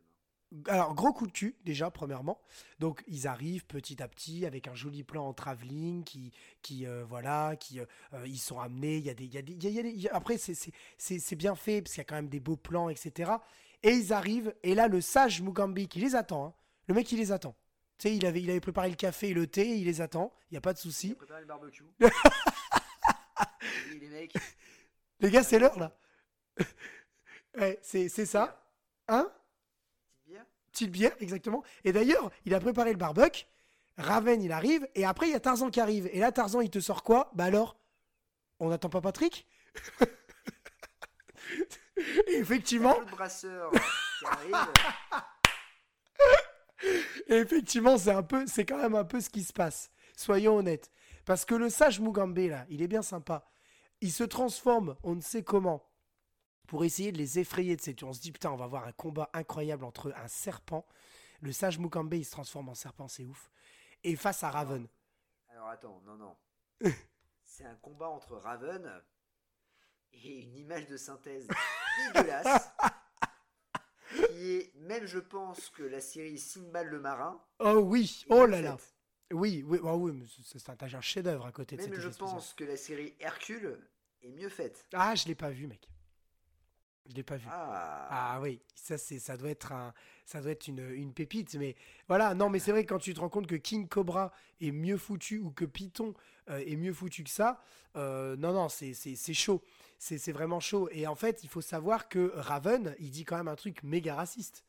Alors, 0.67 0.93
gros 0.95 1.13
coup 1.13 1.27
de 1.27 1.31
cul, 1.31 1.55
déjà, 1.63 1.89
premièrement. 1.91 2.41
Donc, 2.79 3.03
ils 3.07 3.25
arrivent 3.27 3.65
petit 3.65 4.03
à 4.03 4.07
petit 4.09 4.45
avec 4.45 4.67
un 4.67 4.75
joli 4.75 5.03
plan 5.03 5.25
en 5.27 5.33
travelling 5.33 6.03
qui, 6.03 6.31
qui 6.61 6.85
euh, 6.85 7.05
voilà, 7.07 7.55
qui, 7.55 7.79
euh, 7.79 7.85
euh, 8.13 8.27
ils 8.27 8.37
sont 8.39 8.59
amenés. 8.59 8.97
Il 8.97 9.05
y 9.05 9.09
a 9.09 9.13
des, 9.13 9.23
il 9.25 9.33
y 9.33 9.37
a 9.37 9.41
des, 9.41 9.53
il 9.53 9.63
y 9.63 9.67
a- 9.67 9.69
il 9.69 9.83
des- 9.83 9.89
il 9.91 10.01
y 10.01 10.09
a- 10.09 10.15
après, 10.15 10.37
c'est- 10.37 10.53
c'est 10.53 10.71
c'est- 10.97 11.19
c'est 11.19 11.35
bien 11.37 11.55
fait 11.55 11.81
parce 11.81 11.93
qu'il 11.93 11.99
y 12.01 12.01
a 12.01 12.05
quand 12.05 12.15
même 12.15 12.27
des 12.29 12.41
beaux 12.41 12.57
plans, 12.57 12.89
etc. 12.89 13.31
Et 13.83 13.91
ils 13.93 14.11
arrivent, 14.13 14.53
et 14.63 14.75
là, 14.75 14.87
le 14.89 14.99
sage 15.01 15.41
Mugambi 15.41 15.87
qui 15.87 15.99
les 15.99 16.15
attend, 16.15 16.47
hein. 16.47 16.53
le 16.87 16.95
mec, 16.95 17.09
il 17.13 17.17
les 17.19 17.31
attend. 17.31 17.55
Tu 17.97 18.09
sais, 18.09 18.15
il 18.17 18.25
avait, 18.25 18.41
il 18.41 18.49
avait 18.49 18.59
préparé 18.59 18.89
le 18.89 18.95
café 18.95 19.29
et 19.29 19.33
le 19.33 19.47
thé, 19.47 19.77
il 19.77 19.85
les 19.85 20.01
attend, 20.01 20.33
il 20.49 20.55
n'y 20.55 20.57
a 20.57 20.61
pas 20.61 20.73
de 20.73 20.79
souci. 20.79 21.13
Préparer 21.15 21.41
le 21.41 21.47
barbecue. 21.47 21.85
Et 23.93 23.99
les 23.99 24.09
mecs, 24.09 24.33
Les 25.19 25.29
gars, 25.31 25.43
c'est 25.43 25.59
l'heure, 25.59 25.77
là. 25.79 25.95
ouais, 27.57 27.79
c'est 27.81 28.09
c'est 28.09 28.25
ça. 28.25 28.63
Hein? 29.07 29.31
Petite 30.71 30.91
bière 30.91 31.13
exactement. 31.19 31.63
Et 31.83 31.91
d'ailleurs, 31.91 32.31
il 32.45 32.53
a 32.53 32.59
préparé 32.59 32.91
le 32.91 32.97
barbecue. 32.97 33.45
Raven, 33.97 34.41
il 34.41 34.51
arrive. 34.51 34.87
Et 34.95 35.05
après, 35.05 35.27
il 35.27 35.31
y 35.31 35.35
a 35.35 35.39
Tarzan 35.39 35.69
qui 35.69 35.79
arrive. 35.79 36.09
Et 36.11 36.19
là, 36.19 36.31
Tarzan, 36.31 36.61
il 36.61 36.69
te 36.69 36.79
sort 36.79 37.03
quoi? 37.03 37.31
Bah 37.33 37.45
alors, 37.45 37.77
on 38.59 38.69
n'attend 38.69 38.89
pas 38.89 39.01
Patrick? 39.01 39.47
Et 42.27 42.33
effectivement, 42.37 42.99
le 42.99 43.05
brasseur 43.05 43.71
qui 43.71 44.25
arrive. 44.25 44.55
et 47.27 47.33
effectivement, 47.35 47.97
c'est 47.97 48.11
un 48.11 48.23
peu, 48.23 48.45
c'est 48.47 48.65
quand 48.65 48.77
même 48.77 48.95
un 48.95 49.03
peu 49.03 49.19
ce 49.19 49.29
qui 49.29 49.43
se 49.43 49.53
passe. 49.53 49.91
Soyons 50.15 50.57
honnêtes, 50.57 50.91
parce 51.25 51.45
que 51.45 51.55
le 51.55 51.69
sage 51.69 51.99
Mugambe 51.99 52.37
là, 52.37 52.65
il 52.69 52.81
est 52.81 52.87
bien 52.87 53.01
sympa. 53.01 53.45
Il 54.01 54.11
se 54.11 54.23
transforme, 54.23 54.95
on 55.03 55.15
ne 55.15 55.21
sait 55.21 55.43
comment, 55.43 55.90
pour 56.71 56.85
essayer 56.85 57.11
de 57.11 57.17
les 57.17 57.37
effrayer 57.37 57.75
de 57.75 57.81
ces 57.81 57.93
On 58.03 58.13
se 58.13 58.21
dit 58.21 58.31
putain, 58.31 58.49
on 58.49 58.55
va 58.55 58.65
voir 58.65 58.87
un 58.87 58.93
combat 58.93 59.29
incroyable 59.33 59.83
entre 59.83 60.13
un 60.15 60.29
serpent. 60.29 60.87
Le 61.41 61.51
sage 61.51 61.77
Mugambe, 61.77 62.13
il 62.13 62.23
se 62.23 62.31
transforme 62.31 62.69
en 62.69 62.75
serpent, 62.75 63.09
c'est 63.09 63.25
ouf. 63.25 63.51
Et 64.05 64.15
face 64.15 64.41
à 64.41 64.51
Raven. 64.51 64.87
Alors 65.49 65.67
attends, 65.67 66.01
non, 66.05 66.15
non. 66.15 66.37
C'est 67.43 67.65
un 67.65 67.75
combat 67.75 68.07
entre 68.07 68.37
Raven 68.37 68.89
et 70.13 70.43
une 70.43 70.55
image 70.55 70.87
de 70.87 70.95
synthèse 70.95 71.45
dégueulasse. 72.13 72.71
qui 74.29 74.51
est, 74.53 74.73
même 74.75 75.05
je 75.05 75.19
pense 75.19 75.69
que 75.71 75.83
la 75.83 75.99
série 75.99 76.37
Sinbad 76.37 76.87
le 76.87 77.01
marin. 77.01 77.43
Oh 77.59 77.79
oui, 77.83 78.23
oh 78.29 78.45
là 78.45 78.61
là. 78.61 78.77
Oui, 79.33 79.61
oui, 79.67 79.79
oh 79.83 79.95
oui, 79.95 80.13
mais 80.13 80.25
c'est 80.41 80.69
un, 80.69 81.01
chef-d'œuvre 81.01 81.47
à 81.47 81.51
côté 81.51 81.75
de 81.75 81.81
Même 81.81 81.91
cette 81.91 81.99
je 81.99 82.07
effet 82.07 82.15
spécial. 82.15 82.35
pense 82.37 82.53
que 82.53 82.63
la 82.63 82.77
série 82.77 83.13
Hercule 83.19 83.77
est 84.21 84.31
mieux 84.31 84.47
faite. 84.47 84.87
Ah, 84.93 85.15
je 85.15 85.27
l'ai 85.27 85.35
pas 85.35 85.49
vu, 85.49 85.67
mec. 85.67 85.91
Je 87.09 87.15
l'ai 87.15 87.23
pas 87.23 87.35
vu. 87.37 87.47
Ah, 87.49 88.07
Ah 88.09 88.41
oui, 88.41 88.61
ça 88.75 88.97
c'est 88.97 89.19
ça 89.19 89.35
doit 89.35 89.49
être 89.49 89.71
un 89.71 89.93
ça 90.25 90.39
doit 90.41 90.51
être 90.51 90.67
une, 90.67 90.79
une 90.91 91.13
pépite 91.13 91.55
mais 91.55 91.75
voilà, 92.07 92.33
non 92.35 92.49
mais 92.49 92.59
c'est 92.59 92.71
vrai 92.71 92.85
que 92.85 92.89
quand 92.93 92.99
tu 92.99 93.13
te 93.13 93.19
rends 93.19 93.29
compte 93.29 93.47
que 93.47 93.55
King 93.55 93.87
Cobra 93.87 94.31
est 94.61 94.71
mieux 94.71 94.97
foutu 94.97 95.39
ou 95.39 95.51
que 95.51 95.65
Python 95.65 96.13
euh, 96.49 96.63
est 96.65 96.75
mieux 96.77 96.93
foutu 96.93 97.23
que 97.23 97.29
ça, 97.29 97.59
euh, 97.95 98.35
non 98.37 98.53
non, 98.53 98.69
c'est 98.69 98.93
c'est 98.93 99.33
chaud. 99.33 99.61
C'est 99.97 100.17
c'est 100.17 100.31
vraiment 100.31 100.59
chaud 100.59 100.89
et 100.91 101.05
en 101.07 101.15
fait, 101.15 101.43
il 101.43 101.49
faut 101.49 101.61
savoir 101.61 102.07
que 102.07 102.31
Raven, 102.35 102.95
il 102.99 103.11
dit 103.11 103.25
quand 103.25 103.37
même 103.37 103.47
un 103.47 103.55
truc 103.55 103.83
méga 103.83 104.15
raciste. 104.15 104.63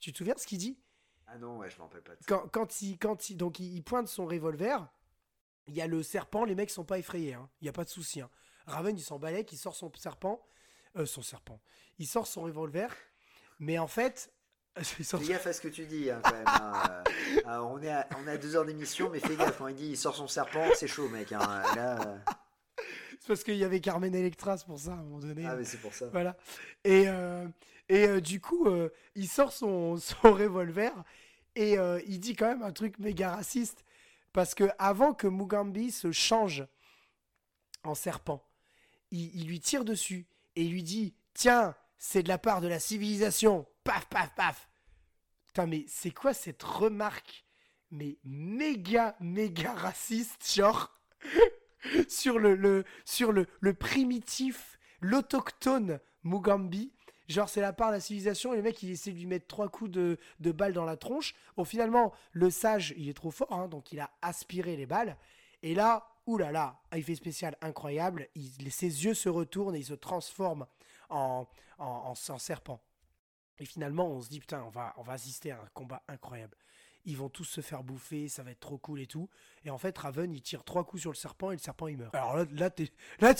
Tu 0.00 0.12
te 0.12 0.18
souviens 0.18 0.34
de 0.34 0.40
ce 0.40 0.46
qu'il 0.46 0.58
dit? 0.58 0.78
Ah 1.26 1.38
non, 1.38 1.56
ouais, 1.58 1.70
je 1.70 1.78
m'en 1.78 1.84
rappelle 1.84 2.02
pas 2.02 2.16
de 2.16 2.22
ça. 2.22 2.26
quand, 2.26 2.48
quand 2.48 2.82
il 2.82 2.98
quand 2.98 3.30
il 3.30 3.36
donc 3.36 3.58
il, 3.60 3.74
il 3.74 3.82
pointe 3.82 4.08
son 4.08 4.26
revolver, 4.26 4.88
il 5.66 5.74
y 5.74 5.80
a 5.82 5.86
le 5.86 6.02
serpent, 6.02 6.44
les 6.44 6.54
mecs 6.54 6.70
sont 6.70 6.84
pas 6.84 6.98
effrayés 6.98 7.34
hein. 7.34 7.48
Il 7.60 7.66
y 7.66 7.68
a 7.68 7.72
pas 7.72 7.84
de 7.84 7.90
souci 7.90 8.20
hein. 8.20 8.30
Raven, 8.66 8.96
il 8.96 9.02
s'en 9.02 9.18
balait, 9.18 9.42
il 9.50 9.58
sort 9.58 9.74
son 9.74 9.90
serpent, 9.96 10.44
euh, 10.96 11.06
son 11.06 11.22
serpent. 11.22 11.60
Il 11.98 12.06
sort 12.06 12.26
son 12.26 12.42
revolver, 12.42 12.94
mais 13.58 13.78
en 13.78 13.86
fait, 13.86 14.32
sort- 15.02 15.20
Fais 15.20 15.28
gaffe 15.28 15.46
à 15.46 15.52
ce 15.52 15.60
que 15.60 15.68
tu 15.68 15.84
dis, 15.86 16.10
hein, 16.10 16.20
quand 16.24 16.32
même. 16.32 16.44
hein. 16.46 17.02
Euh, 17.46 17.58
on, 17.60 17.80
est 17.80 17.90
à, 17.90 18.08
on 18.18 18.26
est 18.26 18.32
à 18.32 18.36
deux 18.38 18.56
heures 18.56 18.64
d'émission, 18.64 19.08
mais 19.10 19.20
fais 19.20 19.36
gaffe. 19.36 19.58
Quand 19.58 19.68
il 19.68 19.76
dit 19.76 19.86
il 19.90 19.96
sort 19.96 20.16
son 20.16 20.26
serpent, 20.26 20.66
c'est 20.74 20.88
chaud, 20.88 21.08
mec. 21.08 21.30
hein. 21.32 21.62
Là, 21.76 22.00
euh, 22.06 22.18
c'est 23.20 23.26
parce 23.28 23.44
qu'il 23.44 23.54
y 23.56 23.62
avait 23.64 23.80
Carmen 23.80 24.12
Electra, 24.14 24.56
c'est 24.58 24.66
pour 24.66 24.78
ça 24.80 24.90
à 24.90 24.94
un 24.94 25.02
moment 25.02 25.18
donné. 25.20 25.44
Ah, 25.46 25.54
mais 25.54 25.64
c'est 25.64 25.76
pour 25.78 25.94
ça. 25.94 26.06
Voilà. 26.08 26.36
Et, 26.84 27.04
euh, 27.08 27.46
et 27.88 28.20
du 28.20 28.40
coup, 28.40 28.66
il 29.14 29.28
sort 29.28 29.52
son, 29.52 29.96
son 29.98 30.32
revolver 30.32 30.92
et 31.54 31.74
il 32.06 32.18
dit 32.20 32.34
quand 32.34 32.46
même 32.48 32.62
un 32.62 32.72
truc 32.72 32.98
méga 32.98 33.36
raciste. 33.36 33.84
Parce 34.32 34.54
que 34.54 34.64
avant 34.78 35.12
que 35.14 35.26
Mugambi 35.28 35.90
se 35.92 36.10
change 36.12 36.64
en 37.84 37.94
serpent, 37.94 38.44
il, 39.10 39.34
il 39.40 39.46
lui 39.48 39.60
tire 39.60 39.84
dessus 39.84 40.26
et 40.56 40.64
lui 40.64 40.82
dit 40.82 41.14
Tiens, 41.34 41.74
c'est 41.98 42.22
de 42.22 42.28
la 42.28 42.38
part 42.38 42.60
de 42.60 42.68
la 42.68 42.80
civilisation. 42.80 43.66
Paf, 43.84 44.06
paf, 44.08 44.34
paf. 44.34 44.68
Putain, 45.46 45.66
mais 45.66 45.84
c'est 45.88 46.10
quoi 46.10 46.32
cette 46.34 46.62
remarque 46.62 47.44
mais 47.90 48.18
méga, 48.24 49.16
méga 49.20 49.72
raciste, 49.72 50.52
genre, 50.54 50.96
sur 52.08 52.38
le, 52.38 52.54
le, 52.54 52.84
sur 53.04 53.32
le, 53.32 53.46
le 53.60 53.74
primitif, 53.74 54.78
l'autochtone 55.00 56.00
Mugambi. 56.22 56.92
Genre, 57.28 57.48
c'est 57.48 57.60
la 57.60 57.72
part 57.72 57.88
de 57.88 57.94
la 57.94 58.00
civilisation, 58.00 58.52
et 58.52 58.56
le 58.56 58.62
mec, 58.62 58.82
il 58.82 58.90
essaie 58.90 59.12
de 59.12 59.16
lui 59.16 59.26
mettre 59.26 59.46
trois 59.46 59.68
coups 59.68 59.90
de, 59.90 60.18
de 60.40 60.52
balle 60.52 60.72
dans 60.72 60.84
la 60.84 60.96
tronche. 60.96 61.34
Bon, 61.56 61.64
finalement, 61.64 62.12
le 62.32 62.50
sage, 62.50 62.92
il 62.96 63.08
est 63.08 63.14
trop 63.14 63.30
fort, 63.30 63.52
hein, 63.52 63.68
donc 63.68 63.92
il 63.92 64.00
a 64.00 64.10
aspiré 64.20 64.76
les 64.76 64.86
balles. 64.86 65.16
Et 65.62 65.74
là, 65.74 66.09
oulala, 66.26 66.52
là 66.52 66.80
là, 66.92 66.98
effet 66.98 67.14
spécial 67.14 67.56
incroyable, 67.60 68.28
ses 68.70 69.04
yeux 69.04 69.14
se 69.14 69.28
retournent 69.28 69.74
et 69.74 69.80
il 69.80 69.84
se 69.84 69.94
transforme 69.94 70.66
en, 71.08 71.46
en, 71.78 71.84
en, 71.84 72.14
en 72.28 72.38
serpent. 72.38 72.80
Et 73.58 73.66
finalement, 73.66 74.08
on 74.08 74.22
se 74.22 74.28
dit, 74.28 74.40
putain, 74.40 74.62
on 74.64 74.70
va, 74.70 74.94
assister 75.08 75.50
à 75.50 75.60
un 75.60 75.68
combat 75.74 76.02
incroyable 76.08 76.56
ils 77.06 77.16
vont 77.16 77.30
tous 77.30 77.44
se 77.44 77.62
faire 77.62 77.82
bouffer, 77.82 78.28
ça 78.28 78.42
va 78.42 78.50
être 78.50 78.60
trop 78.60 78.76
cool 78.76 79.00
et 79.00 79.06
tout. 79.06 79.28
Et 79.64 79.70
en 79.70 79.78
fait, 79.78 79.96
Raven, 79.96 80.32
il 80.34 80.42
tire 80.42 80.64
trois 80.64 80.84
coups 80.84 81.00
sur 81.00 81.10
le 81.10 81.16
serpent 81.16 81.50
et 81.50 81.54
le 81.54 81.58
serpent, 81.58 81.86
il 81.86 81.96
meurt. 81.96 82.14
Alors 82.14 82.36
là, 82.36 82.44
là, 82.52 82.70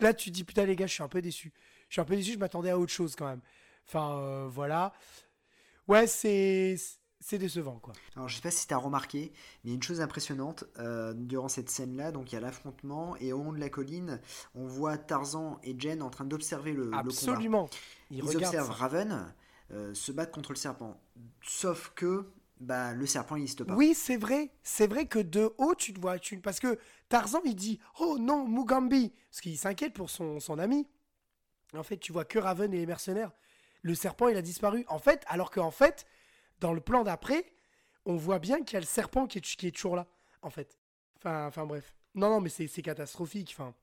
là, 0.00 0.14
tu 0.14 0.30
dis, 0.30 0.42
putain, 0.42 0.64
les 0.66 0.74
gars, 0.74 0.88
je 0.88 0.94
suis 0.94 1.02
un 1.02 1.08
peu 1.08 1.22
déçu. 1.22 1.52
Je 1.88 1.94
suis 1.94 2.00
un 2.00 2.04
peu 2.04 2.16
déçu, 2.16 2.32
je 2.32 2.38
m'attendais 2.38 2.70
à 2.70 2.78
autre 2.78 2.92
chose 2.92 3.14
quand 3.14 3.28
même. 3.28 3.40
Enfin, 3.86 4.18
euh, 4.18 4.48
voilà. 4.48 4.92
Ouais, 5.86 6.08
c'est... 6.08 6.76
C'est 7.28 7.38
décevant, 7.38 7.80
quoi. 7.82 7.92
Alors, 8.14 8.28
je 8.28 8.36
sais 8.36 8.40
pas 8.40 8.52
si 8.52 8.68
t'as 8.68 8.76
remarqué, 8.76 9.32
mais 9.32 9.60
il 9.64 9.68
y 9.70 9.72
a 9.72 9.74
une 9.74 9.82
chose 9.82 10.00
impressionnante 10.00 10.62
euh, 10.78 11.12
durant 11.12 11.48
cette 11.48 11.68
scène-là. 11.68 12.12
Donc, 12.12 12.30
il 12.30 12.36
y 12.36 12.38
a 12.38 12.40
l'affrontement, 12.40 13.16
et 13.16 13.32
au 13.32 13.42
haut 13.42 13.52
de 13.52 13.58
la 13.58 13.68
colline, 13.68 14.20
on 14.54 14.64
voit 14.64 14.96
Tarzan 14.96 15.58
et 15.64 15.74
Jen 15.76 16.02
en 16.02 16.10
train 16.10 16.24
d'observer 16.24 16.72
le, 16.72 16.84
combat. 16.84 16.98
Absolument. 16.98 17.68
Ils, 18.12 18.22
observent 18.22 18.70
Raven 18.70 19.34
euh, 19.72 19.92
se 19.92 20.12
battre 20.12 20.30
contre 20.30 20.52
le 20.52 20.56
serpent. 20.56 21.00
Sauf 21.42 21.90
que 21.96 22.30
bah 22.60 22.94
le 22.94 23.06
serpent 23.06 23.34
n'existe 23.34 23.64
pas. 23.64 23.74
Oui, 23.74 23.94
c'est 23.94 24.18
vrai. 24.18 24.52
C'est 24.62 24.86
vrai 24.86 25.06
que 25.06 25.18
de 25.18 25.52
haut, 25.58 25.74
tu 25.74 25.92
te 25.92 26.00
vois. 26.00 26.20
Tu... 26.20 26.38
Parce 26.38 26.60
que 26.60 26.78
Tarzan, 27.08 27.40
il 27.44 27.56
dit 27.56 27.80
Oh 27.98 28.18
non, 28.20 28.46
Mugambi 28.46 29.12
Parce 29.32 29.40
qu'il 29.40 29.58
s'inquiète 29.58 29.94
pour 29.94 30.10
son, 30.10 30.38
son 30.38 30.60
ami. 30.60 30.86
En 31.74 31.82
fait, 31.82 31.96
tu 31.96 32.12
vois 32.12 32.24
que 32.24 32.38
Raven 32.38 32.72
et 32.72 32.78
les 32.78 32.86
mercenaires. 32.86 33.32
Le 33.82 33.96
serpent, 33.96 34.28
il 34.28 34.36
a 34.36 34.42
disparu. 34.42 34.84
En 34.86 35.00
fait, 35.00 35.24
alors 35.26 35.50
qu'en 35.50 35.72
fait, 35.72 36.06
dans 36.60 36.72
le 36.72 36.80
plan 36.80 37.04
d'après, 37.04 37.44
on 38.04 38.16
voit 38.16 38.38
bien 38.38 38.62
qu'il 38.62 38.74
y 38.74 38.76
a 38.76 38.80
le 38.80 38.86
serpent 38.86 39.26
qui 39.26 39.38
est, 39.38 39.70
toujours 39.70 39.96
là. 39.96 40.06
En 40.42 40.50
fait. 40.50 40.78
Enfin, 41.16 41.46
enfin 41.46 41.66
bref. 41.66 41.94
Non, 42.14 42.30
non, 42.30 42.40
mais 42.40 42.48
c'est 42.48 42.82
catastrophique. 42.82 43.54
Enfin. 43.56 43.74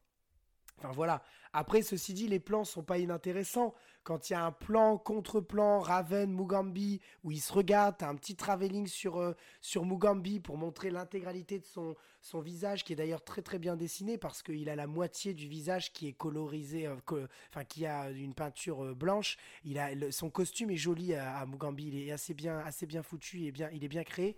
Enfin 0.77 0.91
voilà. 0.91 1.23
Après, 1.53 1.83
ceci 1.83 2.13
dit, 2.13 2.27
les 2.27 2.39
plans 2.39 2.63
sont 2.63 2.83
pas 2.83 2.97
inintéressants. 2.97 3.75
Quand 4.03 4.29
il 4.29 4.33
y 4.33 4.35
a 4.35 4.43
un 4.43 4.51
plan, 4.51 4.97
contre-plan, 4.97 5.79
Raven, 5.79 6.29
Mugambi, 6.33 6.99
où 7.23 7.31
ils 7.31 7.39
se 7.39 7.53
regardent, 7.53 7.95
t'as 7.97 8.09
un 8.09 8.15
petit 8.15 8.35
travelling 8.35 8.87
sur, 8.87 9.17
euh, 9.17 9.33
sur 9.61 9.85
Mugambi 9.85 10.39
pour 10.39 10.57
montrer 10.57 10.89
l'intégralité 10.89 11.59
de 11.59 11.65
son, 11.65 11.95
son 12.21 12.41
visage, 12.41 12.83
qui 12.83 12.91
est 12.91 12.95
d'ailleurs 12.95 13.23
très 13.23 13.41
très 13.41 13.59
bien 13.59 13.77
dessiné 13.77 14.17
parce 14.17 14.43
qu'il 14.43 14.67
a 14.67 14.75
la 14.75 14.87
moitié 14.87 15.33
du 15.33 15.47
visage 15.47 15.93
qui 15.93 16.07
est 16.07 16.13
colorisé, 16.13 16.87
euh, 16.87 17.27
enfin 17.49 17.63
qui 17.63 17.85
a 17.85 18.09
une 18.09 18.33
peinture 18.33 18.83
euh, 18.83 18.95
blanche. 18.95 19.37
Il 19.63 19.79
a, 19.79 19.89
son 20.11 20.29
costume 20.29 20.71
est 20.71 20.77
joli 20.77 21.13
à, 21.13 21.45
Mugambi, 21.45 21.87
il 21.87 22.07
est 22.07 22.11
assez 22.11 22.33
bien, 22.33 22.59
assez 22.59 22.87
bien 22.87 23.03
foutu, 23.03 23.45
est 23.45 23.51
bien, 23.51 23.69
il 23.71 23.85
est 23.85 23.89
bien 23.89 24.03
créé. 24.03 24.35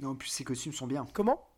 Non, 0.00 0.10
en 0.10 0.14
plus 0.14 0.28
ses 0.28 0.44
costumes 0.44 0.72
sont 0.72 0.86
bien. 0.86 1.06
Comment? 1.14 1.49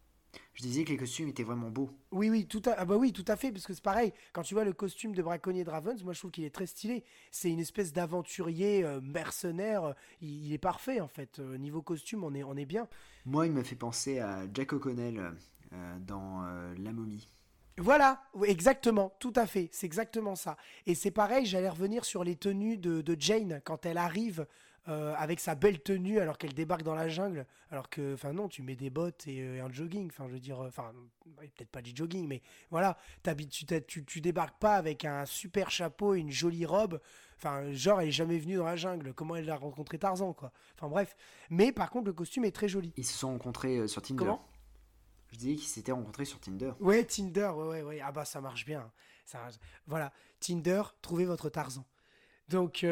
Je 0.54 0.62
disais 0.62 0.84
que 0.84 0.90
les 0.90 0.96
costumes 0.96 1.28
étaient 1.28 1.42
vraiment 1.42 1.70
beaux. 1.70 1.90
Oui, 2.10 2.30
oui, 2.30 2.46
tout 2.46 2.62
à, 2.66 2.74
ah 2.78 2.84
bah 2.84 2.96
oui, 2.96 3.12
tout 3.12 3.24
à 3.28 3.36
fait, 3.36 3.52
parce 3.52 3.66
que 3.66 3.74
c'est 3.74 3.82
pareil. 3.82 4.12
Quand 4.32 4.42
tu 4.42 4.54
vois 4.54 4.64
le 4.64 4.72
costume 4.72 5.14
de 5.14 5.22
braconnier 5.22 5.64
de 5.64 5.70
Ravens, 5.70 6.02
moi 6.04 6.12
je 6.12 6.18
trouve 6.18 6.30
qu'il 6.30 6.44
est 6.44 6.54
très 6.54 6.66
stylé. 6.66 7.04
C'est 7.30 7.50
une 7.50 7.60
espèce 7.60 7.92
d'aventurier 7.92 8.84
euh, 8.84 9.00
mercenaire. 9.00 9.94
Il, 10.20 10.52
est 10.52 10.58
parfait 10.58 11.00
en 11.00 11.08
fait. 11.08 11.38
Euh, 11.38 11.56
niveau 11.58 11.82
costume, 11.82 12.24
on 12.24 12.34
est, 12.34 12.44
on 12.44 12.56
est 12.56 12.66
bien. 12.66 12.88
Moi, 13.24 13.46
il 13.46 13.52
me 13.52 13.62
fait 13.62 13.76
penser 13.76 14.18
à 14.18 14.42
Jack 14.52 14.72
O'Connell 14.72 15.32
euh, 15.72 15.98
dans 16.00 16.42
La 16.78 16.92
momie. 16.92 17.28
Voilà, 17.78 18.22
exactement, 18.44 19.14
tout 19.18 19.32
à 19.34 19.46
fait, 19.46 19.70
c'est 19.72 19.86
exactement 19.86 20.34
ça. 20.34 20.58
Et 20.84 20.94
c'est 20.94 21.10
pareil, 21.10 21.46
j'allais 21.46 21.70
revenir 21.70 22.04
sur 22.04 22.22
les 22.22 22.36
tenues 22.36 22.76
de, 22.76 23.00
de 23.00 23.16
Jane 23.18 23.62
quand 23.64 23.86
elle 23.86 23.96
arrive 23.96 24.46
euh, 24.88 25.14
avec 25.16 25.38
sa 25.38 25.54
belle 25.54 25.80
tenue 25.80 26.18
alors 26.18 26.38
qu'elle 26.38 26.54
débarque 26.54 26.82
dans 26.82 26.96
la 26.96 27.08
jungle. 27.08 27.46
Alors 27.70 27.88
que, 27.88 28.14
enfin 28.14 28.32
non, 28.32 28.48
tu 28.48 28.62
mets 28.62 28.74
des 28.74 28.90
bottes 28.90 29.28
et, 29.28 29.40
euh, 29.40 29.64
un 29.64 29.70
jogging. 29.70 30.08
Enfin, 30.10 30.26
je 30.26 30.32
veux 30.32 30.40
dire, 30.40 30.60
euh, 30.60 30.66
enfin, 30.66 30.92
peut-être 31.36 31.70
pas 31.70 31.82
du 31.82 31.92
jogging, 31.94 32.26
mais 32.26 32.42
voilà, 32.70 32.98
tu, 33.22 33.64
tu, 33.86 34.04
tu, 34.04 34.20
débarques 34.20 34.58
pas 34.58 34.74
avec 34.74 35.04
un 35.04 35.24
super 35.24 35.70
chapeau 35.70 36.16
et 36.16 36.18
une 36.18 36.32
jolie 36.32 36.66
robe. 36.66 37.00
Enfin, 37.36 37.70
genre, 37.72 38.00
elle 38.00 38.08
est 38.08 38.12
jamais 38.12 38.38
venue 38.38 38.56
dans 38.56 38.64
la 38.64 38.74
jungle. 38.74 39.14
Comment 39.14 39.36
elle 39.36 39.48
a 39.50 39.56
rencontré 39.56 39.98
Tarzan, 39.98 40.32
quoi. 40.32 40.52
Enfin, 40.76 40.88
bref. 40.88 41.14
Mais 41.48 41.70
par 41.70 41.88
contre, 41.90 42.06
le 42.06 42.12
costume 42.12 42.44
est 42.44 42.52
très 42.52 42.68
joli. 42.68 42.92
Ils 42.96 43.06
se 43.06 43.16
sont 43.16 43.28
rencontrés 43.28 43.86
sur 43.86 44.02
Tinder. 44.02 44.24
Comment? 44.24 44.48
Je 45.30 45.36
disais 45.38 45.54
qu'ils 45.54 45.68
s'étaient 45.68 45.92
rencontrés 45.92 46.24
sur 46.24 46.40
Tinder. 46.40 46.72
Ouais, 46.80 47.04
Tinder, 47.04 47.52
ouais, 47.54 47.68
ouais, 47.68 47.82
ouais. 47.82 48.00
Ah 48.02 48.10
bah 48.10 48.24
ça 48.24 48.40
marche 48.40 48.66
bien. 48.66 48.90
Ça, 49.24 49.48
voilà, 49.86 50.12
Tinder, 50.40 50.82
trouvez 51.02 51.24
votre 51.24 51.48
Tarzan. 51.50 51.86
Donc, 52.48 52.84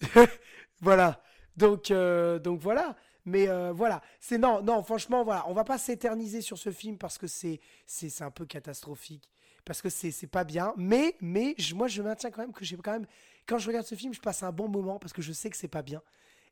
Voilà. 0.80 1.22
Donc, 1.56 1.90
euh, 1.90 2.38
donc 2.38 2.60
voilà. 2.60 2.96
Mais 3.26 3.48
euh, 3.48 3.70
voilà, 3.70 4.00
c'est 4.18 4.38
non, 4.38 4.62
non, 4.62 4.82
franchement, 4.82 5.24
voilà, 5.24 5.44
on 5.46 5.52
va 5.52 5.62
pas 5.62 5.76
s'éterniser 5.76 6.40
sur 6.40 6.56
ce 6.56 6.70
film 6.72 6.96
parce 6.96 7.18
que 7.18 7.26
c'est 7.26 7.60
c'est 7.84 8.22
un 8.22 8.30
peu 8.30 8.46
catastrophique, 8.46 9.28
parce 9.66 9.82
que 9.82 9.90
c'est 9.90 10.26
pas 10.26 10.42
bien. 10.42 10.72
Mais 10.78 11.16
mais 11.20 11.54
moi, 11.74 11.86
je 11.86 12.00
maintiens 12.00 12.30
quand 12.30 12.40
même 12.40 12.52
que 12.52 12.64
j'ai 12.64 12.78
quand 12.78 12.92
même 12.92 13.06
quand 13.46 13.58
je 13.58 13.66
regarde 13.66 13.86
ce 13.86 13.94
film, 13.94 14.14
je 14.14 14.20
passe 14.20 14.42
un 14.42 14.52
bon 14.52 14.68
moment 14.68 14.98
parce 14.98 15.12
que 15.12 15.20
je 15.20 15.32
sais 15.32 15.50
que 15.50 15.56
c'est 15.56 15.68
pas 15.68 15.82
bien. 15.82 16.02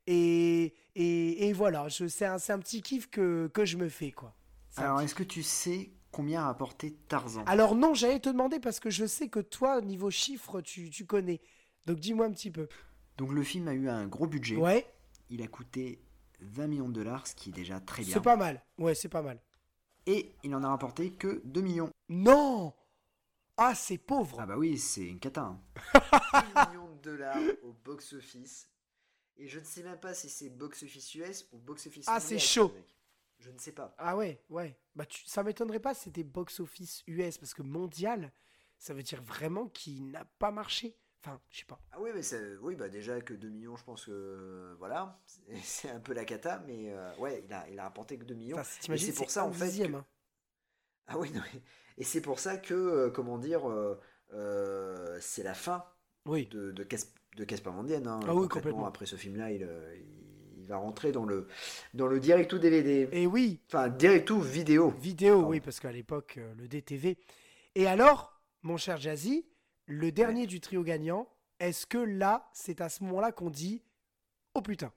Et, 0.05 0.75
et, 0.95 1.47
et 1.47 1.53
voilà, 1.53 1.87
c'est 1.89 2.25
un, 2.25 2.35
un 2.35 2.59
petit 2.59 2.81
kiff 2.81 3.09
que, 3.09 3.49
que 3.53 3.65
je 3.65 3.77
me 3.77 3.89
fais 3.89 4.11
quoi. 4.11 4.35
Alors, 4.77 5.01
est-ce 5.01 5.15
que 5.15 5.23
tu 5.23 5.41
sais 5.41 5.91
combien 6.11 6.41
a 6.41 6.45
rapporté 6.45 6.93
Tarzan? 7.07 7.43
Alors 7.45 7.75
non, 7.75 7.95
j'allais 7.95 8.19
te 8.19 8.29
demander 8.29 8.59
parce 8.59 8.79
que 8.79 8.91
je 8.91 9.05
sais 9.05 9.27
que 9.27 9.39
toi, 9.39 9.81
niveau 9.81 10.11
chiffres, 10.11 10.61
tu, 10.61 10.89
tu 10.91 11.05
connais. 11.05 11.41
Donc 11.85 11.99
dis-moi 11.99 12.27
un 12.27 12.31
petit 12.31 12.51
peu. 12.51 12.67
Donc 13.19 13.33
le 13.33 13.43
film 13.43 13.67
a 13.67 13.73
eu 13.73 13.89
un 13.89 14.07
gros 14.07 14.27
budget. 14.27 14.55
Ouais. 14.55 14.89
Il 15.29 15.41
a 15.41 15.47
coûté 15.47 16.01
20 16.39 16.67
millions 16.67 16.87
de 16.87 16.93
dollars, 16.93 17.27
ce 17.27 17.35
qui 17.35 17.49
est 17.49 17.51
déjà 17.51 17.81
très 17.81 18.01
bien. 18.01 18.13
C'est 18.13 18.23
pas 18.23 18.37
mal. 18.37 18.63
Ouais, 18.77 18.95
c'est 18.95 19.09
pas 19.09 19.21
mal. 19.21 19.41
Et 20.05 20.33
il 20.43 20.55
en 20.55 20.63
a 20.63 20.69
rapporté 20.69 21.11
que 21.11 21.41
2 21.43 21.59
millions. 21.59 21.89
Non 22.07 22.73
Ah, 23.57 23.75
c'est 23.75 23.97
pauvre. 23.97 24.37
Ah 24.39 24.45
bah 24.45 24.57
oui, 24.57 24.77
c'est 24.77 25.05
une 25.05 25.19
cata. 25.19 25.59
10 25.93 25.99
hein. 26.53 26.67
millions 26.69 26.95
de 26.95 27.01
dollars 27.01 27.37
au 27.63 27.73
box-office. 27.73 28.69
Et 29.35 29.49
je 29.49 29.59
ne 29.59 29.65
sais 29.65 29.83
même 29.83 29.99
pas 29.99 30.13
si 30.13 30.29
c'est 30.29 30.49
box-office 30.49 31.13
US 31.15 31.45
ou 31.51 31.57
box-office 31.57 32.05
Ah, 32.07 32.21
c'est 32.21 32.39
chaud. 32.39 32.73
Je 33.39 33.51
ne 33.51 33.57
sais 33.59 33.73
pas. 33.73 33.93
Ah 33.97 34.15
ouais, 34.15 34.41
ouais. 34.49 34.79
Bah 34.95 35.05
tu... 35.05 35.25
ça 35.25 35.43
m'étonnerait 35.43 35.81
pas 35.81 35.93
si 35.93 36.05
c'était 36.05 36.23
box-office 36.23 37.03
US 37.07 37.37
parce 37.37 37.53
que 37.53 37.63
mondial, 37.63 38.31
ça 38.77 38.93
veut 38.93 39.03
dire 39.03 39.21
vraiment 39.21 39.67
qu'il 39.67 40.09
n'a 40.09 40.23
pas 40.23 40.51
marché. 40.51 40.95
Enfin, 41.21 41.39
je 41.49 41.59
sais 41.59 41.65
pas. 41.65 41.79
Ah 41.91 41.97
oui, 41.99 42.11
mais 42.13 42.21
oui, 42.61 42.75
bah 42.75 42.87
déjà 42.87 43.19
que 43.19 43.33
2 43.33 43.49
millions, 43.49 43.75
je 43.75 43.83
pense 43.83 44.05
que 44.05 44.75
voilà, 44.79 45.19
c'est 45.63 45.89
un 45.89 45.99
peu 45.99 46.13
la 46.13 46.23
cata, 46.23 46.63
mais 46.65 46.93
euh, 46.93 47.13
ouais, 47.17 47.43
il 47.45 47.53
a, 47.53 47.67
il 47.69 47.79
a 47.79 47.83
rapporté 47.83 48.17
que 48.17 48.23
2 48.23 48.33
millions. 48.35 48.57
c'est 48.63 49.13
pour 49.13 49.29
ça 49.29 49.45
en 49.45 49.51
fait. 49.51 49.83
Hein. 49.83 50.05
Ah 51.07 51.17
oui, 51.17 51.31
non, 51.31 51.41
et 51.97 52.03
c'est 52.03 52.21
pour 52.21 52.39
ça 52.39 52.57
que, 52.57 52.73
euh, 52.73 53.09
comment 53.09 53.37
dire, 53.37 53.69
euh, 53.69 55.17
c'est 55.19 55.43
la 55.43 55.53
fin 55.53 55.83
oui. 56.25 56.47
de, 56.47 56.71
de, 56.71 56.87
de 57.35 57.43
Casper 57.43 57.71
Mandienne. 57.71 58.07
Hein, 58.07 58.21
ah 58.25 58.33
oui, 58.33 58.47
complètement. 58.47 58.85
Après 58.85 59.05
ce 59.05 59.17
film-là, 59.17 59.51
il, 59.51 59.67
il, 60.57 60.67
va 60.67 60.77
rentrer 60.77 61.11
dans 61.11 61.25
le, 61.25 61.47
dans 61.95 62.07
le 62.07 62.21
direct 62.21 62.53
ou 62.53 62.59
DVD. 62.59 63.09
Et 63.11 63.27
oui. 63.27 63.59
Enfin, 63.67 63.89
direct 63.89 64.29
ou 64.29 64.39
vidéo. 64.39 64.91
Vidéo, 64.91 65.43
oui, 65.47 65.59
parce 65.59 65.81
qu'à 65.81 65.91
l'époque, 65.91 66.39
le 66.57 66.67
DTV. 66.67 67.17
Et 67.75 67.87
alors, 67.87 68.39
mon 68.61 68.77
cher 68.77 68.97
Jazzy, 68.97 69.45
le 69.89 70.11
dernier 70.11 70.45
du 70.45 70.61
trio 70.61 70.83
gagnant, 70.83 71.27
est-ce 71.59 71.87
que 71.87 71.97
là, 71.97 72.47
c'est 72.53 72.79
à 72.79 72.89
ce 72.89 73.03
moment-là 73.03 73.31
qu'on 73.31 73.49
dit 73.49 73.83
Oh 74.53 74.61
putain 74.61 74.93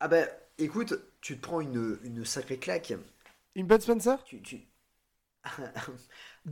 Ah 0.00 0.08
ben, 0.08 0.28
écoute, 0.58 0.94
tu 1.22 1.36
te 1.36 1.42
prends 1.42 1.60
une, 1.60 1.98
une 2.04 2.24
sacrée 2.24 2.58
claque. 2.58 2.92
Une 3.54 3.66
Bud 3.66 3.80
Spencer? 3.80 4.22
Tu, 4.24 4.42
tu... 4.42 4.68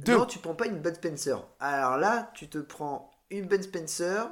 Non, 0.06 0.24
tu 0.24 0.38
prends 0.38 0.54
pas 0.54 0.66
une 0.66 0.80
Bud 0.80 0.96
Spencer. 0.96 1.46
Alors 1.60 1.98
là, 1.98 2.30
tu 2.34 2.48
te 2.48 2.58
prends 2.58 3.10
une 3.30 3.46
Bud 3.46 3.62
Spencer, 3.62 4.30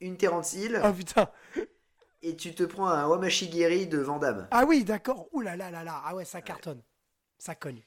une 0.00 0.16
Terence 0.16 0.54
Hill. 0.54 0.80
Oh 0.82 0.92
putain 0.92 1.30
Et 2.22 2.36
tu 2.36 2.54
te 2.54 2.62
prends 2.64 2.88
un 2.88 3.06
Wamashigiri 3.06 3.86
de 3.86 3.98
Vandame. 3.98 4.48
Ah 4.50 4.64
oui, 4.66 4.82
d'accord. 4.82 5.28
Ouh 5.32 5.42
là 5.42 5.56
là 5.56 5.70
là 5.70 5.84
là. 5.84 6.02
Ah 6.04 6.14
ouais, 6.14 6.24
ça 6.24 6.40
cartonne. 6.40 6.82
Ça 7.38 7.54
cogne. 7.54 7.82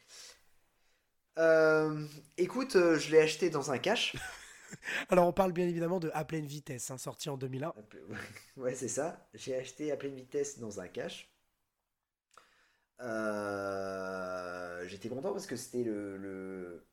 Euh, 1.38 2.06
écoute, 2.38 2.76
euh, 2.76 2.98
je 2.98 3.12
l'ai 3.12 3.20
acheté 3.20 3.50
dans 3.50 3.72
un 3.72 3.78
cash. 3.78 4.16
Alors, 5.10 5.28
on 5.28 5.34
parle 5.34 5.52
bien 5.54 5.68
évidemment 5.68 6.00
de 6.00 6.12
À 6.14 6.26
pleine 6.26 6.46
vitesse, 6.46 6.92
hein, 6.92 6.98
sorti 6.98 7.30
en 7.30 7.38
2001. 7.38 7.74
Ouais, 8.58 8.76
c'est 8.76 8.88
ça. 8.88 9.28
J'ai 9.34 9.56
acheté 9.56 9.92
À 9.92 9.98
pleine 9.98 10.16
vitesse 10.16 10.60
dans 10.60 10.80
un 10.80 10.88
cash. 10.88 11.30
Euh, 13.02 14.84
j'étais 14.88 15.10
content 15.10 15.32
parce 15.32 15.48
que 15.48 15.56
c'était 15.56 15.84
le, 15.84 16.84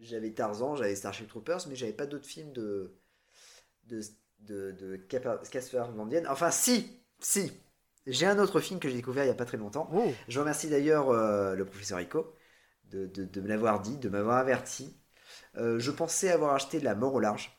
J'avais 0.00 0.30
Tarzan, 0.30 0.76
j'avais 0.76 0.94
Starship 0.94 1.28
Troopers, 1.28 1.66
mais 1.68 1.74
j'avais 1.74 1.92
pas 1.92 2.06
d'autres 2.06 2.26
films 2.26 2.52
de. 2.52 2.92
de. 3.86 4.00
de, 4.40 4.72
de 4.72 4.96
Casper 4.96 5.82
Enfin, 6.28 6.50
si 6.50 7.00
Si 7.18 7.52
j'ai 8.06 8.26
un 8.26 8.38
autre 8.38 8.60
film 8.60 8.80
que 8.80 8.88
j'ai 8.88 8.94
découvert 8.94 9.24
il 9.24 9.28
y 9.28 9.30
a 9.30 9.34
pas 9.34 9.44
très 9.44 9.58
longtemps. 9.58 9.90
Oh, 9.92 10.12
Je 10.28 10.38
remercie 10.38 10.68
d'ailleurs 10.68 11.12
le 11.12 11.64
professeur 11.64 11.98
Rico 11.98 12.32
de, 12.90 13.06
de- 13.06 13.24
de 13.24 13.40
me 13.40 13.48
l'avoir 13.48 13.80
dit, 13.80 13.96
de 13.98 14.08
m'avoir 14.08 14.38
averti. 14.38 14.96
Euh, 15.56 15.78
je 15.80 15.90
pensais 15.90 16.30
avoir 16.30 16.54
acheté 16.54 16.80
La 16.80 16.94
mort 16.94 17.14
au 17.14 17.20
large. 17.20 17.52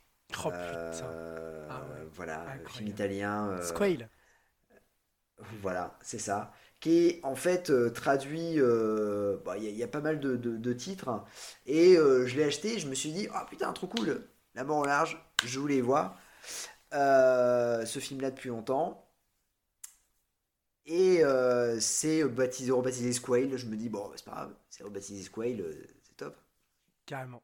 oh 0.45 0.51
putain. 0.51 0.53
Euh, 0.55 1.67
Ah 1.69 1.81
ouais. 1.81 2.07
Voilà, 2.13 2.39
Incroyable. 2.41 2.69
film 2.69 2.87
italien. 2.89 3.49
euh, 3.49 3.61
Squale. 3.61 4.09
Voilà, 5.61 5.97
c'est 6.01 6.19
ça. 6.19 6.51
Qui 6.79 7.07
est 7.07 7.19
en 7.23 7.35
fait 7.35 7.69
euh, 7.69 7.89
traduit. 7.89 8.59
euh, 8.59 9.37
Il 9.57 9.63
y, 9.63 9.67
a- 9.67 9.69
il 9.71 9.77
y 9.77 9.83
a 9.83 9.87
pas 9.87 10.01
mal 10.01 10.19
de, 10.19 10.35
de- 10.35 10.73
titres. 10.73 11.23
Et 11.65 11.95
je 11.95 12.35
l'ai 12.35 12.43
acheté 12.45 12.75
et 12.75 12.79
je 12.79 12.87
me 12.87 12.95
suis 12.95 13.11
dit, 13.11 13.27
ah 13.33 13.45
putain, 13.49 13.71
trop 13.73 13.87
cool. 13.87 14.27
La 14.55 14.63
mort 14.63 14.79
au 14.79 14.85
large, 14.85 15.17
je 15.45 15.59
voulais 15.59 15.81
voir. 15.81 16.17
Ce 16.91 17.99
film-là 17.99 18.31
depuis 18.31 18.49
longtemps. 18.49 19.08
Et 20.89 21.23
euh, 21.23 21.79
c'est 21.79 22.25
baptisé, 22.25 22.71
rebaptisé 22.71 23.13
Squale. 23.13 23.55
Je 23.57 23.65
me 23.67 23.77
dis, 23.77 23.89
bon, 23.89 24.11
c'est 24.17 24.25
pas 24.25 24.31
grave, 24.31 24.55
c'est 24.69 24.83
rebaptisé 24.83 25.23
Squale, 25.23 25.61
euh, 25.61 25.85
c'est 26.03 26.17
top. 26.17 26.35
Carrément. 27.05 27.43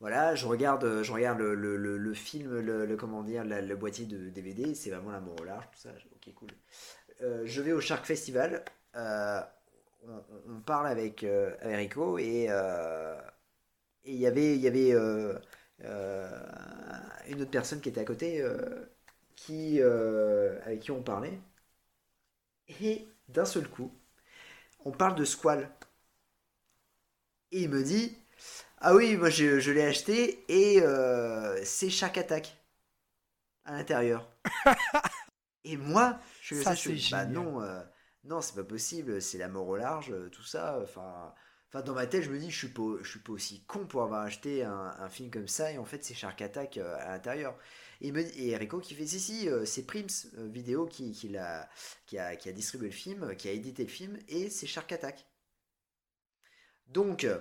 Voilà, 0.00 0.34
je 0.34 0.46
regarde, 0.46 1.02
je 1.02 1.10
regarde 1.12 1.38
le, 1.38 1.54
le- 1.54 1.76
le- 1.76 1.96
le 1.96 2.14
film, 2.14 2.58
le, 2.60 2.96
comment 2.96 3.22
dire, 3.22 3.44
la- 3.44 3.62
le 3.62 3.76
boîtier 3.76 4.04
de 4.06 4.28
DVD, 4.28 4.74
c'est 4.74 4.90
vraiment 4.90 5.10
la 5.10 5.20
mort 5.20 5.36
au 5.40 5.44
large, 5.44 5.64
tout 5.72 5.78
ça. 5.78 5.90
Ok, 6.14 6.34
cool. 6.34 6.50
Euh, 7.22 7.42
je 7.46 7.62
vais 7.62 7.72
au 7.72 7.80
Shark 7.80 8.04
Festival. 8.06 8.64
euh, 8.96 9.40
on, 10.08 10.22
on 10.56 10.60
parle 10.60 10.88
avec, 10.88 11.24
euh, 11.24 11.54
avec 11.62 11.76
Rico 11.78 12.18
et 12.18 12.46
euh, 12.50 13.16
il 14.04 14.16
y 14.16 14.26
avait, 14.26 14.56
y 14.58 14.68
avait 14.68 14.92
euh, 14.94 15.38
euh, 15.84 16.30
une 17.28 17.42
autre 17.42 17.50
personne 17.50 17.80
qui 17.80 17.88
était 17.90 18.00
à 18.02 18.04
côté 18.04 18.42
euh, 18.42 18.86
qui, 19.36 19.80
euh, 19.82 20.60
avec 20.64 20.80
qui 20.80 20.90
on 20.92 21.02
parlait. 21.02 21.38
Et 22.80 23.08
d'un 23.28 23.44
seul 23.44 23.68
coup, 23.68 23.92
on 24.84 24.92
parle 24.92 25.16
de 25.16 25.24
Squall. 25.24 25.70
Et 27.50 27.62
il 27.62 27.70
me 27.70 27.82
dit 27.82 28.16
Ah 28.78 28.94
oui, 28.94 29.16
moi 29.16 29.30
je, 29.30 29.60
je 29.60 29.72
l'ai 29.72 29.84
acheté 29.84 30.44
et 30.48 30.82
euh, 30.82 31.58
c'est 31.64 31.90
Shark 31.90 32.18
Attack 32.18 32.56
à 33.64 33.72
l'intérieur. 33.72 34.28
et 35.64 35.76
moi, 35.76 36.18
je 36.40 36.54
Ça, 36.54 36.74
je 36.74 36.94
c'est 36.96 37.10
Bah 37.10 37.26
non, 37.26 37.62
euh, 37.62 37.82
non, 38.24 38.40
c'est 38.40 38.54
pas 38.54 38.64
possible, 38.64 39.20
c'est 39.22 39.38
la 39.38 39.48
mort 39.48 39.68
au 39.68 39.76
large, 39.76 40.10
euh, 40.12 40.28
tout 40.30 40.42
ça. 40.42 40.78
Enfin, 40.82 41.34
enfin 41.68 41.82
dans 41.82 41.94
ma 41.94 42.06
tête, 42.06 42.22
je 42.22 42.30
me 42.30 42.38
dis 42.38 42.50
Je 42.50 42.58
suis 42.58 42.68
pas, 42.68 42.82
je 43.02 43.08
suis 43.08 43.20
pas 43.20 43.32
aussi 43.32 43.64
con 43.66 43.86
pour 43.86 44.02
avoir 44.02 44.22
acheté 44.22 44.64
un, 44.64 44.94
un 44.98 45.08
film 45.08 45.30
comme 45.30 45.48
ça 45.48 45.72
et 45.72 45.78
en 45.78 45.84
fait, 45.84 46.04
c'est 46.04 46.14
Shark 46.14 46.40
Attack 46.42 46.78
euh, 46.78 46.96
à 47.00 47.10
l'intérieur. 47.10 47.56
Et, 48.00 48.12
me, 48.12 48.20
et 48.38 48.56
Rico 48.56 48.80
qui 48.80 48.94
fait 48.94 49.06
Si, 49.06 49.20
si, 49.20 49.48
euh, 49.48 49.64
c'est 49.64 49.84
Prims 49.86 50.06
euh, 50.38 50.48
Vidéo 50.48 50.86
qui, 50.86 51.12
qui, 51.12 51.28
l'a- 51.28 51.68
qui, 52.06 52.18
a, 52.18 52.36
qui 52.36 52.48
a 52.48 52.52
distribué 52.52 52.88
le 52.88 52.94
film, 52.94 53.36
qui 53.36 53.48
a 53.48 53.52
édité 53.52 53.82
le 53.84 53.88
film 53.90 54.18
et 54.28 54.50
c'est 54.50 54.66
Shark 54.66 54.90
Attack. 54.92 55.26
Donc, 56.88 57.24
euh, 57.24 57.38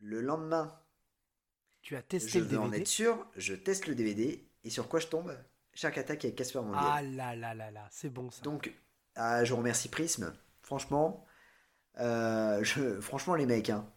le 0.00 0.20
lendemain, 0.20 0.76
Tu 1.82 1.96
as 1.96 2.02
testé 2.02 2.38
je 2.38 2.38
le 2.38 2.46
veux 2.46 2.58
en 2.60 2.70
DVD. 2.70 2.72
être 2.72 2.86
sûr, 2.86 3.26
je 3.34 3.54
teste 3.54 3.88
le 3.88 3.96
DVD 3.96 4.48
et 4.62 4.70
sur 4.70 4.88
quoi 4.88 5.00
je 5.00 5.08
tombe? 5.08 5.36
Shark 5.74 5.98
Attack 5.98 6.24
avec 6.24 6.36
Casper 6.36 6.60
Mondial. 6.60 6.92
Ah 6.92 7.02
là 7.02 7.36
là 7.36 7.52
là 7.54 7.70
là, 7.70 7.88
c'est 7.90 8.08
bon 8.10 8.30
ça. 8.30 8.46
Donc, 8.46 8.72
ah, 9.16 9.44
je 9.44 9.54
remercie 9.54 9.88
Prism. 9.88 10.32
Franchement, 10.62 11.24
euh, 12.00 12.62
je- 12.64 13.00
franchement 13.00 13.34
les 13.36 13.46
mecs. 13.46 13.70
hein. 13.70 13.90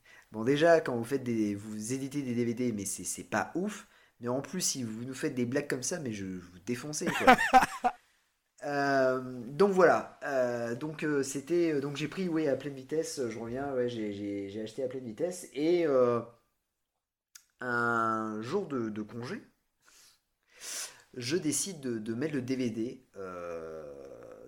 bon 0.32 0.44
déjà, 0.44 0.80
quand 0.80 0.96
vous 0.96 1.04
faites 1.04 1.22
des, 1.24 1.54
vous 1.54 1.92
éditez 1.92 2.22
des 2.22 2.34
DVD, 2.34 2.72
mais 2.72 2.84
c'est 2.84 3.04
c'est 3.04 3.24
pas 3.24 3.52
ouf. 3.54 3.86
Mais 4.20 4.28
en 4.28 4.40
plus, 4.40 4.60
si 4.60 4.82
vous 4.82 5.04
nous 5.04 5.14
faites 5.14 5.34
des 5.34 5.46
blagues 5.46 5.68
comme 5.68 5.82
ça, 5.82 5.98
mais 6.00 6.12
je, 6.12 6.26
je 6.26 6.46
vous 6.46 6.58
défoncez. 6.66 7.06
quoi. 7.06 7.36
Euh, 8.64 9.20
donc 9.50 9.72
voilà. 9.72 10.18
Euh, 10.24 10.74
donc 10.74 11.04
euh, 11.04 11.22
c'était, 11.22 11.80
donc 11.80 11.96
j'ai 11.96 12.08
pris, 12.08 12.28
oui, 12.28 12.48
à 12.48 12.56
pleine 12.56 12.74
vitesse. 12.74 13.20
Je 13.28 13.38
reviens, 13.38 13.72
ouais, 13.74 13.88
j'ai- 13.88 14.60
acheté 14.62 14.82
à 14.82 14.88
pleine 14.88 15.04
vitesse 15.04 15.48
et 15.54 15.86
un 17.60 18.40
jour 18.40 18.66
de, 18.66 18.88
de 18.88 19.02
congé, 19.02 19.42
je 21.14 21.36
décide 21.36 21.80
de, 21.80 21.98
de 21.98 22.14
mettre 22.14 22.34
le 22.34 22.42
DVD 22.42 23.04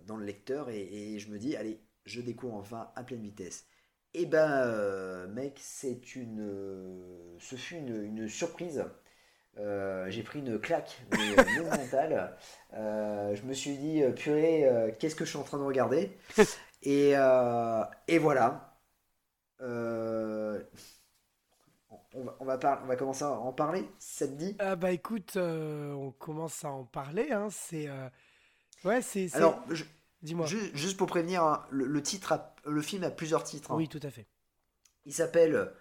dans 0.06 0.16
le 0.16 0.24
lecteur 0.24 0.70
et, 0.70 0.80
et 1.14 1.18
je 1.18 1.30
me 1.30 1.38
dis, 1.38 1.56
allez, 1.56 1.80
je 2.04 2.20
découvre 2.20 2.54
enfin 2.54 2.90
à 2.96 3.04
pleine 3.04 3.22
vitesse. 3.22 3.66
Et 4.14 4.26
ben, 4.26 4.50
euh, 4.64 5.28
mec, 5.28 5.58
c'est 5.62 6.16
une, 6.16 7.36
ce 7.38 7.56
fut 7.56 7.76
une, 7.76 8.02
une 8.02 8.28
surprise. 8.28 8.84
Euh, 9.58 10.08
j'ai 10.08 10.22
pris 10.22 10.38
une 10.38 10.58
claque 10.60 11.00
mais, 11.10 11.38
euh, 11.38 11.44
monumentale. 11.56 12.36
Euh, 12.74 13.34
je 13.34 13.42
me 13.42 13.52
suis 13.52 13.76
dit, 13.76 14.02
euh, 14.02 14.12
purée, 14.12 14.66
euh, 14.68 14.90
qu'est-ce 14.98 15.16
que 15.16 15.24
je 15.24 15.30
suis 15.30 15.38
en 15.38 15.42
train 15.42 15.58
de 15.58 15.64
regarder 15.64 16.16
et, 16.82 17.12
euh, 17.16 17.82
et 18.06 18.18
voilà. 18.18 18.76
Euh, 19.60 20.62
on, 22.14 22.22
va, 22.24 22.36
on, 22.40 22.44
va 22.44 22.58
par- 22.58 22.80
on 22.84 22.86
va 22.86 22.96
commencer 22.96 23.24
à 23.24 23.30
en 23.30 23.52
parler, 23.52 23.84
si 23.98 24.16
ça 24.18 24.26
te 24.28 24.32
dit 24.32 24.56
Ah 24.60 24.76
bah 24.76 24.92
écoute, 24.92 25.36
euh, 25.36 25.92
on 25.92 26.10
commence 26.12 26.64
à 26.64 26.70
en 26.70 26.84
parler. 26.84 27.32
Hein, 27.32 27.48
c'est 27.50 27.88
euh, 27.88 28.08
ouais, 28.84 29.02
c'est. 29.02 29.34
Alors, 29.34 29.60
je- 29.70 29.84
dis-moi. 30.22 30.46
ju- 30.46 30.70
juste 30.74 30.96
pour 30.96 31.06
prévenir, 31.08 31.42
hein, 31.42 31.64
le, 31.70 31.86
le 31.86 32.02
titre, 32.02 32.32
a- 32.32 32.54
le 32.64 32.80
film 32.82 33.02
a 33.04 33.10
plusieurs 33.10 33.42
titres. 33.44 33.72
hein. 33.72 33.76
Oui, 33.76 33.88
tout 33.88 34.00
à 34.02 34.10
fait. 34.10 34.26
Il 35.06 35.12
s'appelle 35.14 35.72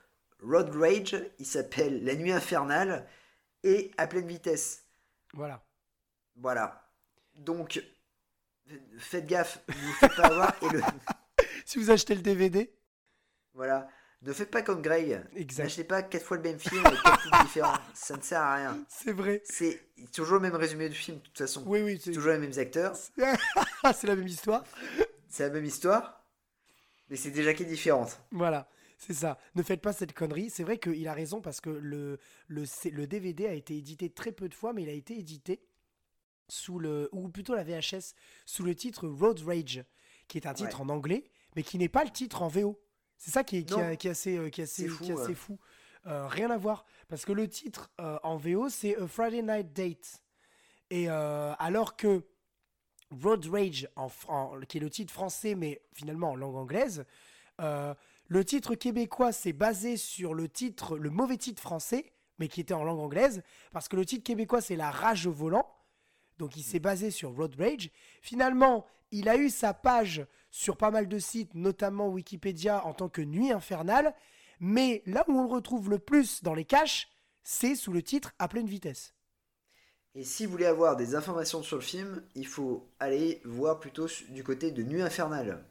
Road 0.42 0.70
Rage, 0.74 1.16
il 1.40 1.46
s'appelle 1.46 2.04
La 2.04 2.16
Nuit 2.16 2.32
Infernale 2.32 3.06
et 3.68 3.92
À 3.98 4.08
pleine 4.08 4.28
vitesse. 4.28 4.86
Voilà. 5.34 5.64
Voilà. 6.36 6.90
Donc, 7.36 7.84
faites 8.98 9.28
gaffe, 9.28 9.60
ne 9.68 9.74
vous 9.74 9.94
faites 9.94 10.16
pas 10.16 10.28
avoir. 10.28 10.64
Et 10.64 10.70
le, 10.70 10.82
Si 11.66 11.78
vous 11.78 11.92
achetez 11.92 12.16
le 12.16 12.22
DVD, 12.22 12.74
voilà. 13.54 13.88
Ne 14.24 14.34
faites 14.34 14.50
pas 14.50 14.64
comme 14.64 14.82
Greg. 14.82 15.22
exact. 15.36 15.66
N'achetez 15.66 15.84
pas 15.84 16.02
quatre 16.02 16.26
fois 16.26 16.38
le 16.38 16.44
même 16.44 16.60
film 16.60 16.84
avec 16.86 17.00
quatre 17.04 17.22
titres 17.22 17.44
différents. 17.44 17.78
Ça 17.94 18.18
ne 18.18 18.22
sert 18.22 18.42
à 18.42 18.56
rien. 18.56 18.86
C'est 18.90 19.12
vrai. 19.12 19.44
C'est 19.46 19.80
toujours 20.12 20.36
le 20.36 20.42
même 20.42 20.56
résumé 20.56 20.90
du 20.90 20.96
film, 20.96 21.18
de 21.18 21.24
toute 21.24 21.38
façon. 21.38 21.64
Oui, 21.68 21.82
oui. 21.82 22.02
C'est 22.04 22.12
toujours 22.12 22.32
les 22.32 22.40
mêmes 22.40 22.58
acteurs. 22.58 22.96
c'est 23.94 24.08
la 24.08 24.16
même 24.16 24.28
histoire. 24.28 24.64
C'est 25.30 25.44
la 25.44 25.50
même 25.50 25.66
histoire. 25.66 26.24
Mais 27.10 27.16
c'est 27.16 27.30
déjà 27.30 27.54
qui 27.54 27.64
est 27.64 27.68
différente. 27.68 28.20
Voilà, 28.32 28.68
c'est 28.98 29.14
ça. 29.14 29.38
Ne 29.56 29.64
faites 29.64 29.82
pas 29.82 29.94
cette 29.94 30.14
connerie. 30.14 30.50
C'est 30.50 30.64
vrai 30.64 30.78
qu'il 30.80 31.08
a 31.08 31.14
raison 31.14 31.40
parce 31.42 31.62
que 31.62 31.70
le, 31.70 32.18
le, 32.48 33.06
DVD 33.08 33.48
a 33.48 33.54
été 33.54 33.78
édité 33.78 34.10
très 34.10 34.32
peu 34.32 34.50
de 34.50 34.54
fois, 34.54 34.74
mais 34.74 34.84
il 34.84 34.90
a 34.90 34.94
été 34.94 35.18
édité 35.18 35.62
sous 36.50 36.80
le, 36.80 37.10
ou 37.12 37.28
plutôt 37.30 37.56
la 37.56 37.64
VHS, 37.64 38.14
sous 38.46 38.64
le 38.64 38.74
titre 38.76 39.08
Road 39.08 39.40
Rage, 39.46 39.84
qui 40.28 40.38
est 40.38 40.48
un 40.48 40.54
titre 40.54 40.80
Ouais. 40.82 40.86
en 40.86 40.90
anglais, 40.90 41.26
mais 41.56 41.64
qui 41.64 41.78
n'est 41.78 41.90
pas 41.90 42.04
le 42.04 42.10
titre 42.12 42.42
en 42.42 42.48
VO. 42.48 42.80
C'est 43.18 43.32
ça 43.32 43.44
qui 43.44 43.58
est, 43.58 43.64
qui, 43.64 43.74
Non. 43.74 43.80
a- 43.90 43.96
qui 43.96 44.08
est 44.08 44.12
assez, 44.12 44.52
qui 44.52 44.62
est 44.62 44.64
assez, 44.66 44.88
fou, 44.88 45.04
qui 45.04 45.12
est 45.12 45.14
assez 45.14 45.28
ouais. 45.30 45.34
fou. 45.36 45.60
Euh, 46.06 46.28
rien 46.28 46.50
à 46.52 46.58
voir. 46.58 46.86
Parce 47.10 47.26
que 47.26 47.34
le 47.34 47.48
titre 47.50 47.92
euh, 48.00 48.18
en 48.24 48.38
VO, 48.38 48.70
c'est 48.70 48.96
A 48.98 49.08
Friday 49.08 49.42
Night 49.42 49.74
Date. 49.74 50.24
Et 50.90 51.10
euh, 51.10 51.54
alors 51.60 51.98
que 51.98 52.24
Road 53.12 53.46
Rage, 53.48 53.90
en- 53.96 54.10
qui 54.68 54.78
est 54.78 54.82
le 54.82 54.90
titre 54.90 55.12
français, 55.14 55.56
mais 55.56 55.82
finalement 55.94 56.32
en 56.32 56.36
langue 56.36 56.56
anglaise, 56.56 57.06
euh, 57.60 57.94
le 58.28 58.44
titre 58.44 58.76
québécois, 58.76 59.32
c'est 59.32 59.54
basé 59.54 59.98
sur 59.98 60.34
le 60.34 61.10
mauvais 61.10 61.38
titre 61.38 61.62
français, 61.62 62.12
mais 62.40 62.48
qui 62.48 62.62
était 62.62 62.74
en 62.74 62.84
langue 62.84 63.00
anglaise, 63.00 63.42
parce 63.72 63.88
que 63.88 63.96
le 63.96 64.06
titre 64.06 64.24
québécois, 64.24 64.62
c'est 64.62 64.76
La 64.76 64.92
rage 64.92 65.28
au 65.28 65.32
volant. 65.32 65.68
Donc 66.38 66.56
il 66.56 66.64
s'est 66.64 66.80
basé 66.80 67.10
sur 67.10 67.36
Road 67.36 67.56
Rage. 67.58 67.90
Finalement, 68.22 68.86
il 69.12 69.30
a 69.30 69.38
eu 69.38 69.50
sa 69.50 69.74
page 69.74 70.26
sur 70.52 70.78
pas 70.78 70.92
mal 70.92 71.08
de 71.08 71.20
sites, 71.20 71.56
notamment 71.56 72.10
Wikipédia, 72.10 72.86
en 72.86 72.94
tant 72.94 73.10
que 73.10 73.22
Nuit 73.22 73.52
infernale. 73.52 74.14
Mais 74.60 75.02
là 75.06 75.24
où 75.28 75.34
on 75.34 75.44
le 75.44 75.50
retrouve 75.50 75.90
le 75.90 76.00
plus 76.00 76.44
dans 76.44 76.54
les 76.54 76.66
caches, 76.66 77.10
c'est 77.44 77.76
sous 77.76 77.94
le 77.94 78.04
titre 78.04 78.34
À 78.40 78.48
pleine 78.48 78.68
vitesse. 78.68 79.14
Et 80.16 80.24
si 80.24 80.46
vous 80.46 80.52
voulez 80.52 80.66
avoir 80.66 80.96
des 80.96 81.16
informations 81.16 81.64
sur 81.64 81.78
le 81.78 81.84
film, 81.84 82.24
il 82.36 82.48
faut 82.48 82.88
aller 83.00 83.40
voir 83.46 83.80
plutôt 83.80 84.08
du 84.30 84.44
côté 84.44 84.72
de 84.72 84.84
Nuit 84.84 85.02
Infernale. 85.02 85.64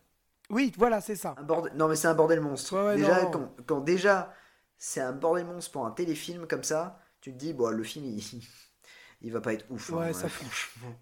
Oui, 0.50 0.72
voilà, 0.76 1.00
c'est 1.00 1.16
ça. 1.16 1.34
Un 1.38 1.42
bordel... 1.42 1.72
Non, 1.74 1.88
mais 1.88 1.96
c'est 1.96 2.08
un 2.08 2.14
bordel 2.14 2.40
monstre. 2.40 2.74
Ouais, 2.74 2.84
ouais, 2.86 2.96
déjà, 2.96 3.22
non. 3.24 3.30
Quand, 3.30 3.50
quand 3.66 3.80
déjà 3.80 4.32
c'est 4.78 5.00
un 5.00 5.12
bordel 5.12 5.46
monstre 5.46 5.72
pour 5.72 5.86
un 5.86 5.90
téléfilm 5.90 6.46
comme 6.46 6.62
ça, 6.62 7.00
tu 7.20 7.32
te 7.32 7.38
dis, 7.38 7.52
bon, 7.52 7.70
le 7.70 7.82
film, 7.82 8.04
il, 8.04 8.22
il 9.22 9.32
va 9.32 9.40
pas 9.40 9.54
être 9.54 9.66
ouf. 9.70 9.92
hein, 9.92 9.96
Ouais, 9.96 10.12
ça 10.12 10.28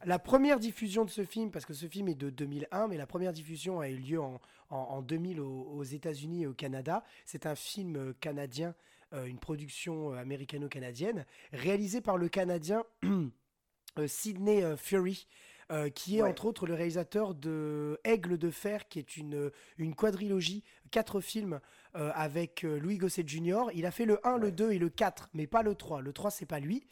La 0.04 0.18
première 0.18 0.58
diffusion 0.60 1.04
de 1.04 1.10
ce 1.10 1.24
film, 1.24 1.50
parce 1.50 1.66
que 1.66 1.74
ce 1.74 1.86
film 1.86 2.08
est 2.08 2.14
de 2.14 2.30
2001, 2.30 2.88
mais 2.88 2.96
la 2.96 3.06
première 3.06 3.32
diffusion 3.32 3.80
a 3.80 3.88
eu 3.88 3.96
lieu 3.96 4.20
en, 4.20 4.40
en, 4.70 4.76
en 4.76 5.02
2000 5.02 5.40
aux, 5.40 5.62
aux 5.74 5.82
États-Unis 5.84 6.42
et 6.42 6.46
au 6.46 6.54
Canada. 6.54 7.04
C'est 7.24 7.46
un 7.46 7.54
film 7.54 7.96
euh, 7.96 8.12
canadien, 8.20 8.74
euh, 9.12 9.26
une 9.26 9.38
production 9.38 10.12
euh, 10.12 10.16
américano-canadienne, 10.18 11.26
réalisé 11.52 12.00
par 12.00 12.16
le 12.16 12.28
Canadien 12.28 12.84
Sidney 14.06 14.76
Fury. 14.76 15.26
Euh, 15.70 15.88
qui 15.90 16.18
est 16.18 16.22
Ouais. 16.22 16.28
entre 16.30 16.46
autres 16.46 16.66
le 16.66 16.74
réalisateur 16.74 17.34
de 17.34 17.98
Aigle 18.04 18.38
de 18.38 18.50
fer, 18.50 18.88
qui 18.88 18.98
est 18.98 19.16
une, 19.16 19.50
une 19.78 19.94
quadrilogie, 19.94 20.62
quatre 20.90 21.20
films 21.20 21.60
euh, 21.96 22.10
avec 22.14 22.64
euh, 22.64 22.78
Louis 22.78 22.98
Gossett 22.98 23.28
Jr. 23.28 23.64
Il 23.74 23.86
a 23.86 23.90
fait 23.90 24.04
le 24.04 24.24
1, 24.26 24.38
le 24.38 24.46
Ouais. 24.46 24.52
2 24.52 24.72
et 24.72 24.78
le 24.78 24.88
4, 24.88 25.28
mais 25.34 25.46
pas 25.46 25.62
le 25.62 25.74
3. 25.74 26.00
Le 26.00 26.12
3, 26.12 26.30
c'est 26.30 26.46
pas 26.46 26.60
lui. 26.60 26.86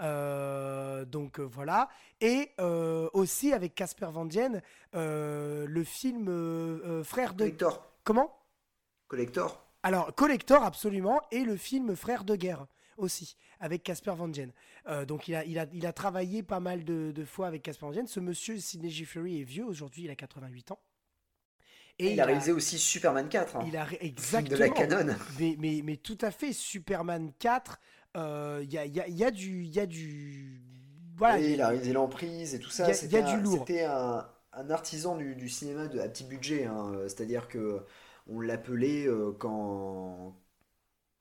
Euh, 0.00 1.04
donc 1.04 1.38
voilà. 1.40 1.88
Et 2.20 2.50
aussi 3.12 3.52
avec 3.52 3.74
Casper 3.74 4.08
Van 4.12 4.24
Dien, 4.24 4.60
le 4.94 5.84
film 5.84 7.02
Frère 7.04 7.34
de... 7.34 7.44
Collector. 7.44 7.86
Comment? 8.04 8.36
Collector. 9.08 9.64
Alors, 9.82 10.14
Collector, 10.14 10.62
absolument, 10.62 11.20
et 11.30 11.44
le 11.44 11.56
film 11.56 11.96
Frère 11.96 12.24
de 12.24 12.36
guerre 12.36 12.66
aussi, 13.02 13.36
avec 13.60 13.82
Casper 13.82 14.14
Van 14.16 14.28
Dien. 14.28 14.48
Euh, 14.88 15.04
donc 15.04 15.28
il 15.28 15.34
a, 15.34 15.44
il, 15.44 15.58
a, 15.58 15.66
il 15.72 15.86
a 15.86 15.92
travaillé 15.92 16.42
pas 16.42 16.60
mal 16.60 16.84
de, 16.84 17.12
de 17.12 17.24
fois 17.24 17.46
avec 17.46 17.62
Casper 17.62 17.86
Van 17.86 17.92
Dien. 17.92 18.06
Ce 18.06 18.20
monsieur, 18.20 18.58
Sidney 18.58 18.90
Gifford, 18.90 19.26
est 19.26 19.42
vieux, 19.42 19.64
aujourd'hui 19.64 20.04
il 20.04 20.10
a 20.10 20.16
88 20.16 20.72
ans. 20.72 20.80
Et 21.98 22.12
il, 22.14 22.20
a 22.20 22.24
réalisé 22.24 22.52
aussi 22.52 22.78
Superman 22.78 23.28
4. 23.28 23.56
hein. 23.56 23.64
Il 23.68 23.76
a 23.76 23.86
exactement. 24.00 24.56
de 24.56 24.56
la 24.60 24.68
canon. 24.70 25.14
Mais, 25.38 25.56
mais, 25.58 25.82
mais 25.84 25.96
tout 25.96 26.18
à 26.22 26.30
fait, 26.30 26.52
Superman 26.52 27.32
4, 27.38 27.78
euh, 28.16 28.60
il 28.64 28.72
y, 28.72 28.78
a, 28.78 28.86
y, 28.86 28.98
a, 29.00 29.08
y 29.08 29.22
a 29.24 29.30
du... 29.30 29.64
Il 29.64 29.70
y 29.74 29.78
a 29.78 29.86
du... 29.86 30.62
Voilà, 31.16 31.36
Oui, 31.36 31.52
il 31.52 31.60
a- 31.60 31.68
réalisé 31.68 31.92
l'emprise 31.92 32.54
et 32.54 32.58
tout 32.58 32.70
ça. 32.70 32.90
il 32.90 33.12
y 33.12 33.16
a 33.16 33.22
du 33.22 33.32
un- 33.34 33.40
lourd. 33.42 33.58
C'était 33.68 33.84
un, 33.84 34.26
un 34.54 34.70
artisan 34.70 35.16
du, 35.16 35.36
du 35.36 35.48
cinéma 35.50 35.86
de, 35.86 36.00
à 36.00 36.08
petit 36.08 36.24
budget. 36.24 36.64
hein. 36.64 36.92
C'est-à-dire 37.04 37.46
que 37.48 37.84
on 38.26 38.40
l'appelait 38.40 39.06
euh, 39.06 39.32
quand, 39.38 40.34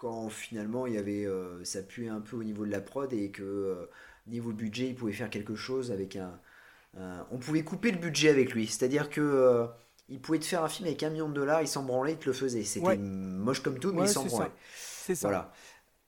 quand 0.01 0.29
finalement 0.29 0.87
il 0.87 0.95
y 0.95 0.97
avait, 0.97 1.25
euh, 1.25 1.63
ça 1.63 1.83
puait 1.83 2.09
un 2.09 2.21
peu 2.21 2.35
au 2.37 2.43
niveau 2.43 2.65
de 2.65 2.71
la 2.71 2.81
prod 2.81 3.13
et 3.13 3.29
que 3.31 3.43
euh, 3.43 3.85
niveau 4.27 4.51
budget, 4.51 4.87
il 4.87 4.95
pouvait 4.95 5.13
faire 5.13 5.29
quelque 5.29 5.55
chose 5.55 5.91
avec 5.91 6.15
un, 6.15 6.39
un- 6.97 7.27
On 7.31 7.37
pouvait 7.37 7.63
couper 7.63 7.91
le 7.91 7.99
budget 7.99 8.29
avec 8.29 8.53
lui. 8.53 8.67
C'est-à-dire 8.67 9.09
que 9.09 9.21
euh, 9.21 9.67
il 10.09 10.19
pouvait 10.21 10.39
te 10.39 10.45
faire 10.45 10.63
un 10.63 10.69
film 10.69 10.87
avec 10.87 11.03
un 11.03 11.09
million 11.11 11.29
de 11.29 11.33
dollars, 11.35 11.61
il 11.61 11.67
s'en 11.67 11.83
branlait, 11.83 12.13
il 12.13 12.17
te 12.17 12.25
le 12.27 12.33
faisait. 12.33 12.63
C'était 12.63 12.85
Ouais. 12.87 12.97
moche 12.97 13.61
comme 13.61 13.79
tout, 13.79 13.93
mais 13.93 14.01
Ouais, 14.01 14.07
il 14.07 14.09
s'en 14.09 14.25
branlait. 14.25 14.51
c'est 14.75 15.15
ça. 15.15 15.27
Voilà. 15.27 15.53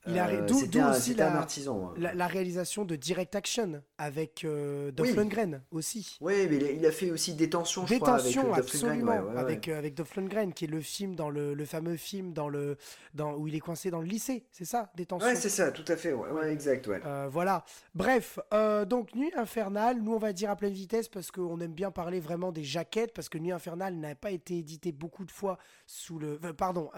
Il 0.06 0.20
a- 0.20 0.28
Euh, 0.28 0.46
d'où- 0.46 0.56
aussi 0.56 0.66
c'était 0.66 1.22
un 1.22 1.30
la- 1.34 1.38
artisan. 1.40 1.88
hein. 1.88 1.94
La, 1.98 2.14
la 2.14 2.28
réalisation 2.28 2.84
de 2.84 2.96
Direct 2.98 3.36
Action 3.36 3.82
avec 3.98 4.44
euh, 4.44 4.92
Dolph 4.92 5.12
Oui. 5.12 5.16
Lundgren 5.16 5.62
aussi. 5.72 6.18
Oui, 6.20 6.34
mais 6.50 6.58
il 6.58 6.64
a, 6.66 6.72
il 6.72 6.86
a 6.86 6.92
fait 6.92 7.10
aussi 7.10 7.34
Détention, 7.36 7.86
je 7.88 7.96
crois, 7.96 8.16
avec 8.16 8.26
Détention, 8.26 8.52
euh, 8.52 8.56
Dolph 8.56 8.74
Lundgren, 8.74 8.90
absolument, 8.92 9.12
ouais, 9.30 9.34
ouais, 9.36 9.40
avec, 9.40 9.68
euh, 9.70 9.78
avec 9.78 9.94
Dolph 9.94 10.16
Lundgren, 10.18 10.54
qui 10.54 10.66
est 10.66 10.68
le 10.68 10.82
film 10.82 11.16
dans 11.16 11.30
le, 11.30 11.54
le 11.54 11.66
fameux 11.66 11.96
film 11.96 12.34
dans 12.34 12.50
le, 12.50 12.76
dans, 13.14 13.36
où 13.36 13.48
il 13.48 13.56
est 13.56 13.60
coincé 13.62 13.92
dans 13.92 14.02
le 14.02 14.08
lycée, 14.08 14.46
c'est 14.52 14.66
ça 14.66 14.92
Détention? 14.96 15.26
Ouais, 15.28 15.36
c'est 15.36 15.50
ça, 15.50 15.72
tout 15.72 15.86
à 15.88 15.96
fait, 15.96 16.12
ouais, 16.12 16.52
exact. 16.52 16.88
Euh, 16.90 17.28
voilà. 17.32 17.64
Bref, 17.96 18.40
donc 18.88 19.16
Nuit 19.16 19.32
Infernale, 19.38 20.02
nous 20.02 20.14
on 20.14 20.18
va 20.20 20.34
dire 20.34 20.50
à 20.50 20.56
pleine 20.58 20.74
vitesse 20.74 21.08
parce 21.08 21.32
qu'on 21.32 21.60
aime 21.62 21.74
bien 21.74 21.92
parler 21.92 22.20
vraiment 22.20 22.52
des 22.52 22.64
jaquettes, 22.64 23.14
parce 23.14 23.30
que 23.30 23.38
Nuit 23.38 23.52
Infernale 23.54 23.96
n'a 23.96 24.16
pas 24.16 24.32
été 24.32 24.58
édité 24.58 24.92
beaucoup 24.92 25.24
de 25.24 25.32
fois 25.32 25.58
sous 25.86 26.20
le. 26.20 26.38
pardon, 26.58 26.90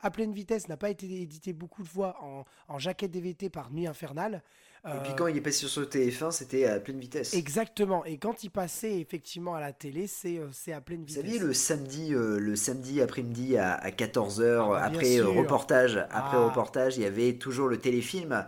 à 0.00 0.10
pleine 0.10 0.32
vitesse 0.32 0.68
n'a 0.68 0.76
pas 0.76 0.90
été 0.90 1.06
édité 1.22 1.52
beaucoup 1.54 1.82
de 1.82 1.88
fois 1.88 2.16
en, 2.22 2.44
en 2.68 2.78
jaquette 2.78 3.10
DVT 3.10 3.50
par 3.50 3.70
Nuit 3.70 3.86
Infernale. 3.86 4.42
Et 4.86 4.98
puis 5.02 5.12
Euh, 5.12 5.14
quand 5.14 5.26
il 5.26 5.36
est 5.36 5.42
passé 5.42 5.66
sur 5.66 5.82
TF1, 5.82 6.30
c'était 6.30 6.64
à 6.64 6.80
pleine 6.80 6.98
vitesse. 6.98 7.34
Exactement. 7.34 8.02
Et 8.06 8.16
quand 8.16 8.44
il 8.44 8.50
passait 8.50 8.98
effectivement 8.98 9.54
à 9.54 9.60
la 9.60 9.74
télé, 9.74 10.06
c'est 10.06 10.38
euh, 10.38 10.74
à 10.74 10.80
pleine 10.80 11.00
Vous 11.00 11.06
vitesse. 11.06 11.22
saviez, 11.22 11.38
le 11.38 11.52
samedi, 11.52 12.14
euh, 12.14 12.38
le 12.38 12.56
samedi 12.56 13.02
après-midi 13.02 13.58
à, 13.58 13.78
14h, 13.90 14.60
Ah, 14.62 14.68
bah, 14.70 14.82
après 14.84 15.20
reportage, 15.20 15.96
après 16.10 16.38
Ah. 16.38 16.46
reportage, 16.46 16.96
il 16.96 17.02
y 17.02 17.06
avait 17.06 17.34
toujours 17.34 17.68
le 17.68 17.76
téléfilm 17.78 18.46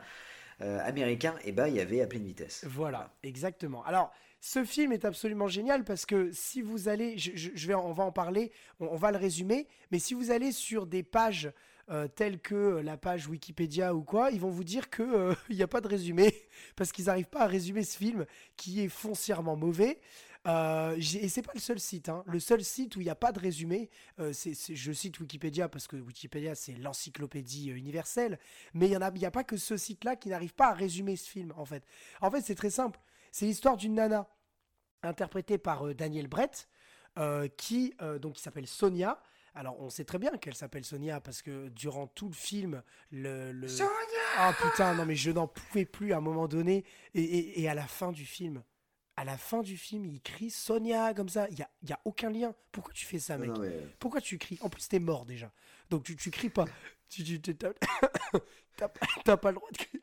américain, 0.61 1.35
et 1.45 1.51
bah 1.51 1.69
il 1.69 1.75
y 1.75 1.81
avait 1.81 2.03
à 2.03 2.07
pleine 2.07 2.25
vitesse. 2.25 2.65
Voilà, 2.69 3.13
exactement. 3.25 3.85
Alors, 3.85 4.13
ce 4.41 4.65
film 4.65 4.93
est 4.93 5.05
absolument 5.05 5.49
génial 5.49 5.83
parce 5.85 6.07
que 6.07 6.31
si 6.33 6.63
vous 6.63 6.89
allez, 6.89 7.19
je, 7.19 7.67
vais, 7.67 7.75
on 7.75 7.93
va 7.93 8.05
en 8.05 8.13
parler, 8.13 8.53
on, 8.81 8.87
on 8.87 8.97
va 8.97 9.11
le 9.11 9.19
résumer, 9.19 9.67
mais 9.91 9.99
si 9.99 10.15
vous 10.15 10.31
allez 10.31 10.53
sur 10.53 10.87
des 10.87 11.03
pages 11.03 11.53
euh, 11.91 12.09
que 12.43 12.81
la 12.83 12.97
page 12.97 13.29
Wikipédia 13.29 13.95
ou 13.95 14.03
quoi, 14.03 14.31
ils 14.31 14.41
vont 14.41 14.51
vous 14.51 14.65
dire 14.65 14.91
que 14.91 15.03
euh, 15.03 15.35
n'y 15.51 15.63
a 15.63 15.69
pas 15.69 15.81
de 15.81 15.89
résumé 15.89 16.35
parce 16.77 16.93
qu'ils 16.93 17.07
n'arrivent 17.07 17.29
pas 17.29 17.43
à 17.43 17.47
résumer 17.47 17.85
ce 17.85 17.97
film 17.97 18.27
qui 18.57 18.81
est 18.81 18.89
foncièrement 18.89 19.57
mauvais. 19.57 20.01
Euh, 20.49 20.97
et 20.97 21.29
c'est 21.29 21.43
pas 21.43 21.53
le 21.55 21.61
seul 21.61 21.79
site. 21.79 22.09
hein. 22.09 22.25
Le 22.27 22.41
seul 22.41 22.65
site 22.65 22.97
où 22.97 23.01
il 23.01 23.05
n'y 23.05 23.11
a 23.11 23.15
pas 23.15 23.33
de 23.33 23.39
résumé, 23.39 23.91
euh, 24.19 24.33
je 24.33 24.93
cite 24.93 25.21
Wikipédia 25.21 25.69
parce 25.69 25.87
que 25.87 25.97
Wikipédia 25.97 26.55
c'est 26.55 26.75
l'encyclopédie 26.75 27.71
euh, 27.71 27.77
universelle, 27.77 28.39
mais 28.75 28.89
il 28.89 28.99
n'y 28.99 29.25
a, 29.25 29.31
pas 29.31 29.45
que 29.45 29.57
ce 29.57 29.77
site-là 29.77 30.17
qui 30.17 30.31
n'arrive 30.31 30.55
pas 30.55 30.69
à 30.69 30.75
résumer 30.75 31.17
ce 31.17 31.31
film 31.31 31.53
en 31.57 31.65
fait. 31.65 31.85
En 32.21 32.31
fait, 32.31 32.41
c'est 32.41 32.57
très 32.57 32.71
simple. 32.71 33.01
C'est 33.31 33.47
l'histoire 33.47 33.77
d'une 33.77 33.95
nana 33.95 34.29
interprétée 35.03 35.59
par 35.59 35.95
Daniel 35.95 36.29
Brett, 36.29 36.69
qui 37.57 37.95
donc 38.21 38.35
qui 38.35 38.43
s'appelle 38.43 38.67
Sonia. 38.67 39.21
Alors, 39.55 39.79
on 39.81 39.91
sait 39.91 40.05
très 40.05 40.19
bien 40.19 40.31
qu'elle 40.39 40.55
s'appelle 40.55 40.85
Sonia 40.85 41.21
parce 41.21 41.43
que 41.43 41.69
durant 41.69 42.07
tout 42.07 42.29
le 42.29 42.35
film, 42.35 42.83
le, 43.11 43.53
le- 43.53 43.69
ah 44.39 44.55
putain, 44.61 44.95
non 44.95 45.05
mais 45.05 45.15
je 45.15 45.31
n'en 45.31 45.47
pouvais 45.47 45.85
plus 45.85 46.13
à 46.15 46.17
un 46.17 46.21
moment 46.21 46.49
donné. 46.49 46.85
Et, 47.15 47.23
et- 47.23 47.61
et 47.61 47.69
à 47.69 47.75
la 47.75 47.87
fin 47.87 48.13
du 48.13 48.25
film, 48.25 48.63
à 49.17 49.25
la 49.25 49.37
fin 49.37 49.61
du 49.61 49.77
film, 49.77 50.07
il 50.07 50.23
crie 50.23 50.49
Sonia 50.51 51.13
comme 51.13 51.29
ça. 51.29 51.47
Il 51.51 51.59
y 51.59 51.63
a, 51.63 51.69
y 51.87 51.93
a 51.93 52.01
aucun 52.07 52.31
lien. 52.31 52.55
Pourquoi 52.73 52.95
tu 52.95 53.05
fais 53.05 53.19
ça, 53.19 53.37
mec 53.37 53.51
Non, 53.51 53.59
mais- 53.61 53.87
Pourquoi 53.99 54.23
tu 54.23 54.39
cries? 54.39 54.59
En 54.63 54.71
plus, 54.71 54.89
t'es 54.89 54.99
mort 54.99 55.27
déjà. 55.27 55.53
Donc 55.91 56.05
tu, 56.05 56.17
tu 56.17 56.31
cries 56.31 56.49
pas. 56.49 56.65
Tu, 57.11 57.39
t'as 57.43 57.53
t'as 58.77 58.89
pas- 58.89 59.07
t'as 59.23 59.37
pas 59.37 59.51
le 59.51 59.57
droit 59.57 59.69
de 59.71 59.77
crier. 59.77 60.03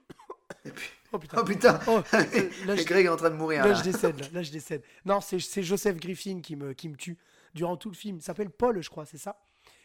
Oh 1.11 1.17
putain. 1.17 1.37
Oh 1.39 1.43
putain, 1.43 1.79
Oh, 1.87 2.01
euh, 2.13 2.49
là, 2.67 2.75
je, 2.75 2.83
Greg 2.83 3.05
est 3.05 3.09
en 3.09 3.15
train 3.17 3.31
de 3.31 3.35
mourir 3.35 3.63
là, 3.63 3.69
là. 3.69 3.73
je 3.73 3.83
décède. 3.83 4.19
Là, 4.19 4.27
Là, 4.33 4.43
je 4.43 4.51
décède. 4.51 4.83
Non, 5.05 5.21
c'est 5.21 5.39
c'est 5.39 5.63
Joseph 5.63 5.97
Griffin 5.97 6.41
qui 6.41 6.55
me, 6.55 6.73
qui 6.73 6.87
me 6.89 6.95
tue 6.95 7.17
durant 7.53 7.77
tout 7.77 7.89
le 7.89 7.95
film. 7.95 8.17
Il 8.17 8.21
s'appelle 8.21 8.49
Paul, 8.49 8.81
je 8.81 8.89
crois, 8.89 9.05
c'est 9.05 9.17
ça? 9.17 9.39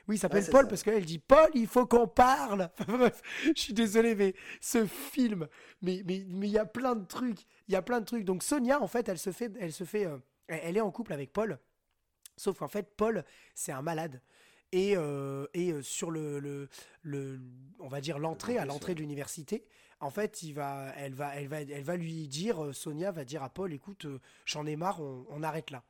Oui, 0.06 0.16
il 0.16 0.18
s'appelle 0.18 0.44
Ouais, 0.44 0.50
Paul 0.50 0.64
ça. 0.64 0.68
parce 0.68 0.82
qu'elle 0.82 1.04
dit 1.04 1.18
Paul, 1.18 1.48
il 1.54 1.66
faut 1.66 1.86
qu'on 1.86 2.06
parle. 2.06 2.70
Enfin, 2.80 2.96
bref, 2.98 3.22
je 3.56 3.60
suis 3.60 3.72
désolé, 3.72 4.14
mais 4.14 4.34
ce 4.60 4.84
film, 4.86 5.48
mais 5.82 6.02
mais 6.04 6.24
mais 6.28 6.46
il 6.48 6.52
y 6.52 6.58
a 6.58 6.66
plein 6.66 6.94
de 6.94 7.06
trucs. 7.06 7.40
Il 7.68 7.72
y 7.72 7.76
a 7.76 7.82
plein 7.82 8.00
de 8.00 8.04
trucs. 8.04 8.24
Donc 8.24 8.42
Sonia, 8.42 8.82
en 8.82 8.86
fait, 8.86 9.08
elle 9.08 9.18
se 9.18 9.32
fait, 9.32 9.50
elle 9.58 9.72
se 9.72 9.84
fait, 9.84 10.06
euh, 10.06 10.18
elle 10.48 10.76
est 10.76 10.80
en 10.82 10.90
couple 10.90 11.12
avec 11.14 11.32
Paul. 11.32 11.58
Sauf 12.36 12.58
qu'en 12.58 12.68
fait, 12.68 12.94
Paul, 12.96 13.24
c'est 13.54 13.72
un 13.72 13.82
malade. 13.82 14.20
Et, 14.72 14.96
euh, 14.96 15.46
et 15.54 15.70
euh, 15.72 15.82
sur 15.82 16.10
le, 16.10 16.40
le, 16.40 16.68
le- 17.02 17.40
on 17.78 17.86
va 17.88 18.00
dire 18.00 18.18
l'entrée, 18.18 18.58
à 18.58 18.64
l'entrée 18.64 18.94
de 18.96 19.00
l'université, 19.00 19.64
en 20.00 20.10
fait, 20.10 20.42
il 20.42 20.52
va, 20.52 20.92
elle, 20.96 21.14
va, 21.14 21.36
elle, 21.36 21.46
va, 21.46 21.60
elle 21.62 21.84
va 21.84 21.96
lui 21.96 22.26
dire, 22.26 22.74
Sonia 22.74 23.12
va 23.12 23.24
dire 23.24 23.44
à 23.44 23.50
Paul, 23.50 23.72
écoute, 23.72 24.06
j'en 24.44 24.66
ai 24.66 24.74
marre, 24.74 25.00
on, 25.00 25.24
on 25.30 25.42
arrête 25.44 25.70
là. 25.70 25.84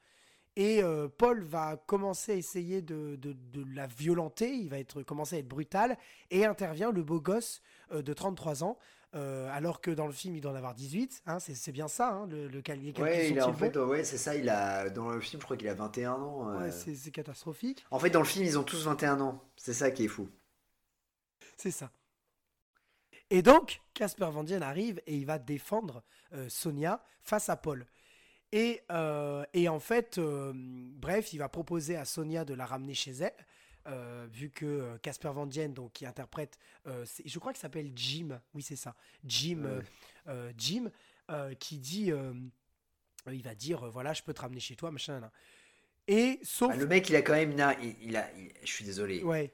Et 0.56 0.82
euh, 0.82 1.08
Paul 1.08 1.42
va 1.42 1.76
commencer 1.76 2.32
à 2.32 2.34
essayer 2.36 2.80
de, 2.80 3.16
de- 3.16 3.32
de 3.32 3.64
la 3.74 3.86
violenter, 3.88 4.54
il 4.54 4.68
va 4.70 4.78
être, 4.78 5.02
commencer 5.02 5.36
à 5.36 5.38
être 5.40 5.48
brutal, 5.48 5.98
et 6.30 6.44
intervient 6.46 6.92
le 6.92 7.02
beau 7.02 7.20
gosse 7.20 7.60
euh, 7.92 8.02
de 8.02 8.12
33 8.12 8.62
ans, 8.62 8.78
euh, 9.16 9.48
alors 9.52 9.80
que 9.80 9.90
dans 9.90 10.06
le 10.06 10.12
film, 10.12 10.36
il 10.36 10.40
doit 10.40 10.52
en 10.52 10.56
avoir 10.56 10.74
18, 10.74 11.22
hein, 11.26 11.38
c'est 11.40 11.72
bien 11.72 11.88
ça, 11.88 12.10
hein, 12.12 12.26
le, 12.28 12.46
le 12.46 12.62
cal- 12.62 12.78
Ouais, 12.98 13.30
il 13.30 13.38
a, 13.40 13.48
en 13.48 13.52
fait, 13.52 13.76
ouais, 13.76 14.04
c'est 14.04 14.16
ça, 14.18 14.36
il 14.36 14.48
a, 14.48 14.90
dans 14.90 15.08
le 15.08 15.20
film, 15.20 15.40
je 15.40 15.44
crois 15.44 15.56
qu'il 15.56 15.68
a 15.68 15.74
21 15.74 16.12
ans. 16.12 16.56
Ouais, 16.60 16.70
c'est 16.70 17.10
catastrophique, 17.10 17.84
En 17.90 17.98
fait, 17.98 18.10
dans 18.10 18.20
le 18.20 18.24
film, 18.26 18.44
ils 18.44 18.56
ont 18.58 18.64
tous 18.64 18.84
21 18.84 19.20
ans. 19.20 19.42
C'est 19.56 19.74
ça 19.74 19.90
qui 19.90 20.04
est 20.04 20.08
fou. 20.08 20.28
c'est 21.56 21.70
ça. 21.72 21.90
Et 23.30 23.42
donc, 23.42 23.80
Casper 23.94 24.28
Van 24.30 24.44
Dien 24.44 24.62
arrive 24.62 25.00
et 25.06 25.16
il 25.16 25.26
va 25.26 25.38
défendre 25.38 26.02
Sonia 26.48 27.02
face 27.22 27.48
à 27.48 27.56
Paul. 27.56 27.86
Et, 28.56 28.82
euh, 28.92 29.44
et 29.52 29.68
en 29.68 29.80
fait, 29.80 30.18
euh, 30.18 30.52
bref, 30.54 31.32
il 31.32 31.38
va 31.38 31.48
proposer 31.48 31.96
à 31.96 32.04
Sonia 32.04 32.44
de 32.44 32.54
la 32.54 32.64
ramener 32.64 32.94
chez 32.94 33.10
elle, 33.10 33.32
euh, 33.88 34.28
vu 34.30 34.48
que 34.48 34.96
Casper 34.98 35.30
Van 35.34 35.44
Dien, 35.46 35.70
donc, 35.70 35.92
qui 35.94 36.06
interprète, 36.06 36.56
je 36.86 37.38
crois 37.40 37.52
qu'il 37.52 37.60
s'appelle 37.60 37.90
Jim, 37.96 38.38
oui 38.54 38.62
c'est 38.62 38.76
ça, 38.76 38.94
Jim, 39.24 39.82
Ouais. 40.26 40.54
Jim, 40.56 40.88
qui 41.58 41.78
dit, 41.78 42.12
il 43.32 43.42
va 43.42 43.54
dire, 43.56 43.90
voilà, 43.90 44.12
je 44.12 44.22
peux 44.22 44.32
te 44.32 44.40
ramener 44.40 44.60
chez 44.60 44.76
toi, 44.76 44.92
machin. 44.92 45.18
nan. 45.18 45.30
Et 46.06 46.38
sauf, 46.44 46.70
Ah, 46.72 46.76
le 46.76 46.86
mec, 46.86 47.08
il 47.08 47.16
a 47.16 47.22
quand 47.22 47.32
même 47.32 47.50
une. 47.52 47.74
il, 47.82 47.96
il 48.10 48.16
a, 48.16 48.30
il- 48.38 48.52
je 48.62 48.70
suis 48.70 48.84
désolé. 48.84 49.22
ouais, 49.24 49.52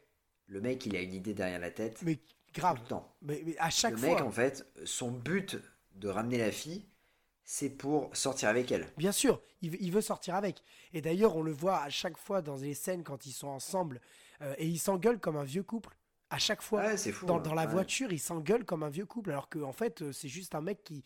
Le 0.48 0.60
mec, 0.60 0.84
il 0.84 0.94
a 0.96 1.00
une 1.00 1.14
idée 1.14 1.32
derrière 1.32 1.60
la 1.60 1.70
tête. 1.70 2.02
mais 2.02 2.16
tout 2.16 2.22
grave, 2.60 2.78
le 2.82 2.86
temps. 2.88 3.16
mais, 3.22 3.40
mais 3.46 3.56
à 3.58 3.70
chaque 3.70 3.92
le 3.92 3.98
fois. 3.98 4.08
mec, 4.16 4.20
en 4.20 4.30
fait, 4.32 4.66
son 4.84 5.10
but 5.12 5.56
de 5.94 6.08
ramener 6.08 6.38
la 6.38 6.50
fille, 6.50 6.84
c'est 7.52 7.68
pour 7.68 8.14
sortir 8.16 8.48
avec 8.48 8.70
elle. 8.70 8.86
Bien 8.96 9.10
sûr, 9.10 9.40
il, 9.60 9.90
veut- 9.90 10.00
sortir 10.00 10.36
avec. 10.36 10.62
Et 10.92 11.00
d'ailleurs, 11.00 11.34
on 11.34 11.42
le 11.42 11.50
voit 11.50 11.78
à 11.80 11.90
chaque 11.90 12.16
fois 12.16 12.42
dans 12.42 12.54
les 12.54 12.74
scènes 12.74 13.02
quand 13.02 13.26
ils 13.26 13.32
sont 13.32 13.48
ensemble. 13.48 14.00
euh, 14.40 14.54
et 14.56 14.68
ils 14.68 14.78
s'engueulent 14.78 15.18
comme 15.18 15.36
un 15.36 15.42
vieux 15.42 15.64
couple. 15.64 15.96
À 16.30 16.38
chaque 16.38 16.62
fois. 16.62 16.82
Ouais, 16.82 16.96
fou. 16.96 17.26
dans, 17.26 17.38
hein. 17.38 17.42
dans 17.42 17.54
la 17.54 17.64
Ouais. 17.66 17.72
voiture, 17.72 18.12
ils 18.12 18.20
s'engueulent 18.20 18.64
comme 18.64 18.84
un 18.84 18.88
vieux 18.88 19.04
couple. 19.04 19.32
Alors 19.32 19.48
qu'en 19.48 19.62
en 19.62 19.72
fait, 19.72 20.00
euh, 20.00 20.12
c'est 20.12 20.28
juste 20.28 20.54
un 20.54 20.60
mec 20.60 20.84
qui 20.84 21.02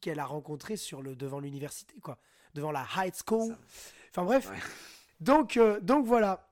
qu'elle 0.00 0.18
a 0.18 0.26
rencontré 0.26 0.76
sur 0.76 1.00
le, 1.00 1.14
devant 1.14 1.38
l'université, 1.38 1.94
quoi. 2.00 2.18
Devant 2.54 2.72
la 2.72 2.84
high 2.96 3.14
school. 3.14 3.52
Ça. 3.52 3.58
Enfin 4.10 4.24
bref. 4.24 4.50
Ouais. 4.50 4.58
Donc, 5.20 5.56
euh, 5.56 5.78
donc 5.80 6.06
voilà. 6.06 6.50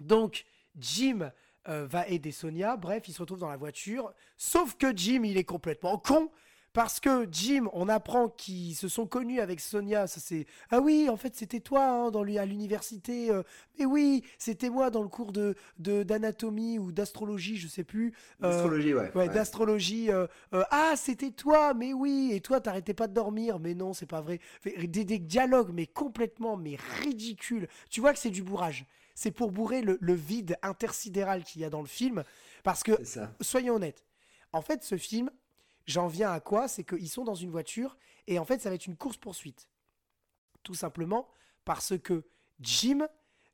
Donc, 0.00 0.44
Jim 0.76 1.30
euh, 1.68 1.86
va 1.86 2.08
aider 2.08 2.32
Sonia. 2.32 2.76
Bref, 2.76 3.04
il 3.06 3.12
se 3.14 3.20
retrouve 3.20 3.38
dans 3.38 3.48
la 3.48 3.56
voiture. 3.56 4.12
Sauf 4.36 4.76
que 4.76 4.94
Jim, 4.96 5.22
il 5.24 5.36
est 5.36 5.44
complètement 5.44 5.98
con. 5.98 6.32
Parce 6.76 7.00
que 7.00 7.26
Jim, 7.32 7.70
on 7.72 7.88
apprend 7.88 8.28
qu'ils 8.28 8.76
se 8.76 8.86
sont 8.86 9.06
connus 9.06 9.40
avec 9.40 9.60
Sonia. 9.60 10.06
Ça 10.06 10.20
c'est 10.20 10.44
ah 10.70 10.78
oui, 10.78 11.08
en 11.08 11.16
fait 11.16 11.34
c'était 11.34 11.60
toi 11.60 11.88
hein, 11.88 12.10
dans 12.10 12.20
à 12.20 12.44
l'université. 12.44 13.30
Euh, 13.30 13.42
mais 13.78 13.86
oui, 13.86 14.22
c'était 14.36 14.68
moi 14.68 14.90
dans 14.90 15.00
le 15.00 15.08
cours 15.08 15.32
de 15.32 15.56
d'anatomie 15.78 16.78
ou 16.78 16.92
d'astrologie, 16.92 17.56
je 17.56 17.66
sais 17.66 17.82
plus. 17.82 18.12
Euh, 18.42 18.50
d'astrologie, 18.50 18.92
ouais. 18.92 19.10
Ouais, 19.16 19.30
d'astrologie. 19.30 20.10
Euh, 20.10 20.26
ah 20.52 20.92
c'était 20.96 21.30
toi, 21.30 21.72
mais 21.72 21.94
oui. 21.94 22.32
Et 22.34 22.42
toi 22.42 22.60
t'arrêtais 22.60 22.92
pas 22.92 23.06
de 23.06 23.14
dormir, 23.14 23.58
mais 23.58 23.72
non 23.72 23.94
c'est 23.94 24.04
pas 24.04 24.20
vrai. 24.20 24.38
Des, 24.66 25.06
des, 25.06 25.18
dialogues 25.18 25.70
mais 25.72 25.86
complètement 25.86 26.58
mais 26.58 26.76
ridicules. 27.00 27.68
Tu 27.88 28.02
vois 28.02 28.12
que 28.12 28.18
c'est 28.18 28.28
du 28.28 28.42
bourrage. 28.42 28.84
C'est 29.14 29.30
pour 29.30 29.50
bourrer 29.50 29.80
le, 29.80 29.96
le 30.02 30.12
vide 30.12 30.58
intersidéral 30.60 31.42
qu'il 31.42 31.62
y 31.62 31.64
a 31.64 31.70
dans 31.70 31.80
le 31.80 31.86
film. 31.86 32.22
Parce 32.64 32.82
que, 32.82 32.92
soyons 33.40 33.76
honnêtes, 33.76 34.04
en 34.52 34.60
fait, 34.60 34.82
ce 34.82 34.98
film, 34.98 35.30
J'en 35.86 36.08
viens 36.08 36.32
à 36.32 36.40
quoi 36.40 36.68
C'est 36.68 36.84
qu'ils 36.84 37.08
sont 37.08 37.24
dans 37.24 37.34
une 37.34 37.50
voiture 37.50 37.96
et 38.26 38.38
en 38.38 38.44
fait, 38.44 38.60
ça 38.60 38.68
va 38.68 38.74
être 38.74 38.86
une 38.86 38.96
course-poursuite. 38.96 39.68
Tout 40.62 40.74
simplement 40.74 41.28
parce 41.64 41.96
que 41.98 42.24
Jim 42.60 43.06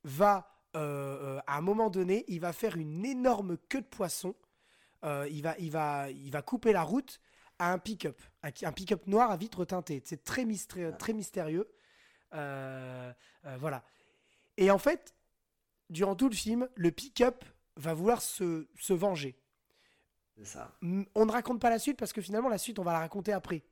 va, 0.04 0.50
euh, 0.76 1.36
euh, 1.36 1.40
à 1.46 1.58
un 1.58 1.60
moment 1.60 1.90
donné, 1.90 2.24
il 2.28 2.40
va 2.40 2.52
faire 2.52 2.76
une 2.76 3.04
énorme 3.04 3.58
queue 3.68 3.82
de 3.82 3.86
poisson. 3.86 4.34
Euh, 5.04 5.28
il, 5.30 5.42
va, 5.42 5.56
il, 5.58 5.70
va, 5.70 6.10
il 6.10 6.30
va 6.30 6.42
couper 6.42 6.72
la 6.72 6.82
route 6.82 7.20
à 7.58 7.72
un 7.72 7.78
pick-up. 7.78 8.20
Un 8.42 8.72
pick-up 8.72 9.06
noir 9.06 9.30
à 9.30 9.36
vitre 9.36 9.64
teintée. 9.64 10.02
C'est 10.04 10.24
très, 10.24 10.44
mystérieux. 10.44 10.94
Très 10.98 11.12
mystérieux. 11.12 11.68
voilà. 12.30 13.84
Et 14.56 14.70
en 14.70 14.78
fait, 14.78 15.14
durant 15.90 16.16
tout 16.16 16.28
le 16.28 16.34
film, 16.34 16.68
le 16.74 16.90
pick-up 16.90 17.44
va 17.76 17.94
vouloir 17.94 18.22
se, 18.22 18.68
se 18.78 18.92
venger. 18.92 19.36
Ça. 20.42 20.72
On 20.82 21.26
ne 21.26 21.30
raconte 21.30 21.60
pas 21.60 21.70
la 21.70 21.78
suite 21.78 21.98
parce 21.98 22.12
que 22.12 22.20
finalement 22.20 22.48
la 22.48 22.58
suite 22.58 22.78
on 22.78 22.82
va 22.82 22.92
la 22.92 22.98
raconter 23.00 23.32
après. 23.32 23.62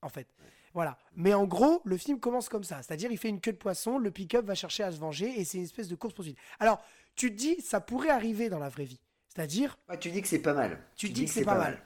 En 0.00 0.08
fait. 0.08 0.26
Voilà. 0.74 0.98
Mais 1.14 1.34
en 1.34 1.46
gros, 1.46 1.82
le 1.84 1.96
film 1.96 2.18
commence 2.18 2.48
comme 2.48 2.64
ça. 2.64 2.82
C'est-à-dire, 2.82 3.10
il 3.12 3.18
fait 3.18 3.28
une 3.28 3.40
queue 3.40 3.52
de 3.52 3.58
poisson, 3.58 3.98
le 3.98 4.10
pick-up 4.10 4.44
va 4.44 4.54
chercher 4.54 4.82
à 4.82 4.92
se 4.92 4.98
venger 4.98 5.38
et 5.38 5.44
c'est 5.44 5.58
une 5.58 5.64
espèce 5.64 5.88
de 5.88 5.94
course-poursuite. 5.94 6.38
Alors, 6.58 6.82
tu 7.14 7.30
te 7.30 7.36
dis, 7.36 7.60
ça 7.60 7.80
pourrait 7.80 8.10
arriver 8.10 8.48
dans 8.48 8.58
la 8.58 8.68
vraie 8.68 8.84
vie. 8.84 9.00
C'est-à-dire. 9.28 9.78
tu 10.00 10.10
dis 10.10 10.22
que 10.22 10.28
c'est 10.28 10.40
pas 10.40 10.54
mal. 10.54 10.78
Tu, 10.96 11.10
dis, 11.10 11.24
que, 11.24 11.30
c'est 11.30 11.44
pas, 11.44 11.56
mal. 11.56 11.82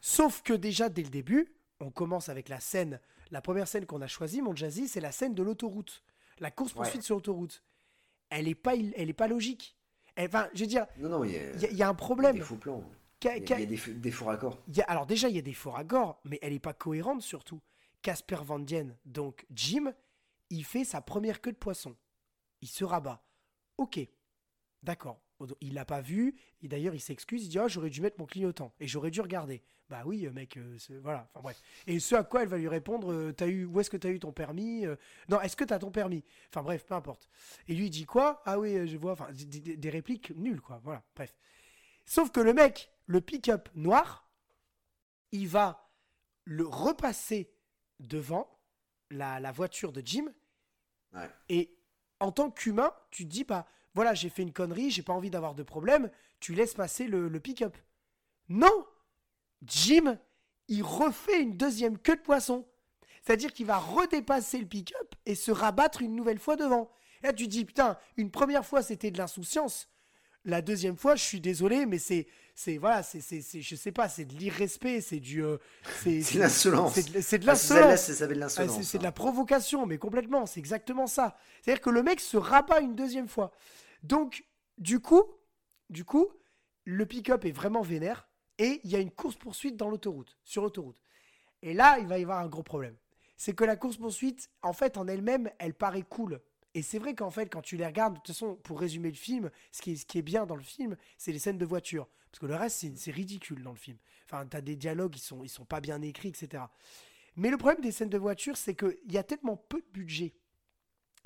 Sauf 0.00 0.42
que 0.42 0.52
déjà, 0.52 0.88
dès 0.88 1.02
le 1.02 1.08
début, 1.08 1.52
on 1.80 1.90
commence 1.90 2.28
avec 2.28 2.48
la 2.48 2.60
scène. 2.60 3.00
La 3.30 3.40
première 3.40 3.68
scène 3.68 3.86
qu'on 3.86 4.02
a 4.02 4.06
choisie, 4.06 4.40
mon 4.40 4.54
Jazzy, 4.54 4.88
c'est 4.88 5.00
la 5.00 5.12
scène 5.12 5.34
de 5.34 5.42
l'autoroute. 5.42 6.02
La 6.38 6.50
course-poursuite 6.50 7.02
sur 7.02 7.16
l'autoroute. 7.16 7.62
Elle 8.30 8.48
est 8.48 8.54
pas, 8.54 8.74
elle 8.74 9.08
est 9.08 9.14
pas 9.14 9.28
logique. 9.28 9.76
Enfin, 10.18 10.48
je 10.54 10.60
veux 10.60 10.66
dire, 10.66 10.86
il 10.98 11.76
y, 11.76 11.82
a 11.82 11.88
un 11.88 11.94
problème. 11.94 12.36
Il 12.36 12.42
faux 12.42 12.56
plans. 12.56 12.82
Il 13.22 13.48
y 13.48 13.52
a, 13.52 13.66
des, 13.66 14.10
faux 14.10 14.26
raccords. 14.26 14.62
alors 14.86 15.06
déjà, 15.06 15.28
il 15.28 15.36
y 15.36 15.38
a 15.38 15.42
des 15.42 15.54
faux 15.54 15.70
raccords, 15.70 16.20
mais 16.24 16.38
elle 16.42 16.52
n'est 16.52 16.58
pas 16.58 16.74
cohérente 16.74 17.22
surtout. 17.22 17.60
Casper 18.02 18.38
Van 18.44 18.58
Dien, 18.58 18.94
donc 19.04 19.46
Jim, 19.50 19.92
il 20.50 20.64
fait 20.64 20.84
sa 20.84 21.00
première 21.00 21.40
queue 21.40 21.52
de 21.52 21.56
poisson. 21.56 21.96
Il 22.60 22.68
se 22.68 22.84
rabat. 22.84 23.24
Ok, 23.78 23.98
d'accord. 24.82 25.20
Il 25.60 25.74
l'a 25.74 25.84
pas 25.84 26.00
vu, 26.00 26.34
et 26.62 26.68
d'ailleurs 26.68 26.94
il 26.94 27.00
s'excuse, 27.00 27.44
il 27.44 27.48
dit 27.48 27.58
oh, 27.58 27.68
j'aurais 27.68 27.90
dû 27.90 28.00
mettre 28.00 28.18
mon 28.18 28.26
clignotant, 28.26 28.72
et 28.80 28.86
j'aurais 28.86 29.10
dû 29.10 29.20
regarder. 29.20 29.62
Bah 29.88 30.02
oui, 30.04 30.28
mec, 30.32 30.56
euh, 30.56 30.78
voilà, 31.02 31.28
enfin 31.30 31.42
bref. 31.42 31.62
Et 31.86 32.00
ce 32.00 32.14
à 32.14 32.24
quoi 32.24 32.42
elle 32.42 32.48
va 32.48 32.58
lui 32.58 32.68
répondre 32.68 33.12
euh, 33.12 33.34
as 33.38 33.46
eu, 33.46 33.64
Où 33.64 33.78
est-ce 33.80 33.90
que 33.90 33.96
tu 33.96 34.06
as 34.06 34.10
eu 34.10 34.18
ton 34.18 34.32
permis 34.32 34.86
euh? 34.86 34.96
Non, 35.28 35.40
est-ce 35.40 35.54
que 35.54 35.64
tu 35.64 35.72
as 35.72 35.78
ton 35.78 35.90
permis? 35.90 36.24
Enfin 36.48 36.62
bref, 36.62 36.84
peu 36.84 36.94
importe. 36.94 37.28
Et 37.68 37.74
lui 37.74 37.86
il 37.86 37.90
dit 37.90 38.04
quoi? 38.04 38.42
Ah 38.46 38.58
oui, 38.58 38.88
je 38.88 38.96
vois, 38.96 39.12
enfin, 39.12 39.28
des, 39.32 39.76
des 39.76 39.90
répliques 39.90 40.30
nulles, 40.36 40.60
quoi, 40.60 40.80
voilà, 40.82 41.04
bref. 41.14 41.36
Sauf 42.04 42.30
que 42.30 42.40
le 42.40 42.54
mec, 42.54 42.90
le 43.06 43.20
pick-up 43.20 43.68
noir, 43.74 44.28
il 45.32 45.48
va 45.48 45.90
le 46.44 46.66
repasser 46.66 47.52
devant 48.00 48.48
la, 49.10 49.52
voiture 49.52 49.92
de 49.92 50.02
Jim. 50.04 50.26
Et 51.48 51.76
en 52.20 52.32
tant 52.32 52.50
qu'humain, 52.50 52.92
tu 53.10 53.24
te 53.24 53.30
dis 53.30 53.44
pas, 53.44 53.66
voilà, 53.94 54.14
j'ai 54.14 54.28
fait 54.28 54.42
une 54.42 54.52
connerie, 54.52 54.90
j'ai 54.90 55.02
pas 55.02 55.14
envie 55.14 55.30
d'avoir 55.30 55.54
de 55.54 55.62
problème, 55.62 56.10
tu 56.40 56.54
laisses 56.54 56.74
passer 56.74 57.06
le, 57.06 57.28
le 57.28 57.40
pick-up. 57.40 57.76
Non 58.48 58.86
Jim, 59.62 60.18
il 60.68 60.82
refait 60.82 61.42
une 61.42 61.56
deuxième 61.56 61.98
queue 61.98 62.16
de 62.16 62.20
poisson. 62.20 62.66
C'est-à-dire 63.22 63.52
qu'il 63.52 63.66
va 63.66 63.78
redépasser 63.78 64.58
le 64.58 64.66
pick-up 64.66 65.14
et 65.24 65.34
se 65.34 65.50
rabattre 65.50 66.02
une 66.02 66.14
nouvelle 66.14 66.38
fois 66.38 66.56
devant. 66.56 66.90
Et 67.22 67.26
là, 67.26 67.32
tu 67.32 67.44
te 67.44 67.50
dis, 67.50 67.64
putain, 67.64 67.98
une 68.16 68.30
première 68.30 68.64
fois, 68.64 68.82
c'était 68.82 69.10
de 69.10 69.18
l'insouciance. 69.18 69.88
La 70.44 70.62
deuxième 70.62 70.96
fois, 70.96 71.16
je 71.16 71.24
suis 71.24 71.40
désolé, 71.40 71.86
mais 71.86 71.98
c'est, 71.98 72.28
c'est 72.58 72.78
voilà, 72.78 73.02
c'est, 73.02 73.20
c'est, 73.20 73.60
je 73.60 73.76
sais 73.76 73.92
pas, 73.92 74.08
c'est 74.08 74.24
de 74.24 74.32
l'irrespect, 74.32 75.02
c'est 75.02 75.20
du, 75.20 75.44
euh, 75.44 75.58
c'est, 76.02 76.22
c'est 76.22 76.38
l'insolence. 76.38 76.94
C'est 76.94 77.10
de, 77.10 77.46
l'insolence. 77.46 78.00
c'est, 78.00 78.26
de 78.26 78.32
l'insolence. 78.32 78.82
c'est, 78.82 78.96
de 78.96 79.02
la 79.02 79.12
provocation, 79.12 79.84
mais 79.84 79.98
complètement, 79.98 80.46
c'est 80.46 80.58
exactement 80.58 81.06
ça. 81.06 81.36
C'est-à-dire 81.60 81.82
que 81.82 81.90
le 81.90 82.02
mec 82.02 82.18
se 82.18 82.38
rabat 82.38 82.80
une 82.80 82.94
deuxième 82.94 83.28
fois. 83.28 83.52
Donc, 84.02 84.46
du 84.78 85.00
coup, 85.00 85.22
du 85.90 86.06
coup, 86.06 86.28
le 86.84 87.04
pick-up 87.04 87.44
est 87.44 87.52
vraiment 87.52 87.82
vénère 87.82 88.26
et 88.56 88.80
il 88.84 88.90
y 88.90 88.96
a 88.96 89.00
une 89.00 89.10
course 89.10 89.36
poursuite 89.36 89.76
dans 89.76 89.90
l'autoroute, 89.90 90.38
sur 90.42 90.62
l'autoroute. 90.62 90.98
Et 91.60 91.74
là, 91.74 91.98
il 91.98 92.06
va 92.06 92.18
y 92.18 92.22
avoir 92.22 92.40
un 92.40 92.48
gros 92.48 92.62
problème. 92.62 92.96
C'est 93.36 93.52
que 93.52 93.64
la 93.64 93.76
course 93.76 93.98
poursuite, 93.98 94.48
en 94.62 94.72
fait, 94.72 94.96
en 94.96 95.06
elle-même, 95.08 95.50
elle 95.58 95.74
paraît 95.74 96.06
cool. 96.08 96.40
Et 96.72 96.80
c'est 96.80 96.98
vrai 96.98 97.14
qu'en 97.14 97.30
fait, 97.30 97.48
quand 97.50 97.60
tu 97.60 97.76
les 97.76 97.86
regardes, 97.86 98.14
de 98.14 98.18
toute 98.18 98.28
façon, 98.28 98.56
pour 98.56 98.80
résumer 98.80 99.10
le 99.10 99.16
film, 99.16 99.50
ce 99.72 99.82
qui 99.82 99.92
est, 99.92 99.96
ce 99.96 100.06
qui 100.06 100.16
est 100.16 100.22
bien 100.22 100.46
dans 100.46 100.56
le 100.56 100.62
film, 100.62 100.96
c'est 101.18 101.32
les 101.32 101.38
scènes 101.38 101.58
de 101.58 101.66
voiture. 101.66 102.08
Parce 102.36 102.48
que 102.50 102.52
le 102.52 102.60
reste, 102.60 102.84
c'est 102.96 103.10
ridicule 103.10 103.62
dans 103.62 103.70
le 103.70 103.78
film. 103.78 103.96
Enfin, 104.26 104.46
t'as 104.46 104.60
des 104.60 104.76
dialogues, 104.76 105.16
ils 105.16 105.22
sont, 105.22 105.42
ils 105.42 105.48
sont 105.48 105.64
pas 105.64 105.80
bien 105.80 106.02
écrits, 106.02 106.28
etc. 106.28 106.64
Mais 107.34 107.48
le 107.48 107.56
problème 107.56 107.80
des 107.80 107.92
scènes 107.92 108.10
de 108.10 108.18
voiture, 108.18 108.58
c'est 108.58 108.74
qu'il 108.74 109.10
y 109.10 109.16
a 109.16 109.22
tellement 109.22 109.56
peu 109.56 109.80
de 109.80 109.86
budget, 109.90 110.34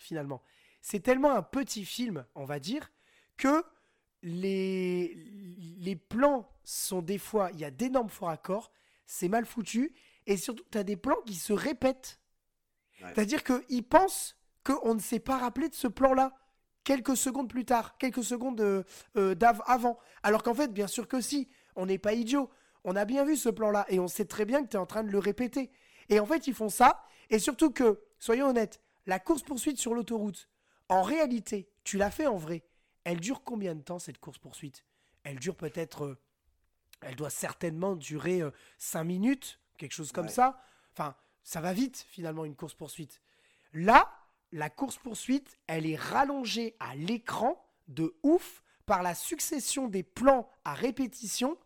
finalement. 0.00 0.40
C'est 0.80 1.00
tellement 1.00 1.32
un 1.32 1.42
petit 1.42 1.84
film, 1.84 2.24
on 2.36 2.44
va 2.44 2.60
dire, 2.60 2.92
que 3.36 3.64
les, 4.22 5.16
les 5.80 5.97
plans 5.97 6.48
sont 6.62 7.02
des 7.02 7.18
fois, 7.18 7.50
il 7.55 7.58
y 7.58 7.64
a 7.64 7.72
d'énormes 7.72 8.08
faux 8.08 8.26
raccords, 8.26 8.70
c'est 9.05 9.28
mal 9.28 9.47
foutu, 9.47 9.92
et 10.26 10.36
surtout, 10.36 10.62
tu 10.70 10.78
as 10.78 10.84
des 10.84 10.97
plans 10.97 11.20
qui 11.26 11.34
se 11.34 11.52
répètent. 11.52 12.20
C'est-à-dire 13.00 13.42
qu'ils 13.42 13.82
pensent 13.82 14.36
qu'on 14.62 14.94
ne 14.94 15.00
s'est 15.00 15.18
pas 15.18 15.39
rappelé 15.39 15.68
de 15.70 15.74
ce 15.74 15.89
plan-là 15.89 16.39
quelques 16.84 17.17
secondes 17.17 17.49
plus 17.49 17.65
tard, 17.65 17.97
quelques 17.99 18.25
secondes 18.25 18.60
euh, 18.60 18.83
euh, 19.17 19.34
avant. 19.67 19.99
Alors 20.23 20.42
qu'en 20.42 20.55
fait, 20.55 20.73
bien 20.73 20.86
sûr 20.86 21.09
que 21.09 21.20
si, 21.20 21.49
on 21.76 21.86
n'est 21.86 21.99
pas 21.99 22.15
idiot. 22.15 22.50
On 22.84 22.97
a 22.97 23.05
bien 23.05 23.25
vu 23.25 23.36
ce 23.36 23.49
plan-là 23.49 23.84
et 23.89 24.00
on 24.00 24.09
sait 24.09 24.25
très 24.25 24.44
bien 24.44 24.62
que 24.62 24.68
tu 24.68 24.76
es 24.76 24.81
en 24.81 24.86
train 24.86 25.05
de 25.05 25.10
le 25.10 25.18
répéter. 25.18 25.70
Et 26.09 26.18
en 26.18 26.26
fait, 26.26 26.47
ils 26.47 26.55
font 26.55 26.70
ça. 26.70 27.02
Et 27.28 27.39
surtout 27.39 27.70
que, 27.70 28.00
soyons 28.18 28.49
honnêtes, 28.49 28.81
la 29.07 29.18
course-poursuite 29.18 29.78
sur 29.78 29.94
l'autoroute, 29.94 30.49
en 30.89 31.02
réalité, 31.02 31.68
tu 31.84 31.99
l'as 31.99 32.10
fait 32.10 32.26
en 32.26 32.36
vrai. 32.36 32.65
Elle 33.05 33.20
dure 33.20 33.44
combien 33.44 33.75
de 33.75 33.83
temps 33.83 33.99
cette 33.99 34.18
course-poursuite? 34.18 34.84
Elle 35.23 35.39
dure 35.39 35.57
peut-être. 35.57 36.05
Euh, 36.05 36.18
elle 37.02 37.17
doit 37.17 37.31
certainement 37.31 37.97
durer 37.97 38.42
5 38.76 39.05
minutes, 39.05 39.59
quelque 39.78 39.92
chose 39.92 40.12
comme 40.12 40.28
ça. 40.28 40.60
Enfin, 40.92 41.15
ça 41.42 41.62
va 41.62 41.73
vite 41.73 42.05
finalement 42.10 42.44
une 42.44 42.55
course-poursuite. 42.55 43.23
Là, 43.73 44.19
la 44.52 44.70
course-poursuite, 44.70 45.58
elle 45.66 45.86
est 45.86 45.96
rallongée 45.96 46.76
à 46.80 46.94
l'écran 46.96 47.64
de 47.88 48.14
ouf 48.22 48.62
par 48.86 49.02
la 49.02 49.14
succession 49.14 49.88
des 49.88 50.02
plans 50.02 50.48
à 50.64 50.74
répétition, 50.74 51.56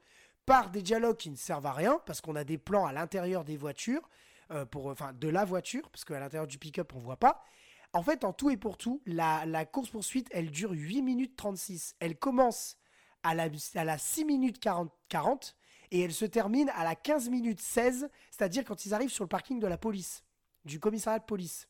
par 0.46 0.70
des 0.70 0.82
dialogues 0.82 1.16
qui 1.16 1.30
ne 1.30 1.36
servent 1.36 1.66
à 1.66 1.72
rien, 1.72 2.00
parce 2.04 2.20
qu'on 2.20 2.36
a 2.36 2.44
des 2.44 2.58
plans 2.58 2.86
à 2.86 2.92
l'intérieur 2.92 3.44
des 3.44 3.56
voitures, 3.56 4.08
euh, 4.50 4.66
pour, 4.66 4.86
enfin 4.86 5.12
de 5.14 5.28
la 5.28 5.44
voiture, 5.44 5.88
parce 5.90 6.04
qu'à 6.04 6.20
l'intérieur 6.20 6.46
du 6.46 6.58
pick-up, 6.58 6.92
on 6.94 6.98
ne 6.98 7.04
voit 7.04 7.16
pas. 7.16 7.42
En 7.94 8.02
fait, 8.02 8.24
en 8.24 8.32
tout 8.32 8.50
et 8.50 8.56
pour 8.56 8.76
tout, 8.76 9.00
la, 9.06 9.64
course-poursuite, 9.64 10.28
elle 10.32 10.50
dure 10.50 10.72
8 10.72 11.00
minutes 11.00 11.36
36. 11.36 11.94
Elle 12.00 12.18
commence 12.18 12.76
à 13.22 13.34
la, 13.34 13.48
à 13.76 13.84
la 13.84 13.96
6 13.96 14.24
minutes 14.24 14.58
40, 14.58 14.92
40 15.08 15.56
et 15.92 16.00
elle 16.00 16.12
se 16.12 16.24
termine 16.24 16.70
à 16.70 16.84
la 16.84 16.96
15 16.96 17.30
minutes 17.30 17.60
16, 17.60 18.10
c'est-à-dire 18.30 18.64
quand 18.64 18.84
ils 18.84 18.92
arrivent 18.92 19.10
sur 19.10 19.24
le 19.24 19.28
parking 19.28 19.60
de 19.60 19.66
la 19.66 19.78
police, 19.78 20.24
du 20.64 20.80
commissariat 20.80 21.20
de 21.20 21.24
police 21.24 21.68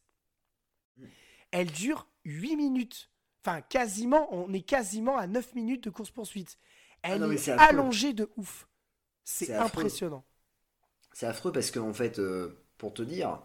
elle 1.50 1.70
dure 1.70 2.08
8 2.24 2.56
minutes. 2.56 3.10
Enfin, 3.44 3.60
quasiment, 3.60 4.28
on 4.34 4.52
est 4.52 4.62
quasiment 4.62 5.16
à 5.16 5.26
9 5.26 5.54
minutes 5.54 5.84
de 5.84 5.90
course-poursuite. 5.90 6.58
Elle 7.02 7.22
ah 7.22 7.32
est, 7.32 7.48
allongée 7.50 8.14
de 8.14 8.30
ouf. 8.36 8.66
C'est 9.24 9.54
impressionnant. 9.54 10.24
C'est 11.12 11.26
affreux 11.26 11.52
parce 11.52 11.70
qu'en 11.70 11.90
en 11.90 11.92
fait, 11.92 12.18
euh, 12.18 12.64
pour 12.78 12.94
te 12.94 13.02
dire, 13.02 13.40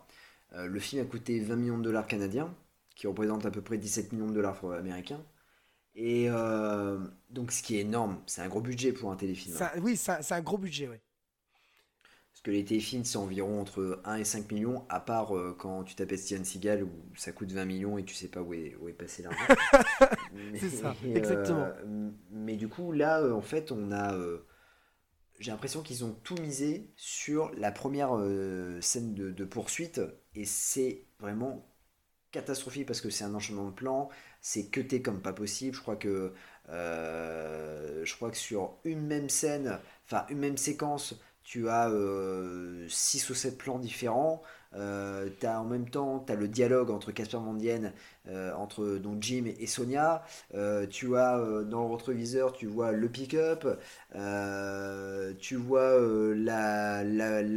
euh, 0.54 0.66
le 0.66 0.80
film 0.80 1.02
a 1.02 1.06
coûté 1.06 1.40
20 1.40 1.56
millions 1.58 1.78
de 1.78 1.84
dollars 1.84 2.08
canadiens, 2.08 2.56
qui 2.96 3.08
représente 3.08 3.46
à 3.46 3.52
peu 3.52 3.62
près 3.62 3.78
17 3.78 4.14
millions 4.14 4.28
de 4.28 4.34
dollars 4.34 4.64
américains. 4.72 5.24
Et 5.96 6.30
euh, 6.30 6.98
donc, 7.30 7.52
ce 7.52 7.62
qui 7.62 7.76
est 7.76 7.82
énorme, 7.82 8.22
c'est 8.26 8.42
un 8.42 8.48
gros 8.48 8.62
budget 8.62 8.94
pour 8.94 9.12
un 9.12 9.18
téléfilm. 9.18 9.56
Oui, 9.82 9.98
c'est 9.98 10.32
un 10.32 10.42
gros 10.42 10.58
budget, 10.58 10.88
oui. 10.88 10.98
Parce 12.40 12.46
que 12.46 12.52
les 12.52 12.64
téléfilms, 12.64 13.04
c'est 13.04 13.18
environ 13.18 13.60
entre 13.60 14.00
1 14.06 14.16
et 14.16 14.24
5 14.24 14.50
millions, 14.50 14.86
à 14.88 15.02
part 15.02 15.36
euh, 15.36 15.54
quand 15.60 15.84
tu 15.84 15.96
tapes 15.96 16.16
Steven 16.16 16.46
Seagal 16.46 16.84
où 16.84 16.90
ça 17.18 17.34
coûte 17.34 17.52
20 17.52 17.66
millions 17.66 17.98
et 17.98 18.06
tu 18.06 18.16
sais 18.16 18.30
pas 18.30 18.42
où 18.42 18.54
est, 18.54 18.78
où 18.80 18.88
est 18.88 18.94
passé 18.94 19.24
l'argent. 19.24 19.44
c'est 20.56 20.70
ça, 20.70 20.96
exactement. 21.04 21.68
Euh, 21.84 22.12
mais 22.32 22.56
du 22.56 22.70
coup, 22.70 22.94
là, 22.94 23.20
euh, 23.20 23.34
en 23.34 23.42
fait, 23.42 23.74
on 23.74 23.92
a. 23.92 24.16
j'ai 25.42 25.52
l'impression 25.52 25.82
qu'ils 25.82 26.06
ont 26.06 26.14
tout 26.24 26.36
misé 26.36 26.94
sur 26.96 27.52
la 27.58 27.74
première 27.74 28.12
scène 28.80 29.16
de, 29.16 29.44
poursuite 29.44 30.00
et 30.34 30.46
c'est 30.46 31.08
vraiment 31.20 31.68
catastrophique 32.32 32.86
parce 32.86 33.02
que 33.02 33.10
c'est 33.10 33.26
un 33.26 33.36
enchaînement 33.36 33.66
de 33.66 33.74
plans, 33.76 34.08
c'est 34.40 34.70
cuté 34.70 35.02
comme 35.02 35.22
pas 35.22 35.34
possible. 35.34 35.76
Je 35.76 35.82
crois 35.82 35.98
que 35.98 36.34
je 36.70 38.16
crois 38.16 38.32
que 38.32 38.38
sur 38.38 38.78
une 38.86 39.06
même 39.06 39.28
scène, 39.28 39.78
enfin 40.06 40.26
une 40.30 40.40
même 40.40 40.56
séquence, 40.56 41.16
tu 41.50 41.68
as 41.68 41.90
6 42.88 43.30
ou 43.32 43.34
7 43.34 43.58
plans 43.58 43.80
différents. 43.80 44.44
Euh, 44.76 45.30
as 45.42 45.60
en 45.60 45.66
même 45.66 45.90
temps 45.90 46.24
as 46.30 46.36
le 46.36 46.48
dialogue 46.48 46.92
entre 46.92 47.12
Casper 47.12 47.38
Van 47.38 47.58
euh, 48.28 48.54
entre 48.54 49.02
Jim 49.20 49.46
et, 49.46 49.66
Sonia. 49.66 50.24
Euh, 50.54 50.86
tu 50.86 51.16
as 51.18 51.40
dans 51.66 51.88
le 51.88 51.94
rétroviseur, 51.96 52.54
tu 52.54 52.68
vois 52.68 52.92
le 52.92 53.10
pick-up, 53.10 53.68
tu 55.40 55.56
vois 55.56 56.00
la, 56.36 57.04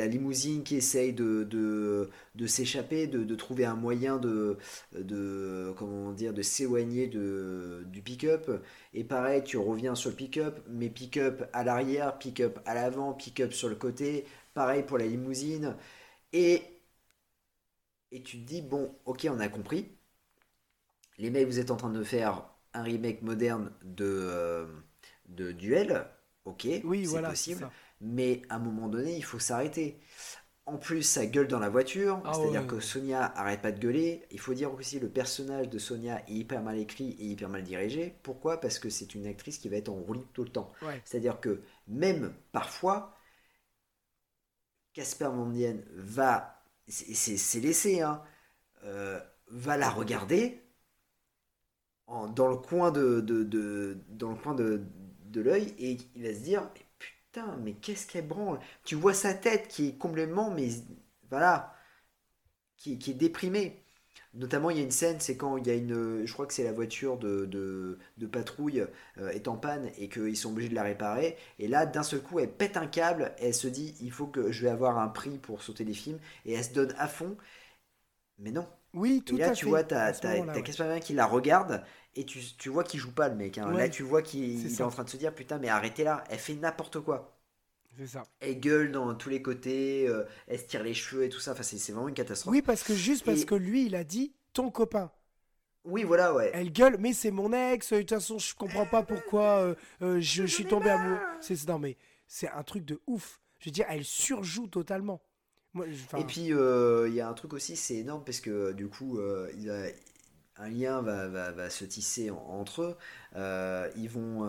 limousine 0.07 0.63
qui 0.63 0.77
essaye 0.77 1.13
de, 1.13 2.09
s'échapper, 2.47 3.07
de, 3.07 3.25
de, 3.25 3.35
trouver 3.35 3.67
un 3.67 3.77
moyen 3.77 4.17
de, 4.17 4.57
de 4.99 5.73
comment 5.77 6.13
dire, 6.13 6.33
de 6.33 6.43
s'éloigner 6.43 7.09
du 7.09 8.03
pick-up. 8.03 8.51
Et 8.95 9.05
pareil, 9.05 9.43
tu 9.45 9.59
reviens 9.59 9.95
sur 9.95 10.11
le 10.11 10.17
pick-up, 10.17 10.61
mais 10.71 10.89
pick-up 10.89 11.49
à 11.53 11.63
l'arrière, 11.65 12.19
pick-up 12.19 12.59
à 12.65 12.75
l'avant, 12.75 13.13
pick-up 13.13 13.53
sur 13.53 13.69
le 13.69 13.75
côté. 13.75 14.25
Pareil 14.55 14.83
pour 14.83 14.99
la 14.99 15.07
limousine. 15.07 15.77
Et 16.33 16.63
et 18.13 18.23
tu 18.23 18.39
te 18.39 18.47
dis, 18.47 18.63
bon, 18.63 18.95
ok, 19.07 19.27
on 19.31 19.41
a 19.41 19.49
compris. 19.49 19.89
Les 21.19 21.31
mecs, 21.31 21.47
vous 21.47 21.59
êtes 21.59 21.71
en 21.71 21.77
train 21.77 21.91
de 21.91 22.05
faire 22.05 22.45
un 22.75 22.83
remake 22.83 23.23
moderne 23.23 23.73
de, 23.83 24.05
euh, 24.07 24.67
de 25.29 25.53
Duel. 25.53 26.07
Ok, 26.45 26.67
oui, 26.85 27.07
c'est 27.07 27.23
possible. 27.23 27.69
Mais 28.01 28.43
à 28.49 28.57
un 28.57 28.59
moment 28.59 28.89
donné, 28.89 29.17
il 29.17 29.25
faut 29.25 29.39
s'arrêter. 29.39 29.99
En 30.65 30.77
plus, 30.77 31.03
ça 31.03 31.27
gueule 31.27 31.49
dans 31.49 31.59
la 31.59 31.69
voiture, 31.69 32.21
ah 32.25 32.33
c'est-à-dire 32.33 32.67
que 32.69 32.79
Sonia 32.79 33.25
arrête 33.37 33.63
pas 33.63 33.73
de 33.73 33.81
gueuler. 33.81 34.25
Il 34.31 34.39
faut 34.39 34.55
dire 34.55 34.73
aussi 34.73 35.01
le 35.01 35.09
personnage 35.09 35.69
de 35.69 35.79
Sonia 35.79 36.23
est 36.29 36.33
hyper 36.33 36.63
mal 36.63 36.79
écrit 36.79 37.17
et 37.19 37.25
hyper 37.25 37.49
mal 37.49 37.65
dirigé. 37.65 38.15
Pourquoi? 38.23 38.61
Parce 38.61 38.79
que 38.79 38.89
c'est 38.89 39.15
une 39.15 39.27
actrice 39.27 39.59
qui 39.59 39.69
va 39.69 39.77
être 39.77 39.89
en 39.89 39.95
roulis 39.95 40.27
tout 40.35 40.45
le 40.45 40.51
temps. 40.51 40.73
C'est-à-dire 41.05 41.41
que 41.41 41.63
même 41.89 42.33
parfois, 42.53 43.17
Casper 44.93 45.31
Mondien 45.31 45.79
va 45.95 46.62
c'est 46.89 47.61
laissé, 47.61 48.01
hein, 48.01 48.23
euh, 48.85 49.21
va 49.49 49.77
la 49.77 49.91
regarder 49.91 50.63
dans 52.09 52.49
le 52.49 52.57
coin 52.57 52.91
de, 52.91 53.21
dans 54.09 54.31
le 54.31 54.37
coin 54.37 54.55
de, 54.55 54.85
l'œil 55.35 55.75
et 55.79 55.97
il 56.15 56.23
va 56.23 56.35
se 56.35 56.41
dire 56.41 56.71
putain 56.99 57.57
mais 57.59 57.75
qu'est-ce 57.75 58.07
qu'elle 58.07 58.29
branle? 58.29 58.61
Tu 58.85 58.95
vois 58.95 59.15
sa 59.15 59.35
tête 59.35 59.69
qui 59.69 59.89
est 59.89 59.99
complètement 59.99 60.51
mais 60.51 60.69
voilà 61.31 61.75
qui, 62.77 62.99
qui 62.99 63.13
est 63.13 63.15
déprimée 63.15 63.82
Notamment, 64.35 64.71
il 64.71 64.79
y 64.79 64.81
a 64.81 64.83
une 64.83 64.91
scène, 64.91 65.21
c'est 65.21 65.37
quand 65.37 65.59
il 65.59 65.67
y 65.67 65.71
a 65.71 65.75
une. 65.75 66.25
Je 66.25 66.33
crois 66.33 66.47
que 66.47 66.55
c'est 66.55 66.65
la 66.65 66.73
voiture 66.73 67.19
de, 67.19 67.45
de, 67.47 68.27
patrouille 68.27 68.87
euh, 69.19 69.29
est 69.31 69.47
en 69.47 69.57
panne 69.57 69.91
et 69.99 70.09
qu'ils 70.09 70.37
sont 70.37 70.51
obligés 70.51 70.71
de 70.71 70.75
la 70.75 70.83
réparer. 70.83 71.37
Et 71.59 71.69
là, 71.69 71.85
d'un 71.85 72.03
seul 72.03 72.23
coup, 72.23 72.39
elle 72.39 72.51
pète 72.51 72.79
un 72.79 72.87
câble 72.87 73.35
elle 73.39 73.55
se 73.55 73.69
dit 73.69 73.95
il 74.01 74.11
faut 74.11 74.27
que 74.27 74.51
je 74.51 74.63
vais 74.63 74.71
avoir 74.71 74.99
un 74.99 75.09
prix 75.09 75.39
pour 75.39 75.63
sauter 75.63 75.85
les 75.85 75.93
films. 75.93 76.19
Et 76.47 76.55
elle 76.55 76.65
se 76.65 76.73
donne 76.73 76.95
à 76.99 77.09
fond. 77.09 77.37
Mais 78.39 78.53
non. 78.53 78.67
Oui, 78.95 79.23
tout 79.25 79.37
et 79.37 79.41
là, 79.41 79.53
tu 79.53 79.67
vois, 79.67 79.85
t'as 79.85 80.13
ouais. 80.13 81.01
qui 81.01 81.15
la 81.15 81.27
regarde 81.27 81.85
et 82.15 82.27
tu, 82.27 82.41
tu 82.59 82.69
vois 82.69 82.85
qu'il 82.85 83.01
joue 83.01 83.13
pas 83.13 83.29
le 83.29 83.35
mec. 83.35 83.59
Hein. 83.59 83.71
Là, 83.73 83.89
tu 83.89 84.03
vois 84.03 84.23
qu'il 84.23 84.67
est, 84.67 84.81
est 84.81 84.83
en 84.83 84.91
train 84.91 85.05
de 85.05 85.11
se 85.11 85.17
dire 85.17 85.35
putain, 85.35 85.59
mais 85.59 85.69
arrêtez 85.69 86.05
là, 86.05 86.25
elle 86.31 86.39
fait 86.39 86.55
n'importe 86.55 87.01
quoi. 87.01 87.39
C'est 87.99 88.07
ça. 88.07 88.25
Elle 88.41 88.59
gueule 88.61 88.93
dans 88.93 89.15
tous 89.15 89.29
les 89.29 89.43
côtés, 89.43 90.09
euh, 90.09 90.25
elle 90.47 90.59
se 90.59 90.65
tire 90.65 90.83
les 90.83 90.95
cheveux 90.95 91.25
et 91.25 91.29
tout 91.29 91.41
ça. 91.41 91.53
Enfin, 91.53 91.63
c'est 91.63 91.93
vraiment 91.93 92.09
une 92.09 92.15
catastrophe. 92.15 92.53
Oui, 92.53 92.63
parce 92.63 92.83
que 92.83 92.95
juste 92.95 93.25
parce 93.25 93.45
que 93.45 93.55
lui, 93.55 93.87
il 93.87 93.95
a 93.95 94.05
dit 94.05 94.33
ton 94.53 94.71
copain. 94.71 95.11
Oui, 95.85 96.05
voilà, 96.05 96.33
ouais. 96.33 96.51
Elle 96.55 96.73
gueule, 96.73 96.97
mais 96.99 97.13
c'est 97.13 97.31
mon 97.31 97.53
ex. 97.53 97.93
De 97.93 97.99
toute 98.01 98.11
façon, 98.11 98.39
je 98.39 98.55
comprends 98.55 98.87
pas 98.87 99.03
pourquoi 99.03 99.59
euh, 99.59 99.75
euh, 100.01 100.21
je, 100.21 100.45
suis 100.45 100.65
tombé 100.65 100.91
amoureux. 100.91 101.21
C'est 101.41 101.69
non, 101.69 101.79
mais 101.79 101.97
c'est 102.27 102.49
un 102.49 102.63
truc 102.63 102.85
de 102.85 103.01
ouf. 103.07 103.41
Je 103.59 103.67
veux 103.67 103.73
dire, 103.73 103.87
elle 103.89 104.05
surjoue 104.05 104.69
totalement. 104.69 105.21
et 106.17 106.25
puis 106.25 106.51
il 106.51 107.15
y 107.15 107.21
a 107.21 107.29
un 107.29 107.35
truc 107.35 107.53
aussi, 107.53 107.77
c'est 107.77 107.97
énorme 107.97 108.25
parce 108.25 108.41
que 108.41 108.73
du 108.73 108.89
coup, 108.89 109.21
il 109.59 109.71
a, 109.71 109.87
un 110.57 110.69
lien 110.69 111.03
va, 111.03 111.29
va, 111.29 111.51
va, 111.51 111.71
se 111.71 111.85
tisser 111.85 112.31
entre 112.31 112.83
eux. 112.83 112.97
ils 113.97 114.09
vont 114.09 114.47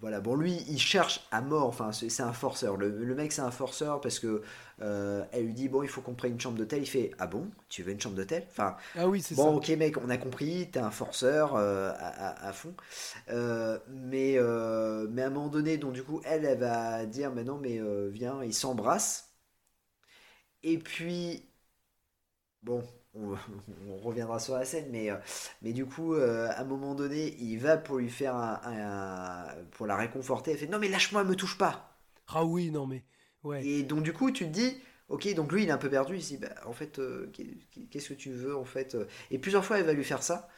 voilà, 0.00 0.20
bon, 0.20 0.36
lui, 0.36 0.64
il 0.68 0.78
cherche 0.78 1.26
à 1.32 1.40
mort, 1.40 1.66
enfin, 1.66 1.90
c'est 1.92 2.22
un 2.22 2.32
forceur. 2.32 2.76
Le, 2.76 3.14
mec, 3.14 3.32
c'est 3.32 3.42
un 3.42 3.50
forceur 3.50 4.00
parce 4.00 4.20
que 4.20 4.42
euh, 4.80 5.24
elle 5.32 5.46
lui 5.46 5.54
dit, 5.54 5.68
bon, 5.68 5.82
il 5.82 5.88
faut 5.88 6.00
qu'on 6.00 6.14
prenne 6.14 6.32
une 6.32 6.40
chambre 6.40 6.56
d'hôtel. 6.56 6.82
Il 6.82 6.86
fait, 6.86 7.10
ah 7.18 7.26
bon, 7.26 7.50
tu 7.68 7.82
veux 7.82 7.92
une 7.92 8.00
chambre 8.00 8.14
d'hôtel? 8.14 8.46
Enfin, 8.50 8.76
ah 8.96 9.08
oui, 9.08 9.20
c'est 9.20 9.34
bon, 9.34 9.56
ok, 9.56 9.68
mec, 9.70 9.96
on 9.96 10.08
a 10.08 10.16
compris, 10.16 10.70
t'es 10.70 10.78
un 10.78 10.92
forceur 10.92 11.56
euh, 11.56 11.92
à, 11.98 12.52
fond. 12.52 12.74
Euh, 13.30 13.78
mais, 13.88 14.38
mais 15.10 15.22
à 15.22 15.26
un 15.26 15.30
moment 15.30 15.48
donné, 15.48 15.78
donc, 15.78 15.94
du 15.94 16.04
coup, 16.04 16.20
elle, 16.24 16.44
elle 16.44 16.58
va 16.58 17.04
dire, 17.04 17.32
mais 17.32 17.42
non, 17.42 17.58
mais 17.58 17.80
viens, 18.10 18.42
ils 18.44 18.54
s'embrassent. 18.54 19.32
Et 20.62 20.78
puis, 20.78 21.48
bon, 22.62 22.84
on, 23.14 23.36
reviendra 23.98 24.38
sur 24.38 24.54
la 24.54 24.64
scène, 24.64 24.86
mais, 24.90 25.10
euh, 25.10 25.16
mais 25.62 25.72
du 25.72 25.86
coup, 25.86 26.14
euh, 26.14 26.48
à 26.48 26.60
un 26.60 26.64
moment 26.64 26.94
donné, 26.94 27.36
il 27.40 27.56
va 27.58 27.76
pour 27.76 27.98
lui 27.98 28.10
faire 28.10 28.34
un, 28.34 29.46
pour 29.72 29.86
la 29.86 29.96
réconforter. 29.96 30.52
Elle 30.52 30.58
fait 30.58 30.66
non 30.66 30.78
mais 30.78 30.88
lâche-moi, 30.88 31.24
me 31.24 31.34
touche 31.34 31.58
pas. 31.58 31.98
Ah 32.28 32.44
oui, 32.44 32.70
non 32.70 32.86
mais 32.86 33.04
ouais. 33.44 33.64
Et 33.64 33.82
donc 33.82 34.02
du 34.02 34.12
coup, 34.12 34.30
tu 34.30 34.44
te 34.44 34.50
dis, 34.50 34.76
ok, 35.08 35.32
donc 35.34 35.52
lui 35.52 35.64
il 35.64 35.68
est 35.68 35.72
un 35.72 35.78
peu 35.78 35.90
perdu. 35.90 36.16
Il 36.16 36.22
se 36.22 36.28
dit, 36.28 36.36
bah, 36.38 36.48
en 36.66 36.72
fait, 36.72 36.98
euh, 36.98 37.32
qu'est-ce 37.90 38.10
que 38.10 38.14
tu 38.14 38.30
veux 38.30 38.56
en 38.56 38.64
fait 38.64 38.96
Et 39.30 39.38
plusieurs 39.38 39.64
fois, 39.64 39.78
elle 39.78 39.86
va 39.86 39.92
lui 39.92 40.04
faire 40.04 40.22
ça. 40.22 40.48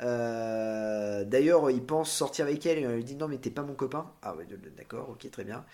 D'ailleurs, 0.00 1.70
il 1.70 1.84
pense 1.84 2.10
sortir 2.10 2.46
avec 2.46 2.64
elle 2.66 2.78
et 2.78 2.82
elle 2.82 2.96
lui 2.96 3.04
dit 3.04 3.16
non 3.16 3.28
mais 3.28 3.38
t'es 3.38 3.50
pas 3.50 3.62
mon 3.62 3.74
copain. 3.74 4.12
Ah 4.22 4.34
ouais, 4.34 4.46
d'accord, 4.76 5.10
ok, 5.10 5.30
très 5.30 5.44
bien. 5.44 5.64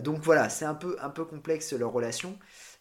donc 0.00 0.20
voilà, 0.20 0.48
c'est 0.48 0.64
un 0.64 0.74
peu 0.74 0.96
un 1.00 1.10
peu 1.10 1.24
complexe 1.24 1.72
leur 1.72 1.92
relation. 1.92 2.38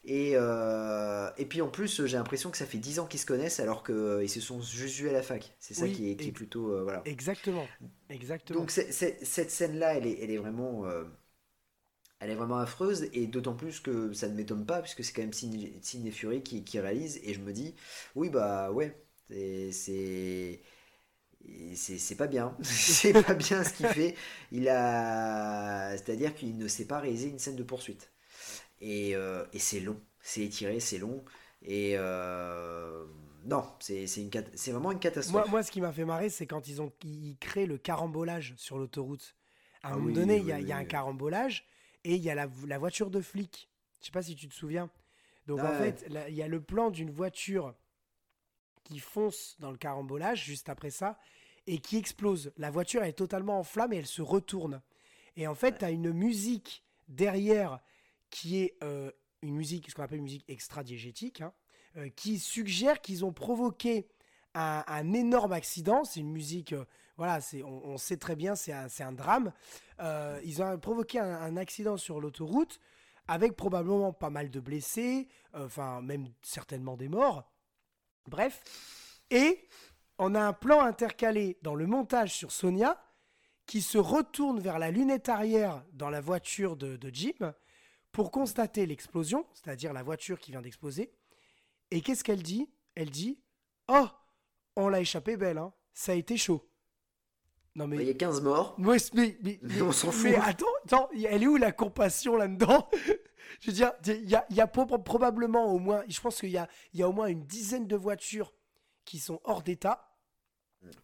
Et, 0.08 0.34
euh, 0.36 1.32
et 1.38 1.46
puis 1.46 1.62
en 1.62 1.70
plus, 1.70 2.06
j'ai 2.06 2.18
l'impression 2.18 2.52
que 2.52 2.58
ça 2.58 2.68
fait 2.68 2.78
10 2.78 3.00
ans 3.00 3.08
qu'ils 3.08 3.20
se 3.20 3.26
connaissent 3.26 3.60
alors 3.60 3.84
qu'ils 3.84 3.96
euh, 3.96 4.28
se 4.28 4.40
sont 4.40 4.62
juste 4.62 4.98
vus 4.98 5.10
à 5.10 5.12
la 5.12 5.24
fac. 5.24 5.56
C'est 5.60 5.74
ça 5.74 5.88
qui, 5.88 6.12
est, 6.12 6.16
qui 6.16 6.30
est 6.30 6.32
plutôt. 6.32 6.72
Euh, 6.72 6.84
voilà. 6.84 7.02
Exactement. 7.06 7.68
Exactement. 8.10 8.60
Donc 8.60 8.70
cette 8.70 9.52
scène-là, 9.52 9.96
elle 9.96 10.06
est, 10.06 10.20
elle 10.22 10.30
est 10.30 10.38
vraiment. 10.38 10.86
elle 12.20 12.30
est 12.30 12.36
vraiment 12.36 12.60
affreuse 12.60 13.10
et 13.14 13.26
d'autant 13.26 13.56
plus 13.56 13.80
que 13.80 14.14
ça 14.14 14.28
ne 14.30 14.36
m'étonne 14.36 14.66
pas 14.66 14.82
puisque 14.82 15.04
c'est 15.04 15.12
quand 15.12 15.24
même 15.24 15.34
Sidney 15.34 16.12
Fury 16.12 16.44
qui, 16.44 16.64
qui, 16.64 16.80
réalise 16.80 17.20
et 17.24 17.34
je 17.34 17.40
me 17.40 17.52
dis 17.52 17.74
oui 18.16 18.30
bah 18.30 18.72
ouais 18.72 18.96
c'est 19.72 20.62
c'est 21.76 22.16
pas 22.16 22.28
bien 22.28 22.56
c'est 22.62 23.14
pas 23.14 23.34
bien 23.34 23.64
ce 23.64 23.74
qu'il 23.74 23.88
fait 23.88 24.16
il 24.52 24.70
a 24.70 25.98
c'est 25.98 26.10
à 26.10 26.16
dire 26.16 26.34
qu'il 26.34 26.58
ne 26.58 26.68
sait 26.68 26.86
pas 26.86 27.00
réaliser 27.00 27.30
une 27.30 27.40
scène 27.40 27.56
de 27.56 27.64
poursuite 27.64 28.12
euh, 28.82 29.46
et, 29.54 29.60
c'est 29.60 29.80
long, 29.80 30.00
c'est 30.22 30.42
étiré, 30.42 30.80
c'est 30.80 30.98
long. 30.98 31.24
Et 31.62 31.94
euh, 31.96 33.06
non, 33.46 33.64
c'est 33.80 34.06
vraiment 34.72 34.92
une 34.92 35.00
catastrophe. 35.00 35.44
Moi, 35.44 35.50
moi 35.50 35.64
ce 35.64 35.72
qui 35.72 35.82
m'a 35.82 35.92
fait 35.92 36.06
marrer, 36.06 36.30
c'est 36.30 36.46
quand 36.46 36.68
ils 36.68 36.82
ont 36.82 36.92
ils 37.04 37.38
créent 37.38 37.66
le 37.66 37.78
carambolage 37.78 38.54
sur 38.58 38.78
l'autoroute. 38.78 39.36
À 39.82 39.90
un 39.90 39.94
ah 39.94 39.98
moment 39.98 40.14
donné, 40.14 40.38
il 40.38 40.46
y, 40.46 40.72
a 40.72 40.78
un 40.78 40.86
carambolage 40.86 41.68
et 42.04 42.16
il 42.16 42.22
y 42.22 42.30
a 42.32 42.36
la, 42.36 42.48
la, 42.66 42.78
voiture 42.80 43.12
de 43.12 43.22
flic. 43.22 43.70
Je 44.02 44.08
sais 44.08 44.12
pas 44.12 44.24
si 44.24 44.36
tu 44.36 44.48
te 44.48 44.54
souviens. 44.54 44.90
Donc 45.46 45.60
en 45.60 45.74
fait, 45.74 46.06
il 46.28 46.34
y 46.34 46.42
a 46.42 46.48
le 46.48 46.60
plan 46.60 46.90
d'une 46.90 47.12
voiture 47.12 47.76
qui 48.84 49.00
fonce 49.00 49.56
dans 49.60 49.72
le 49.72 49.78
carambolage 49.78 50.44
juste 50.44 50.70
après 50.70 50.90
ça 50.90 51.20
et 51.68 51.80
qui 51.80 51.98
explose. 51.98 52.52
La 52.58 52.72
voiture 52.72 53.04
est 53.04 53.14
totalement 53.14 53.60
en 53.60 53.64
flammes 53.64 53.94
et 53.94 53.98
elle 53.98 54.08
se 54.08 54.22
retourne. 54.22 54.82
Et 55.36 55.48
en 55.48 55.56
fait, 55.56 55.80
tu 55.80 55.86
as 55.86 55.92
une 55.92 56.12
musique 56.12 56.84
derrière 57.08 57.80
qui 58.30 58.58
est 58.58 58.78
euh, 58.84 59.12
une 59.42 59.56
musique, 59.56 59.90
ce 59.90 59.96
qu'on 59.96 60.04
appelle 60.04 60.18
une 60.20 60.26
musique 60.26 60.50
extra-diégétique, 60.50 61.42
hein, 61.42 61.54
euh, 61.98 62.10
qui 62.10 62.40
suggère 62.40 63.02
qu'ils 63.02 63.26
ont 63.26 63.34
provoqué 63.34 64.08
un, 64.54 65.14
énorme 65.14 65.52
accident. 65.52 66.06
C'est 66.06 66.22
une 66.22 66.32
musique, 66.32 66.74
euh, 66.74 66.86
voilà, 67.18 67.40
on, 67.66 67.98
sait 67.98 68.18
très 68.18 68.36
bien, 68.36 68.56
c'est 68.56 68.72
un, 68.72 68.88
un, 69.00 69.12
drame. 69.12 69.52
ils 70.44 70.62
ont 70.62 70.80
provoqué 70.80 71.20
un, 71.20 71.58
accident 71.58 71.98
sur 71.98 72.22
l'autoroute 72.22 72.80
avec 73.28 73.56
probablement 73.56 74.14
pas 74.14 74.30
mal 74.30 74.50
de 74.50 74.60
blessés, 74.60 75.28
enfin 75.54 76.02
même 76.02 76.28
certainement 76.42 76.96
des 76.96 77.10
morts. 77.10 77.52
Bref, 78.28 78.64
et 79.30 79.68
on 80.20 80.36
a 80.36 80.42
un 80.42 80.54
plan 80.54 80.82
intercalé 80.82 81.58
dans 81.62 81.76
le 81.76 81.88
montage 81.88 82.34
sur 82.34 82.52
Sonia 82.52 83.02
qui 83.66 83.82
se 83.82 83.98
retourne 83.98 84.60
vers 84.60 84.80
la 84.80 84.92
lunette 84.92 85.28
arrière 85.28 85.84
dans 85.92 86.10
la 86.10 86.22
voiture 86.22 86.78
de 86.78 87.10
Jim 87.12 87.54
pour 88.16 88.32
constater 88.32 88.86
l'explosion, 88.86 89.46
c'est-à-dire 89.54 89.92
la 89.92 90.02
voiture 90.02 90.40
qui 90.40 90.52
vient 90.52 90.62
d'exploser. 90.62 91.12
Et 91.92 92.00
qu'est-ce 92.00 92.24
qu'elle 92.24 92.42
dit? 92.42 92.70
Elle 92.96 93.10
dit 93.10 93.38
Oh, 93.90 94.08
on 94.78 94.88
l'a 94.88 95.02
échappé 95.02 95.36
belle, 95.36 95.58
hein. 95.58 95.74
ça 95.94 96.14
a 96.14 96.16
été 96.16 96.38
chaud. 96.38 96.66
Non 97.76 97.84
Il 97.92 97.98
mais. 97.98 98.06
y 98.06 98.10
a 98.10 98.14
15 98.14 98.40
morts. 98.42 98.74
Ouais, 98.80 98.96
mais, 99.14 99.38
mais, 99.44 99.60
Mais 99.64 99.82
on 99.82 99.92
s'en 99.92 100.12
fout. 100.12 100.24
Mais 100.30 100.36
attends, 100.38 100.66
attends, 100.86 101.10
elle 101.14 101.44
est 101.44 101.48
où 101.48 101.58
la 101.58 101.74
compassion 101.74 102.38
là-dedans? 102.38 102.90
Je 103.60 103.68
veux 103.72 103.74
dire, 103.76 103.92
il 104.08 104.30
y 104.30 104.36
a, 104.36 104.46
il 104.50 104.56
y 104.56 104.62
a 104.62 104.68
pro- 104.68 104.86
probablement 104.86 105.66
au 105.74 105.78
moins, 105.78 106.04
je 106.08 106.20
pense 106.22 106.40
qu'il 106.40 106.50
y 106.52 106.58
a, 106.58 106.70
il 106.94 107.02
y 107.02 107.04
a 107.04 107.10
au 107.10 107.14
moins 107.14 107.28
une 107.28 107.44
dizaine 107.46 107.86
de 107.86 107.96
voitures 107.98 108.54
qui 109.04 109.20
sont 109.20 109.42
hors 109.44 109.62
d'état. 109.62 110.10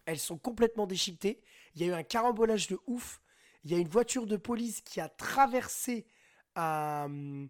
Elles 0.06 0.18
sont 0.18 0.38
complètement 0.38 0.86
déchiquetées. 0.86 1.42
Il 1.74 1.82
y 1.82 1.84
a 1.84 1.88
eu 1.88 1.92
un 1.92 2.02
carambolage 2.02 2.68
de 2.68 2.78
ouf. 2.86 3.20
Il 3.64 3.70
y 3.70 3.74
a 3.74 3.78
une 3.78 3.88
voiture 3.88 4.26
de 4.26 4.36
police 4.38 4.80
qui 4.80 4.98
a 5.00 5.08
traversé 5.10 6.06
un, 6.56 7.46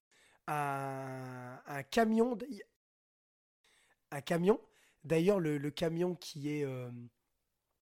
un, 0.48 1.60
un 1.66 1.82
camion. 1.84 2.36
Un 4.12 4.20
camion. 4.20 4.60
D'ailleurs, 5.04 5.40
le, 5.40 5.58
le 5.58 5.70
camion 5.72 6.14
qui 6.14 6.50
est. 6.50 6.64
euh, 6.64 6.88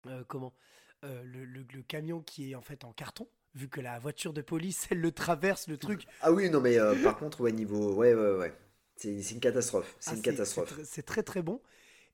euh, 0.07 0.25
comment 0.29 0.55
Euh, 1.05 1.23
le, 1.23 1.45
le- 1.45 1.67
le 1.71 1.83
camion 1.83 2.23
qui 2.23 2.53
est 2.53 2.55
en 2.55 2.63
fait 2.63 2.83
en 2.83 2.93
carton, 2.95 3.29
vu 3.55 3.69
que 3.69 3.83
la 3.83 3.99
voiture 3.99 4.33
de 4.33 4.41
police, 4.41 4.87
elle 4.91 5.01
le 5.01 5.13
traverse, 5.13 5.69
le 5.69 5.77
truc. 5.77 6.07
Ah 6.21 6.33
oui, 6.33 6.51
non, 6.51 6.61
mais 6.61 6.79
euh, 6.79 6.95
par 7.03 7.19
contre, 7.19 7.41
ouais, 7.43 7.53
niveau. 7.53 7.95
Ouais, 7.95 8.15
ouais, 8.15 8.37
ouais. 8.37 8.53
C'est 8.97 9.31
une 9.33 9.41
catastrophe. 9.41 9.95
C'est 10.01 10.13
Ah, 10.13 10.17
une 10.17 10.23
catastrophe. 10.23 10.75
C'est 10.77 10.85
c'est 10.85 11.03
très 11.03 11.23
très 11.23 11.43
bon. 11.43 11.61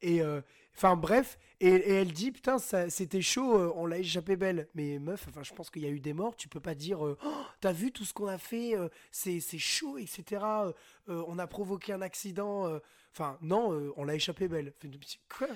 Et 0.02 0.22
euh, 0.22 0.40
enfin 0.76 0.96
bref, 0.96 1.38
et, 1.60 1.68
et 1.68 1.92
elle 1.94 2.12
dit 2.12 2.32
putain 2.32 2.58
c'était 2.58 3.20
chaud, 3.22 3.56
euh, 3.58 3.72
on 3.76 3.86
l'a 3.86 3.98
échappé 3.98 4.36
belle. 4.36 4.68
Mais 4.74 4.98
meuf, 4.98 5.26
enfin 5.28 5.42
je 5.42 5.52
pense 5.52 5.70
qu'il 5.70 5.82
y 5.82 5.86
a 5.86 5.90
eu 5.90 6.00
des 6.00 6.12
morts. 6.14 6.36
Tu 6.36 6.48
peux 6.48 6.60
pas 6.60 6.74
dire 6.74 7.04
euh, 7.06 7.18
Oh, 7.24 7.32
t'as 7.60 7.72
vu 7.72 7.92
tout 7.92 8.04
ce 8.04 8.14
qu'on 8.14 8.28
a 8.28 8.38
fait, 8.38 8.74
c'est 9.10 9.40
chaud, 9.58 9.98
etc. 9.98 10.72
on 11.08 11.38
a 11.38 11.46
provoqué 11.46 11.92
un 11.92 12.02
accident. 12.02 12.80
Enfin 13.14 13.38
non, 13.42 13.92
on 13.96 14.04
l'a 14.04 14.14
échappé 14.14 14.48
belle. 14.48 14.72
Quoi? 15.28 15.48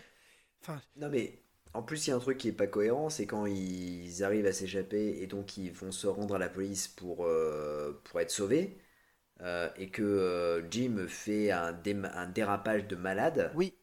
Enfin 0.62 0.82
Non, 0.96 1.08
mais 1.10 1.42
en 1.72 1.82
plus, 1.82 2.06
il 2.06 2.10
y 2.10 2.12
a 2.12 2.16
un 2.16 2.20
truc 2.20 2.38
qui 2.38 2.48
est 2.48 2.52
pas 2.52 2.66
cohérent 2.66 3.10
c'est 3.10 3.26
quand 3.26 3.46
ils 3.46 4.22
arrivent 4.24 4.46
à 4.46 4.52
s'échapper 4.52 5.18
et 5.22 5.26
donc 5.26 5.56
ils 5.56 5.72
vont 5.72 5.92
se 5.92 6.06
rendre 6.06 6.34
à 6.36 6.38
la 6.38 6.48
police 6.48 6.88
pour, 6.88 7.24
euh, 7.26 8.00
pour 8.04 8.20
être 8.20 8.30
sauvés. 8.30 8.78
euh, 9.42 9.70
et 9.78 9.90
que 9.90 10.02
euh, 10.02 10.70
Jim 10.70 11.06
fait 11.08 11.50
un, 11.52 11.72
dém- 11.72 12.10
un 12.14 12.26
dérapage 12.28 12.86
de 12.88 12.96
malade, 12.96 13.54
oui, 13.54 13.74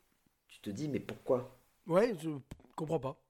te 0.62 0.70
dis, 0.70 0.88
mais 0.90 1.00
pourquoi? 1.00 1.58
Ouais, 1.86 2.16
je 2.20 2.30
comprends 2.76 3.00
pas. 3.00 3.22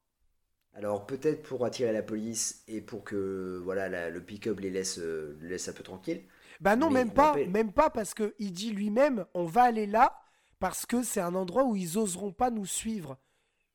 Alors 0.73 1.05
peut-être 1.05 1.43
pour 1.43 1.63
attirer 1.65 1.91
la 1.93 2.01
police 2.03 2.63
et 2.67 2.81
pour 2.81 3.03
que 3.05 3.59
voilà 3.63 3.87
la- 3.89 4.09
le 4.09 4.21
pick-up 4.21 4.59
les 4.59 4.69
laisse, 4.69 4.99
euh, 4.99 5.37
les 5.41 5.49
laisse 5.49 5.67
un 5.69 5.73
peu 5.73 5.83
tranquilles. 5.83 6.23
Bah 6.59 6.75
non, 6.75 6.89
Mais 6.89 6.95
même 6.95 7.11
pas, 7.11 7.41
même 7.45 7.71
pas 7.71 7.89
parce 7.89 8.13
que 8.13 8.35
il 8.39 8.51
dit 8.53 8.71
lui-même, 8.71 9.25
on 9.33 9.45
va 9.45 9.63
aller 9.63 9.85
là 9.87 10.19
parce 10.59 10.85
que 10.85 11.01
c'est 11.03 11.21
un 11.21 11.33
endroit 11.35 11.63
où 11.65 11.75
ils 11.75 11.97
oseront 11.97 12.31
pas 12.31 12.51
nous 12.51 12.65
suivre. 12.65 13.17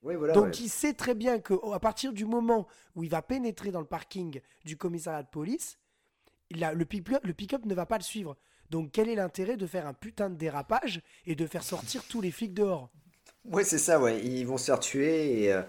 Oui, 0.02 0.14
voilà. 0.16 0.34
Donc 0.34 0.48
ouais. 0.48 0.60
il 0.60 0.70
sait 0.70 0.94
très 0.94 1.14
bien 1.14 1.40
que 1.40 1.54
à 1.72 1.80
partir 1.80 2.12
du 2.12 2.26
moment 2.26 2.68
où 2.96 3.04
il 3.04 3.10
va 3.10 3.22
pénétrer 3.22 3.72
dans 3.72 3.80
le 3.80 3.86
parking 3.86 4.40
du 4.64 4.76
commissariat 4.76 5.22
de 5.24 5.28
police, 5.30 5.78
il 6.50 6.64
a- 6.64 6.74
le 6.74 6.84
pick-up 6.86 7.24
le 7.26 7.34
pick-up 7.34 7.66
ne 7.66 7.74
va 7.74 7.86
pas 7.86 7.98
le 7.98 8.04
suivre. 8.04 8.36
Donc 8.70 8.92
quel 8.92 9.08
est 9.08 9.16
l'intérêt 9.16 9.56
de 9.56 9.66
faire 9.66 9.86
un 9.86 9.94
putain 9.94 10.30
de 10.30 10.36
dérapage 10.36 11.02
et 11.26 11.36
de 11.36 11.46
faire 11.46 11.64
sortir 11.64 12.04
tous 12.08 12.20
les 12.22 12.32
flics 12.32 12.54
dehors? 12.54 12.90
Ouais, 13.50 13.64
c'est 13.64 13.78
ça, 13.78 14.00
ouais. 14.00 14.20
Ils 14.24 14.44
vont 14.46 14.58
se 14.58 14.66
faire 14.66 14.80
tuer 14.80 15.42
et. 15.44 15.52
euh, 15.52 15.62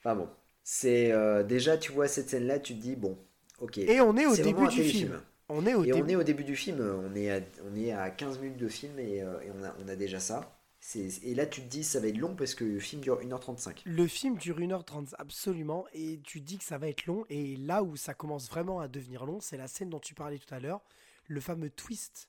Enfin 0.00 0.16
bon. 0.16 0.28
C'est. 0.64 1.12
euh, 1.12 1.42
déjà, 1.44 1.78
tu 1.78 1.92
vois 1.92 2.08
cette 2.08 2.30
scène-là, 2.30 2.58
tu 2.60 2.74
te 2.76 2.80
dis, 2.82 2.96
bon, 2.96 3.18
ok. 3.60 3.80
Et 3.88 4.00
on 4.00 4.16
est 4.16 4.24
au 4.26 4.36
C'est 4.36 4.42
vraiment 4.44 4.62
début 4.62 4.68
un 4.68 4.70
du 4.70 4.84
téléfilm. 4.84 5.12
film. 5.12 5.20
On 5.48 5.66
est 5.66 5.74
au 5.74 5.84
Et 5.84 5.92
on 5.94 6.06
début. 6.06 6.08
est 6.08 6.16
au 6.16 6.22
début 6.24 6.44
du 6.44 6.56
film, 6.56 6.80
on 6.82 7.14
est 7.16 7.30
à, 7.32 7.40
on 7.64 7.76
est 7.76 7.92
à 7.92 8.10
15 8.10 8.38
minutes 8.40 8.58
de 8.58 8.68
film 8.68 8.98
et, 9.00 9.22
euh, 9.22 9.40
et 9.42 9.50
on, 9.52 9.64
a, 9.64 9.74
on 9.84 9.88
a 9.88 9.96
déjà 9.96 10.20
ça. 10.20 10.58
C'est- 10.80 11.22
Et 11.24 11.34
là, 11.34 11.46
tu 11.46 11.62
te 11.62 11.68
dis, 11.68 11.84
ça 11.84 12.00
va 12.00 12.08
être 12.08 12.18
long 12.18 12.36
parce 12.36 12.54
que 12.54 12.64
le 12.64 12.80
film 12.80 13.02
dure 13.02 13.20
1h35. 13.22 13.86
Le 13.86 14.06
film 14.06 14.36
dure 14.36 14.60
1h30 14.60 15.14
absolument 15.18 15.86
et 15.92 16.20
tu 16.22 16.40
dis 16.40 16.58
que 16.58 16.64
ça 16.64 16.78
va 16.78 16.88
être 16.88 17.06
long 17.06 17.24
et 17.30 17.56
là 17.56 17.82
où 17.82 17.96
ça 17.96 18.14
commence 18.14 18.48
vraiment 18.48 18.80
à 18.80 18.86
devenir 18.88 19.24
long, 19.24 19.40
c'est 19.40 19.56
la 19.56 19.66
scène 19.68 19.90
dont 19.90 19.98
tu 20.00 20.14
parlais 20.14 20.38
tout 20.38 20.52
à 20.54 20.60
l'heure, 20.60 20.82
le 21.26 21.40
fameux 21.40 21.70
twist. 21.70 22.28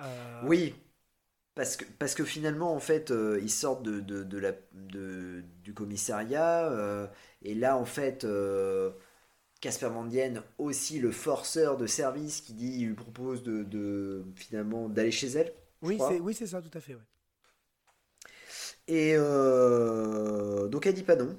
Euh, 0.00 0.42
Oui, 0.42 0.74
parce 1.60 1.76
que, 1.76 1.84
parce 1.98 2.14
que 2.14 2.24
finalement, 2.24 2.74
en 2.74 2.80
fait, 2.80 3.10
euh, 3.10 3.38
ils 3.42 3.50
sortent 3.50 3.82
de, 3.82 4.00
de, 4.00 4.22
de 4.24 4.38
la, 4.38 4.52
de- 4.72 5.42
du 5.62 5.74
commissariat 5.74 6.66
euh, 6.72 7.06
et 7.42 7.54
là, 7.54 7.76
en 7.76 7.84
fait, 7.84 8.24
euh, 8.24 8.90
Casper 9.60 9.88
Van 9.88 10.04
Dien, 10.06 10.44
aussi 10.58 11.00
le 11.00 11.12
forceur 11.12 11.76
de 11.78 11.86
service 11.86 12.40
qui 12.42 12.54
dit, 12.54 12.72
il 12.80 12.88
lui 12.88 12.94
propose 12.94 13.42
de, 13.44 13.64
de 13.64 14.24
finalement 14.36 14.88
d'aller 14.88 15.12
chez 15.12 15.28
elle. 15.28 15.52
Oui, 15.82 16.00
c'est 16.00 16.20
oui, 16.20 16.34
ça, 16.34 16.62
tout 16.62 16.76
à 16.76 16.80
fait. 16.80 16.94
ouais. 16.94 17.02
Et 18.88 19.14
euh, 19.16 20.68
donc 20.68 20.86
elle 20.86 20.94
dit 20.94 21.02
pas 21.02 21.16
non. 21.16 21.36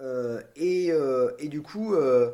Euh, 0.00 0.42
et, 0.56 0.90
euh, 0.92 1.32
et 1.38 1.48
du 1.48 1.62
coup, 1.62 1.94
euh, 1.94 2.30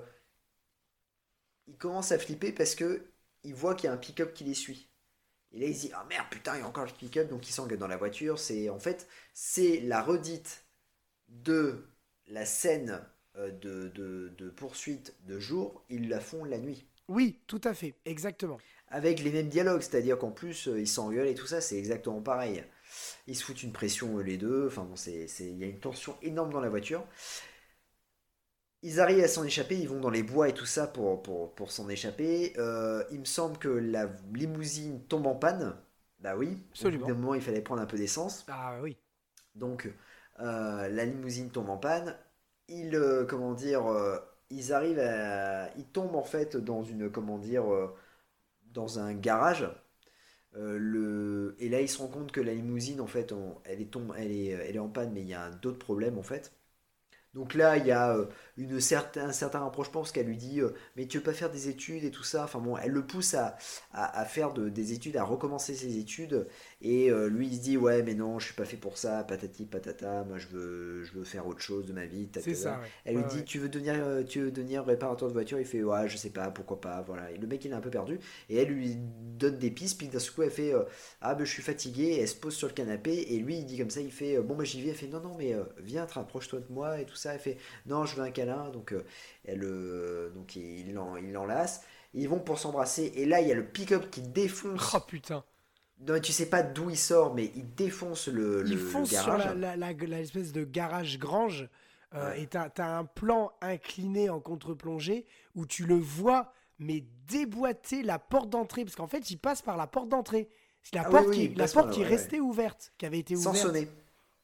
il 1.67 1.77
commence 1.77 2.13
à 2.13 2.21
flipper 2.21 2.53
parce 2.53 2.77
que 2.77 3.11
il 3.43 3.53
voit 3.57 3.75
qu'il 3.75 3.89
y 3.89 3.91
a 3.91 3.93
un 3.93 3.97
pick-up 3.97 4.33
qui 4.33 4.45
les 4.45 4.55
suit. 4.55 4.92
Et 5.53 5.61
là, 5.61 5.67
il 5.67 5.75
se 5.75 5.83
dit 5.83 5.93
ah 5.95 6.05
merde 6.09 6.27
putain, 6.31 6.57
il 6.57 6.61
y 6.61 6.63
a 6.63 6.67
encore 6.67 6.85
le 6.85 6.93
pick-up, 6.93 7.29
donc 7.29 7.49
il 7.49 7.53
s'engueule 7.53 7.79
dans 7.79 7.89
la 7.89 7.97
voiture. 7.97 8.39
C'est 8.39 8.69
en 8.71 8.79
fait 8.79 9.09
c'est 9.35 9.81
la 9.81 10.03
redite 10.03 10.65
de 11.29 11.87
la 12.29 12.47
scène 12.47 13.05
euh, 13.37 13.51
de, 13.51 13.89
de, 13.89 14.33
de 14.37 14.51
poursuite 14.51 15.15
de 15.27 15.39
jour. 15.39 15.85
Ils 15.89 16.09
la 16.09 16.21
font 16.21 16.45
la 16.45 16.59
nuit. 16.59 16.87
Oui, 17.09 17.41
tout 17.47 17.61
à 17.65 17.75
fait, 17.75 17.95
exactement. 18.05 18.59
Avec 18.89 19.21
les 19.21 19.31
mêmes 19.31 19.49
dialogues, 19.49 19.83
c'est-à-dire 19.83 20.19
qu'en 20.19 20.31
plus 20.31 20.69
euh, 20.69 20.81
ils 20.81 20.89
s'engueulent 20.89 21.29
et 21.29 21.35
tout 21.35 21.47
ça, 21.47 21.61
c'est 21.61 21.77
exactement 21.77 22.21
pareil. 22.23 22.65
Ils 23.27 23.37
se 23.37 23.45
foutent 23.45 23.63
une 23.63 23.73
pression 23.73 24.19
euh, 24.19 24.23
les 24.23 24.37
deux, 24.37 24.67
enfin 24.69 24.85
bon, 24.85 24.95
il 25.07 25.59
y 25.59 25.65
a 25.65 25.67
une 25.67 25.81
tension 25.81 26.17
énorme 26.23 26.53
dans 26.53 26.61
la 26.61 26.69
voiture. 26.69 27.05
Ils 28.83 29.01
arrivent 29.01 29.25
à 29.25 29.29
s'en 29.29 29.45
échapper, 29.45 29.79
ils 29.79 29.89
vont 29.89 30.01
dans 30.01 30.11
les 30.11 30.23
bois 30.23 30.49
et 30.49 30.55
tout 30.55 30.67
ça 30.67 30.87
pour, 30.87 31.23
pour, 31.23 31.55
pour 31.55 31.71
s'en 31.71 31.89
échapper. 31.89 32.53
Euh, 32.59 33.03
il 33.11 33.21
me 33.21 33.25
semble 33.25 33.57
que 33.59 33.69
la 33.69 34.09
limousine 34.35 35.03
tombe 35.07 35.27
en 35.27 35.35
panne. 35.37 35.75
Bah 36.21 36.37
oui, 36.37 36.59
Absolument. 36.71 37.07
au 37.07 37.09
bout 37.09 37.13
d'un 37.13 37.15
moment 37.15 37.35
il 37.35 37.43
fallait 37.43 37.63
prendre 37.63 37.83
un 37.83 37.87
peu 37.87 37.97
d'essence. 37.97 38.47
Ah 38.47 38.79
oui. 38.81 38.97
Donc 39.55 39.89
euh, 40.41 40.89
la 40.89 41.05
limousine 41.05 41.51
tombe 41.51 41.71
en 41.71 41.79
panne. 41.79 42.17
Ils, 42.69 42.95
euh, 42.95 43.25
comment 43.27 43.55
dire, 43.55 43.85
ils 44.51 44.73
arrivent 44.73 44.99
à, 45.01 45.71
ils 45.77 45.87
tombent 45.87 46.17
en 46.17 46.23
fait 46.25 46.57
dans 46.57 46.83
une, 46.83 47.11
comment 47.11 47.39
dire, 47.39 47.65
dans 48.73 48.99
un 48.99 49.15
garage. 49.15 49.69
Euh, 50.57 50.79
le... 50.79 51.57
Et 51.61 51.69
là, 51.71 51.81
ils 51.83 51.89
se 51.89 51.99
rendent 51.99 52.13
compte 52.13 52.33
que 52.33 52.41
la 52.41 52.55
limousine, 52.55 53.01
en 53.01 53.07
fait, 53.09 53.33
on- 53.33 53.57
elle, 53.65 53.81
est 53.83 53.87
tombe... 53.93 54.15
elle, 54.19 54.33
est... 54.33 54.47
elle 54.49 54.77
est 54.77 54.81
en 54.81 54.89
panne, 54.89 55.13
mais 55.13 55.23
il 55.23 55.29
y 55.29 55.35
a 55.35 55.51
d'autres 55.51 55.79
problèmes, 55.79 56.19
en 56.19 56.23
fait. 56.23 56.53
Donc 57.35 57.55
là, 57.55 57.79
il 57.79 57.87
y 57.87 57.91
a 57.93 58.15
euh, 58.15 58.27
une 58.59 58.79
certain, 58.81 59.29
un 59.29 59.33
certain 59.33 59.61
rapprochement, 59.61 60.01
parce 60.03 60.13
qu'elle 60.13 60.27
lui 60.27 60.37
dit 60.37 60.61
euh, 60.61 60.71
Mais 60.97 61.07
tu 61.07 61.17
veux 61.19 61.23
pas 61.25 61.33
faire 61.33 61.51
des 61.51 61.69
études 61.69 62.05
et 62.05 62.11
tout 62.11 62.23
ça? 62.25 62.45
Enfin 62.45 62.59
bon, 62.59 62.77
elle 62.77 62.91
le 62.91 63.07
pousse 63.07 63.33
à, 63.35 63.57
à, 63.93 64.21
à 64.21 64.25
faire 64.27 64.53
de- 64.53 64.69
des 64.69 64.93
études, 64.93 65.17
à 65.17 65.25
recommencer 65.25 65.75
ses 65.75 65.97
études. 65.99 66.47
Et 66.83 67.11
euh, 67.11 67.29
lui, 67.29 67.47
il 67.49 67.57
se 67.57 67.63
dit 67.63 67.77
Ouais, 67.79 68.03
mais 68.03 68.15
non, 68.15 68.39
je 68.39 68.47
suis 68.47 68.55
pas 68.55 68.67
fait 68.67 68.77
pour 68.77 68.99
ça, 68.99 69.25
patati 69.25 69.65
patata, 69.65 70.25
moi 70.25 70.37
je 70.39 70.47
veux, 70.49 71.05
je 71.05 71.13
veux 71.13 71.25
faire 71.25 71.47
autre 71.47 71.61
chose 71.61 71.87
de 71.87 71.93
ma 71.95 72.05
vie. 72.07 72.29
C'est 72.39 72.55
ça. 72.55 72.81
ouais. 72.81 72.93
Elle 73.05 73.17
lui 73.17 73.25
dit 73.25 73.37
ouais. 73.39 73.45
tu 73.45 73.59
veux 73.59 73.69
devenir 73.69 73.95
tu 74.29 74.41
veux 74.43 74.51
devenir 74.51 74.85
réparateur 74.85 75.29
de 75.29 75.33
voiture? 75.33 75.59
Il 75.59 75.65
fait 75.67 75.83
ouais 75.83 76.09
je 76.09 76.17
sais 76.17 76.31
pas 76.31 76.51
pourquoi 76.51 76.81
pas 76.81 77.03
voilà 77.03 77.31
et 77.31 77.39
le 77.39 77.47
mec 77.47 77.65
il 77.65 77.71
est 77.71 77.75
un 77.75 77.81
peu 77.81 77.91
perdu 77.91 78.19
et 78.49 78.57
elle 78.57 78.69
lui 78.69 78.97
donne 79.39 79.59
des 79.59 79.71
pistes 79.71 79.99
puis 79.99 80.09
d'un 80.09 80.19
coup 80.19 80.43
elle 80.43 80.51
fait 80.51 80.73
ah 81.21 81.35
ben 81.35 81.45
je 81.45 81.51
suis 81.53 81.63
fatigué 81.63 82.03
et 82.05 82.21
elle 82.21 82.29
se 82.29 82.35
pose 82.37 82.55
sur 82.55 82.69
le 82.69 82.75
canapé 82.75 83.13
et 83.35 83.39
lui 83.39 83.59
il 83.59 83.67
dit 83.67 83.79
comme 83.79 83.91
ça 83.91 84.01
il 84.01 84.13
fait 84.13 84.39
bon 84.41 84.55
bah 84.57 84.65
j'y 84.65 84.83
vais 84.83 84.91
elle 84.91 84.97
fait 84.97 85.07
non 85.09 85.21
non 85.21 85.35
mais 85.39 85.55
viens 85.79 86.07
te 86.07 86.15
rapproche-toi 86.15 86.61
de 86.61 86.73
moi 86.73 87.01
et 87.01 87.05
tout 87.07 87.17
ça 87.17 87.22
elle 87.31 87.39
fait 87.39 87.59
non 87.87 88.05
je 88.05 88.17
veux 88.17 88.23
un 88.23 88.31
câlin. 88.31 88.71
Donc 88.71 88.93
euh, 88.93 89.05
elle 89.45 89.63
euh, 89.65 90.31
donc 90.31 90.57
il 90.57 90.93
l'en- 90.93 91.17
il 91.17 91.33
l'enlace 91.33 91.83
ils 92.15 92.29
vont 92.29 92.41
pour 92.41 92.59
s'embrasser. 92.59 93.13
Et 93.17 93.25
là 93.25 93.41
il 93.41 93.49
y 93.49 93.53
a 93.53 93.55
le 93.55 93.65
pick-up 93.67 94.11
qui 94.11 94.21
défonce. 94.23 94.93
Oh 94.95 95.01
putain. 95.01 95.45
non 96.07 96.21
tu 96.21 96.33
sais 96.33 96.47
pas 96.51 96.63
d'où 96.63 96.91
il 96.91 96.99
sort 96.99 97.35
mais 97.35 97.51
il 97.55 97.75
défonce 97.75 98.29
le, 98.29 98.65
Il 98.67 98.73
le 98.73 98.79
fonce 98.79 99.09
sur 99.11 99.25
garage. 99.27 99.47
la, 99.57 99.77
la, 99.77 99.93
la- 99.93 100.07
la 100.07 100.21
espèce 100.21 100.53
de 100.53 100.65
garage 100.65 101.19
grange. 101.19 101.69
Euh, 102.15 102.29
Ouais. 102.29 102.43
et 102.43 102.47
t'as 102.47 102.69
as 102.77 102.99
un 102.99 103.07
plan 103.07 103.53
incliné 103.63 104.29
en 104.29 104.39
contre-plongée 104.39 105.25
où 105.55 105.65
tu 105.65 105.87
le 105.87 105.95
vois 105.97 106.53
mais 106.79 107.05
déboîter 107.27 108.03
la 108.03 108.19
porte 108.19 108.51
d'entrée. 108.51 108.85
Parce 108.85 108.97
qu'en 108.97 109.07
fait 109.07 109.31
il 109.31 109.39
passe 109.39 109.63
par 109.63 109.77
la 109.79 109.87
porte 109.87 110.09
d'entrée. 110.11 110.51
C'est 110.83 110.97
la 110.97 111.05
Ah 111.07 111.11
porte 111.11 111.29
oui, 111.29 111.37
oui, 111.39 111.49
qui, 111.51 111.55
la 111.55 111.69
porte 111.69 111.91
qui 111.93 112.01
ouais, 112.01 112.07
restée 112.07 112.41
ouverte, 112.41 112.93
qui 112.99 113.07
avait 113.07 113.21
été 113.21 113.35
sans 113.37 113.51
ouverte. 113.51 113.67
sonner. 113.67 113.85
Sans- 113.87 113.91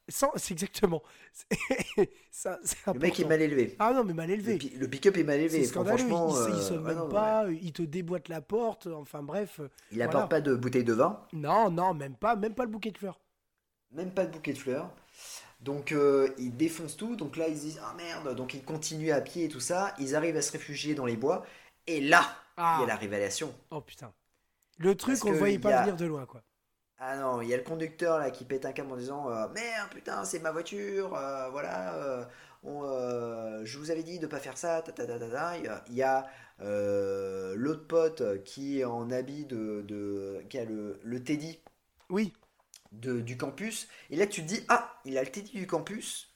C'est 0.08 0.52
exactement. 0.52 1.02
Ça, 2.30 2.58
le 2.86 2.98
mec 2.98 3.18
est 3.20 3.24
mal 3.24 3.42
élevé 3.42 3.76
Ah 3.78 3.92
non 3.92 4.04
mais 4.04 4.14
mal 4.14 4.28
le, 4.28 4.34
élevé. 4.34 4.58
le 4.76 4.88
pick-up 4.88 5.16
est 5.16 5.24
mal 5.24 5.40
élevé 5.40 5.60
C'est 5.60 5.66
scandaleux. 5.70 5.98
Il, 6.00 6.08
franchement 6.08 6.46
il, 6.48 6.72
euh, 6.72 6.80
même 6.80 6.96
non, 6.96 7.04
ouais. 7.06 7.10
pas. 7.12 7.44
Il 7.50 7.72
te 7.72 7.82
déboîte 7.82 8.28
la 8.28 8.40
porte. 8.40 8.86
Enfin 8.86 9.22
bref. 9.22 9.60
euh, 9.60 9.68
Il 9.90 9.96
Voilà. 9.98 10.10
apporte 10.10 10.30
pas 10.30 10.40
de 10.40 10.54
bouteille 10.54 10.84
de 10.84 10.92
vin, 10.94 11.20
Non 11.32 11.70
non 11.70 11.94
même 11.94 12.14
pas 12.14 12.36
même 12.36 12.54
pas 12.54 12.64
le 12.64 12.70
bouquet 12.70 12.90
de 12.90 12.98
fleurs. 12.98 13.20
même 13.92 14.10
pas 14.12 14.24
de 14.26 14.30
bouquet 14.32 14.52
de 14.52 14.58
fleurs. 14.58 14.90
Donc 15.60 15.92
euh, 15.92 16.28
ils 16.38 16.56
défoncent 16.56 16.96
tout. 16.96 17.16
Donc 17.16 17.36
là 17.36 17.48
ils 17.48 17.56
se 17.56 17.62
disent 17.62 17.80
ah 17.84 17.94
merde. 17.96 18.34
Donc 18.34 18.54
ils 18.54 18.62
continuent 18.64 19.12
à 19.12 19.20
pied 19.20 19.44
et 19.44 19.48
tout 19.48 19.60
ça. 19.60 19.94
Ils 19.98 20.14
arrivent 20.16 20.36
à 20.36 20.42
se 20.42 20.52
réfugier 20.52 20.94
dans 20.94 21.06
les 21.06 21.16
bois. 21.16 21.44
Et 21.86 22.00
là 22.00 22.22
Ah. 22.56 22.76
il 22.78 22.82
y 22.82 22.84
a 22.84 22.88
la 22.88 22.96
révélation. 22.96 23.54
Oh 23.70 23.80
putain. 23.80 24.12
Le 24.78 24.94
truc 24.94 25.16
Parce 25.16 25.24
on 25.24 25.28
le 25.30 25.34
que 25.34 25.38
voyait 25.38 25.58
pas 25.58 25.76
a- 25.78 25.82
venir 25.82 25.96
de 25.96 26.06
loin 26.06 26.24
quoi. 26.24 26.42
Ah 27.00 27.16
non, 27.16 27.40
il 27.42 27.48
y 27.48 27.54
a 27.54 27.56
le 27.56 27.62
conducteur 27.62 28.18
là 28.18 28.30
qui 28.30 28.44
pète 28.44 28.64
un 28.66 28.72
câble 28.72 28.92
en 28.92 28.96
disant 28.96 29.30
euh, 29.30 29.48
merde 29.54 29.90
putain 29.90 30.24
c'est 30.24 30.40
ma 30.40 30.50
voiture. 30.50 31.14
euh, 31.14 31.48
voilà. 31.50 31.94
euh, 31.94 32.24
on, 32.64 33.64
je 33.64 33.78
vous 33.78 33.90
avais 33.92 34.02
dit 34.02 34.18
de 34.18 34.26
pas 34.26 34.40
faire 34.40 34.58
ça, 34.58 34.82
ta, 34.82 34.90
ta, 34.92 35.06
ta, 35.06 35.18
ta, 35.18 35.28
ta. 35.30 35.56
Il 35.88 35.94
y 35.94 36.02
a, 36.02 36.26
l'autre 37.54 37.86
pote 37.86 38.42
qui 38.44 38.80
est 38.80 38.84
en 38.84 39.10
habit 39.10 39.44
de, 39.46 39.82
de 39.86 40.42
qui 40.48 40.58
a 40.58 40.64
le, 40.64 40.98
le 41.02 41.22
Teddy 41.22 41.60
Oui, 42.10 42.32
de- 42.92 43.20
du 43.22 43.38
campus. 43.38 43.88
Et 44.10 44.16
là, 44.16 44.26
tu 44.26 44.42
te 44.42 44.46
dis, 44.48 44.60
ah, 44.68 45.00
il 45.06 45.16
a 45.16 45.22
le 45.22 45.30
Teddy 45.30 45.52
du 45.52 45.66
campus. 45.66 46.34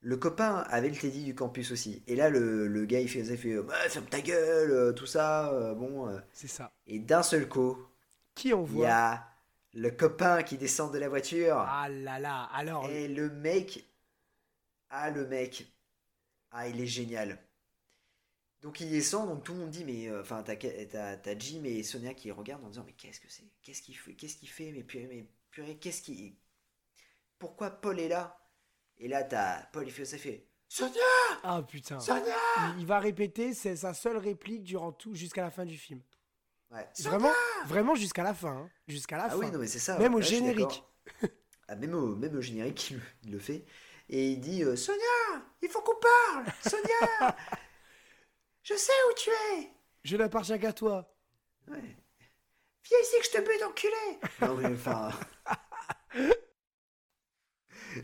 Le 0.00 0.16
copain 0.16 0.64
avait 0.70 0.88
le 0.88 0.96
Teddy 0.96 1.24
du 1.24 1.34
campus 1.34 1.70
aussi. 1.70 2.02
Et 2.06 2.16
là, 2.16 2.30
le, 2.30 2.66
le 2.66 2.84
gars, 2.86 3.00
il 3.00 3.08
fait, 3.10 3.20
il 3.20 3.36
fait 3.36 3.60
Bah, 3.60 3.74
ferme 3.90 4.06
ta 4.06 4.20
gueule, 4.22 4.94
tout 4.94 5.04
ça. 5.06 5.74
bon. 5.76 6.08
c'est 6.32 6.48
ça. 6.48 6.72
Et 6.86 6.98
d'un 7.00 7.22
seul 7.22 7.48
coup, 7.48 7.76
Qui 8.36 8.54
on 8.54 8.64
il 8.66 8.72
y 8.72 8.74
voit 8.76 8.88
a 8.88 9.36
le 9.72 9.90
copain 9.90 10.42
qui 10.42 10.56
descend 10.56 10.92
de 10.92 10.98
la 10.98 11.08
voiture. 11.08 11.56
Ah 11.58 11.88
là 11.88 12.18
là, 12.18 12.44
alors. 12.52 12.88
Et 12.88 13.08
le 13.08 13.28
mec. 13.30 13.84
Ah, 14.88 15.10
le 15.10 15.26
mec. 15.26 15.66
Ah, 16.50 16.68
il 16.68 16.80
est 16.80 16.86
génial. 16.86 17.38
Donc 18.62 18.80
il 18.80 18.90
descend, 18.90 19.28
donc 19.28 19.44
tout 19.44 19.52
le 19.52 19.60
monde 19.60 19.70
dit, 19.70 19.84
mais 19.84 20.08
euh, 20.08 20.22
enfin, 20.22 20.42
t'as, 20.42 21.38
Jim 21.38 21.62
et 21.64 21.82
Sonia 21.82 22.14
qui 22.14 22.30
regardent 22.30 22.64
en 22.64 22.68
disant, 22.68 22.84
mais 22.86 22.94
qu'est-ce 22.94 23.20
que 23.20 23.28
c'est? 23.28 23.50
Qu'est-ce 23.62 23.82
qu'il 23.82 23.96
fait? 23.96 24.14
Qu'est-ce 24.14 24.36
qu'il 24.36 24.48
fait? 24.48 24.72
Mais 24.72 24.82
purée, 24.82 25.06
mais 25.06 25.26
purée, 25.50 25.76
qu'est-ce 25.76 26.02
qu'il. 26.02 26.34
Pourquoi 27.38 27.70
Paul 27.70 28.00
est 28.00 28.08
là? 28.08 28.38
Et 28.98 29.08
là, 29.08 29.24
t'as 29.24 29.62
Paul, 29.72 29.86
il 29.86 29.92
fait 29.92 30.06
ça, 30.06 30.16
fait 30.16 30.46
Sonia 30.68 31.00
Ah 31.42 31.62
putain. 31.62 32.00
Sonia 32.00 32.34
Il, 32.74 32.80
il 32.80 32.86
va 32.86 32.98
répéter, 32.98 33.52
c'est 33.52 33.76
sa 33.76 33.92
seule 33.92 34.16
réplique 34.16 34.62
durant 34.62 34.92
tout, 34.92 35.14
jusqu'à 35.14 35.42
la 35.42 35.50
fin 35.50 35.66
du 35.66 35.76
film. 35.76 36.00
Ouais. 36.70 36.86
Vraiment, 37.00 37.32
vraiment 37.66 37.94
jusqu'à 37.94 38.22
la 38.24 38.34
fin. 38.34 38.48
hein. 38.52 38.70
Jusqu'à 38.88 39.16
la 39.16 39.24
Ah 39.24 39.30
fin. 39.30 39.36
oui, 39.36 39.50
non, 39.50 39.58
mais 39.58 39.66
c'est 39.68 39.78
ça. 39.78 39.98
Même 39.98 40.12
ouais, 40.12 40.16
au 40.16 40.20
là, 40.20 40.24
je 40.24 40.26
suis 40.28 40.36
générique. 40.36 40.58
d'accord. 40.68 40.92
Ah, 41.68 41.76
même, 41.76 41.94
au, 41.94 42.14
même 42.16 42.36
au 42.36 42.40
générique, 42.40 42.90
il, 42.90 42.96
le- 42.96 43.02
il 43.24 43.32
le 43.32 43.38
fait. 43.38 43.64
Et 44.08 44.30
il 44.30 44.40
dit 44.40 44.62
euh, 44.62 44.76
Sonia, 44.76 45.00
il 45.62 45.68
faut 45.68 45.80
qu'on 45.82 45.96
parle 45.98 46.46
Sonia 46.62 47.36
Je 48.62 48.74
sais 48.74 48.92
où 49.10 49.14
tu 49.16 49.30
es 49.30 49.70
Je 50.04 50.16
n'appartiens 50.16 50.58
qu'à 50.58 50.72
toi. 50.72 51.12
Ouais. 51.68 51.96
Viens 52.88 52.98
ici 53.02 53.16
que 53.18 53.24
je 53.26 53.30
te 53.30 53.38
bute, 53.38 53.62
enculé 53.64 54.20
Non 54.42 54.54
mais 54.56 54.66
enfin... 54.74 55.10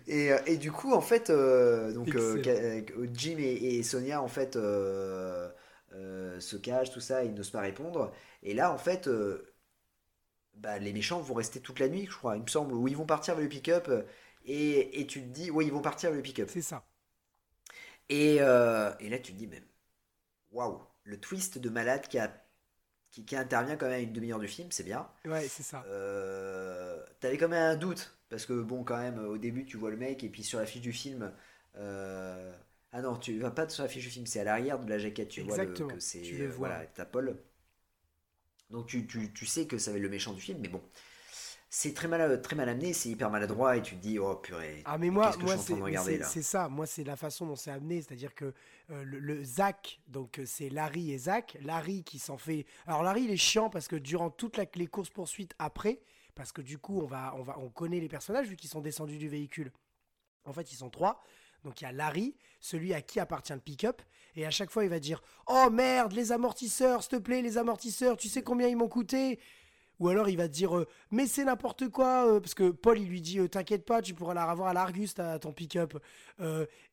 Et, 0.06 0.32
euh, 0.32 0.38
et 0.46 0.56
du 0.56 0.72
coup, 0.72 0.92
en 0.94 1.00
fait, 1.00 1.28
euh, 1.30 1.92
donc, 1.92 2.14
euh, 2.14 2.36
Excellent. 2.38 2.86
euh, 3.02 3.08
Jim 3.12 3.36
et, 3.38 3.76
et 3.78 3.82
Sonia, 3.82 4.22
en 4.22 4.28
fait, 4.28 4.56
euh, 4.56 5.50
euh, 5.94 6.40
se 6.40 6.56
cachent, 6.56 6.90
tout 6.92 7.00
ça, 7.00 7.24
ils 7.24 7.34
n'osent 7.34 7.50
pas 7.50 7.60
répondre. 7.60 8.12
Et 8.42 8.54
là, 8.54 8.72
en 8.72 8.78
fait, 8.78 9.08
euh, 9.08 9.54
bah, 10.54 10.78
les 10.78 10.92
méchants 10.92 11.20
vont 11.20 11.34
rester 11.34 11.60
toute 11.60 11.78
la 11.80 11.88
nuit, 11.88 12.06
je 12.06 12.16
crois, 12.16 12.36
il 12.36 12.42
me 12.42 12.46
semble, 12.48 12.74
ou 12.74 12.88
ils 12.88 12.96
vont 12.96 13.06
partir 13.06 13.34
vers 13.34 13.42
le 13.42 13.48
pick-up. 13.48 13.88
euh, 13.88 14.02
Et, 14.44 15.00
et 15.00 15.06
tu 15.06 15.20
te 15.22 15.28
dis, 15.28 15.50
oui, 15.50 15.66
ils 15.66 15.72
vont 15.72 15.82
partir 15.82 16.10
vers 16.10 16.16
le 16.16 16.22
pick-up. 16.22 16.50
C'est 16.50 16.62
ça. 16.62 16.84
Et, 18.08 18.38
euh, 18.40 18.92
et 19.00 19.08
là, 19.08 19.18
tu 19.18 19.32
te 19.32 19.38
dis 19.38 19.46
même, 19.46 19.64
waouh, 20.52 20.80
le 21.04 21.18
twist 21.18 21.58
de 21.58 21.70
malade 21.70 22.06
qui, 22.08 22.18
a, 22.18 22.32
qui, 23.10 23.24
qui 23.24 23.36
intervient 23.36 23.76
quand 23.76 23.86
même 23.86 23.94
à 23.94 24.00
une 24.00 24.12
demi-heure 24.12 24.38
du 24.40 24.48
film, 24.48 24.70
c'est 24.70 24.84
bien. 24.84 25.08
Ouais, 25.24 25.48
c'est 25.48 25.62
ça. 25.62 25.84
T'avais 27.20 27.38
quand 27.38 27.48
même 27.48 27.72
un 27.72 27.76
doute, 27.76 28.16
parce 28.28 28.46
que 28.46 28.54
bon, 28.60 28.84
quand 28.84 28.98
même, 28.98 29.18
au 29.18 29.38
début, 29.38 29.64
tu 29.64 29.76
vois 29.76 29.90
le 29.90 29.96
mec, 29.96 30.24
et 30.24 30.28
puis 30.28 30.42
sur 30.42 30.58
la 30.58 30.66
fiche 30.66 30.82
du 30.82 30.92
film, 30.92 31.32
euh, 31.76 32.52
ah 32.92 33.02
non, 33.02 33.16
tu 33.18 33.38
vas 33.40 33.50
pas 33.50 33.68
sur 33.68 33.82
la 33.82 33.88
fiche 33.88 34.04
du 34.04 34.10
film, 34.10 34.24
c'est 34.26 34.40
à 34.40 34.44
l'arrière 34.44 34.78
de 34.78 34.88
la 34.88 34.98
jaquette, 34.98 35.28
tu 35.28 35.40
vois 35.42 35.58
le, 35.58 35.84
que 35.86 35.98
c'est, 35.98 36.18
tu 36.20 36.36
le 36.38 36.46
euh, 36.46 36.50
vois. 36.50 36.68
voilà, 36.68 36.86
t'as 36.86 37.04
Paul. 37.04 37.36
Donc 38.70 38.86
tu, 38.88 39.06
tu, 39.06 39.32
tu 39.32 39.46
sais 39.46 39.66
que 39.68 39.78
ça 39.78 39.92
va 39.92 39.98
être 39.98 40.02
le 40.02 40.08
méchant 40.08 40.32
du 40.32 40.40
film, 40.40 40.58
mais 40.60 40.68
bon, 40.68 40.82
c'est 41.70 41.94
très 41.94 42.08
mal, 42.08 42.42
très 42.42 42.56
mal 42.56 42.68
amené, 42.68 42.92
c'est 42.94 43.08
hyper 43.10 43.30
maladroit, 43.30 43.76
et 43.76 43.82
tu 43.82 43.96
te 43.96 44.02
dis, 44.02 44.18
oh 44.18 44.36
purée, 44.36 44.84
Ah 44.84 44.98
mais 44.98 45.10
moi, 45.10 45.36
moi 45.36 45.56
c'est 45.56 46.42
ça. 46.42 46.68
Moi 46.68 46.86
c'est 46.86 47.04
la 47.04 47.14
façon 47.16 47.46
dont 47.46 47.54
c'est 47.54 47.70
amené, 47.70 48.02
c'est-à-dire 48.02 48.34
que 48.34 48.52
euh, 48.90 49.04
le, 49.04 49.20
le 49.20 49.44
Zach, 49.44 50.00
donc 50.08 50.40
euh, 50.40 50.46
c'est 50.46 50.68
Larry 50.70 51.12
et 51.12 51.18
Zach. 51.18 51.56
Larry 51.60 52.02
qui 52.02 52.18
s'en 52.18 52.36
fait. 52.36 52.66
Alors 52.86 53.04
Larry 53.04 53.22
il 53.22 53.30
est 53.30 53.36
chiant 53.36 53.70
parce 53.70 53.86
que 53.86 53.94
durant 53.94 54.30
toutes 54.30 54.56
la- 54.56 54.66
les 54.74 54.88
courses 54.88 55.10
poursuites 55.10 55.54
après, 55.60 56.00
parce 56.34 56.50
que 56.50 56.62
du 56.62 56.78
coup 56.78 57.00
on 57.00 57.06
va, 57.06 57.32
on 57.36 57.42
va, 57.42 57.58
on 57.60 57.70
connaît 57.70 58.00
les 58.00 58.08
personnages 58.08 58.48
vu 58.48 58.56
qu'ils 58.56 58.70
sont 58.70 58.80
descendus 58.80 59.18
du 59.18 59.28
véhicule. 59.28 59.72
En 60.44 60.52
fait 60.52 60.72
ils 60.72 60.76
sont 60.76 60.90
trois. 60.90 61.22
Donc 61.64 61.80
il 61.80 61.84
y 61.84 61.86
a 61.86 61.92
Larry, 61.92 62.34
celui 62.60 62.92
à 62.94 63.00
qui 63.02 63.20
appartient 63.20 63.52
le 63.52 63.60
pick-up, 63.60 64.02
et 64.34 64.44
à 64.46 64.50
chaque 64.50 64.70
fois 64.70 64.84
il 64.84 64.90
va 64.90 64.98
dire 64.98 65.22
Oh 65.46 65.68
merde, 65.70 66.12
les 66.12 66.32
amortisseurs, 66.32 67.02
s'il 67.02 67.10
te 67.18 67.22
plaît, 67.22 67.42
les 67.42 67.58
amortisseurs, 67.58 68.16
tu 68.16 68.28
sais 68.28 68.42
combien 68.42 68.68
ils 68.68 68.76
m'ont 68.76 68.88
coûté? 68.88 69.38
Ou 70.00 70.08
alors 70.08 70.28
il 70.28 70.36
va 70.36 70.48
te 70.48 70.52
dire 70.52 70.76
euh, 70.76 70.88
Mais 71.12 71.26
c'est 71.28 71.44
n'importe 71.44 71.88
quoi, 71.88 72.26
euh, 72.26 72.40
parce 72.40 72.54
que 72.54 72.70
Paul 72.70 72.98
il 72.98 73.06
lui 73.08 73.20
dit 73.20 73.38
euh, 73.38 73.46
T'inquiète 73.46 73.84
pas, 73.84 74.02
tu 74.02 74.14
pourras 74.14 74.34
la 74.34 74.50
revoir 74.50 74.68
à 74.70 74.72
l'Argus, 74.72 75.14
ta- 75.14 75.38
ton 75.38 75.52
pick-up. 75.52 75.94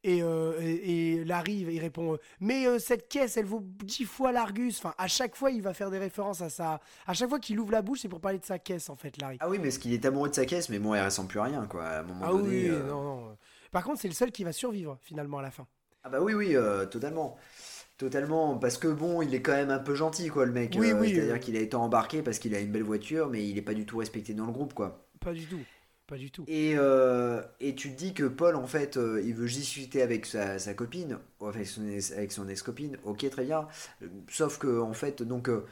Et, 0.03 1.23
Larry 1.25 1.53
il 1.69 1.79
répond 1.79 2.17
Mais 2.39 2.77
cette 2.79 3.07
caisse 3.09 3.37
elle 3.37 3.45
vaut 3.45 3.63
dix 3.83 4.05
fois 4.05 4.31
l'Argus. 4.31 4.77
Enfin, 4.79 4.93
à 4.97 5.07
chaque 5.07 5.35
fois 5.35 5.49
il 5.49 5.61
va 5.61 5.73
faire 5.73 5.89
des 5.89 5.97
références 5.97 6.41
à 6.41 6.49
ça. 6.49 6.79
À 7.07 7.13
chaque 7.13 7.29
fois 7.29 7.39
qu'il 7.39 7.59
ouvre 7.59 7.71
la 7.71 7.81
bouche, 7.81 8.01
c'est 8.01 8.09
pour 8.09 8.21
parler 8.21 8.37
de 8.37 8.45
sa 8.45 8.59
caisse 8.59 8.89
en 8.89 8.95
fait, 8.95 9.19
Larry. 9.19 9.37
Ah 9.39 9.49
oui, 9.49 9.57
mais 9.59 9.71
ce 9.71 9.79
qu'il 9.79 9.93
est 9.93 10.05
amoureux 10.05 10.29
de 10.29 10.35
sa 10.35 10.45
caisse, 10.45 10.69
mais 10.69 10.77
bon, 10.77 10.93
elle 10.93 11.03
ressemble 11.05 11.29
plus 11.29 11.39
à 11.39 11.43
rien, 11.43 11.65
quoi. 11.65 11.83
À 11.85 11.99
un 12.01 12.03
moment 12.03 12.25
Ah 12.25 12.31
donné. 12.31 12.69
oui, 12.69 12.77
non, 12.87 13.03
non. 13.03 13.37
Par 13.71 13.83
contre, 13.83 13.99
c'est 14.01 14.07
le 14.07 14.13
seul 14.13 14.31
qui 14.31 14.43
va 14.43 14.51
survivre 14.51 14.97
finalement 15.01 15.39
à 15.39 15.41
la 15.41 15.51
fin. 15.51 15.67
Ah 16.03 16.09
bah 16.09 16.21
oui, 16.21 16.33
oui, 16.33 16.55
euh, 16.55 16.85
totalement. 16.85 17.37
Totalement, 17.97 18.57
parce 18.57 18.77
que 18.77 18.87
bon, 18.87 19.21
il 19.21 19.35
est 19.35 19.41
quand 19.41 19.53
même 19.53 19.71
un 19.71 19.79
peu 19.79 19.95
gentil, 19.95 20.29
quoi, 20.29 20.45
le 20.45 20.51
mec. 20.53 20.77
Oui, 20.77 20.93
Euh, 20.93 20.99
oui, 20.99 21.13
C'est-à-dire 21.13 21.35
euh. 21.35 21.37
qu'il 21.39 21.57
a 21.57 21.61
été 21.61 21.75
embarqué 21.75 22.21
parce 22.23 22.39
qu'il 22.39 22.55
a 22.55 22.59
une 22.59 22.71
belle 22.71 22.83
voiture, 22.83 23.29
mais 23.29 23.47
il 23.47 23.57
est 23.57 23.61
pas 23.63 23.73
du 23.73 23.85
tout 23.85 23.97
respecté 23.97 24.33
dans 24.33 24.45
le 24.45 24.51
groupe, 24.53 24.73
quoi. 24.73 25.09
Pas 25.19 25.33
du 25.33 25.47
tout. 25.47 25.65
Pas 26.07 26.17
du 26.17 26.31
tout. 26.31 26.47
Et, 26.47 26.73
euh, 26.77 27.43
et 27.59 27.75
tu 27.75 27.91
te 27.91 27.97
dis 27.97 28.13
que 28.13 28.23
Paul, 28.23 28.55
en 28.55 28.65
fait, 28.65 28.97
euh, 28.97 29.21
il 29.23 29.35
veut 29.35 29.45
juste 29.45 29.59
discuter 29.59 30.01
avec 30.01 30.25
sa, 30.25 30.57
sa 30.57 30.73
copine, 30.73 31.19
avec 31.41 31.67
son, 31.67 31.83
avec 32.15 32.31
son 32.31 32.49
ex-copine, 32.49 32.97
ok, 33.03 33.29
très 33.29 33.45
bien. 33.45 33.67
Sauf 34.29 34.57
que, 34.57 34.79
en 34.81 34.93
fait, 34.93 35.21
donc, 35.21 35.49
euh, 35.49 35.65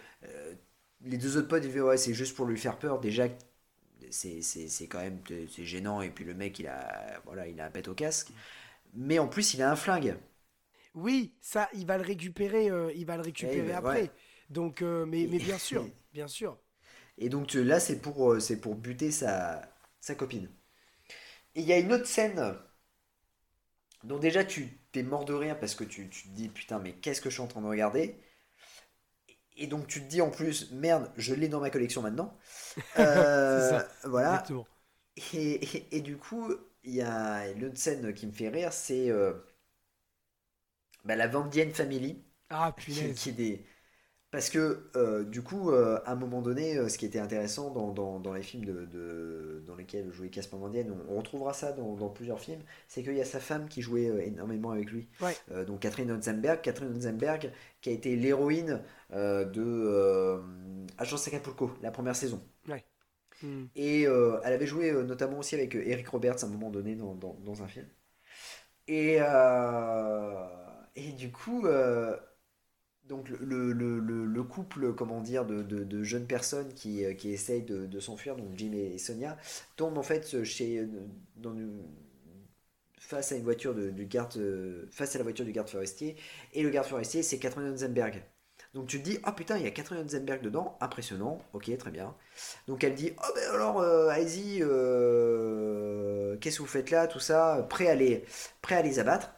les 1.01 1.17
deux 1.17 1.37
autres 1.37 1.47
potes, 1.47 1.63
ils 1.65 1.71
disent, 1.71 1.81
ouais, 1.81 1.97
c'est 1.97 2.13
juste 2.13 2.35
pour 2.35 2.45
lui 2.45 2.57
faire 2.57 2.77
peur. 2.77 2.99
Déjà, 2.99 3.27
c'est 4.11 4.41
c'est- 4.41 4.67
c'est 4.69 4.87
quand 4.87 4.99
même 4.99 5.21
c'est 5.51 5.65
gênant, 5.65 6.01
et 6.01 6.09
puis 6.09 6.25
le 6.25 6.33
mec, 6.33 6.59
il 6.59 6.67
a, 6.67 7.21
voilà, 7.25 7.47
il 7.47 7.59
a 7.61 7.65
un 7.65 7.69
pet 7.71 7.87
au 7.87 7.93
casque. 7.95 8.29
Mais 8.95 9.19
en 9.19 9.27
plus, 9.29 9.53
il 9.55 9.61
a 9.63 9.71
un 9.71 9.75
flingue. 9.77 10.17
Oui, 10.95 11.33
ça, 11.41 11.69
il 11.73 11.85
va 11.85 11.97
le 11.97 12.03
récupérer, 12.03 12.69
euh, 12.69 12.91
il 12.95 13.05
va 13.05 13.15
le 13.17 13.21
récupérer 13.23 13.71
mais 13.71 13.73
après. 13.73 14.11
ouais. 14.11 14.11
Donc, 14.49 14.81
euh, 14.81 15.05
mais, 15.05 15.27
mais 15.27 15.39
bien 15.39 15.57
sûr, 15.57 15.89
bien 16.13 16.27
sûr. 16.27 16.57
Et 17.17 17.29
donc 17.29 17.53
là, 17.53 17.79
c'est 17.79 17.99
pour, 18.01 18.31
euh, 18.33 18.39
c'est 18.39 18.59
pour 18.61 18.75
buter 18.75 19.11
sa, 19.11 19.61
sa 19.99 20.15
copine. 20.15 20.49
Et 21.55 21.61
il 21.61 21.67
y 21.67 21.73
a 21.73 21.77
une 21.79 21.91
autre 21.91 22.05
scène 22.07 22.39
dont 24.03 24.17
déjà 24.19 24.43
tu 24.43 24.79
t'es 24.91 25.03
mort 25.03 25.23
de 25.25 25.33
rire 25.33 25.59
parce 25.59 25.75
que 25.75 25.83
tu, 25.83 26.09
tu 26.09 26.23
te 26.23 26.29
dis 26.29 26.49
putain, 26.49 26.79
mais 26.79 26.93
qu'est-ce 26.93 27.21
que 27.21 27.29
je 27.29 27.35
suis 27.35 27.43
en 27.43 27.47
train 27.47 27.61
de 27.61 27.67
regarder? 27.67 28.19
Et 29.57 29.67
donc 29.67 29.87
tu 29.87 30.01
te 30.01 30.07
dis 30.07 30.21
en 30.21 30.29
plus, 30.29 30.71
merde, 30.71 31.09
je 31.17 31.33
l'ai 31.33 31.47
dans 31.47 31.59
ma 31.59 31.69
collection 31.69 32.01
maintenant. 32.01 32.37
Euh, 32.97 33.07
C'est 33.45 33.61
ça, 33.61 33.87
Voilà. 34.05 34.51
Et, 35.33 35.53
et- 35.77 35.97
et 35.97 36.01
du 36.01 36.17
coup, 36.17 36.53
il 36.83 36.95
y 36.95 37.01
a 37.01 37.49
une 37.51 37.65
autre 37.65 37.77
scène 37.77 38.13
qui 38.13 38.27
me 38.27 38.31
fait 38.33 38.49
rire, 38.49 38.73
c'est 38.73 39.09
euh, 39.11 39.33
bah, 41.05 41.15
la 41.15 41.27
Vandienne 41.27 41.73
Family. 41.73 42.23
Ah, 42.49 42.73
qui, 42.87 43.13
qui 43.13 43.29
est 43.29 43.33
des... 43.33 43.65
Parce 44.29 44.49
que 44.49 44.89
euh, 44.97 45.23
du 45.23 45.41
coup, 45.41 45.71
euh, 45.71 45.99
à 46.05 46.11
un 46.11 46.15
moment 46.15 46.41
donné, 46.41 46.77
euh, 46.77 46.89
ce 46.89 46.97
qui 46.97 47.05
était 47.05 47.19
intéressant 47.19 47.71
dans, 47.71 47.93
dans, 47.93 48.19
dans 48.19 48.33
les 48.33 48.41
films 48.41 48.65
de, 48.65 48.85
de- 48.85 49.63
dans 49.65 49.75
lesquels 49.75 50.11
jouait 50.11 50.29
Casper 50.29 50.57
Van 50.57 50.67
Dien, 50.67 50.85
on, 50.89 51.13
on 51.13 51.17
retrouvera 51.17 51.53
ça 51.53 51.71
dans, 51.71 51.95
dans 51.95 52.09
plusieurs 52.09 52.41
films, 52.41 52.61
c'est 52.89 53.03
qu'il 53.03 53.13
y 53.15 53.21
a 53.21 53.25
sa 53.25 53.39
femme 53.39 53.69
qui 53.69 53.81
jouait 53.81 54.27
énormément 54.27 54.71
avec 54.71 54.91
lui. 54.91 55.07
Ouais. 55.21 55.35
Donc 55.65 55.79
Catherine 55.79 56.11
Hotzenberg, 56.11 56.61
Catherine 56.61 56.93
Hotzenberg 56.93 57.51
qui 57.81 57.89
a 57.89 57.93
été 57.93 58.17
l'héroïne 58.17 58.81
de 59.11 60.41
Agence 60.97 61.27
Acapulco, 61.29 61.71
la 61.81 61.91
première 61.91 62.15
saison. 62.15 62.41
Hmm. 63.41 63.65
Et 63.75 64.01
elle 64.03 64.53
avait 64.53 64.67
joué 64.67 64.91
notamment 64.91 65.39
aussi 65.39 65.55
avec 65.55 65.73
Eric 65.73 66.07
Roberts 66.09 66.43
à 66.43 66.47
un 66.47 66.49
moment 66.49 66.69
donné 66.69 66.95
dans, 66.95 67.63
un 67.63 67.67
film. 67.67 67.87
Et, 68.87 69.19
et 70.95 71.11
du 71.13 71.31
coup, 71.31 71.65
donc 73.07 73.29
le, 73.29 73.37
le- 73.41 73.71
le- 73.73 73.99
le- 73.99 74.25
le 74.25 74.43
couple, 74.43 74.93
comment 74.93 75.21
dire, 75.21 75.45
de, 75.45 76.03
jeunes 76.03 76.27
personnes 76.27 76.73
qui, 76.73 77.05
euh, 77.05 77.13
essayent 77.23 77.63
de, 77.63 77.99
s'enfuir, 77.99 78.35
donc 78.35 78.49
Jim 78.55 78.71
et 78.73 78.97
Sonia, 78.97 79.37
tombe 79.75 79.97
en 79.97 80.03
fait 80.03 80.43
chez, 80.43 80.79
euh, 80.79 80.87
dans 81.37 81.53
une- 81.53 81.83
face 82.99 83.31
à 83.31 83.35
une 83.35 83.43
voiture 83.43 83.73
du 83.75 84.05
garde, 84.05 84.35
euh, 84.37 84.87
face 84.91 85.15
à 85.15 85.19
la 85.19 85.23
voiture 85.23 85.45
du 85.45 85.51
garde 85.51 85.69
forestier. 85.69 86.15
Et 86.53 86.63
le 86.63 86.69
garde 86.69 86.87
forestier, 86.87 87.23
c'est 87.23 87.39
Catherine 87.39 87.67
Hotzenberg. 87.69 88.23
Donc 88.73 88.87
tu 88.87 88.99
te 88.99 89.03
dis, 89.09 89.17
oh 89.25 89.31
putain, 89.31 89.57
il 89.57 89.63
y 89.63 89.67
a 89.67 89.71
Catherine 89.71 89.99
Hotzenberg 90.01 90.41
dedans, 90.41 90.77
impressionnant, 90.81 91.39
ok, 91.53 91.75
très 91.77 91.91
bien. 91.91 92.15
Donc 92.67 92.83
elle 92.83 92.95
dit, 92.95 93.13
oh 93.17 93.31
ben 93.35 93.49
alors, 93.53 93.79
euh, 93.79 94.09
allez-y, 94.09 94.59
euh, 94.61 96.37
qu'est-ce 96.37 96.57
que 96.57 96.61
vous 96.63 96.67
faites 96.67 96.91
là, 96.91 97.07
tout 97.07 97.19
ça, 97.19 97.65
prêt 97.69 97.87
à 97.87 97.95
les, 97.95 98.25
prêt 98.61 98.75
à 98.75 98.81
les 98.81 98.99
abattre. 98.99 99.31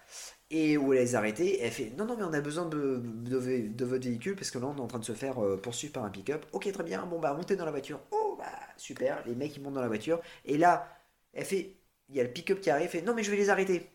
Et 0.51 0.77
où 0.77 0.93
elle 0.93 0.99
les 1.01 1.15
a 1.15 1.19
arrêtés, 1.19 1.47
et 1.59 1.63
elle 1.63 1.71
fait, 1.71 1.91
non, 1.95 2.05
non, 2.05 2.17
mais 2.17 2.23
on 2.23 2.33
a 2.33 2.41
besoin 2.41 2.65
de, 2.65 2.99
de, 3.03 3.67
de 3.67 3.85
votre 3.85 4.03
véhicule, 4.05 4.35
parce 4.35 4.49
que 4.49 4.57
là, 4.57 4.65
on 4.67 4.75
est 4.77 4.81
en 4.81 4.87
train 4.87 4.97
de 4.99 5.05
se 5.05 5.13
faire 5.13 5.43
euh, 5.43 5.57
poursuivre 5.57 5.93
par 5.93 6.03
un 6.05 6.09
pick-up. 6.09 6.45
Ok, 6.53 6.71
très 6.71 6.83
bien, 6.83 7.05
bon, 7.05 7.19
bah, 7.19 7.33
montez 7.33 7.55
dans 7.55 7.65
la 7.65 7.71
voiture. 7.71 7.99
Oh, 8.11 8.35
bah, 8.37 8.45
super, 8.75 9.23
les 9.27 9.35
mecs, 9.35 9.55
ils 9.55 9.61
montent 9.61 9.75
dans 9.75 9.81
la 9.81 9.87
voiture. 9.87 10.19
Et 10.45 10.57
là, 10.57 10.87
elle 11.33 11.45
fait, 11.45 11.75
il 12.09 12.15
y 12.15 12.19
a 12.19 12.23
le 12.23 12.31
pick-up 12.33 12.61
qui 12.61 12.71
arrive, 12.71 12.85
elle 12.85 12.89
fait, 12.89 13.01
non, 13.03 13.13
mais 13.13 13.23
je 13.23 13.29
vais 13.29 13.37
les 13.37 13.49
arrêter. 13.51 13.91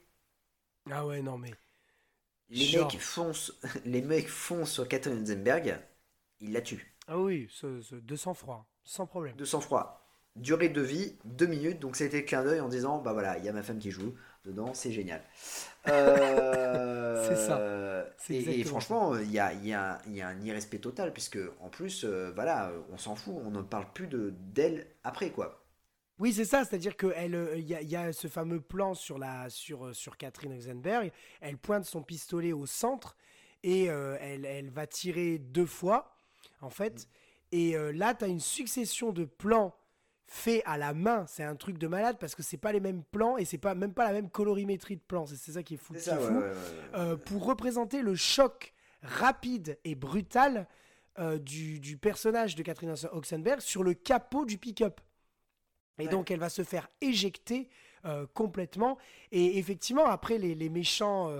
Ah 0.90 1.04
ouais, 1.06 1.20
non, 1.22 1.36
mais. 1.38 1.58
Les 2.48 2.68
Genre. 2.68 2.68
mecs 2.68 2.98
foncent, 2.98 3.52
les 3.84 4.00
mecs 4.00 4.28
foncent 4.30 4.72
sur 4.72 4.88
Catherine 4.88 5.26
Zenberg, 5.26 5.78
ils 6.40 6.52
la 6.52 6.62
tuent. 6.62 6.96
Ah 7.06 7.18
oui, 7.18 7.48
ce, 7.50 7.80
ce 7.80 7.94
200 7.94 8.34
froid, 8.34 8.68
sans 8.84 9.06
problème. 9.06 9.38
De 9.38 9.44
sang-froid. 9.44 10.00
Durée 10.36 10.68
de 10.68 10.80
vie, 10.80 11.16
deux 11.24 11.46
minutes, 11.46 11.78
donc 11.78 11.94
c'était 11.96 12.18
le 12.18 12.26
clin 12.26 12.42
d'œil 12.42 12.60
en 12.60 12.68
disant 12.68 12.98
bah 13.00 13.12
voilà, 13.12 13.38
il 13.38 13.44
y 13.44 13.48
a 13.48 13.52
ma 13.52 13.62
femme 13.62 13.78
qui 13.78 13.90
joue 13.92 14.14
dedans, 14.44 14.74
c'est 14.74 14.90
génial. 14.90 15.22
Euh, 15.88 17.24
C'est 17.28 17.36
ça. 17.36 17.60
Et, 18.30 18.60
et 18.60 18.64
franchement, 18.64 19.16
il 19.18 19.30
y 19.30 19.38
a, 19.38 19.52
il 19.52 19.66
y, 19.66 19.74
a, 19.74 20.00
il 20.06 20.14
y 20.16 20.22
a 20.22 20.28
un 20.28 20.40
irrespect 20.40 20.78
total, 20.78 21.12
puisque 21.12 21.38
en 21.60 21.68
plus, 21.68 22.04
euh, 22.04 22.32
voilà, 22.34 22.72
on 22.92 22.96
s'en 22.98 23.14
fout, 23.16 23.34
on 23.44 23.50
ne 23.50 23.62
parle 23.62 23.86
plus 23.92 24.06
de 24.06 24.32
d'elle 24.54 24.86
après 25.04 25.30
quoi. 25.30 25.60
Oui, 26.18 26.32
c'est 26.32 26.44
ça, 26.44 26.64
c'est-à-dire 26.64 26.96
qu'il 26.96 27.10
y, 27.10 27.74
a- 27.74 27.80
il 27.82 27.88
y 27.88 27.96
a 27.96 28.12
ce 28.12 28.28
fameux 28.28 28.60
plan 28.60 28.94
sur, 28.94 29.18
la, 29.18 29.50
sur, 29.50 29.86
euh, 29.86 29.92
sur 29.92 30.16
Catherine 30.16 30.52
Oxenberg. 30.54 31.10
Elle 31.40 31.58
pointe 31.58 31.84
son 31.84 32.02
pistolet 32.02 32.52
au 32.52 32.66
centre 32.66 33.16
et 33.64 33.90
euh, 33.90 34.16
elle, 34.20 34.44
elle 34.44 34.70
va 34.70 34.86
tirer 34.86 35.38
deux 35.38 35.66
fois, 35.66 36.14
en 36.60 36.70
fait. 36.70 37.08
Et 37.50 37.76
euh, 37.76 37.92
là, 37.92 38.14
tu 38.14 38.24
as 38.24 38.28
une 38.28 38.40
succession 38.40 39.12
de 39.12 39.24
plans 39.24 39.74
faits 40.26 40.62
à 40.64 40.78
la 40.78 40.94
main. 40.94 41.24
C'est 41.28 41.44
un 41.44 41.56
truc 41.56 41.78
de 41.78 41.86
malade 41.86 42.16
parce 42.18 42.34
que 42.34 42.42
c'est 42.42 42.56
pas 42.56 42.72
les 42.72 42.80
mêmes 42.80 43.02
plans 43.02 43.36
et 43.36 43.44
c'est 43.44 43.58
pas 43.58 43.74
même 43.74 43.92
pas 43.92 44.06
la 44.06 44.12
même 44.12 44.30
colorimétrie 44.30 44.96
de 44.96 45.02
plans. 45.02 45.26
C'est 45.26 45.36
c'est 45.36 45.52
ça 45.52 45.62
qui 45.62 45.74
est 45.74 45.78
fou. 45.78 45.94
Qui 45.94 46.00
ça, 46.00 46.16
est 46.16 46.18
fou. 46.18 46.32
ouais, 46.32 46.38
ouais, 46.38 46.48
ouais. 46.48 46.54
Euh, 46.94 47.16
pour 47.16 47.44
représenter 47.44 48.02
le 48.02 48.14
choc 48.14 48.72
rapide 49.02 49.78
et 49.84 49.94
brutal 49.94 50.66
euh, 51.18 51.38
du, 51.38 51.78
du 51.78 51.96
personnage 51.96 52.54
de 52.56 52.62
Catherine 52.62 52.94
Oxenberg 53.12 53.60
sur 53.60 53.82
le 53.82 53.94
capot 53.94 54.44
du 54.44 54.58
pick-up. 54.58 55.00
Et 55.98 56.08
donc 56.08 56.30
elle 56.32 56.40
va 56.40 56.48
se 56.48 56.64
faire 56.64 56.88
éjecter 57.00 57.68
euh, 58.04 58.26
complètement. 58.34 58.98
Et 59.30 59.58
effectivement, 59.58 60.06
après 60.06 60.38
les, 60.38 60.56
les 60.56 60.68
méchants, 60.68 61.30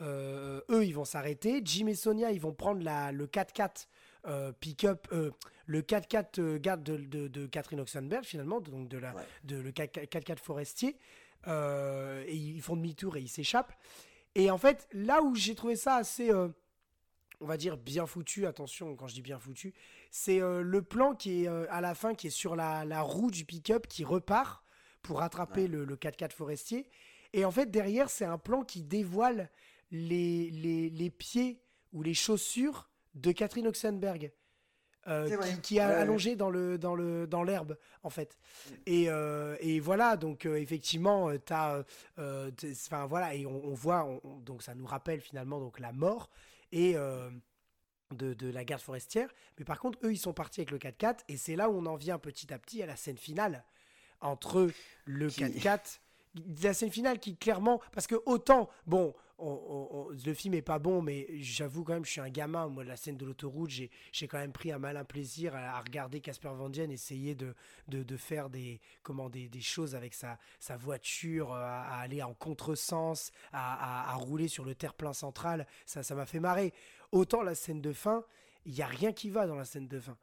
eux, 0.00 0.84
ils 0.84 0.92
vont 0.94 1.04
s'arrêter. 1.04 1.60
Jim 1.64 1.88
et 1.88 1.94
Sonia, 1.94 2.30
ils 2.30 2.40
vont 2.40 2.52
prendre 2.52 2.84
la, 2.84 3.10
le 3.10 3.26
4x4 3.26 3.86
euh, 4.26 4.52
pick-up, 4.52 5.06
euh, 5.12 5.30
le 5.66 5.82
4x4 5.82 6.40
euh, 6.40 6.58
garde 6.58 6.82
de, 6.82 6.96
de- 6.96 7.28
de 7.28 7.46
Catherine 7.46 7.80
Oxenberg 7.80 8.24
finalement, 8.24 8.60
donc 8.60 8.88
de 8.88 8.98
la, 8.98 9.14
Ouais. 9.14 9.22
de 9.44 9.56
le 9.56 9.70
4x4 9.72 10.38
forestier. 10.38 10.96
Et 11.46 12.34
ils 12.34 12.60
font 12.60 12.74
demi-tour 12.76 13.16
et 13.16 13.20
ils 13.20 13.28
s'échappent. 13.28 13.72
Et 14.34 14.50
en 14.50 14.58
fait, 14.58 14.88
là 14.92 15.22
où 15.22 15.34
j'ai 15.36 15.54
trouvé 15.54 15.76
ça 15.76 15.94
assez, 15.94 16.32
on 16.34 16.52
va 17.46 17.56
dire, 17.56 17.76
bien 17.76 18.04
foutu, 18.06 18.46
attention 18.46 18.96
quand 18.96 19.06
je 19.06 19.14
dis 19.14 19.22
bien 19.22 19.38
foutu, 19.38 19.72
c'est 20.10 20.40
le 20.40 20.82
plan 20.82 21.14
qui 21.14 21.44
est 21.44 21.48
à 21.48 21.80
la 21.80 21.94
fin, 21.94 22.14
qui 22.14 22.26
est 22.26 22.30
sur 22.30 22.56
la, 22.56 22.84
la 22.84 23.00
roue 23.02 23.30
du 23.30 23.44
pick-up 23.44 23.86
qui 23.86 24.04
repart 24.04 24.64
pour 25.02 25.18
rattraper 25.20 25.62
Ouais. 25.62 25.68
le, 25.68 25.84
le 25.84 25.94
4x4 25.96 26.32
forestier. 26.32 26.88
Et 27.32 27.44
en 27.44 27.52
fait, 27.52 27.70
derrière, 27.70 28.10
c'est 28.10 28.24
un 28.24 28.38
plan 28.38 28.64
qui 28.64 28.82
dévoile 28.82 29.48
les, 29.92 30.50
les, 30.50 30.90
les 30.90 31.10
pieds 31.10 31.60
ou 31.92 32.02
les 32.02 32.14
chaussures 32.14 32.90
de 33.16 33.32
Catherine 33.32 33.66
Oxenberg. 33.66 34.30
euh, 35.08 35.28
qui, 35.54 35.60
qui 35.60 35.76
est 35.76 35.80
Ouais, 35.80 35.86
ouais. 35.86 35.94
allongée 35.94 36.34
dans 36.36 36.50
le 36.50 36.78
dans 36.78 36.94
le 36.96 37.26
dans 37.28 37.44
l'herbe 37.44 37.76
en 38.02 38.10
fait 38.10 38.36
et, 38.86 39.08
euh, 39.08 39.56
et 39.60 39.78
voilà 39.78 40.16
donc 40.16 40.46
euh, 40.46 40.56
effectivement 40.56 41.30
t'as 41.38 41.84
enfin 42.18 43.06
voilà 43.06 43.32
et 43.34 43.46
on, 43.46 43.64
on 43.66 43.72
voit 43.74 44.04
on- 44.04 44.20
on- 44.24 44.40
donc 44.40 44.62
ça 44.64 44.74
nous 44.74 44.84
rappelle 44.86 45.20
finalement 45.20 45.60
donc 45.60 45.78
la 45.78 45.92
mort 45.92 46.28
et 46.72 46.94
de, 48.14 48.34
de 48.34 48.50
la 48.50 48.64
garde 48.64 48.82
forestière 48.82 49.28
mais 49.58 49.64
par 49.64 49.78
contre 49.78 49.98
eux 50.04 50.12
ils 50.12 50.18
sont 50.18 50.32
partis 50.32 50.60
avec 50.62 50.72
le 50.72 50.78
4x4 50.78 51.18
et 51.28 51.36
c'est 51.36 51.54
là 51.54 51.70
où 51.70 51.76
on 51.78 51.86
en 51.86 51.94
vient 51.96 52.18
petit 52.18 52.52
à 52.52 52.58
petit 52.58 52.82
à 52.82 52.86
la 52.86 52.96
scène 52.96 53.18
finale 53.18 53.64
entre 54.20 54.68
le 55.04 55.28
Qui- 55.28 55.44
4x4 55.44 56.00
la 56.62 56.74
scène 56.74 56.90
finale 56.90 57.18
qui 57.18 57.36
clairement 57.36 57.80
parce 57.92 58.06
que 58.06 58.16
autant 58.26 58.68
bon 58.86 59.14
on- 59.38 59.46
on- 59.48 59.88
on- 59.98 60.08
le 60.10 60.34
film 60.34 60.54
est 60.54 60.62
pas 60.62 60.78
bon 60.78 61.02
mais 61.02 61.26
j'avoue 61.40 61.84
quand 61.84 61.92
même 61.94 62.04
je 62.04 62.10
suis 62.12 62.20
un 62.20 62.28
gamin 62.30 62.68
moi 62.68 62.84
la 62.84 62.96
scène 62.96 63.16
de 63.16 63.24
l'autoroute 63.26 63.70
j'ai 63.70 63.90
quand 64.28 64.38
même 64.38 64.52
pris 64.52 64.72
un 64.72 64.78
malin 64.78 65.04
plaisir 65.04 65.54
à, 65.54 65.80
regarder 65.80 66.20
Casper 66.20 66.48
Van 66.56 66.68
Dien 66.70 66.88
essayer 66.90 67.34
de, 67.34 67.54
de, 67.88 68.16
faire 68.16 68.48
des 68.50 68.80
comment 69.02 69.28
des, 69.28 69.48
des 69.48 69.60
choses 69.60 69.94
avec 69.94 70.14
sa, 70.14 70.38
sa 70.58 70.76
voiture 70.76 71.52
euh, 71.52 71.58
à, 71.60 71.98
aller 72.00 72.22
en 72.22 72.32
contresens 72.34 73.30
à, 73.52 74.08
à, 74.08 74.12
à 74.12 74.14
rouler 74.14 74.48
sur 74.48 74.64
le 74.64 74.74
terre-plein 74.74 75.12
central 75.12 75.66
ça 75.84 76.14
m'a 76.14 76.26
fait 76.26 76.40
marrer 76.40 76.72
autant 77.12 77.42
la 77.42 77.54
scène 77.54 77.80
de 77.82 77.92
fin 77.92 78.24
il 78.64 78.74
y 78.74 78.82
a 78.82 78.86
rien 78.86 79.12
qui 79.12 79.30
va 79.30 79.46
dans 79.46 79.54
la 79.54 79.64
scène 79.64 79.86
de 79.88 80.00
fin 80.00 80.16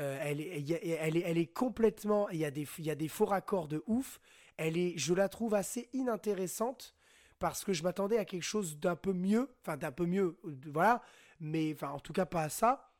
euh, 0.00 0.18
elle, 0.22 0.40
est, 0.40 0.72
a- 0.74 1.04
elle, 1.06 1.16
est, 1.16 1.20
elle 1.24 1.38
est 1.38 1.46
complètement. 1.46 2.28
Il 2.30 2.38
y, 2.38 2.44
a 2.44 2.50
des, 2.50 2.66
il 2.80 2.84
y 2.84 2.90
a 2.90 2.96
des 2.96 3.06
faux 3.06 3.26
raccords 3.26 3.68
de 3.68 3.84
ouf. 3.86 4.18
Elle 4.56 4.76
est, 4.78 4.96
je 4.98 5.14
la 5.14 5.28
trouve 5.28 5.54
assez 5.54 5.88
inintéressante 5.92 6.94
parce 7.38 7.64
que 7.64 7.72
je 7.72 7.82
m'attendais 7.82 8.18
à 8.18 8.24
quelque 8.24 8.42
chose 8.42 8.78
d'un 8.78 8.96
peu 8.96 9.12
mieux. 9.12 9.54
Enfin, 9.62 9.76
d'un 9.76 9.92
peu 9.92 10.06
mieux, 10.06 10.38
euh, 10.44 10.56
voilà. 10.72 11.02
Mais 11.40 11.72
enfin, 11.74 11.90
en 11.90 12.00
tout 12.00 12.12
cas, 12.12 12.26
pas 12.26 12.42
à 12.44 12.48
ça. 12.48 12.90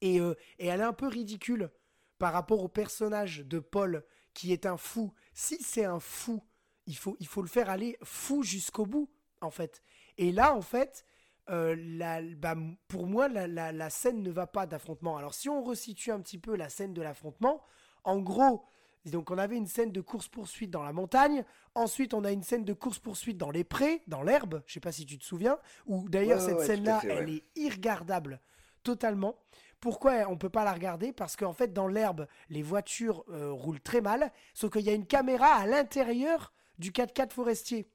Et, 0.00 0.20
euh, 0.20 0.34
et 0.58 0.66
elle 0.66 0.80
est 0.80 0.84
un 0.84 0.92
peu 0.92 1.06
ridicule 1.08 1.70
par 2.18 2.32
rapport 2.32 2.62
au 2.62 2.68
personnage 2.68 3.38
de 3.46 3.58
Paul 3.58 4.04
qui 4.34 4.52
est 4.52 4.66
un 4.66 4.76
fou. 4.76 5.12
Si 5.34 5.62
c'est 5.62 5.84
un 5.84 6.00
fou, 6.00 6.42
il 6.86 6.96
faut, 6.96 7.16
il 7.20 7.26
faut 7.26 7.42
le 7.42 7.48
faire 7.48 7.70
aller 7.70 7.96
fou 8.02 8.42
jusqu'au 8.42 8.86
bout, 8.86 9.10
en 9.40 9.50
fait. 9.50 9.82
Et 10.18 10.32
là, 10.32 10.54
en 10.54 10.62
fait, 10.62 11.04
euh, 11.50 11.74
la- 11.78 12.22
bah, 12.22 12.54
pour 12.88 13.06
moi, 13.06 13.28
la, 13.28 13.46
la- 13.46 13.72
la 13.72 13.90
scène 13.90 14.22
ne 14.22 14.30
va 14.30 14.46
pas 14.46 14.66
d'affrontement. 14.66 15.16
Alors, 15.16 15.34
si 15.34 15.48
on 15.48 15.62
resitue 15.62 16.10
un 16.12 16.20
petit 16.20 16.38
peu 16.38 16.56
la 16.56 16.68
scène 16.68 16.94
de 16.94 17.02
l'affrontement, 17.02 17.62
en 18.04 18.18
gros, 18.20 18.64
donc 19.06 19.30
on 19.30 19.38
avait 19.38 19.56
une 19.56 19.66
scène 19.66 19.92
de 19.92 20.00
course-poursuite 20.00 20.70
dans 20.70 20.82
la 20.82 20.92
montagne. 20.92 21.44
Ensuite, 21.74 22.12
on 22.14 22.24
a 22.24 22.32
une 22.32 22.42
scène 22.42 22.64
de 22.64 22.72
course-poursuite 22.72 23.38
dans 23.38 23.50
les 23.50 23.64
prés, 23.64 24.02
dans 24.06 24.22
l'herbe. 24.22 24.62
Je 24.66 24.74
sais 24.74 24.80
pas 24.80 24.92
si 24.92 25.06
tu 25.06 25.18
te 25.18 25.24
souviens. 25.24 25.58
Où 25.86 26.08
d'ailleurs, 26.08 26.40
Ouais, 26.40 26.46
cette 26.48 26.58
ouais, 26.58 26.66
scène-là, 26.66 27.00
ouais. 27.04 27.10
elle 27.16 27.30
est 27.30 27.44
irregardable 27.56 28.40
totalement. 28.82 29.36
Pourquoi 29.80 30.28
on 30.28 30.36
peut 30.36 30.50
pas 30.50 30.64
la 30.64 30.74
regarder? 30.74 31.12
Parce 31.12 31.36
qu'en 31.36 31.54
fait, 31.54 31.72
dans 31.72 31.86
l'herbe, 31.88 32.26
les 32.50 32.62
voitures 32.62 33.24
euh, 33.30 33.50
roulent 33.50 33.80
très 33.80 34.02
mal. 34.02 34.30
Sauf 34.52 34.70
qu'il 34.72 34.82
y 34.82 34.90
a 34.90 34.94
une 34.94 35.06
caméra 35.06 35.46
à 35.54 35.66
l'intérieur 35.66 36.52
du 36.78 36.90
4x4 36.92 37.30
forestier. 37.32 37.88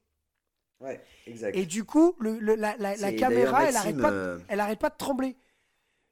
Ouais, 0.80 1.00
exact. 1.26 1.56
Et 1.56 1.64
du 1.64 1.84
coup, 1.84 2.16
le- 2.18 2.38
le- 2.38 2.54
la, 2.56 2.76
la- 2.76 2.96
la 2.96 3.08
C'est 3.10 3.16
caméra, 3.16 3.64
elle 3.68 3.76
arrête, 3.76 3.98
pas, 3.98 4.10
de- 4.10 4.16
euh, 4.16 4.38
elle 4.48 4.60
arrête 4.60 4.78
pas 4.80 4.90
de 4.90 4.96
trembler. 4.96 5.36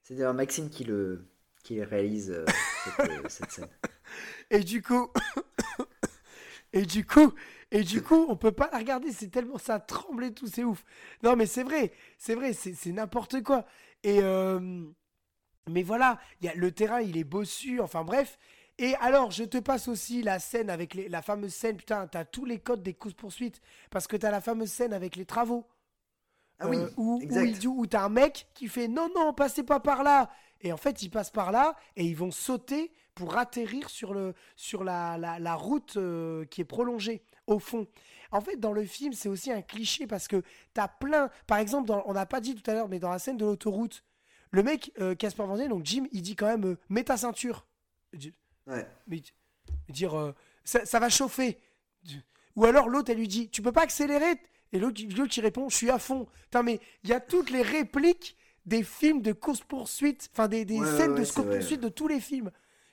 C'est 0.03 0.15
d'ailleurs 0.15 0.35
Maxime 0.35 0.71
qui 0.71 0.85
le 0.85 1.27
qui 1.65 1.83
réalise 1.83 2.31
euh, 2.31 2.45
cette, 2.85 3.11
euh, 3.11 3.29
cette 3.29 3.51
scène. 3.51 3.69
Et 4.51 4.61
du 4.61 4.83
coup, 4.83 5.09
et 6.73 6.83
du 6.83 7.05
coup, 7.07 7.33
et 7.71 7.83
du 7.83 8.03
coup, 8.03 8.27
on 8.29 8.37
peut 8.37 8.53
pas 8.53 8.69
la 8.73 8.79
regarder. 8.79 9.13
C'est 9.13 9.29
tellement 9.31 9.59
ça 9.59 9.79
tremble 9.81 10.25
et 10.25 10.35
tout, 10.35 10.47
c'est 10.47 10.65
ouf. 10.65 10.85
Non, 11.23 11.37
mais 11.37 11.47
c'est 11.47 11.63
vrai, 11.63 11.93
c'est 12.19 12.35
vrai, 12.35 12.53
c'est 12.53 12.93
n'importe 12.93 13.43
quoi. 13.43 13.65
Et 14.03 14.21
euh, 14.23 14.83
mais 15.69 15.83
voilà, 15.83 16.19
il 16.41 16.47
y 16.47 16.49
a 16.49 16.55
le 16.55 16.73
terrain, 16.73 17.01
il 17.01 17.17
est 17.17 17.25
bossu. 17.25 17.81
Enfin 17.81 18.05
bref. 18.05 18.39
Et 18.79 18.95
alors, 18.97 19.31
je 19.31 19.45
te 19.45 19.59
passe 19.59 19.87
aussi 19.89 20.23
la 20.23 20.41
scène 20.41 20.69
avec 20.69 20.95
les- 20.95 21.09
la 21.09 21.23
fameuse 21.23 21.55
scène. 21.55 21.77
Putain, 21.77 22.09
t'as 22.09 22.25
tous 22.25 22.45
les 22.45 22.59
codes 22.59 22.83
des 22.83 22.95
courses 22.95 23.15
poursuites 23.15 23.61
parce 23.91 24.09
que 24.09 24.17
t'as 24.17 24.33
la 24.33 24.41
fameuse 24.41 24.71
scène 24.73 24.93
avec 24.93 25.15
les 25.17 25.25
travaux. 25.27 25.67
Ah 26.59 26.69
oui, 26.69 26.79
Euh, 26.79 26.91
où, 26.97 27.17
où, 27.17 27.21
exact. 27.23 27.53
dit- 27.59 27.67
où 27.69 27.87
t'as 27.87 28.05
un 28.05 28.09
mec 28.09 28.49
qui 28.55 28.69
fait 28.69 28.89
non, 28.89 29.09
non, 29.15 29.33
passez 29.33 29.63
pas 29.63 29.81
par 29.81 30.03
là. 30.03 30.31
Et 30.65 30.73
en 30.73 30.77
fait, 30.77 31.03
ils 31.03 31.11
passent 31.11 31.31
par 31.31 31.53
là 31.53 31.77
et 31.95 32.05
ils 32.05 32.17
vont 32.17 32.33
sauter 32.33 32.91
pour 33.15 33.37
atterrir 33.39 33.89
sur, 33.91 34.13
le, 34.13 34.35
sur 34.57 34.83
la, 34.83 35.17
la, 35.19 35.39
la 35.39 35.55
route 35.55 35.97
euh, 35.97 36.45
qui 36.47 36.63
est 36.63 36.65
prolongée 36.65 37.23
au 37.47 37.61
fond. 37.61 37.87
En 38.33 38.41
fait, 38.41 38.57
dans 38.57 38.73
le 38.73 38.85
film, 38.85 39.13
c'est 39.13 39.29
aussi 39.29 39.53
un 39.53 39.63
cliché 39.63 40.09
parce 40.09 40.27
que 40.27 40.43
t'as 40.73 40.89
plein. 40.89 41.31
Par 41.47 41.59
exemple, 41.59 41.87
dans- 41.87 42.03
on 42.07 42.15
n'a 42.15 42.27
pas 42.27 42.41
dit 42.41 42.57
tout 42.57 42.69
à 42.69 42.75
l'heure, 42.75 42.89
mais 42.89 42.99
dans 42.99 43.11
la 43.11 43.21
scène 43.21 43.37
de 43.37 43.45
l'autoroute, 43.45 44.03
le 44.51 44.63
mec, 44.65 44.91
euh, 45.01 45.15
Casper 45.15 45.45
Van 45.45 45.57
Dien, 45.57 45.69
donc 45.69 45.85
Jim, 45.85 46.07
il 46.11 46.23
dit 46.23 46.35
quand 46.35 46.47
même 46.47 46.65
euh, 46.65 46.79
mets 46.89 47.05
ta 47.05 47.17
ceinture. 47.17 47.67
Ouais. 48.67 48.87
mais 49.07 49.21
dire 49.91 50.19
euh, 50.19 50.35
ça, 50.65 50.87
ça 50.87 50.99
va 50.99 51.11
chauffer. 51.11 51.59
Ou 52.57 52.65
alors 52.65 52.89
l'autre, 52.89 53.11
elle 53.11 53.19
lui 53.19 53.29
dit 53.29 53.51
tu 53.51 53.61
peux 53.63 53.73
pas 53.73 53.83
accélérer? 53.83 54.41
Et 54.73 54.79
l'autre 54.79 55.03
l'autre 55.17 55.31
qui 55.33 55.41
répond 55.41 55.69
je 55.69 55.77
suis 55.77 55.91
à 55.91 55.99
fond. 55.99 56.27
Putain, 56.45 56.63
mais 56.63 56.81
il 57.03 57.11
y 57.11 57.13
a 57.13 57.21
toutes 57.21 57.51
les 57.51 57.63
répliques 57.63 58.37
des 58.67 58.83
films 58.83 59.21
de 59.23 59.33
course-poursuite, 59.33 60.31
enfin 60.33 60.49
des, 60.49 60.65
des 60.65 60.79
Ouais, 60.79 60.87
scènes 60.97 61.13
ouais, 61.13 61.21
de 61.21 61.27
course-poursuite 61.27 61.81
de 61.81 61.89
tous 61.89 62.09
les 62.09 62.21
films. 62.21 62.51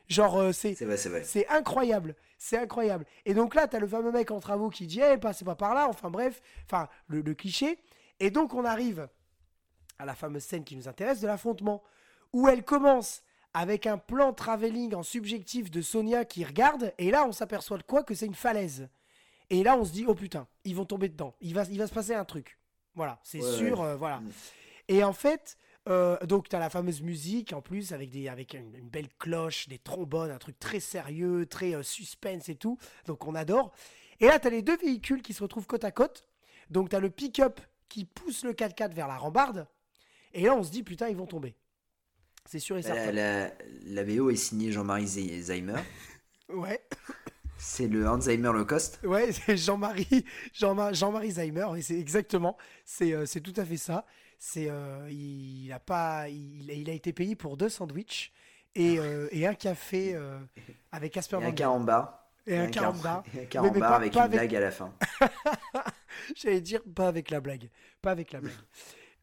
Genre, 0.07 0.37
euh, 0.39 0.51
c'est. 0.51 0.75
C'est 1.23 1.47
incroyable, 1.47 2.15
c'est 2.37 2.57
incroyable. 2.57 3.05
Et 3.25 3.33
donc 3.33 3.55
là, 3.55 3.67
t'as 3.67 3.79
le 3.79 3.87
fameux 3.87 4.11
mec 4.11 4.29
en 4.31 4.39
travaux 4.39 4.69
qui 4.69 4.85
dit, 4.87 5.01
eh, 5.01 5.17
passez 5.17 5.45
pas 5.45 5.55
par 5.55 5.73
là, 5.73 5.87
enfin 5.87 6.09
bref, 6.09 6.41
enfin, 6.65 6.89
le, 7.07 7.21
le 7.21 7.33
cliché. 7.33 7.79
Et 8.19 8.29
donc 8.29 8.53
on 8.53 8.65
arrive 8.65 9.07
à 9.97 10.05
la 10.05 10.13
fameuse 10.15 10.43
scène 10.43 10.63
qui 10.63 10.75
nous 10.75 10.87
intéresse 10.87 11.21
de 11.21 11.27
l'affrontement, 11.27 11.81
où 12.33 12.47
elle 12.47 12.63
commence 12.63 13.23
avec 13.53 13.85
un 13.87 13.97
plan 13.97 14.33
travelling 14.33 14.95
en 14.95 15.03
subjectif 15.03 15.69
de 15.71 15.81
Sonia 15.81 16.25
qui 16.25 16.43
regarde, 16.43 16.93
et 16.97 17.11
là 17.11 17.25
on 17.27 17.31
s'aperçoit 17.31 17.77
de 17.77 17.83
quoi 17.83 18.03
Que 18.03 18.13
c'est 18.15 18.25
une 18.25 18.35
falaise. 18.35 18.89
Et 19.49 19.63
là 19.63 19.75
on 19.77 19.85
se 19.85 19.91
dit, 19.91 20.05
oh 20.07 20.15
putain, 20.15 20.47
ils 20.63 20.75
vont 20.75 20.85
tomber 20.85 21.09
dedans, 21.09 21.35
il 21.41 21.53
va, 21.53 21.63
il 21.69 21.77
va 21.77 21.87
se 21.87 21.93
passer 21.93 22.13
un 22.13 22.25
truc. 22.25 22.57
Voilà, 22.95 23.19
c'est 23.23 23.41
sûr, 23.41 23.81
euh, 23.81 23.95
voilà. 23.95 24.19
Mm. 24.19 24.31
Et 24.91 25.05
en 25.05 25.13
fait, 25.13 25.57
euh, 25.87 26.17
donc 26.25 26.49
tu 26.49 26.55
as 26.55 26.59
la 26.59 26.69
fameuse 26.69 27.01
musique 27.01 27.53
en 27.53 27.61
plus 27.61 27.93
avec, 27.93 28.09
des, 28.09 28.27
avec 28.27 28.53
une, 28.53 28.75
une 28.75 28.89
belle 28.89 29.07
cloche, 29.19 29.69
des 29.69 29.79
trombones, 29.79 30.31
un 30.31 30.37
truc 30.37 30.59
très 30.59 30.81
sérieux, 30.81 31.45
très 31.45 31.73
euh, 31.75 31.81
suspense 31.81 32.49
et 32.49 32.55
tout. 32.55 32.77
Donc 33.05 33.25
on 33.25 33.33
adore. 33.33 33.71
Et 34.19 34.25
là, 34.27 34.37
tu 34.37 34.47
as 34.47 34.49
les 34.49 34.61
deux 34.61 34.75
véhicules 34.77 35.21
qui 35.21 35.33
se 35.33 35.41
retrouvent 35.41 35.65
côte 35.65 35.85
à 35.85 35.91
côte. 35.91 36.25
Donc 36.69 36.89
tu 36.89 36.95
as 36.97 36.99
le 36.99 37.09
pick-up 37.09 37.61
qui 37.87 38.03
pousse 38.03 38.43
le 38.43 38.51
4x4 38.51 38.93
vers 38.93 39.07
la 39.07 39.17
rambarde. 39.17 39.65
Et 40.33 40.43
là, 40.43 40.55
on 40.55 40.63
se 40.63 40.71
dit, 40.71 40.83
putain, 40.83 41.07
ils 41.07 41.15
vont 41.15 41.25
tomber. 41.25 41.55
C'est 42.45 42.59
sûr 42.59 42.77
et 42.77 42.81
certain. 42.81 43.13
La, 43.13 43.47
la, 43.47 43.51
la 43.85 44.03
VO 44.03 44.29
est 44.29 44.35
signée 44.35 44.73
Jean-Marie 44.73 45.07
Zeimer. 45.07 45.75
Ouais, 46.49 46.81
C'est 47.57 47.87
le 47.87 48.05
Alzheimer 48.05 48.51
low 48.51 48.65
cost. 48.65 48.99
ouais, 49.03 49.31
c'est 49.31 49.55
Jean-Marie 49.55 50.25
Jean 50.51 50.75
Zeimer, 51.29 51.65
oui, 51.69 51.81
c'est 51.81 51.97
exactement, 51.97 52.57
c'est 52.83 53.13
euh, 53.13 53.25
c'est 53.25 53.39
tout 53.39 53.53
à 53.55 53.63
fait 53.63 53.77
ça. 53.77 54.05
C'est 54.43 54.71
euh, 54.71 55.07
il 55.11 55.71
a 55.71 55.79
pas 55.79 56.27
il, 56.29 56.67
il 56.71 56.89
a 56.89 56.93
été 56.93 57.13
payé 57.13 57.35
pour 57.35 57.57
deux 57.57 57.69
sandwichs 57.69 58.31
et, 58.73 58.97
euh, 58.97 59.27
et 59.31 59.45
un 59.45 59.53
café 59.53 60.15
euh, 60.15 60.39
avec 60.91 61.13
Casper 61.13 61.37
Et 61.37 61.39
Van 61.41 61.47
un 61.49 61.51
carambar. 61.51 62.27
et 62.47 62.57
un 62.57 62.67
carambar. 62.67 63.23
et 63.35 63.37
un 63.37 63.41
mais 63.41 63.45
carambar 63.47 63.89
pas- 63.91 63.95
avec 63.97 64.13
pas 64.13 64.19
une 64.21 64.25
avec- 64.25 64.39
blague 64.39 64.55
à 64.55 64.59
la 64.59 64.71
fin. 64.71 64.91
J'allais 66.35 66.61
dire 66.61 66.81
pas 66.95 67.07
avec 67.07 67.29
la 67.29 67.39
blague, 67.39 67.69
pas 68.01 68.09
avec 68.11 68.31
la 68.31 68.41
blague. 68.41 68.53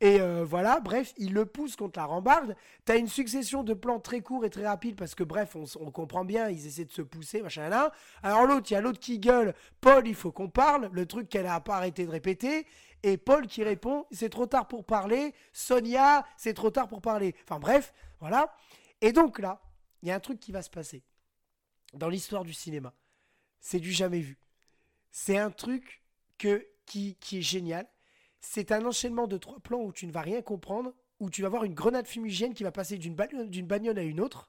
Et 0.01 0.21
euh, 0.21 0.45
voilà, 0.45 0.79
bref, 0.79 1.13
il 1.17 1.33
le 1.35 1.45
pousse 1.47 1.75
contre 1.75 1.99
la 1.99 2.05
rambarde. 2.07 2.55
T'as 2.85 2.97
une 2.99 3.09
succession 3.09 3.65
de 3.65 3.75
plans 3.75 3.99
très 3.99 4.21
courts 4.21 4.45
et 4.45 4.51
très 4.51 4.65
rapides 4.65 4.95
parce 4.95 5.17
que, 5.17 5.25
bref, 5.25 5.57
on, 5.57 5.65
on 5.81 5.91
comprend 5.91 6.25
bien, 6.25 6.49
ils 6.49 6.69
essaient 6.69 6.85
de 6.85 6.93
se 6.93 7.03
pousser, 7.03 7.43
machin 7.43 7.69
là. 7.69 7.91
Alors 8.23 8.47
l'autre, 8.47 8.69
il 8.71 8.75
y 8.75 8.77
a 8.77 8.81
l'autre 8.81 9.01
qui 9.01 9.19
gueule, 9.19 9.55
Paul, 9.81 10.07
il 10.07 10.15
faut 10.15 10.31
qu'on 10.31 10.49
parle, 10.49 10.89
le 10.93 11.05
truc 11.07 11.29
qu'elle 11.29 11.49
a 11.49 11.59
pas 11.59 11.79
arrêté 11.79 12.07
de 12.07 12.13
répéter. 12.13 12.65
Et 13.02 13.17
Paul 13.17 13.47
qui 13.47 13.62
répond, 13.62 14.07
c'est 14.10 14.31
trop 14.31 14.47
tard 14.47 14.67
pour 14.67 14.85
parler. 14.85 15.35
Sonia, 15.52 16.27
c'est 16.36 16.55
trop 16.55 16.70
tard 16.70 16.89
pour 16.89 17.01
parler. 17.01 17.35
Enfin 17.44 17.59
bref, 17.59 17.93
voilà. 18.20 18.55
Et 19.01 19.12
donc 19.12 19.39
là, 19.39 19.62
il 20.02 20.09
y 20.09 20.10
a 20.10 20.15
un 20.15 20.20
truc 20.20 20.41
qui 20.41 20.52
va 20.52 20.62
se 20.62 20.70
passer 20.70 21.05
dans 21.94 22.09
l'histoire 22.09 22.44
du 22.44 22.52
cinéma. 22.52 22.93
C'est 23.60 23.81
du 23.81 23.93
jamais 23.93 24.20
vu. 24.20 24.39
C'est 25.10 25.39
un 25.39 25.51
truc 25.51 26.02
que, 26.39 26.67
qui, 26.86 27.17
qui 27.17 27.39
est 27.39 27.43
génial. 27.43 27.89
C'est 28.41 28.73
un 28.73 28.85
enchaînement 28.85 29.27
de 29.27 29.36
trois 29.36 29.60
plans 29.60 29.81
où 29.81 29.93
tu 29.93 30.07
ne 30.07 30.12
vas 30.12 30.20
rien 30.20 30.43
comprendre, 30.43 30.94
où 31.18 31.31
tu 31.31 31.43
vas 31.43 31.49
voir 31.49 31.65
une 31.65 31.75
grenade 31.75 32.07
fumigène 32.07 32.55
qui 32.55 32.62
va 32.62 32.70
passer 32.70 32.99
d'une 32.99 33.15
bagnole, 33.15 33.99
à 33.99 34.02
une 34.02 34.20
autre. 34.20 34.49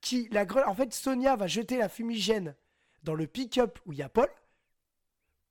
Qui, 0.00 0.28
la 0.30 0.46
en 0.66 0.74
fait, 0.74 0.92
Sonia 0.92 1.36
va 1.36 1.46
jeter 1.46 1.78
la 1.78 1.88
fumigène 1.88 2.54
dans 3.02 3.14
le 3.14 3.26
pick-up 3.26 3.78
où 3.86 3.92
il 3.92 3.98
y 3.98 4.02
a 4.02 4.08
Paul. 4.08 4.28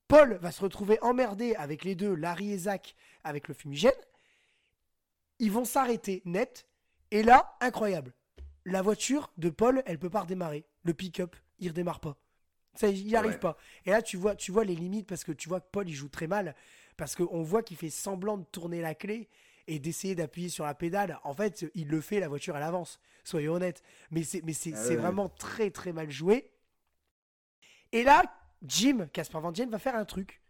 Paul 0.08 0.36
va 0.42 0.52
se 0.52 0.62
retrouver 0.62 0.98
emmerdé 1.02 1.56
avec 1.56 1.84
les 1.84 1.96
deux, 1.96 2.14
Larry 2.14 2.52
et 2.52 2.58
Zach, 2.58 2.96
avec 3.24 3.48
le 3.48 3.54
fumigène. 3.54 3.92
Ils 5.40 5.52
vont 5.52 5.66
s'arrêter 5.66 6.22
net. 6.26 6.68
Et 7.12 7.24
là, 7.24 7.56
incroyable. 7.62 8.14
La 8.66 8.82
voiture 8.82 9.32
de 9.38 9.50
Paul, 9.50 9.84
elle 9.86 10.00
peut 10.00 10.10
pas 10.10 10.22
redémarrer. 10.22 10.66
Le 10.84 10.94
pick-up, 10.94 11.36
il 11.60 11.70
redémarre 11.70 12.00
pas. 12.00 12.18
Ça, 12.76 12.88
il 12.88 13.06
n'y 13.06 13.16
arrive 13.16 13.34
Ouais. 13.34 13.40
pas. 13.40 13.58
Et 13.86 13.92
là, 13.92 14.02
tu 14.02 14.18
vois, 14.18 14.36
tu 14.36 14.52
vois 14.52 14.64
les 14.64 14.76
limites 14.76 15.08
parce 15.08 15.24
que 15.24 15.32
tu 15.32 15.48
vois 15.50 15.60
que 15.62 15.68
Paul, 15.72 15.88
il 15.88 15.94
joue 15.94 16.10
très 16.10 16.28
mal. 16.28 16.56
Parce 16.98 17.16
qu'on 17.16 17.44
voit 17.44 17.62
qu'il 17.64 17.78
fait 17.78 17.90
semblant 17.90 18.38
de 18.38 18.46
tourner 18.46 18.82
la 18.82 18.96
clé 18.96 19.30
et 19.68 19.80
d'essayer 19.80 20.16
d'appuyer 20.16 20.50
sur 20.50 20.66
la 20.66 20.74
pédale. 20.74 21.20
En 21.24 21.34
fait, 21.34 21.66
il 21.76 21.88
le 21.88 22.02
fait, 22.02 22.20
la 22.20 22.28
voiture, 22.28 22.56
elle 22.58 22.64
avance. 22.64 23.00
Soyons 23.24 23.54
honnêtes. 23.54 23.84
Mais 24.12 24.24
c'est, 24.24 24.42
mais 24.44 24.54
c'est, 24.54 24.74
Ah 24.76 24.88
ouais. 24.88 24.96
vraiment 24.96 25.30
très, 25.30 25.70
très 25.72 25.92
mal 25.94 26.10
joué. 26.10 26.52
Et 27.92 28.04
là, 28.04 28.24
Jim, 28.64 29.08
Casper 29.14 29.40
Van 29.40 29.51
Dien, 29.51 29.67
va 29.67 29.80
faire 29.80 29.95
un 29.95 30.06
truc. 30.06 30.42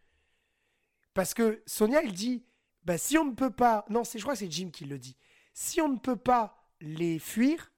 Parce 1.14 1.34
que 1.34 1.62
Sonia, 1.66 2.02
il 2.04 2.14
dit 2.14 2.44
bah, 2.86 2.98
si 2.98 3.18
on 3.18 3.26
ne 3.26 3.34
peut 3.34 3.52
pas. 3.52 3.86
Non, 3.90 4.04
c'est, 4.04 4.18
je 4.20 4.24
crois 4.24 4.34
que 4.34 4.40
c'est 4.40 4.52
Jim 4.52 4.70
qui 4.72 4.86
le 4.86 4.98
dit. 5.00 5.16
Si 5.54 5.80
on 5.82 5.90
ne 5.90 5.98
peut 5.98 6.16
pas 6.16 6.68
les 6.82 7.20
fuir, 7.20 7.72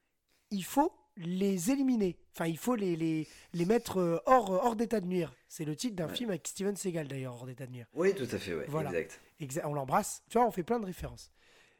il 0.50 0.64
faut 0.64 0.92
les 1.16 1.70
éliminer. 1.70 2.18
Enfin, 2.34 2.46
il 2.46 2.58
faut 2.58 2.74
les, 2.74 2.96
les, 2.96 3.26
les 3.52 3.64
mettre 3.64 3.98
euh, 3.98 4.18
hors, 4.26 4.50
hors 4.50 4.76
d'état 4.76 5.00
de 5.00 5.06
nuire. 5.06 5.32
C'est 5.48 5.64
le 5.64 5.74
titre 5.76 5.96
d'un 5.96 6.08
Ouais. 6.08 6.14
film 6.14 6.30
avec 6.30 6.46
Steven 6.46 6.76
Seagal 6.76 7.08
d'ailleurs, 7.08 7.34
hors 7.34 7.46
d'état 7.46 7.66
de 7.66 7.72
nuire. 7.72 7.86
Oui, 7.94 8.14
tout 8.14 8.26
à 8.30 8.38
fait, 8.38 8.54
ouais. 8.54 8.66
Voilà. 8.68 8.90
Exact. 8.90 9.20
Exa- 9.40 9.62
on 9.66 9.74
l'embrasse. 9.74 10.22
Tu 10.28 10.38
vois, 10.38 10.46
on 10.46 10.50
fait 10.50 10.62
plein 10.62 10.78
de 10.80 10.86
références. 10.86 11.30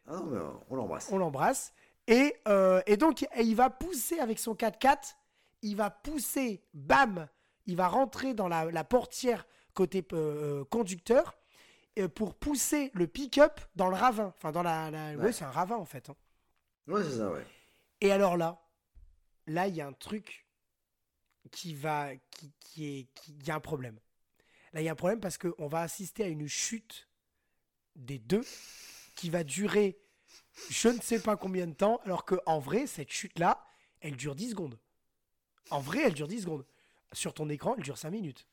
Ah 0.06 0.16
non, 0.16 0.26
mais 0.26 0.38
on 0.70 0.76
l'embrasse. 0.76 1.08
On 1.10 1.18
l'embrasse. 1.18 1.72
Et, 2.06 2.36
euh, 2.48 2.80
et 2.86 2.96
donc, 2.96 3.26
il 3.38 3.56
va 3.56 3.68
pousser 3.70 4.20
avec 4.20 4.38
son 4.38 4.54
4x4. 4.54 5.16
Il 5.62 5.76
va 5.76 5.90
pousser, 5.90 6.62
bam 6.72 7.26
Il 7.66 7.76
va 7.76 7.88
rentrer 7.88 8.34
dans 8.34 8.48
la, 8.48 8.66
la 8.70 8.84
portière 8.84 9.46
côté 9.74 10.04
euh, 10.12 10.60
euh, 10.60 10.64
conducteur 10.64 11.36
euh, 11.98 12.08
pour 12.08 12.34
pousser 12.34 12.90
le 12.94 13.06
pick-up 13.06 13.60
dans 13.74 13.88
le 13.88 13.96
ravin. 13.96 14.32
Enfin, 14.36 14.52
dans 14.52 14.62
la. 14.62 14.90
la- 14.90 15.16
ouais, 15.16 15.24
Ouais. 15.24 15.32
c'est 15.32 15.44
un 15.44 15.50
ravin 15.50 15.76
en 15.76 15.84
fait. 15.84 16.08
hein. 16.10 16.16
Ouais, 16.86 17.02
c'est 17.02 17.18
ça, 17.18 17.30
ouais. 17.30 17.44
Et 18.00 18.12
alors 18.12 18.36
là, 18.36 18.60
là, 19.46 19.66
il 19.66 19.74
y 19.74 19.80
a 19.80 19.86
un 19.86 19.92
truc 19.92 20.46
qui 21.50 21.74
va. 21.74 22.14
Qui, 22.30 22.52
qui 22.60 22.86
est. 22.86 23.06
qui- 23.14 23.32
Il 23.32 23.46
y 23.46 23.50
a 23.50 23.54
un 23.56 23.60
problème. 23.60 23.98
Là, 24.72 24.80
il 24.82 24.84
y 24.84 24.88
a 24.88 24.92
un 24.92 24.96
problème 24.96 25.20
parce 25.20 25.38
qu'on 25.38 25.66
va 25.68 25.80
assister 25.80 26.24
à 26.24 26.28
une 26.28 26.46
chute 26.48 27.08
des 27.96 28.18
deux 28.18 28.44
qui 29.14 29.30
va 29.30 29.42
durer 29.44 29.98
je 30.70 30.88
ne 30.88 31.00
sais 31.00 31.18
pas 31.20 31.36
combien 31.36 31.66
de 31.66 31.74
temps, 31.74 32.00
alors 32.04 32.24
qu'en 32.24 32.58
vrai, 32.58 32.86
cette 32.86 33.10
chute-là, 33.10 33.62
elle 34.00 34.16
dure 34.16 34.34
10 34.34 34.50
secondes. 34.50 34.78
En 35.70 35.80
vrai, 35.80 36.00
elle 36.04 36.14
dure 36.14 36.28
10 36.28 36.42
secondes. 36.42 36.64
Sur 37.16 37.32
ton 37.32 37.48
écran, 37.48 37.74
elle 37.78 37.82
dure 37.82 37.96
5 37.96 38.10
minutes. 38.10 38.46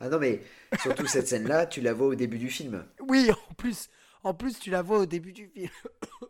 Ah 0.00 0.08
non, 0.08 0.18
mais 0.18 0.42
surtout 0.82 1.06
cette 1.06 1.28
scène-là, 1.28 1.66
tu 1.66 1.80
la 1.80 1.92
vois 1.92 2.08
au 2.08 2.14
début 2.16 2.38
du 2.38 2.50
film. 2.50 2.84
Oui, 2.98 3.30
en 3.30 3.54
plus, 3.54 3.88
en 4.24 4.34
plus 4.34 4.58
tu 4.58 4.70
la 4.70 4.82
vois 4.82 4.98
au 4.98 5.06
début 5.06 5.32
du 5.32 5.46
film. 5.46 5.70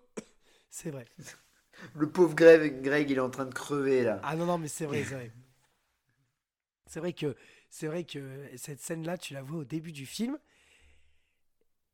c'est 0.70 0.90
vrai. 0.90 1.06
Le 1.94 2.10
pauvre 2.10 2.34
Greg, 2.34 2.82
Greg, 2.82 3.08
il 3.08 3.16
est 3.16 3.20
en 3.20 3.30
train 3.30 3.46
de 3.46 3.54
crever 3.54 4.02
là. 4.04 4.20
Ah 4.24 4.36
non, 4.36 4.44
non, 4.44 4.58
mais 4.58 4.68
c'est 4.68 4.84
vrai, 4.84 5.04
c'est 5.04 5.14
vrai. 5.14 5.32
C'est 6.86 7.00
vrai 7.00 7.14
que, 7.14 7.34
c'est 7.70 7.86
vrai 7.86 8.04
que 8.04 8.46
cette 8.56 8.82
scène-là, 8.82 9.16
tu 9.16 9.32
la 9.32 9.40
vois 9.40 9.60
au 9.60 9.64
début 9.64 9.92
du 9.92 10.04
film. 10.04 10.38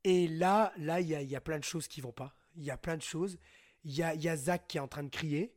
Et 0.02 0.26
là, 0.26 0.72
là, 0.78 1.00
il 1.00 1.06
y 1.06 1.14
a, 1.14 1.22
y 1.22 1.36
a 1.36 1.40
plein 1.40 1.60
de 1.60 1.64
choses 1.64 1.86
qui 1.86 2.00
vont 2.00 2.10
pas. 2.12 2.34
Il 2.56 2.64
y 2.64 2.72
a 2.72 2.76
plein 2.76 2.96
de 2.96 3.02
choses. 3.02 3.38
Il 3.84 3.92
y 3.92 4.02
a, 4.02 4.16
y 4.16 4.28
a 4.28 4.36
Zach 4.36 4.64
qui 4.66 4.78
est 4.78 4.80
en 4.80 4.88
train 4.88 5.04
de 5.04 5.10
crier, 5.10 5.54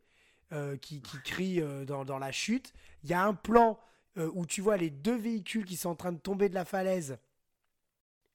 euh, 0.51 0.77
qui, 0.77 1.01
qui 1.01 1.17
crie 1.23 1.61
euh, 1.61 1.83
dans, 1.83 2.05
dans 2.05 2.19
la 2.19 2.31
chute. 2.31 2.73
Il 3.03 3.09
y 3.09 3.13
a 3.13 3.23
un 3.23 3.33
plan 3.33 3.79
euh, 4.17 4.29
où 4.33 4.45
tu 4.45 4.61
vois 4.61 4.77
les 4.77 4.89
deux 4.89 5.15
véhicules 5.15 5.65
qui 5.65 5.77
sont 5.77 5.89
en 5.89 5.95
train 5.95 6.11
de 6.11 6.19
tomber 6.19 6.49
de 6.49 6.55
la 6.55 6.65
falaise. 6.65 7.17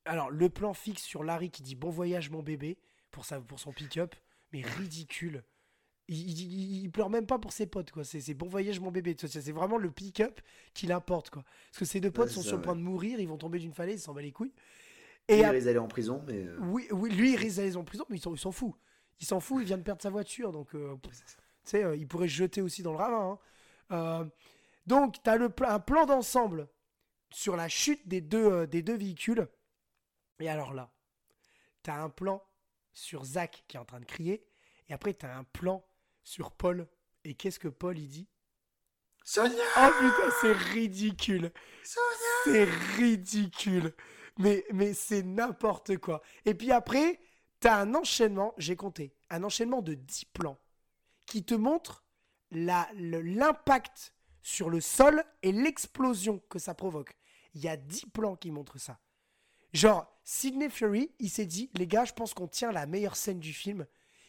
Alors, 0.05 0.31
le 0.31 0.49
plan 0.49 0.73
fixe 0.75 1.03
sur 1.03 1.23
Larry 1.23 1.51
qui 1.51 1.63
dit 1.63 1.75
bon 1.75 1.91
voyage 1.91 2.31
mon 2.31 2.43
bébé 2.43 2.79
pour, 3.11 3.25
sa, 3.25 3.41
pour 3.41 3.61
son 3.61 3.73
pick-up, 3.73 4.15
mais 4.53 4.63
ridicule. 4.63 5.45
Il, 6.09 6.17
il, 6.31 6.83
il 6.85 6.91
pleure 6.91 7.11
même 7.11 7.27
pas 7.27 7.39
pour 7.39 7.53
ses 7.53 7.67
potes, 7.67 7.91
quoi. 7.93 8.05
C'est 8.05 8.35
bon 8.35 8.49
voyage 8.49 8.81
mon 8.81 8.91
bébé. 8.93 9.17
C'est 9.19 9.53
vraiment 9.53 9.79
le 9.79 9.91
pick-up 9.91 10.41
qui 10.75 10.87
l'importe, 10.87 11.31
quoi. 11.31 11.45
Parce 11.71 11.81
que 11.81 11.85
ses 11.85 12.01
deux 12.01 12.11
potes 12.11 12.31
Ouais, 12.31 12.33
sont 12.33 12.43
sur 12.43 12.57
le 12.57 12.63
point 12.63 12.77
de 12.77 12.81
mourir, 12.83 13.21
ils 13.21 13.29
vont 13.29 13.39
tomber 13.39 13.59
d'une 13.59 13.75
falaise, 13.75 14.01
ils 14.01 14.05
s'en 14.05 14.15
bat 14.15 14.23
les 14.23 14.33
couilles. 14.33 14.55
Et 15.29 15.39
Et 15.39 15.43
il 15.43 15.51
risque 15.51 15.67
d'aller 15.67 15.79
en 15.79 15.89
prison, 15.89 16.23
mais. 16.27 16.45
euh, 16.47 16.59
oui, 16.59 16.87
oui, 16.91 17.11
lui, 17.11 17.33
il 17.33 17.37
risque 17.37 17.57
d'aller 17.59 17.77
en 17.77 17.85
prison, 17.85 18.05
mais 18.09 18.17
il 18.17 18.21
s'en 18.23 18.35
il 18.35 18.39
s'en 18.39 18.53
fout. 18.53 18.75
Il 19.21 19.27
s'en 19.27 19.41
fout, 19.41 19.63
il 19.63 19.67
vient 19.67 19.79
de 19.79 19.83
perdre 19.83 20.03
sa 20.03 20.11
voiture, 20.11 20.53
donc 20.53 20.75
euh, 20.75 20.97
tu 21.03 21.11
sais, 21.65 21.85
euh, 21.85 21.97
il 21.97 22.07
pourrait 22.09 22.29
se 22.29 22.35
jeter 22.35 22.63
aussi 22.63 22.83
dans 22.83 22.93
le 22.93 22.99
ravin. 22.99 23.39
hein. 23.91 24.31
Donc, 24.89 25.23
tu 25.23 25.29
as 25.29 25.37
le, 25.37 25.53
un 25.67 25.81
plan 25.81 26.07
d'ensemble 26.07 26.67
sur 27.31 27.57
la 27.57 27.69
chute 27.69 28.09
des 28.09 28.23
deux, 28.23 28.51
euh, 28.51 28.67
des 28.67 28.81
deux 28.81 28.97
véhicules. 28.97 29.47
Et 30.41 30.49
alors 30.49 30.73
là, 30.73 30.91
tu 31.83 31.91
as 31.91 32.03
un 32.03 32.09
plan 32.09 32.43
sur 32.95 33.23
Zach 33.23 33.65
qui 33.69 33.77
est 33.77 33.81
en 33.81 33.85
train 33.85 34.01
de 34.01 34.07
crier, 34.07 34.47
et 34.89 34.95
après, 34.95 35.13
tu 35.13 35.27
as 35.27 35.37
un 35.37 35.45
plan 35.45 35.87
sur 36.25 36.53
Paul. 36.53 36.89
Et 37.25 37.35
qu'est-ce 37.35 37.59
que 37.59 37.69
Paul, 37.69 37.99
il 37.99 38.09
dit? 38.09 38.29
Sonia 39.25 39.63
Oh 39.77 39.91
putain, 39.99 40.31
c'est 40.41 40.53
ridicule. 40.53 41.53
C'est 42.45 42.65
ridicule. 42.97 43.93
Mais, 44.39 44.65
mais 44.73 44.95
c'est 44.95 45.23
n'importe 45.23 45.99
quoi. 45.99 46.23
Et 46.47 46.55
puis 46.55 46.73
après, 46.73 47.21
t'as 47.61 47.79
un 47.79 47.95
enchaînement, 47.95 48.55
j'ai 48.57 48.77
compté, 48.77 49.15
un 49.29 49.45
enchaînement 49.45 49.83
de 49.83 49.93
10 49.93 50.25
plans 50.27 50.59
qui 51.27 51.45
te 51.45 51.55
montre 51.55 52.07
l'impact 52.51 54.15
sur 54.49 54.71
le 54.71 54.81
sol 54.81 55.23
et 55.43 55.53
l'explosion 55.53 56.41
que 56.49 56.59
ça 56.59 56.73
provoque. 56.73 57.15
Il 57.55 57.61
y 57.61 57.69
a 57.69 57.77
10 57.77 58.07
plans 58.07 58.35
qui 58.35 58.51
montrent 58.51 58.79
ça. 58.79 58.99
Genre, 59.75 60.11
Sidney 60.25 60.71
Fury, 60.71 61.11
il 61.19 61.29
s'est 61.29 61.45
dit, 61.45 61.69
les 61.75 61.87
gars, 61.87 62.07
je 62.07 62.15
pense 62.15 62.33
qu'on 62.33 62.49
tient 62.49 62.73
la 62.73 62.87
meilleure 62.87 63.15
scène 63.17 63.41
du 63.41 63.53
film. 63.53 63.87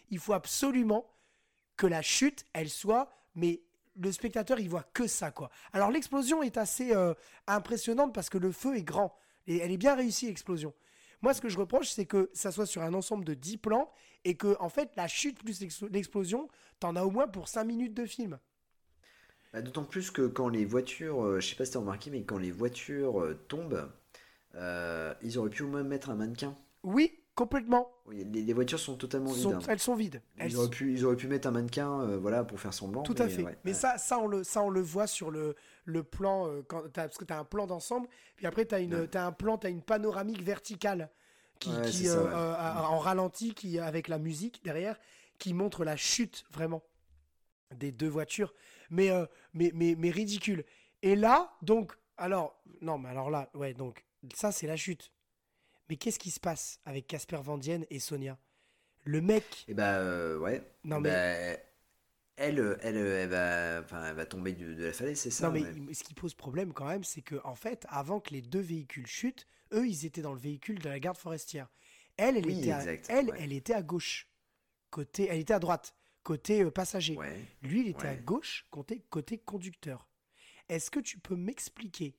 Il 0.10 0.20
faut 0.20 0.34
absolument 0.34 1.10
que 1.78 1.88
la 1.88 2.02
chute, 2.02 2.46
elle 2.52 2.70
soit, 2.70 3.10
mais 3.34 3.62
le 3.96 4.12
spectateur, 4.12 4.60
il 4.60 4.68
voit 4.70 4.84
que 4.84 5.08
ça, 5.08 5.32
quoi. 5.32 5.50
Alors 5.72 5.90
l'explosion 5.90 6.44
est 6.44 6.58
assez 6.58 6.94
euh, 6.94 7.14
impressionnante 7.48 8.14
parce 8.14 8.30
que 8.30 8.38
le 8.38 8.52
feu 8.52 8.76
est 8.76 8.84
grand. 8.84 9.16
Et 9.48 9.60
elle 9.60 9.72
est 9.72 9.78
bien 9.78 9.96
réussie, 9.96 10.28
l'explosion. 10.28 10.74
Moi, 11.22 11.34
ce 11.34 11.40
que 11.40 11.48
je 11.48 11.58
reproche, 11.58 11.88
c'est 11.92 12.06
que 12.06 12.30
ça 12.34 12.52
soit 12.52 12.66
sur 12.66 12.82
un 12.82 12.94
ensemble 12.94 13.24
de 13.24 13.36
10 13.36 13.58
plans 13.58 13.90
et 14.26 14.36
que, 14.36 14.58
en 14.60 14.68
fait, 14.68 14.92
la 14.98 15.08
chute 15.08 15.40
plus 15.40 15.62
l'ex- 15.62 15.82
l'explosion, 15.84 16.50
t'en 16.82 16.98
as 16.98 17.04
au 17.04 17.10
moins 17.10 17.30
pour 17.30 17.48
5 17.48 17.64
minutes 17.64 17.94
de 17.94 18.06
film. 18.06 18.38
Bah, 19.54 19.62
D'autant 19.62 19.84
plus 19.84 20.12
que 20.12 20.28
quand 20.28 20.50
les 20.50 20.66
voitures, 20.66 21.24
euh, 21.24 21.40
je 21.40 21.48
sais 21.50 21.56
pas 21.56 21.66
si 21.66 21.72
t'as 21.72 21.80
remarqué, 21.80 22.10
mais 22.12 22.24
quand 22.24 22.38
les 22.38 22.52
voitures 22.52 23.22
euh, 23.22 23.34
tombent, 23.48 23.90
euh, 24.56 25.14
ils 25.22 25.38
auraient 25.38 25.50
pu 25.50 25.64
au 25.64 25.68
moins 25.68 25.84
mettre 25.84 26.10
un 26.10 26.16
mannequin. 26.16 26.56
Oui, 26.84 27.16
Complètement. 27.36 27.90
Oui, 28.06 28.26
les, 28.34 28.42
les 28.42 28.52
voitures 28.54 28.82
sont 28.82 28.98
totalement 28.98 29.32
vides. 29.32 29.44
Sont- 29.44 29.54
hein. 29.56 29.60
elles 29.70 29.80
sont 29.80 29.96
vides. 29.96 30.22
Elles 30.38 30.52
Ils 30.52 30.58
auraient, 30.58 30.70
pu, 30.70 30.92
ils 30.92 31.06
auraient 31.06 31.16
pu 31.16 31.28
mettre 31.30 31.48
un 31.48 31.52
mannequin 31.52 32.02
euh, 32.02 32.18
voilà, 32.18 32.44
pour 32.44 32.60
faire 32.60 32.74
semblant. 32.74 33.02
Tout 33.04 33.16
à 33.18 33.30
fait. 33.30 33.44
ouais, 33.44 33.58
mais 33.64 33.72
ouais. 33.72 33.78
ça, 33.78 33.98
ça, 33.98 34.20
on 34.20 34.28
le, 34.28 34.44
ça, 34.44 34.62
on 34.62 34.70
le 34.70 34.82
voit 34.82 35.08
sur 35.08 35.32
le, 35.32 35.56
le 35.86 36.04
plan, 36.04 36.50
quand 36.68 36.82
t'as- 36.92 37.04
parce 37.04 37.18
que 37.18 37.24
tu 37.24 37.32
as 37.32 37.40
un 37.40 37.46
plan 37.46 37.66
d'ensemble, 37.66 38.10
puis 38.36 38.46
après, 38.46 38.66
tu 38.66 38.76
as, 38.76 38.80
Ouais. 38.80 39.16
un 39.16 39.32
plan, 39.32 39.58
tu 39.58 39.68
as 39.68 39.70
une 39.70 39.82
panoramique 39.82 40.42
verticale 40.44 41.10
qui, 41.62 41.72
ça, 42.08 42.86
en 42.90 43.00
ralenti, 43.00 43.54
qui, 43.54 43.80
avec 43.80 44.10
la 44.10 44.18
musique 44.20 44.62
derrière, 44.66 45.00
qui 45.38 45.54
montre 45.54 45.86
la 45.86 45.96
chute 45.96 46.44
vraiment 46.52 46.84
des 47.74 47.94
deux 47.94 48.10
voitures, 48.10 48.54
mais, 48.90 49.10
euh, 49.12 49.26
mais, 49.54 49.72
mais, 49.74 49.96
mais 49.98 50.10
ridicule. 50.12 50.64
Et 51.02 51.16
là, 51.16 51.56
donc, 51.62 51.94
alors, 52.18 52.62
non, 52.82 52.98
mais 52.98 53.10
alors 53.10 53.30
là, 53.30 53.50
ouais, 53.54 53.74
donc, 53.74 54.06
ça, 54.34 54.52
c'est 54.52 54.68
la 54.68 54.76
chute. 54.76 55.12
Mais 55.90 55.96
qu'est-ce 55.96 56.20
qui 56.20 56.32
se 56.32 56.40
passe 56.40 56.80
avec 56.86 57.08
Casper 57.08 57.40
Van 57.42 57.58
Dien 57.58 57.82
et 57.90 58.00
Sonia? 58.00 58.38
Le 59.06 59.22
mec, 59.22 59.66
Et 59.68 59.74
bah, 59.74 59.96
euh, 59.98 60.38
ouais. 60.38 60.62
non 60.84 60.98
Eh 60.98 61.02
mais, 61.02 61.10
bah, 61.10 61.64
elle, 62.36 62.78
elle, 62.82 62.96
elle 62.98 63.30
va, 63.30 63.82
enfin, 63.84 64.06
elle 64.10 64.16
va 64.16 64.26
tomber 64.26 64.54
de 64.54 64.84
la 64.86 64.94
falaise, 64.94 65.20
c'est 65.20 65.32
ça 65.32 65.48
Non 65.48 65.54
mais 65.54 65.64
ouais. 65.64 65.94
ce 65.94 66.04
qui 66.04 66.14
pose 66.14 66.34
problème 66.34 66.74
quand 66.74 66.86
même, 66.86 67.04
c'est 67.04 67.22
que 67.22 67.36
en 67.44 67.56
fait, 67.56 67.86
avant 67.90 68.20
que 68.20 68.32
les 68.32 68.42
deux 68.42 68.62
véhicules 68.62 69.08
chutent, 69.08 69.46
eux, 69.74 69.88
ils 69.88 70.06
étaient 70.06 70.22
dans 70.22 70.34
le 70.34 70.40
véhicule 70.40 70.80
de 70.80 70.88
la 70.90 71.00
garde 71.00 71.18
forestière. 71.18 71.70
Elle, 72.18 72.38
elle, 72.38 72.46
Oui, 72.46 72.60
était, 72.60 72.72
à, 72.72 72.80
exact, 72.80 73.08
elle, 73.10 73.30
ouais. 73.32 73.38
elle 73.42 73.54
était 73.54 73.74
à 73.74 73.82
gauche, 73.82 74.30
côté, 74.90 75.28
elle 75.30 75.40
était 75.40 75.54
à 75.54 75.60
droite, 75.60 75.96
côté 76.24 76.64
euh, 76.64 76.72
passager. 76.72 77.18
Ouais. 77.18 77.46
Lui, 77.62 77.82
il 77.82 77.88
était 77.88 78.08
à 78.08 78.16
gauche, 78.16 78.66
côté, 78.70 79.02
côté 79.10 79.38
conducteur. 79.38 80.08
Est-ce 80.68 80.92
que 80.92 81.00
tu 81.00 81.18
peux 81.18 81.36
m'expliquer 81.36 82.16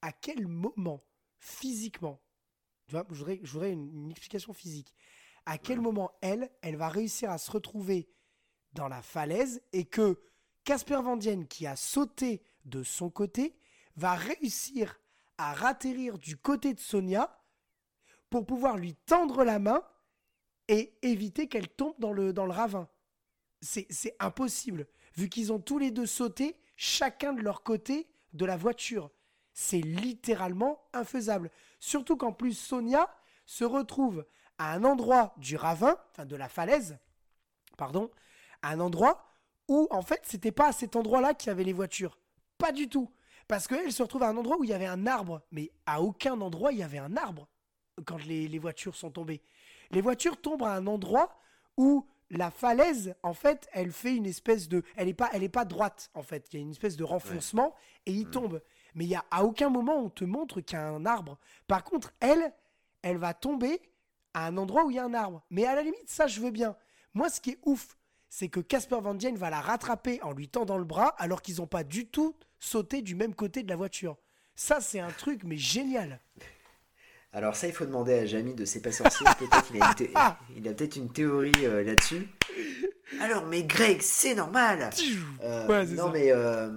à 0.00 0.12
quel 0.12 0.48
moment, 0.48 1.04
physiquement, 1.38 2.20
tu 2.86 2.92
vois, 2.92 3.06
je 3.10 3.14
voudrais, 3.14 3.40
je 3.42 3.52
voudrais 3.52 3.72
une, 3.72 3.88
une 3.94 4.10
explication 4.10 4.52
physique, 4.52 4.92
à 5.46 5.58
quel 5.58 5.78
Ouais. 5.78 5.84
moment 5.84 6.12
elle, 6.20 6.50
elle 6.62 6.76
va 6.76 6.88
réussir 6.88 7.30
à 7.30 7.38
se 7.38 7.50
retrouver 7.50 8.08
dans 8.72 8.88
la 8.88 9.02
falaise 9.02 9.62
et 9.72 9.84
que 9.84 10.20
Casper 10.64 11.00
Van 11.02 11.16
Dien, 11.16 11.44
qui 11.44 11.66
a 11.66 11.76
sauté 11.76 12.42
de 12.64 12.82
son 12.82 13.10
côté, 13.10 13.56
va 13.96 14.14
réussir 14.14 14.98
à 15.38 15.54
ratterrir 15.54 16.18
du 16.18 16.36
côté 16.36 16.74
de 16.74 16.80
Sonia 16.80 17.38
pour 18.30 18.46
pouvoir 18.46 18.76
lui 18.76 18.94
tendre 18.94 19.44
la 19.44 19.58
main 19.58 19.82
et 20.68 20.96
éviter 21.02 21.48
qu'elle 21.48 21.68
tombe 21.68 21.94
dans 21.98 22.12
le, 22.12 22.32
dans 22.32 22.46
le 22.46 22.52
ravin? 22.52 22.88
C'est 23.62 24.16
impossible, 24.18 24.86
vu 25.14 25.28
qu'ils 25.28 25.52
ont 25.52 25.60
tous 25.60 25.78
les 25.78 25.90
deux 25.90 26.06
sauté, 26.06 26.58
chacun 26.76 27.32
de 27.32 27.40
leur 27.40 27.62
côté 27.62 28.08
de 28.32 28.44
la 28.44 28.56
voiture. 28.56 29.10
C'est 29.54 29.80
littéralement 29.80 30.82
infaisable. 30.92 31.50
Surtout 31.78 32.16
qu'en 32.16 32.32
plus, 32.32 32.54
Sonia 32.54 33.08
se 33.46 33.64
retrouve 33.64 34.26
à 34.58 34.72
un 34.72 34.84
endroit 34.84 35.34
du 35.36 35.56
ravin, 35.56 35.96
enfin 36.10 36.24
de 36.24 36.36
la 36.36 36.48
falaise, 36.48 36.98
pardon, 37.76 38.10
à 38.62 38.70
un 38.70 38.80
endroit 38.80 39.24
où 39.68 39.86
en 39.90 40.02
fait 40.02 40.20
c'était 40.24 40.52
pas 40.52 40.68
à 40.68 40.72
cet 40.72 40.96
endroit-là 40.96 41.34
qu'il 41.34 41.48
y 41.48 41.50
avait 41.50 41.64
les 41.64 41.72
voitures. 41.72 42.18
Pas 42.58 42.72
du 42.72 42.88
tout. 42.88 43.10
Parce 43.48 43.66
qu'elle 43.66 43.92
se 43.92 44.02
retrouve 44.02 44.22
à 44.22 44.28
un 44.28 44.36
endroit 44.36 44.56
où 44.58 44.64
il 44.64 44.70
y 44.70 44.74
avait 44.74 44.86
un 44.86 45.06
arbre. 45.06 45.42
Mais 45.50 45.70
à 45.86 46.02
aucun 46.02 46.40
endroit 46.40 46.72
il 46.72 46.78
y 46.78 46.82
avait 46.82 46.98
un 46.98 47.16
arbre 47.16 47.48
quand 48.06 48.18
les 48.24 48.58
voitures 48.58 48.96
sont 48.96 49.10
tombées. 49.10 49.42
Les 49.90 50.00
voitures 50.00 50.40
tombent 50.40 50.64
à 50.64 50.74
un 50.74 50.86
endroit 50.86 51.38
où 51.76 52.06
la 52.32 52.50
falaise, 52.50 53.14
en 53.22 53.34
fait, 53.34 53.68
elle 53.72 53.92
fait 53.92 54.16
une 54.16 54.26
espèce 54.26 54.68
de... 54.68 54.82
Elle 54.96 55.06
n'est 55.06 55.14
pas, 55.14 55.30
elle 55.32 55.42
est 55.42 55.48
pas 55.48 55.64
droite, 55.64 56.10
en 56.14 56.22
fait. 56.22 56.46
Il 56.52 56.56
y 56.56 56.58
a 56.58 56.62
une 56.62 56.70
espèce 56.72 56.96
de 56.96 57.04
renfoncement 57.04 57.74
et 58.06 58.12
il 58.12 58.26
Mm. 58.26 58.30
tombe. 58.30 58.62
Mais 58.94 59.04
il 59.04 59.10
y 59.10 59.14
a 59.14 59.24
à 59.30 59.44
aucun 59.44 59.68
moment 59.70 59.96
on 59.96 60.10
te 60.10 60.24
montre 60.24 60.60
qu'il 60.60 60.76
y 60.78 60.80
a 60.80 60.88
un 60.88 61.06
arbre. 61.06 61.38
Par 61.66 61.84
contre, 61.84 62.12
elle, 62.20 62.52
elle 63.02 63.16
va 63.18 63.34
tomber 63.34 63.80
à 64.34 64.46
un 64.46 64.56
endroit 64.56 64.84
où 64.84 64.90
il 64.90 64.96
y 64.96 64.98
a 64.98 65.04
un 65.04 65.14
arbre. 65.14 65.42
Mais 65.50 65.64
à 65.66 65.74
la 65.74 65.82
limite, 65.82 66.08
ça, 66.08 66.26
je 66.26 66.40
veux 66.40 66.50
bien. 66.50 66.76
Moi, 67.14 67.28
ce 67.28 67.40
qui 67.40 67.50
est 67.50 67.58
ouf, 67.64 67.96
c'est 68.28 68.48
que 68.48 68.60
Casper 68.60 68.98
Van 69.02 69.14
Dien 69.14 69.34
va 69.34 69.50
la 69.50 69.60
rattraper 69.60 70.20
en 70.22 70.32
lui 70.32 70.48
tendant 70.48 70.78
le 70.78 70.84
bras 70.84 71.08
alors 71.18 71.42
qu'ils 71.42 71.56
n'ont 71.56 71.66
pas 71.66 71.84
du 71.84 72.06
tout 72.06 72.34
sauté 72.58 73.02
du 73.02 73.14
même 73.14 73.34
côté 73.34 73.62
de 73.62 73.68
la 73.68 73.76
voiture. 73.76 74.16
Ça, 74.54 74.80
c'est 74.80 75.00
un 75.00 75.10
truc, 75.10 75.44
mais 75.44 75.56
génial. 75.58 76.20
Alors 77.32 77.56
ça, 77.56 77.66
il 77.66 77.72
faut 77.72 77.86
demander 77.86 78.14
à 78.14 78.26
Jamie 78.26 78.54
de 78.54 78.64
C'est 78.64 78.80
pas 78.82 78.92
sorcier. 78.92 79.26
Peut-être 79.38 79.66
qu'il 79.66 79.82
a, 79.82 79.88
une 79.88 79.94
thé- 79.94 80.10
il 80.56 80.68
a 80.68 80.72
peut-être 80.74 80.96
une 80.96 81.10
théorie 81.10 81.52
euh, 81.64 81.82
là-dessus. 81.82 82.28
Alors, 83.20 83.46
mais 83.46 83.62
Greg, 83.64 84.00
c'est 84.02 84.34
normal. 84.34 84.90
Euh, 85.42 85.66
Ouais, 85.68 85.86
non, 85.86 86.06
ça. 86.06 86.10
mais 86.12 86.30
euh, 86.32 86.70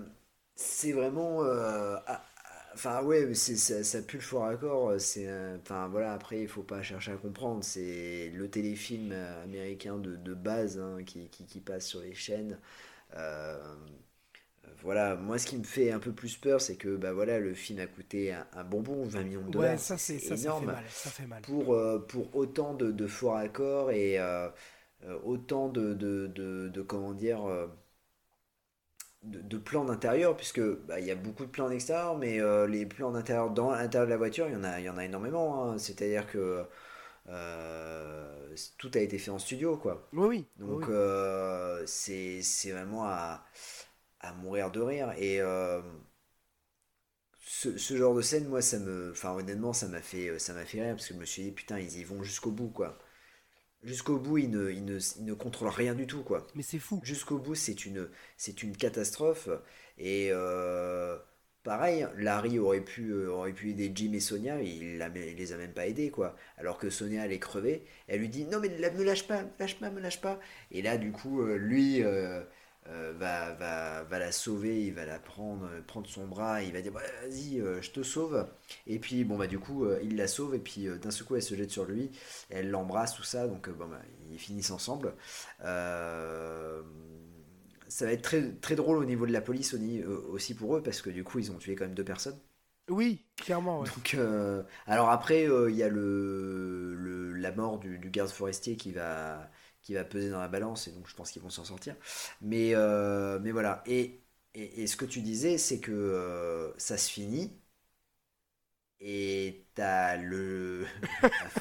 c'est 0.56 0.92
vraiment. 0.92 1.44
euh, 1.44 1.98
Enfin, 2.74 3.02
ouais, 3.04 3.34
ça, 3.36 3.84
ça 3.86 4.02
pue 4.02 4.18
le 4.18 4.22
fort 4.22 4.46
accord. 4.46 4.94
C'est, 5.00 5.28
euh, 5.30 5.58
enfin, 5.62 5.88
voilà, 5.88 6.12
après, 6.14 6.42
il 6.42 6.48
faut 6.50 6.62
pas 6.64 6.82
chercher 6.84 7.14
à 7.14 7.16
comprendre. 7.16 7.64
C'est 7.64 8.32
le 8.36 8.50
téléfilm 8.50 9.12
euh, 9.14 9.44
américain 9.46 9.96
de, 9.98 10.18
de 10.18 10.34
base 10.34 10.78
hein, 10.78 10.98
qui, 11.06 11.30
qui, 11.30 11.46
qui 11.46 11.62
passe 11.62 11.86
sur 11.88 12.02
les 12.02 12.14
chaînes. 12.14 12.60
Voilà, 14.82 15.16
moi, 15.16 15.38
ce 15.40 15.48
qui 15.48 15.58
me 15.58 15.64
fait 15.64 15.92
un 15.92 16.00
peu 16.00 16.12
plus 16.12 16.38
peur, 16.38 16.62
c'est 16.62 16.76
que 16.76 16.96
bah, 16.96 17.14
voilà, 17.14 17.40
le 17.40 17.54
film 17.54 17.80
a 17.80 17.88
coûté 17.88 18.34
un, 18.34 18.46
un 18.54 18.64
bonbon, 18.64 19.06
20 19.06 19.24
millions 19.24 19.42
de 19.46 19.50
dollars. 19.50 19.72
Ouais, 19.72 19.78
ça, 19.78 19.98
c'est, 19.98 20.20
ça, 20.20 20.38
ça 20.38 20.38
fait 20.38 20.44
énorme 20.44 20.66
mal. 20.66 20.86
Ça 20.90 21.10
fait 21.10 21.28
mal. 21.28 21.44
pour, 21.44 21.74
euh, 21.74 22.00
pour 22.00 22.36
autant 22.36 22.74
de, 22.74 22.92
de 22.92 23.08
forts 23.08 23.38
accords 23.38 23.92
et 23.92 24.20
euh, 24.20 24.50
euh, 25.06 25.20
autant 25.24 25.70
de, 25.70 25.94
de, 25.94 26.28
de- 26.70 26.82
comment 26.84 27.14
dire 27.14 27.42
de, 29.24 29.58
plans 29.58 29.84
d'intérieur 29.86 30.38
puisque 30.38 30.62
bah, 30.62 31.00
il 31.00 31.06
y 31.06 31.12
a 31.12 31.16
beaucoup 31.16 31.46
de 31.46 31.50
plans 31.52 31.70
d'extérieur 31.70 32.18
mais 32.18 32.40
euh, 32.40 32.68
les 32.68 32.86
plans 32.86 33.12
d'intérieur 33.12 33.50
dans 33.52 33.72
l'intérieur 33.72 34.06
de 34.08 34.12
la 34.12 34.18
voiture 34.18 34.48
il 34.48 34.54
y 34.54 34.56
en 34.56 34.64
a, 34.64 34.80
il 34.80 34.86
y 34.86 34.90
en 34.90 34.98
a 34.98 35.04
énormément 35.06 35.64
hein. 35.72 35.78
c'est-à-dire 35.78 36.28
que 36.28 36.64
tout 38.78 38.92
a 38.96 39.00
été 39.00 39.18
fait 39.18 39.32
en 39.32 39.40
studio 39.40 39.78
quoi 39.78 40.10
Oui, 40.14 40.28
oui. 40.28 40.48
donc 40.60 40.88
oui. 40.88 40.94
c'est 41.86 42.42
c'est 42.42 42.72
vraiment 42.72 43.06
à, 43.06 43.46
à 44.26 44.34
mourir 44.34 44.72
de 44.72 44.82
rire. 44.82 45.14
Et 45.18 45.42
euh, 45.42 45.82
ce, 47.40 47.78
ce 47.78 47.96
genre 47.98 48.16
de 48.16 48.22
scène, 48.22 48.48
moi, 48.48 48.62
ça 48.62 48.80
me. 48.80 49.12
Enfin, 49.12 49.34
honnêtement, 49.34 49.74
ça 49.74 49.88
m'a 49.88 50.02
fait, 50.02 50.38
ça 50.40 50.54
m'a 50.54 50.66
fait 50.66 50.82
rire 50.84 50.96
parce 50.96 51.08
que 51.08 51.14
je 51.14 51.20
me 51.20 51.26
suis 51.26 51.44
dit, 51.44 51.52
putain, 51.52 51.80
ils 51.80 51.98
y 52.00 52.04
vont 52.04 52.24
jusqu'au 52.24 52.52
bout, 52.52 52.70
quoi. 52.70 52.98
Jusqu'au 53.84 54.20
bout, 54.20 54.40
ils 54.40 54.50
ne, 54.52 54.72
ils 54.72 54.86
ne, 54.86 55.00
ils 55.18 55.26
ne 55.26 55.34
contrôlent 55.34 55.70
rien 55.70 55.96
du 55.96 56.08
tout, 56.08 56.24
quoi. 56.24 56.48
Mais 56.56 56.64
c'est 56.64 56.80
fou. 56.80 57.02
Jusqu'au 57.04 57.40
bout, 57.40 57.56
c'est 57.56 57.86
une, 57.86 58.10
c'est 58.38 58.64
une 58.64 58.78
catastrophe. 58.78 59.50
Et 60.00 60.30
euh, 60.32 61.18
pareil, 61.64 62.08
Larry 62.18 62.60
aurait 62.60 62.82
pu, 62.82 63.12
euh, 63.12 63.30
aurait 63.32 63.54
pu 63.54 63.72
aider 63.72 63.92
Jim 63.96 64.14
et 64.14 64.20
Sonia, 64.22 64.62
il, 64.62 64.98
la, 65.00 65.10
il 65.10 65.38
les 65.38 65.54
a 65.54 65.58
même 65.58 65.74
pas 65.74 65.88
aidés, 65.88 66.12
quoi. 66.12 66.36
Alors 66.58 66.78
que 66.80 66.90
Sonia, 66.90 67.26
elle 67.26 67.34
est 67.34 67.40
crevée, 67.40 67.86
elle 68.08 68.22
lui 68.22 68.30
dit 68.30 68.46
Non, 68.46 68.60
mais 68.62 68.70
la- 68.80 68.92
me 68.92 69.04
lâche 69.04 69.28
pas, 69.28 69.44
me 69.44 69.50
lâche 69.60 69.80
pas, 69.80 69.90
me 69.92 70.02
lâche 70.02 70.22
pas. 70.22 70.40
Et 70.72 70.82
là, 70.82 70.98
du 70.98 71.12
coup, 71.12 71.42
euh, 71.44 71.58
lui 71.58 72.04
euh, 72.04 72.44
euh, 72.88 73.14
va, 73.18 73.54
va, 73.54 74.04
va 74.04 74.20
la 74.20 74.32
sauver, 74.32 74.86
il 74.86 74.94
va 74.94 75.06
la 75.06 75.20
prendre, 75.20 75.68
prendre 75.88 76.08
son 76.08 76.28
bras, 76.28 76.62
il 76.64 76.72
va 76.74 76.82
dire 76.82 76.92
Bah, 76.92 77.02
Vas-y, 77.24 77.60
euh, 77.60 77.82
je 77.82 77.92
te 77.92 78.04
sauve. 78.04 78.48
Et 78.88 79.00
puis, 79.00 79.24
bon, 79.24 79.38
bah, 79.38 79.48
du 79.48 79.60
coup, 79.60 79.86
euh, 79.86 80.00
il 80.04 80.16
la 80.18 80.28
sauve, 80.28 80.56
et 80.56 80.60
puis 80.60 80.88
d'un 81.02 81.12
seul 81.12 81.26
coup, 81.28 81.36
elle 81.36 81.42
se 81.44 81.56
jette 81.56 81.72
sur 81.72 81.86
lui, 81.86 82.12
elle 82.50 82.70
l'embrasse, 82.70 83.16
tout 83.16 83.24
ça, 83.24 83.48
donc, 83.48 83.70
bon, 83.70 83.88
bah, 83.88 84.02
ils 84.32 84.40
finissent 84.40 84.72
ensemble. 84.72 85.14
Ça 87.88 88.06
va 88.06 88.12
être 88.12 88.22
très, 88.22 88.52
très 88.62 88.76
drôle 88.76 88.98
au 88.98 89.06
niveau 89.06 89.26
de 89.26 89.32
la 89.32 89.42
police 89.42 89.76
aussi 90.30 90.54
pour 90.56 90.76
eux 90.78 90.84
parce 90.84 91.02
que 91.02 91.10
du 91.10 91.24
coup 91.24 91.40
ils 91.40 91.52
ont 91.52 91.58
tué 91.58 91.76
quand 91.76 91.86
même 91.86 91.96
deux 91.96 92.04
personnes. 92.04 92.40
Oui, 92.90 93.26
clairement. 93.38 93.82
ouais. 93.82 93.90
Donc 93.96 94.18
alors 94.88 95.10
après 95.10 95.44
il 95.70 95.76
y 95.76 95.84
a 95.84 95.90
le, 95.90 96.96
le- 96.96 97.34
la 97.34 97.52
mort 97.52 97.80
du, 97.80 98.00
du 98.00 98.10
garde 98.10 98.30
forestier 98.30 98.76
qui 98.78 98.92
va 98.92 99.50
qui 99.86 99.94
va 99.94 100.04
peser 100.04 100.30
dans 100.30 100.40
la 100.42 100.50
balance 100.50 100.90
et 100.90 100.92
donc 100.92 101.08
je 101.08 101.16
pense 101.16 101.32
qu'ils 101.32 101.42
vont 101.42 101.50
s'en 101.50 101.64
sortir. 101.66 101.96
Mais 102.42 102.76
euh, 102.76 103.40
mais 103.40 103.52
voilà 103.52 103.82
et, 103.86 104.20
et, 104.56 104.84
et 104.84 104.88
ce 104.88 104.98
que 104.98 105.06
tu 105.06 105.22
disais 105.22 105.58
c'est 105.58 105.80
que 105.80 105.92
euh, 105.94 106.74
ça 106.78 106.98
se 106.98 107.10
finit 107.10 107.58
et 109.00 109.66
t'as 109.76 110.16
le 110.18 110.86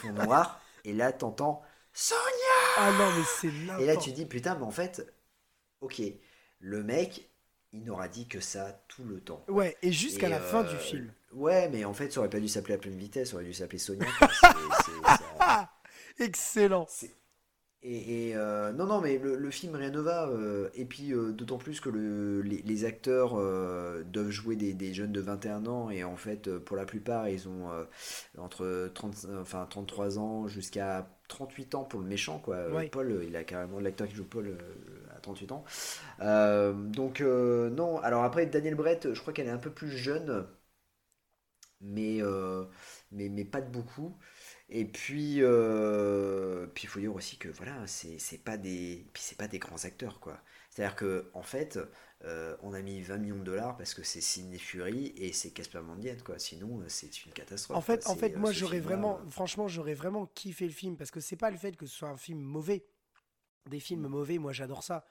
fond 0.01 0.12
noir 0.12 0.61
et 0.85 0.93
là 0.93 1.12
t'entends 1.12 1.62
Sonia 1.93 2.20
Ah 2.78 2.93
non, 2.93 3.12
mais 3.17 3.25
c'est 3.41 3.53
n'importe 3.53 3.81
et 3.83 3.86
là, 3.86 3.97
tu 3.97 4.11
dis, 4.12 4.27
putain, 4.27 4.57
mais 4.57 4.65
en 4.65 4.73
fait, 4.73 5.15
ok, 5.81 6.03
le 6.59 6.83
mec, 6.83 7.31
il 7.73 7.85
n'aura 7.85 8.09
dit 8.09 8.27
que 8.27 8.41
ça 8.41 8.85
tout 8.89 9.05
le 9.05 9.20
temps. 9.20 9.44
Ouais, 9.47 9.77
et 9.83 9.93
jusqu'à 9.93 10.28
la 10.28 10.41
fin 10.41 10.65
euh, 10.65 10.70
du 10.73 10.77
film. 10.77 11.12
Ouais, 11.33 11.69
mais 11.69 11.85
en 11.85 11.94
fait, 11.94 12.12
ça 12.12 12.19
aurait 12.19 12.31
pas 12.31 12.41
dû 12.41 12.49
s'appeler 12.49 12.75
à 12.75 12.78
pleine 12.78 12.97
vitesse, 12.99 13.28
ça 13.31 13.36
aurait 13.36 13.44
dû 13.44 13.55
s'appeler 13.55 13.78
Sonia. 13.78 14.07
quoi. 14.19 14.28
C'est- 14.28 14.47
c'est- 14.86 15.07
ça- 15.07 15.36
Ah 15.39 15.70
Excellent. 16.19 16.86
c'est- 16.89 17.15
Et, 17.86 18.30
et, 18.30 18.36
euh, 18.36 18.72
non, 18.72 18.86
non, 18.86 19.02
mais 19.02 19.18
le, 19.18 19.36
le 19.36 19.50
film 19.50 19.74
rien 19.74 19.90
ne 19.90 20.00
va. 20.00 20.26
euh, 20.28 20.70
et 20.74 20.86
puis, 20.86 21.12
euh, 21.12 21.32
d'autant 21.32 21.58
plus 21.58 21.80
que 21.80 21.90
le, 21.90 22.40
les, 22.40 22.62
les 22.62 22.84
acteurs 22.86 23.34
euh, 23.38 24.02
doivent 24.04 24.30
jouer 24.30 24.56
des, 24.56 24.72
des 24.72 24.94
jeunes 24.94 25.12
de 25.12 25.20
21 25.20 25.66
ans. 25.66 25.90
Et 25.90 26.02
en 26.02 26.16
fait, 26.16 26.50
pour 26.60 26.76
la 26.78 26.86
plupart, 26.86 27.28
ils 27.28 27.46
ont 27.46 27.68
entre 28.38 28.90
30, 28.94 29.26
enfin, 29.40 29.66
33 29.68 30.18
ans 30.18 30.48
jusqu'à 30.48 31.06
38 31.28 31.74
ans 31.74 31.84
pour 31.84 32.00
le 32.00 32.06
méchant. 32.06 32.38
Quoi. 32.38 32.56
Ouais. 32.72 32.88
Paul, 32.90 33.22
il 33.26 33.36
a 33.36 33.44
carrément 33.44 33.80
l'acteur 33.80 34.08
qui 34.08 34.14
joue 34.14 34.24
Paul 34.24 34.56
à 35.14 35.20
38 35.20 35.52
ans. 35.52 35.64
Donc, 36.20 37.20
euh, 37.20 37.68
non. 37.70 37.98
Alors 37.98 38.24
après, 38.24 38.46
Daniel 38.46 38.74
Brett, 38.76 39.12
je 39.12 39.20
crois 39.20 39.32
qu'elle 39.34 39.46
est 39.48 39.50
un 39.50 39.58
peu 39.58 39.70
plus 39.70 39.90
jeune. 39.90 40.46
Mais, 41.80 42.20
mais, 43.12 43.28
mais 43.28 43.44
pas 43.44 43.60
de 43.60 43.70
beaucoup. 43.70 44.16
Et 44.70 44.86
puis, 44.86 45.39
euh, 45.43 46.67
puis 46.75 46.84
il 46.84 46.86
faut 46.89 46.99
dire 47.01 47.15
aussi 47.15 47.36
que 47.36 47.49
voilà, 47.49 47.86
c'est 47.86 48.43
pas 48.43 48.57
des, 48.57 49.07
puis 49.12 49.23
c'est 49.23 49.36
pas 49.36 49.47
des 49.49 49.59
grands 49.59 49.84
acteurs 49.84 50.20
quoi. 50.20 50.41
C'est-à-dire 50.70 50.97
que 50.97 51.31
en 51.34 51.43
fait, 51.43 51.78
euh, 52.25 52.57
on 52.62 52.73
a 52.73 52.81
mis 52.81 53.02
20 53.02 53.18
millions 53.18 53.36
de 53.36 53.44
dollars 53.44 53.76
parce 53.76 53.93
que 53.93 54.02
c'est 54.02 54.23
Sidney 54.23 54.59
Fury 54.59 55.12
et 55.17 55.33
c'est 55.33 55.51
Casper 55.51 55.81
Van 55.81 55.97
Dien 55.97 56.17
quoi. 56.25 56.39
Sinon, 56.39 56.81
euh, 56.81 56.84
c'est 56.89 57.25
une 57.26 57.33
catastrophe. 57.33 57.76
En 57.76 57.83
fait, 57.83 58.05
quoi. 58.05 58.12
en 58.12 58.17
fait, 58.17 58.36
moi 58.36 58.52
j'aurais 58.52 58.81
vraiment, 58.81 59.20
franchement, 59.28 59.68
j'aurais 59.68 59.94
vraiment 59.94 60.26
kiffé 60.26 60.65
le 60.65 60.73
film 60.73 60.97
parce 60.97 61.10
que 61.10 61.20
c'est 61.20 61.36
pas 61.36 61.51
le 61.51 61.59
fait 61.59 61.76
que 61.76 61.84
ce 61.86 61.94
soit 61.94 62.09
un 62.09 62.17
film 62.17 62.41
mauvais. 62.41 62.86
Des 63.68 63.81
films 63.81 64.09
mauvais, 64.09 64.39
moi 64.39 64.52
j'adore 64.52 64.83
ça. 64.83 65.07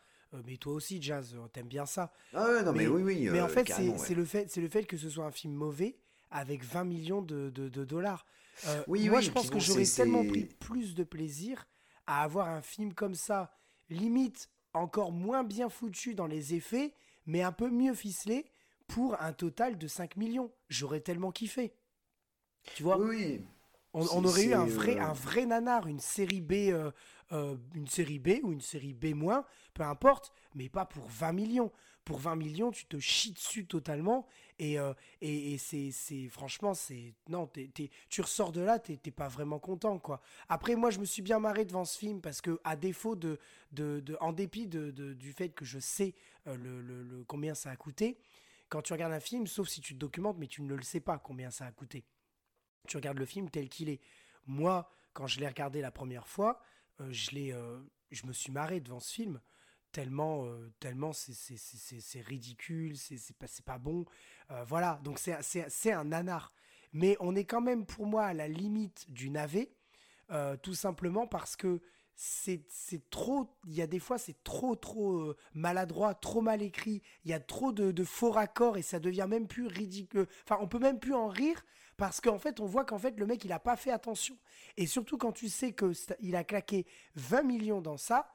Mais 0.48 0.58
toi 0.58 0.74
aussi, 0.74 1.00
Jazz, 1.00 1.38
t'aimes 1.54 1.68
bien 1.68 1.86
ça. 1.86 2.12
Ah 2.34 2.48
ouais, 2.48 2.64
non 2.64 2.72
mais, 2.72 2.80
mais- 2.80 2.88
oui, 2.88 3.04
oui. 3.04 3.30
mais 3.30 3.40
en 3.40 3.48
fait, 3.48 3.60
c'est 3.60 3.66
carrément, 3.66 3.98
c'est 4.00 4.10
ouais. 4.10 4.16
le 4.16 4.26
fait, 4.26 4.50
c'est 4.50 4.62
le 4.62 4.68
fait 4.68 4.84
que 4.86 4.98
ce 4.98 5.10
soit 5.10 5.26
un 5.26 5.32
film 5.32 5.54
mauvais 5.54 5.96
avec 6.32 6.64
20 6.64 6.86
millions 6.86 7.22
de, 7.22 7.52
de- 7.52 7.70
de 7.70 7.86
dollars. 7.86 8.26
Euh, 8.66 8.84
Oui, 8.88 9.10
moi, 9.10 9.20
oui, 9.20 9.26
je 9.26 9.32
pense 9.32 9.48
bon, 9.48 9.58
que 9.58 9.60
j'aurais 9.60 9.86
tellement 9.86 10.26
pris 10.26 10.46
plus 10.46 10.96
de 10.96 11.04
plaisir 11.04 11.66
à 12.08 12.24
avoir 12.24 12.50
un 12.50 12.62
film 12.62 12.94
comme 12.94 13.16
ça, 13.16 13.52
limite 13.90 14.50
encore 14.74 15.12
moins 15.12 15.44
bien 15.44 15.70
foutu 15.70 16.16
dans 16.16 16.28
les 16.28 16.54
effets, 16.54 16.94
mais 17.26 17.42
un 17.42 17.52
peu 17.52 17.70
mieux 17.70 17.94
ficelé 17.94 18.46
pour 18.88 19.20
un 19.22 19.34
total 19.34 19.78
de 19.78 19.88
5 19.88 20.18
millions. 20.18 20.52
J'aurais 20.70 21.02
tellement 21.02 21.32
kiffé. 21.32 21.74
Tu 22.76 22.84
vois? 22.84 22.98
Oui, 22.98 23.42
on, 23.94 24.26
aurait 24.26 24.46
eu 24.46 24.54
un 24.54 24.66
vrai, 24.66 24.98
euh, 24.98 25.04
un 25.04 25.14
vrai 25.14 25.46
nanar, 25.46 25.88
une 25.88 26.00
série 26.00 26.42
B, 26.42 26.54
euh, 26.72 26.92
une 27.76 27.88
série 27.88 28.20
B 28.20 28.40
ou 28.42 28.52
une 28.52 28.62
série 28.62 28.94
B 28.94 29.14
moins, 29.14 29.46
peu 29.74 29.84
importe, 29.84 30.32
mais 30.56 30.70
pas 30.70 30.86
pour 30.86 31.08
20 31.08 31.32
millions. 31.34 31.72
Pour 32.06 32.20
20 32.20 32.36
millions, 32.36 32.72
tu 32.72 32.86
te 32.86 33.00
chies 33.00 33.32
dessus 33.32 33.66
totalement 33.66 34.28
et, 34.60 34.78
euh, 34.80 34.94
et, 35.22 35.54
et 35.54 35.58
c'est, 35.58 36.28
franchement, 36.28 36.74
c'est 36.74 37.14
non, 37.30 37.50
tu 38.10 38.22
ressors 38.22 38.52
de 38.52 38.62
là, 38.62 38.78
t'es 38.80 38.98
pas 39.12 39.28
vraiment 39.30 39.60
content 39.60 40.00
quoi. 40.00 40.22
Après, 40.50 40.76
moi, 40.76 40.90
je 40.92 41.00
me 41.00 41.06
suis 41.06 41.22
bien 41.22 41.40
marré 41.40 41.66
devant 41.66 41.86
ce 41.86 41.98
film 41.98 42.22
parce 42.22 42.42
que 42.42 42.60
à 42.64 42.76
défaut 42.76 43.16
de, 43.16 43.40
de, 43.72 44.04
en 44.20 44.34
dépit 44.34 44.68
de, 44.68 44.92
du 44.92 45.32
fait 45.34 45.50
que 45.50 45.66
je 45.66 45.80
sais 45.80 46.14
euh, 46.48 46.56
le, 46.58 46.82
le- 46.82 47.24
combien 47.26 47.56
ça 47.56 47.72
a 47.72 47.76
coûté, 47.76 48.18
quand 48.70 48.82
tu 48.82 48.94
regardes 48.94 49.14
un 49.14 49.20
film, 49.20 49.48
sauf 49.48 49.68
si 49.70 49.82
tu 49.82 49.94
te 49.94 50.00
documentes, 50.00 50.38
mais 50.38 50.48
tu 50.48 50.62
ne 50.62 50.74
le 50.76 50.84
sais 50.84 51.00
pas 51.00 51.18
combien 51.20 51.52
ça 51.52 51.66
a 51.66 51.72
coûté 51.72 52.04
tu 52.88 52.98
regardes 52.98 53.20
le 53.20 53.26
film 53.26 53.50
tel 53.50 53.70
qu'il 53.70 53.90
est. 53.90 54.02
Moi, 54.46 54.90
quand 55.14 55.28
je 55.28 55.40
l'ai 55.40 55.48
regardé 55.48 55.82
la 55.82 55.92
première 55.92 56.28
fois, 56.28 56.62
euh, 57.02 57.08
je, 57.12 57.32
l'ai, 57.32 57.56
je 58.12 58.26
me 58.26 58.34
suis 58.34 58.52
marré 58.52 58.80
devant 58.80 59.00
ce 59.00 59.14
film. 59.14 59.40
Tellement, 59.94 60.48
euh, 60.48 60.74
tellement 60.80 61.14
c'est, 61.14 62.22
ridicule, 62.22 62.98
c'est, 62.98 63.38
pas, 63.38 63.46
pas 63.64 63.78
bon. 63.78 64.06
Euh, 64.50 64.64
voilà, 64.64 65.00
donc 65.04 65.20
c'est, 65.20 65.92
un 65.92 66.04
nanar. 66.04 66.52
Mais 66.94 67.16
on 67.20 67.36
est 67.36 67.46
quand 67.46 67.62
même 67.62 67.86
pour 67.86 68.08
moi 68.08 68.26
à 68.26 68.34
la 68.34 68.48
limite 68.48 69.06
du 69.10 69.30
navet, 69.30 69.72
euh, 70.32 70.58
tout 70.58 70.74
simplement 70.74 71.28
parce 71.28 71.56
que 71.56 71.80
c'est, 72.16 72.64
trop, 73.12 73.56
il 73.68 73.76
y 73.76 73.84
a 73.84 73.88
des 73.88 74.00
fois 74.00 74.18
c'est 74.18 74.44
trop 74.44 74.76
trop 74.76 75.36
maladroit, 75.54 76.16
trop 76.16 76.42
mal 76.42 76.64
écrit, 76.64 77.04
il 77.24 77.30
y 77.30 77.34
a 77.36 77.40
trop 77.40 77.72
de, 77.72 77.92
de 77.92 78.04
faux 78.04 78.32
raccords 78.32 78.78
et 78.78 78.82
ça 78.82 79.00
devient 79.00 79.28
même 79.30 79.48
plus 79.48 79.68
ridicule. 79.68 80.26
Enfin, 80.44 80.58
on 80.60 80.68
peut 80.68 80.80
même 80.80 81.00
plus 81.00 81.14
en 81.14 81.28
rire 81.28 81.64
parce 81.98 82.20
qu'en 82.20 82.40
fait, 82.40 82.60
on 82.60 82.66
voit 82.66 82.84
qu'en 82.84 82.98
fait, 82.98 83.20
le 83.20 83.28
mec, 83.28 83.46
il 83.46 83.52
a 83.52 83.60
pas 83.60 83.76
fait 83.76 83.92
attention. 83.92 84.40
Et 84.76 84.88
surtout 84.88 85.20
quand 85.20 85.34
tu 85.34 85.50
sais 85.50 85.72
que 85.72 85.92
il 86.20 86.36
a 86.36 86.44
claqué 86.44 86.88
20 87.14 87.44
millions 87.44 87.82
dans 87.82 87.98
ça, 87.98 88.34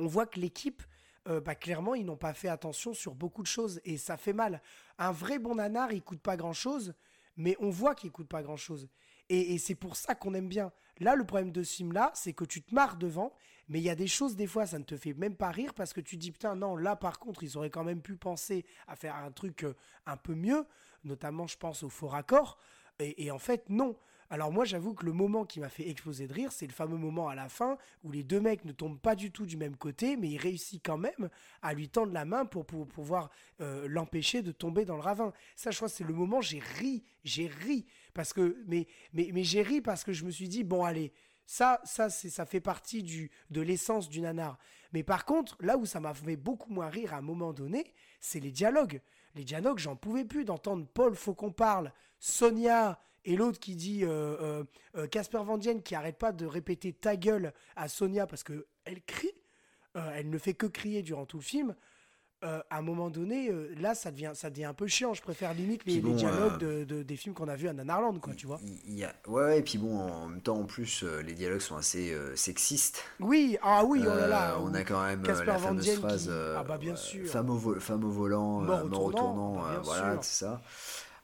on 0.00 0.06
voit 0.06 0.26
que 0.26 0.40
l'équipe, 0.40 0.82
euh, 1.28 1.40
bah, 1.40 1.54
clairement, 1.54 1.94
ils 1.94 2.04
n'ont 2.04 2.16
pas 2.16 2.34
fait 2.34 2.48
attention 2.48 2.94
sur 2.94 3.14
beaucoup 3.14 3.42
de 3.42 3.46
choses 3.46 3.80
et 3.84 3.98
ça 3.98 4.16
fait 4.16 4.32
mal. 4.32 4.62
Un 4.98 5.12
vrai 5.12 5.38
bon 5.38 5.56
nanar, 5.56 5.92
il 5.92 6.02
coûte 6.02 6.20
pas 6.20 6.36
grand 6.36 6.52
chose, 6.52 6.94
mais 7.36 7.56
on 7.60 7.70
voit 7.70 7.94
qu'il 7.94 8.10
coûte 8.10 8.28
pas 8.28 8.42
grand 8.42 8.56
chose. 8.56 8.88
Et, 9.28 9.58
c'est 9.58 9.76
pour 9.76 9.94
ça 9.94 10.16
qu'on 10.16 10.34
aime 10.34 10.48
bien. 10.48 10.72
Là, 10.98 11.14
le 11.14 11.24
problème 11.24 11.52
de 11.52 11.62
ce 11.62 11.76
film-là, 11.76 12.10
c'est 12.14 12.32
que 12.32 12.44
tu 12.44 12.62
te 12.62 12.74
marres 12.74 12.96
devant, 12.96 13.32
mais 13.68 13.78
il 13.78 13.84
y 13.84 13.90
a 13.90 13.94
des 13.94 14.08
choses, 14.08 14.34
des 14.34 14.48
fois, 14.48 14.66
ça 14.66 14.80
ne 14.80 14.84
te 14.84 14.96
fait 14.96 15.14
même 15.14 15.36
pas 15.36 15.50
rire 15.50 15.72
parce 15.72 15.92
que 15.92 16.00
tu 16.00 16.16
dis, 16.16 16.32
putain, 16.32 16.56
non, 16.56 16.74
là, 16.74 16.96
par 16.96 17.20
contre, 17.20 17.44
ils 17.44 17.56
auraient 17.56 17.70
quand 17.70 17.84
même 17.84 18.02
pu 18.02 18.16
penser 18.16 18.64
à 18.88 18.96
faire 18.96 19.14
un 19.14 19.30
truc 19.30 19.62
euh, 19.62 19.76
un 20.06 20.16
peu 20.16 20.34
mieux, 20.34 20.66
notamment, 21.04 21.46
je 21.46 21.56
pense, 21.56 21.84
au 21.84 21.88
faux 21.88 22.08
raccord. 22.08 22.58
Et 22.98 23.30
en 23.30 23.38
fait, 23.38 23.70
non. 23.70 23.96
Alors 24.32 24.52
moi, 24.52 24.64
j'avoue 24.64 24.94
que 24.94 25.04
le 25.04 25.12
moment 25.12 25.44
qui 25.44 25.58
m'a 25.58 25.68
fait 25.68 25.88
exploser 25.88 26.28
de 26.28 26.32
rire, 26.32 26.52
c'est 26.52 26.66
le 26.66 26.72
fameux 26.72 26.96
moment 26.96 27.28
à 27.28 27.34
la 27.34 27.48
fin 27.48 27.76
où 28.04 28.12
les 28.12 28.22
deux 28.22 28.40
mecs 28.40 28.64
ne 28.64 28.70
tombent 28.70 29.00
pas 29.00 29.16
du 29.16 29.32
tout 29.32 29.44
du 29.44 29.56
même 29.56 29.76
côté, 29.76 30.16
mais 30.16 30.28
il 30.28 30.38
réussit 30.38 30.80
quand 30.84 30.98
même 30.98 31.28
à 31.62 31.74
lui 31.74 31.88
tendre 31.88 32.12
la 32.12 32.24
main 32.24 32.44
pour, 32.46 32.64
pouvoir 32.64 33.30
euh, 33.60 33.88
l'empêcher 33.88 34.42
de 34.42 34.52
tomber 34.52 34.84
dans 34.84 34.94
le 34.94 35.02
ravin. 35.02 35.32
Ça, 35.56 35.72
je 35.72 35.76
crois, 35.76 35.88
c'est 35.88 36.04
le 36.04 36.14
moment 36.14 36.40
j'ai 36.40 36.60
ri, 36.78 37.02
j'ai 37.24 37.48
ri 37.48 37.86
parce 38.14 38.32
que, 38.32 38.56
mais, 38.68 38.86
mais, 39.12 39.30
mais 39.34 39.42
j'ai 39.42 39.62
ri 39.62 39.80
parce 39.80 40.04
que 40.04 40.12
je 40.12 40.24
me 40.24 40.30
suis 40.30 40.48
dit 40.48 40.62
bon 40.62 40.84
allez, 40.84 41.12
ça, 41.44 41.80
ça, 41.82 42.08
c'est, 42.08 42.30
ça 42.30 42.46
fait 42.46 42.60
partie 42.60 43.02
du, 43.02 43.32
de 43.50 43.60
l'essence 43.60 44.08
du 44.08 44.20
nanar. 44.20 44.58
Mais 44.92 45.02
par 45.02 45.24
contre, 45.24 45.56
là 45.58 45.76
où 45.76 45.86
ça 45.86 45.98
m'a 45.98 46.14
fait 46.14 46.36
beaucoup 46.36 46.72
moins 46.72 46.88
rire 46.88 47.14
à 47.14 47.16
un 47.16 47.22
moment 47.22 47.52
donné, 47.52 47.92
c'est 48.20 48.38
les 48.38 48.52
dialogues. 48.52 49.00
Les 49.34 49.42
dialogues, 49.42 49.78
j'en 49.78 49.96
pouvais 49.96 50.24
plus 50.24 50.44
d'entendre 50.44 50.86
Paul, 50.86 51.16
faut 51.16 51.34
qu'on 51.34 51.50
parle, 51.50 51.92
Sonia 52.20 53.00
et 53.24 53.36
l'autre 53.36 53.58
qui 53.58 53.76
dit 53.76 54.04
euh, 54.04 54.08
euh, 54.40 54.64
euh, 54.96 55.06
Casper 55.06 55.42
Van 55.44 55.58
Dien 55.58 55.78
qui 55.80 55.94
arrête 55.94 56.18
pas 56.18 56.32
de 56.32 56.46
répéter 56.46 56.92
ta 56.92 57.16
gueule 57.16 57.52
à 57.76 57.88
Sonia 57.88 58.26
parce 58.26 58.42
que 58.42 58.66
elle 58.84 59.02
crie, 59.02 59.32
elle 59.94 60.30
ne 60.30 60.38
fait 60.38 60.54
que 60.54 60.66
crier 60.66 61.02
durant 61.02 61.26
tout 61.26 61.38
le 61.38 61.42
film. 61.42 61.74
Euh, 62.42 62.62
à 62.70 62.78
un 62.78 62.82
moment 62.82 63.10
donné, 63.10 63.50
euh, 63.50 63.68
là, 63.78 63.94
ça 63.94 64.10
devient, 64.10 64.30
ça 64.32 64.48
devient 64.48 64.64
un 64.64 64.72
peu 64.72 64.86
chiant. 64.86 65.12
Je 65.12 65.20
préfère 65.20 65.52
limite 65.52 65.84
les, 65.84 65.92
Puis 65.92 66.00
bon, 66.00 66.08
les 66.12 66.14
dialogues 66.14 66.64
euh, 66.64 66.78
de, 66.80 66.94
de- 66.96 67.02
des 67.02 67.16
films 67.16 67.34
qu'on 67.34 67.48
a 67.48 67.54
vus 67.54 67.68
à 67.68 67.74
Nanarland, 67.74 68.18
quoi, 68.18 68.32
tu 68.32 68.46
vois. 68.46 68.58
Y 68.86 69.04
a... 69.04 69.12
Ouais, 69.26 69.42
ouais, 69.44 69.58
et 69.58 69.62
puis 69.62 69.76
bon, 69.76 69.98
en 69.98 70.26
même 70.28 70.40
temps, 70.40 70.56
en 70.56 70.64
plus, 70.64 71.02
les 71.02 71.34
dialogues 71.34 71.60
sont 71.60 71.76
assez 71.76 72.16
sexistes. 72.36 73.04
Oui, 73.18 73.58
ah 73.60 73.84
oui, 73.84 74.00
oh 74.02 74.06
là 74.08 74.26
là. 74.26 74.52
Euh, 74.54 74.60
on 74.62 74.72
a 74.72 74.84
quand 74.84 75.04
même 75.04 75.20
Casper 75.22 75.44
la 75.44 75.58
fameuse 75.58 75.84
Dien 75.84 75.94
qui- 75.96 76.00
phrase 76.00 76.28
euh, 76.30 76.56
Ah 76.58 76.64
bah, 76.64 76.78
bien 76.78 76.96
sûr. 76.96 77.26
femme, 77.28 77.50
au 77.50 77.56
vo- 77.58 77.78
femme 77.78 78.04
au 78.04 78.10
volant, 78.10 78.60
Mort 78.60 78.84
au 78.86 78.88
tournant, 78.88 79.56
bah, 79.56 79.80
voilà, 79.84 80.18
c'est 80.22 80.44
ça. 80.46 80.62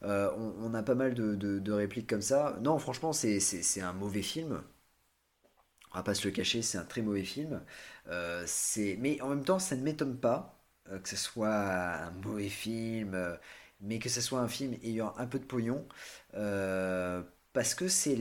Euh, 0.02 0.30
on, 0.36 0.74
a 0.74 0.82
pas 0.82 0.94
mal 0.94 1.14
de, 1.14 1.72
répliques 1.72 2.08
comme 2.08 2.22
ça. 2.22 2.58
Non, 2.62 2.78
franchement, 2.78 3.12
c'est 3.12 3.80
un 3.80 3.92
mauvais 3.92 4.22
film. 4.22 4.62
On 5.92 5.96
va 5.98 6.02
pas 6.02 6.14
se 6.14 6.26
le 6.26 6.32
cacher, 6.32 6.62
c'est 6.62 6.78
un 6.78 6.84
très 6.84 7.02
mauvais 7.02 7.24
film. 7.24 7.62
Euh, 8.08 8.46
mais 8.98 9.20
en 9.22 9.28
même 9.30 9.44
temps, 9.44 9.58
ça 9.58 9.76
ne 9.76 9.82
m'étonne 9.82 10.18
pas 10.18 10.62
euh, 10.88 10.98
que 11.00 11.08
ce 11.08 11.16
soit 11.16 11.54
un 11.54 12.10
mauvais 12.12 12.48
film, 12.48 13.16
mais 13.80 13.98
que 13.98 14.08
ce 14.08 14.20
soit 14.20 14.40
un 14.40 14.48
film 14.48 14.74
ayant 14.82 15.14
un 15.16 15.26
peu 15.26 15.38
de 15.38 15.44
pognon, 15.44 15.86
parce 17.52 17.74
que 17.74 17.88
c'est 17.88 18.16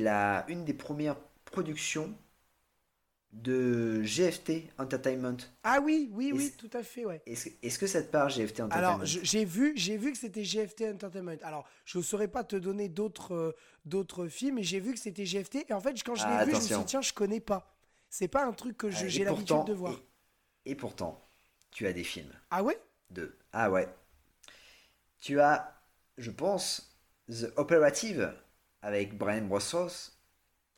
une 0.47 0.65
des 0.65 0.73
premières 0.73 1.17
productions 1.45 2.17
de 3.43 4.01
GFT 4.03 4.69
Entertainment. 4.77 5.37
Ah 5.63 5.79
oui, 5.83 6.09
oui, 6.13 6.31
oui, 6.33 6.53
tout 6.57 6.69
à 6.73 6.83
fait, 6.83 7.05
ouais. 7.05 7.21
Est-ce 7.25 7.79
que 7.79 7.87
ça 7.87 8.01
te 8.01 8.11
parle 8.11 8.31
GFT 8.31 8.61
Entertainment? 8.61 8.71
Alors, 8.71 9.05
j'ai 9.05 9.45
vu, 9.45 9.73
j'ai 9.75 9.97
vu 9.97 10.11
que 10.11 10.17
c'était 10.17 10.43
GFT 10.43 10.83
Entertainment. 10.93 11.37
Alors, 11.43 11.67
je 11.85 11.97
ne 11.97 12.03
saurais 12.03 12.27
pas 12.27 12.43
te 12.43 12.55
donner 12.55 12.87
d'autres, 12.89 13.33
euh, 13.33 13.51
d'autres 13.85 14.27
films, 14.27 14.55
mais 14.55 14.63
j'ai 14.63 14.79
vu 14.79 14.93
que 14.93 14.99
c'était 14.99 15.25
GFT. 15.25 15.65
Et 15.69 15.73
en 15.73 15.81
fait, 15.81 16.01
quand 16.03 16.15
je 16.15 16.27
l'ai 16.27 16.37
Ah, 16.37 16.45
vu, 16.45 16.51
je 16.51 16.57
me 16.57 16.61
suis 16.61 16.75
dit, 16.77 16.85
tiens, 16.85 17.01
je 17.01 17.13
connais 17.13 17.39
pas. 17.39 17.75
C'est 18.09 18.27
pas 18.27 18.45
un 18.45 18.53
truc 18.53 18.77
que 18.77 18.89
et 18.89 19.09
j'ai 19.09 19.23
l'habitude 19.23 19.65
de 19.65 19.73
voir. 19.73 19.93
Et, 20.65 20.71
et 20.71 20.75
pourtant, 20.75 21.27
tu 21.71 21.87
as 21.87 21.93
des 21.93 22.03
films 22.03 22.31
Ah 22.51 22.63
ouais? 22.63 22.79
De... 23.11 23.35
Ah 23.51 23.69
ouais. 23.69 23.87
Tu 25.19 25.39
as, 25.41 25.73
je 26.17 26.31
pense, 26.31 26.95
The 27.29 27.51
Operative 27.57 28.33
avec 28.81 29.17
Brian 29.17 29.45
Bros. 29.45 29.59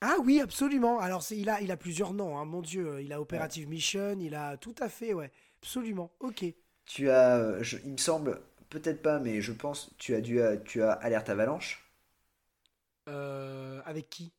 Ah 0.02 0.18
oui, 0.24 0.40
absolument. 0.40 1.00
Alors, 1.00 1.24
il, 1.32 1.50
a, 1.50 1.62
il 1.62 1.72
a 1.72 1.78
plusieurs 1.78 2.14
noms, 2.14 2.38
hein, 2.38 2.46
mon 2.46 2.62
Dieu. 2.62 3.02
Il 3.02 3.14
a 3.14 3.22
Operative 3.22 3.68
Mission, 3.68 4.18
il 4.20 4.36
a 4.36 4.58
tout 4.58 4.76
à 4.80 4.90
fait, 4.90 5.14
ouais. 5.14 5.32
Absolument, 5.62 6.12
ok. 6.20 6.46
Tu 6.86 7.12
as, 7.12 7.38
euh, 7.38 7.62
je- 7.62 7.78
il 7.86 7.92
me 7.92 7.98
semble, 7.98 8.42
peut-être 8.70 9.04
pas, 9.04 9.20
mais 9.20 9.42
je 9.42 9.52
pense, 9.52 9.92
tu 10.00 10.16
as 10.16 10.22
dû, 10.22 10.40
tu 10.66 10.82
as 10.82 10.92
Alerte 10.92 11.30
Avalanche. 11.30 11.88
Euh, 13.10 13.82
avec 13.86 14.10
qui? 14.10 14.34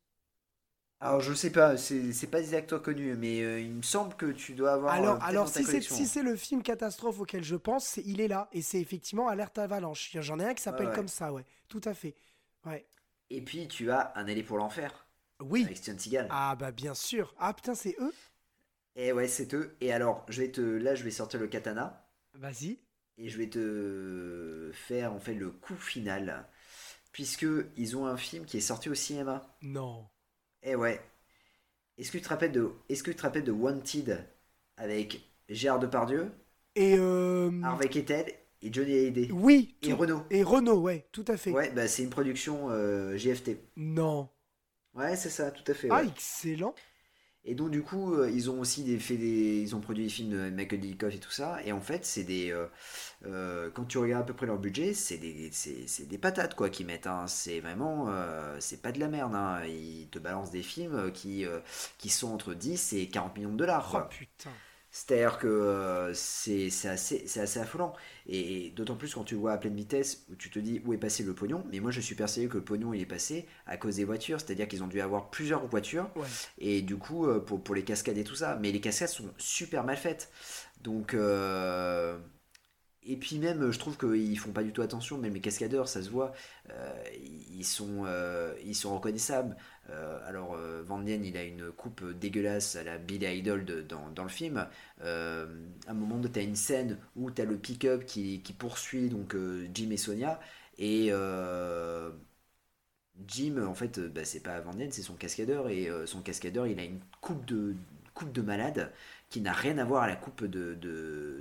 Alors 1.00 1.20
je 1.20 1.32
sais 1.34 1.50
pas, 1.50 1.76
c'est 1.76 2.30
pas 2.30 2.40
des 2.40 2.54
acteurs 2.54 2.82
connus, 2.82 3.16
mais 3.16 3.40
euh, 3.42 3.60
il 3.60 3.72
me 3.74 3.82
semble 3.82 4.14
que 4.16 4.26
tu 4.26 4.54
dois 4.54 4.72
avoir. 4.74 5.00
euh, 5.02 5.16
Alors, 5.16 5.22
alors 5.22 5.48
si, 5.48 5.64
c'est, 5.64 5.82
si 5.82 6.22
le 6.22 6.34
film 6.36 6.62
catastrophe 6.62 7.20
auquel 7.20 7.44
je 7.44 7.56
pense, 7.56 7.98
il 8.04 8.20
est 8.20 8.28
là. 8.28 8.48
Et 8.52 8.62
c'est 8.62 8.80
effectivement 8.80 9.28
Alerte 9.28 9.58
Avalanche. 9.58 10.10
J'en 10.20 10.38
ai 10.40 10.44
un 10.44 10.54
qui 10.54 10.62
s'appelle 10.62 10.86
Ouais, 10.86 10.92
ouais. 10.92 10.98
comme 10.98 11.08
ça, 11.08 11.32
ouais. 11.32 11.44
Tout 11.68 11.80
à 11.84 11.94
fait. 11.94 12.14
Ouais. 12.64 12.86
Et 13.30 13.40
puis 13.40 13.68
tu 13.68 13.90
as 13.90 14.12
Un 14.16 14.28
aller 14.28 14.42
pour 14.42 14.58
l'enfer 14.58 15.07
Oui. 15.40 15.64
avec 15.64 15.76
Steven 15.76 15.98
Seagal. 15.98 16.26
Ah 16.30 16.56
bah 16.56 16.72
bien 16.72 16.94
sûr. 16.94 17.34
Ah 17.38 17.52
putain, 17.54 17.74
c'est 17.74 17.96
eux 18.00 18.12
Et 18.96 19.12
ouais, 19.12 19.28
c'est 19.28 19.54
eux. 19.54 19.76
Et 19.80 19.92
alors, 19.92 20.24
je 20.28 20.42
vais 20.42 20.50
te, 20.50 20.60
là, 20.60 20.94
je 20.94 21.04
vais 21.04 21.10
sortir 21.10 21.38
le 21.40 21.46
katana 21.46 22.04
Vas-y. 22.34 22.78
et 23.18 23.28
je 23.28 23.38
vais 23.38 23.48
te 23.48 24.70
faire 24.72 25.12
en 25.12 25.20
fait 25.20 25.34
le 25.34 25.50
coup 25.50 25.76
final, 25.76 26.46
puisque 27.12 27.46
ils 27.76 27.96
ont 27.96 28.06
un 28.06 28.16
film 28.16 28.44
qui 28.44 28.56
est 28.58 28.60
sorti 28.60 28.88
au 28.90 28.94
cinéma. 28.94 29.56
Non. 29.62 30.06
Et 30.62 30.74
ouais. 30.74 31.00
Est-ce 31.98 32.10
que 32.12 32.18
tu 32.18 32.24
te 32.24 32.28
rappelles 32.28 32.52
de, 32.52 32.70
est-ce 32.88 33.02
que 33.02 33.10
tu 33.10 33.16
te 33.16 33.22
rappelles 33.22 33.44
de 33.44 33.52
Wanted 33.52 34.24
avec 34.76 35.20
Gérard 35.48 35.80
Depardieu, 35.80 36.30
Et 36.76 36.94
euh... 36.98 37.50
Harvey 37.64 37.88
Keitel 37.88 38.32
et 38.62 38.72
Johnny 38.72 38.92
Hallyday 38.92 39.30
Oui. 39.32 39.76
et 39.82 39.88
tout- 39.90 39.96
Renault. 39.96 40.22
Et 40.30 40.42
Renault, 40.44 40.78
ouais, 40.80 41.06
tout 41.10 41.24
à 41.26 41.36
fait. 41.36 41.50
Ouais, 41.50 41.70
bah 41.70 41.88
c'est 41.88 42.02
une 42.04 42.10
production 42.10 42.68
euh, 42.70 43.16
GFT. 43.16 43.56
Non. 43.76 44.28
Ouais, 44.98 45.16
c'est 45.16 45.30
ça, 45.30 45.50
tout 45.50 45.64
à 45.70 45.74
fait. 45.74 45.90
Ah, 45.90 46.02
ouais. 46.02 46.04
excellent. 46.04 46.74
Et 47.44 47.54
donc 47.54 47.70
du 47.70 47.82
coup, 47.82 48.14
euh, 48.14 48.30
ils 48.30 48.50
ont 48.50 48.60
aussi 48.60 48.84
des, 48.84 48.98
fait 48.98 49.16
des, 49.16 49.60
ils 49.62 49.74
ont 49.74 49.80
produit 49.80 50.04
des 50.04 50.10
films 50.10 50.30
de 50.32 50.50
Michael 50.50 50.80
Dickoff 50.80 51.14
et 51.14 51.18
tout 51.20 51.30
ça. 51.30 51.58
Et 51.64 51.72
en 51.72 51.80
fait, 51.80 52.04
c'est 52.04 52.24
des, 52.24 52.50
euh, 52.50 52.66
euh, 53.26 53.70
quand 53.70 53.84
tu 53.86 53.98
regardes 53.98 54.24
à 54.24 54.26
peu 54.26 54.34
près 54.34 54.46
leur 54.46 54.58
budget, 54.58 54.94
c'est 54.94 55.18
des, 55.18 55.50
c'est, 55.52 56.06
des 56.08 56.18
patates 56.18 56.54
quoi 56.56 56.70
qu'ils 56.70 56.86
mettent. 56.86 57.06
hein. 57.06 57.26
C'est 57.28 57.60
vraiment, 57.60 58.06
euh, 58.10 58.56
c'est 58.60 58.82
pas 58.82 58.92
de 58.92 59.00
la 59.00 59.08
merde. 59.08 59.34
hein. 59.34 59.64
Ils 59.66 60.08
te 60.10 60.18
balancent 60.18 60.50
des 60.52 60.62
films 60.62 61.12
qui, 61.12 61.46
qui 61.98 62.10
sont 62.10 62.32
entre 62.32 62.54
10 62.54 62.92
et 62.94 63.08
40 63.08 63.36
millions 63.36 63.52
de 63.52 63.58
dollars. 63.58 63.96
Oh 63.96 64.02
putain. 64.08 64.62
C'est-à-dire 65.06 65.38
que 65.38 65.46
euh, 65.46 66.12
c'est 66.14 66.70
c'est 66.70 66.88
assez, 66.88 67.24
c'est 67.26 67.40
assez 67.40 67.60
affolant. 67.60 67.94
Et 68.26 68.70
d'autant 68.76 68.96
plus 68.96 69.14
quand 69.14 69.24
tu 69.24 69.36
vois 69.36 69.52
à 69.52 69.58
pleine 69.58 69.76
vitesse, 69.76 70.24
où 70.30 70.34
tu 70.34 70.50
te 70.50 70.58
dis 70.58 70.82
où 70.84 70.92
est 70.92 70.98
passé 70.98 71.22
le 71.22 71.34
pognon. 71.34 71.64
Mais 71.70 71.78
moi, 71.80 71.90
je 71.92 72.00
suis 72.00 72.14
persuadé 72.16 72.48
que 72.48 72.58
le 72.58 72.64
pognon, 72.64 72.92
il 72.92 73.00
est 73.00 73.06
passé 73.06 73.46
à 73.66 73.76
cause 73.76 73.96
des 73.96 74.04
voitures. 74.04 74.40
C'est-à-dire 74.40 74.66
qu'ils 74.68 74.82
ont 74.82 74.88
dû 74.88 75.00
avoir 75.00 75.30
plusieurs 75.30 75.66
voitures. 75.68 76.10
Ouais. 76.16 76.28
Et 76.58 76.82
du 76.82 76.96
coup, 76.96 77.26
euh, 77.26 77.38
pour, 77.40 77.62
pour 77.62 77.74
les 77.74 77.84
cascades 77.84 78.18
et 78.18 78.24
tout 78.24 78.34
ça. 78.34 78.56
Mais 78.60 78.72
les 78.72 78.80
cascades 78.80 79.08
sont 79.08 79.30
super 79.38 79.84
mal 79.84 79.96
faites. 79.96 80.30
Donc... 80.82 81.14
euh, 81.14 82.18
Et 83.04 83.16
puis 83.16 83.38
même, 83.38 83.70
je 83.70 83.78
trouve 83.78 83.96
qu'ils 83.96 84.38
font 84.38 84.52
pas 84.52 84.62
du 84.62 84.72
tout 84.72 84.82
attention. 84.82 85.16
Même 85.18 85.32
les 85.34 85.40
cascadeurs, 85.40 85.88
ça 85.88 86.02
se 86.02 86.10
voit. 86.10 86.32
euh, 86.70 86.92
ils, 87.50 87.64
sont, 87.64 88.04
euh, 88.06 88.54
ils 88.64 88.74
sont 88.74 88.94
reconnaissables. 88.94 89.56
Euh, 89.90 90.20
alors, 90.28 90.54
euh, 90.54 90.82
Van 90.84 90.98
Dien, 91.00 91.20
il 91.22 91.36
a 91.36 91.44
une 91.44 91.72
coupe 91.72 92.04
dégueulasse 92.18 92.76
à 92.76 92.84
la 92.84 92.98
Billy 92.98 93.26
Idol 93.38 93.64
dans, 93.86 94.10
dans 94.10 94.22
le 94.22 94.28
film. 94.28 94.66
Euh, 95.02 95.46
à 95.86 95.92
un 95.92 95.94
moment, 95.94 96.20
tu 96.20 96.38
as 96.38 96.42
une 96.42 96.56
scène 96.56 96.98
où 97.16 97.30
tu 97.30 97.40
as 97.42 97.44
le 97.46 97.56
pick-up 97.58 98.04
qui, 98.04 98.42
qui 98.42 98.52
poursuit 98.52 99.08
donc 99.08 99.34
euh, 99.34 99.66
Jim 99.72 99.90
et 99.90 99.96
Sonia. 99.96 100.40
Et 100.78 101.10
Jim, 103.26 103.64
en 103.66 103.74
fait, 103.74 103.98
bah, 104.00 104.24
c'est 104.24 104.40
pas 104.40 104.60
Van 104.60 104.72
Dien, 104.74 104.88
c'est 104.90 105.02
son 105.02 105.14
cascadeur. 105.14 105.68
Et 105.68 105.88
son 106.06 106.22
cascadeur, 106.22 106.66
il 106.66 106.78
a 106.80 106.84
une 106.84 107.00
coupe 107.20 107.44
de, 107.46 107.74
coupe 108.14 108.32
de 108.32 108.42
malade 108.42 108.92
qui 109.30 109.40
n'a 109.40 109.52
rien 109.52 109.78
à 109.78 109.84
voir 109.84 110.04
à 110.04 110.06
la 110.06 110.16
coupe 110.16 110.44
de, 110.44 110.74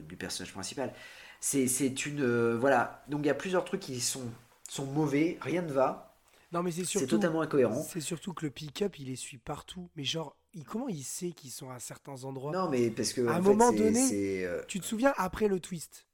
du 0.08 0.16
personnage 0.18 0.54
principal. 0.54 0.94
C'est 1.40 2.06
une. 2.06 2.56
voilà. 2.56 3.04
Donc, 3.10 3.22
il 3.24 3.28
y 3.28 3.30
a 3.30 3.36
plusieurs 3.36 3.64
trucs 3.66 3.82
qui 3.82 4.00
sont, 4.02 4.24
sont 4.70 4.86
mauvais, 4.88 5.38
rien 5.42 5.62
ne 5.62 5.72
va. 5.72 6.07
Non, 6.52 6.64
mais 6.64 6.72
c'est 6.72 6.82
C'est 6.86 6.92
surtout. 7.00 7.08
totalement 7.08 7.42
incohérent. 7.42 7.82
C'est 7.84 8.00
surtout 8.00 8.34
que 8.34 8.46
le 8.46 8.52
pick-up, 8.52 8.98
il 9.00 9.08
les 9.08 9.16
suit 9.18 9.38
partout. 9.38 9.90
Mais 9.96 10.04
genre, 10.06 10.38
il- 10.54 10.64
comment 10.64 10.88
il 10.88 11.04
sait 11.04 11.32
qu'ils 11.32 11.52
sont 11.52 11.70
à 11.70 11.80
certains 11.80 12.24
endroits? 12.24 12.52
Non, 12.54 12.70
mais 12.70 12.90
parce 12.90 13.12
que. 13.14 13.26
À 13.28 13.32
un 13.34 13.36
fait, 13.36 13.42
moment 13.50 13.72
donné, 13.74 14.46
euh, 14.46 14.64
Tu 14.68 14.80
te 14.80 14.86
souviens, 14.86 15.14
après 15.18 15.48
le 15.50 15.60
twist, 15.60 16.08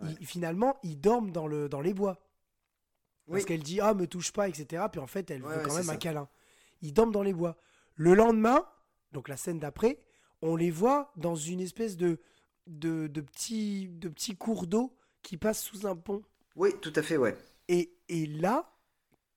Ouais. 0.00 0.10
il- 0.20 0.26
finalement, 0.26 0.76
ils 0.84 1.00
dorment 1.00 1.32
dans, 1.32 1.46
le, 1.48 1.68
dans 1.68 1.80
les 1.80 1.94
bois. 1.94 2.22
Parce 3.26 3.40
Oui. 3.40 3.44
qu'elle 3.44 3.62
dit 3.62 3.80
Ah, 3.80 3.92
me 3.94 4.06
touche 4.06 4.32
pas, 4.32 4.48
etc. 4.48 4.84
Puis 4.90 5.00
en 5.00 5.06
fait, 5.08 5.30
elle 5.32 5.42
Ouais, 5.44 5.56
veut 5.56 5.62
quand 5.62 5.74
même 5.74 5.88
un 5.90 5.94
ça. 5.94 5.96
câlin. 5.96 6.28
Ils 6.82 6.92
dorment 6.92 7.12
dans 7.12 7.22
les 7.22 7.32
bois. 7.32 7.56
Le 7.94 8.14
lendemain, 8.14 8.64
donc 9.12 9.28
la 9.28 9.36
scène 9.36 9.58
d'après, 9.58 9.98
on 10.42 10.54
les 10.54 10.70
voit 10.70 11.12
dans 11.16 11.34
une 11.34 11.60
espèce 11.60 11.96
de, 11.96 12.20
de, 12.68 13.08
de, 13.08 13.20
petit, 13.20 13.88
de 13.88 14.08
petit 14.08 14.36
cours 14.36 14.66
d'eau 14.68 14.94
qui 15.22 15.38
passe 15.38 15.60
sous 15.60 15.86
un 15.88 15.96
pont. 15.96 16.22
Oui, 16.54 16.70
tout 16.80 16.92
à 16.94 17.02
fait, 17.02 17.16
ouais. 17.16 17.36
Et, 17.68 17.96
et 18.08 18.26
là, 18.26 18.70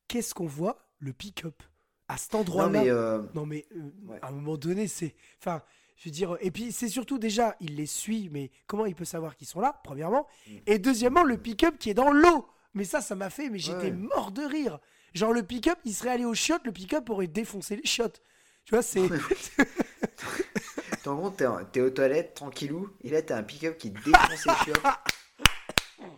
qu'est-ce 0.10 0.34
qu'on 0.34 0.48
voit 0.48 0.86
Le 1.00 1.14
pick-up. 1.14 1.64
À 2.10 2.18
cet 2.18 2.34
Non, 2.34 2.40
endroit-là. 2.42 2.70
mais. 2.84 2.90
euh, 2.90 3.22
Non 3.36 3.46
mais 3.46 3.66
euh, 3.76 3.82
Ouais. 4.08 4.20
à 4.22 4.28
un 4.28 4.32
moment 4.32 4.58
donné, 4.58 4.88
c'est, 4.88 5.16
enfin, 5.40 5.62
je 5.96 6.10
veux 6.10 6.12
dire, 6.12 6.36
et 6.42 6.52
puis 6.52 6.72
c'est 6.74 6.90
surtout 6.90 7.18
déjà, 7.20 7.56
il 7.62 7.76
les 7.76 7.86
suit, 7.86 8.30
mais 8.32 8.52
comment 8.68 8.86
il 8.86 8.96
peut 8.96 9.06
savoir 9.06 9.38
qu'ils 9.38 9.48
sont 9.48 9.62
là, 9.62 9.80
premièrement, 9.84 10.28
Mm. 10.48 10.52
et 10.66 10.80
deuxièmement, 10.80 11.24
le 11.24 11.38
pick-up 11.38 11.78
qui 11.80 11.92
est 11.92 11.94
dans 11.94 12.12
l'eau. 12.12 12.48
Mais 12.74 12.84
ça, 12.84 13.00
ça 13.02 13.16
m'a 13.16 13.30
fait, 13.30 13.50
mais 13.50 13.60
j'étais 13.60 13.86
Ouais. 13.86 13.92
mort 13.92 14.32
de 14.32 14.42
rire. 14.44 14.80
Genre 15.14 15.34
le 15.34 15.44
pick-up, 15.44 15.80
il 15.86 15.94
serait 15.94 16.10
allé 16.12 16.26
aux 16.26 16.36
chiottes, 16.36 16.66
le 16.66 16.72
pick-up 16.72 17.10
aurait 17.10 17.28
défoncé 17.28 17.76
les 17.76 17.86
chiottes. 17.86 18.22
Tu 18.66 18.76
vois, 18.76 18.84
c'est, 18.84 19.02
En 21.08 21.16
gros, 21.16 21.30
t'es, 21.32 21.46
t'es 21.72 21.82
aux 21.82 21.90
toilettes, 21.90 22.36
tranquillou, 22.36 22.92
et 23.02 23.10
là, 23.10 23.24
t'as 23.24 23.38
un 23.38 23.44
pick-up 23.44 23.78
qui 23.80 23.90
défonce 23.90 24.46
les 24.46 24.54
chiottes. 24.66 24.84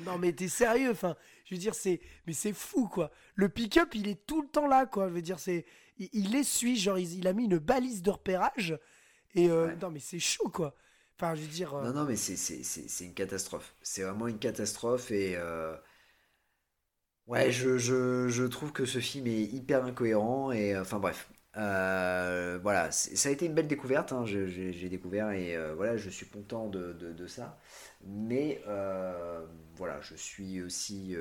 non 0.00 0.18
mais 0.18 0.32
t'es 0.32 0.48
sérieux, 0.48 0.90
enfin, 0.90 1.14
je 1.44 1.54
veux 1.54 1.60
dire, 1.60 1.74
c'est, 1.74 2.00
mais 2.26 2.32
c'est 2.32 2.52
fou 2.52 2.88
quoi. 2.88 3.10
Le 3.34 3.48
pick-up, 3.48 3.94
il 3.94 4.08
est 4.08 4.26
tout 4.26 4.42
le 4.42 4.48
temps 4.48 4.66
là, 4.66 4.86
quoi. 4.86 5.08
Je 5.08 5.14
veux 5.14 5.22
dire, 5.22 5.38
c'est, 5.38 5.66
il, 5.98 6.08
il 6.12 6.30
les 6.32 6.44
suit, 6.44 6.76
genre 6.76 6.98
il, 6.98 7.18
il 7.18 7.26
a 7.26 7.32
mis 7.32 7.44
une 7.44 7.58
balise 7.58 8.02
de 8.02 8.10
repérage, 8.10 8.78
et 9.34 9.50
euh, 9.50 9.68
Ouais. 9.68 9.76
non 9.82 9.90
mais 9.90 10.00
c'est 10.00 10.18
chaud 10.20 10.50
quoi. 10.50 10.74
Enfin, 11.18 11.34
je 11.34 11.42
veux 11.42 11.48
dire. 11.48 11.74
euh, 11.74 11.88
Non, 11.88 11.92
non, 11.92 12.04
mais 12.06 12.16
c'est, 12.16 12.36
c'est, 12.36 12.62
c'est, 12.62 12.88
c'est 12.88 13.04
une 13.04 13.12
catastrophe. 13.14 13.74
C'est 13.82 14.02
vraiment 14.02 14.26
une 14.28 14.38
catastrophe, 14.38 15.10
et. 15.10 15.36
euh, 15.36 15.76
Ouais, 17.26 17.50
je, 17.50 17.78
je, 17.78 18.28
je 18.28 18.44
trouve 18.44 18.72
que 18.72 18.84
ce 18.84 19.00
film 19.00 19.26
est 19.26 19.42
hyper 19.42 19.84
incohérent, 19.84 20.52
et. 20.52 20.78
Enfin, 20.78 21.00
bref. 21.00 21.31
Euh, 21.56 22.58
voilà, 22.62 22.90
ça 22.92 23.28
a 23.28 23.32
été 23.32 23.44
une 23.46 23.54
belle 23.54 23.68
découverte, 23.68 24.12
hein, 24.12 24.24
j'ai, 24.24 24.88
découvert, 24.88 25.30
et 25.32 25.54
euh, 25.54 25.74
voilà, 25.74 25.96
je 25.98 26.08
suis 26.08 26.26
content 26.26 26.68
de, 26.68 26.92
de, 26.94 27.12
de 27.12 27.26
ça. 27.26 27.58
Mais. 28.04 28.62
euh, 28.66 29.46
voilà, 29.76 30.00
je 30.00 30.14
suis 30.14 30.62
aussi. 30.62 31.14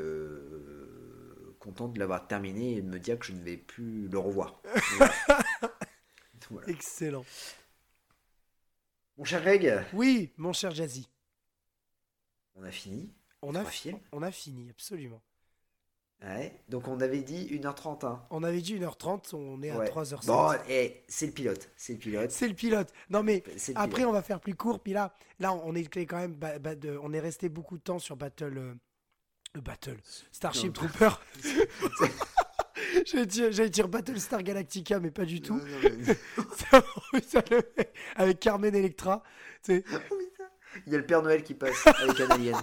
content 1.59 1.87
de 1.87 1.99
l'avoir 1.99 2.27
terminé 2.27 2.77
et 2.77 2.81
de 2.81 2.87
me 2.89 2.99
dire 2.99 3.19
que 3.19 3.25
je 3.25 3.33
ne 3.33 3.41
vais 3.43 3.57
plus 3.57 4.07
le 4.07 4.17
revoir. 4.19 4.61
Voilà. 4.97 5.13
Voilà. 6.49 6.67
Excellent. 6.69 7.25
Mon 9.17 9.23
cher 9.23 9.41
Greg, 9.41 9.85
Oui, 9.93 10.33
mon 10.37 10.51
cher 10.53 10.71
Jazzy. 10.71 11.07
on 12.55 12.63
a 12.63 12.71
fini. 12.71 13.13
On 13.41 13.55
a, 13.55 13.65
fi- 13.65 13.89
films. 13.89 13.99
on 14.11 14.21
a 14.23 14.31
fini, 14.31 14.69
absolument. 14.69 15.21
Ouais, 16.23 16.61
donc 16.69 16.87
on 16.87 16.99
avait 17.01 17.21
dit 17.21 17.47
1h30. 17.51 18.05
Hein. 18.05 18.21
On 18.29 18.43
avait 18.43 18.61
dit 18.61 18.75
1h30, 18.77 19.33
on 19.33 19.63
est 19.63 19.71
à 19.71 19.77
Ouais. 19.79 19.87
3h07. 19.89 20.27
Bon, 20.27 20.51
eh, 20.69 21.03
c'est 21.07 21.25
le 21.25 21.31
pilote. 21.31 21.69
C'est 21.75 21.93
le 21.93 21.99
pilote. 21.99 22.29
C'est 22.29 22.47
le 22.47 22.53
pilote. 22.53 22.89
Non 23.09 23.23
mais 23.23 23.43
après 23.73 23.95
pilote. 23.95 24.09
on 24.09 24.11
va 24.13 24.21
faire 24.21 24.39
plus 24.39 24.53
court. 24.53 24.79
Puis 24.81 24.93
là, 24.93 25.15
là 25.39 25.51
on 25.51 25.73
est 25.73 25.83
quand 26.05 26.17
même, 26.19 26.37
de- 26.77 26.99
on 27.01 27.11
est 27.13 27.19
resté 27.19 27.49
beaucoup 27.49 27.77
de 27.77 27.81
temps 27.83 27.97
sur 27.97 28.17
Battle, 28.17 28.55
euh, 28.55 28.73
le 29.55 29.61
Battle 29.61 29.97
Starship 30.31 30.67
Non. 30.79 30.87
Trooper. 30.87 31.09
J'allais 33.05 33.25
dire, 33.25 33.69
dire 33.69 33.87
Battlestar 33.87 34.43
Galactica, 34.43 34.99
mais 34.99 35.11
pas 35.11 35.25
du 35.25 35.41
tout. 35.41 35.57
Non, 35.57 35.63
non, 35.65 35.89
mais- 37.13 37.21
Ça 37.21 37.43
le 37.49 37.61
fait 37.75 37.93
Avec 38.15 38.39
Carmen 38.39 38.75
Electra. 38.75 39.23
sais. 39.63 39.83
Il 40.85 40.93
y 40.93 40.95
a 40.95 40.99
le 40.99 41.05
Père 41.05 41.21
Noël 41.21 41.43
qui 41.43 41.53
passe 41.55 41.85
avec 41.87 42.19
un 42.21 42.29
alien. 42.29 42.55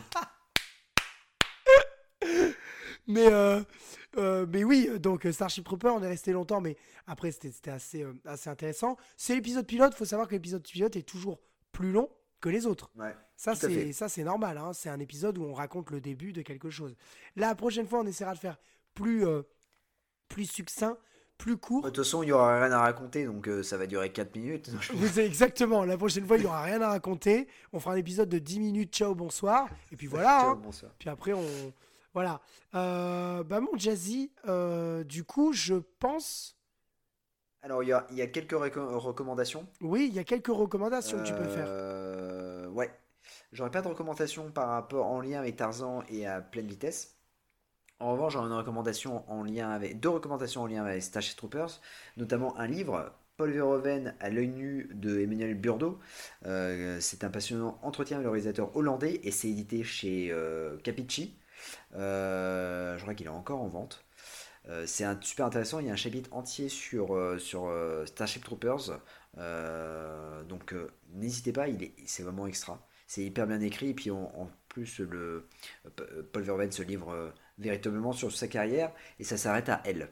Mais, 3.08 3.26
euh, 3.32 3.62
euh, 4.16 4.46
mais 4.48 4.64
oui, 4.64 4.88
donc 5.00 5.26
euh, 5.26 5.32
Starship 5.32 5.64
Trooper, 5.64 5.88
on 5.88 6.02
est 6.02 6.08
resté 6.08 6.32
longtemps, 6.32 6.60
mais 6.60 6.76
après 7.06 7.30
c'était 7.32 7.50
c'était 7.50 7.70
assez, 7.70 8.02
euh, 8.02 8.12
assez 8.24 8.48
intéressant. 8.50 8.96
C'est 9.16 9.34
l'épisode 9.34 9.66
pilote, 9.66 9.94
faut 9.94 10.04
savoir 10.04 10.28
que 10.28 10.34
l'épisode 10.34 10.62
pilote 10.62 10.94
est 10.94 11.02
toujours 11.02 11.40
plus 11.72 11.90
long 11.90 12.10
que 12.40 12.48
les 12.48 12.66
autres. 12.66 12.90
Ouais. 12.96 13.16
Ça, 13.36 13.54
c'est 13.54 13.92
ça 13.92 14.08
c'est 14.08 14.24
normal, 14.24 14.58
hein. 14.58 14.72
c'est 14.72 14.90
un 14.90 15.00
épisode 15.00 15.38
où 15.38 15.44
on 15.44 15.54
raconte 15.54 15.90
le 15.90 16.00
début 16.00 16.32
de 16.32 16.42
quelque 16.42 16.70
chose. 16.70 16.96
La 17.34 17.54
prochaine 17.54 17.86
fois, 17.86 18.00
on 18.00 18.06
essaiera 18.06 18.34
de 18.34 18.38
faire 18.38 18.58
plus, 18.94 19.24
plus 20.28 20.46
succinct, 20.46 20.98
plus 21.38 21.56
court. 21.56 21.82
De 21.82 21.88
toute 21.88 22.04
façon, 22.04 22.22
il 22.22 22.26
n'y 22.26 22.32
aura 22.32 22.60
rien 22.60 22.72
à 22.72 22.80
raconter, 22.80 23.24
donc 23.24 23.48
euh, 23.48 23.62
ça 23.62 23.78
va 23.78 23.86
durer 23.86 24.12
4 24.12 24.36
minutes. 24.36 24.70
Vous 24.92 25.20
exactement, 25.20 25.84
la 25.84 25.96
prochaine 25.96 26.26
fois, 26.26 26.36
il 26.36 26.40
n'y 26.40 26.46
aura 26.46 26.62
rien 26.62 26.82
à 26.82 26.88
raconter. 26.88 27.48
On 27.72 27.80
fera 27.80 27.94
un 27.94 27.98
épisode 27.98 28.28
de 28.28 28.38
10 28.38 28.60
minutes, 28.60 28.92
ciao, 28.92 29.14
bonsoir. 29.14 29.68
Et 29.92 29.96
puis 29.96 30.06
voilà. 30.08 30.40
Ciao, 30.40 30.50
hein. 30.50 30.60
bonsoir. 30.62 30.92
Puis 30.98 31.08
après, 31.08 31.32
on. 31.32 31.72
Voilà. 32.18 32.40
Euh, 32.74 33.44
bah, 33.44 33.60
mon 33.60 33.78
Jazzy, 33.78 34.32
euh, 34.48 35.04
du 35.04 35.22
coup, 35.22 35.52
je 35.52 35.76
pense. 36.00 36.56
Alors, 37.62 37.84
il 37.84 37.90
y 37.90 37.92
a, 37.92 38.08
il 38.10 38.16
y 38.16 38.22
a 38.22 38.26
quelques 38.26 38.56
recommandations. 38.58 39.68
Oui, 39.80 40.08
il 40.10 40.16
y 40.16 40.18
a 40.18 40.24
quelques 40.24 40.48
recommandations 40.48 41.16
que 41.18 41.22
tu 41.22 41.32
peux 41.32 41.44
faire. 41.44 41.66
Euh, 41.68 42.66
Ouais. 42.70 42.90
J'aurais 43.52 43.70
pas 43.70 43.82
de 43.82 43.86
recommandations 43.86 44.50
par 44.50 44.66
rapport 44.66 45.06
en 45.06 45.20
lien 45.20 45.38
avec 45.38 45.54
Tarzan 45.54 46.02
et 46.08 46.26
à 46.26 46.40
pleine 46.40 46.66
vitesse. 46.66 47.14
En 48.00 48.10
revanche, 48.10 48.32
j'aurais 48.32 48.48
une 48.48 48.52
recommandation 48.52 49.22
en 49.30 49.44
lien 49.44 49.70
avec 49.70 50.00
deux 50.00 50.08
recommandations 50.08 50.62
en 50.62 50.66
lien 50.66 50.84
avec 50.84 51.00
Starship 51.04 51.36
Troopers, 51.36 51.80
notamment 52.16 52.58
un 52.58 52.66
livre 52.66 53.12
Paul 53.36 53.52
Verhoeven 53.52 54.16
à 54.18 54.28
l'œil 54.28 54.48
nu 54.48 54.90
de 54.92 55.20
Emmanuel 55.20 55.54
Burdo. 55.54 56.00
Euh, 56.46 56.98
c'est 57.00 57.22
un 57.22 57.30
passionnant 57.30 57.78
entretien 57.82 58.16
avec 58.16 58.24
le 58.24 58.30
réalisateur 58.32 58.74
hollandais 58.76 59.20
et 59.22 59.30
c'est 59.30 59.48
édité 59.48 59.84
chez 59.84 60.30
euh, 60.32 60.76
Capici. 60.78 61.38
Euh, 61.94 62.96
je 62.96 63.02
crois 63.02 63.14
qu'il 63.14 63.26
est 63.26 63.30
encore 63.30 63.60
en 63.60 63.68
vente. 63.68 64.04
Euh, 64.68 64.84
c'est 64.86 65.04
super 65.22 65.46
intéressant. 65.46 65.80
Il 65.80 65.86
y 65.86 65.90
a 65.90 65.92
un 65.92 65.96
chapitre 65.96 66.32
entier 66.32 66.68
sur, 66.68 67.14
euh, 67.14 67.38
sur 67.38 67.72
Starship 68.06 68.44
Troopers. 68.44 69.00
Donc 70.48 70.74
n'hésitez 71.14 71.52
pas, 71.52 71.68
il 71.68 71.82
est, 71.82 71.94
c'est 72.06 72.22
vraiment 72.22 72.46
extra. 72.46 72.86
C'est 73.06 73.24
hyper 73.24 73.46
bien 73.46 73.60
écrit. 73.60 73.90
Et 73.90 73.94
puis 73.94 74.10
en, 74.10 74.32
en 74.36 74.50
plus, 74.68 75.00
le, 75.00 75.48
Paul 76.32 76.42
Verhoeven 76.42 76.72
se 76.72 76.82
livre 76.82 77.32
véritablement 77.58 78.12
sur 78.12 78.30
sa 78.32 78.48
carrière 78.48 78.92
et 79.18 79.24
ça 79.24 79.36
s'arrête 79.36 79.68
à 79.68 79.80
elle. 79.84 80.10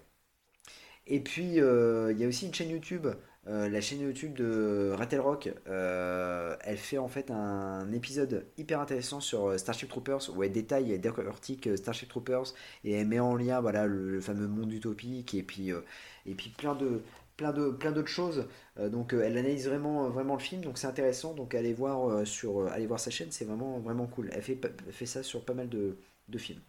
Et 1.06 1.20
puis 1.20 1.56
il 1.56 2.16
y 2.18 2.24
a 2.24 2.28
aussi 2.28 2.46
une 2.46 2.54
chaîne 2.54 2.70
YouTube 2.70 3.06
euh, 3.48 3.68
la 3.68 3.80
chaîne 3.80 4.00
YouTube 4.00 4.34
de 4.34 4.92
Rattle 4.96 5.20
Rock, 5.20 5.52
euh, 5.68 6.56
elle 6.62 6.78
fait 6.78 6.98
en 6.98 7.06
fait 7.06 7.30
un 7.30 7.92
épisode 7.92 8.46
hyper 8.56 8.80
intéressant 8.80 9.20
sur 9.20 9.58
Starship 9.58 9.88
Troopers 9.88 10.36
où 10.36 10.42
elle 10.42 10.52
détaille, 10.52 10.92
elle 10.92 11.00
décortique 11.00 11.68
Starship 11.76 12.08
Troopers 12.08 12.54
et 12.84 12.92
elle 12.92 13.06
met 13.06 13.20
en 13.20 13.36
lien 13.36 13.60
voilà, 13.60 13.86
le, 13.86 14.20
fameux 14.20 14.48
monde 14.48 14.72
utopique 14.72 15.34
et 15.34 15.42
puis, 15.44 15.70
et 15.70 16.34
puis 16.34 16.50
plein 16.50 16.74
de 16.74 17.02
plein 17.36 17.52
de 17.52 17.68
plein 17.70 17.92
d'autres 17.92 18.08
choses 18.08 18.46
donc 18.78 19.12
elle 19.12 19.36
analyse 19.36 19.68
vraiment 19.68 20.08
vraiment 20.08 20.34
le 20.34 20.40
film 20.40 20.62
donc 20.62 20.78
c'est 20.78 20.86
intéressant 20.86 21.34
donc 21.34 21.54
allez 21.54 21.74
voir 21.74 22.26
sur 22.26 22.70
voir 22.88 22.98
sa 22.98 23.10
chaîne 23.10 23.30
c'est 23.30 23.44
vraiment 23.44 23.78
vraiment 23.78 24.06
cool 24.06 24.30
elle 24.32 24.40
fait, 24.40 24.58
fait 24.90 25.04
ça 25.04 25.22
sur 25.22 25.44
pas 25.44 25.52
mal 25.52 25.68
de, 25.68 25.98
de 26.28 26.38
films 26.38 26.62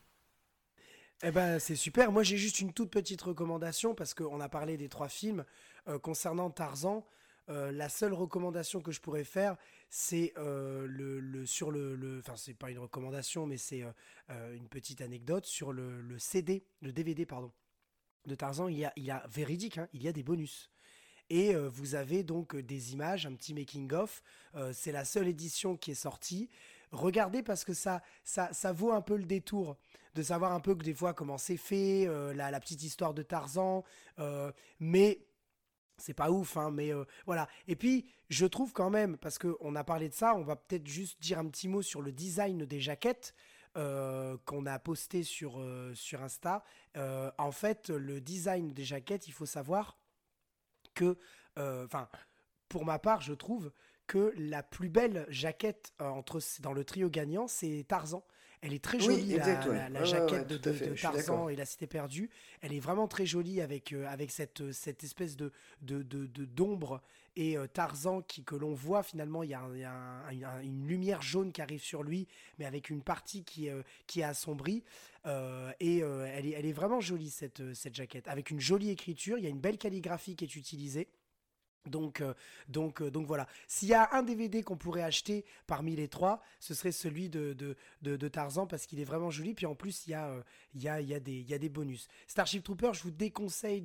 eh 1.23 1.31
ben, 1.31 1.57
c'est 1.57 1.75
super. 1.75 2.11
Moi, 2.11 2.21
j'ai 2.21 2.37
juste 2.37 2.59
une 2.59 2.73
toute 2.73 2.91
petite 2.91 3.21
recommandation 3.23 3.95
parce 3.95 4.13
qu'on 4.13 4.39
a 4.39 4.49
parlé 4.49 4.77
des 4.77 4.87
trois 4.87 5.09
films. 5.09 5.45
Euh, 5.87 5.99
concernant 5.99 6.49
Tarzan, 6.49 7.05
euh, 7.49 7.71
la 7.71 7.87
seule 7.87 8.13
recommandation 8.13 8.81
que 8.81 8.91
je 8.91 8.99
pourrais 8.99 9.23
faire, 9.23 9.55
c'est 9.89 10.33
euh, 10.37 10.85
le, 10.85 11.45
sur 11.45 11.71
le, 11.71 12.19
enfin 12.19 12.35
c'est 12.35 12.53
pas 12.53 12.69
une 12.71 12.79
recommandation, 12.79 13.45
mais 13.45 13.57
c'est 13.57 13.83
une 14.29 14.67
petite 14.67 15.01
anecdote 15.01 15.45
sur 15.45 15.71
le, 15.71 16.19
CD, 16.19 16.65
le 16.81 16.91
DVD 16.91 17.25
pardon, 17.25 17.51
de 18.25 18.35
Tarzan. 18.35 18.67
Il 18.67 18.77
y 18.77 18.85
a, 18.85 18.91
il 18.97 19.05
y 19.05 19.11
a 19.11 19.25
véridique, 19.29 19.77
hein, 19.77 19.87
il 19.93 20.03
y 20.03 20.07
a 20.07 20.11
des 20.11 20.23
bonus. 20.23 20.71
Et 21.29 21.53
vous 21.55 21.95
avez 21.95 22.23
donc 22.23 22.55
des 22.55 22.93
images, 22.93 23.25
un 23.25 23.33
petit 23.33 23.53
making 23.53 23.91
of. 23.91 24.23
c'est 24.71 24.93
la 24.93 25.03
seule 25.03 25.27
édition 25.27 25.75
qui 25.75 25.91
est 25.91 25.95
sortie. 25.95 26.49
Regardez 26.91 27.43
parce 27.43 27.65
que 27.65 27.73
ça, 27.73 28.01
ça, 28.23 28.53
ça 28.53 28.71
vaut 28.71 28.93
un 28.93 29.01
peu 29.01 29.17
le 29.17 29.25
détour 29.25 29.75
de 30.15 30.23
savoir 30.23 30.53
un 30.53 30.61
peu 30.61 30.73
que 30.73 30.83
des 30.83 30.93
fois 30.93 31.13
comment 31.13 31.37
c'est 31.37 31.57
fait, 31.57 32.05
la, 32.33 32.49
la, 32.49 32.59
petite 32.61 32.81
histoire 32.81 33.13
de 33.13 33.23
Tarzan. 33.23 33.83
mais 34.79 35.26
c'est 35.97 36.13
pas 36.13 36.31
ouf, 36.31 36.57
hein, 36.57 36.71
mais 36.71 36.93
euh, 36.93 37.03
voilà. 37.25 37.47
Et 37.67 37.75
puis, 37.75 38.05
je 38.29 38.45
trouve 38.45 38.71
quand 38.73 38.89
même, 38.89 39.17
parce 39.17 39.37
qu'on 39.37 39.75
a 39.75 39.83
parlé 39.83 40.09
de 40.09 40.13
ça, 40.13 40.35
on 40.35 40.43
va 40.43 40.55
peut-être 40.55 40.87
juste 40.87 41.21
dire 41.21 41.39
un 41.39 41.47
petit 41.47 41.67
mot 41.67 41.81
sur 41.81 42.01
le 42.01 42.11
design 42.11 42.65
des 42.65 42.79
jaquettes 42.79 43.33
euh, 43.77 44.37
qu'on 44.45 44.65
a 44.65 44.79
posté 44.79 45.23
sur, 45.23 45.59
euh, 45.59 45.93
sur 45.93 46.21
Insta. 46.21 46.63
en 46.95 47.51
fait, 47.51 47.89
le 47.89 48.21
design 48.21 48.73
des 48.73 48.83
jaquettes, 48.83 49.27
il 49.27 49.33
faut 49.33 49.45
savoir 49.45 49.97
que, 50.93 51.17
enfin, 51.55 52.09
pour 52.69 52.85
ma 52.85 52.99
part, 52.99 53.21
je 53.21 53.33
trouve 53.33 53.71
que 54.07 54.33
la 54.37 54.63
plus 54.63 54.89
belle 54.89 55.25
jaquette 55.29 55.93
entre, 55.99 56.39
dans 56.61 56.73
le 56.73 56.85
trio 56.85 57.09
gagnant, 57.09 57.47
c'est 57.47 57.85
Tarzan. 57.87 58.23
Elle 58.61 58.73
est 58.73 58.83
très 58.83 58.99
jolie, 58.99 59.35
la, 59.35 60.03
jaquette 60.03 60.47
de, 60.47 60.57
Tarzan 60.99 61.47
et 61.49 61.55
la 61.55 61.65
Cité 61.65 61.85
perdue. 61.85 62.29
Elle 62.61 62.73
est 62.73 62.79
vraiment 62.79 63.07
très 63.07 63.25
jolie 63.25 63.61
avec, 63.61 63.93
euh, 63.93 64.07
avec 64.07 64.31
cette, 64.31 64.71
cette 64.71 65.03
espèce 65.03 65.37
de, 65.37 65.51
de, 65.81 66.03
d'ombre 66.45 67.01
et 67.35 67.55
euh, 67.55 67.67
Tarzan 67.67 68.21
qui, 68.23 68.43
que 68.43 68.55
l'on 68.55 68.73
voit 68.73 69.03
finalement. 69.03 69.43
Il 69.43 69.51
y 69.51 69.53
a, 69.53 70.61
une 70.63 70.87
lumière 70.87 71.21
jaune 71.21 71.51
qui 71.51 71.61
arrive 71.61 71.81
sur 71.81 72.01
lui, 72.01 72.27
mais 72.57 72.65
avec 72.65 72.89
une 72.89 73.03
partie 73.03 73.43
qui, 73.43 73.69
euh, 73.69 73.83
qui 74.07 74.21
est 74.21 74.23
assombrie. 74.23 74.83
et 75.79 75.99
elle, 75.99 76.45
est, 76.47 76.51
elle 76.51 76.65
est 76.65 76.73
vraiment 76.73 76.99
jolie, 76.99 77.29
cette, 77.29 77.73
cette 77.75 77.93
jaquette. 77.93 78.27
Avec 78.27 78.49
une 78.49 78.59
jolie 78.59 78.89
écriture, 78.89 79.37
il 79.37 79.43
y 79.43 79.47
a 79.47 79.51
une 79.51 79.59
belle 79.59 79.77
calligraphie 79.77 80.35
qui 80.35 80.45
est 80.45 80.55
utilisée. 80.55 81.07
Donc, 81.87 82.21
euh, 82.21 82.33
donc, 82.69 83.01
euh, 83.01 83.09
donc 83.09 83.27
voilà. 83.27 83.47
S'il 83.67 83.89
y 83.89 83.93
a 83.93 84.09
un 84.13 84.23
DVD 84.23 84.63
qu'on 84.63 84.77
pourrait 84.77 85.03
acheter 85.03 85.45
parmi 85.65 85.95
les 85.95 86.07
trois, 86.07 86.41
ce 86.59 86.73
serait 86.73 86.91
celui 86.91 87.29
de, 87.29 87.55
de, 88.01 88.27
Tarzan 88.27 88.67
parce 88.67 88.85
qu'il 88.85 88.99
est 88.99 89.05
vraiment 89.05 89.29
joli. 89.29 89.53
Puis 89.53 89.65
en 89.65 89.75
plus, 89.75 90.05
il 90.07 90.11
y 90.11 90.13
a, 90.13 90.27
euh, 90.27 90.41
il 90.75 90.83
y 90.83 90.89
a, 90.89 91.01
il 91.01 91.07
y 91.07 91.13
a, 91.13 91.19
des, 91.19 91.33
il 91.33 91.49
y 91.49 91.53
a 91.53 91.59
des 91.59 91.69
bonus. 91.69 92.07
Starship 92.27 92.63
Trooper, 92.63 92.91
je 92.93 93.03
vous 93.03 93.11
déconseille 93.11 93.81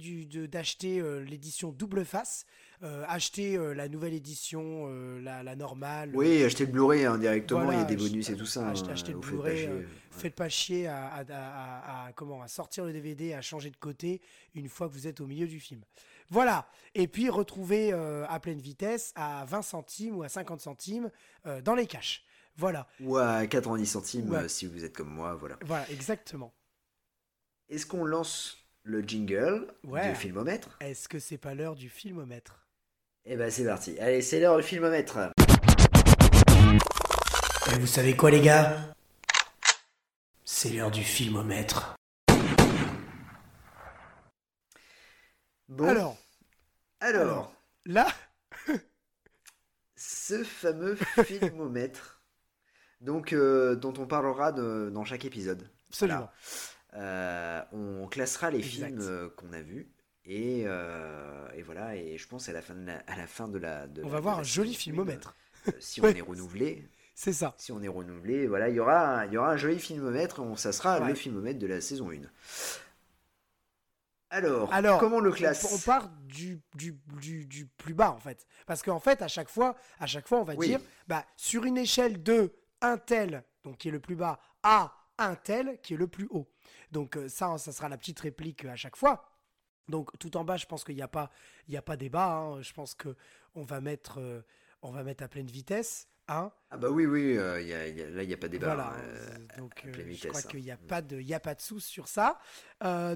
d'acheter 0.48 1.02
l'édition 1.24 1.70
double 1.70 2.04
face. 2.04 2.46
acheter 2.82 3.56
la 3.74 3.88
nouvelle 3.88 4.14
édition, 4.14 4.88
la, 5.20 5.56
normale. 5.56 6.10
Oui, 6.14 6.42
acheter 6.42 6.66
le 6.66 6.72
Blu-ray 6.72 7.04
hein, 7.04 7.18
directement, 7.18 7.70
il 7.72 7.78
y 7.78 7.80
a 7.80 7.84
des 7.84 7.96
bonus 7.96 8.28
et 8.30 8.36
tout 8.36 8.46
ça. 8.46 8.68
Hein, 8.68 8.74
le 8.74 9.18
Blu-ray, 9.18 9.68
faites 10.10 10.34
pas 10.34 10.48
chier 10.48 10.86
à, 10.86 11.24
à, 11.28 12.12
comment, 12.14 12.42
à 12.42 12.48
sortir 12.48 12.84
le 12.84 12.92
DVD, 12.92 13.34
à 13.34 13.42
changer 13.42 13.70
de 13.70 13.76
côté 13.76 14.20
une 14.54 14.68
fois 14.68 14.88
que 14.88 14.92
vous 14.92 15.06
êtes 15.06 15.20
au 15.20 15.26
milieu 15.26 15.46
du 15.46 15.60
film. 15.60 15.80
Voilà. 16.32 16.66
Et 16.94 17.08
puis 17.08 17.28
retrouver 17.28 17.92
euh, 17.92 18.24
à 18.26 18.40
pleine 18.40 18.58
vitesse 18.58 19.12
à 19.16 19.44
20 19.44 19.60
centimes 19.60 20.16
ou 20.16 20.22
à 20.22 20.30
50 20.30 20.62
centimes 20.62 21.10
euh, 21.46 21.60
dans 21.60 21.74
les 21.74 21.86
caches. 21.86 22.24
Voilà. 22.56 22.88
Ou 23.00 23.18
à 23.18 23.46
90 23.46 23.84
centimes 23.84 24.32
euh, 24.32 24.48
si 24.48 24.64
vous 24.64 24.82
êtes 24.82 24.96
comme 24.96 25.10
moi. 25.10 25.34
Voilà. 25.34 25.58
Voilà, 25.60 25.88
exactement. 25.90 26.54
Est-ce 27.68 27.84
qu'on 27.84 28.06
lance 28.06 28.56
le 28.82 29.02
jingle 29.02 29.74
du 29.84 30.14
filmomètre? 30.14 30.78
Est-ce 30.80 31.06
que 31.06 31.18
c'est 31.18 31.36
pas 31.36 31.54
l'heure 31.54 31.74
du 31.74 31.90
filmomètre? 31.90 32.66
Eh 33.26 33.36
ben 33.36 33.50
c'est 33.50 33.66
parti. 33.66 33.98
Allez, 33.98 34.22
c'est 34.22 34.40
l'heure 34.40 34.56
du 34.56 34.62
filmomètre. 34.62 35.18
Et 37.72 37.78
vous 37.78 37.86
savez 37.86 38.16
quoi 38.16 38.30
les 38.30 38.40
gars? 38.40 38.94
C'est 40.46 40.70
l'heure 40.70 40.90
du 40.90 41.04
filmomètre. 41.04 41.94
Bon. 45.68 45.88
Alors, 45.88 46.18
alors, 47.02 47.52
là, 47.84 48.06
ce 49.96 50.44
fameux 50.44 50.96
filmomètre, 51.24 52.22
donc 53.00 53.32
euh, 53.32 53.74
dont 53.74 53.92
on 53.98 54.06
parlera 54.06 54.52
dans 54.52 55.04
chaque 55.04 55.24
épisode. 55.24 55.68
Absolument. 55.88 56.30
Euh, 56.94 57.60
on 57.72 58.06
classera 58.06 58.50
les 58.50 58.62
films 58.62 59.00
euh, 59.00 59.28
qu'on 59.36 59.52
a 59.52 59.62
vus. 59.62 59.90
Et, 60.24 60.64
voilà, 61.64 61.96
et 61.96 62.16
je 62.16 62.28
pense 62.28 62.48
à 62.48 62.52
la 62.52 62.62
fin 62.62 62.74
de 62.74 62.86
la, 62.86 62.98
à 63.08 63.16
la 63.16 63.26
fin 63.26 63.48
de 63.48 63.58
la. 63.58 63.88
on 64.04 64.08
va 64.08 64.20
voir 64.20 64.38
un 64.38 64.44
joli 64.44 64.72
filmomètre. 64.72 65.34
si 65.80 66.00
on 66.02 66.06
est 66.06 66.20
renouvelé. 66.20 66.88
C'est 67.14 67.32
ça. 67.32 67.54
Si 67.58 67.72
on 67.72 67.82
est 67.82 67.88
renouvelé, 67.88 68.46
voilà, 68.46 68.68
il 68.68 68.76
y 68.76 68.80
aura, 68.80 69.26
il 69.26 69.32
y 69.32 69.36
aura 69.36 69.50
un 69.50 69.56
joli 69.56 69.80
filmomètre. 69.80 70.40
On, 70.40 70.54
ça 70.54 70.72
sera 70.72 71.00
le 71.00 71.14
filmomètre 71.14 71.58
de 71.58 71.66
la 71.66 71.80
saison 71.80 72.10
1. 72.10 72.20
Alors, 74.72 74.98
comment 74.98 75.16
on 75.16 75.20
le 75.20 75.30
classe 75.30 75.72
on, 75.72 75.78
part 75.78 76.08
du, 76.24 76.62
du, 76.74 76.98
du, 77.46 77.66
plus 77.66 77.92
bas 77.92 78.10
en 78.12 78.18
fait. 78.18 78.46
Parce 78.66 78.82
qu'en 78.82 78.98
fait, 78.98 79.20
à 79.20 79.28
chaque 79.28 79.50
fois, 79.50 79.76
à 79.98 80.06
chaque 80.06 80.26
fois, 80.26 80.40
on 80.40 80.44
va 80.44 80.56
dire, 80.56 80.80
bah, 81.06 81.24
sur 81.36 81.64
une 81.64 81.76
échelle 81.76 82.22
de 82.22 82.52
un 82.80 82.96
tel, 82.96 83.44
donc 83.62 83.76
qui 83.78 83.88
est 83.88 83.92
le 83.92 84.00
plus 84.00 84.16
bas, 84.16 84.40
à 84.62 84.92
un 85.18 85.34
tel 85.34 85.78
qui 85.82 85.94
est 85.94 85.96
le 85.98 86.08
plus 86.08 86.26
haut. 86.30 86.48
Donc 86.90 87.16
euh, 87.16 87.28
ça, 87.28 87.58
ça 87.58 87.72
sera 87.72 87.88
la 87.88 87.98
petite 87.98 88.20
réplique 88.20 88.64
à 88.64 88.76
chaque 88.76 88.96
fois. 88.96 89.28
Donc 89.88 90.10
tout 90.18 90.36
en 90.36 90.44
bas, 90.44 90.56
je 90.56 90.66
pense 90.66 90.82
qu'il 90.82 90.96
n'y 90.96 91.02
a 91.02 91.08
pas, 91.08 91.30
il 91.68 91.74
y 91.74 91.76
a 91.76 91.82
pas 91.82 91.96
débat. 91.96 92.32
Hein. 92.32 92.62
Je 92.62 92.72
pense 92.72 92.94
que 92.94 93.14
on 93.54 93.62
va 93.62 93.80
mettre, 93.80 94.18
euh, 94.18 94.42
on 94.80 94.90
va 94.90 95.02
mettre 95.02 95.22
à 95.24 95.28
pleine 95.28 95.46
vitesse. 95.46 96.08
Hein 96.38 96.52
ah 96.70 96.78
bah 96.78 96.88
oui, 96.88 97.04
oui, 97.04 97.36
euh, 97.36 97.58
là 98.14 98.22
il 98.22 98.28
n'y 98.28 98.32
a 98.32 98.36
pas 98.38 98.46
de 98.46 98.52
débat. 98.52 98.74
Voilà, 98.74 98.94
euh, 98.96 99.36
donc 99.58 99.84
euh, 99.84 99.92
je 100.10 100.28
crois 100.28 100.40
qu'il 100.40 100.62
n'y 100.62 100.70
a, 100.70 100.78
pas 100.78 101.02
de, 101.02 101.20
y 101.20 101.34
a 101.34 101.40
pas 101.40 101.54
de 101.54 101.60
sous 101.60 101.80
sur 101.80 102.08
ça. 102.08 102.38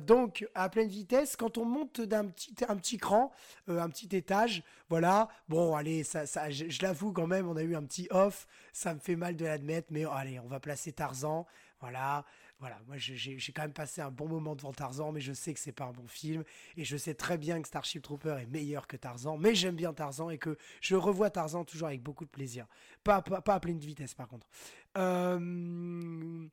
donc 0.01 0.47
à 0.55 0.69
pleine 0.69 0.89
vitesse, 0.89 1.37
quand 1.37 1.57
on 1.57 1.65
monte 1.65 2.03
d'un 2.03 2.27
petit, 2.27 2.55
un 2.69 2.77
petit 2.77 2.99
cran, 2.99 3.33
un 3.69 3.89
petit 3.89 4.15
étage, 4.15 4.63
voilà, 4.91 5.29
bon 5.49 5.75
allez, 5.75 6.05
ça, 6.05 6.27
ça 6.27 6.51
je, 6.51 6.69
je 6.69 6.83
l'avoue 6.83 7.13
quand 7.13 7.27
même, 7.27 7.49
on 7.49 7.57
a 7.57 7.63
eu 7.63 7.75
un 7.75 7.85
petit 7.85 8.09
off, 8.11 8.47
ça 8.75 8.93
me 8.93 9.01
fait 9.01 9.17
mal 9.17 9.37
de 9.37 9.47
l'admettre, 9.47 9.89
mais 9.91 10.05
allez, 10.05 10.39
on 10.39 10.49
va 10.49 10.61
placer 10.61 10.93
Tarzan, 10.93 11.47
voilà, 11.81 12.27
voilà, 12.59 12.81
moi 12.87 12.97
j'ai 12.97 13.39
quand 13.53 13.63
même 13.63 13.73
passé 13.73 14.01
un 14.01 14.11
bon 14.11 14.29
moment 14.29 14.57
devant 14.57 14.73
Tarzan, 14.73 15.13
mais 15.13 15.21
je 15.21 15.35
sais 15.35 15.53
que 15.53 15.61
c'est 15.61 15.73
pas 15.73 15.85
un 15.85 15.93
bon 15.93 16.07
film, 16.07 16.43
et 16.77 16.85
je 16.85 16.97
sais 16.97 17.15
très 17.15 17.37
bien 17.37 17.61
que 17.61 17.69
Starship 17.69 18.03
Trooper 18.03 18.39
est 18.41 18.47
meilleur 18.47 18.87
que 18.87 18.97
Tarzan, 18.97 19.37
mais 19.37 19.55
j'aime 19.55 19.77
bien 19.77 19.93
Tarzan 19.93 20.31
et 20.31 20.39
que 20.39 20.57
je 20.81 20.97
revois 20.97 21.29
Tarzan 21.29 21.65
toujours 21.65 21.89
avec 21.89 22.03
beaucoup 22.03 22.25
de 22.25 22.31
plaisir. 22.31 22.67
Pas, 23.05 23.21
pas, 23.21 23.55
à 23.55 23.61
pleine 23.61 23.79
vitesse 23.79 24.15
par 24.15 24.27
contre. 24.27 24.49
Euh, 24.97 26.49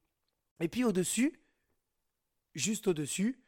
et 0.60 0.68
puis 0.68 0.84
au-dessus, 0.84 1.40
juste 2.54 2.88
au-dessus 2.88 3.42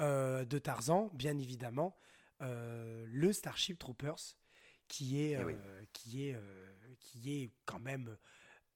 euh, 0.00 0.44
de 0.44 0.58
Tarzan, 0.58 1.08
bien 1.14 1.38
évidemment, 1.38 1.96
euh, 2.40 3.04
le 3.06 3.32
Starship 3.32 3.78
Troopers, 3.78 4.36
qui 4.88 5.22
est, 5.22 5.38
eh 5.40 5.86
qui 5.92 6.26
est, 6.26 6.36
qui 6.98 7.42
est 7.42 7.52
quand 7.64 7.78
même 7.78 8.16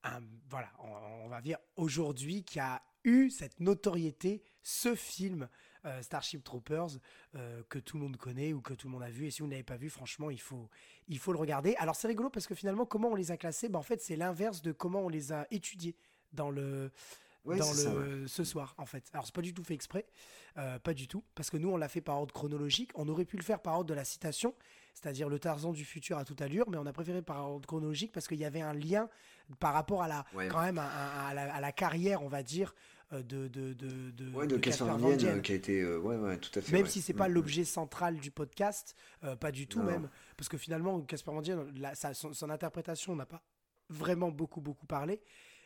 un, 0.05 0.23
voilà, 0.49 0.71
on 0.79 1.29
va 1.29 1.41
dire 1.41 1.59
aujourd'hui, 1.75 2.45
qui 2.45 2.61
a 2.61 2.81
eu 3.07 3.31
cette 3.31 3.61
notoriété, 3.61 4.43
ce 4.63 4.95
film 4.95 5.49
euh, 5.87 6.03
Starship 6.03 6.43
Troopers 6.43 6.99
euh, 7.37 7.63
que 7.69 7.79
tout 7.79 7.97
le 7.97 8.03
monde 8.03 8.17
connaît 8.17 8.53
ou 8.53 8.61
que 8.61 8.75
tout 8.75 8.89
le 8.89 8.93
monde 8.93 9.05
a 9.05 9.11
vu. 9.11 9.27
Et 9.27 9.31
si 9.31 9.41
vous 9.41 9.49
n'avez 9.49 9.63
pas 9.63 9.77
vu, 9.77 9.89
franchement, 9.89 10.31
il 10.31 10.41
faut, 10.41 10.69
il 11.09 11.19
faut 11.19 11.33
le 11.33 11.39
regarder. 11.39 11.77
Alors 11.77 11.95
c'est 11.95 12.09
rigolo 12.09 12.29
parce 12.29 12.47
que 12.47 12.55
finalement, 12.55 12.85
comment 12.85 13.09
on 13.09 13.15
les 13.15 13.31
a 13.31 13.37
classés? 13.37 13.69
Ben, 13.69 13.79
En 13.79 13.83
fait, 13.83 14.03
c'est 14.03 14.17
l'inverse 14.17 14.63
de 14.63 14.73
comment 14.73 15.03
on 15.03 15.09
les 15.09 15.33
a 15.33 15.47
étudiés 15.51 15.97
dans 16.33 16.51
le... 16.51 16.91
dans 17.45 17.73
le, 17.73 18.27
ce 18.27 18.43
soir 18.43 18.75
en 18.79 18.87
fait. 18.87 19.09
Alors 19.13 19.25
c'est 19.25 19.35
pas 19.35 19.43
du 19.43 19.55
tout 19.55 19.63
fait 19.63 19.75
exprès, 19.75 20.07
euh, 20.59 20.81
pas 20.81 20.93
du 20.93 21.07
tout, 21.07 21.23
parce 21.37 21.49
que 21.49 21.57
nous 21.57 21.71
on 21.71 21.77
l'a 21.77 21.89
fait 21.89 22.01
par 22.01 22.19
ordre 22.19 22.35
chronologique. 22.35 22.91
On 22.97 23.09
aurait 23.09 23.25
pu 23.25 23.37
le 23.37 23.45
faire 23.45 23.61
par 23.61 23.75
ordre 23.75 23.87
de 23.89 23.95
la 23.95 24.05
citation, 24.05 24.53
c'est-à-dire 24.95 25.29
le 25.29 25.39
Tarzan 25.39 25.73
du 25.73 25.85
futur 25.85 26.19
à 26.19 26.25
toute 26.25 26.43
allure, 26.43 26.69
mais 26.69 26.77
on 26.77 26.87
a 26.87 26.93
préféré 26.93 27.23
par 27.23 27.49
ordre 27.49 27.67
chronologique 27.67 28.11
parce 28.11 28.27
qu'il 28.27 28.39
y 28.39 28.45
avait 28.45 28.63
un 28.63 28.75
lien 28.75 29.09
par 29.61 29.75
rapport 29.75 30.03
à 30.03 30.09
la, 30.09 30.25
quand 30.49 30.63
même 30.63 30.79
à, 30.79 31.33
la, 31.35 31.73
carrière, 31.73 32.23
on 32.23 32.29
va 32.29 32.43
dire, 32.43 32.75
de 33.13 33.49
de 33.49 33.73
de 33.73 34.11
de, 34.11 34.31
Ouais, 34.35 34.47
de, 34.47 34.57
euh, 34.57 35.41
qui 35.41 35.53
a 35.53 35.55
été. 35.55 35.81
euh, 35.81 35.99
ouais, 35.99 36.17
ouais, 36.17 36.39
tout 36.39 36.51
à 36.59 36.63
fait. 36.63 36.73
Même 36.73 36.83
ouais. 36.83 36.89
si 36.89 37.01
c'est 37.03 37.13
pas 37.15 37.29
Mm, 37.29 37.33
mm. 37.33 37.35
l'objet 37.35 37.65
central 37.65 38.17
du 38.19 38.31
podcast, 38.31 38.97
euh, 39.25 39.37
pas 39.37 39.53
du 39.53 39.67
tout 39.69 39.79
Non. 39.81 39.85
même, 39.87 40.11
parce 40.37 40.49
que 40.49 40.59
finalement 40.59 41.01
Casper 41.03 41.31
Van 41.31 41.41
Dien, 41.43 41.67
la- 41.77 41.95
sa- 41.95 42.15
son, 42.15 42.33
son 42.33 42.51
interprétation 42.51 43.15
n'a 43.15 43.27
pas 43.27 43.43
vraiment 43.89 44.31
beaucoup 44.31 44.61
beaucoup 44.61 44.87
parlé, 44.87 45.21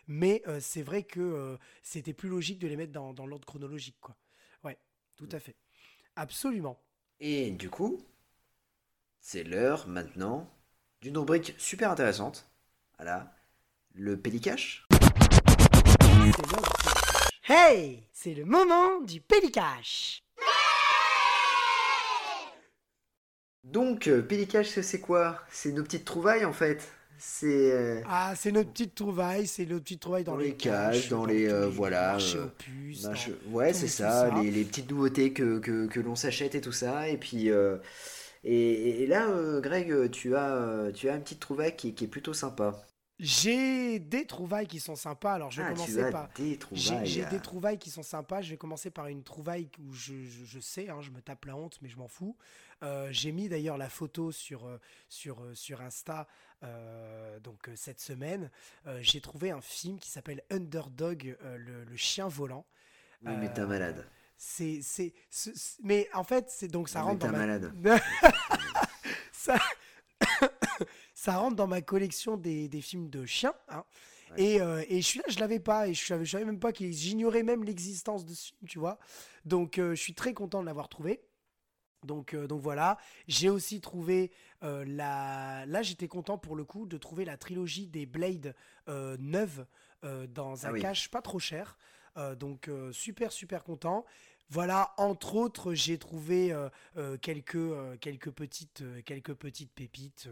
mais 0.07 0.43
euh, 0.49 0.61
c'est 0.61 0.83
vrai 0.83 1.03
que 1.03 1.21
euh, 1.21 1.57
c'était 1.83 2.13
plus 2.13 2.29
logique 2.29 2.59
de 2.59 2.69
les 2.69 2.77
mettre 2.77 2.93
dans, 2.93 3.15
dans 3.15 3.27
l'ordre 3.27 3.47
chronologique, 3.47 3.97
quoi. 4.01 4.17
Ouais, 4.65 4.79
tout 5.17 5.29
à 5.33 5.39
fait, 5.41 5.57
absolument. 6.17 6.79
Et 7.21 7.51
du 7.53 7.71
coup, 7.71 8.03
c'est 9.21 9.45
l'heure 9.45 9.89
maintenant 9.89 10.51
d'une 11.01 11.17
rubrique 11.17 11.55
super 11.59 11.91
intéressante. 11.91 12.51
Voilà. 12.99 13.35
Le 13.95 14.19
Pélicache. 14.21 14.87
C'est. 16.03 16.80
Hey, 17.53 18.05
c'est 18.13 18.33
le 18.35 18.45
moment 18.45 19.01
du 19.01 19.21
Pélicache. 19.21 20.23
Donc, 23.65 24.07
euh, 24.07 24.23
Pélicache, 24.23 24.79
c'est- 24.81 25.01
quoi? 25.01 25.41
C'est 25.51 25.73
nos 25.73 25.83
petites 25.83 26.05
trouvailles 26.05 26.45
en 26.45 26.53
fait. 26.53 26.89
C'est. 27.19 27.73
euh, 27.73 28.03
Ah, 28.07 28.35
c'est 28.37 28.53
notre 28.53 28.71
petite 28.71 28.95
trouvaille, 28.95 29.49
c'est 29.49 29.67
notre 29.67 29.83
petite 29.83 30.01
trouvaille 30.01 30.23
dans, 30.23 30.33
Dans 30.35 30.39
les 30.39 30.51
les 30.51 30.57
cages, 30.57 31.09
dans 31.09 31.27
les, 31.27 31.49
euh, 31.49 31.67
voilà, 31.69 32.13
marchés 32.13 32.39
euh, 32.39 32.45
aux 32.45 32.49
puces, 32.51 33.03
dans- 33.03 33.13
Ouais, 33.51 33.73
c'est 33.75 33.89
ça, 33.89 34.31
ça. 34.31 34.41
Les, 34.41 34.51
les 34.53 34.65
petites 34.65 34.89
nouveautés 34.89 35.33
que, 35.33 35.59
que, 35.59 35.87
que 35.89 35.99
l'on 35.99 36.15
s'achète 36.15 36.55
et 36.55 36.61
tout 36.61 36.71
ça. 36.73 37.09
Et 37.09 37.17
puis. 37.19 37.51
euh, 37.51 37.79
et, 38.45 39.03
et 39.03 39.07
là, 39.07 39.27
euh, 39.29 39.61
Greg, 39.61 40.11
tu 40.13 40.37
as, 40.37 40.91
tu 40.95 41.09
as 41.11 41.17
une 41.17 41.23
petite 41.23 41.41
trouvaille 41.41 41.77
qui, 41.77 41.95
qui 41.95 42.05
est 42.05 42.09
plutôt 42.09 42.33
sympa. 42.33 42.81
J'ai 43.21 43.99
des 43.99 44.25
trouvailles 44.25 44.67
qui 44.67 44.81
sont 44.81 44.97
sympas, 44.97 45.35
alors 45.35 45.51
je 45.51 45.61
vais 45.61 45.69
ah, 45.69 45.75
commencer 45.75 46.05
tu 46.05 46.11
par... 46.11 46.31
J'ai 47.05 47.25
des 47.27 47.41
trouvailles 47.41 47.79
qui 47.79 47.91
sont 47.91 48.03
sympas. 48.03 48.41
Je 48.41 48.51
vais 48.51 48.57
commencer 48.57 48.91
par 48.91 49.09
une 49.09 49.23
trouvaille 49.23 49.69
où 49.79 49.93
je, 49.93 50.25
je- 50.25 50.45
je 50.47 50.59
sais, 50.61 50.89
hein, 50.89 51.01
je 51.03 51.11
me 51.11 51.21
tape 51.21 51.45
la 51.45 51.55
honte, 51.55 51.79
mais 51.83 51.89
je 51.89 51.99
m'en 51.99 52.09
fous. 52.09 52.35
Euh, 52.83 53.09
j'ai 53.13 53.31
mis 53.31 53.49
d'ailleurs 53.51 53.77
la 53.77 53.91
photo 53.91 54.33
sur, 54.33 54.67
euh, 54.67 54.81
sur, 55.11 55.43
euh, 55.43 55.55
sur 55.55 55.83
Insta 55.83 56.27
euh, 56.63 57.39
donc, 57.41 57.69
cette 57.77 58.01
semaine. 58.01 58.51
Euh, 58.87 58.99
j'ai 59.03 59.21
trouvé 59.21 59.51
un 59.51 59.61
film 59.61 59.99
qui 59.99 60.11
s'appelle 60.11 60.43
Underdog, 60.51 61.37
le, 61.43 61.85
le 61.85 61.97
chien 61.97 62.27
volant. 62.27 62.65
Oui, 63.23 63.33
mais 63.39 63.53
t'es 63.53 63.61
un 63.61 63.67
malade. 63.67 64.07
C'est, 64.39 64.81
mais 65.83 66.09
en 66.15 66.25
fait, 66.25 66.47
c'est 66.49 66.69
donc 66.69 66.89
ça 66.89 67.01
Mais 67.01 67.05
rentre 67.05 67.19
t'es 67.19 67.27
dans 67.27 67.35
un 67.35 67.47
ma... 67.47 67.47
malade. 67.47 67.75
ça... 69.33 69.59
ça 71.21 71.37
rentre 71.37 71.55
dans 71.57 71.67
ma 71.67 71.83
collection 71.83 72.39
des, 72.39 72.67
des 72.69 72.81
films 72.81 73.11
de 73.11 73.27
chiens. 73.27 73.53
hein. 73.69 73.85
Ouais. 74.31 74.43
Et, 74.43 74.61
euh, 74.63 74.83
et 74.89 75.03
je 75.03 75.07
suis 75.07 75.19
là, 75.19 75.25
je 75.29 75.39
l'avais 75.39 75.61
pas, 75.61 75.87
et 75.89 75.93
je 75.93 76.03
savais, 76.07 76.25
je 76.25 76.31
savais 76.31 76.47
même 76.47 76.59
pas 76.61 76.73
qu'il, 76.73 76.93
j'ignorais 76.95 77.43
même 77.43 77.63
l'existence 77.63 78.25
de 78.25 78.33
ce 78.33 78.47
film, 78.47 78.67
tu 78.67 78.79
vois. 78.79 78.99
Donc, 79.45 79.79
euh, 79.79 79.95
je 79.95 80.01
suis 80.01 80.15
très 80.15 80.33
content 80.33 80.61
de 80.63 80.67
l'avoir 80.67 80.89
trouvé. 80.89 81.21
Donc, 82.07 82.33
euh, 82.33 82.47
donc 82.47 82.63
voilà. 82.63 82.97
J'ai 83.29 83.51
aussi 83.51 83.83
trouvé 83.83 84.31
la. 84.63 85.67
Là, 85.67 85.83
j'étais 85.83 86.09
content 86.09 86.39
pour 86.39 86.57
le 86.57 86.65
coup 86.65 86.87
de 86.87 86.97
trouver 86.97 87.27
la 87.27 87.37
trilogie 87.37 87.87
des 87.89 88.07
Blade 88.07 88.55
neuve 88.87 89.67
dans 90.03 90.65
un 90.65 90.71
Ah 90.71 90.73
oui. 90.73 90.81
cache 90.81 91.11
pas 91.11 91.21
trop 91.21 91.39
cher. 91.39 91.77
Euh, 92.17 92.35
donc 92.35 92.67
euh, 92.69 92.91
super 92.93 93.31
super 93.31 93.63
content. 93.63 94.05
Voilà, 94.51 94.93
entre 94.99 95.37
autres, 95.37 95.75
j'ai 95.75 95.97
trouvé 95.99 96.53
euh, 96.53 96.69
euh, 96.97 97.17
quelques, 97.17 97.55
euh, 97.55 97.97
quelques, 97.99 98.31
petites, 98.31 98.83
euh, 98.83 99.01
quelques 99.03 99.35
petites 99.35 99.73
pépites. 99.73 100.29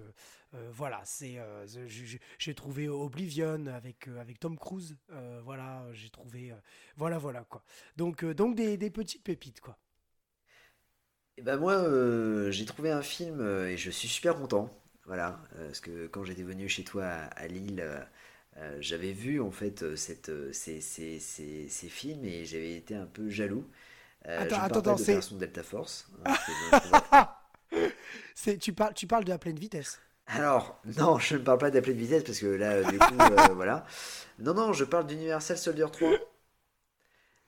voilà, 0.72 1.00
c'est, 1.04 1.38
j'ai 2.38 2.54
trouvé 2.54 2.88
Oblivion 2.88 3.66
avec, 3.66 4.08
avec 4.08 4.40
Tom 4.40 4.56
Cruise. 4.58 4.96
voilà, 5.44 5.84
j'ai 5.92 6.10
trouvé. 6.10 6.54
voilà, 6.96 7.18
voilà, 7.18 7.44
quoi. 7.44 7.62
Donc, 7.96 8.24
donc 8.24 8.54
des, 8.56 8.76
des 8.76 8.90
petites 8.90 9.22
pépites, 9.22 9.60
quoi. 9.60 9.78
Et 11.36 11.42
ben 11.42 11.56
moi, 11.56 11.74
euh, 11.74 12.50
j'ai 12.50 12.64
trouvé 12.64 12.90
un 12.90 13.02
film 13.02 13.40
et 13.66 13.76
je 13.76 13.90
suis 13.90 14.08
super 14.08 14.36
content. 14.36 14.70
Voilà, 15.06 15.40
euh, 15.56 15.66
parce 15.66 15.80
que 15.80 16.06
quand 16.08 16.24
j'étais 16.24 16.42
venu 16.42 16.68
chez 16.68 16.84
toi 16.84 17.04
à, 17.06 17.24
à 17.26 17.46
Lille, 17.46 17.82
j'avais 18.80 19.12
vu 19.12 19.40
en 19.40 19.50
fait 19.52 19.94
cette, 19.96 20.32
ces, 20.52 20.80
ces- 20.80 21.20
ces- 21.20 21.68
ces 21.68 21.88
films 21.88 22.24
et 22.24 22.44
j'avais 22.44 22.74
été 22.76 22.94
un 22.96 23.06
peu 23.06 23.30
jaloux. 23.30 23.64
Euh, 24.26 24.40
Attends, 24.42 24.56
attends, 24.62 24.78
attends, 24.80 24.96
c'est- 24.96 25.34
Delta 25.34 25.62
Force. 25.62 26.08
hein, 26.26 26.34
c'est 28.34 28.58
tu, 28.58 28.72
parles, 28.72 28.94
tu 28.94 29.06
parles 29.06 29.24
de 29.24 29.30
la 29.30 29.38
pleine 29.38 29.58
vitesse. 29.58 30.00
Alors, 30.26 30.80
non, 30.98 31.18
je 31.18 31.36
ne 31.36 31.42
parle 31.42 31.58
pas 31.58 31.70
de 31.70 31.80
vitesse 31.80 32.22
parce 32.24 32.38
que 32.40 32.46
là, 32.46 32.82
du 32.82 32.98
coup, 32.98 33.14
euh, 33.20 33.54
voilà. 33.54 33.86
Non, 34.38 34.52
non, 34.54 34.72
je 34.74 34.84
parle 34.84 35.06
d'Universal 35.06 35.56
Soldier 35.56 35.86
3. 35.90 36.10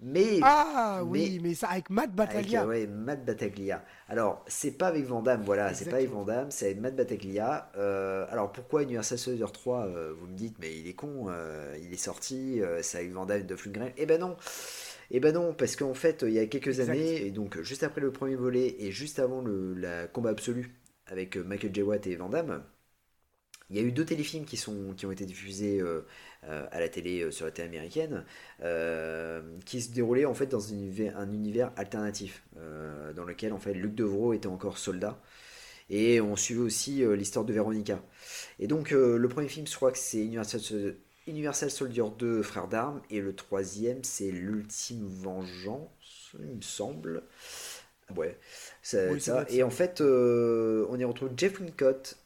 Mais 0.02 0.40
Ah 0.42 1.00
mais- 1.00 1.10
oui, 1.10 1.40
mais 1.42 1.54
ça 1.54 1.68
avec 1.68 1.90
Matt 1.90 2.04
Avec, 2.06 2.14
Battaglia. 2.16 2.62
euh, 2.62 2.66
ouais, 2.68 2.86
Matt 2.86 3.22
Battaglia. 3.26 3.84
Alors, 4.08 4.42
c'est 4.46 4.70
pas 4.70 4.86
avec 4.86 5.04
Van 5.04 5.20
Damme, 5.20 5.42
voilà, 5.44 5.74
c'est 5.74 5.90
pas 5.90 5.96
avec. 5.96 6.08
Van 6.10 6.24
Damme, 6.24 6.50
c'est 6.50 6.66
avec 6.66 6.80
Matt 6.80 6.96
Battaglia. 6.96 7.70
Euh, 7.76 8.24
alors, 8.30 8.50
pourquoi 8.50 8.82
Universal 8.82 9.18
Soldier 9.18 9.44
3 9.52 9.84
euh, 9.88 10.14
Vous 10.18 10.26
me 10.26 10.34
dites, 10.34 10.56
mais 10.58 10.74
il 10.78 10.86
est 10.88 10.94
con, 10.94 11.26
euh, 11.28 11.76
il 11.82 11.92
est 11.92 11.98
sorti, 11.98 12.62
c'est 12.80 12.96
avec 12.98 13.12
Van 13.12 13.26
Damme 13.26 13.42
et 13.42 13.46
Lundgren. 13.46 13.92
Eh 13.98 14.06
ben 14.06 14.18
non 14.18 14.38
Eh 15.10 15.20
ben 15.20 15.32
non, 15.34 15.52
parce 15.54 15.76
qu'en 15.76 15.94
fait, 15.94 16.22
il 16.26 16.32
y 16.32 16.38
a 16.38 16.46
quelques 16.46 16.80
Exact. 16.80 16.80
années, 16.80 17.26
et 17.26 17.30
donc 17.30 17.60
juste 17.62 17.82
après 17.82 18.00
le 18.00 18.12
premier 18.12 18.36
volet 18.36 18.76
et 18.78 18.92
juste 18.92 19.18
avant 19.18 19.40
le 19.42 19.74
la 19.74 20.06
combat 20.06 20.30
absolu 20.30 20.74
avec 21.06 21.36
euh, 21.36 21.42
Michael 21.44 21.74
J. 21.74 21.82
Watt 21.82 22.06
et 22.06 22.16
Van 22.16 22.28
Damme, 22.28 22.64
il 23.70 23.76
y 23.76 23.78
a 23.78 23.82
eu 23.82 23.92
deux 23.92 24.04
téléfilms 24.04 24.44
qui, 24.44 24.56
sont, 24.56 24.94
qui 24.96 25.06
ont 25.06 25.12
été 25.12 25.24
diffusés 25.24 25.80
euh, 25.80 26.04
euh, 26.44 26.66
à 26.72 26.80
la 26.80 26.88
télé, 26.88 27.20
euh, 27.22 27.30
sur 27.30 27.44
la 27.46 27.52
télé 27.52 27.68
américaine, 27.68 28.24
qui 29.64 29.80
se 29.80 29.92
déroulaient 29.92 30.24
en 30.24 30.34
fait 30.34 30.46
dans 30.46 30.68
un 30.72 30.74
univers, 30.74 31.16
un 31.18 31.32
univers 31.32 31.72
alternatif, 31.76 32.42
dans 33.16 33.24
lequel 33.24 33.52
en 33.52 33.58
fait 33.58 33.74
Luc 33.74 33.94
Devro 33.94 34.32
était 34.32 34.48
encore 34.48 34.78
soldat. 34.78 35.20
Et 35.90 36.20
on 36.20 36.36
suivait 36.36 36.60
aussi 36.62 37.04
l'histoire 37.16 37.44
de 37.44 37.52
Véronica. 37.52 38.02
Et 38.58 38.66
donc 38.66 38.90
le 38.92 39.28
premier 39.28 39.48
film, 39.48 39.66
je 39.66 39.74
crois 39.76 39.92
que 39.92 39.98
c'est 39.98 40.20
Universal, 40.24 40.60
Universal 41.26 41.70
Soldier 41.70 42.04
2, 42.18 42.42
Frères 42.42 42.68
d'armes, 42.68 43.02
et 43.10 43.20
le 43.20 43.34
troisième, 43.34 44.02
c'est 44.04 44.30
L'Ultime 44.30 45.06
Vengeance, 45.06 46.34
il 46.38 46.56
me 46.56 46.62
semble. 46.62 47.22
Ouais, 48.16 48.38
Oui, 49.06 49.20
ça 49.20 49.44
Et 49.48 49.62
en 49.62 49.70
fait, 49.70 50.00
euh, 50.00 50.86
on 50.90 50.98
y 50.98 51.04
retrouve 51.04 51.30
Jeff 51.36 51.60
Wincott, 51.60 52.16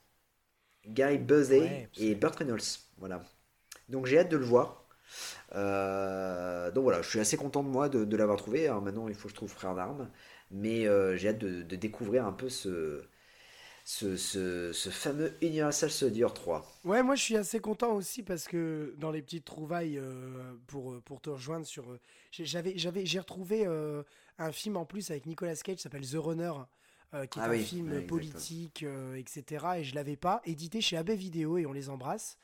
Gary 0.86 1.18
Busey 1.18 1.62
Ouais, 1.62 1.89
et. 1.97 2.14
Burt 2.14 2.36
Reynolds. 2.36 2.62
Voilà. 2.98 3.23
Donc 3.89 4.06
j'ai 4.06 4.18
hâte 4.18 4.31
de 4.31 4.36
le 4.36 4.44
voir. 4.44 4.86
Euh, 5.55 6.70
donc 6.73 6.84
voilà, 6.84 7.02
je 7.02 7.08
suis 7.10 7.20
assez 7.20 7.36
content 7.36 7.62
de 7.62 7.68
moi 7.68 7.89
de, 7.89 8.05
de 8.05 8.16
l'avoir 8.16 8.39
trouvé. 8.39 8.66
Alors 8.68 8.82
maintenant, 8.82 9.08
il 9.08 9.14
faut 9.14 9.24
que 9.28 9.31
je 9.32 9.36
trouve 9.36 9.50
Frères 9.52 9.74
d'armes. 9.76 10.10
Mais 10.50 10.86
euh, 10.89 11.16
j'ai 11.16 11.31
hâte 11.31 11.39
de, 11.39 11.62
de 11.62 11.76
découvrir 11.76 12.26
un 12.26 12.32
peu 12.32 12.48
ce, 12.50 13.02
ce, 13.84 14.16
ce, 14.16 14.72
ce 14.72 14.90
fameux 14.90 15.34
Universal 15.42 15.90
Soldier 15.90 16.26
3. 16.34 16.66
Ouais, 16.84 17.02
moi 17.02 17.14
je 17.14 17.22
suis 17.22 17.36
assez 17.36 17.60
content 17.60 17.92
aussi 17.94 18.22
parce 18.22 18.46
que 18.46 18.94
dans 18.98 19.10
les 19.10 19.22
petites 19.22 19.46
trouvailles 19.46 19.96
euh, 19.98 20.54
pour, 20.66 21.00
pour 21.02 21.20
te 21.22 21.30
rejoindre 21.30 21.64
sur. 21.64 21.90
euh, 21.92 22.00
j'ai- 22.30 22.44
J'avais, 22.44 22.76
j'avais, 22.76 23.06
j'ai 23.06 23.18
retrouvé 23.20 23.66
euh, 23.66 24.02
un 24.38 24.52
film 24.52 24.76
en 24.76 24.84
plus 24.84 25.10
avec 25.10 25.24
Nicolas 25.24 25.54
Cage 25.56 25.76
qui 25.76 25.82
s'appelle 25.82 26.06
The 26.06 26.16
Runner, 26.16 26.52
euh, 27.14 27.24
qui 27.26 27.40
est 27.40 27.42
Ah 27.42 27.48
un 27.48 27.54
oui, 27.54 27.58
film 27.58 28.02
politique, 28.02 28.82
euh, 28.82 29.14
etc. 29.16 29.78
Et 29.78 29.84
je 29.84 29.94
l'avais 29.94 30.16
pas, 30.16 30.42
édité 30.44 30.82
chez 30.82 30.98
AB 30.98 31.10
Vidéo 31.12 31.56
et 31.56 31.64
on 31.64 31.72
les 31.72 31.88
embrasse. 31.88 32.36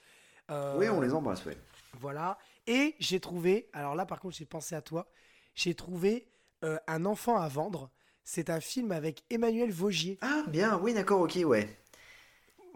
Euh, 0.50 0.78
Oui, 0.78 0.88
on 0.88 1.00
les 1.00 1.12
embrasse, 1.14 1.44
oui. 1.46 1.54
Voilà. 1.94 2.38
Et 2.66 2.94
j'ai 3.00 3.20
trouvé, 3.20 3.68
alors 3.72 3.94
là 3.94 4.06
par 4.06 4.20
contre 4.20 4.36
j'ai 4.36 4.46
pensé 4.46 4.74
à 4.74 4.82
toi, 4.82 5.08
j'ai 5.54 5.74
trouvé 5.74 6.28
euh, 6.64 6.78
Un 6.86 7.04
enfant 7.04 7.36
à 7.38 7.48
vendre. 7.48 7.90
C'est 8.24 8.50
un 8.50 8.60
film 8.60 8.92
avec 8.92 9.24
Emmanuel 9.31 9.70
Vaugier. 9.73 10.18
Ah, 10.20 10.44
bien, 10.49 10.78
oui, 10.82 10.94
d'accord, 10.94 11.20
ok, 11.23 11.39
ouais. 11.44 11.68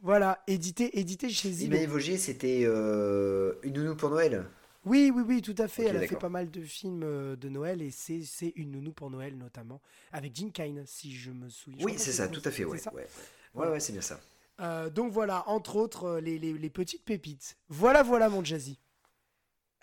Voilà, 0.03 0.43
édité, 0.47 0.99
édité 0.99 1.31
chez 1.31 1.51
Zillow. 1.51 1.71
Emmanuel 1.73 1.91
Vaugier, 1.91 2.19
c'était 2.19 2.63
euh, 2.65 3.55
Une 3.63 3.75
nounou 3.75 3.95
pour 3.97 4.11
Noël. 4.11 4.45
Oui, 4.85 5.11
oui, 5.15 5.23
oui, 5.27 5.41
tout 5.41 5.55
à 5.57 5.67
fait. 5.67 5.85
Elle 5.85 5.97
a 5.97 6.07
fait 6.07 6.17
pas 6.17 6.29
mal 6.29 6.51
de 6.51 6.61
films 6.61 7.03
euh, 7.05 7.37
de 7.37 7.49
Noël 7.49 7.81
et 7.81 7.91
c'est 7.91 8.53
une 8.57 8.73
nounou 8.73 8.93
pour 8.93 9.09
Noël 9.11 9.37
notamment 9.39 9.81
avec 10.13 10.37
Jean 10.37 10.51
Kine, 10.51 10.83
si 10.87 11.15
je 11.17 11.31
me 11.31 11.49
souviens. 11.49 11.87
Oui, 11.87 11.95
c'est 11.97 12.13
ça, 12.13 12.29
tout 12.29 12.43
à 12.45 12.51
fait, 12.51 12.65
ouais. 12.65 12.79
Ouais, 12.79 12.93
ouais, 12.95 13.07
Voilà. 13.55 13.71
ouais, 13.71 13.77
ouais, 13.77 13.81
c'est 13.81 13.93
bien 13.93 14.03
ça. 14.03 14.21
Euh, 14.61 14.91
donc 14.91 15.11
voilà, 15.11 15.49
entre 15.49 15.77
autres 15.77 16.19
les, 16.19 16.39
les- 16.39 16.53
les 16.53 16.71
petites 16.71 17.03
pépites. 17.05 17.57
Voilà, 17.71 18.03
voilà 18.03 18.29
mon 18.29 18.45
Jazzy. 18.45 18.79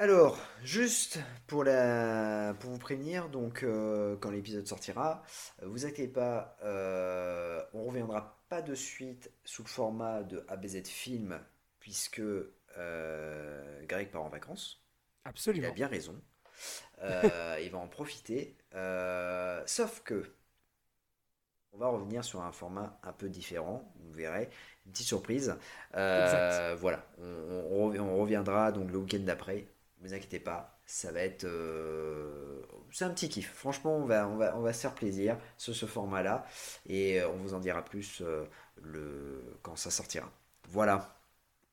Alors, 0.02 0.40
juste 0.64 1.20
pour, 1.46 1.64
la... 1.64 2.56
pour 2.60 2.72
vous 2.72 2.80
prévenir, 2.80 3.30
donc 3.30 3.62
euh, 3.62 4.18
quand 4.20 4.32
l'épisode 4.32 4.66
sortira, 4.66 5.22
euh, 5.62 5.68
vous 5.68 5.86
inquiétez 5.86 6.08
pas, 6.08 6.58
euh, 6.64 7.64
on 7.76 7.86
reviendra 7.86 8.42
pas 8.50 8.64
de 8.64 8.74
suite 8.74 9.32
sous 9.46 9.62
le 9.62 9.68
format 9.68 10.24
de 10.24 10.44
ABZ 10.48 10.88
Film, 10.88 11.40
puisque 11.80 12.20
euh, 12.20 13.86
Greg 13.86 14.10
part 14.10 14.24
en 14.24 14.30
vacances. 14.30 14.82
Il 15.24 15.28
a 15.28 15.30
Absolument. 15.30 15.72
bien 15.72 15.88
raison. 15.88 16.20
Il 17.04 17.70
va 17.70 17.78
en 17.78 17.88
profiter. 17.88 18.58
Sauf 19.68 20.02
que 20.04 20.34
on 21.74 21.78
va 21.78 21.90
revenir 21.90 22.24
sur 22.24 22.42
un 22.42 22.52
format 22.52 23.00
un 23.04 23.14
peu 23.14 23.30
différent. 23.30 23.94
Vous 24.00 24.14
verrez, 24.14 24.50
une 24.88 24.94
petite 24.94 25.06
surprise. 25.06 25.56
Exact. 25.94 26.74
voilà, 26.80 27.06
on, 27.20 27.94
on 28.00 28.18
reviendra 28.18 28.72
donc 28.72 28.90
le 28.90 28.98
week-end 28.98 29.20
d'après. 29.20 29.68
Vous 30.02 30.14
inquiétez 30.14 30.40
pas, 30.40 30.80
ça 30.86 31.12
va 31.12 31.22
être. 31.22 31.46
euh, 31.46 32.62
c'est 32.92 33.06
un 33.06 33.12
petit 33.12 33.30
kiff. 33.30 33.52
Franchement, 33.54 33.98
on 33.98 34.06
va, 34.06 34.28
on 34.28 34.38
va, 34.38 34.58
on 34.58 34.62
va 34.62 34.74
se 34.74 34.82
faire 34.82 34.96
plaisir 34.96 35.38
sur 35.58 35.76
ce 35.76 35.86
format-là. 35.86 36.46
Et 36.88 37.22
euh, 37.22 37.30
on 37.30 37.38
vous 37.38 37.54
en 37.54 37.60
dira 37.60 37.84
plus 37.86 38.22
euh, 38.22 38.46
le... 38.82 39.44
quand 39.64 39.76
ça 39.76 39.92
sortira. 39.92 40.32
Voilà. 40.70 41.18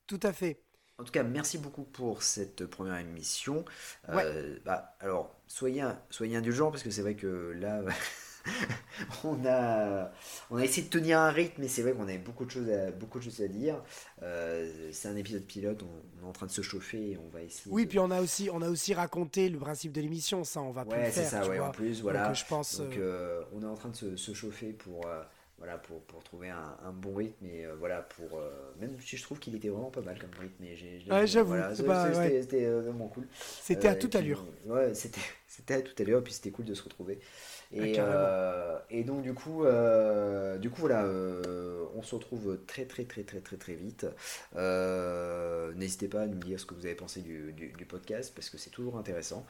Tout 0.06 0.20
à 0.22 0.32
fait. 0.32 0.60
En 0.98 1.04
tout 1.04 1.12
cas, 1.12 1.22
merci 1.22 1.58
beaucoup 1.58 1.84
pour 1.84 2.22
cette 2.24 2.66
première 2.66 2.96
émission. 2.98 3.64
Euh, 4.08 4.58
bah, 4.64 4.96
alors, 5.00 5.34
soyez, 5.46 5.84
soyez 6.10 6.36
indulgents 6.36 6.70
parce 6.72 6.82
que 6.82 6.90
c'est 6.90 7.02
vrai 7.02 7.14
que 7.14 7.52
là, 7.56 7.82
on 9.24 9.44
a, 9.46 10.10
on 10.50 10.56
a 10.56 10.64
essayé 10.64 10.86
de 10.86 10.90
tenir 10.90 11.18
un 11.18 11.30
rythme, 11.30 11.62
mais 11.62 11.68
c'est 11.68 11.82
vrai 11.82 11.92
qu'on 11.92 12.02
avait 12.04 12.18
beaucoup 12.18 12.44
de 12.44 12.50
choses 12.50 12.70
à, 12.70 12.90
beaucoup 12.90 13.18
de 13.18 13.24
choses 13.24 13.40
à 13.40 13.48
dire. 13.48 13.82
Euh, 14.22 14.90
c'est 14.92 15.08
un 15.08 15.16
épisode 15.16 15.44
pilote, 15.44 15.82
on, 15.82 15.86
on 16.22 16.26
est 16.26 16.28
en 16.28 16.32
train 16.32 16.46
de 16.46 16.50
se 16.52 16.62
chauffer 16.62 17.12
et 17.12 17.18
on 17.18 17.28
va 17.28 17.42
essayer. 17.42 17.70
Oui, 17.74 17.84
de- 17.84 17.88
puis 17.88 17.98
on 17.98 18.10
a 18.10 18.20
aussi, 18.20 18.48
on 18.52 18.62
a 18.62 18.68
aussi 18.68 18.94
raconté 18.94 19.48
le 19.48 19.58
principe 19.58 19.92
de 19.92 20.00
l'émission, 20.00 20.44
ça 20.44 20.60
on 20.62 20.70
va 20.70 20.84
plus 20.84 21.00
Ouais, 21.00 21.06
le 21.06 21.12
c'est 21.12 21.24
ça, 21.24 21.42
tu 21.42 21.48
ouais, 21.50 21.58
vois. 21.58 21.68
en 21.68 21.72
plus, 21.72 21.96
Donc, 21.98 22.02
voilà. 22.04 22.30
euh, 22.30 22.34
je 22.34 22.44
pense. 22.46 22.80
Donc, 22.80 22.96
euh, 22.96 23.42
on 23.52 23.62
est 23.62 23.66
en 23.66 23.74
train 23.74 23.90
de 23.90 23.96
se, 23.96 24.16
se 24.16 24.32
chauffer 24.32 24.72
pour, 24.72 25.06
euh, 25.06 25.22
voilà, 25.58 25.76
pour, 25.76 26.00
pour 26.04 26.22
trouver 26.24 26.48
un, 26.50 26.76
un 26.84 26.92
bon 26.92 27.14
rythme 27.14 27.44
et 27.46 27.66
euh, 27.66 27.74
voilà, 27.78 28.02
pour. 28.02 28.38
euh, 28.38 28.50
même 28.80 28.96
si 29.00 29.16
je 29.16 29.22
trouve 29.22 29.38
qu'il 29.38 29.54
était 29.54 29.68
vraiment 29.68 29.90
pas 29.90 30.00
mal 30.02 30.18
comme 30.18 30.30
rythme. 30.40 30.64
Et 30.64 30.76
j'ai, 30.76 31.00
Ouais, 31.10 31.26
j'avoue, 31.26 31.50
voilà, 31.50 31.68
pas- 31.84 32.12
c'était, 32.12 32.18
ouais. 32.18 32.64
euh, 32.66 32.80
vraiment 32.82 33.08
cool. 33.08 33.26
C'était 33.60 33.88
à 33.88 33.94
toute 33.96 34.14
puis, 34.14 34.18
allure. 34.20 34.44
Ouais, 34.66 34.94
c'était, 34.94 35.20
c'était 35.46 35.74
à 35.74 35.82
toute 35.82 36.00
allure, 36.00 36.22
puis 36.22 36.32
c'était 36.32 36.50
cool 36.50 36.64
de 36.64 36.74
se 36.74 36.82
retrouver. 36.82 37.18
Et, 37.70 37.96
Ah, 37.98 38.04
euh, 38.04 38.78
et 38.90 39.04
donc 39.04 39.22
du 39.22 39.34
coup, 39.34 39.64
euh, 39.64 40.56
du 40.58 40.70
coup 40.70 40.80
voilà, 40.80 41.04
euh, 41.04 41.84
on 41.94 42.02
se 42.02 42.14
retrouve 42.14 42.58
très 42.66 42.86
très 42.86 43.04
très 43.04 43.24
très 43.24 43.40
très 43.40 43.56
très 43.58 43.74
vite. 43.74 44.06
N'hésitez 45.74 46.08
pas 46.08 46.22
à 46.22 46.26
nous 46.26 46.38
dire 46.38 46.58
ce 46.58 46.66
que 46.66 46.74
vous 46.74 46.86
avez 46.86 46.94
pensé 46.94 47.20
du, 47.22 47.52
du- 47.52 47.72
du 47.72 47.84
podcast 47.86 48.32
parce 48.34 48.50
que 48.50 48.58
c'est 48.58 48.70
toujours 48.70 48.96
intéressant. 48.98 49.46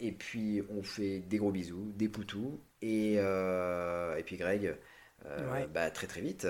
Et 0.00 0.12
puis 0.12 0.62
on 0.70 0.82
fait 0.82 1.20
des 1.20 1.38
gros 1.38 1.50
bisous, 1.52 1.92
des 1.96 2.08
poutous 2.08 2.60
et, 2.82 3.14
et 3.14 4.22
puis 4.24 4.36
Greg, 4.36 4.76
Ouais. 5.38 5.66
bah, 5.72 5.90
très 5.90 6.06
très 6.06 6.20
vite. 6.20 6.46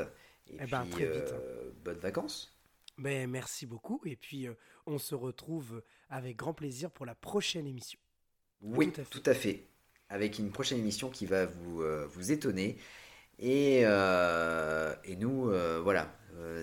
Et 0.48 0.60
Eh 0.60 0.66
puis 0.66 0.66
ben, 0.66 0.86
très 0.90 1.06
vite. 1.06 1.32
euh, 1.32 1.70
bonnes 1.84 1.98
vacances. 1.98 2.56
Ben, 2.98 3.28
merci 3.30 3.66
beaucoup. 3.66 4.00
Et 4.04 4.16
puis, 4.16 4.46
euh, 4.48 4.54
on 4.86 4.98
se 4.98 5.14
retrouve 5.14 5.82
avec 6.08 6.36
grand 6.36 6.54
plaisir 6.54 6.90
pour 6.90 7.06
la 7.06 7.14
prochaine 7.14 7.66
émission. 7.66 7.98
Oui, 8.60 8.92
tout 8.92 9.00
à 9.00 9.04
fait. 9.04 9.10
tout 9.10 9.22
à 9.24 9.34
fait. 9.34 9.66
Avec 10.08 10.38
une 10.38 10.50
prochaine 10.50 10.78
émission 10.78 11.10
qui 11.10 11.26
va 11.26 11.46
vous, 11.46 11.82
euh, 11.82 12.06
vous 12.10 12.30
étonner. 12.32 12.76
Et, 13.38 13.82
euh, 13.84 14.94
et 15.04 15.16
nous, 15.16 15.50
euh, 15.50 15.80
voilà, 15.82 16.10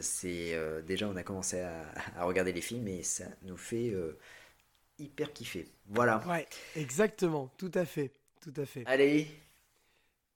c'est 0.01 0.55
déjà 0.85 1.07
on 1.07 1.15
a 1.15 1.23
commencé 1.23 1.59
à, 1.59 1.85
à 2.15 2.23
regarder 2.25 2.53
les 2.53 2.61
films 2.61 2.87
et 2.87 3.03
ça 3.03 3.25
nous 3.43 3.57
fait 3.57 3.93
hyper 4.99 5.33
kiffer. 5.33 5.67
Voilà. 5.87 6.25
Ouais, 6.27 6.47
exactement. 6.75 7.51
Tout 7.57 7.71
à 7.73 7.85
fait. 7.85 8.11
Tout 8.41 8.53
à 8.57 8.65
fait. 8.65 8.83
Allez, 8.85 9.27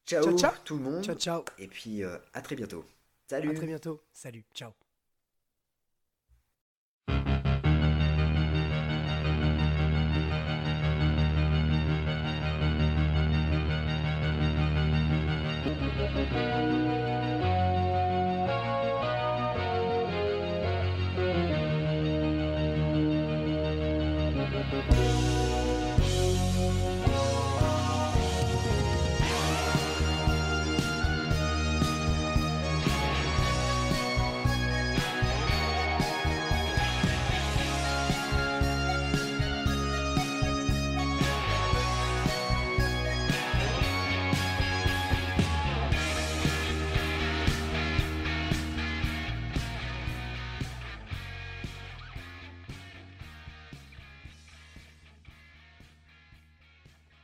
ciao, 0.05 0.23
Ciao, 0.23 0.37
ciao. 0.37 0.51
tout 0.63 0.77
le 0.77 0.83
monde. 0.83 1.03
Ciao, 1.03 1.15
ciao. 1.15 1.43
Et 1.59 1.67
puis 1.67 2.03
euh, 2.03 2.17
à 2.33 2.41
très 2.41 2.55
bientôt. 2.55 2.81
À 2.81 3.29
Salut. 3.29 3.53
très 3.53 3.67
bientôt. 3.67 4.01
Salut. 4.13 4.43
Ciao. 4.53 4.86